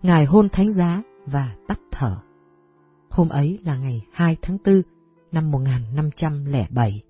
Ngài 0.02 0.24
hôn 0.24 0.48
thánh 0.48 0.72
giá 0.72 1.02
và 1.26 1.56
tắt 1.68 1.80
thở. 1.90 2.16
Hôm 3.10 3.28
ấy 3.28 3.58
là 3.64 3.76
ngày 3.76 4.02
2 4.12 4.36
tháng 4.42 4.58
4 4.64 4.82
năm 5.32 5.50
1507. 5.50 7.02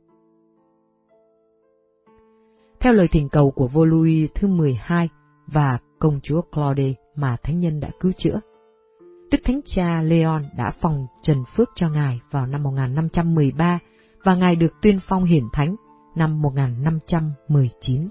Theo 2.80 2.92
lời 2.92 3.08
thỉnh 3.08 3.28
cầu 3.28 3.50
của 3.50 3.66
vua 3.66 3.84
Louis 3.84 4.30
thứ 4.34 4.48
12 4.48 5.08
và 5.46 5.78
công 5.98 6.20
chúa 6.22 6.42
Claude 6.42 6.94
mà 7.14 7.36
thánh 7.42 7.60
nhân 7.60 7.80
đã 7.80 7.90
cứu 8.00 8.12
chữa, 8.12 8.40
Đức 9.30 9.38
Thánh 9.44 9.60
Cha 9.64 10.02
Leon 10.02 10.42
đã 10.56 10.70
phòng 10.80 11.06
trần 11.22 11.44
phước 11.54 11.68
cho 11.74 11.88
Ngài 11.88 12.20
vào 12.30 12.46
năm 12.46 12.62
1513 12.62 13.78
và 14.24 14.34
Ngài 14.34 14.56
được 14.56 14.72
tuyên 14.82 14.98
phong 15.08 15.24
hiển 15.24 15.44
thánh 15.52 15.76
năm 16.16 16.42
1519. 16.42 18.08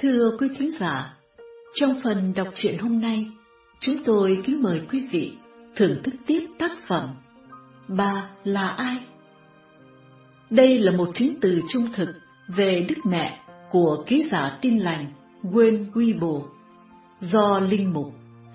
Thưa 0.00 0.36
quý 0.38 0.48
thính 0.58 0.70
giả, 0.72 1.16
trong 1.74 2.00
phần 2.04 2.32
đọc 2.36 2.48
truyện 2.54 2.78
hôm 2.78 3.00
nay, 3.00 3.26
chúng 3.80 4.04
tôi 4.04 4.42
kính 4.44 4.62
mời 4.62 4.82
quý 4.92 5.08
vị 5.10 5.32
thưởng 5.76 6.02
thức 6.02 6.14
tiếp 6.26 6.46
tác 6.58 6.70
phẩm 6.86 7.08
Bà 7.88 8.30
là 8.44 8.68
ai? 8.68 8.96
Đây 10.50 10.78
là 10.78 10.92
một 10.92 11.14
chứng 11.14 11.34
từ 11.40 11.62
trung 11.68 11.86
thực 11.94 12.08
về 12.48 12.86
Đức 12.88 12.94
Mẹ 13.04 13.40
của 13.70 14.04
ký 14.06 14.22
giả 14.22 14.58
tin 14.60 14.78
lành 14.78 15.06
Gwen 15.42 15.92
Weibo 15.92 16.42
do 17.18 17.60
Linh 17.60 17.92
Mục 17.92 18.12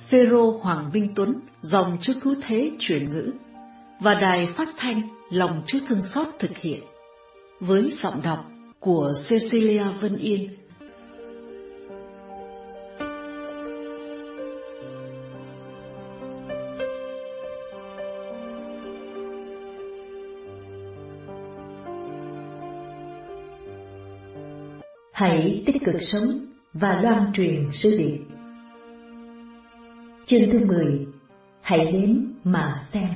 Phêrô 0.09 0.59
Hoàng 0.61 0.89
Vinh 0.93 1.15
Tuấn 1.15 1.35
dòng 1.61 1.97
Chúa 2.01 2.13
Cứu 2.21 2.35
Thế 2.41 2.71
chuyển 2.79 3.11
ngữ 3.11 3.31
và 3.99 4.13
đài 4.13 4.45
phát 4.45 4.69
thanh 4.77 5.01
Lòng 5.29 5.61
Chúa 5.67 5.79
Thương 5.87 6.01
Xót 6.01 6.27
thực 6.39 6.57
hiện 6.57 6.83
với 7.59 7.89
giọng 7.89 8.21
đọc 8.23 8.45
của 8.79 9.13
Cecilia 9.29 9.83
Vân 10.01 10.17
Yên 10.17 10.49
Hãy 25.13 25.63
tích 25.65 25.83
cực 25.85 26.01
sống 26.01 26.45
và 26.73 27.01
loan 27.01 27.33
truyền 27.33 27.71
sứ 27.71 27.97
điệp. 27.97 28.19
Chương 30.25 30.49
thứ 30.51 30.65
10 30.65 31.07
Hãy 31.61 31.91
đến 31.91 32.33
mà 32.43 32.73
xem 32.91 33.09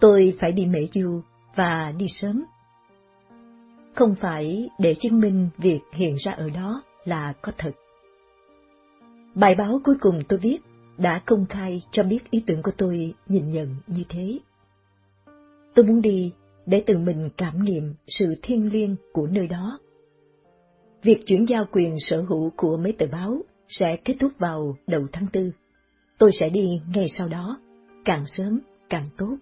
Tôi 0.00 0.36
phải 0.40 0.52
đi 0.52 0.66
mễ 0.66 0.80
du 0.92 1.20
và 1.56 1.92
đi 1.98 2.08
sớm. 2.08 2.44
Không 3.94 4.14
phải 4.14 4.68
để 4.78 4.94
chứng 4.94 5.20
minh 5.20 5.48
việc 5.58 5.80
hiện 5.92 6.16
ra 6.18 6.32
ở 6.32 6.50
đó 6.50 6.82
là 7.04 7.32
có 7.42 7.52
thật. 7.58 7.72
Bài 9.34 9.54
báo 9.54 9.80
cuối 9.84 9.94
cùng 10.00 10.22
tôi 10.28 10.38
viết 10.38 10.58
đã 10.98 11.22
công 11.26 11.46
khai 11.46 11.82
cho 11.90 12.02
biết 12.02 12.30
ý 12.30 12.42
tưởng 12.46 12.62
của 12.62 12.70
tôi 12.76 13.14
nhìn 13.28 13.50
nhận 13.50 13.76
như 13.86 14.02
thế. 14.08 14.38
Tôi 15.74 15.84
muốn 15.84 16.02
đi 16.02 16.32
để 16.66 16.82
tự 16.86 16.98
mình 16.98 17.30
cảm 17.36 17.62
nghiệm 17.62 17.94
sự 18.06 18.34
thiêng 18.42 18.72
liêng 18.72 18.96
của 19.12 19.26
nơi 19.26 19.48
đó. 19.48 19.78
Việc 21.02 21.26
chuyển 21.26 21.48
giao 21.48 21.64
quyền 21.72 22.00
sở 22.00 22.22
hữu 22.22 22.50
của 22.56 22.76
mấy 22.76 22.92
tờ 22.92 23.06
báo 23.12 23.42
sẽ 23.68 23.96
kết 23.96 24.16
thúc 24.20 24.32
vào 24.38 24.76
đầu 24.86 25.06
tháng 25.12 25.26
tư. 25.32 25.50
Tôi 26.18 26.32
sẽ 26.32 26.48
đi 26.48 26.80
ngay 26.94 27.08
sau 27.08 27.28
đó, 27.28 27.60
càng 28.04 28.26
sớm 28.26 28.60
càng 28.90 29.04
tốt. 29.16 29.36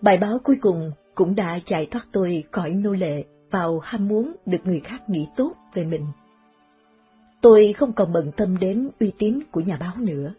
Bài 0.00 0.16
báo 0.16 0.38
cuối 0.44 0.56
cùng 0.60 0.90
cũng 1.14 1.34
đã 1.34 1.58
giải 1.66 1.86
thoát 1.86 2.06
tôi 2.12 2.44
khỏi 2.50 2.70
nô 2.70 2.92
lệ 2.92 3.24
vào 3.50 3.78
ham 3.78 4.08
muốn 4.08 4.32
được 4.46 4.66
người 4.66 4.80
khác 4.80 5.08
nghĩ 5.08 5.28
tốt 5.36 5.52
về 5.74 5.84
mình. 5.84 6.06
Tôi 7.40 7.72
không 7.72 7.92
còn 7.92 8.12
bận 8.12 8.30
tâm 8.36 8.58
đến 8.58 8.90
uy 9.00 9.12
tín 9.18 9.38
của 9.50 9.60
nhà 9.60 9.76
báo 9.80 9.94
nữa. 9.98 10.34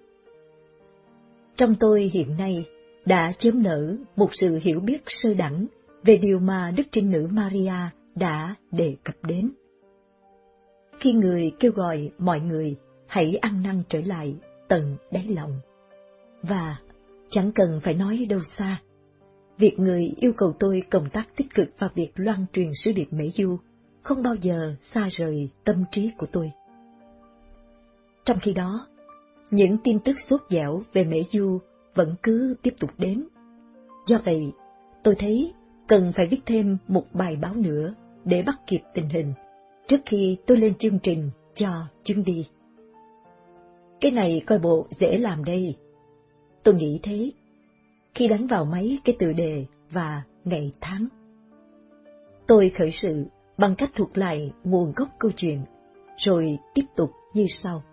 Trong 1.55 1.75
tôi 1.79 2.11
hiện 2.13 2.37
nay 2.37 2.65
đã 3.05 3.31
chớm 3.31 3.63
nở 3.63 3.95
một 4.15 4.29
sự 4.33 4.59
hiểu 4.63 4.79
biết 4.79 5.01
sơ 5.05 5.33
đẳng 5.33 5.65
về 6.03 6.17
điều 6.17 6.39
mà 6.39 6.71
Đức 6.77 6.83
Trinh 6.91 7.11
Nữ 7.11 7.27
Maria 7.31 7.73
đã 8.15 8.55
đề 8.71 8.95
cập 9.03 9.15
đến. 9.23 9.51
Khi 10.99 11.13
người 11.13 11.51
kêu 11.59 11.71
gọi 11.71 12.11
mọi 12.17 12.39
người 12.39 12.75
hãy 13.07 13.35
ăn 13.41 13.63
năn 13.63 13.83
trở 13.89 13.99
lại 14.05 14.35
tận 14.67 14.97
đáy 15.11 15.27
lòng. 15.27 15.59
Và 16.43 16.77
chẳng 17.29 17.51
cần 17.51 17.79
phải 17.83 17.93
nói 17.93 18.25
đâu 18.29 18.39
xa, 18.43 18.81
việc 19.57 19.79
người 19.79 20.13
yêu 20.17 20.33
cầu 20.37 20.53
tôi 20.59 20.83
công 20.89 21.09
tác 21.09 21.35
tích 21.35 21.53
cực 21.55 21.69
vào 21.79 21.89
việc 21.95 22.11
loan 22.15 22.45
truyền 22.53 22.71
sứ 22.73 22.91
điệp 22.91 23.07
Mỹ 23.11 23.29
Du 23.29 23.57
không 24.01 24.23
bao 24.23 24.35
giờ 24.35 24.75
xa 24.81 25.07
rời 25.11 25.49
tâm 25.63 25.83
trí 25.91 26.11
của 26.17 26.27
tôi. 26.31 26.51
Trong 28.25 28.39
khi 28.39 28.53
đó, 28.53 28.87
những 29.51 29.77
tin 29.83 29.99
tức 29.99 30.19
sốt 30.19 30.41
dẻo 30.49 30.81
về 30.93 31.03
Mễ 31.03 31.21
Du 31.31 31.59
vẫn 31.95 32.15
cứ 32.23 32.55
tiếp 32.61 32.73
tục 32.79 32.89
đến. 32.97 33.23
Do 34.07 34.17
vậy, 34.25 34.51
tôi 35.03 35.15
thấy 35.19 35.53
cần 35.87 36.11
phải 36.15 36.27
viết 36.27 36.41
thêm 36.45 36.77
một 36.87 37.05
bài 37.13 37.37
báo 37.41 37.53
nữa 37.53 37.93
để 38.25 38.43
bắt 38.45 38.55
kịp 38.67 38.81
tình 38.93 39.09
hình 39.09 39.33
trước 39.87 40.01
khi 40.05 40.37
tôi 40.45 40.57
lên 40.57 40.73
chương 40.73 40.99
trình 40.99 41.29
cho 41.53 41.87
chuyến 42.03 42.23
đi. 42.23 42.47
Cái 44.01 44.11
này 44.11 44.41
coi 44.47 44.59
bộ 44.59 44.87
dễ 44.89 45.17
làm 45.17 45.43
đây. 45.43 45.75
Tôi 46.63 46.75
nghĩ 46.75 46.99
thế. 47.03 47.31
Khi 48.15 48.27
đánh 48.27 48.47
vào 48.47 48.65
máy 48.65 48.97
cái 49.03 49.15
tựa 49.19 49.33
đề 49.33 49.65
và 49.91 50.23
ngày 50.43 50.71
tháng. 50.81 51.07
Tôi 52.47 52.69
khởi 52.69 52.91
sự 52.91 53.25
bằng 53.57 53.75
cách 53.75 53.91
thuộc 53.95 54.17
lại 54.17 54.51
nguồn 54.63 54.93
gốc 54.95 55.09
câu 55.19 55.31
chuyện, 55.35 55.61
rồi 56.17 56.57
tiếp 56.73 56.85
tục 56.95 57.11
như 57.33 57.45
sau. 57.49 57.83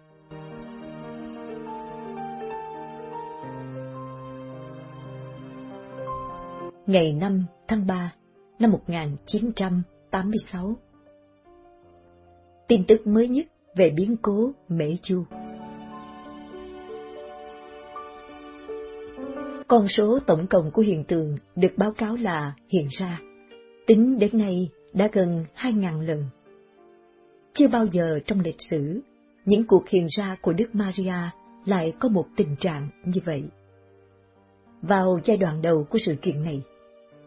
Ngày 6.89 7.13
5 7.13 7.45
tháng 7.69 7.87
3 7.87 8.13
năm 8.59 8.71
1986. 8.71 10.77
Tin 12.69 12.85
tức 12.85 13.07
mới 13.07 13.29
nhất 13.29 13.47
về 13.77 13.91
biến 13.91 14.17
cố 14.23 14.53
Mễ 14.69 14.97
Chu. 15.03 15.25
Con 19.67 19.89
số 19.89 20.19
tổng 20.27 20.47
cộng 20.47 20.71
của 20.71 20.83
hiện 20.83 21.05
tượng 21.05 21.37
được 21.57 21.73
báo 21.77 21.93
cáo 21.93 22.17
là 22.17 22.55
hiện 22.69 22.89
ra. 22.91 23.21
Tính 23.87 24.19
đến 24.19 24.39
nay 24.39 24.69
đã 24.93 25.09
gần 25.13 25.45
2.000 25.57 26.01
lần. 26.01 26.25
Chưa 27.53 27.69
bao 27.69 27.87
giờ 27.87 28.19
trong 28.27 28.41
lịch 28.41 28.63
sử, 28.63 29.01
những 29.45 29.67
cuộc 29.67 29.89
hiện 29.89 30.07
ra 30.11 30.37
của 30.43 30.53
Đức 30.53 30.75
Maria 30.75 31.31
lại 31.65 31.93
có 31.99 32.09
một 32.09 32.27
tình 32.37 32.57
trạng 32.57 32.89
như 33.05 33.21
vậy. 33.25 33.43
Vào 34.83 35.21
giai 35.25 35.37
đoạn 35.37 35.63
đầu 35.63 35.87
của 35.91 35.99
sự 35.99 36.15
kiện 36.23 36.43
này, 36.43 36.63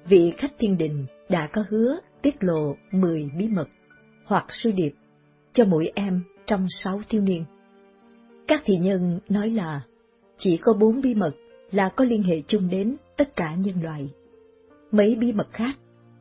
vị 0.05 0.33
khách 0.37 0.53
thiên 0.59 0.77
đình 0.77 1.05
đã 1.29 1.47
có 1.53 1.63
hứa 1.69 1.99
tiết 2.21 2.43
lộ 2.43 2.75
10 2.91 3.29
bí 3.37 3.47
mật 3.47 3.67
hoặc 4.25 4.45
sư 4.53 4.71
điệp 4.71 4.91
cho 5.53 5.65
mỗi 5.65 5.91
em 5.95 6.23
trong 6.45 6.65
sáu 6.69 7.01
thiếu 7.09 7.21
niên. 7.21 7.43
Các 8.47 8.61
thị 8.65 8.73
nhân 8.81 9.19
nói 9.29 9.49
là 9.49 9.81
chỉ 10.37 10.57
có 10.57 10.73
bốn 10.73 11.01
bí 11.01 11.15
mật 11.15 11.31
là 11.71 11.89
có 11.95 12.05
liên 12.05 12.23
hệ 12.23 12.41
chung 12.47 12.69
đến 12.69 12.95
tất 13.17 13.35
cả 13.35 13.55
nhân 13.55 13.83
loại. 13.83 14.09
Mấy 14.91 15.15
bí 15.15 15.33
mật 15.33 15.47
khác 15.51 15.77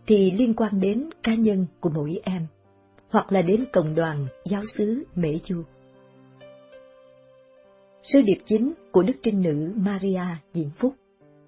thì 0.07 0.31
liên 0.31 0.55
quan 0.55 0.81
đến 0.81 1.11
cá 1.23 1.35
nhân 1.35 1.67
của 1.81 1.91
mỗi 1.95 2.21
em, 2.23 2.47
hoặc 3.09 3.33
là 3.33 3.43
đến 3.43 3.65
cộng 3.73 3.95
đoàn 3.95 4.27
giáo 4.45 4.65
xứ 4.65 5.05
Mễ 5.15 5.33
Du. 5.45 5.63
Sư 8.03 8.21
điệp 8.27 8.39
chính 8.45 8.73
của 8.93 9.03
Đức 9.03 9.17
Trinh 9.23 9.43
Nữ 9.43 9.73
Maria 9.77 10.25
Diễm 10.53 10.71
Phúc 10.77 10.95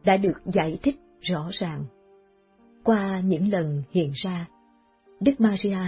đã 0.04 0.16
được 0.16 0.40
giải 0.44 0.78
thích 0.82 0.96
rõ 1.20 1.48
ràng 1.52 1.84
qua 2.84 3.20
những 3.24 3.48
lần 3.48 3.82
hiện 3.90 4.12
ra, 4.14 4.46
Đức 5.20 5.40
Maria 5.40 5.78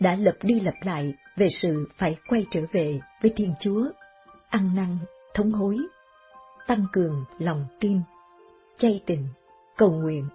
đã 0.00 0.16
lập 0.16 0.34
đi 0.42 0.60
lập 0.60 0.74
lại 0.82 1.12
về 1.36 1.48
sự 1.48 1.88
phải 1.98 2.16
quay 2.28 2.46
trở 2.50 2.60
về 2.72 3.00
với 3.22 3.32
Thiên 3.36 3.54
Chúa, 3.60 3.84
ăn 4.48 4.70
năn, 4.76 4.98
thống 5.34 5.50
hối, 5.50 5.76
tăng 6.66 6.84
cường 6.92 7.24
lòng 7.38 7.64
tin, 7.80 8.00
chay 8.76 9.02
tình, 9.06 9.28
cầu 9.76 9.92
nguyện, 9.92 10.28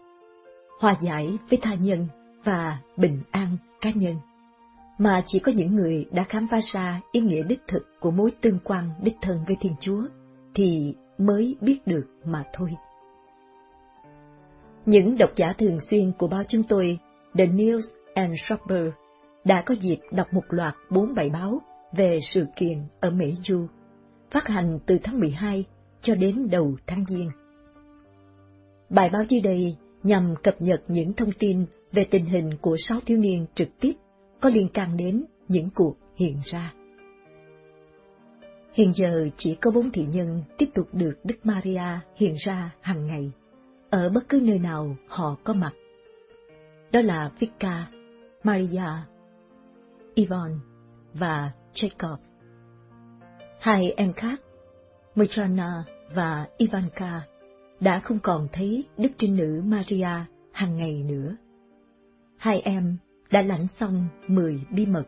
hòa 0.79 0.97
giải 1.01 1.37
với 1.49 1.59
tha 1.61 1.73
nhân 1.73 2.07
và 2.43 2.79
bình 2.97 3.21
an 3.31 3.57
cá 3.81 3.91
nhân, 3.91 4.15
mà 4.97 5.23
chỉ 5.25 5.39
có 5.39 5.51
những 5.51 5.75
người 5.75 6.05
đã 6.11 6.23
khám 6.23 6.47
phá 6.47 6.57
ra 6.73 7.01
ý 7.11 7.21
nghĩa 7.21 7.43
đích 7.43 7.61
thực 7.67 7.99
của 7.99 8.11
mối 8.11 8.31
tương 8.41 8.59
quan 8.63 8.89
đích 9.01 9.15
thân 9.21 9.43
với 9.47 9.57
Thiên 9.59 9.73
Chúa 9.79 10.01
thì 10.55 10.95
mới 11.17 11.55
biết 11.61 11.79
được 11.85 12.07
mà 12.25 12.43
thôi. 12.53 12.69
Những 14.85 15.17
độc 15.17 15.29
giả 15.35 15.53
thường 15.57 15.79
xuyên 15.79 16.11
của 16.11 16.27
báo 16.27 16.43
chúng 16.47 16.63
tôi, 16.63 16.99
The 17.37 17.45
News 17.45 17.81
and 18.13 18.33
Shopper, 18.39 18.83
đã 19.45 19.63
có 19.65 19.75
dịp 19.75 19.97
đọc 20.11 20.33
một 20.33 20.43
loạt 20.49 20.75
bốn 20.89 21.13
bài 21.15 21.29
báo 21.29 21.61
về 21.91 22.19
sự 22.21 22.45
kiện 22.55 22.77
ở 22.99 23.09
Mỹ 23.09 23.33
Du, 23.43 23.67
phát 24.31 24.47
hành 24.47 24.79
từ 24.85 24.97
tháng 25.03 25.19
12 25.19 25.63
cho 26.01 26.15
đến 26.15 26.47
đầu 26.51 26.75
tháng 26.87 27.05
Giêng. 27.07 27.29
Bài 28.89 29.09
báo 29.13 29.21
dưới 29.29 29.41
đây 29.41 29.75
nhằm 30.03 30.35
cập 30.43 30.61
nhật 30.61 30.83
những 30.87 31.13
thông 31.13 31.31
tin 31.31 31.65
về 31.91 32.05
tình 32.11 32.25
hình 32.25 32.49
của 32.61 32.75
sáu 32.79 32.99
thiếu 33.05 33.17
niên 33.17 33.45
trực 33.55 33.69
tiếp 33.79 33.93
có 34.41 34.49
liên 34.49 34.67
can 34.67 34.97
đến 34.97 35.25
những 35.47 35.69
cuộc 35.75 35.95
hiện 36.15 36.39
ra. 36.43 36.73
Hiện 38.73 38.93
giờ 38.93 39.29
chỉ 39.37 39.55
có 39.55 39.71
bốn 39.71 39.91
thị 39.91 40.05
nhân 40.11 40.43
tiếp 40.57 40.69
tục 40.73 40.87
được 40.93 41.19
Đức 41.23 41.35
Maria 41.43 41.99
hiện 42.15 42.35
ra 42.37 42.75
hàng 42.81 43.07
ngày 43.07 43.31
ở 43.89 44.09
bất 44.09 44.29
cứ 44.29 44.39
nơi 44.43 44.59
nào 44.59 44.95
họ 45.07 45.35
có 45.43 45.53
mặt. 45.53 45.73
Đó 46.91 47.01
là 47.01 47.31
Vika, 47.39 47.87
Maria, 48.43 48.89
Ivan 50.15 50.59
và 51.13 51.51
Jacob. 51.73 52.17
Hai 53.61 53.93
em 53.97 54.13
khác, 54.13 54.41
Mitrana 55.15 55.83
và 56.13 56.47
Ivanka, 56.57 57.21
đã 57.79 57.99
không 57.99 58.19
còn 58.19 58.47
thấy 58.53 58.85
Đức 58.97 59.09
Trinh 59.17 59.35
Nữ 59.35 59.61
Maria 59.65 60.25
hàng 60.51 60.77
ngày 60.77 61.03
nữa. 61.03 61.35
Hai 62.37 62.61
em 62.61 62.97
đã 63.31 63.41
lãnh 63.41 63.67
xong 63.67 64.07
10 64.27 64.61
bí 64.71 64.85
mật. 64.85 65.05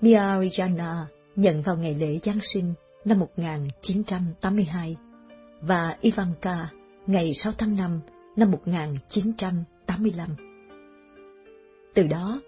Mariana 0.00 1.06
nhận 1.36 1.62
vào 1.62 1.76
ngày 1.76 1.94
lễ 1.94 2.18
Giáng 2.22 2.40
sinh 2.40 2.74
năm 3.04 3.18
1982 3.18 4.96
và 5.60 5.96
Ivanka 6.00 6.68
ngày 7.06 7.32
6 7.34 7.52
tháng 7.58 7.76
5 7.76 8.00
năm 8.36 8.50
1985. 8.50 10.28
Từ 11.94 12.06
đó, 12.06 12.40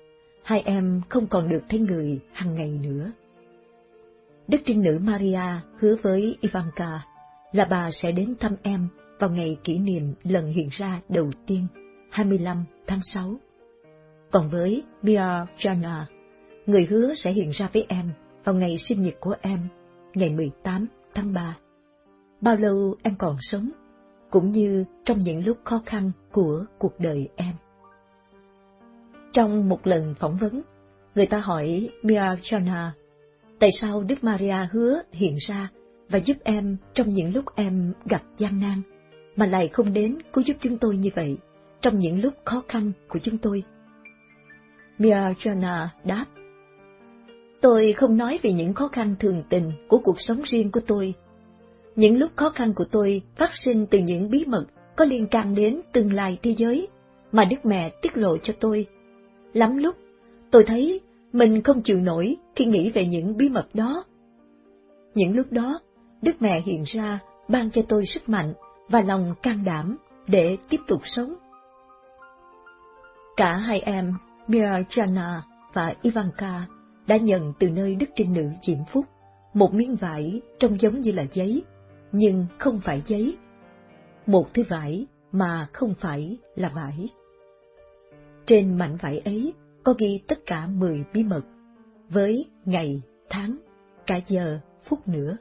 hai 0.42 0.60
em 0.60 1.00
không 1.08 1.26
còn 1.26 1.48
được 1.48 1.62
thấy 1.68 1.80
người 1.80 2.20
hàng 2.32 2.54
ngày 2.54 2.70
nữa. 2.70 3.12
Đức 4.48 4.58
Trinh 4.64 4.80
Nữ 4.80 4.98
Maria 5.02 5.60
hứa 5.78 5.96
với 6.02 6.36
Ivanka 6.40 7.06
là 7.52 7.64
bà 7.70 7.90
sẽ 7.90 8.12
đến 8.12 8.34
thăm 8.40 8.56
em 8.62 8.88
vào 9.18 9.30
ngày 9.30 9.56
kỷ 9.64 9.78
niệm 9.78 10.14
lần 10.22 10.46
hiện 10.46 10.68
ra 10.70 11.00
đầu 11.08 11.30
tiên, 11.46 11.66
25 12.10 12.64
tháng 12.86 13.00
6. 13.02 13.36
Còn 14.30 14.48
với 14.50 14.82
Mia 15.02 15.44
Jana, 15.56 16.04
người 16.66 16.86
hứa 16.90 17.14
sẽ 17.14 17.32
hiện 17.32 17.50
ra 17.50 17.68
với 17.72 17.86
em 17.88 18.12
vào 18.44 18.54
ngày 18.54 18.76
sinh 18.78 19.02
nhật 19.02 19.14
của 19.20 19.34
em, 19.40 19.68
ngày 20.14 20.30
18 20.30 20.86
tháng 21.14 21.32
3. 21.32 21.56
Bao 22.40 22.56
lâu 22.56 22.96
em 23.02 23.14
còn 23.18 23.36
sống, 23.40 23.70
cũng 24.32 24.50
như 24.50 24.84
trong 25.04 25.18
những 25.18 25.44
lúc 25.44 25.58
khó 25.64 25.82
khăn 25.86 26.10
của 26.32 26.64
cuộc 26.78 27.00
đời 27.00 27.28
em. 27.36 27.54
Trong 29.32 29.68
một 29.68 29.86
lần 29.86 30.14
phỏng 30.18 30.36
vấn, 30.36 30.62
người 31.14 31.26
ta 31.26 31.38
hỏi 31.38 31.88
Mia 32.02 32.20
Jana, 32.20 32.88
tại 33.58 33.70
sao 33.72 34.02
Đức 34.02 34.24
Maria 34.24 34.68
hứa 34.72 35.02
hiện 35.12 35.36
ra 35.48 35.70
và 36.08 36.18
giúp 36.18 36.36
em 36.44 36.76
trong 36.94 37.08
những 37.08 37.34
lúc 37.34 37.44
em 37.54 37.92
gặp 38.04 38.22
gian 38.36 38.60
nan, 38.60 38.82
mà 39.36 39.46
lại 39.46 39.68
không 39.68 39.92
đến 39.92 40.18
cứu 40.32 40.44
giúp 40.44 40.56
chúng 40.60 40.78
tôi 40.78 40.96
như 40.96 41.10
vậy 41.16 41.36
trong 41.80 41.94
những 41.94 42.20
lúc 42.20 42.34
khó 42.44 42.62
khăn 42.68 42.92
của 43.08 43.18
chúng 43.18 43.38
tôi. 43.38 43.62
Mia 44.98 45.14
Jana 45.14 45.86
đáp, 46.04 46.24
Tôi 47.60 47.92
không 47.92 48.16
nói 48.16 48.38
về 48.42 48.52
những 48.52 48.74
khó 48.74 48.88
khăn 48.88 49.14
thường 49.20 49.42
tình 49.48 49.72
của 49.88 49.98
cuộc 50.04 50.20
sống 50.20 50.42
riêng 50.44 50.70
của 50.70 50.80
tôi. 50.86 51.14
Những 51.96 52.18
lúc 52.18 52.30
khó 52.36 52.50
khăn 52.50 52.72
của 52.74 52.84
tôi 52.90 53.22
phát 53.36 53.56
sinh 53.56 53.86
từ 53.86 53.98
những 53.98 54.30
bí 54.30 54.44
mật 54.44 54.64
có 54.96 55.04
liên 55.04 55.26
can 55.26 55.54
đến 55.54 55.80
tương 55.92 56.12
lai 56.12 56.38
thế 56.42 56.50
giới 56.50 56.88
mà 57.32 57.44
Đức 57.44 57.66
Mẹ 57.66 57.90
tiết 58.02 58.16
lộ 58.16 58.38
cho 58.38 58.54
tôi. 58.60 58.86
Lắm 59.52 59.76
lúc, 59.76 59.96
tôi 60.50 60.64
thấy 60.64 61.00
mình 61.32 61.62
không 61.62 61.82
chịu 61.82 62.00
nổi 62.00 62.36
khi 62.56 62.64
nghĩ 62.64 62.90
về 62.90 63.06
những 63.06 63.36
bí 63.36 63.48
mật 63.48 63.66
đó. 63.74 64.04
Những 65.14 65.36
lúc 65.36 65.46
đó, 65.52 65.80
Đức 66.22 66.42
Mẹ 66.42 66.60
hiện 66.60 66.82
ra 66.86 67.18
ban 67.48 67.70
cho 67.70 67.82
tôi 67.88 68.06
sức 68.06 68.28
mạnh 68.28 68.52
và 68.88 69.00
lòng 69.00 69.34
can 69.42 69.64
đảm 69.64 69.96
để 70.26 70.56
tiếp 70.68 70.80
tục 70.86 71.00
sống. 71.04 71.34
Cả 73.36 73.56
hai 73.56 73.80
em, 73.80 74.14
Mirjana 74.48 75.40
và 75.72 75.94
Ivanka, 76.02 76.66
đã 77.06 77.16
nhận 77.16 77.52
từ 77.58 77.70
nơi 77.70 77.94
Đức 77.94 78.10
Trinh 78.14 78.32
Nữ 78.32 78.48
Diễm 78.62 78.78
Phúc 78.92 79.06
một 79.54 79.74
miếng 79.74 79.96
vải 79.96 80.40
trông 80.58 80.80
giống 80.80 81.00
như 81.00 81.12
là 81.12 81.24
giấy, 81.32 81.62
nhưng 82.12 82.46
không 82.58 82.80
phải 82.80 83.02
giấy. 83.04 83.36
Một 84.26 84.54
thứ 84.54 84.62
vải 84.68 85.06
mà 85.32 85.66
không 85.72 85.94
phải 86.00 86.38
là 86.54 86.68
vải. 86.68 87.08
Trên 88.46 88.78
mảnh 88.78 88.96
vải 88.96 89.18
ấy 89.18 89.52
có 89.84 89.94
ghi 89.98 90.22
tất 90.28 90.38
cả 90.46 90.66
mười 90.66 91.04
bí 91.12 91.24
mật, 91.24 91.42
với 92.08 92.46
ngày, 92.64 93.02
tháng, 93.30 93.56
cả 94.06 94.20
giờ, 94.28 94.58
phút 94.82 95.08
nữa. 95.08 95.36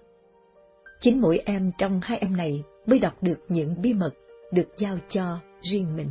Chính 1.00 1.22
mỗi 1.22 1.42
em 1.46 1.72
trong 1.78 2.00
hai 2.04 2.18
em 2.18 2.38
này 2.38 2.64
mới 2.86 3.00
đọc 3.00 3.24
được 3.24 3.46
những 3.48 3.82
bí 3.82 3.94
mật 3.94 4.14
được 4.52 4.68
giao 4.78 4.98
cho 5.08 5.40
riêng 5.62 5.96
mình. 5.96 6.10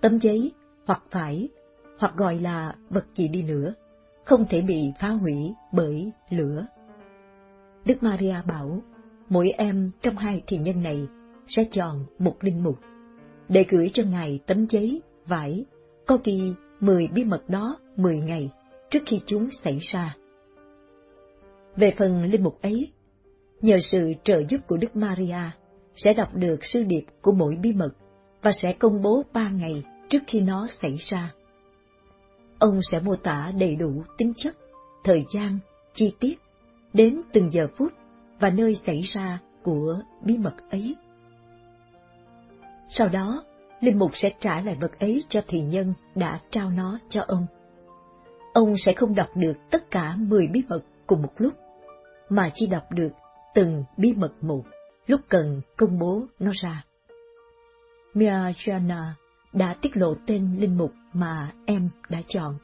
Tấm 0.00 0.18
giấy, 0.18 0.52
hoặc 0.86 1.02
vải, 1.10 1.48
hoặc 1.98 2.16
gọi 2.16 2.38
là 2.38 2.76
vật 2.90 3.04
gì 3.14 3.28
đi 3.28 3.42
nữa, 3.42 3.74
không 4.24 4.44
thể 4.48 4.60
bị 4.60 4.92
phá 5.00 5.08
hủy 5.08 5.36
bởi 5.72 6.12
lửa. 6.30 6.66
Đức 7.86 8.02
Maria 8.02 8.36
bảo, 8.46 8.82
mỗi 9.28 9.50
em 9.50 9.90
trong 10.02 10.16
hai 10.16 10.42
thiền 10.46 10.62
nhân 10.62 10.82
này 10.82 11.06
sẽ 11.46 11.64
chọn 11.72 12.06
một 12.18 12.36
linh 12.40 12.62
mục, 12.62 12.78
để 13.48 13.64
gửi 13.68 13.90
cho 13.92 14.02
Ngài 14.02 14.40
tấm 14.46 14.66
giấy, 14.66 15.02
vải, 15.26 15.64
có 16.06 16.18
ghi 16.24 16.54
mười 16.80 17.08
bí 17.14 17.24
mật 17.24 17.48
đó 17.48 17.78
mười 17.96 18.20
ngày 18.20 18.50
trước 18.90 19.02
khi 19.06 19.20
chúng 19.26 19.50
xảy 19.50 19.78
ra. 19.78 20.16
Về 21.76 21.90
phần 21.90 22.22
linh 22.22 22.44
mục 22.44 22.62
ấy, 22.62 22.92
nhờ 23.60 23.78
sự 23.80 24.12
trợ 24.24 24.42
giúp 24.48 24.58
của 24.66 24.76
Đức 24.76 24.96
Maria, 24.96 25.50
sẽ 25.94 26.14
đọc 26.14 26.28
được 26.34 26.64
sư 26.64 26.82
điệp 26.82 27.04
của 27.22 27.32
mỗi 27.32 27.56
bí 27.62 27.72
mật 27.72 27.90
và 28.42 28.52
sẽ 28.52 28.72
công 28.72 29.02
bố 29.02 29.22
ba 29.32 29.48
ngày 29.48 29.82
trước 30.08 30.22
khi 30.26 30.40
nó 30.40 30.66
xảy 30.66 30.96
ra. 30.98 31.34
Ông 32.58 32.78
sẽ 32.90 33.00
mô 33.00 33.16
tả 33.16 33.52
đầy 33.60 33.76
đủ 33.76 34.02
tính 34.18 34.32
chất, 34.36 34.56
thời 35.04 35.24
gian, 35.32 35.58
chi 35.94 36.14
tiết, 36.20 36.38
đến 36.94 37.20
từng 37.32 37.52
giờ 37.52 37.66
phút 37.76 37.92
và 38.38 38.50
nơi 38.50 38.74
xảy 38.74 39.00
ra 39.00 39.40
của 39.62 40.00
bí 40.22 40.38
mật 40.38 40.54
ấy. 40.70 40.96
Sau 42.88 43.08
đó, 43.08 43.44
Linh 43.80 43.98
Mục 43.98 44.10
sẽ 44.16 44.30
trả 44.38 44.60
lại 44.60 44.76
vật 44.80 44.98
ấy 44.98 45.24
cho 45.28 45.40
thị 45.48 45.60
nhân 45.60 45.94
đã 46.14 46.40
trao 46.50 46.70
nó 46.70 46.98
cho 47.08 47.22
ông. 47.26 47.46
Ông 48.54 48.76
sẽ 48.76 48.92
không 48.92 49.14
đọc 49.14 49.28
được 49.36 49.56
tất 49.70 49.90
cả 49.90 50.14
10 50.18 50.46
bí 50.46 50.62
mật 50.68 50.80
cùng 51.06 51.22
một 51.22 51.32
lúc, 51.38 51.52
mà 52.28 52.50
chỉ 52.54 52.66
đọc 52.66 52.92
được 52.92 53.12
từng 53.54 53.84
bí 53.96 54.14
mật 54.16 54.32
một 54.40 54.62
lúc 55.06 55.20
cần 55.28 55.60
công 55.76 55.98
bố 55.98 56.22
nó 56.38 56.50
ra. 56.54 56.84
Mia 58.14 58.52
Jana 58.52 59.10
đã 59.52 59.74
tiết 59.82 59.96
lộ 59.96 60.14
tên 60.26 60.56
linh 60.58 60.78
mục 60.78 60.92
mà 61.12 61.52
em 61.66 61.88
đã 62.08 62.22
chọn. 62.28 62.58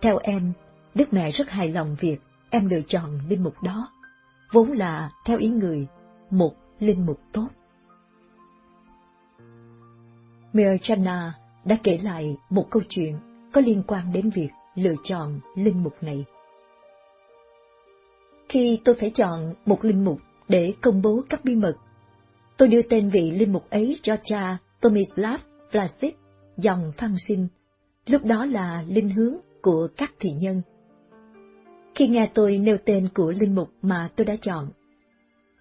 Theo 0.00 0.18
em, 0.22 0.52
Đức 0.94 1.12
Mẹ 1.12 1.30
rất 1.30 1.50
hài 1.50 1.68
lòng 1.68 1.96
việc 2.00 2.20
em 2.50 2.68
lựa 2.68 2.80
chọn 2.86 3.20
linh 3.28 3.42
mục 3.42 3.62
đó, 3.62 3.92
vốn 4.52 4.72
là 4.72 5.10
theo 5.24 5.38
ý 5.38 5.48
người, 5.48 5.86
một 6.30 6.54
linh 6.80 7.06
mục 7.06 7.20
tốt. 7.32 7.48
Mirjana 10.52 11.30
đã 11.64 11.76
kể 11.82 11.98
lại 12.02 12.36
một 12.50 12.66
câu 12.70 12.82
chuyện 12.88 13.16
có 13.52 13.60
liên 13.60 13.82
quan 13.86 14.12
đến 14.12 14.30
việc 14.30 14.50
lựa 14.74 14.94
chọn 15.04 15.40
linh 15.56 15.82
mục 15.82 15.94
này. 16.00 16.24
Khi 18.48 18.80
tôi 18.84 18.94
phải 18.94 19.10
chọn 19.10 19.54
một 19.66 19.84
linh 19.84 20.04
mục 20.04 20.20
để 20.48 20.74
công 20.80 21.02
bố 21.02 21.22
các 21.28 21.44
bí 21.44 21.56
mật, 21.56 21.74
tôi 22.56 22.68
đưa 22.68 22.82
tên 22.82 23.08
vị 23.08 23.30
linh 23.30 23.52
mục 23.52 23.70
ấy 23.70 23.98
cho 24.02 24.16
cha 24.22 24.58
Tomislav 24.80 25.40
Vlasic, 25.72 26.18
dòng 26.56 26.92
phan 26.96 27.14
sinh, 27.28 27.48
lúc 28.06 28.24
đó 28.24 28.44
là 28.44 28.84
linh 28.88 29.10
hướng 29.10 29.34
của 29.62 29.88
các 29.96 30.12
thị 30.18 30.30
nhân. 30.30 30.62
Khi 31.94 32.08
nghe 32.08 32.30
tôi 32.34 32.58
nêu 32.58 32.76
tên 32.84 33.08
của 33.14 33.32
linh 33.32 33.54
mục 33.54 33.70
mà 33.82 34.08
tôi 34.16 34.24
đã 34.24 34.36
chọn, 34.36 34.68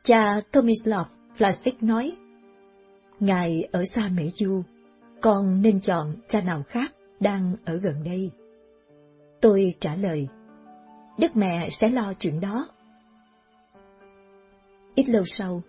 cha 0.04 0.42
Tomislav 0.52 1.06
Vlasic 1.38 1.84
nói, 1.84 2.12
Ngài 3.20 3.64
ở 3.72 3.84
xa 3.86 4.10
Mỹ 4.18 4.32
Du, 4.36 4.64
con 5.22 5.62
nên 5.62 5.82
chọn 5.82 6.16
cha 6.28 6.42
nào 6.42 6.64
khác 6.68 6.94
đang 7.20 7.56
ở 7.66 7.76
gần 7.76 8.04
đây. 8.06 8.32
Tôi 9.42 9.74
trả 9.80 9.96
lời, 9.96 10.28
Đức 11.18 11.36
mẹ 11.36 11.70
sẽ 11.70 11.90
lo 11.90 12.14
chuyện 12.20 12.40
đó. 12.40 12.68
Ít 14.96 15.10
lâu 15.10 15.24
sau, 15.26 15.62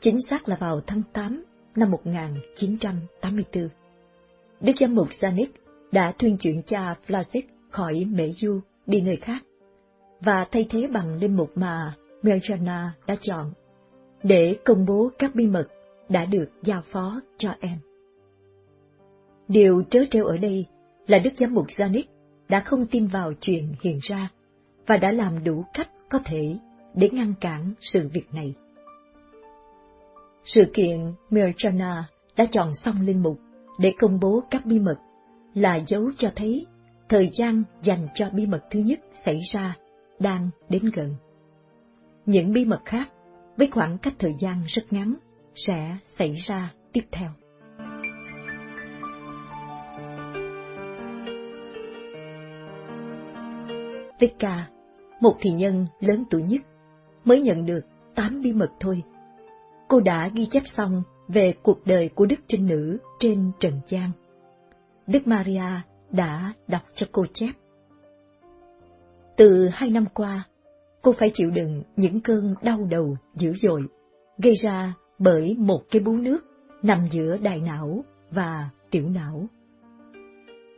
chính 0.00 0.20
xác 0.20 0.48
là 0.48 0.56
vào 0.60 0.80
tháng 0.86 1.02
8 1.12 1.44
năm 1.76 1.90
1984, 1.90 3.68
Đức 4.60 4.72
giám 4.80 4.94
mục 4.94 5.08
Sanic 5.10 5.50
đã 5.92 6.12
thuyên 6.18 6.36
chuyển 6.36 6.62
cha 6.62 6.94
Vlasic 7.06 7.46
khỏi 7.70 8.04
Mễ 8.10 8.28
Du 8.42 8.60
đi 8.86 9.00
nơi 9.00 9.16
khác, 9.16 9.42
và 10.20 10.46
thay 10.52 10.66
thế 10.70 10.86
bằng 10.92 11.14
linh 11.14 11.36
mục 11.36 11.50
mà 11.54 11.94
Melchana 12.22 12.94
đã 13.06 13.16
chọn, 13.20 13.52
để 14.22 14.56
công 14.64 14.86
bố 14.86 15.10
các 15.18 15.34
bí 15.34 15.46
mật 15.46 15.68
đã 16.08 16.24
được 16.24 16.50
giao 16.62 16.82
phó 16.82 17.20
cho 17.36 17.54
em. 17.60 17.78
Điều 19.48 19.82
trớ 19.90 20.00
trêu 20.10 20.24
ở 20.24 20.38
đây 20.38 20.66
là 21.06 21.18
Đức 21.24 21.30
Giám 21.34 21.54
mục 21.54 21.66
Janik 21.66 22.02
đã 22.48 22.60
không 22.60 22.86
tin 22.86 23.06
vào 23.06 23.32
chuyện 23.40 23.74
hiện 23.82 23.98
ra 24.02 24.28
và 24.86 24.96
đã 24.96 25.12
làm 25.12 25.44
đủ 25.44 25.64
cách 25.74 25.88
có 26.10 26.18
thể 26.24 26.56
để 26.94 27.08
ngăn 27.12 27.34
cản 27.40 27.74
sự 27.80 28.08
việc 28.12 28.34
này. 28.34 28.54
Sự 30.44 30.64
kiện 30.74 31.00
Mirjana 31.30 32.02
đã 32.36 32.44
chọn 32.50 32.74
xong 32.74 33.00
linh 33.00 33.22
mục 33.22 33.38
để 33.78 33.94
công 33.98 34.20
bố 34.20 34.42
các 34.50 34.66
bí 34.66 34.78
mật 34.78 34.96
là 35.54 35.78
dấu 35.86 36.10
cho 36.16 36.30
thấy 36.36 36.66
thời 37.08 37.28
gian 37.28 37.62
dành 37.82 38.08
cho 38.14 38.30
bí 38.30 38.46
mật 38.46 38.60
thứ 38.70 38.80
nhất 38.80 39.00
xảy 39.12 39.40
ra 39.52 39.76
đang 40.20 40.50
đến 40.68 40.90
gần. 40.94 41.14
Những 42.26 42.52
bí 42.52 42.64
mật 42.64 42.80
khác 42.84 43.08
với 43.56 43.68
khoảng 43.70 43.98
cách 43.98 44.14
thời 44.18 44.32
gian 44.40 44.62
rất 44.66 44.92
ngắn 44.92 45.12
sẽ 45.54 45.96
xảy 46.06 46.32
ra 46.32 46.72
tiếp 46.92 47.04
theo. 47.12 47.30
Vika, 54.20 54.68
một 55.20 55.36
thị 55.40 55.50
nhân 55.50 55.86
lớn 56.00 56.24
tuổi 56.30 56.42
nhất, 56.42 56.60
mới 57.24 57.40
nhận 57.40 57.66
được 57.66 57.80
tám 58.14 58.40
bí 58.42 58.52
mật 58.52 58.70
thôi. 58.80 59.02
cô 59.88 60.00
đã 60.00 60.30
ghi 60.34 60.46
chép 60.46 60.62
xong 60.66 61.02
về 61.28 61.54
cuộc 61.62 61.86
đời 61.86 62.08
của 62.08 62.26
Đức 62.26 62.40
Trinh 62.46 62.66
Nữ 62.66 62.98
trên 63.20 63.50
Trần 63.60 63.80
gian. 63.88 64.10
Đức 65.06 65.26
Maria 65.26 65.80
đã 66.10 66.52
đọc 66.68 66.82
cho 66.94 67.06
cô 67.12 67.26
chép. 67.32 67.50
Từ 69.40 69.68
hai 69.72 69.90
năm 69.90 70.04
qua, 70.14 70.44
cô 71.02 71.12
phải 71.12 71.30
chịu 71.34 71.50
đựng 71.50 71.82
những 71.96 72.20
cơn 72.20 72.54
đau 72.62 72.86
đầu 72.90 73.16
dữ 73.34 73.52
dội, 73.52 73.82
gây 74.38 74.54
ra 74.54 74.94
bởi 75.18 75.56
một 75.58 75.82
cái 75.90 76.02
bú 76.02 76.16
nước 76.16 76.40
nằm 76.82 77.08
giữa 77.10 77.36
đại 77.36 77.60
não 77.60 78.04
và 78.30 78.70
tiểu 78.90 79.08
não. 79.08 79.46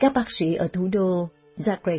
Các 0.01 0.13
bác 0.15 0.31
sĩ 0.31 0.55
ở 0.55 0.69
thủ 0.73 0.89
đô 0.93 1.29
Zagreb, 1.57 1.99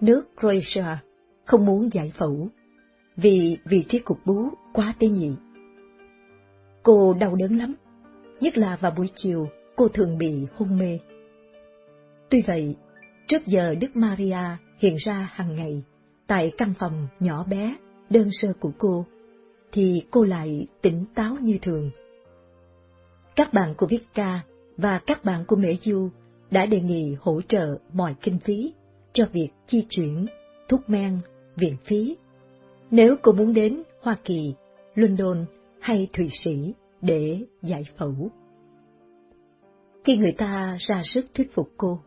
nước 0.00 0.24
Croatia, 0.40 0.96
không 1.44 1.66
muốn 1.66 1.92
giải 1.92 2.12
phẫu 2.14 2.48
vì 3.16 3.58
vị 3.64 3.84
trí 3.88 3.98
cục 3.98 4.18
bú 4.26 4.48
quá 4.72 4.94
tế 4.98 5.08
nhị. 5.08 5.32
Cô 6.82 7.14
đau 7.14 7.34
đớn 7.36 7.58
lắm, 7.58 7.74
nhất 8.40 8.58
là 8.58 8.76
vào 8.76 8.92
buổi 8.96 9.10
chiều 9.14 9.48
cô 9.76 9.88
thường 9.88 10.18
bị 10.18 10.46
hôn 10.54 10.78
mê. 10.78 10.98
Tuy 12.30 12.42
vậy, 12.42 12.76
trước 13.28 13.46
giờ 13.46 13.74
Đức 13.80 13.96
Maria 13.96 14.38
hiện 14.82 14.96
ra 14.96 15.28
hàng 15.32 15.54
ngày 15.54 15.82
tại 16.26 16.52
căn 16.58 16.74
phòng 16.78 17.08
nhỏ 17.20 17.44
bé, 17.44 17.76
đơn 18.10 18.28
sơ 18.30 18.52
của 18.60 18.72
cô, 18.78 19.06
thì 19.72 20.02
cô 20.10 20.24
lại 20.24 20.66
tỉnh 20.82 21.04
táo 21.14 21.36
như 21.40 21.58
thường. 21.62 21.90
Các 23.36 23.52
bạn 23.52 23.74
của 23.74 23.86
Vicca 23.86 24.44
và 24.76 25.00
các 25.06 25.24
bạn 25.24 25.44
của 25.48 25.56
Mễ 25.56 25.74
Du 25.82 26.08
đã 26.50 26.66
đề 26.66 26.80
nghị 26.80 27.16
hỗ 27.20 27.42
trợ 27.42 27.78
mọi 27.92 28.14
kinh 28.20 28.38
phí 28.38 28.72
cho 29.12 29.26
việc 29.32 29.48
chi 29.66 29.86
chuyển, 29.88 30.26
thuốc 30.68 30.90
men, 30.90 31.18
viện 31.56 31.76
phí. 31.84 32.16
Nếu 32.90 33.16
cô 33.22 33.32
muốn 33.32 33.54
đến 33.54 33.82
Hoa 34.00 34.16
Kỳ, 34.24 34.54
London 34.94 35.44
hay 35.80 36.08
Thụy 36.12 36.28
Sĩ 36.32 36.74
để 37.00 37.40
giải 37.62 37.84
phẫu. 37.96 38.30
Khi 40.04 40.16
người 40.16 40.32
ta 40.32 40.76
ra 40.78 41.02
sức 41.04 41.24
thuyết 41.34 41.54
phục 41.54 41.68
cô, 41.76 42.00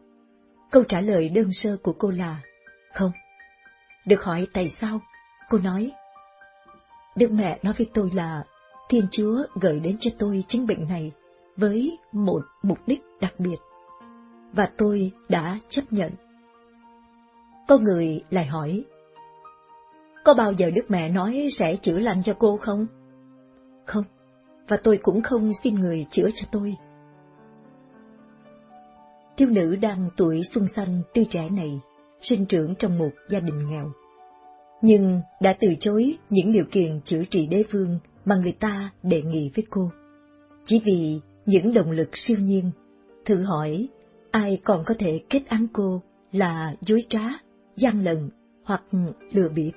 câu 0.71 0.83
trả 0.83 1.01
lời 1.01 1.29
đơn 1.29 1.49
sơ 1.53 1.77
của 1.77 1.93
cô 1.93 2.09
là 2.09 2.41
không. 2.95 3.11
Được 4.05 4.23
hỏi 4.23 4.47
tại 4.53 4.69
sao, 4.69 4.99
cô 5.49 5.57
nói, 5.57 5.91
Đức 7.15 7.31
mẹ 7.31 7.59
nói 7.63 7.73
với 7.77 7.89
tôi 7.93 8.11
là 8.13 8.43
Thiên 8.89 9.07
Chúa 9.11 9.43
gửi 9.61 9.79
đến 9.79 9.97
cho 9.99 10.11
tôi 10.19 10.43
chứng 10.47 10.67
bệnh 10.67 10.87
này 10.87 11.11
với 11.57 11.97
một 12.11 12.41
mục 12.63 12.77
đích 12.87 13.01
đặc 13.21 13.33
biệt, 13.39 13.57
và 14.53 14.69
tôi 14.77 15.11
đã 15.29 15.59
chấp 15.69 15.81
nhận. 15.89 16.11
Có 17.67 17.77
người 17.77 18.23
lại 18.29 18.45
hỏi, 18.45 18.85
có 20.23 20.33
bao 20.33 20.51
giờ 20.51 20.71
Đức 20.75 20.85
Mẹ 20.91 21.09
nói 21.09 21.47
sẽ 21.57 21.75
chữa 21.75 21.99
lành 21.99 22.23
cho 22.23 22.33
cô 22.39 22.57
không? 22.57 22.87
Không, 23.85 24.03
và 24.67 24.77
tôi 24.77 24.99
cũng 25.03 25.21
không 25.21 25.53
xin 25.53 25.75
người 25.75 26.07
chữa 26.11 26.29
cho 26.35 26.47
tôi. 26.51 26.75
Thiếu 29.37 29.49
nữ 29.49 29.75
đang 29.75 30.09
tuổi 30.17 30.41
xuân 30.53 30.67
xanh 30.67 31.01
tươi 31.13 31.25
trẻ 31.29 31.49
này, 31.49 31.79
sinh 32.21 32.45
trưởng 32.45 32.75
trong 32.79 32.97
một 32.97 33.11
gia 33.29 33.39
đình 33.39 33.69
nghèo. 33.69 33.91
Nhưng 34.81 35.21
đã 35.41 35.55
từ 35.59 35.67
chối 35.79 36.17
những 36.29 36.51
điều 36.51 36.65
kiện 36.71 37.01
chữa 37.01 37.23
trị 37.29 37.47
đế 37.51 37.63
vương 37.71 37.99
mà 38.25 38.35
người 38.35 38.53
ta 38.59 38.91
đề 39.03 39.21
nghị 39.21 39.51
với 39.55 39.65
cô. 39.69 39.91
Chỉ 40.65 40.81
vì 40.85 41.19
những 41.45 41.73
động 41.73 41.91
lực 41.91 42.17
siêu 42.17 42.37
nhiên, 42.39 42.71
thử 43.25 43.43
hỏi 43.43 43.87
ai 44.31 44.61
còn 44.63 44.83
có 44.85 44.93
thể 44.99 45.21
kết 45.29 45.41
án 45.47 45.67
cô 45.73 46.01
là 46.31 46.75
dối 46.81 47.03
trá, 47.09 47.21
gian 47.75 48.03
lận 48.03 48.29
hoặc 48.63 48.83
lừa 49.31 49.49
bịp. 49.49 49.71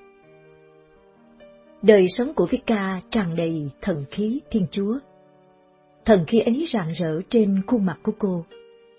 Đời 1.82 2.08
sống 2.08 2.34
của 2.34 2.46
Vika 2.46 3.00
tràn 3.10 3.36
đầy 3.36 3.70
thần 3.80 4.04
khí 4.10 4.40
Thiên 4.50 4.66
Chúa. 4.70 4.98
Thần 6.04 6.24
khí 6.26 6.40
ấy 6.40 6.66
rạng 6.68 6.92
rỡ 6.92 7.20
trên 7.28 7.62
khuôn 7.66 7.86
mặt 7.86 7.98
của 8.02 8.12
cô, 8.18 8.44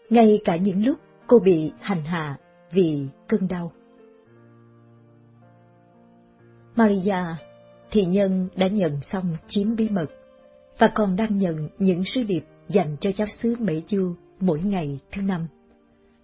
ngay 0.09 0.42
cả 0.43 0.56
những 0.56 0.85
lúc 0.85 0.98
cô 1.27 1.40
bị 1.40 1.72
hành 1.80 2.03
hạ 2.03 2.38
vì 2.72 3.07
cơn 3.27 3.48
đau. 3.48 3.72
Maria, 6.75 7.23
thị 7.91 8.06
nhân 8.06 8.49
đã 8.56 8.67
nhận 8.67 9.01
xong 9.01 9.35
chiếm 9.48 9.75
bí 9.75 9.89
mật, 9.89 10.07
và 10.77 10.91
còn 10.95 11.15
đang 11.15 11.38
nhận 11.38 11.69
những 11.77 12.03
sứ 12.03 12.23
điệp 12.23 12.43
dành 12.67 12.95
cho 12.99 13.11
giáo 13.11 13.27
sứ 13.27 13.56
Mỹ 13.59 13.83
Du 13.89 14.14
mỗi 14.39 14.59
ngày 14.59 14.99
thứ 15.11 15.22
năm, 15.22 15.48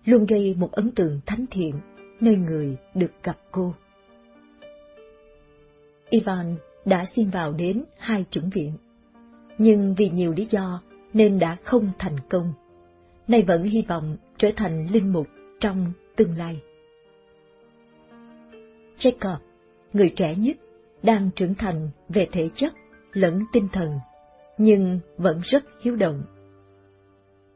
luôn 0.06 0.26
gây 0.26 0.56
một 0.60 0.72
ấn 0.72 0.92
tượng 0.92 1.20
thánh 1.26 1.46
thiện 1.52 1.80
nơi 2.20 2.36
người 2.36 2.78
được 2.94 3.12
gặp 3.24 3.38
cô. 3.52 3.74
Ivan 6.10 6.56
đã 6.86 7.06
xin 7.06 7.30
vào 7.30 7.54
đến 7.54 7.84
hai 7.98 8.26
chủng 8.30 8.50
viện, 8.50 8.74
nhưng 9.58 9.96
vì 9.98 10.10
nhiều 10.10 10.34
lý 10.34 10.46
do 10.46 10.82
nên 11.14 11.40
đã 11.40 11.56
không 11.64 11.92
thành 12.00 12.16
công. 12.30 12.54
Nay 13.28 13.44
vẫn 13.48 13.64
hy 13.64 13.82
vọng 13.88 14.18
trở 14.38 14.52
thành 14.56 14.88
linh 14.92 15.14
mục 15.14 15.28
trong 15.60 15.94
tương 16.16 16.38
lai. 16.38 16.62
Jacob, 18.98 19.38
người 19.94 20.14
trẻ 20.16 20.36
nhất, 20.36 20.58
đang 21.04 21.30
trưởng 21.36 21.56
thành 21.56 21.90
về 22.10 22.28
thể 22.32 22.50
chất 22.56 22.74
lẫn 23.14 23.44
tinh 23.52 23.68
thần, 23.74 23.90
nhưng 24.58 25.00
vẫn 25.18 25.42
rất 25.44 25.64
hiếu 25.82 25.96
động. 25.96 26.24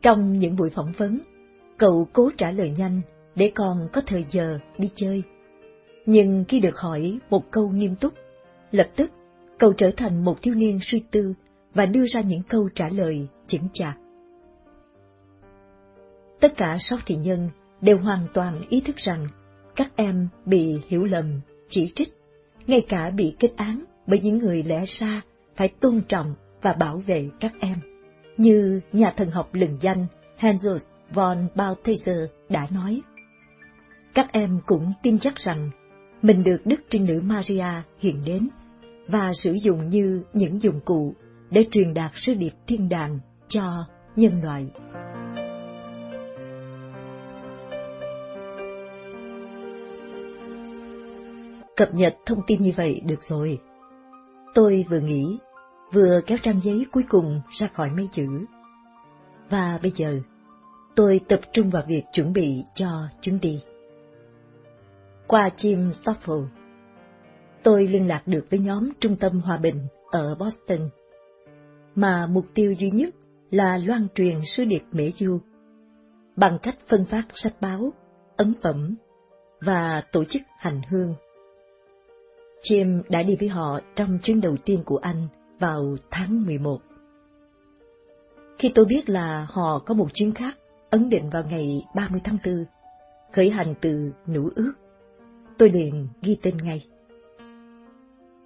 Trong 0.02 0.38
những 0.38 0.56
buổi 0.56 0.70
phỏng 0.70 0.92
vấn, 0.98 1.20
cậu 1.78 2.08
cố 2.14 2.32
trả 2.38 2.52
lời 2.52 2.74
nhanh 2.78 3.02
để 3.36 3.52
còn 3.56 3.90
có 3.94 4.02
thời 4.08 4.26
giờ 4.30 4.60
đi 4.78 4.90
chơi. 4.96 5.24
Nhưng 6.06 6.46
khi 6.48 6.60
được 6.60 6.78
hỏi 6.78 7.20
một 7.30 7.52
câu 7.52 7.70
nghiêm 7.70 7.96
túc 7.96 8.14
Lập 8.72 8.88
tức, 8.96 9.12
cậu 9.58 9.74
trở 9.74 9.92
thành 9.98 10.26
một 10.26 10.42
thiếu 10.42 10.54
niên 10.56 10.80
suy 10.82 11.04
tư 11.12 11.34
và 11.74 11.86
đưa 11.86 12.06
ra 12.14 12.22
những 12.22 12.42
câu 12.50 12.70
trả 12.76 12.90
lời 12.90 13.28
chững 13.48 13.68
chạc. 13.74 13.98
Tất 16.40 16.58
cả 16.58 16.78
sáu 16.80 17.00
thị 17.06 17.16
nhân 17.16 17.50
đều 17.82 17.98
hoàn 17.98 18.28
toàn 18.34 18.62
ý 18.70 18.82
thức 18.82 18.96
rằng 18.96 19.28
các 19.76 19.92
em 19.96 20.28
bị 20.46 20.82
hiểu 20.88 21.06
lầm, 21.06 21.42
chỉ 21.70 21.92
trích, 21.96 22.14
ngay 22.68 22.82
cả 22.90 23.10
bị 23.16 23.36
kết 23.40 23.52
án 23.56 23.84
bởi 24.08 24.20
những 24.20 24.38
người 24.38 24.64
lẽ 24.64 24.84
ra 24.86 25.22
phải 25.56 25.68
tôn 25.68 26.02
trọng 26.08 26.36
và 26.62 26.74
bảo 26.74 26.98
vệ 26.98 27.30
các 27.40 27.54
em. 27.60 27.80
Như 28.38 28.82
nhà 28.94 29.12
thần 29.18 29.30
học 29.30 29.50
lừng 29.54 29.78
danh 29.82 30.06
Hans 30.38 30.66
von 31.14 31.48
Balthasar 31.56 32.20
đã 32.50 32.68
nói. 32.72 33.02
Các 34.14 34.32
em 34.32 34.60
cũng 34.66 34.94
tin 35.04 35.20
chắc 35.20 35.36
rằng 35.36 35.70
mình 36.22 36.44
được 36.44 36.58
Đức 36.66 36.82
Trinh 36.90 37.06
Nữ 37.06 37.22
Maria 37.24 37.82
hiện 38.00 38.24
đến 38.26 38.50
và 39.08 39.34
sử 39.34 39.54
dụng 39.54 39.90
như 39.90 40.24
những 40.34 40.62
dụng 40.62 40.80
cụ 40.86 41.16
để 41.52 41.66
truyền 41.72 41.94
đạt 41.94 42.12
sứ 42.16 42.34
điệp 42.34 42.52
thiên 42.68 42.90
đàng 42.90 43.20
cho 43.48 43.86
nhân 44.16 44.44
loại. 44.44 44.66
Cập 51.80 51.94
nhật 51.94 52.16
thông 52.26 52.42
tin 52.48 52.62
như 52.62 52.72
vậy 52.78 53.02
được 53.06 53.24
rồi. 53.28 53.60
Tôi 54.54 54.86
vừa 54.90 55.00
nghĩ, 55.00 55.38
vừa 55.94 56.22
kéo 56.26 56.38
trang 56.44 56.60
giấy 56.64 56.86
cuối 56.92 57.04
cùng 57.10 57.42
ra 57.50 57.68
khỏi 57.68 57.90
mấy 57.98 58.10
chữ. 58.12 58.46
Và 59.50 59.80
bây 59.82 59.92
giờ, 59.96 60.20
tôi 60.96 61.22
tập 61.28 61.40
trung 61.54 61.70
vào 61.70 61.84
việc 61.88 62.04
chuẩn 62.14 62.34
bị 62.34 62.64
cho 62.74 62.88
chuyến 63.22 63.40
đi. 63.40 63.62
Qua 65.28 65.50
chim 65.56 65.90
Stoffel, 65.90 66.48
tôi 67.64 67.88
liên 67.88 68.08
lạc 68.08 68.28
được 68.28 68.46
với 68.50 68.60
nhóm 68.60 68.90
Trung 69.00 69.16
tâm 69.16 69.42
Hòa 69.42 69.58
Bình 69.58 69.88
ở 70.12 70.36
Boston, 70.40 70.90
mà 71.96 72.28
mục 72.28 72.46
tiêu 72.54 72.74
duy 72.80 72.90
nhất 72.90 73.10
là 73.52 73.78
loan 73.86 74.08
truyền 74.16 74.36
sứ 74.46 74.64
điệp 74.66 74.84
Mễ 74.92 75.10
Du 75.10 75.40
bằng 76.36 76.58
cách 76.64 76.78
phân 76.88 77.06
phát 77.06 77.24
sách 77.34 77.54
báo, 77.62 77.94
ấn 78.38 78.54
phẩm 78.64 78.96
và 79.62 80.02
tổ 80.12 80.24
chức 80.24 80.42
hành 80.58 80.82
hương. 80.90 81.14
Jim 82.62 83.02
đã 83.10 83.24
đi 83.24 83.36
với 83.40 83.50
họ 83.50 83.80
trong 83.96 84.20
chuyến 84.24 84.42
đầu 84.42 84.56
tiên 84.66 84.84
của 84.86 84.98
anh 84.98 85.28
vào 85.60 85.96
tháng 86.12 86.46
11. 86.46 86.78
Khi 88.58 88.72
tôi 88.76 88.86
biết 88.86 89.10
là 89.10 89.48
họ 89.50 89.80
có 89.86 89.94
một 89.94 90.08
chuyến 90.14 90.34
khác 90.34 90.58
ấn 90.90 91.10
định 91.10 91.30
vào 91.30 91.44
ngày 91.44 91.86
30 91.96 92.22
tháng 92.24 92.38
4, 92.46 92.66
khởi 93.32 93.50
hành 93.50 93.74
từ 93.82 94.12
Nữ 94.28 94.50
Ước, 94.56 94.74
tôi 95.58 95.70
liền 95.70 96.08
ghi 96.22 96.38
tên 96.42 96.58
ngay 96.58 96.86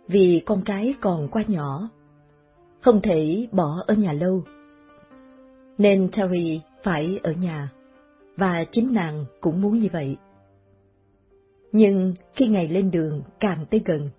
vì 0.07 0.43
con 0.45 0.61
cái 0.65 0.95
còn 1.01 1.27
quá 1.27 1.43
nhỏ, 1.47 1.89
không 2.81 3.01
thể 3.01 3.47
bỏ 3.51 3.83
ở 3.87 3.93
nhà 3.93 4.13
lâu. 4.13 4.43
Nên 5.77 6.09
Terry 6.11 6.61
phải 6.83 7.19
ở 7.23 7.31
nhà, 7.31 7.71
và 8.37 8.63
chính 8.71 8.93
nàng 8.93 9.25
cũng 9.41 9.61
muốn 9.61 9.79
như 9.79 9.87
vậy. 9.93 10.17
Nhưng 11.73 12.13
khi 12.35 12.47
ngày 12.47 12.67
lên 12.67 12.91
đường 12.91 13.21
càng 13.39 13.65
tới 13.69 13.81
gần, 13.85 14.09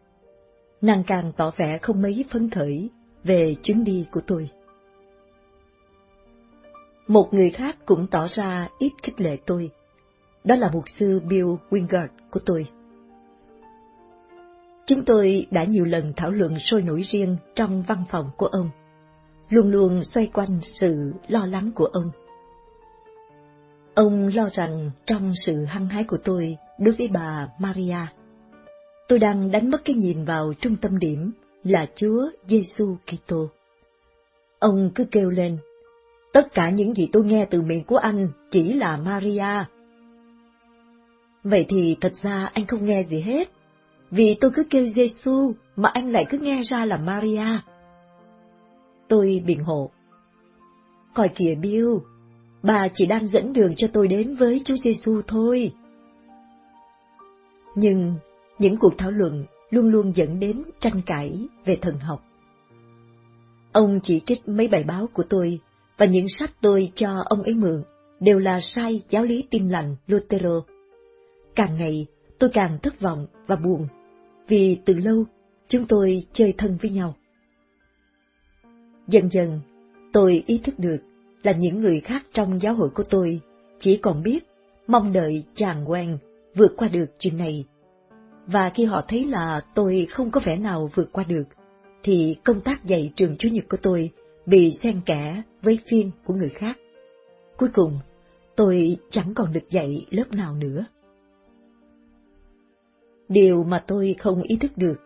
nàng 0.80 1.02
càng 1.06 1.32
tỏ 1.36 1.50
vẻ 1.56 1.78
không 1.78 2.02
mấy 2.02 2.24
phấn 2.30 2.50
khởi 2.50 2.90
về 3.24 3.54
chuyến 3.62 3.84
đi 3.84 4.06
của 4.12 4.20
tôi. 4.26 4.50
Một 7.06 7.28
người 7.34 7.50
khác 7.50 7.76
cũng 7.86 8.06
tỏ 8.06 8.26
ra 8.28 8.68
ít 8.78 8.92
khích 9.02 9.20
lệ 9.20 9.36
tôi, 9.46 9.70
đó 10.44 10.56
là 10.56 10.70
mục 10.72 10.88
sư 10.88 11.20
Bill 11.28 11.46
Wingard 11.70 12.08
của 12.30 12.40
tôi. 12.46 12.66
Chúng 14.86 15.04
tôi 15.04 15.46
đã 15.50 15.64
nhiều 15.64 15.84
lần 15.84 16.12
thảo 16.16 16.30
luận 16.30 16.58
sôi 16.58 16.82
nổi 16.82 17.02
riêng 17.02 17.36
trong 17.54 17.82
văn 17.82 18.04
phòng 18.10 18.30
của 18.36 18.46
ông, 18.46 18.70
luôn 19.48 19.70
luôn 19.70 20.04
xoay 20.04 20.26
quanh 20.26 20.60
sự 20.62 21.12
lo 21.28 21.46
lắng 21.46 21.70
của 21.74 21.86
ông. 21.86 22.10
Ông 23.94 24.28
lo 24.34 24.48
rằng 24.52 24.90
trong 25.04 25.32
sự 25.46 25.64
hăng 25.64 25.88
hái 25.88 26.04
của 26.04 26.18
tôi 26.24 26.56
đối 26.78 26.94
với 26.94 27.08
bà 27.12 27.48
Maria, 27.58 28.06
tôi 29.08 29.18
đang 29.18 29.50
đánh 29.50 29.70
mất 29.70 29.84
cái 29.84 29.96
nhìn 29.96 30.24
vào 30.24 30.52
trung 30.60 30.76
tâm 30.76 30.98
điểm 30.98 31.30
là 31.64 31.86
Chúa 31.96 32.30
Giêsu 32.46 32.96
Kitô. 33.06 33.48
Ông 34.58 34.90
cứ 34.94 35.04
kêu 35.04 35.30
lên, 35.30 35.58
tất 36.32 36.54
cả 36.54 36.70
những 36.70 36.94
gì 36.94 37.08
tôi 37.12 37.24
nghe 37.24 37.46
từ 37.50 37.62
miệng 37.62 37.84
của 37.84 37.96
anh 37.96 38.28
chỉ 38.50 38.72
là 38.72 38.96
Maria. 38.96 39.64
Vậy 41.44 41.66
thì 41.68 41.96
thật 42.00 42.14
ra 42.14 42.50
anh 42.54 42.66
không 42.66 42.84
nghe 42.84 43.02
gì 43.02 43.20
hết, 43.20 43.50
vì 44.10 44.34
tôi 44.40 44.50
cứ 44.54 44.64
kêu 44.70 44.86
Giêsu 44.86 45.52
mà 45.76 45.90
anh 45.94 46.12
lại 46.12 46.24
cứ 46.30 46.38
nghe 46.38 46.62
ra 46.62 46.84
là 46.84 46.96
Maria. 46.96 47.46
Tôi 49.08 49.42
biện 49.46 49.64
hộ. 49.64 49.90
Coi 51.14 51.28
kìa 51.28 51.54
Bill, 51.54 51.88
bà 52.62 52.88
chỉ 52.94 53.06
đang 53.06 53.26
dẫn 53.26 53.52
đường 53.52 53.74
cho 53.76 53.88
tôi 53.92 54.08
đến 54.08 54.36
với 54.36 54.62
Chúa 54.64 54.76
Giêsu 54.76 55.22
thôi. 55.26 55.72
Nhưng 57.74 58.14
những 58.58 58.76
cuộc 58.76 58.98
thảo 58.98 59.10
luận 59.10 59.44
luôn 59.70 59.88
luôn 59.88 60.16
dẫn 60.16 60.40
đến 60.40 60.62
tranh 60.80 61.00
cãi 61.06 61.48
về 61.64 61.76
thần 61.76 61.98
học. 61.98 62.24
Ông 63.72 64.00
chỉ 64.02 64.20
trích 64.20 64.48
mấy 64.48 64.68
bài 64.68 64.84
báo 64.84 65.08
của 65.12 65.24
tôi 65.28 65.60
và 65.98 66.06
những 66.06 66.28
sách 66.28 66.50
tôi 66.60 66.92
cho 66.94 67.08
ông 67.24 67.42
ấy 67.42 67.54
mượn 67.54 67.82
đều 68.20 68.38
là 68.38 68.60
sai 68.60 69.02
giáo 69.08 69.24
lý 69.24 69.44
tin 69.50 69.68
lành 69.68 69.96
Lutero. 70.06 70.64
Càng 71.54 71.76
ngày 71.76 72.06
tôi 72.38 72.50
càng 72.52 72.78
thất 72.82 73.00
vọng 73.00 73.26
và 73.46 73.56
buồn 73.56 73.88
vì 74.48 74.78
từ 74.84 74.98
lâu 74.98 75.24
chúng 75.68 75.86
tôi 75.86 76.26
chơi 76.32 76.54
thân 76.58 76.78
với 76.82 76.90
nhau. 76.90 77.14
Dần 79.08 79.30
dần, 79.30 79.60
tôi 80.12 80.44
ý 80.46 80.58
thức 80.58 80.78
được 80.78 80.98
là 81.42 81.52
những 81.52 81.80
người 81.80 82.00
khác 82.00 82.26
trong 82.32 82.58
giáo 82.60 82.74
hội 82.74 82.88
của 82.94 83.04
tôi 83.10 83.40
chỉ 83.78 83.96
còn 83.96 84.22
biết 84.22 84.46
mong 84.86 85.12
đợi 85.12 85.44
chàng 85.54 85.90
quen 85.90 86.18
vượt 86.54 86.74
qua 86.76 86.88
được 86.88 87.06
chuyện 87.18 87.36
này. 87.36 87.64
Và 88.46 88.70
khi 88.70 88.84
họ 88.84 89.04
thấy 89.08 89.24
là 89.24 89.60
tôi 89.74 90.06
không 90.10 90.30
có 90.30 90.40
vẻ 90.44 90.56
nào 90.56 90.90
vượt 90.94 91.12
qua 91.12 91.24
được, 91.24 91.44
thì 92.02 92.36
công 92.44 92.60
tác 92.60 92.84
dạy 92.84 93.12
trường 93.16 93.36
Chủ 93.36 93.48
nhật 93.48 93.64
của 93.68 93.76
tôi 93.82 94.10
bị 94.46 94.70
xen 94.82 95.00
kẽ 95.06 95.42
với 95.62 95.78
phiên 95.86 96.10
của 96.24 96.34
người 96.34 96.48
khác. 96.48 96.78
Cuối 97.56 97.68
cùng, 97.74 97.98
tôi 98.56 98.96
chẳng 99.10 99.34
còn 99.34 99.52
được 99.52 99.70
dạy 99.70 100.06
lớp 100.10 100.32
nào 100.32 100.54
nữa. 100.54 100.84
Điều 103.28 103.64
mà 103.64 103.78
tôi 103.86 104.16
không 104.18 104.42
ý 104.42 104.56
thức 104.56 104.70
được, 104.76 105.00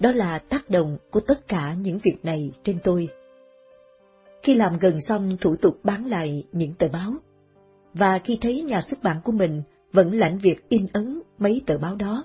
đó 0.00 0.12
là 0.12 0.38
tác 0.38 0.70
động 0.70 0.98
của 1.10 1.20
tất 1.20 1.48
cả 1.48 1.74
những 1.74 1.98
việc 2.02 2.16
này 2.22 2.50
trên 2.62 2.78
tôi. 2.84 3.08
Khi 4.42 4.54
làm 4.54 4.78
gần 4.78 5.00
xong 5.00 5.36
thủ 5.40 5.56
tục 5.56 5.78
bán 5.82 6.06
lại 6.06 6.44
những 6.52 6.74
tờ 6.74 6.88
báo, 6.92 7.12
và 7.94 8.18
khi 8.18 8.38
thấy 8.40 8.62
nhà 8.62 8.80
xuất 8.80 9.02
bản 9.02 9.20
của 9.24 9.32
mình 9.32 9.62
vẫn 9.92 10.12
lãnh 10.12 10.38
việc 10.38 10.68
in 10.68 10.86
ấn 10.92 11.22
mấy 11.38 11.62
tờ 11.66 11.78
báo 11.78 11.96
đó, 11.96 12.24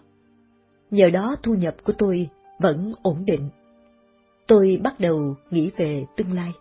nhờ 0.91 1.09
đó 1.09 1.35
thu 1.43 1.53
nhập 1.53 1.75
của 1.83 1.93
tôi 1.97 2.29
vẫn 2.59 2.93
ổn 3.01 3.25
định. 3.25 3.49
Tôi 4.47 4.79
bắt 4.83 4.99
đầu 4.99 5.35
nghĩ 5.51 5.71
về 5.77 6.05
tương 6.15 6.33
lai. 6.33 6.51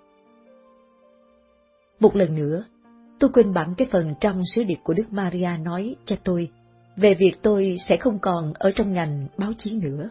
Một 2.00 2.16
lần 2.16 2.34
nữa, 2.34 2.64
tôi 3.18 3.30
quên 3.34 3.54
bẵng 3.54 3.74
cái 3.78 3.88
phần 3.92 4.14
trong 4.20 4.42
sứ 4.54 4.64
điệp 4.64 4.78
của 4.84 4.94
Đức 4.94 5.12
Maria 5.12 5.50
nói 5.64 5.96
cho 6.04 6.16
tôi 6.24 6.48
về 6.96 7.14
việc 7.14 7.32
tôi 7.42 7.76
sẽ 7.78 7.96
không 7.96 8.18
còn 8.18 8.52
ở 8.54 8.72
trong 8.74 8.92
ngành 8.92 9.28
báo 9.36 9.52
chí 9.58 9.80
nữa. 9.82 10.10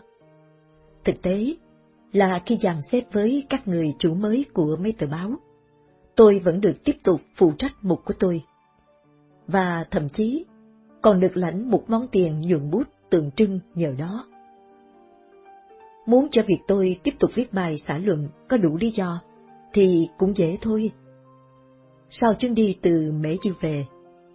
Thực 1.04 1.22
tế 1.22 1.54
là 2.14 2.40
khi 2.46 2.58
dàn 2.58 2.82
xếp 2.92 3.04
với 3.12 3.44
các 3.50 3.68
người 3.68 3.94
chủ 4.00 4.16
mới 4.16 4.46
của 4.54 4.78
mấy 4.80 4.94
tờ 4.98 5.08
báo, 5.12 5.32
tôi 6.16 6.40
vẫn 6.40 6.62
được 6.62 6.84
tiếp 6.84 6.96
tục 7.04 7.22
phụ 7.36 7.54
trách 7.58 7.74
mục 7.82 8.00
của 8.06 8.14
tôi. 8.20 8.44
Và 9.48 9.86
thậm 9.92 10.10
chí 10.10 10.46
còn 11.02 11.20
được 11.20 11.38
lãnh 11.38 11.72
một 11.72 11.84
món 11.88 12.08
tiền 12.12 12.42
nhuận 12.42 12.72
bút 12.72 12.88
tượng 13.10 13.32
trưng 13.32 13.60
nhờ 13.76 13.94
đó. 13.98 14.26
Muốn 16.06 16.28
cho 16.32 16.44
việc 16.48 16.60
tôi 16.68 17.00
tiếp 17.04 17.12
tục 17.20 17.32
viết 17.34 17.54
bài 17.54 17.78
xã 17.78 17.98
luận 17.98 18.28
có 18.50 18.58
đủ 18.58 18.78
lý 18.78 18.90
do, 18.90 19.22
thì 19.74 20.08
cũng 20.18 20.38
dễ 20.38 20.58
thôi. 20.62 20.92
Sau 22.10 22.34
chuyến 22.34 22.56
đi 22.56 22.78
từ 22.82 23.12
Mễ 23.12 23.38
Du 23.44 23.52
về, 23.62 23.86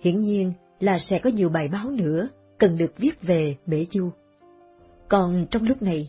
hiển 0.01 0.23
nhiên 0.23 0.53
là 0.81 0.99
sẽ 0.99 1.19
có 1.19 1.31
nhiều 1.31 1.49
bài 1.49 1.69
báo 1.69 1.91
nữa 1.91 2.29
cần 2.59 2.79
được 2.79 2.99
viết 2.99 3.23
về 3.23 3.57
Mễ 3.67 3.85
Du. 3.91 4.11
Còn 5.09 5.47
trong 5.51 5.63
lúc 5.63 5.83
này, 5.83 6.09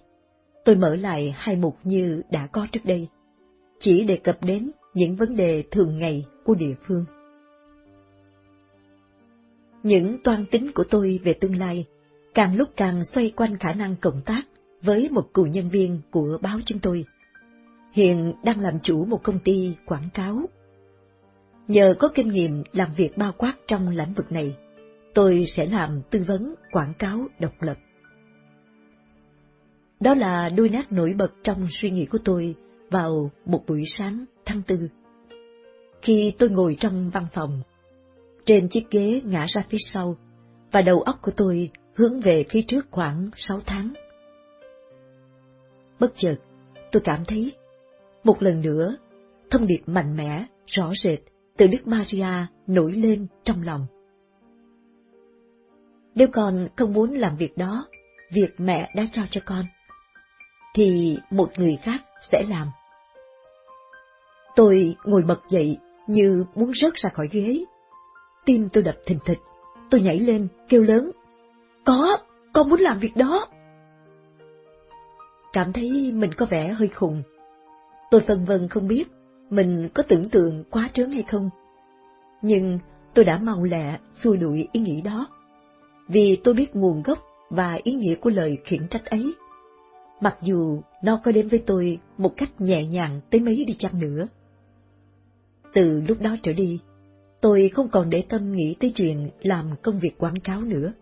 tôi 0.66 0.76
mở 0.76 0.96
lại 0.96 1.34
hai 1.38 1.56
mục 1.56 1.76
như 1.84 2.22
đã 2.32 2.48
có 2.48 2.68
trước 2.72 2.86
đây, 2.86 3.08
chỉ 3.80 4.04
đề 4.04 4.18
cập 4.18 4.38
đến 4.44 4.72
những 4.94 5.16
vấn 5.16 5.36
đề 5.36 5.64
thường 5.72 5.98
ngày 5.98 6.26
của 6.46 6.56
địa 6.56 6.74
phương. 6.88 7.06
Những 9.88 10.18
toan 10.24 10.46
tính 10.46 10.72
của 10.72 10.84
tôi 10.90 11.20
về 11.24 11.34
tương 11.34 11.56
lai 11.56 11.86
càng 12.34 12.56
lúc 12.56 12.70
càng 12.76 13.04
xoay 13.04 13.32
quanh 13.36 13.58
khả 13.58 13.74
năng 13.74 13.96
cộng 13.96 14.22
tác 14.22 14.42
với 14.82 15.10
một 15.12 15.34
cựu 15.34 15.48
nhân 15.48 15.70
viên 15.70 16.02
của 16.12 16.38
báo 16.42 16.60
chúng 16.66 16.80
tôi. 16.80 17.06
Hiện 17.94 18.34
đang 18.44 18.60
làm 18.60 18.80
chủ 18.84 19.06
một 19.06 19.24
công 19.24 19.40
ty 19.40 19.76
quảng 19.86 20.10
cáo. 20.14 20.42
Nhờ 21.68 21.96
có 22.00 22.10
kinh 22.16 22.30
nghiệm 22.30 22.64
làm 22.74 22.94
việc 22.98 23.18
bao 23.18 23.34
quát 23.38 23.54
trong 23.68 23.90
lĩnh 23.90 24.14
vực 24.14 24.32
này, 24.32 24.56
tôi 25.14 25.46
sẽ 25.46 25.66
làm 25.66 26.02
tư 26.10 26.24
vấn 26.28 26.54
quảng 26.72 26.94
cáo 27.00 27.28
độc 27.40 27.54
lập. 27.62 27.78
Đó 30.00 30.14
là 30.14 30.50
đôi 30.50 30.70
nét 30.70 30.92
nổi 30.92 31.14
bật 31.18 31.34
trong 31.44 31.68
suy 31.70 31.92
nghĩ 31.92 32.06
của 32.06 32.20
tôi 32.26 32.56
vào 32.92 33.32
một 33.46 33.64
buổi 33.68 33.84
sáng 33.86 34.26
tháng 34.46 34.62
tư. 34.62 34.90
Khi 36.02 36.34
tôi 36.38 36.50
ngồi 36.50 36.78
trong 36.80 37.10
văn 37.10 37.28
phòng, 37.34 37.62
trên 38.48 38.70
chiếc 38.70 38.92
ghế 38.92 39.22
ngã 39.26 39.46
ra 39.50 39.64
phía 39.70 39.78
sau, 39.80 40.18
và 40.72 40.82
đầu 40.82 41.02
óc 41.02 41.16
của 41.22 41.32
tôi 41.38 41.70
hướng 41.96 42.20
về 42.20 42.46
phía 42.50 42.62
trước 42.68 42.86
khoảng 42.92 43.30
sáu 43.36 43.60
tháng. 43.66 43.94
Bất 46.00 46.12
chợt, 46.16 46.36
tôi 46.92 47.02
cảm 47.06 47.26
thấy, 47.26 47.52
một 48.24 48.44
lần 48.44 48.62
nữa, 48.62 48.96
thông 49.50 49.68
điệp 49.68 49.82
mạnh 49.86 50.16
mẽ, 50.16 50.46
rõ 50.68 50.92
rệt 51.04 51.20
từ 51.58 51.68
Đức 51.68 51.88
Maria 51.88 52.46
nổi 52.68 52.92
lên 52.92 53.28
trong 53.44 53.64
lòng. 53.64 53.88
Nếu 56.16 56.28
con 56.34 56.68
không 56.76 56.94
muốn 56.94 57.12
làm 57.12 57.36
việc 57.38 57.58
đó, 57.58 57.88
việc 58.34 58.50
mẹ 58.58 58.90
đã 58.96 59.04
trao 59.12 59.26
cho 59.30 59.42
con, 59.46 59.66
thì 60.76 61.18
một 61.30 61.50
người 61.58 61.78
khác 61.84 62.06
sẽ 62.22 62.44
làm. 62.50 62.72
Tôi 64.56 64.96
ngồi 65.04 65.24
bật 65.28 65.40
dậy 65.50 65.78
như 66.08 66.46
muốn 66.56 66.72
rớt 66.82 66.94
ra 66.94 67.10
khỏi 67.14 67.28
ghế. 67.32 67.66
Tim 68.48 68.70
tôi 68.70 68.84
đập 68.84 68.96
thình 69.06 69.20
thịch, 69.26 69.40
tôi 69.90 70.02
nhảy 70.02 70.20
lên, 70.20 70.48
kêu 70.70 70.84
lớn. 70.84 71.12
Có, 71.86 72.18
con 72.54 72.70
muốn 72.70 72.80
làm 72.80 73.00
việc 73.00 73.16
đó. 73.16 73.48
Cảm 75.54 75.74
thấy 75.74 76.12
mình 76.12 76.34
có 76.34 76.46
vẻ 76.46 76.68
hơi 76.68 76.88
khùng. 76.88 77.24
Tôi 78.12 78.22
phân 78.28 78.46
vân 78.46 78.68
không 78.68 78.88
biết 78.88 79.08
mình 79.50 79.90
có 79.94 80.04
tưởng 80.04 80.30
tượng 80.30 80.64
quá 80.70 80.90
trớn 80.94 81.12
hay 81.12 81.24
không. 81.24 81.50
Nhưng 82.42 82.80
tôi 83.14 83.26
đã 83.26 83.38
mau 83.38 83.64
lẹ 83.64 84.00
xua 84.12 84.36
đuổi 84.36 84.68
ý 84.72 84.82
nghĩ 84.82 85.02
đó 85.02 85.28
vì 86.08 86.42
tôi 86.44 86.54
biết 86.54 86.76
nguồn 86.76 87.04
gốc 87.04 87.20
và 87.50 87.78
ý 87.84 87.94
nghĩa 87.94 88.16
của 88.16 88.30
lời 88.30 88.58
khiển 88.66 88.88
trách 88.88 89.06
ấy. 89.06 89.34
Mặc 90.22 90.38
dù 90.42 90.82
nó 91.04 91.22
có 91.24 91.32
đến 91.32 91.48
với 91.48 91.64
tôi 91.66 92.00
một 92.18 92.34
cách 92.38 92.62
nhẹ 92.62 92.86
nhàng 92.86 93.22
tới 93.30 93.42
mấy 93.42 93.66
đi 93.68 93.74
chăng 93.74 94.00
nữa. 94.00 94.28
Từ 95.74 96.02
lúc 96.08 96.22
đó 96.22 96.36
trở 96.44 96.54
đi, 96.54 96.80
tôi 97.48 97.70
không 97.74 97.90
còn 97.90 98.10
để 98.10 98.24
tâm 98.30 98.52
nghĩ 98.52 98.76
tới 98.80 98.92
chuyện 98.96 99.30
làm 99.42 99.76
công 99.82 100.00
việc 100.00 100.18
quảng 100.18 100.40
cáo 100.44 100.62
nữa, 100.62 100.94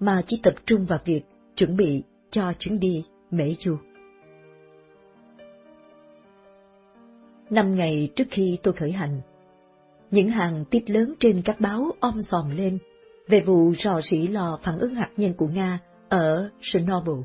mà 0.00 0.22
chỉ 0.26 0.40
tập 0.42 0.54
trung 0.66 0.86
vào 0.86 0.98
việc 1.04 1.22
chuẩn 1.56 1.76
bị 1.76 2.02
cho 2.30 2.52
chuyến 2.58 2.80
đi 2.80 3.04
Mễ 3.30 3.54
Du. 3.58 3.76
Năm 7.50 7.74
ngày 7.74 8.08
trước 8.16 8.24
khi 8.30 8.58
tôi 8.62 8.74
khởi 8.74 8.92
hành, 8.92 9.20
những 10.10 10.28
hàng 10.28 10.64
tiết 10.70 10.90
lớn 10.90 11.14
trên 11.20 11.42
các 11.44 11.60
báo 11.60 11.90
om 12.00 12.22
sòm 12.22 12.50
lên 12.50 12.78
về 13.28 13.40
vụ 13.40 13.74
rò 13.74 14.00
rỉ 14.00 14.26
lò 14.26 14.58
phản 14.62 14.78
ứng 14.78 14.94
hạt 14.94 15.10
nhân 15.16 15.32
của 15.34 15.48
Nga 15.48 15.78
ở 16.08 16.50
Chernobyl. 16.60 17.22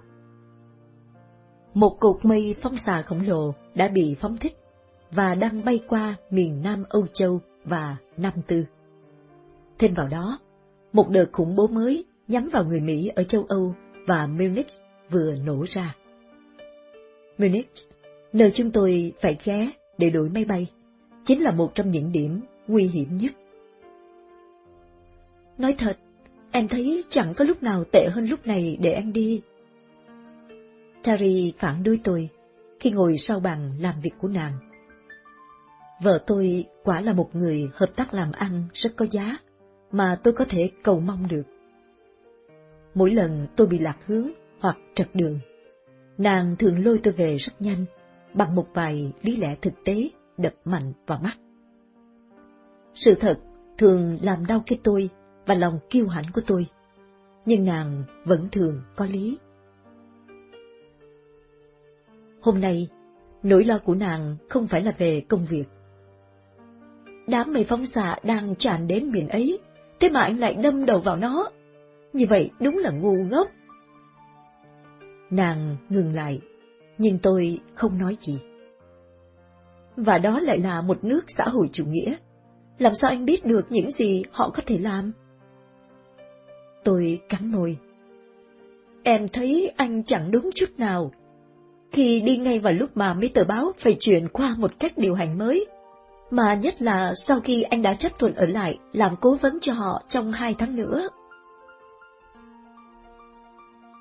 Một 1.73 1.97
cột 1.99 2.25
mây 2.25 2.55
phóng 2.61 2.75
xạ 2.75 3.03
khổng 3.05 3.21
lồ 3.21 3.53
đã 3.75 3.87
bị 3.87 4.15
phóng 4.21 4.37
thích 4.37 4.57
và 5.11 5.35
đang 5.35 5.65
bay 5.65 5.79
qua 5.87 6.15
miền 6.29 6.61
Nam 6.63 6.83
Âu 6.89 7.07
Châu 7.13 7.39
và 7.65 7.97
Nam 8.17 8.33
Tư. 8.47 8.65
Thêm 9.79 9.93
vào 9.93 10.07
đó, 10.07 10.39
một 10.93 11.09
đợt 11.09 11.25
khủng 11.31 11.55
bố 11.55 11.67
mới 11.67 12.05
nhắm 12.27 12.49
vào 12.53 12.63
người 12.63 12.81
Mỹ 12.81 13.07
ở 13.15 13.23
châu 13.23 13.45
Âu 13.47 13.75
và 14.07 14.27
Munich 14.27 14.67
vừa 15.09 15.35
nổ 15.45 15.65
ra. 15.67 15.95
Munich, 17.37 17.71
nơi 18.33 18.51
chúng 18.53 18.71
tôi 18.71 19.13
phải 19.21 19.37
ghé 19.43 19.71
để 19.97 20.09
đổi 20.09 20.29
máy 20.29 20.45
bay, 20.45 20.67
chính 21.25 21.43
là 21.43 21.51
một 21.51 21.75
trong 21.75 21.91
những 21.91 22.11
điểm 22.11 22.41
nguy 22.67 22.83
hiểm 22.83 23.17
nhất 23.17 23.31
Nói 25.59 25.75
thật, 25.77 25.97
em 26.51 26.67
thấy 26.67 27.03
chẳng 27.09 27.33
có 27.33 27.45
lúc 27.45 27.63
nào 27.63 27.83
tệ 27.91 28.07
hơn 28.11 28.25
lúc 28.25 28.47
này 28.47 28.77
để 28.81 28.91
anh 28.91 29.13
đi. 29.13 29.41
Tari 31.03 31.53
phản 31.57 31.83
đối 31.83 31.99
tôi 32.03 32.29
khi 32.79 32.91
ngồi 32.91 33.17
sau 33.17 33.39
bàn 33.39 33.71
làm 33.79 33.95
việc 34.01 34.13
của 34.17 34.27
nàng. 34.27 34.53
Vợ 36.03 36.19
tôi 36.27 36.65
quả 36.83 37.01
là 37.01 37.13
một 37.13 37.29
người 37.33 37.69
hợp 37.73 37.89
tác 37.95 38.13
làm 38.13 38.31
ăn 38.31 38.63
rất 38.73 38.89
có 38.95 39.05
giá, 39.11 39.37
mà 39.91 40.19
tôi 40.23 40.33
có 40.33 40.45
thể 40.49 40.71
cầu 40.83 40.99
mong 40.99 41.27
được. 41.27 41.43
Mỗi 42.93 43.11
lần 43.11 43.45
tôi 43.55 43.67
bị 43.67 43.79
lạc 43.79 43.97
hướng 44.05 44.29
hoặc 44.59 44.77
trật 44.95 45.07
đường, 45.13 45.39
nàng 46.17 46.55
thường 46.59 46.85
lôi 46.85 46.99
tôi 47.03 47.13
về 47.13 47.37
rất 47.37 47.53
nhanh, 47.59 47.85
bằng 48.33 48.55
một 48.55 48.67
vài 48.73 49.13
lý 49.21 49.37
lẽ 49.37 49.55
thực 49.61 49.73
tế 49.85 50.09
đập 50.37 50.53
mạnh 50.65 50.93
vào 51.07 51.19
mắt. 51.23 51.37
Sự 52.93 53.15
thật 53.19 53.39
thường 53.77 54.17
làm 54.21 54.45
đau 54.45 54.63
cái 54.67 54.79
tôi 54.83 55.09
và 55.45 55.55
lòng 55.55 55.79
kiêu 55.89 56.07
hãnh 56.07 56.25
của 56.33 56.41
tôi, 56.47 56.67
nhưng 57.45 57.65
nàng 57.65 58.03
vẫn 58.25 58.47
thường 58.51 58.81
có 58.95 59.05
lý. 59.05 59.37
Hôm 62.41 62.61
nay, 62.61 62.89
nỗi 63.43 63.65
lo 63.65 63.79
của 63.85 63.95
nàng 63.95 64.37
không 64.49 64.67
phải 64.67 64.81
là 64.81 64.91
về 64.97 65.21
công 65.29 65.45
việc. 65.45 65.65
Đám 67.29 67.53
mây 67.53 67.63
phóng 67.63 67.85
xạ 67.85 68.15
đang 68.23 68.55
tràn 68.55 68.87
đến 68.87 69.11
biển 69.11 69.29
ấy, 69.29 69.59
thế 69.99 70.09
mà 70.09 70.21
anh 70.21 70.37
lại 70.37 70.53
đâm 70.53 70.85
đầu 70.85 70.99
vào 70.99 71.15
nó. 71.15 71.51
Như 72.13 72.25
vậy 72.29 72.51
đúng 72.59 72.77
là 72.77 72.91
ngu 72.91 73.13
ngốc. 73.13 73.47
Nàng 75.29 75.77
ngừng 75.89 76.15
lại, 76.15 76.41
nhưng 76.97 77.19
tôi 77.19 77.59
không 77.75 77.97
nói 77.97 78.17
gì. 78.21 78.39
Và 79.95 80.17
đó 80.17 80.39
lại 80.39 80.59
là 80.59 80.81
một 80.81 81.03
nước 81.03 81.21
xã 81.27 81.43
hội 81.43 81.69
chủ 81.73 81.85
nghĩa. 81.85 82.15
Làm 82.77 82.93
sao 82.95 83.11
anh 83.11 83.25
biết 83.25 83.45
được 83.45 83.65
những 83.69 83.91
gì 83.91 84.23
họ 84.31 84.51
có 84.53 84.61
thể 84.65 84.77
làm? 84.77 85.11
Tôi 86.83 87.21
cắn 87.29 87.51
môi. 87.51 87.77
Em 89.03 89.27
thấy 89.27 89.71
anh 89.77 90.03
chẳng 90.03 90.31
đúng 90.31 90.49
chút 90.55 90.69
nào. 90.77 91.11
Khi 91.91 92.21
đi 92.21 92.37
ngay 92.37 92.59
vào 92.59 92.73
lúc 92.73 92.97
mà 92.97 93.13
mấy 93.13 93.29
tờ 93.29 93.43
báo 93.43 93.71
phải 93.79 93.97
chuyển 93.99 94.27
qua 94.29 94.55
một 94.57 94.79
cách 94.79 94.97
điều 94.97 95.15
hành 95.15 95.37
mới, 95.37 95.65
mà 96.31 96.53
nhất 96.53 96.81
là 96.81 97.13
sau 97.15 97.39
khi 97.41 97.61
anh 97.61 97.81
đã 97.81 97.93
chấp 97.93 98.11
thuận 98.19 98.35
ở 98.35 98.45
lại 98.45 98.79
làm 98.93 99.15
cố 99.21 99.35
vấn 99.35 99.59
cho 99.61 99.73
họ 99.73 100.03
trong 100.09 100.31
hai 100.31 100.55
tháng 100.57 100.75
nữa. 100.75 101.09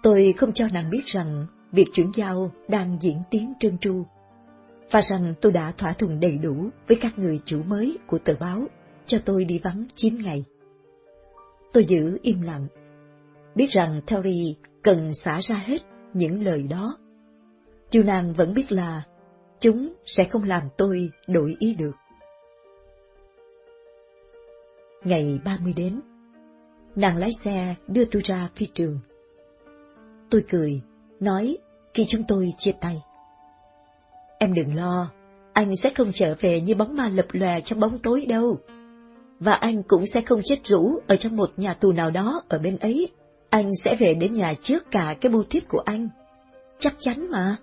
Tôi 0.03 0.35
không 0.37 0.53
cho 0.53 0.67
nàng 0.73 0.91
biết 0.91 1.03
rằng 1.07 1.47
việc 1.73 1.87
chuyển 1.93 2.11
giao 2.15 2.51
đang 2.69 2.99
diễn 3.01 3.23
tiến 3.31 3.53
trơn 3.61 3.79
tru, 3.79 4.05
và 4.91 5.01
rằng 5.01 5.35
tôi 5.41 5.53
đã 5.53 5.73
thỏa 5.79 5.93
thuận 5.93 6.21
đầy 6.21 6.39
đủ 6.39 6.69
với 6.89 6.99
các 7.01 7.19
người 7.19 7.41
chủ 7.45 7.63
mới 7.63 7.99
của 8.07 8.19
tờ 8.19 8.33
báo 8.41 8.67
cho 9.07 9.19
tôi 9.25 9.45
đi 9.45 9.61
vắng 9.65 9.85
9 9.95 10.23
ngày. 10.23 10.45
Tôi 11.73 11.85
giữ 11.85 12.19
im 12.23 12.41
lặng, 12.41 12.67
biết 13.55 13.71
rằng 13.71 14.01
Terry 14.07 14.57
cần 14.83 15.15
xả 15.15 15.41
ra 15.43 15.57
hết 15.57 15.79
những 16.15 16.45
lời 16.45 16.67
đó. 16.71 16.99
Dù 17.91 18.03
nàng 18.03 18.33
vẫn 18.33 18.55
biết 18.55 18.73
là 18.73 19.03
chúng 19.61 19.93
sẽ 20.07 20.25
không 20.25 20.43
làm 20.43 20.63
tôi 20.77 21.11
đổi 21.27 21.55
ý 21.59 21.75
được. 21.75 21.93
Ngày 25.09 25.41
30 25.45 25.73
đến, 25.77 26.01
nàng 26.97 27.17
lái 27.17 27.31
xe 27.41 27.75
đưa 27.87 28.05
tôi 28.05 28.23
ra 28.25 28.51
phi 28.57 28.67
trường. 28.75 28.99
Tôi 30.31 30.45
cười, 30.51 30.81
nói 31.21 31.59
khi 31.95 32.05
chúng 32.09 32.23
tôi 32.29 32.49
chia 32.59 32.73
tay. 32.81 33.03
Em 34.39 34.55
đừng 34.55 34.75
lo, 34.75 35.11
anh 35.53 35.77
sẽ 35.77 35.91
không 35.95 36.11
trở 36.15 36.35
về 36.41 36.61
như 36.61 36.75
bóng 36.75 36.97
ma 36.97 37.09
lập 37.09 37.27
lòe 37.33 37.61
trong 37.61 37.81
bóng 37.81 37.99
tối 37.99 38.27
đâu. 38.29 38.59
Và 39.41 39.53
anh 39.53 39.83
cũng 39.83 40.07
sẽ 40.07 40.21
không 40.21 40.41
chết 40.45 40.57
rũ 40.65 41.01
ở 41.07 41.17
trong 41.17 41.37
một 41.37 41.51
nhà 41.57 41.75
tù 41.75 41.93
nào 41.93 42.11
đó 42.11 42.43
ở 42.49 42.59
bên 42.59 42.77
ấy. 42.79 43.09
Anh 43.51 43.73
sẽ 43.85 43.97
về 43.97 44.15
đến 44.15 44.33
nhà 44.33 44.55
trước 44.63 44.91
cả 44.91 45.15
cái 45.21 45.33
bưu 45.33 45.45
thiếp 45.51 45.69
của 45.69 45.83
anh. 45.85 46.09
Chắc 46.79 46.95
chắn 46.99 47.31
mà. 47.31 47.57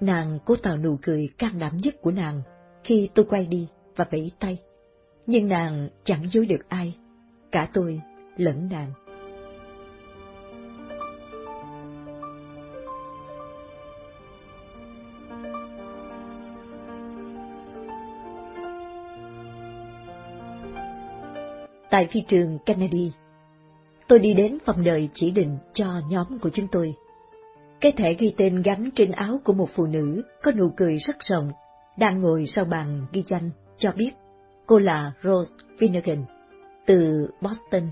Nàng 0.00 0.38
cố 0.44 0.56
tạo 0.56 0.76
nụ 0.76 0.98
cười 1.02 1.28
can 1.38 1.58
đảm 1.58 1.76
nhất 1.76 1.94
của 2.02 2.10
nàng 2.10 2.42
khi 2.84 3.08
tôi 3.14 3.26
quay 3.28 3.46
đi 3.46 3.68
và 3.96 4.04
vẫy 4.10 4.30
tay. 4.38 4.58
Nhưng 5.30 5.48
nàng 5.48 5.88
chẳng 6.04 6.22
dối 6.32 6.46
được 6.46 6.68
ai, 6.68 6.96
cả 7.52 7.68
tôi 7.72 8.00
lẫn 8.36 8.68
nàng. 8.68 8.92
Tại 21.90 22.06
phi 22.10 22.20
trường 22.20 22.58
Kennedy, 22.66 23.12
tôi 24.08 24.18
đi 24.18 24.34
đến 24.34 24.58
phòng 24.64 24.84
đợi 24.84 25.08
chỉ 25.14 25.30
định 25.30 25.58
cho 25.72 25.86
nhóm 26.10 26.38
của 26.38 26.50
chúng 26.50 26.68
tôi. 26.72 26.94
Cái 27.80 27.92
thẻ 27.92 28.14
ghi 28.14 28.34
tên 28.36 28.62
gắn 28.62 28.90
trên 28.94 29.10
áo 29.10 29.40
của 29.44 29.52
một 29.52 29.68
phụ 29.74 29.86
nữ 29.86 30.22
có 30.42 30.52
nụ 30.52 30.70
cười 30.76 30.98
rất 30.98 31.16
rộng, 31.20 31.52
đang 31.98 32.20
ngồi 32.20 32.46
sau 32.46 32.64
bàn 32.64 33.06
ghi 33.12 33.22
danh, 33.22 33.50
cho 33.78 33.92
biết 33.92 34.10
cô 34.70 34.78
là 34.78 35.12
Rose 35.22 35.54
Finnegan, 35.78 36.22
từ 36.86 37.28
Boston. 37.40 37.82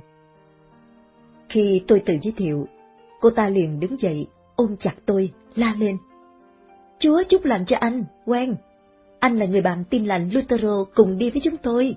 Khi 1.48 1.82
tôi 1.88 2.02
tự 2.06 2.18
giới 2.22 2.32
thiệu, 2.36 2.68
cô 3.20 3.30
ta 3.30 3.48
liền 3.48 3.80
đứng 3.80 4.00
dậy, 4.00 4.26
ôm 4.56 4.76
chặt 4.76 4.94
tôi, 5.06 5.32
la 5.56 5.74
lên. 5.78 5.96
Chúa 6.98 7.22
chúc 7.28 7.44
lành 7.44 7.64
cho 7.64 7.76
anh, 7.76 8.04
quen. 8.26 8.56
Anh 9.18 9.38
là 9.38 9.46
người 9.46 9.60
bạn 9.60 9.84
tin 9.90 10.06
lành 10.06 10.30
Lutero 10.32 10.84
cùng 10.94 11.18
đi 11.18 11.30
với 11.30 11.40
chúng 11.44 11.56
tôi. 11.56 11.96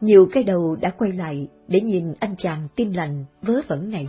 Nhiều 0.00 0.28
cái 0.32 0.44
đầu 0.44 0.76
đã 0.76 0.90
quay 0.90 1.12
lại 1.12 1.48
để 1.68 1.80
nhìn 1.80 2.14
anh 2.20 2.36
chàng 2.36 2.68
tin 2.76 2.92
lành 2.92 3.24
vớ 3.42 3.60
vẩn 3.68 3.90
này. 3.90 4.08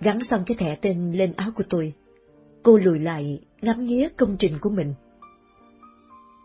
Gắn 0.00 0.22
xong 0.22 0.44
cái 0.46 0.56
thẻ 0.56 0.76
tên 0.76 1.12
lên 1.12 1.32
áo 1.36 1.50
của 1.56 1.64
tôi, 1.68 1.92
cô 2.62 2.76
lùi 2.76 2.98
lại 2.98 3.40
ngắm 3.62 3.84
nghía 3.84 4.08
công 4.16 4.36
trình 4.36 4.58
của 4.60 4.70
mình. 4.70 4.94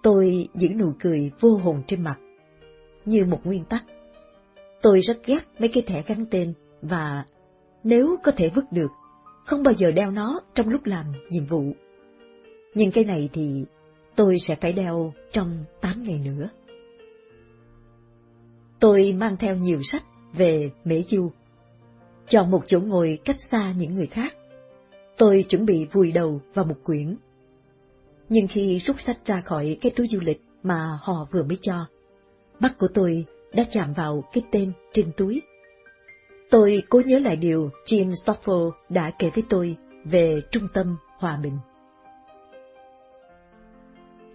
Tôi 0.01 0.47
giữ 0.55 0.69
nụ 0.69 0.91
cười 0.99 1.31
vô 1.39 1.57
hồn 1.57 1.83
trên 1.87 2.03
mặt, 2.03 2.19
như 3.05 3.25
một 3.25 3.39
nguyên 3.43 3.65
tắc. 3.65 3.85
Tôi 4.81 4.99
rất 4.99 5.25
ghét 5.25 5.39
mấy 5.59 5.69
cái 5.69 5.83
thẻ 5.83 6.03
gắn 6.07 6.25
tên 6.31 6.53
và 6.81 7.25
nếu 7.83 8.15
có 8.23 8.31
thể 8.31 8.49
vứt 8.55 8.71
được, 8.71 8.91
không 9.45 9.63
bao 9.63 9.73
giờ 9.73 9.91
đeo 9.91 10.11
nó 10.11 10.39
trong 10.55 10.69
lúc 10.69 10.85
làm 10.85 11.05
nhiệm 11.29 11.45
vụ. 11.45 11.63
Nhưng 12.73 12.91
cái 12.91 13.03
này 13.03 13.29
thì 13.33 13.65
tôi 14.15 14.39
sẽ 14.39 14.55
phải 14.55 14.73
đeo 14.73 15.13
trong 15.31 15.65
8 15.81 16.03
ngày 16.03 16.19
nữa. 16.19 16.49
Tôi 18.79 19.15
mang 19.17 19.37
theo 19.37 19.55
nhiều 19.55 19.79
sách 19.83 20.03
về 20.33 20.71
Mễ 20.83 21.01
Du. 21.01 21.31
Chọn 22.27 22.51
một 22.51 22.63
chỗ 22.67 22.79
ngồi 22.79 23.19
cách 23.25 23.35
xa 23.51 23.73
những 23.77 23.95
người 23.95 24.07
khác. 24.07 24.33
Tôi 25.17 25.45
chuẩn 25.49 25.65
bị 25.65 25.87
vùi 25.91 26.11
đầu 26.11 26.41
vào 26.53 26.65
một 26.65 26.77
quyển. 26.83 27.15
Nhưng 28.33 28.47
khi 28.47 28.79
rút 28.79 28.99
sách 28.99 29.17
ra 29.25 29.41
khỏi 29.41 29.77
cái 29.81 29.91
túi 29.95 30.07
du 30.07 30.19
lịch 30.19 30.41
mà 30.63 30.99
họ 31.01 31.27
vừa 31.31 31.43
mới 31.43 31.57
cho, 31.61 31.85
mắt 32.59 32.77
của 32.77 32.87
tôi 32.93 33.25
đã 33.53 33.63
chạm 33.71 33.93
vào 33.93 34.23
cái 34.33 34.43
tên 34.51 34.71
trên 34.93 35.11
túi. 35.17 35.41
Tôi 36.49 36.83
cố 36.89 37.01
nhớ 37.05 37.19
lại 37.19 37.35
điều 37.35 37.69
Jim 37.85 38.11
Stoffel 38.11 38.71
đã 38.89 39.11
kể 39.19 39.29
với 39.35 39.43
tôi 39.49 39.75
về 40.05 40.41
trung 40.51 40.67
tâm 40.73 40.97
hòa 41.17 41.37
bình. 41.37 41.57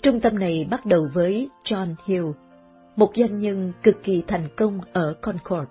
Trung 0.02 0.20
tâm 0.20 0.39
này 0.39 0.66
bắt 0.70 0.86
đầu 0.86 1.08
với 1.15 1.49
John 1.65 1.94
Hill, 2.07 2.26
một 2.97 3.12
doanh 3.16 3.39
nhân 3.39 3.73
cực 3.83 4.02
kỳ 4.02 4.23
thành 4.26 4.49
công 4.57 4.81
ở 4.92 5.15
Concord, 5.23 5.70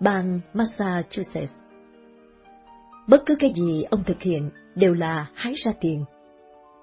bang 0.00 0.40
Massachusetts. 0.54 1.58
Bất 3.08 3.22
cứ 3.26 3.34
cái 3.36 3.52
gì 3.54 3.82
ông 3.82 4.04
thực 4.04 4.22
hiện 4.22 4.50
đều 4.74 4.94
là 4.94 5.26
hái 5.34 5.54
ra 5.54 5.72
tiền. 5.80 6.04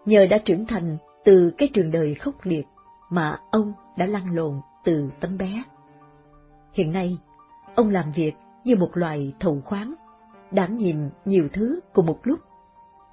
Nhờ 0.06 0.28
đã 0.30 0.38
trưởng 0.38 0.66
thành 0.66 0.98
từ 1.24 1.52
cái 1.58 1.70
trường 1.74 1.92
đời 1.92 2.16
khốc 2.16 2.36
liệt 2.44 2.68
mà 3.10 3.40
ông 3.52 3.74
đã 3.98 4.06
lăn 4.06 4.36
lộn 4.36 4.62
từ 4.84 5.10
tấm 5.20 5.38
bé. 5.38 5.64
Hiện 6.74 6.92
nay, 6.92 7.18
ông 7.76 7.90
làm 7.90 8.12
việc 8.12 8.34
như 8.64 8.76
một 8.76 8.90
loài 8.94 9.34
thầu 9.40 9.62
khoáng, 9.66 9.94
đảm 10.52 10.78
nhiệm 10.78 10.96
nhiều 11.26 11.48
thứ 11.54 11.80
cùng 11.94 12.06
một 12.06 12.20
lúc, 12.24 12.40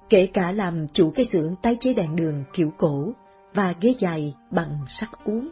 kể 0.09 0.27
cả 0.33 0.51
làm 0.51 0.87
chủ 0.87 1.11
cái 1.15 1.25
xưởng 1.25 1.55
tái 1.61 1.77
chế 1.79 1.93
đèn 1.93 2.15
đường 2.15 2.43
kiểu 2.53 2.73
cổ 2.77 3.13
và 3.53 3.73
ghế 3.81 3.93
dài 3.99 4.35
bằng 4.51 4.85
sắt 4.89 5.09
uống. 5.25 5.49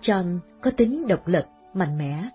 John 0.00 0.38
có 0.60 0.70
tính 0.70 1.06
độc 1.08 1.26
lập, 1.26 1.46
mạnh 1.74 1.98
mẽ. 1.98 2.28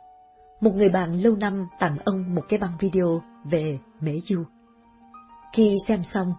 Một 0.62 0.76
người 0.76 0.90
bạn 0.90 1.22
lâu 1.22 1.36
năm 1.36 1.68
tặng 1.80 1.98
ông 2.06 2.36
một 2.36 2.44
cái 2.50 2.60
băng 2.60 2.78
video 2.80 3.22
về 3.44 3.80
Mễ 4.02 4.20
Du. 4.24 4.44
Khi 5.54 5.78
xem 5.88 6.04
xong, 6.04 6.34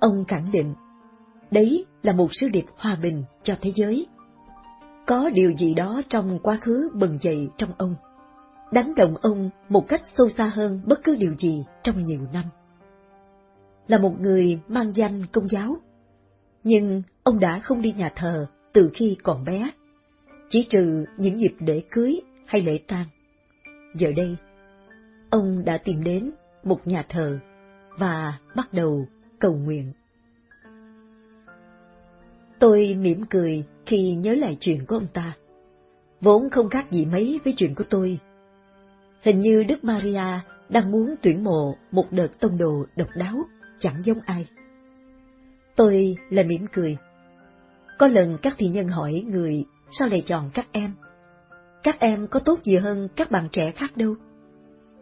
ông 0.00 0.24
khẳng 0.28 0.50
định, 0.50 0.74
đấy 1.50 1.86
là 2.02 2.12
một 2.12 2.28
sứ 2.32 2.48
điệp 2.48 2.64
hòa 2.76 2.96
bình 3.02 3.24
cho 3.42 3.56
thế 3.60 3.72
giới. 3.74 4.06
Có 5.06 5.30
điều 5.34 5.52
gì 5.52 5.74
đó 5.74 6.02
trong 6.08 6.38
quá 6.42 6.58
khứ 6.60 6.90
bừng 6.94 7.18
dậy 7.22 7.48
trong 7.56 7.70
ông, 7.78 7.94
đánh 8.72 8.94
động 8.94 9.14
ông 9.22 9.50
một 9.68 9.88
cách 9.88 10.00
sâu 10.04 10.28
xa 10.28 10.50
hơn 10.54 10.80
bất 10.86 11.00
cứ 11.04 11.16
điều 11.16 11.34
gì 11.34 11.64
trong 11.82 12.04
nhiều 12.04 12.20
năm. 12.32 12.44
Là 13.88 13.98
một 13.98 14.20
người 14.20 14.60
mang 14.68 14.92
danh 14.96 15.26
công 15.26 15.48
giáo, 15.48 15.76
nhưng 16.64 17.02
ông 17.22 17.40
đã 17.40 17.58
không 17.62 17.82
đi 17.82 17.92
nhà 17.92 18.10
thờ 18.16 18.46
từ 18.72 18.90
khi 18.94 19.16
còn 19.22 19.44
bé 19.44 19.70
chỉ 20.48 20.66
trừ 20.70 21.04
những 21.16 21.40
dịp 21.40 21.54
để 21.60 21.82
cưới 21.90 22.20
hay 22.46 22.62
lễ 22.62 22.78
tang. 22.88 23.06
Giờ 23.94 24.08
đây, 24.16 24.36
ông 25.30 25.64
đã 25.64 25.78
tìm 25.78 26.04
đến 26.04 26.30
một 26.64 26.86
nhà 26.86 27.04
thờ 27.08 27.38
và 27.98 28.38
bắt 28.56 28.72
đầu 28.72 29.06
cầu 29.38 29.54
nguyện. 29.54 29.92
Tôi 32.58 32.96
mỉm 33.00 33.24
cười 33.30 33.64
khi 33.86 34.14
nhớ 34.14 34.34
lại 34.34 34.56
chuyện 34.60 34.86
của 34.86 34.96
ông 34.96 35.06
ta. 35.12 35.36
Vốn 36.20 36.50
không 36.50 36.70
khác 36.70 36.90
gì 36.90 37.06
mấy 37.06 37.40
với 37.44 37.54
chuyện 37.56 37.74
của 37.74 37.84
tôi. 37.90 38.18
Hình 39.22 39.40
như 39.40 39.62
Đức 39.62 39.84
Maria 39.84 40.40
đang 40.68 40.90
muốn 40.90 41.14
tuyển 41.22 41.44
mộ 41.44 41.74
một 41.90 42.06
đợt 42.10 42.40
tông 42.40 42.58
đồ 42.58 42.86
độc 42.96 43.08
đáo, 43.16 43.44
chẳng 43.78 44.02
giống 44.04 44.20
ai. 44.26 44.46
Tôi 45.76 46.16
là 46.30 46.42
mỉm 46.42 46.66
cười. 46.72 46.96
Có 47.98 48.08
lần 48.08 48.38
các 48.42 48.54
thị 48.58 48.68
nhân 48.68 48.88
hỏi 48.88 49.24
người 49.26 49.64
sao 49.90 50.08
lại 50.08 50.22
chọn 50.26 50.50
các 50.54 50.68
em? 50.72 50.94
Các 51.82 52.00
em 52.00 52.26
có 52.26 52.40
tốt 52.40 52.60
gì 52.64 52.76
hơn 52.76 53.08
các 53.16 53.30
bạn 53.30 53.48
trẻ 53.52 53.70
khác 53.70 53.96
đâu. 53.96 54.14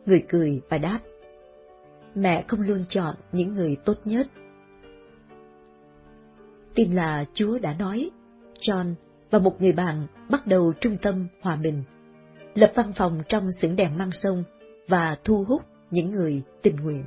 Người 0.07 0.25
cười 0.29 0.61
và 0.69 0.79
đáp. 0.79 0.99
Mẹ 2.17 2.45
không 2.49 2.61
luôn 2.61 2.85
chọn 2.89 3.15
những 3.33 3.55
người 3.55 3.77
tốt 3.85 3.95
nhất. 4.05 4.27
Tin 6.75 6.95
là 6.95 7.25
Chúa 7.35 7.59
đã 7.59 7.75
nói, 7.79 8.11
John 8.61 8.95
và 9.31 9.39
một 9.39 9.61
người 9.61 9.73
bạn 9.73 10.07
bắt 10.31 10.47
đầu 10.47 10.73
trung 10.81 10.97
tâm 11.03 11.27
hòa 11.41 11.57
bình, 11.57 11.83
lập 12.55 12.73
văn 12.75 12.93
phòng 12.93 13.21
trong 13.29 13.47
xưởng 13.61 13.77
đèn 13.77 13.99
mang 13.99 14.13
sông 14.13 14.45
và 14.89 15.17
thu 15.25 15.45
hút 15.49 15.63
những 15.91 16.11
người 16.11 16.43
tình 16.63 16.77
nguyện. 16.77 17.05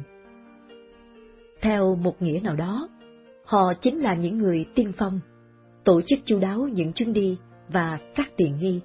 Theo 1.61 1.95
một 1.95 2.21
nghĩa 2.21 2.39
nào 2.39 2.55
đó, 2.55 2.89
họ 3.45 3.73
chính 3.81 3.99
là 3.99 4.13
những 4.13 4.37
người 4.37 4.65
tiên 4.75 4.91
phong, 4.97 5.19
tổ 5.83 6.01
chức 6.01 6.19
chu 6.25 6.39
đáo 6.39 6.67
những 6.73 6.93
chuyến 6.93 7.13
đi 7.13 7.37
và 7.67 7.99
các 8.15 8.31
tiện 8.35 8.57
nghi 8.57 8.81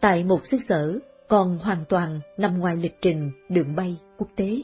tại 0.00 0.24
một 0.24 0.46
xứ 0.46 0.56
sở 0.56 0.98
còn 1.28 1.58
hoàn 1.58 1.84
toàn 1.88 2.20
nằm 2.38 2.58
ngoài 2.58 2.76
lịch 2.76 2.96
trình 3.00 3.30
đường 3.48 3.76
bay 3.76 3.96
quốc 4.18 4.28
tế. 4.36 4.62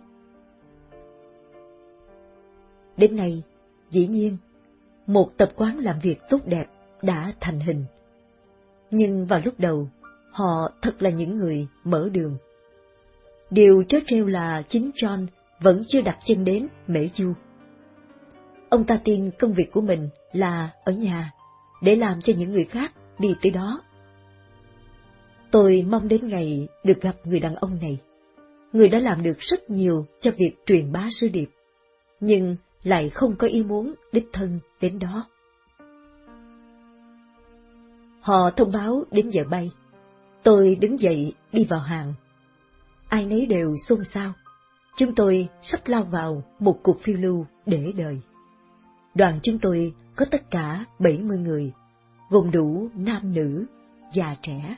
Đến 2.96 3.16
nay, 3.16 3.42
dĩ 3.90 4.06
nhiên, 4.06 4.36
một 5.06 5.30
tập 5.36 5.52
quán 5.56 5.78
làm 5.78 5.98
việc 6.00 6.20
tốt 6.30 6.40
đẹp 6.46 6.64
đã 7.02 7.32
thành 7.40 7.60
hình. 7.60 7.84
Nhưng 8.90 9.26
vào 9.26 9.40
lúc 9.44 9.54
đầu, 9.58 9.88
họ 10.30 10.72
thật 10.82 11.02
là 11.02 11.10
những 11.10 11.34
người 11.34 11.66
mở 11.84 12.08
đường. 12.12 12.36
Điều 13.50 13.82
trớ 13.88 13.98
trêu 14.06 14.26
là 14.26 14.62
chính 14.68 14.90
John 14.94 15.26
vẫn 15.60 15.82
chưa 15.88 16.02
đặt 16.02 16.18
chân 16.24 16.44
đến 16.44 16.68
Mễ 16.86 17.08
Du. 17.14 17.32
Ông 18.68 18.84
ta 18.84 19.00
tin 19.04 19.30
công 19.30 19.52
việc 19.52 19.72
của 19.72 19.80
mình 19.80 20.08
là 20.32 20.70
ở 20.84 20.92
nhà, 20.92 21.32
để 21.82 21.96
làm 21.96 22.20
cho 22.20 22.32
những 22.38 22.52
người 22.52 22.64
khác 22.64 22.92
đi 23.18 23.34
tới 23.42 23.52
đó. 23.52 23.82
Tôi 25.50 25.84
mong 25.88 26.08
đến 26.08 26.28
ngày 26.28 26.68
được 26.84 27.00
gặp 27.00 27.16
người 27.24 27.40
đàn 27.40 27.54
ông 27.54 27.78
này. 27.80 27.98
Người 28.72 28.88
đã 28.88 28.98
làm 28.98 29.22
được 29.22 29.38
rất 29.38 29.70
nhiều 29.70 30.06
cho 30.20 30.30
việc 30.30 30.52
truyền 30.66 30.92
bá 30.92 31.08
sứ 31.10 31.28
điệp, 31.28 31.48
nhưng 32.20 32.56
lại 32.82 33.10
không 33.10 33.36
có 33.36 33.46
ý 33.46 33.62
muốn 33.62 33.94
đích 34.12 34.28
thân 34.32 34.60
đến 34.80 34.98
đó. 34.98 35.26
Họ 38.20 38.50
thông 38.50 38.72
báo 38.72 39.04
đến 39.10 39.30
giờ 39.30 39.42
bay. 39.50 39.70
Tôi 40.42 40.76
đứng 40.80 41.00
dậy 41.00 41.34
đi 41.52 41.64
vào 41.64 41.80
hàng. 41.80 42.14
Ai 43.08 43.26
nấy 43.26 43.46
đều 43.46 43.76
xôn 43.76 44.04
xao. 44.04 44.32
Chúng 44.96 45.14
tôi 45.14 45.48
sắp 45.62 45.80
lao 45.86 46.04
vào 46.04 46.42
một 46.58 46.78
cuộc 46.82 47.00
phiêu 47.02 47.16
lưu 47.16 47.46
để 47.66 47.92
đời. 47.96 48.20
Đoàn 49.14 49.38
chúng 49.42 49.58
tôi 49.58 49.94
có 50.16 50.24
tất 50.30 50.50
cả 50.50 50.84
70 50.98 51.38
người, 51.38 51.72
gồm 52.30 52.50
đủ 52.50 52.88
nam 52.94 53.34
nữ, 53.34 53.66
già 54.12 54.36
trẻ. 54.42 54.76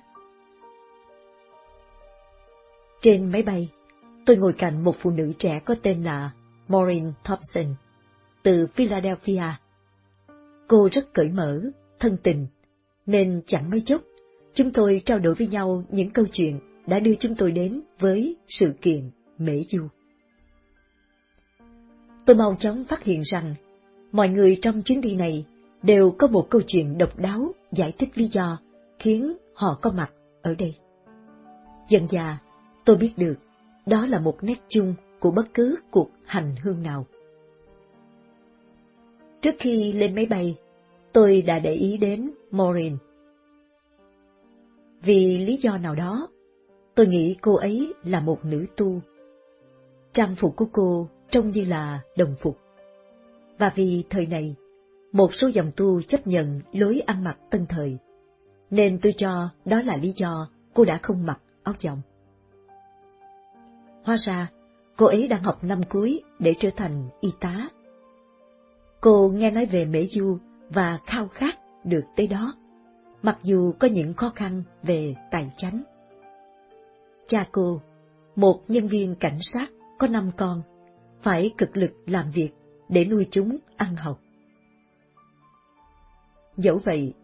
Trên 3.00 3.32
máy 3.32 3.42
bay, 3.42 3.68
tôi 4.26 4.36
ngồi 4.36 4.52
cạnh 4.52 4.84
một 4.84 4.96
phụ 4.98 5.10
nữ 5.10 5.32
trẻ 5.38 5.60
có 5.64 5.74
tên 5.82 6.02
là 6.02 6.30
Maureen 6.68 7.12
Thompson, 7.24 7.74
từ 8.44 8.66
Philadelphia. 8.74 9.42
Cô 10.68 10.88
rất 10.92 11.14
cởi 11.14 11.30
mở, 11.32 11.60
thân 12.00 12.16
tình, 12.22 12.46
nên 13.06 13.42
chẳng 13.46 13.70
mấy 13.70 13.80
chốc, 13.80 14.02
chúng 14.54 14.72
tôi 14.72 15.02
trao 15.04 15.18
đổi 15.18 15.34
với 15.34 15.46
nhau 15.46 15.84
những 15.90 16.10
câu 16.10 16.24
chuyện 16.32 16.60
đã 16.86 16.98
đưa 16.98 17.14
chúng 17.14 17.34
tôi 17.34 17.52
đến 17.52 17.80
với 18.00 18.36
sự 18.48 18.74
kiện 18.82 19.10
Mễ 19.38 19.62
Du. 19.68 19.88
Tôi 22.26 22.36
mau 22.36 22.56
chóng 22.58 22.84
phát 22.84 23.04
hiện 23.04 23.22
rằng, 23.24 23.54
mọi 24.12 24.28
người 24.28 24.58
trong 24.62 24.82
chuyến 24.82 25.00
đi 25.00 25.16
này 25.16 25.44
đều 25.82 26.10
có 26.10 26.26
một 26.26 26.46
câu 26.50 26.60
chuyện 26.66 26.98
độc 26.98 27.18
đáo 27.18 27.54
giải 27.72 27.92
thích 27.98 28.10
lý 28.14 28.28
do 28.32 28.58
khiến 28.98 29.36
họ 29.54 29.78
có 29.82 29.90
mặt 29.90 30.12
ở 30.42 30.54
đây. 30.58 30.74
Dần 31.88 32.06
già, 32.10 32.38
tôi 32.84 32.96
biết 32.96 33.12
được 33.16 33.34
đó 33.86 34.06
là 34.06 34.18
một 34.18 34.36
nét 34.42 34.58
chung 34.68 34.94
của 35.20 35.30
bất 35.30 35.54
cứ 35.54 35.76
cuộc 35.90 36.10
hành 36.24 36.54
hương 36.62 36.82
nào. 36.82 37.06
Trước 39.44 39.54
khi 39.58 39.92
lên 39.92 40.14
máy 40.14 40.26
bay, 40.30 40.56
tôi 41.12 41.42
đã 41.42 41.58
để 41.58 41.72
ý 41.72 41.96
đến 41.96 42.30
Maureen. 42.50 42.96
Vì 45.02 45.38
lý 45.38 45.56
do 45.56 45.78
nào 45.78 45.94
đó, 45.94 46.28
tôi 46.94 47.06
nghĩ 47.06 47.36
cô 47.40 47.54
ấy 47.54 47.94
là 48.04 48.20
một 48.20 48.44
nữ 48.44 48.66
tu. 48.76 49.00
Trang 50.12 50.36
phục 50.36 50.56
của 50.56 50.66
cô 50.72 51.08
trông 51.30 51.50
như 51.50 51.64
là 51.64 52.00
đồng 52.16 52.34
phục. 52.40 52.58
Và 53.58 53.72
vì 53.74 54.04
thời 54.10 54.26
này, 54.26 54.54
một 55.12 55.34
số 55.34 55.48
dòng 55.48 55.70
tu 55.76 56.02
chấp 56.02 56.26
nhận 56.26 56.60
lối 56.72 57.00
ăn 57.06 57.24
mặc 57.24 57.38
tân 57.50 57.66
thời, 57.66 57.96
nên 58.70 58.98
tôi 59.02 59.14
cho 59.16 59.48
đó 59.64 59.82
là 59.82 59.96
lý 59.96 60.12
do 60.16 60.48
cô 60.74 60.84
đã 60.84 60.98
không 61.02 61.26
mặc 61.26 61.40
áo 61.62 61.74
dòng. 61.80 62.00
Hóa 64.04 64.16
ra, 64.16 64.50
cô 64.96 65.06
ấy 65.06 65.28
đang 65.28 65.42
học 65.42 65.64
năm 65.64 65.80
cuối 65.90 66.22
để 66.38 66.54
trở 66.58 66.70
thành 66.76 67.08
y 67.20 67.30
tá. 67.40 67.68
Cô 69.04 69.28
nghe 69.34 69.50
nói 69.50 69.66
về 69.66 69.84
Mễ 69.84 70.06
Du 70.06 70.38
và 70.70 70.98
khao 71.06 71.28
khát 71.28 71.58
được 71.84 72.04
tới 72.16 72.26
đó, 72.26 72.54
mặc 73.22 73.38
dù 73.42 73.72
có 73.78 73.88
những 73.88 74.14
khó 74.14 74.32
khăn 74.34 74.62
về 74.82 75.14
tài 75.30 75.52
chánh. 75.56 75.82
Cha 77.26 77.46
cô, 77.52 77.80
một 78.36 78.60
nhân 78.68 78.88
viên 78.88 79.14
cảnh 79.14 79.38
sát 79.40 79.70
có 79.98 80.06
năm 80.06 80.30
con, 80.36 80.62
phải 81.22 81.50
cực 81.58 81.76
lực 81.76 81.92
làm 82.06 82.30
việc 82.30 82.50
để 82.88 83.04
nuôi 83.04 83.26
chúng 83.30 83.58
ăn 83.76 83.96
học. 83.96 84.20
Dẫu 86.56 86.78
vậy, 86.84 87.14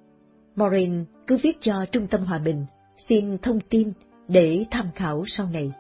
Maureen 0.55 1.05
cứ 1.27 1.39
viết 1.43 1.57
cho 1.61 1.75
Trung 1.93 2.07
tâm 2.11 2.25
Hòa 2.25 2.39
Bình 2.39 2.67
xin 2.97 3.39
thông 3.39 3.61
tin 3.61 3.93
để 4.29 4.65
tham 4.71 4.91
khảo 4.95 5.25
sau 5.27 5.47
này. 5.53 5.73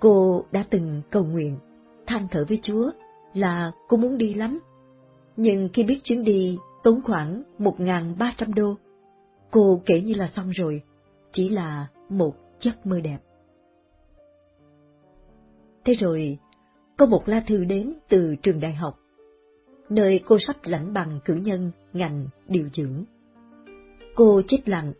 Cô 0.00 0.44
đã 0.52 0.64
từng 0.70 1.02
cầu 1.10 1.24
nguyện, 1.24 1.58
than 2.06 2.28
thở 2.30 2.44
với 2.48 2.58
Chúa 2.62 2.90
là 3.34 3.72
cô 3.88 3.96
muốn 3.96 4.18
đi 4.18 4.34
lắm. 4.34 4.60
Nhưng 5.36 5.68
khi 5.72 5.84
biết 5.84 6.00
chuyến 6.04 6.24
đi 6.24 6.58
tốn 6.82 7.00
khoảng 7.04 7.42
1.300 7.58 8.54
đô, 8.54 8.76
cô 9.50 9.82
kể 9.86 10.00
như 10.00 10.14
là 10.14 10.26
xong 10.26 10.50
rồi, 10.50 10.82
chỉ 11.32 11.48
là 11.48 11.86
một 12.08 12.34
giấc 12.60 12.86
mơ 12.86 13.00
đẹp. 13.00 13.18
Thế 15.84 15.94
rồi, 15.94 16.38
có 16.96 17.06
một 17.06 17.22
lá 17.26 17.42
thư 17.46 17.64
đến 17.64 17.94
từ 18.08 18.36
trường 18.42 18.60
đại 18.60 18.74
học, 18.74 18.98
nơi 19.88 20.20
cô 20.26 20.38
sắp 20.38 20.56
lãnh 20.64 20.92
bằng 20.92 21.20
cử 21.24 21.34
nhân 21.34 21.70
ngành 21.92 22.26
điều 22.48 22.68
dưỡng. 22.72 23.04
Cô 24.14 24.42
chết 24.46 24.68
lặng 24.68 24.92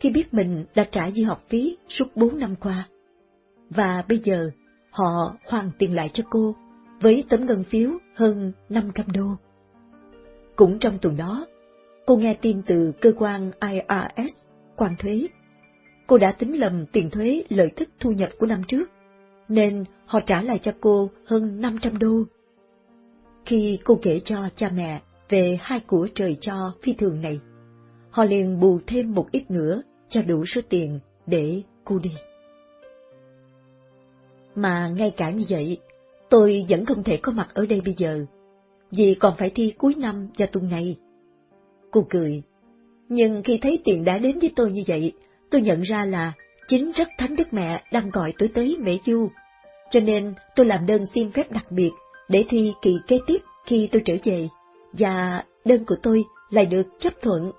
khi 0.00 0.10
biết 0.10 0.34
mình 0.34 0.64
đã 0.74 0.84
trả 0.84 1.10
dư 1.10 1.24
học 1.24 1.42
phí 1.48 1.76
suốt 1.88 2.06
bốn 2.16 2.38
năm 2.38 2.56
qua 2.56 2.88
và 3.70 4.04
bây 4.08 4.18
giờ 4.18 4.50
họ 4.90 5.36
hoàn 5.46 5.70
tiền 5.78 5.94
lại 5.94 6.08
cho 6.08 6.24
cô 6.30 6.54
với 7.02 7.24
tấm 7.28 7.46
ngân 7.46 7.64
phiếu 7.64 7.90
hơn 8.14 8.52
500 8.68 9.06
đô. 9.12 9.36
Cũng 10.56 10.78
trong 10.78 10.98
tuần 10.98 11.16
đó, 11.16 11.46
cô 12.06 12.16
nghe 12.16 12.34
tin 12.34 12.62
từ 12.62 12.92
cơ 13.00 13.12
quan 13.18 13.50
IRS, 13.60 14.36
quan 14.76 14.96
thuế. 14.98 15.26
Cô 16.06 16.18
đã 16.18 16.32
tính 16.32 16.60
lầm 16.60 16.86
tiền 16.86 17.10
thuế 17.10 17.44
lợi 17.48 17.70
tức 17.76 17.88
thu 18.00 18.12
nhập 18.12 18.28
của 18.38 18.46
năm 18.46 18.62
trước, 18.68 18.90
nên 19.48 19.84
họ 20.06 20.20
trả 20.26 20.42
lại 20.42 20.58
cho 20.58 20.72
cô 20.80 21.10
hơn 21.26 21.60
500 21.60 21.98
đô. 21.98 22.22
Khi 23.46 23.78
cô 23.84 23.98
kể 24.02 24.20
cho 24.24 24.48
cha 24.54 24.70
mẹ 24.74 25.02
về 25.28 25.58
hai 25.60 25.80
của 25.80 26.08
trời 26.14 26.36
cho 26.40 26.72
phi 26.82 26.92
thường 26.92 27.20
này, 27.20 27.40
họ 28.10 28.24
liền 28.24 28.60
bù 28.60 28.80
thêm 28.86 29.14
một 29.14 29.28
ít 29.32 29.50
nữa 29.50 29.82
cho 30.08 30.22
đủ 30.22 30.44
số 30.44 30.60
tiền 30.68 31.00
để 31.26 31.62
cô 31.84 31.98
đi. 31.98 32.12
Mà 34.54 34.88
ngay 34.88 35.12
cả 35.16 35.30
như 35.30 35.44
vậy, 35.48 35.78
tôi 36.32 36.64
vẫn 36.68 36.86
không 36.86 37.02
thể 37.02 37.16
có 37.16 37.32
mặt 37.32 37.48
ở 37.54 37.66
đây 37.66 37.80
bây 37.84 37.94
giờ, 37.94 38.26
vì 38.90 39.16
còn 39.20 39.34
phải 39.38 39.50
thi 39.50 39.74
cuối 39.78 39.94
năm 39.94 40.28
và 40.38 40.46
tuần 40.46 40.68
này. 40.68 40.96
Cô 41.90 42.06
cười, 42.10 42.42
nhưng 43.08 43.42
khi 43.42 43.58
thấy 43.62 43.78
tiền 43.84 44.04
đã 44.04 44.18
đến 44.18 44.38
với 44.38 44.52
tôi 44.56 44.70
như 44.70 44.82
vậy, 44.86 45.12
tôi 45.50 45.60
nhận 45.60 45.82
ra 45.82 46.04
là 46.04 46.32
chính 46.68 46.92
rất 46.92 47.08
Thánh 47.18 47.36
Đức 47.36 47.52
Mẹ 47.52 47.82
đang 47.92 48.10
gọi 48.10 48.32
tôi 48.38 48.48
tới 48.54 48.76
Mễ 48.80 48.96
Du, 49.06 49.28
cho 49.90 50.00
nên 50.00 50.34
tôi 50.56 50.66
làm 50.66 50.86
đơn 50.86 51.06
xin 51.06 51.30
phép 51.30 51.52
đặc 51.52 51.72
biệt 51.72 51.90
để 52.28 52.44
thi 52.48 52.72
kỳ 52.82 52.98
kế 53.06 53.18
tiếp 53.26 53.38
khi 53.66 53.88
tôi 53.92 54.02
trở 54.04 54.14
về, 54.24 54.48
và 54.92 55.44
đơn 55.64 55.84
của 55.84 55.96
tôi 56.02 56.24
lại 56.50 56.66
được 56.66 56.86
chấp 56.98 57.12
thuận. 57.22 57.52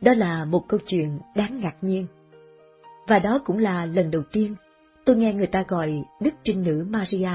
Đó 0.00 0.12
là 0.14 0.44
một 0.44 0.68
câu 0.68 0.80
chuyện 0.86 1.18
đáng 1.36 1.60
ngạc 1.62 1.76
nhiên. 1.80 2.06
Và 3.06 3.18
đó 3.18 3.40
cũng 3.44 3.58
là 3.58 3.86
lần 3.86 4.10
đầu 4.10 4.22
tiên 4.32 4.54
tôi 5.04 5.16
nghe 5.16 5.32
người 5.32 5.46
ta 5.46 5.64
gọi 5.68 5.92
Đức 6.20 6.34
Trinh 6.42 6.62
Nữ 6.62 6.86
Maria 6.90 7.30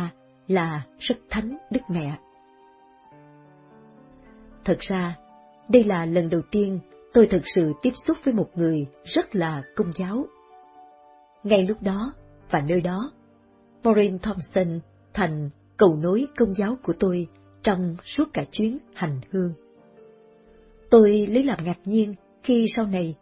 là 0.47 0.85
rất 0.99 1.15
thánh 1.29 1.57
Đức 1.71 1.81
Mẹ. 1.89 2.17
Thật 4.65 4.77
ra, 4.79 5.17
đây 5.69 5.83
là 5.83 6.05
lần 6.05 6.29
đầu 6.29 6.41
tiên 6.51 6.79
tôi 7.13 7.27
thực 7.27 7.41
sự 7.45 7.73
tiếp 7.81 7.91
xúc 7.95 8.17
với 8.23 8.33
một 8.33 8.49
người 8.55 8.87
rất 9.03 9.35
là 9.35 9.61
công 9.75 9.91
giáo. 9.93 10.25
Ngay 11.43 11.63
lúc 11.67 11.81
đó 11.81 12.13
và 12.51 12.61
nơi 12.67 12.81
đó, 12.81 13.11
Maureen 13.83 14.19
Thompson 14.19 14.79
thành 15.13 15.49
cầu 15.77 15.95
nối 15.95 16.27
công 16.37 16.55
giáo 16.55 16.77
của 16.83 16.93
tôi 16.99 17.27
trong 17.63 17.95
suốt 18.03 18.23
cả 18.33 18.43
chuyến 18.51 18.77
hành 18.93 19.21
hương. 19.31 19.53
Tôi 20.89 21.27
lấy 21.29 21.43
làm 21.43 21.63
ngạc 21.63 21.79
nhiên 21.85 22.15
khi 22.43 22.67
sau 22.75 22.85
này 22.85 23.15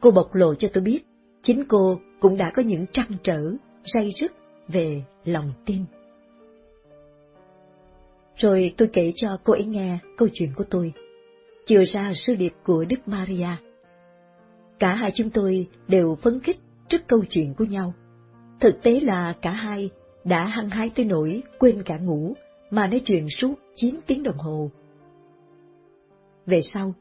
cô 0.00 0.10
bộc 0.10 0.34
lộ 0.34 0.54
cho 0.54 0.68
tôi 0.74 0.82
biết 0.84 1.00
chính 1.42 1.64
cô 1.68 2.00
cũng 2.20 2.36
đã 2.36 2.52
có 2.54 2.62
những 2.62 2.86
trăn 2.92 3.06
trở, 3.22 3.40
ray 3.84 4.12
rứt 4.20 4.32
về 4.68 5.02
lòng 5.24 5.52
tin. 5.66 5.84
Rồi 8.36 8.74
tôi 8.76 8.88
kể 8.92 9.12
cho 9.16 9.38
cô 9.44 9.52
ấy 9.52 9.64
nghe 9.64 9.98
câu 10.16 10.28
chuyện 10.32 10.50
của 10.56 10.64
tôi, 10.70 10.92
chừa 11.64 11.84
ra 11.84 12.12
sư 12.14 12.34
điệp 12.34 12.52
của 12.64 12.84
Đức 12.84 13.08
Maria. 13.08 13.48
Cả 14.78 14.94
hai 14.94 15.10
chúng 15.14 15.30
tôi 15.30 15.68
đều 15.88 16.16
phấn 16.22 16.40
khích 16.40 16.60
trước 16.88 17.06
câu 17.06 17.24
chuyện 17.30 17.54
của 17.54 17.64
nhau. 17.64 17.94
Thực 18.60 18.82
tế 18.82 19.00
là 19.00 19.34
cả 19.42 19.50
hai 19.50 19.90
đã 20.24 20.44
hăng 20.44 20.70
hái 20.70 20.90
tới 20.94 21.04
nỗi 21.04 21.42
quên 21.58 21.82
cả 21.82 21.98
ngủ 21.98 22.34
mà 22.70 22.86
nói 22.86 23.00
chuyện 23.04 23.28
suốt 23.28 23.54
9 23.74 24.00
tiếng 24.06 24.22
đồng 24.22 24.38
hồ. 24.38 24.70
Về 26.46 26.60
sau, 26.60 26.94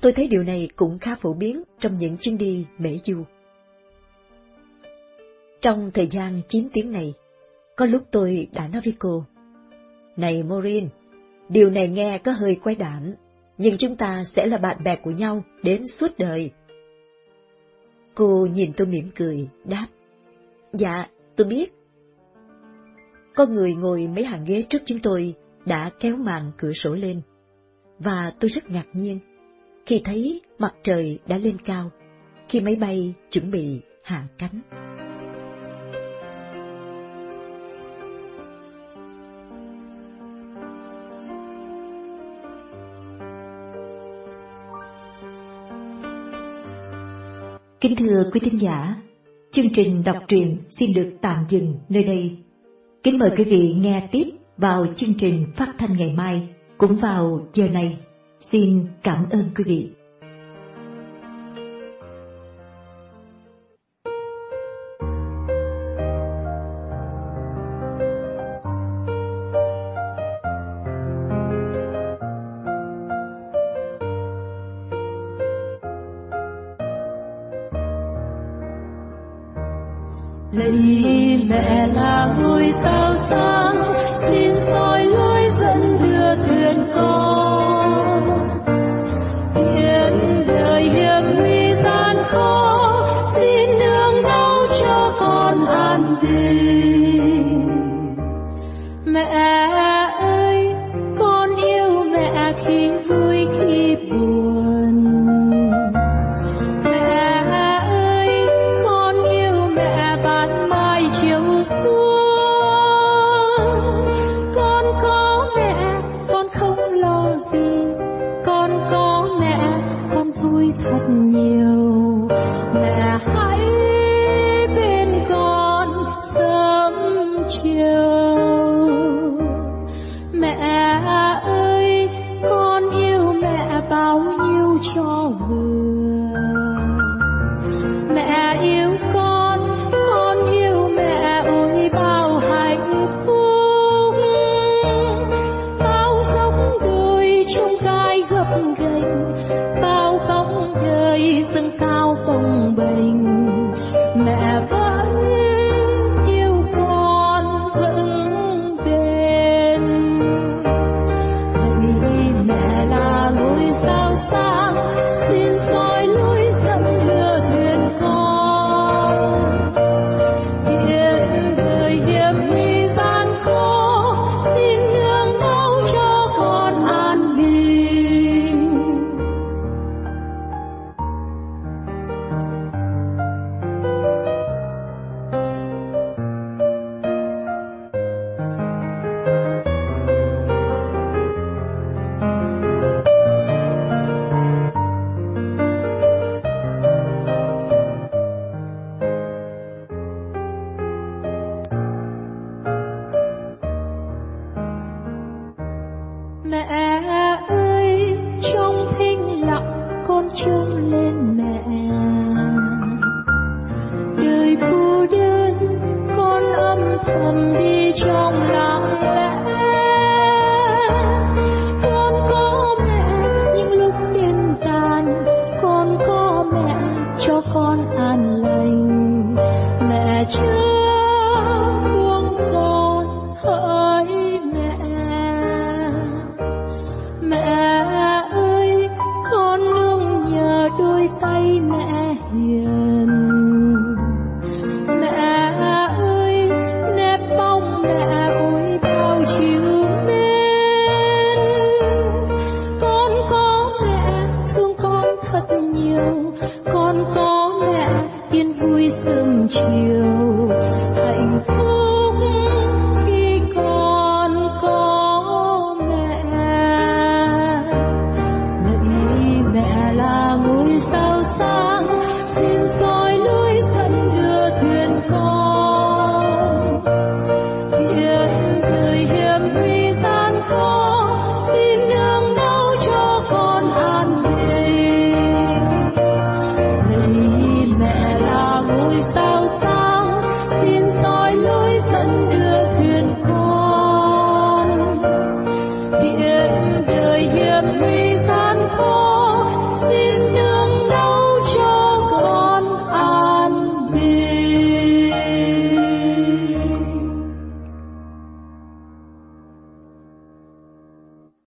tôi 0.00 0.12
thấy 0.12 0.28
điều 0.28 0.42
này 0.42 0.68
cũng 0.76 0.98
khá 0.98 1.14
phổ 1.14 1.32
biến 1.34 1.62
trong 1.80 1.94
những 1.98 2.16
chuyến 2.16 2.38
đi 2.38 2.66
mễ 2.78 2.98
du. 3.06 3.22
Trong 5.60 5.90
thời 5.94 6.06
gian 6.06 6.40
9 6.48 6.68
tiếng 6.72 6.92
này, 6.92 7.14
có 7.76 7.86
lúc 7.86 8.02
tôi 8.10 8.48
đã 8.52 8.68
nói 8.68 8.82
với 8.84 8.94
cô, 8.98 9.24
Này 10.16 10.42
Maureen, 10.42 10.88
điều 11.48 11.70
này 11.70 11.88
nghe 11.88 12.18
có 12.18 12.32
hơi 12.32 12.54
quái 12.62 12.74
đản, 12.74 13.14
nhưng 13.58 13.78
chúng 13.78 13.96
ta 13.96 14.22
sẽ 14.24 14.46
là 14.46 14.58
bạn 14.58 14.84
bè 14.84 14.96
của 14.96 15.10
nhau 15.10 15.44
đến 15.62 15.86
suốt 15.86 16.18
đời. 16.18 16.50
Cô 18.14 18.46
nhìn 18.52 18.72
tôi 18.76 18.86
mỉm 18.86 19.08
cười, 19.16 19.48
đáp, 19.64 19.86
Dạ, 20.72 21.08
tôi 21.36 21.46
biết. 21.46 21.72
Có 23.34 23.46
người 23.46 23.74
ngồi 23.74 24.08
mấy 24.14 24.24
hàng 24.24 24.44
ghế 24.44 24.64
trước 24.70 24.82
chúng 24.84 24.98
tôi 25.02 25.34
đã 25.66 25.90
kéo 26.00 26.16
màn 26.16 26.52
cửa 26.58 26.72
sổ 26.72 26.94
lên, 26.94 27.20
và 27.98 28.32
tôi 28.40 28.50
rất 28.50 28.70
ngạc 28.70 28.86
nhiên 28.92 29.18
khi 29.86 30.00
thấy 30.04 30.40
mặt 30.58 30.74
trời 30.82 31.18
đã 31.26 31.38
lên 31.38 31.56
cao, 31.64 31.90
khi 32.48 32.60
máy 32.60 32.76
bay 32.76 33.14
chuẩn 33.30 33.50
bị 33.50 33.80
hạ 34.02 34.28
cánh. 34.38 34.87
Kính 47.80 47.96
thưa 47.96 48.22
quý 48.32 48.40
thính 48.40 48.60
giả, 48.60 48.96
chương 49.50 49.70
trình 49.74 50.02
đọc 50.04 50.16
truyện 50.28 50.56
xin 50.70 50.92
được 50.92 51.10
tạm 51.20 51.44
dừng 51.48 51.74
nơi 51.88 52.04
đây. 52.04 52.36
Kính 53.02 53.18
mời 53.18 53.30
quý 53.36 53.44
vị 53.44 53.74
nghe 53.78 54.08
tiếp 54.12 54.24
vào 54.56 54.86
chương 54.96 55.14
trình 55.14 55.46
phát 55.56 55.74
thanh 55.78 55.96
ngày 55.96 56.12
mai 56.12 56.48
cũng 56.78 56.96
vào 56.96 57.46
giờ 57.52 57.68
này. 57.68 57.98
Xin 58.40 58.86
cảm 59.02 59.24
ơn 59.30 59.44
quý 59.56 59.64
vị. 59.66 59.90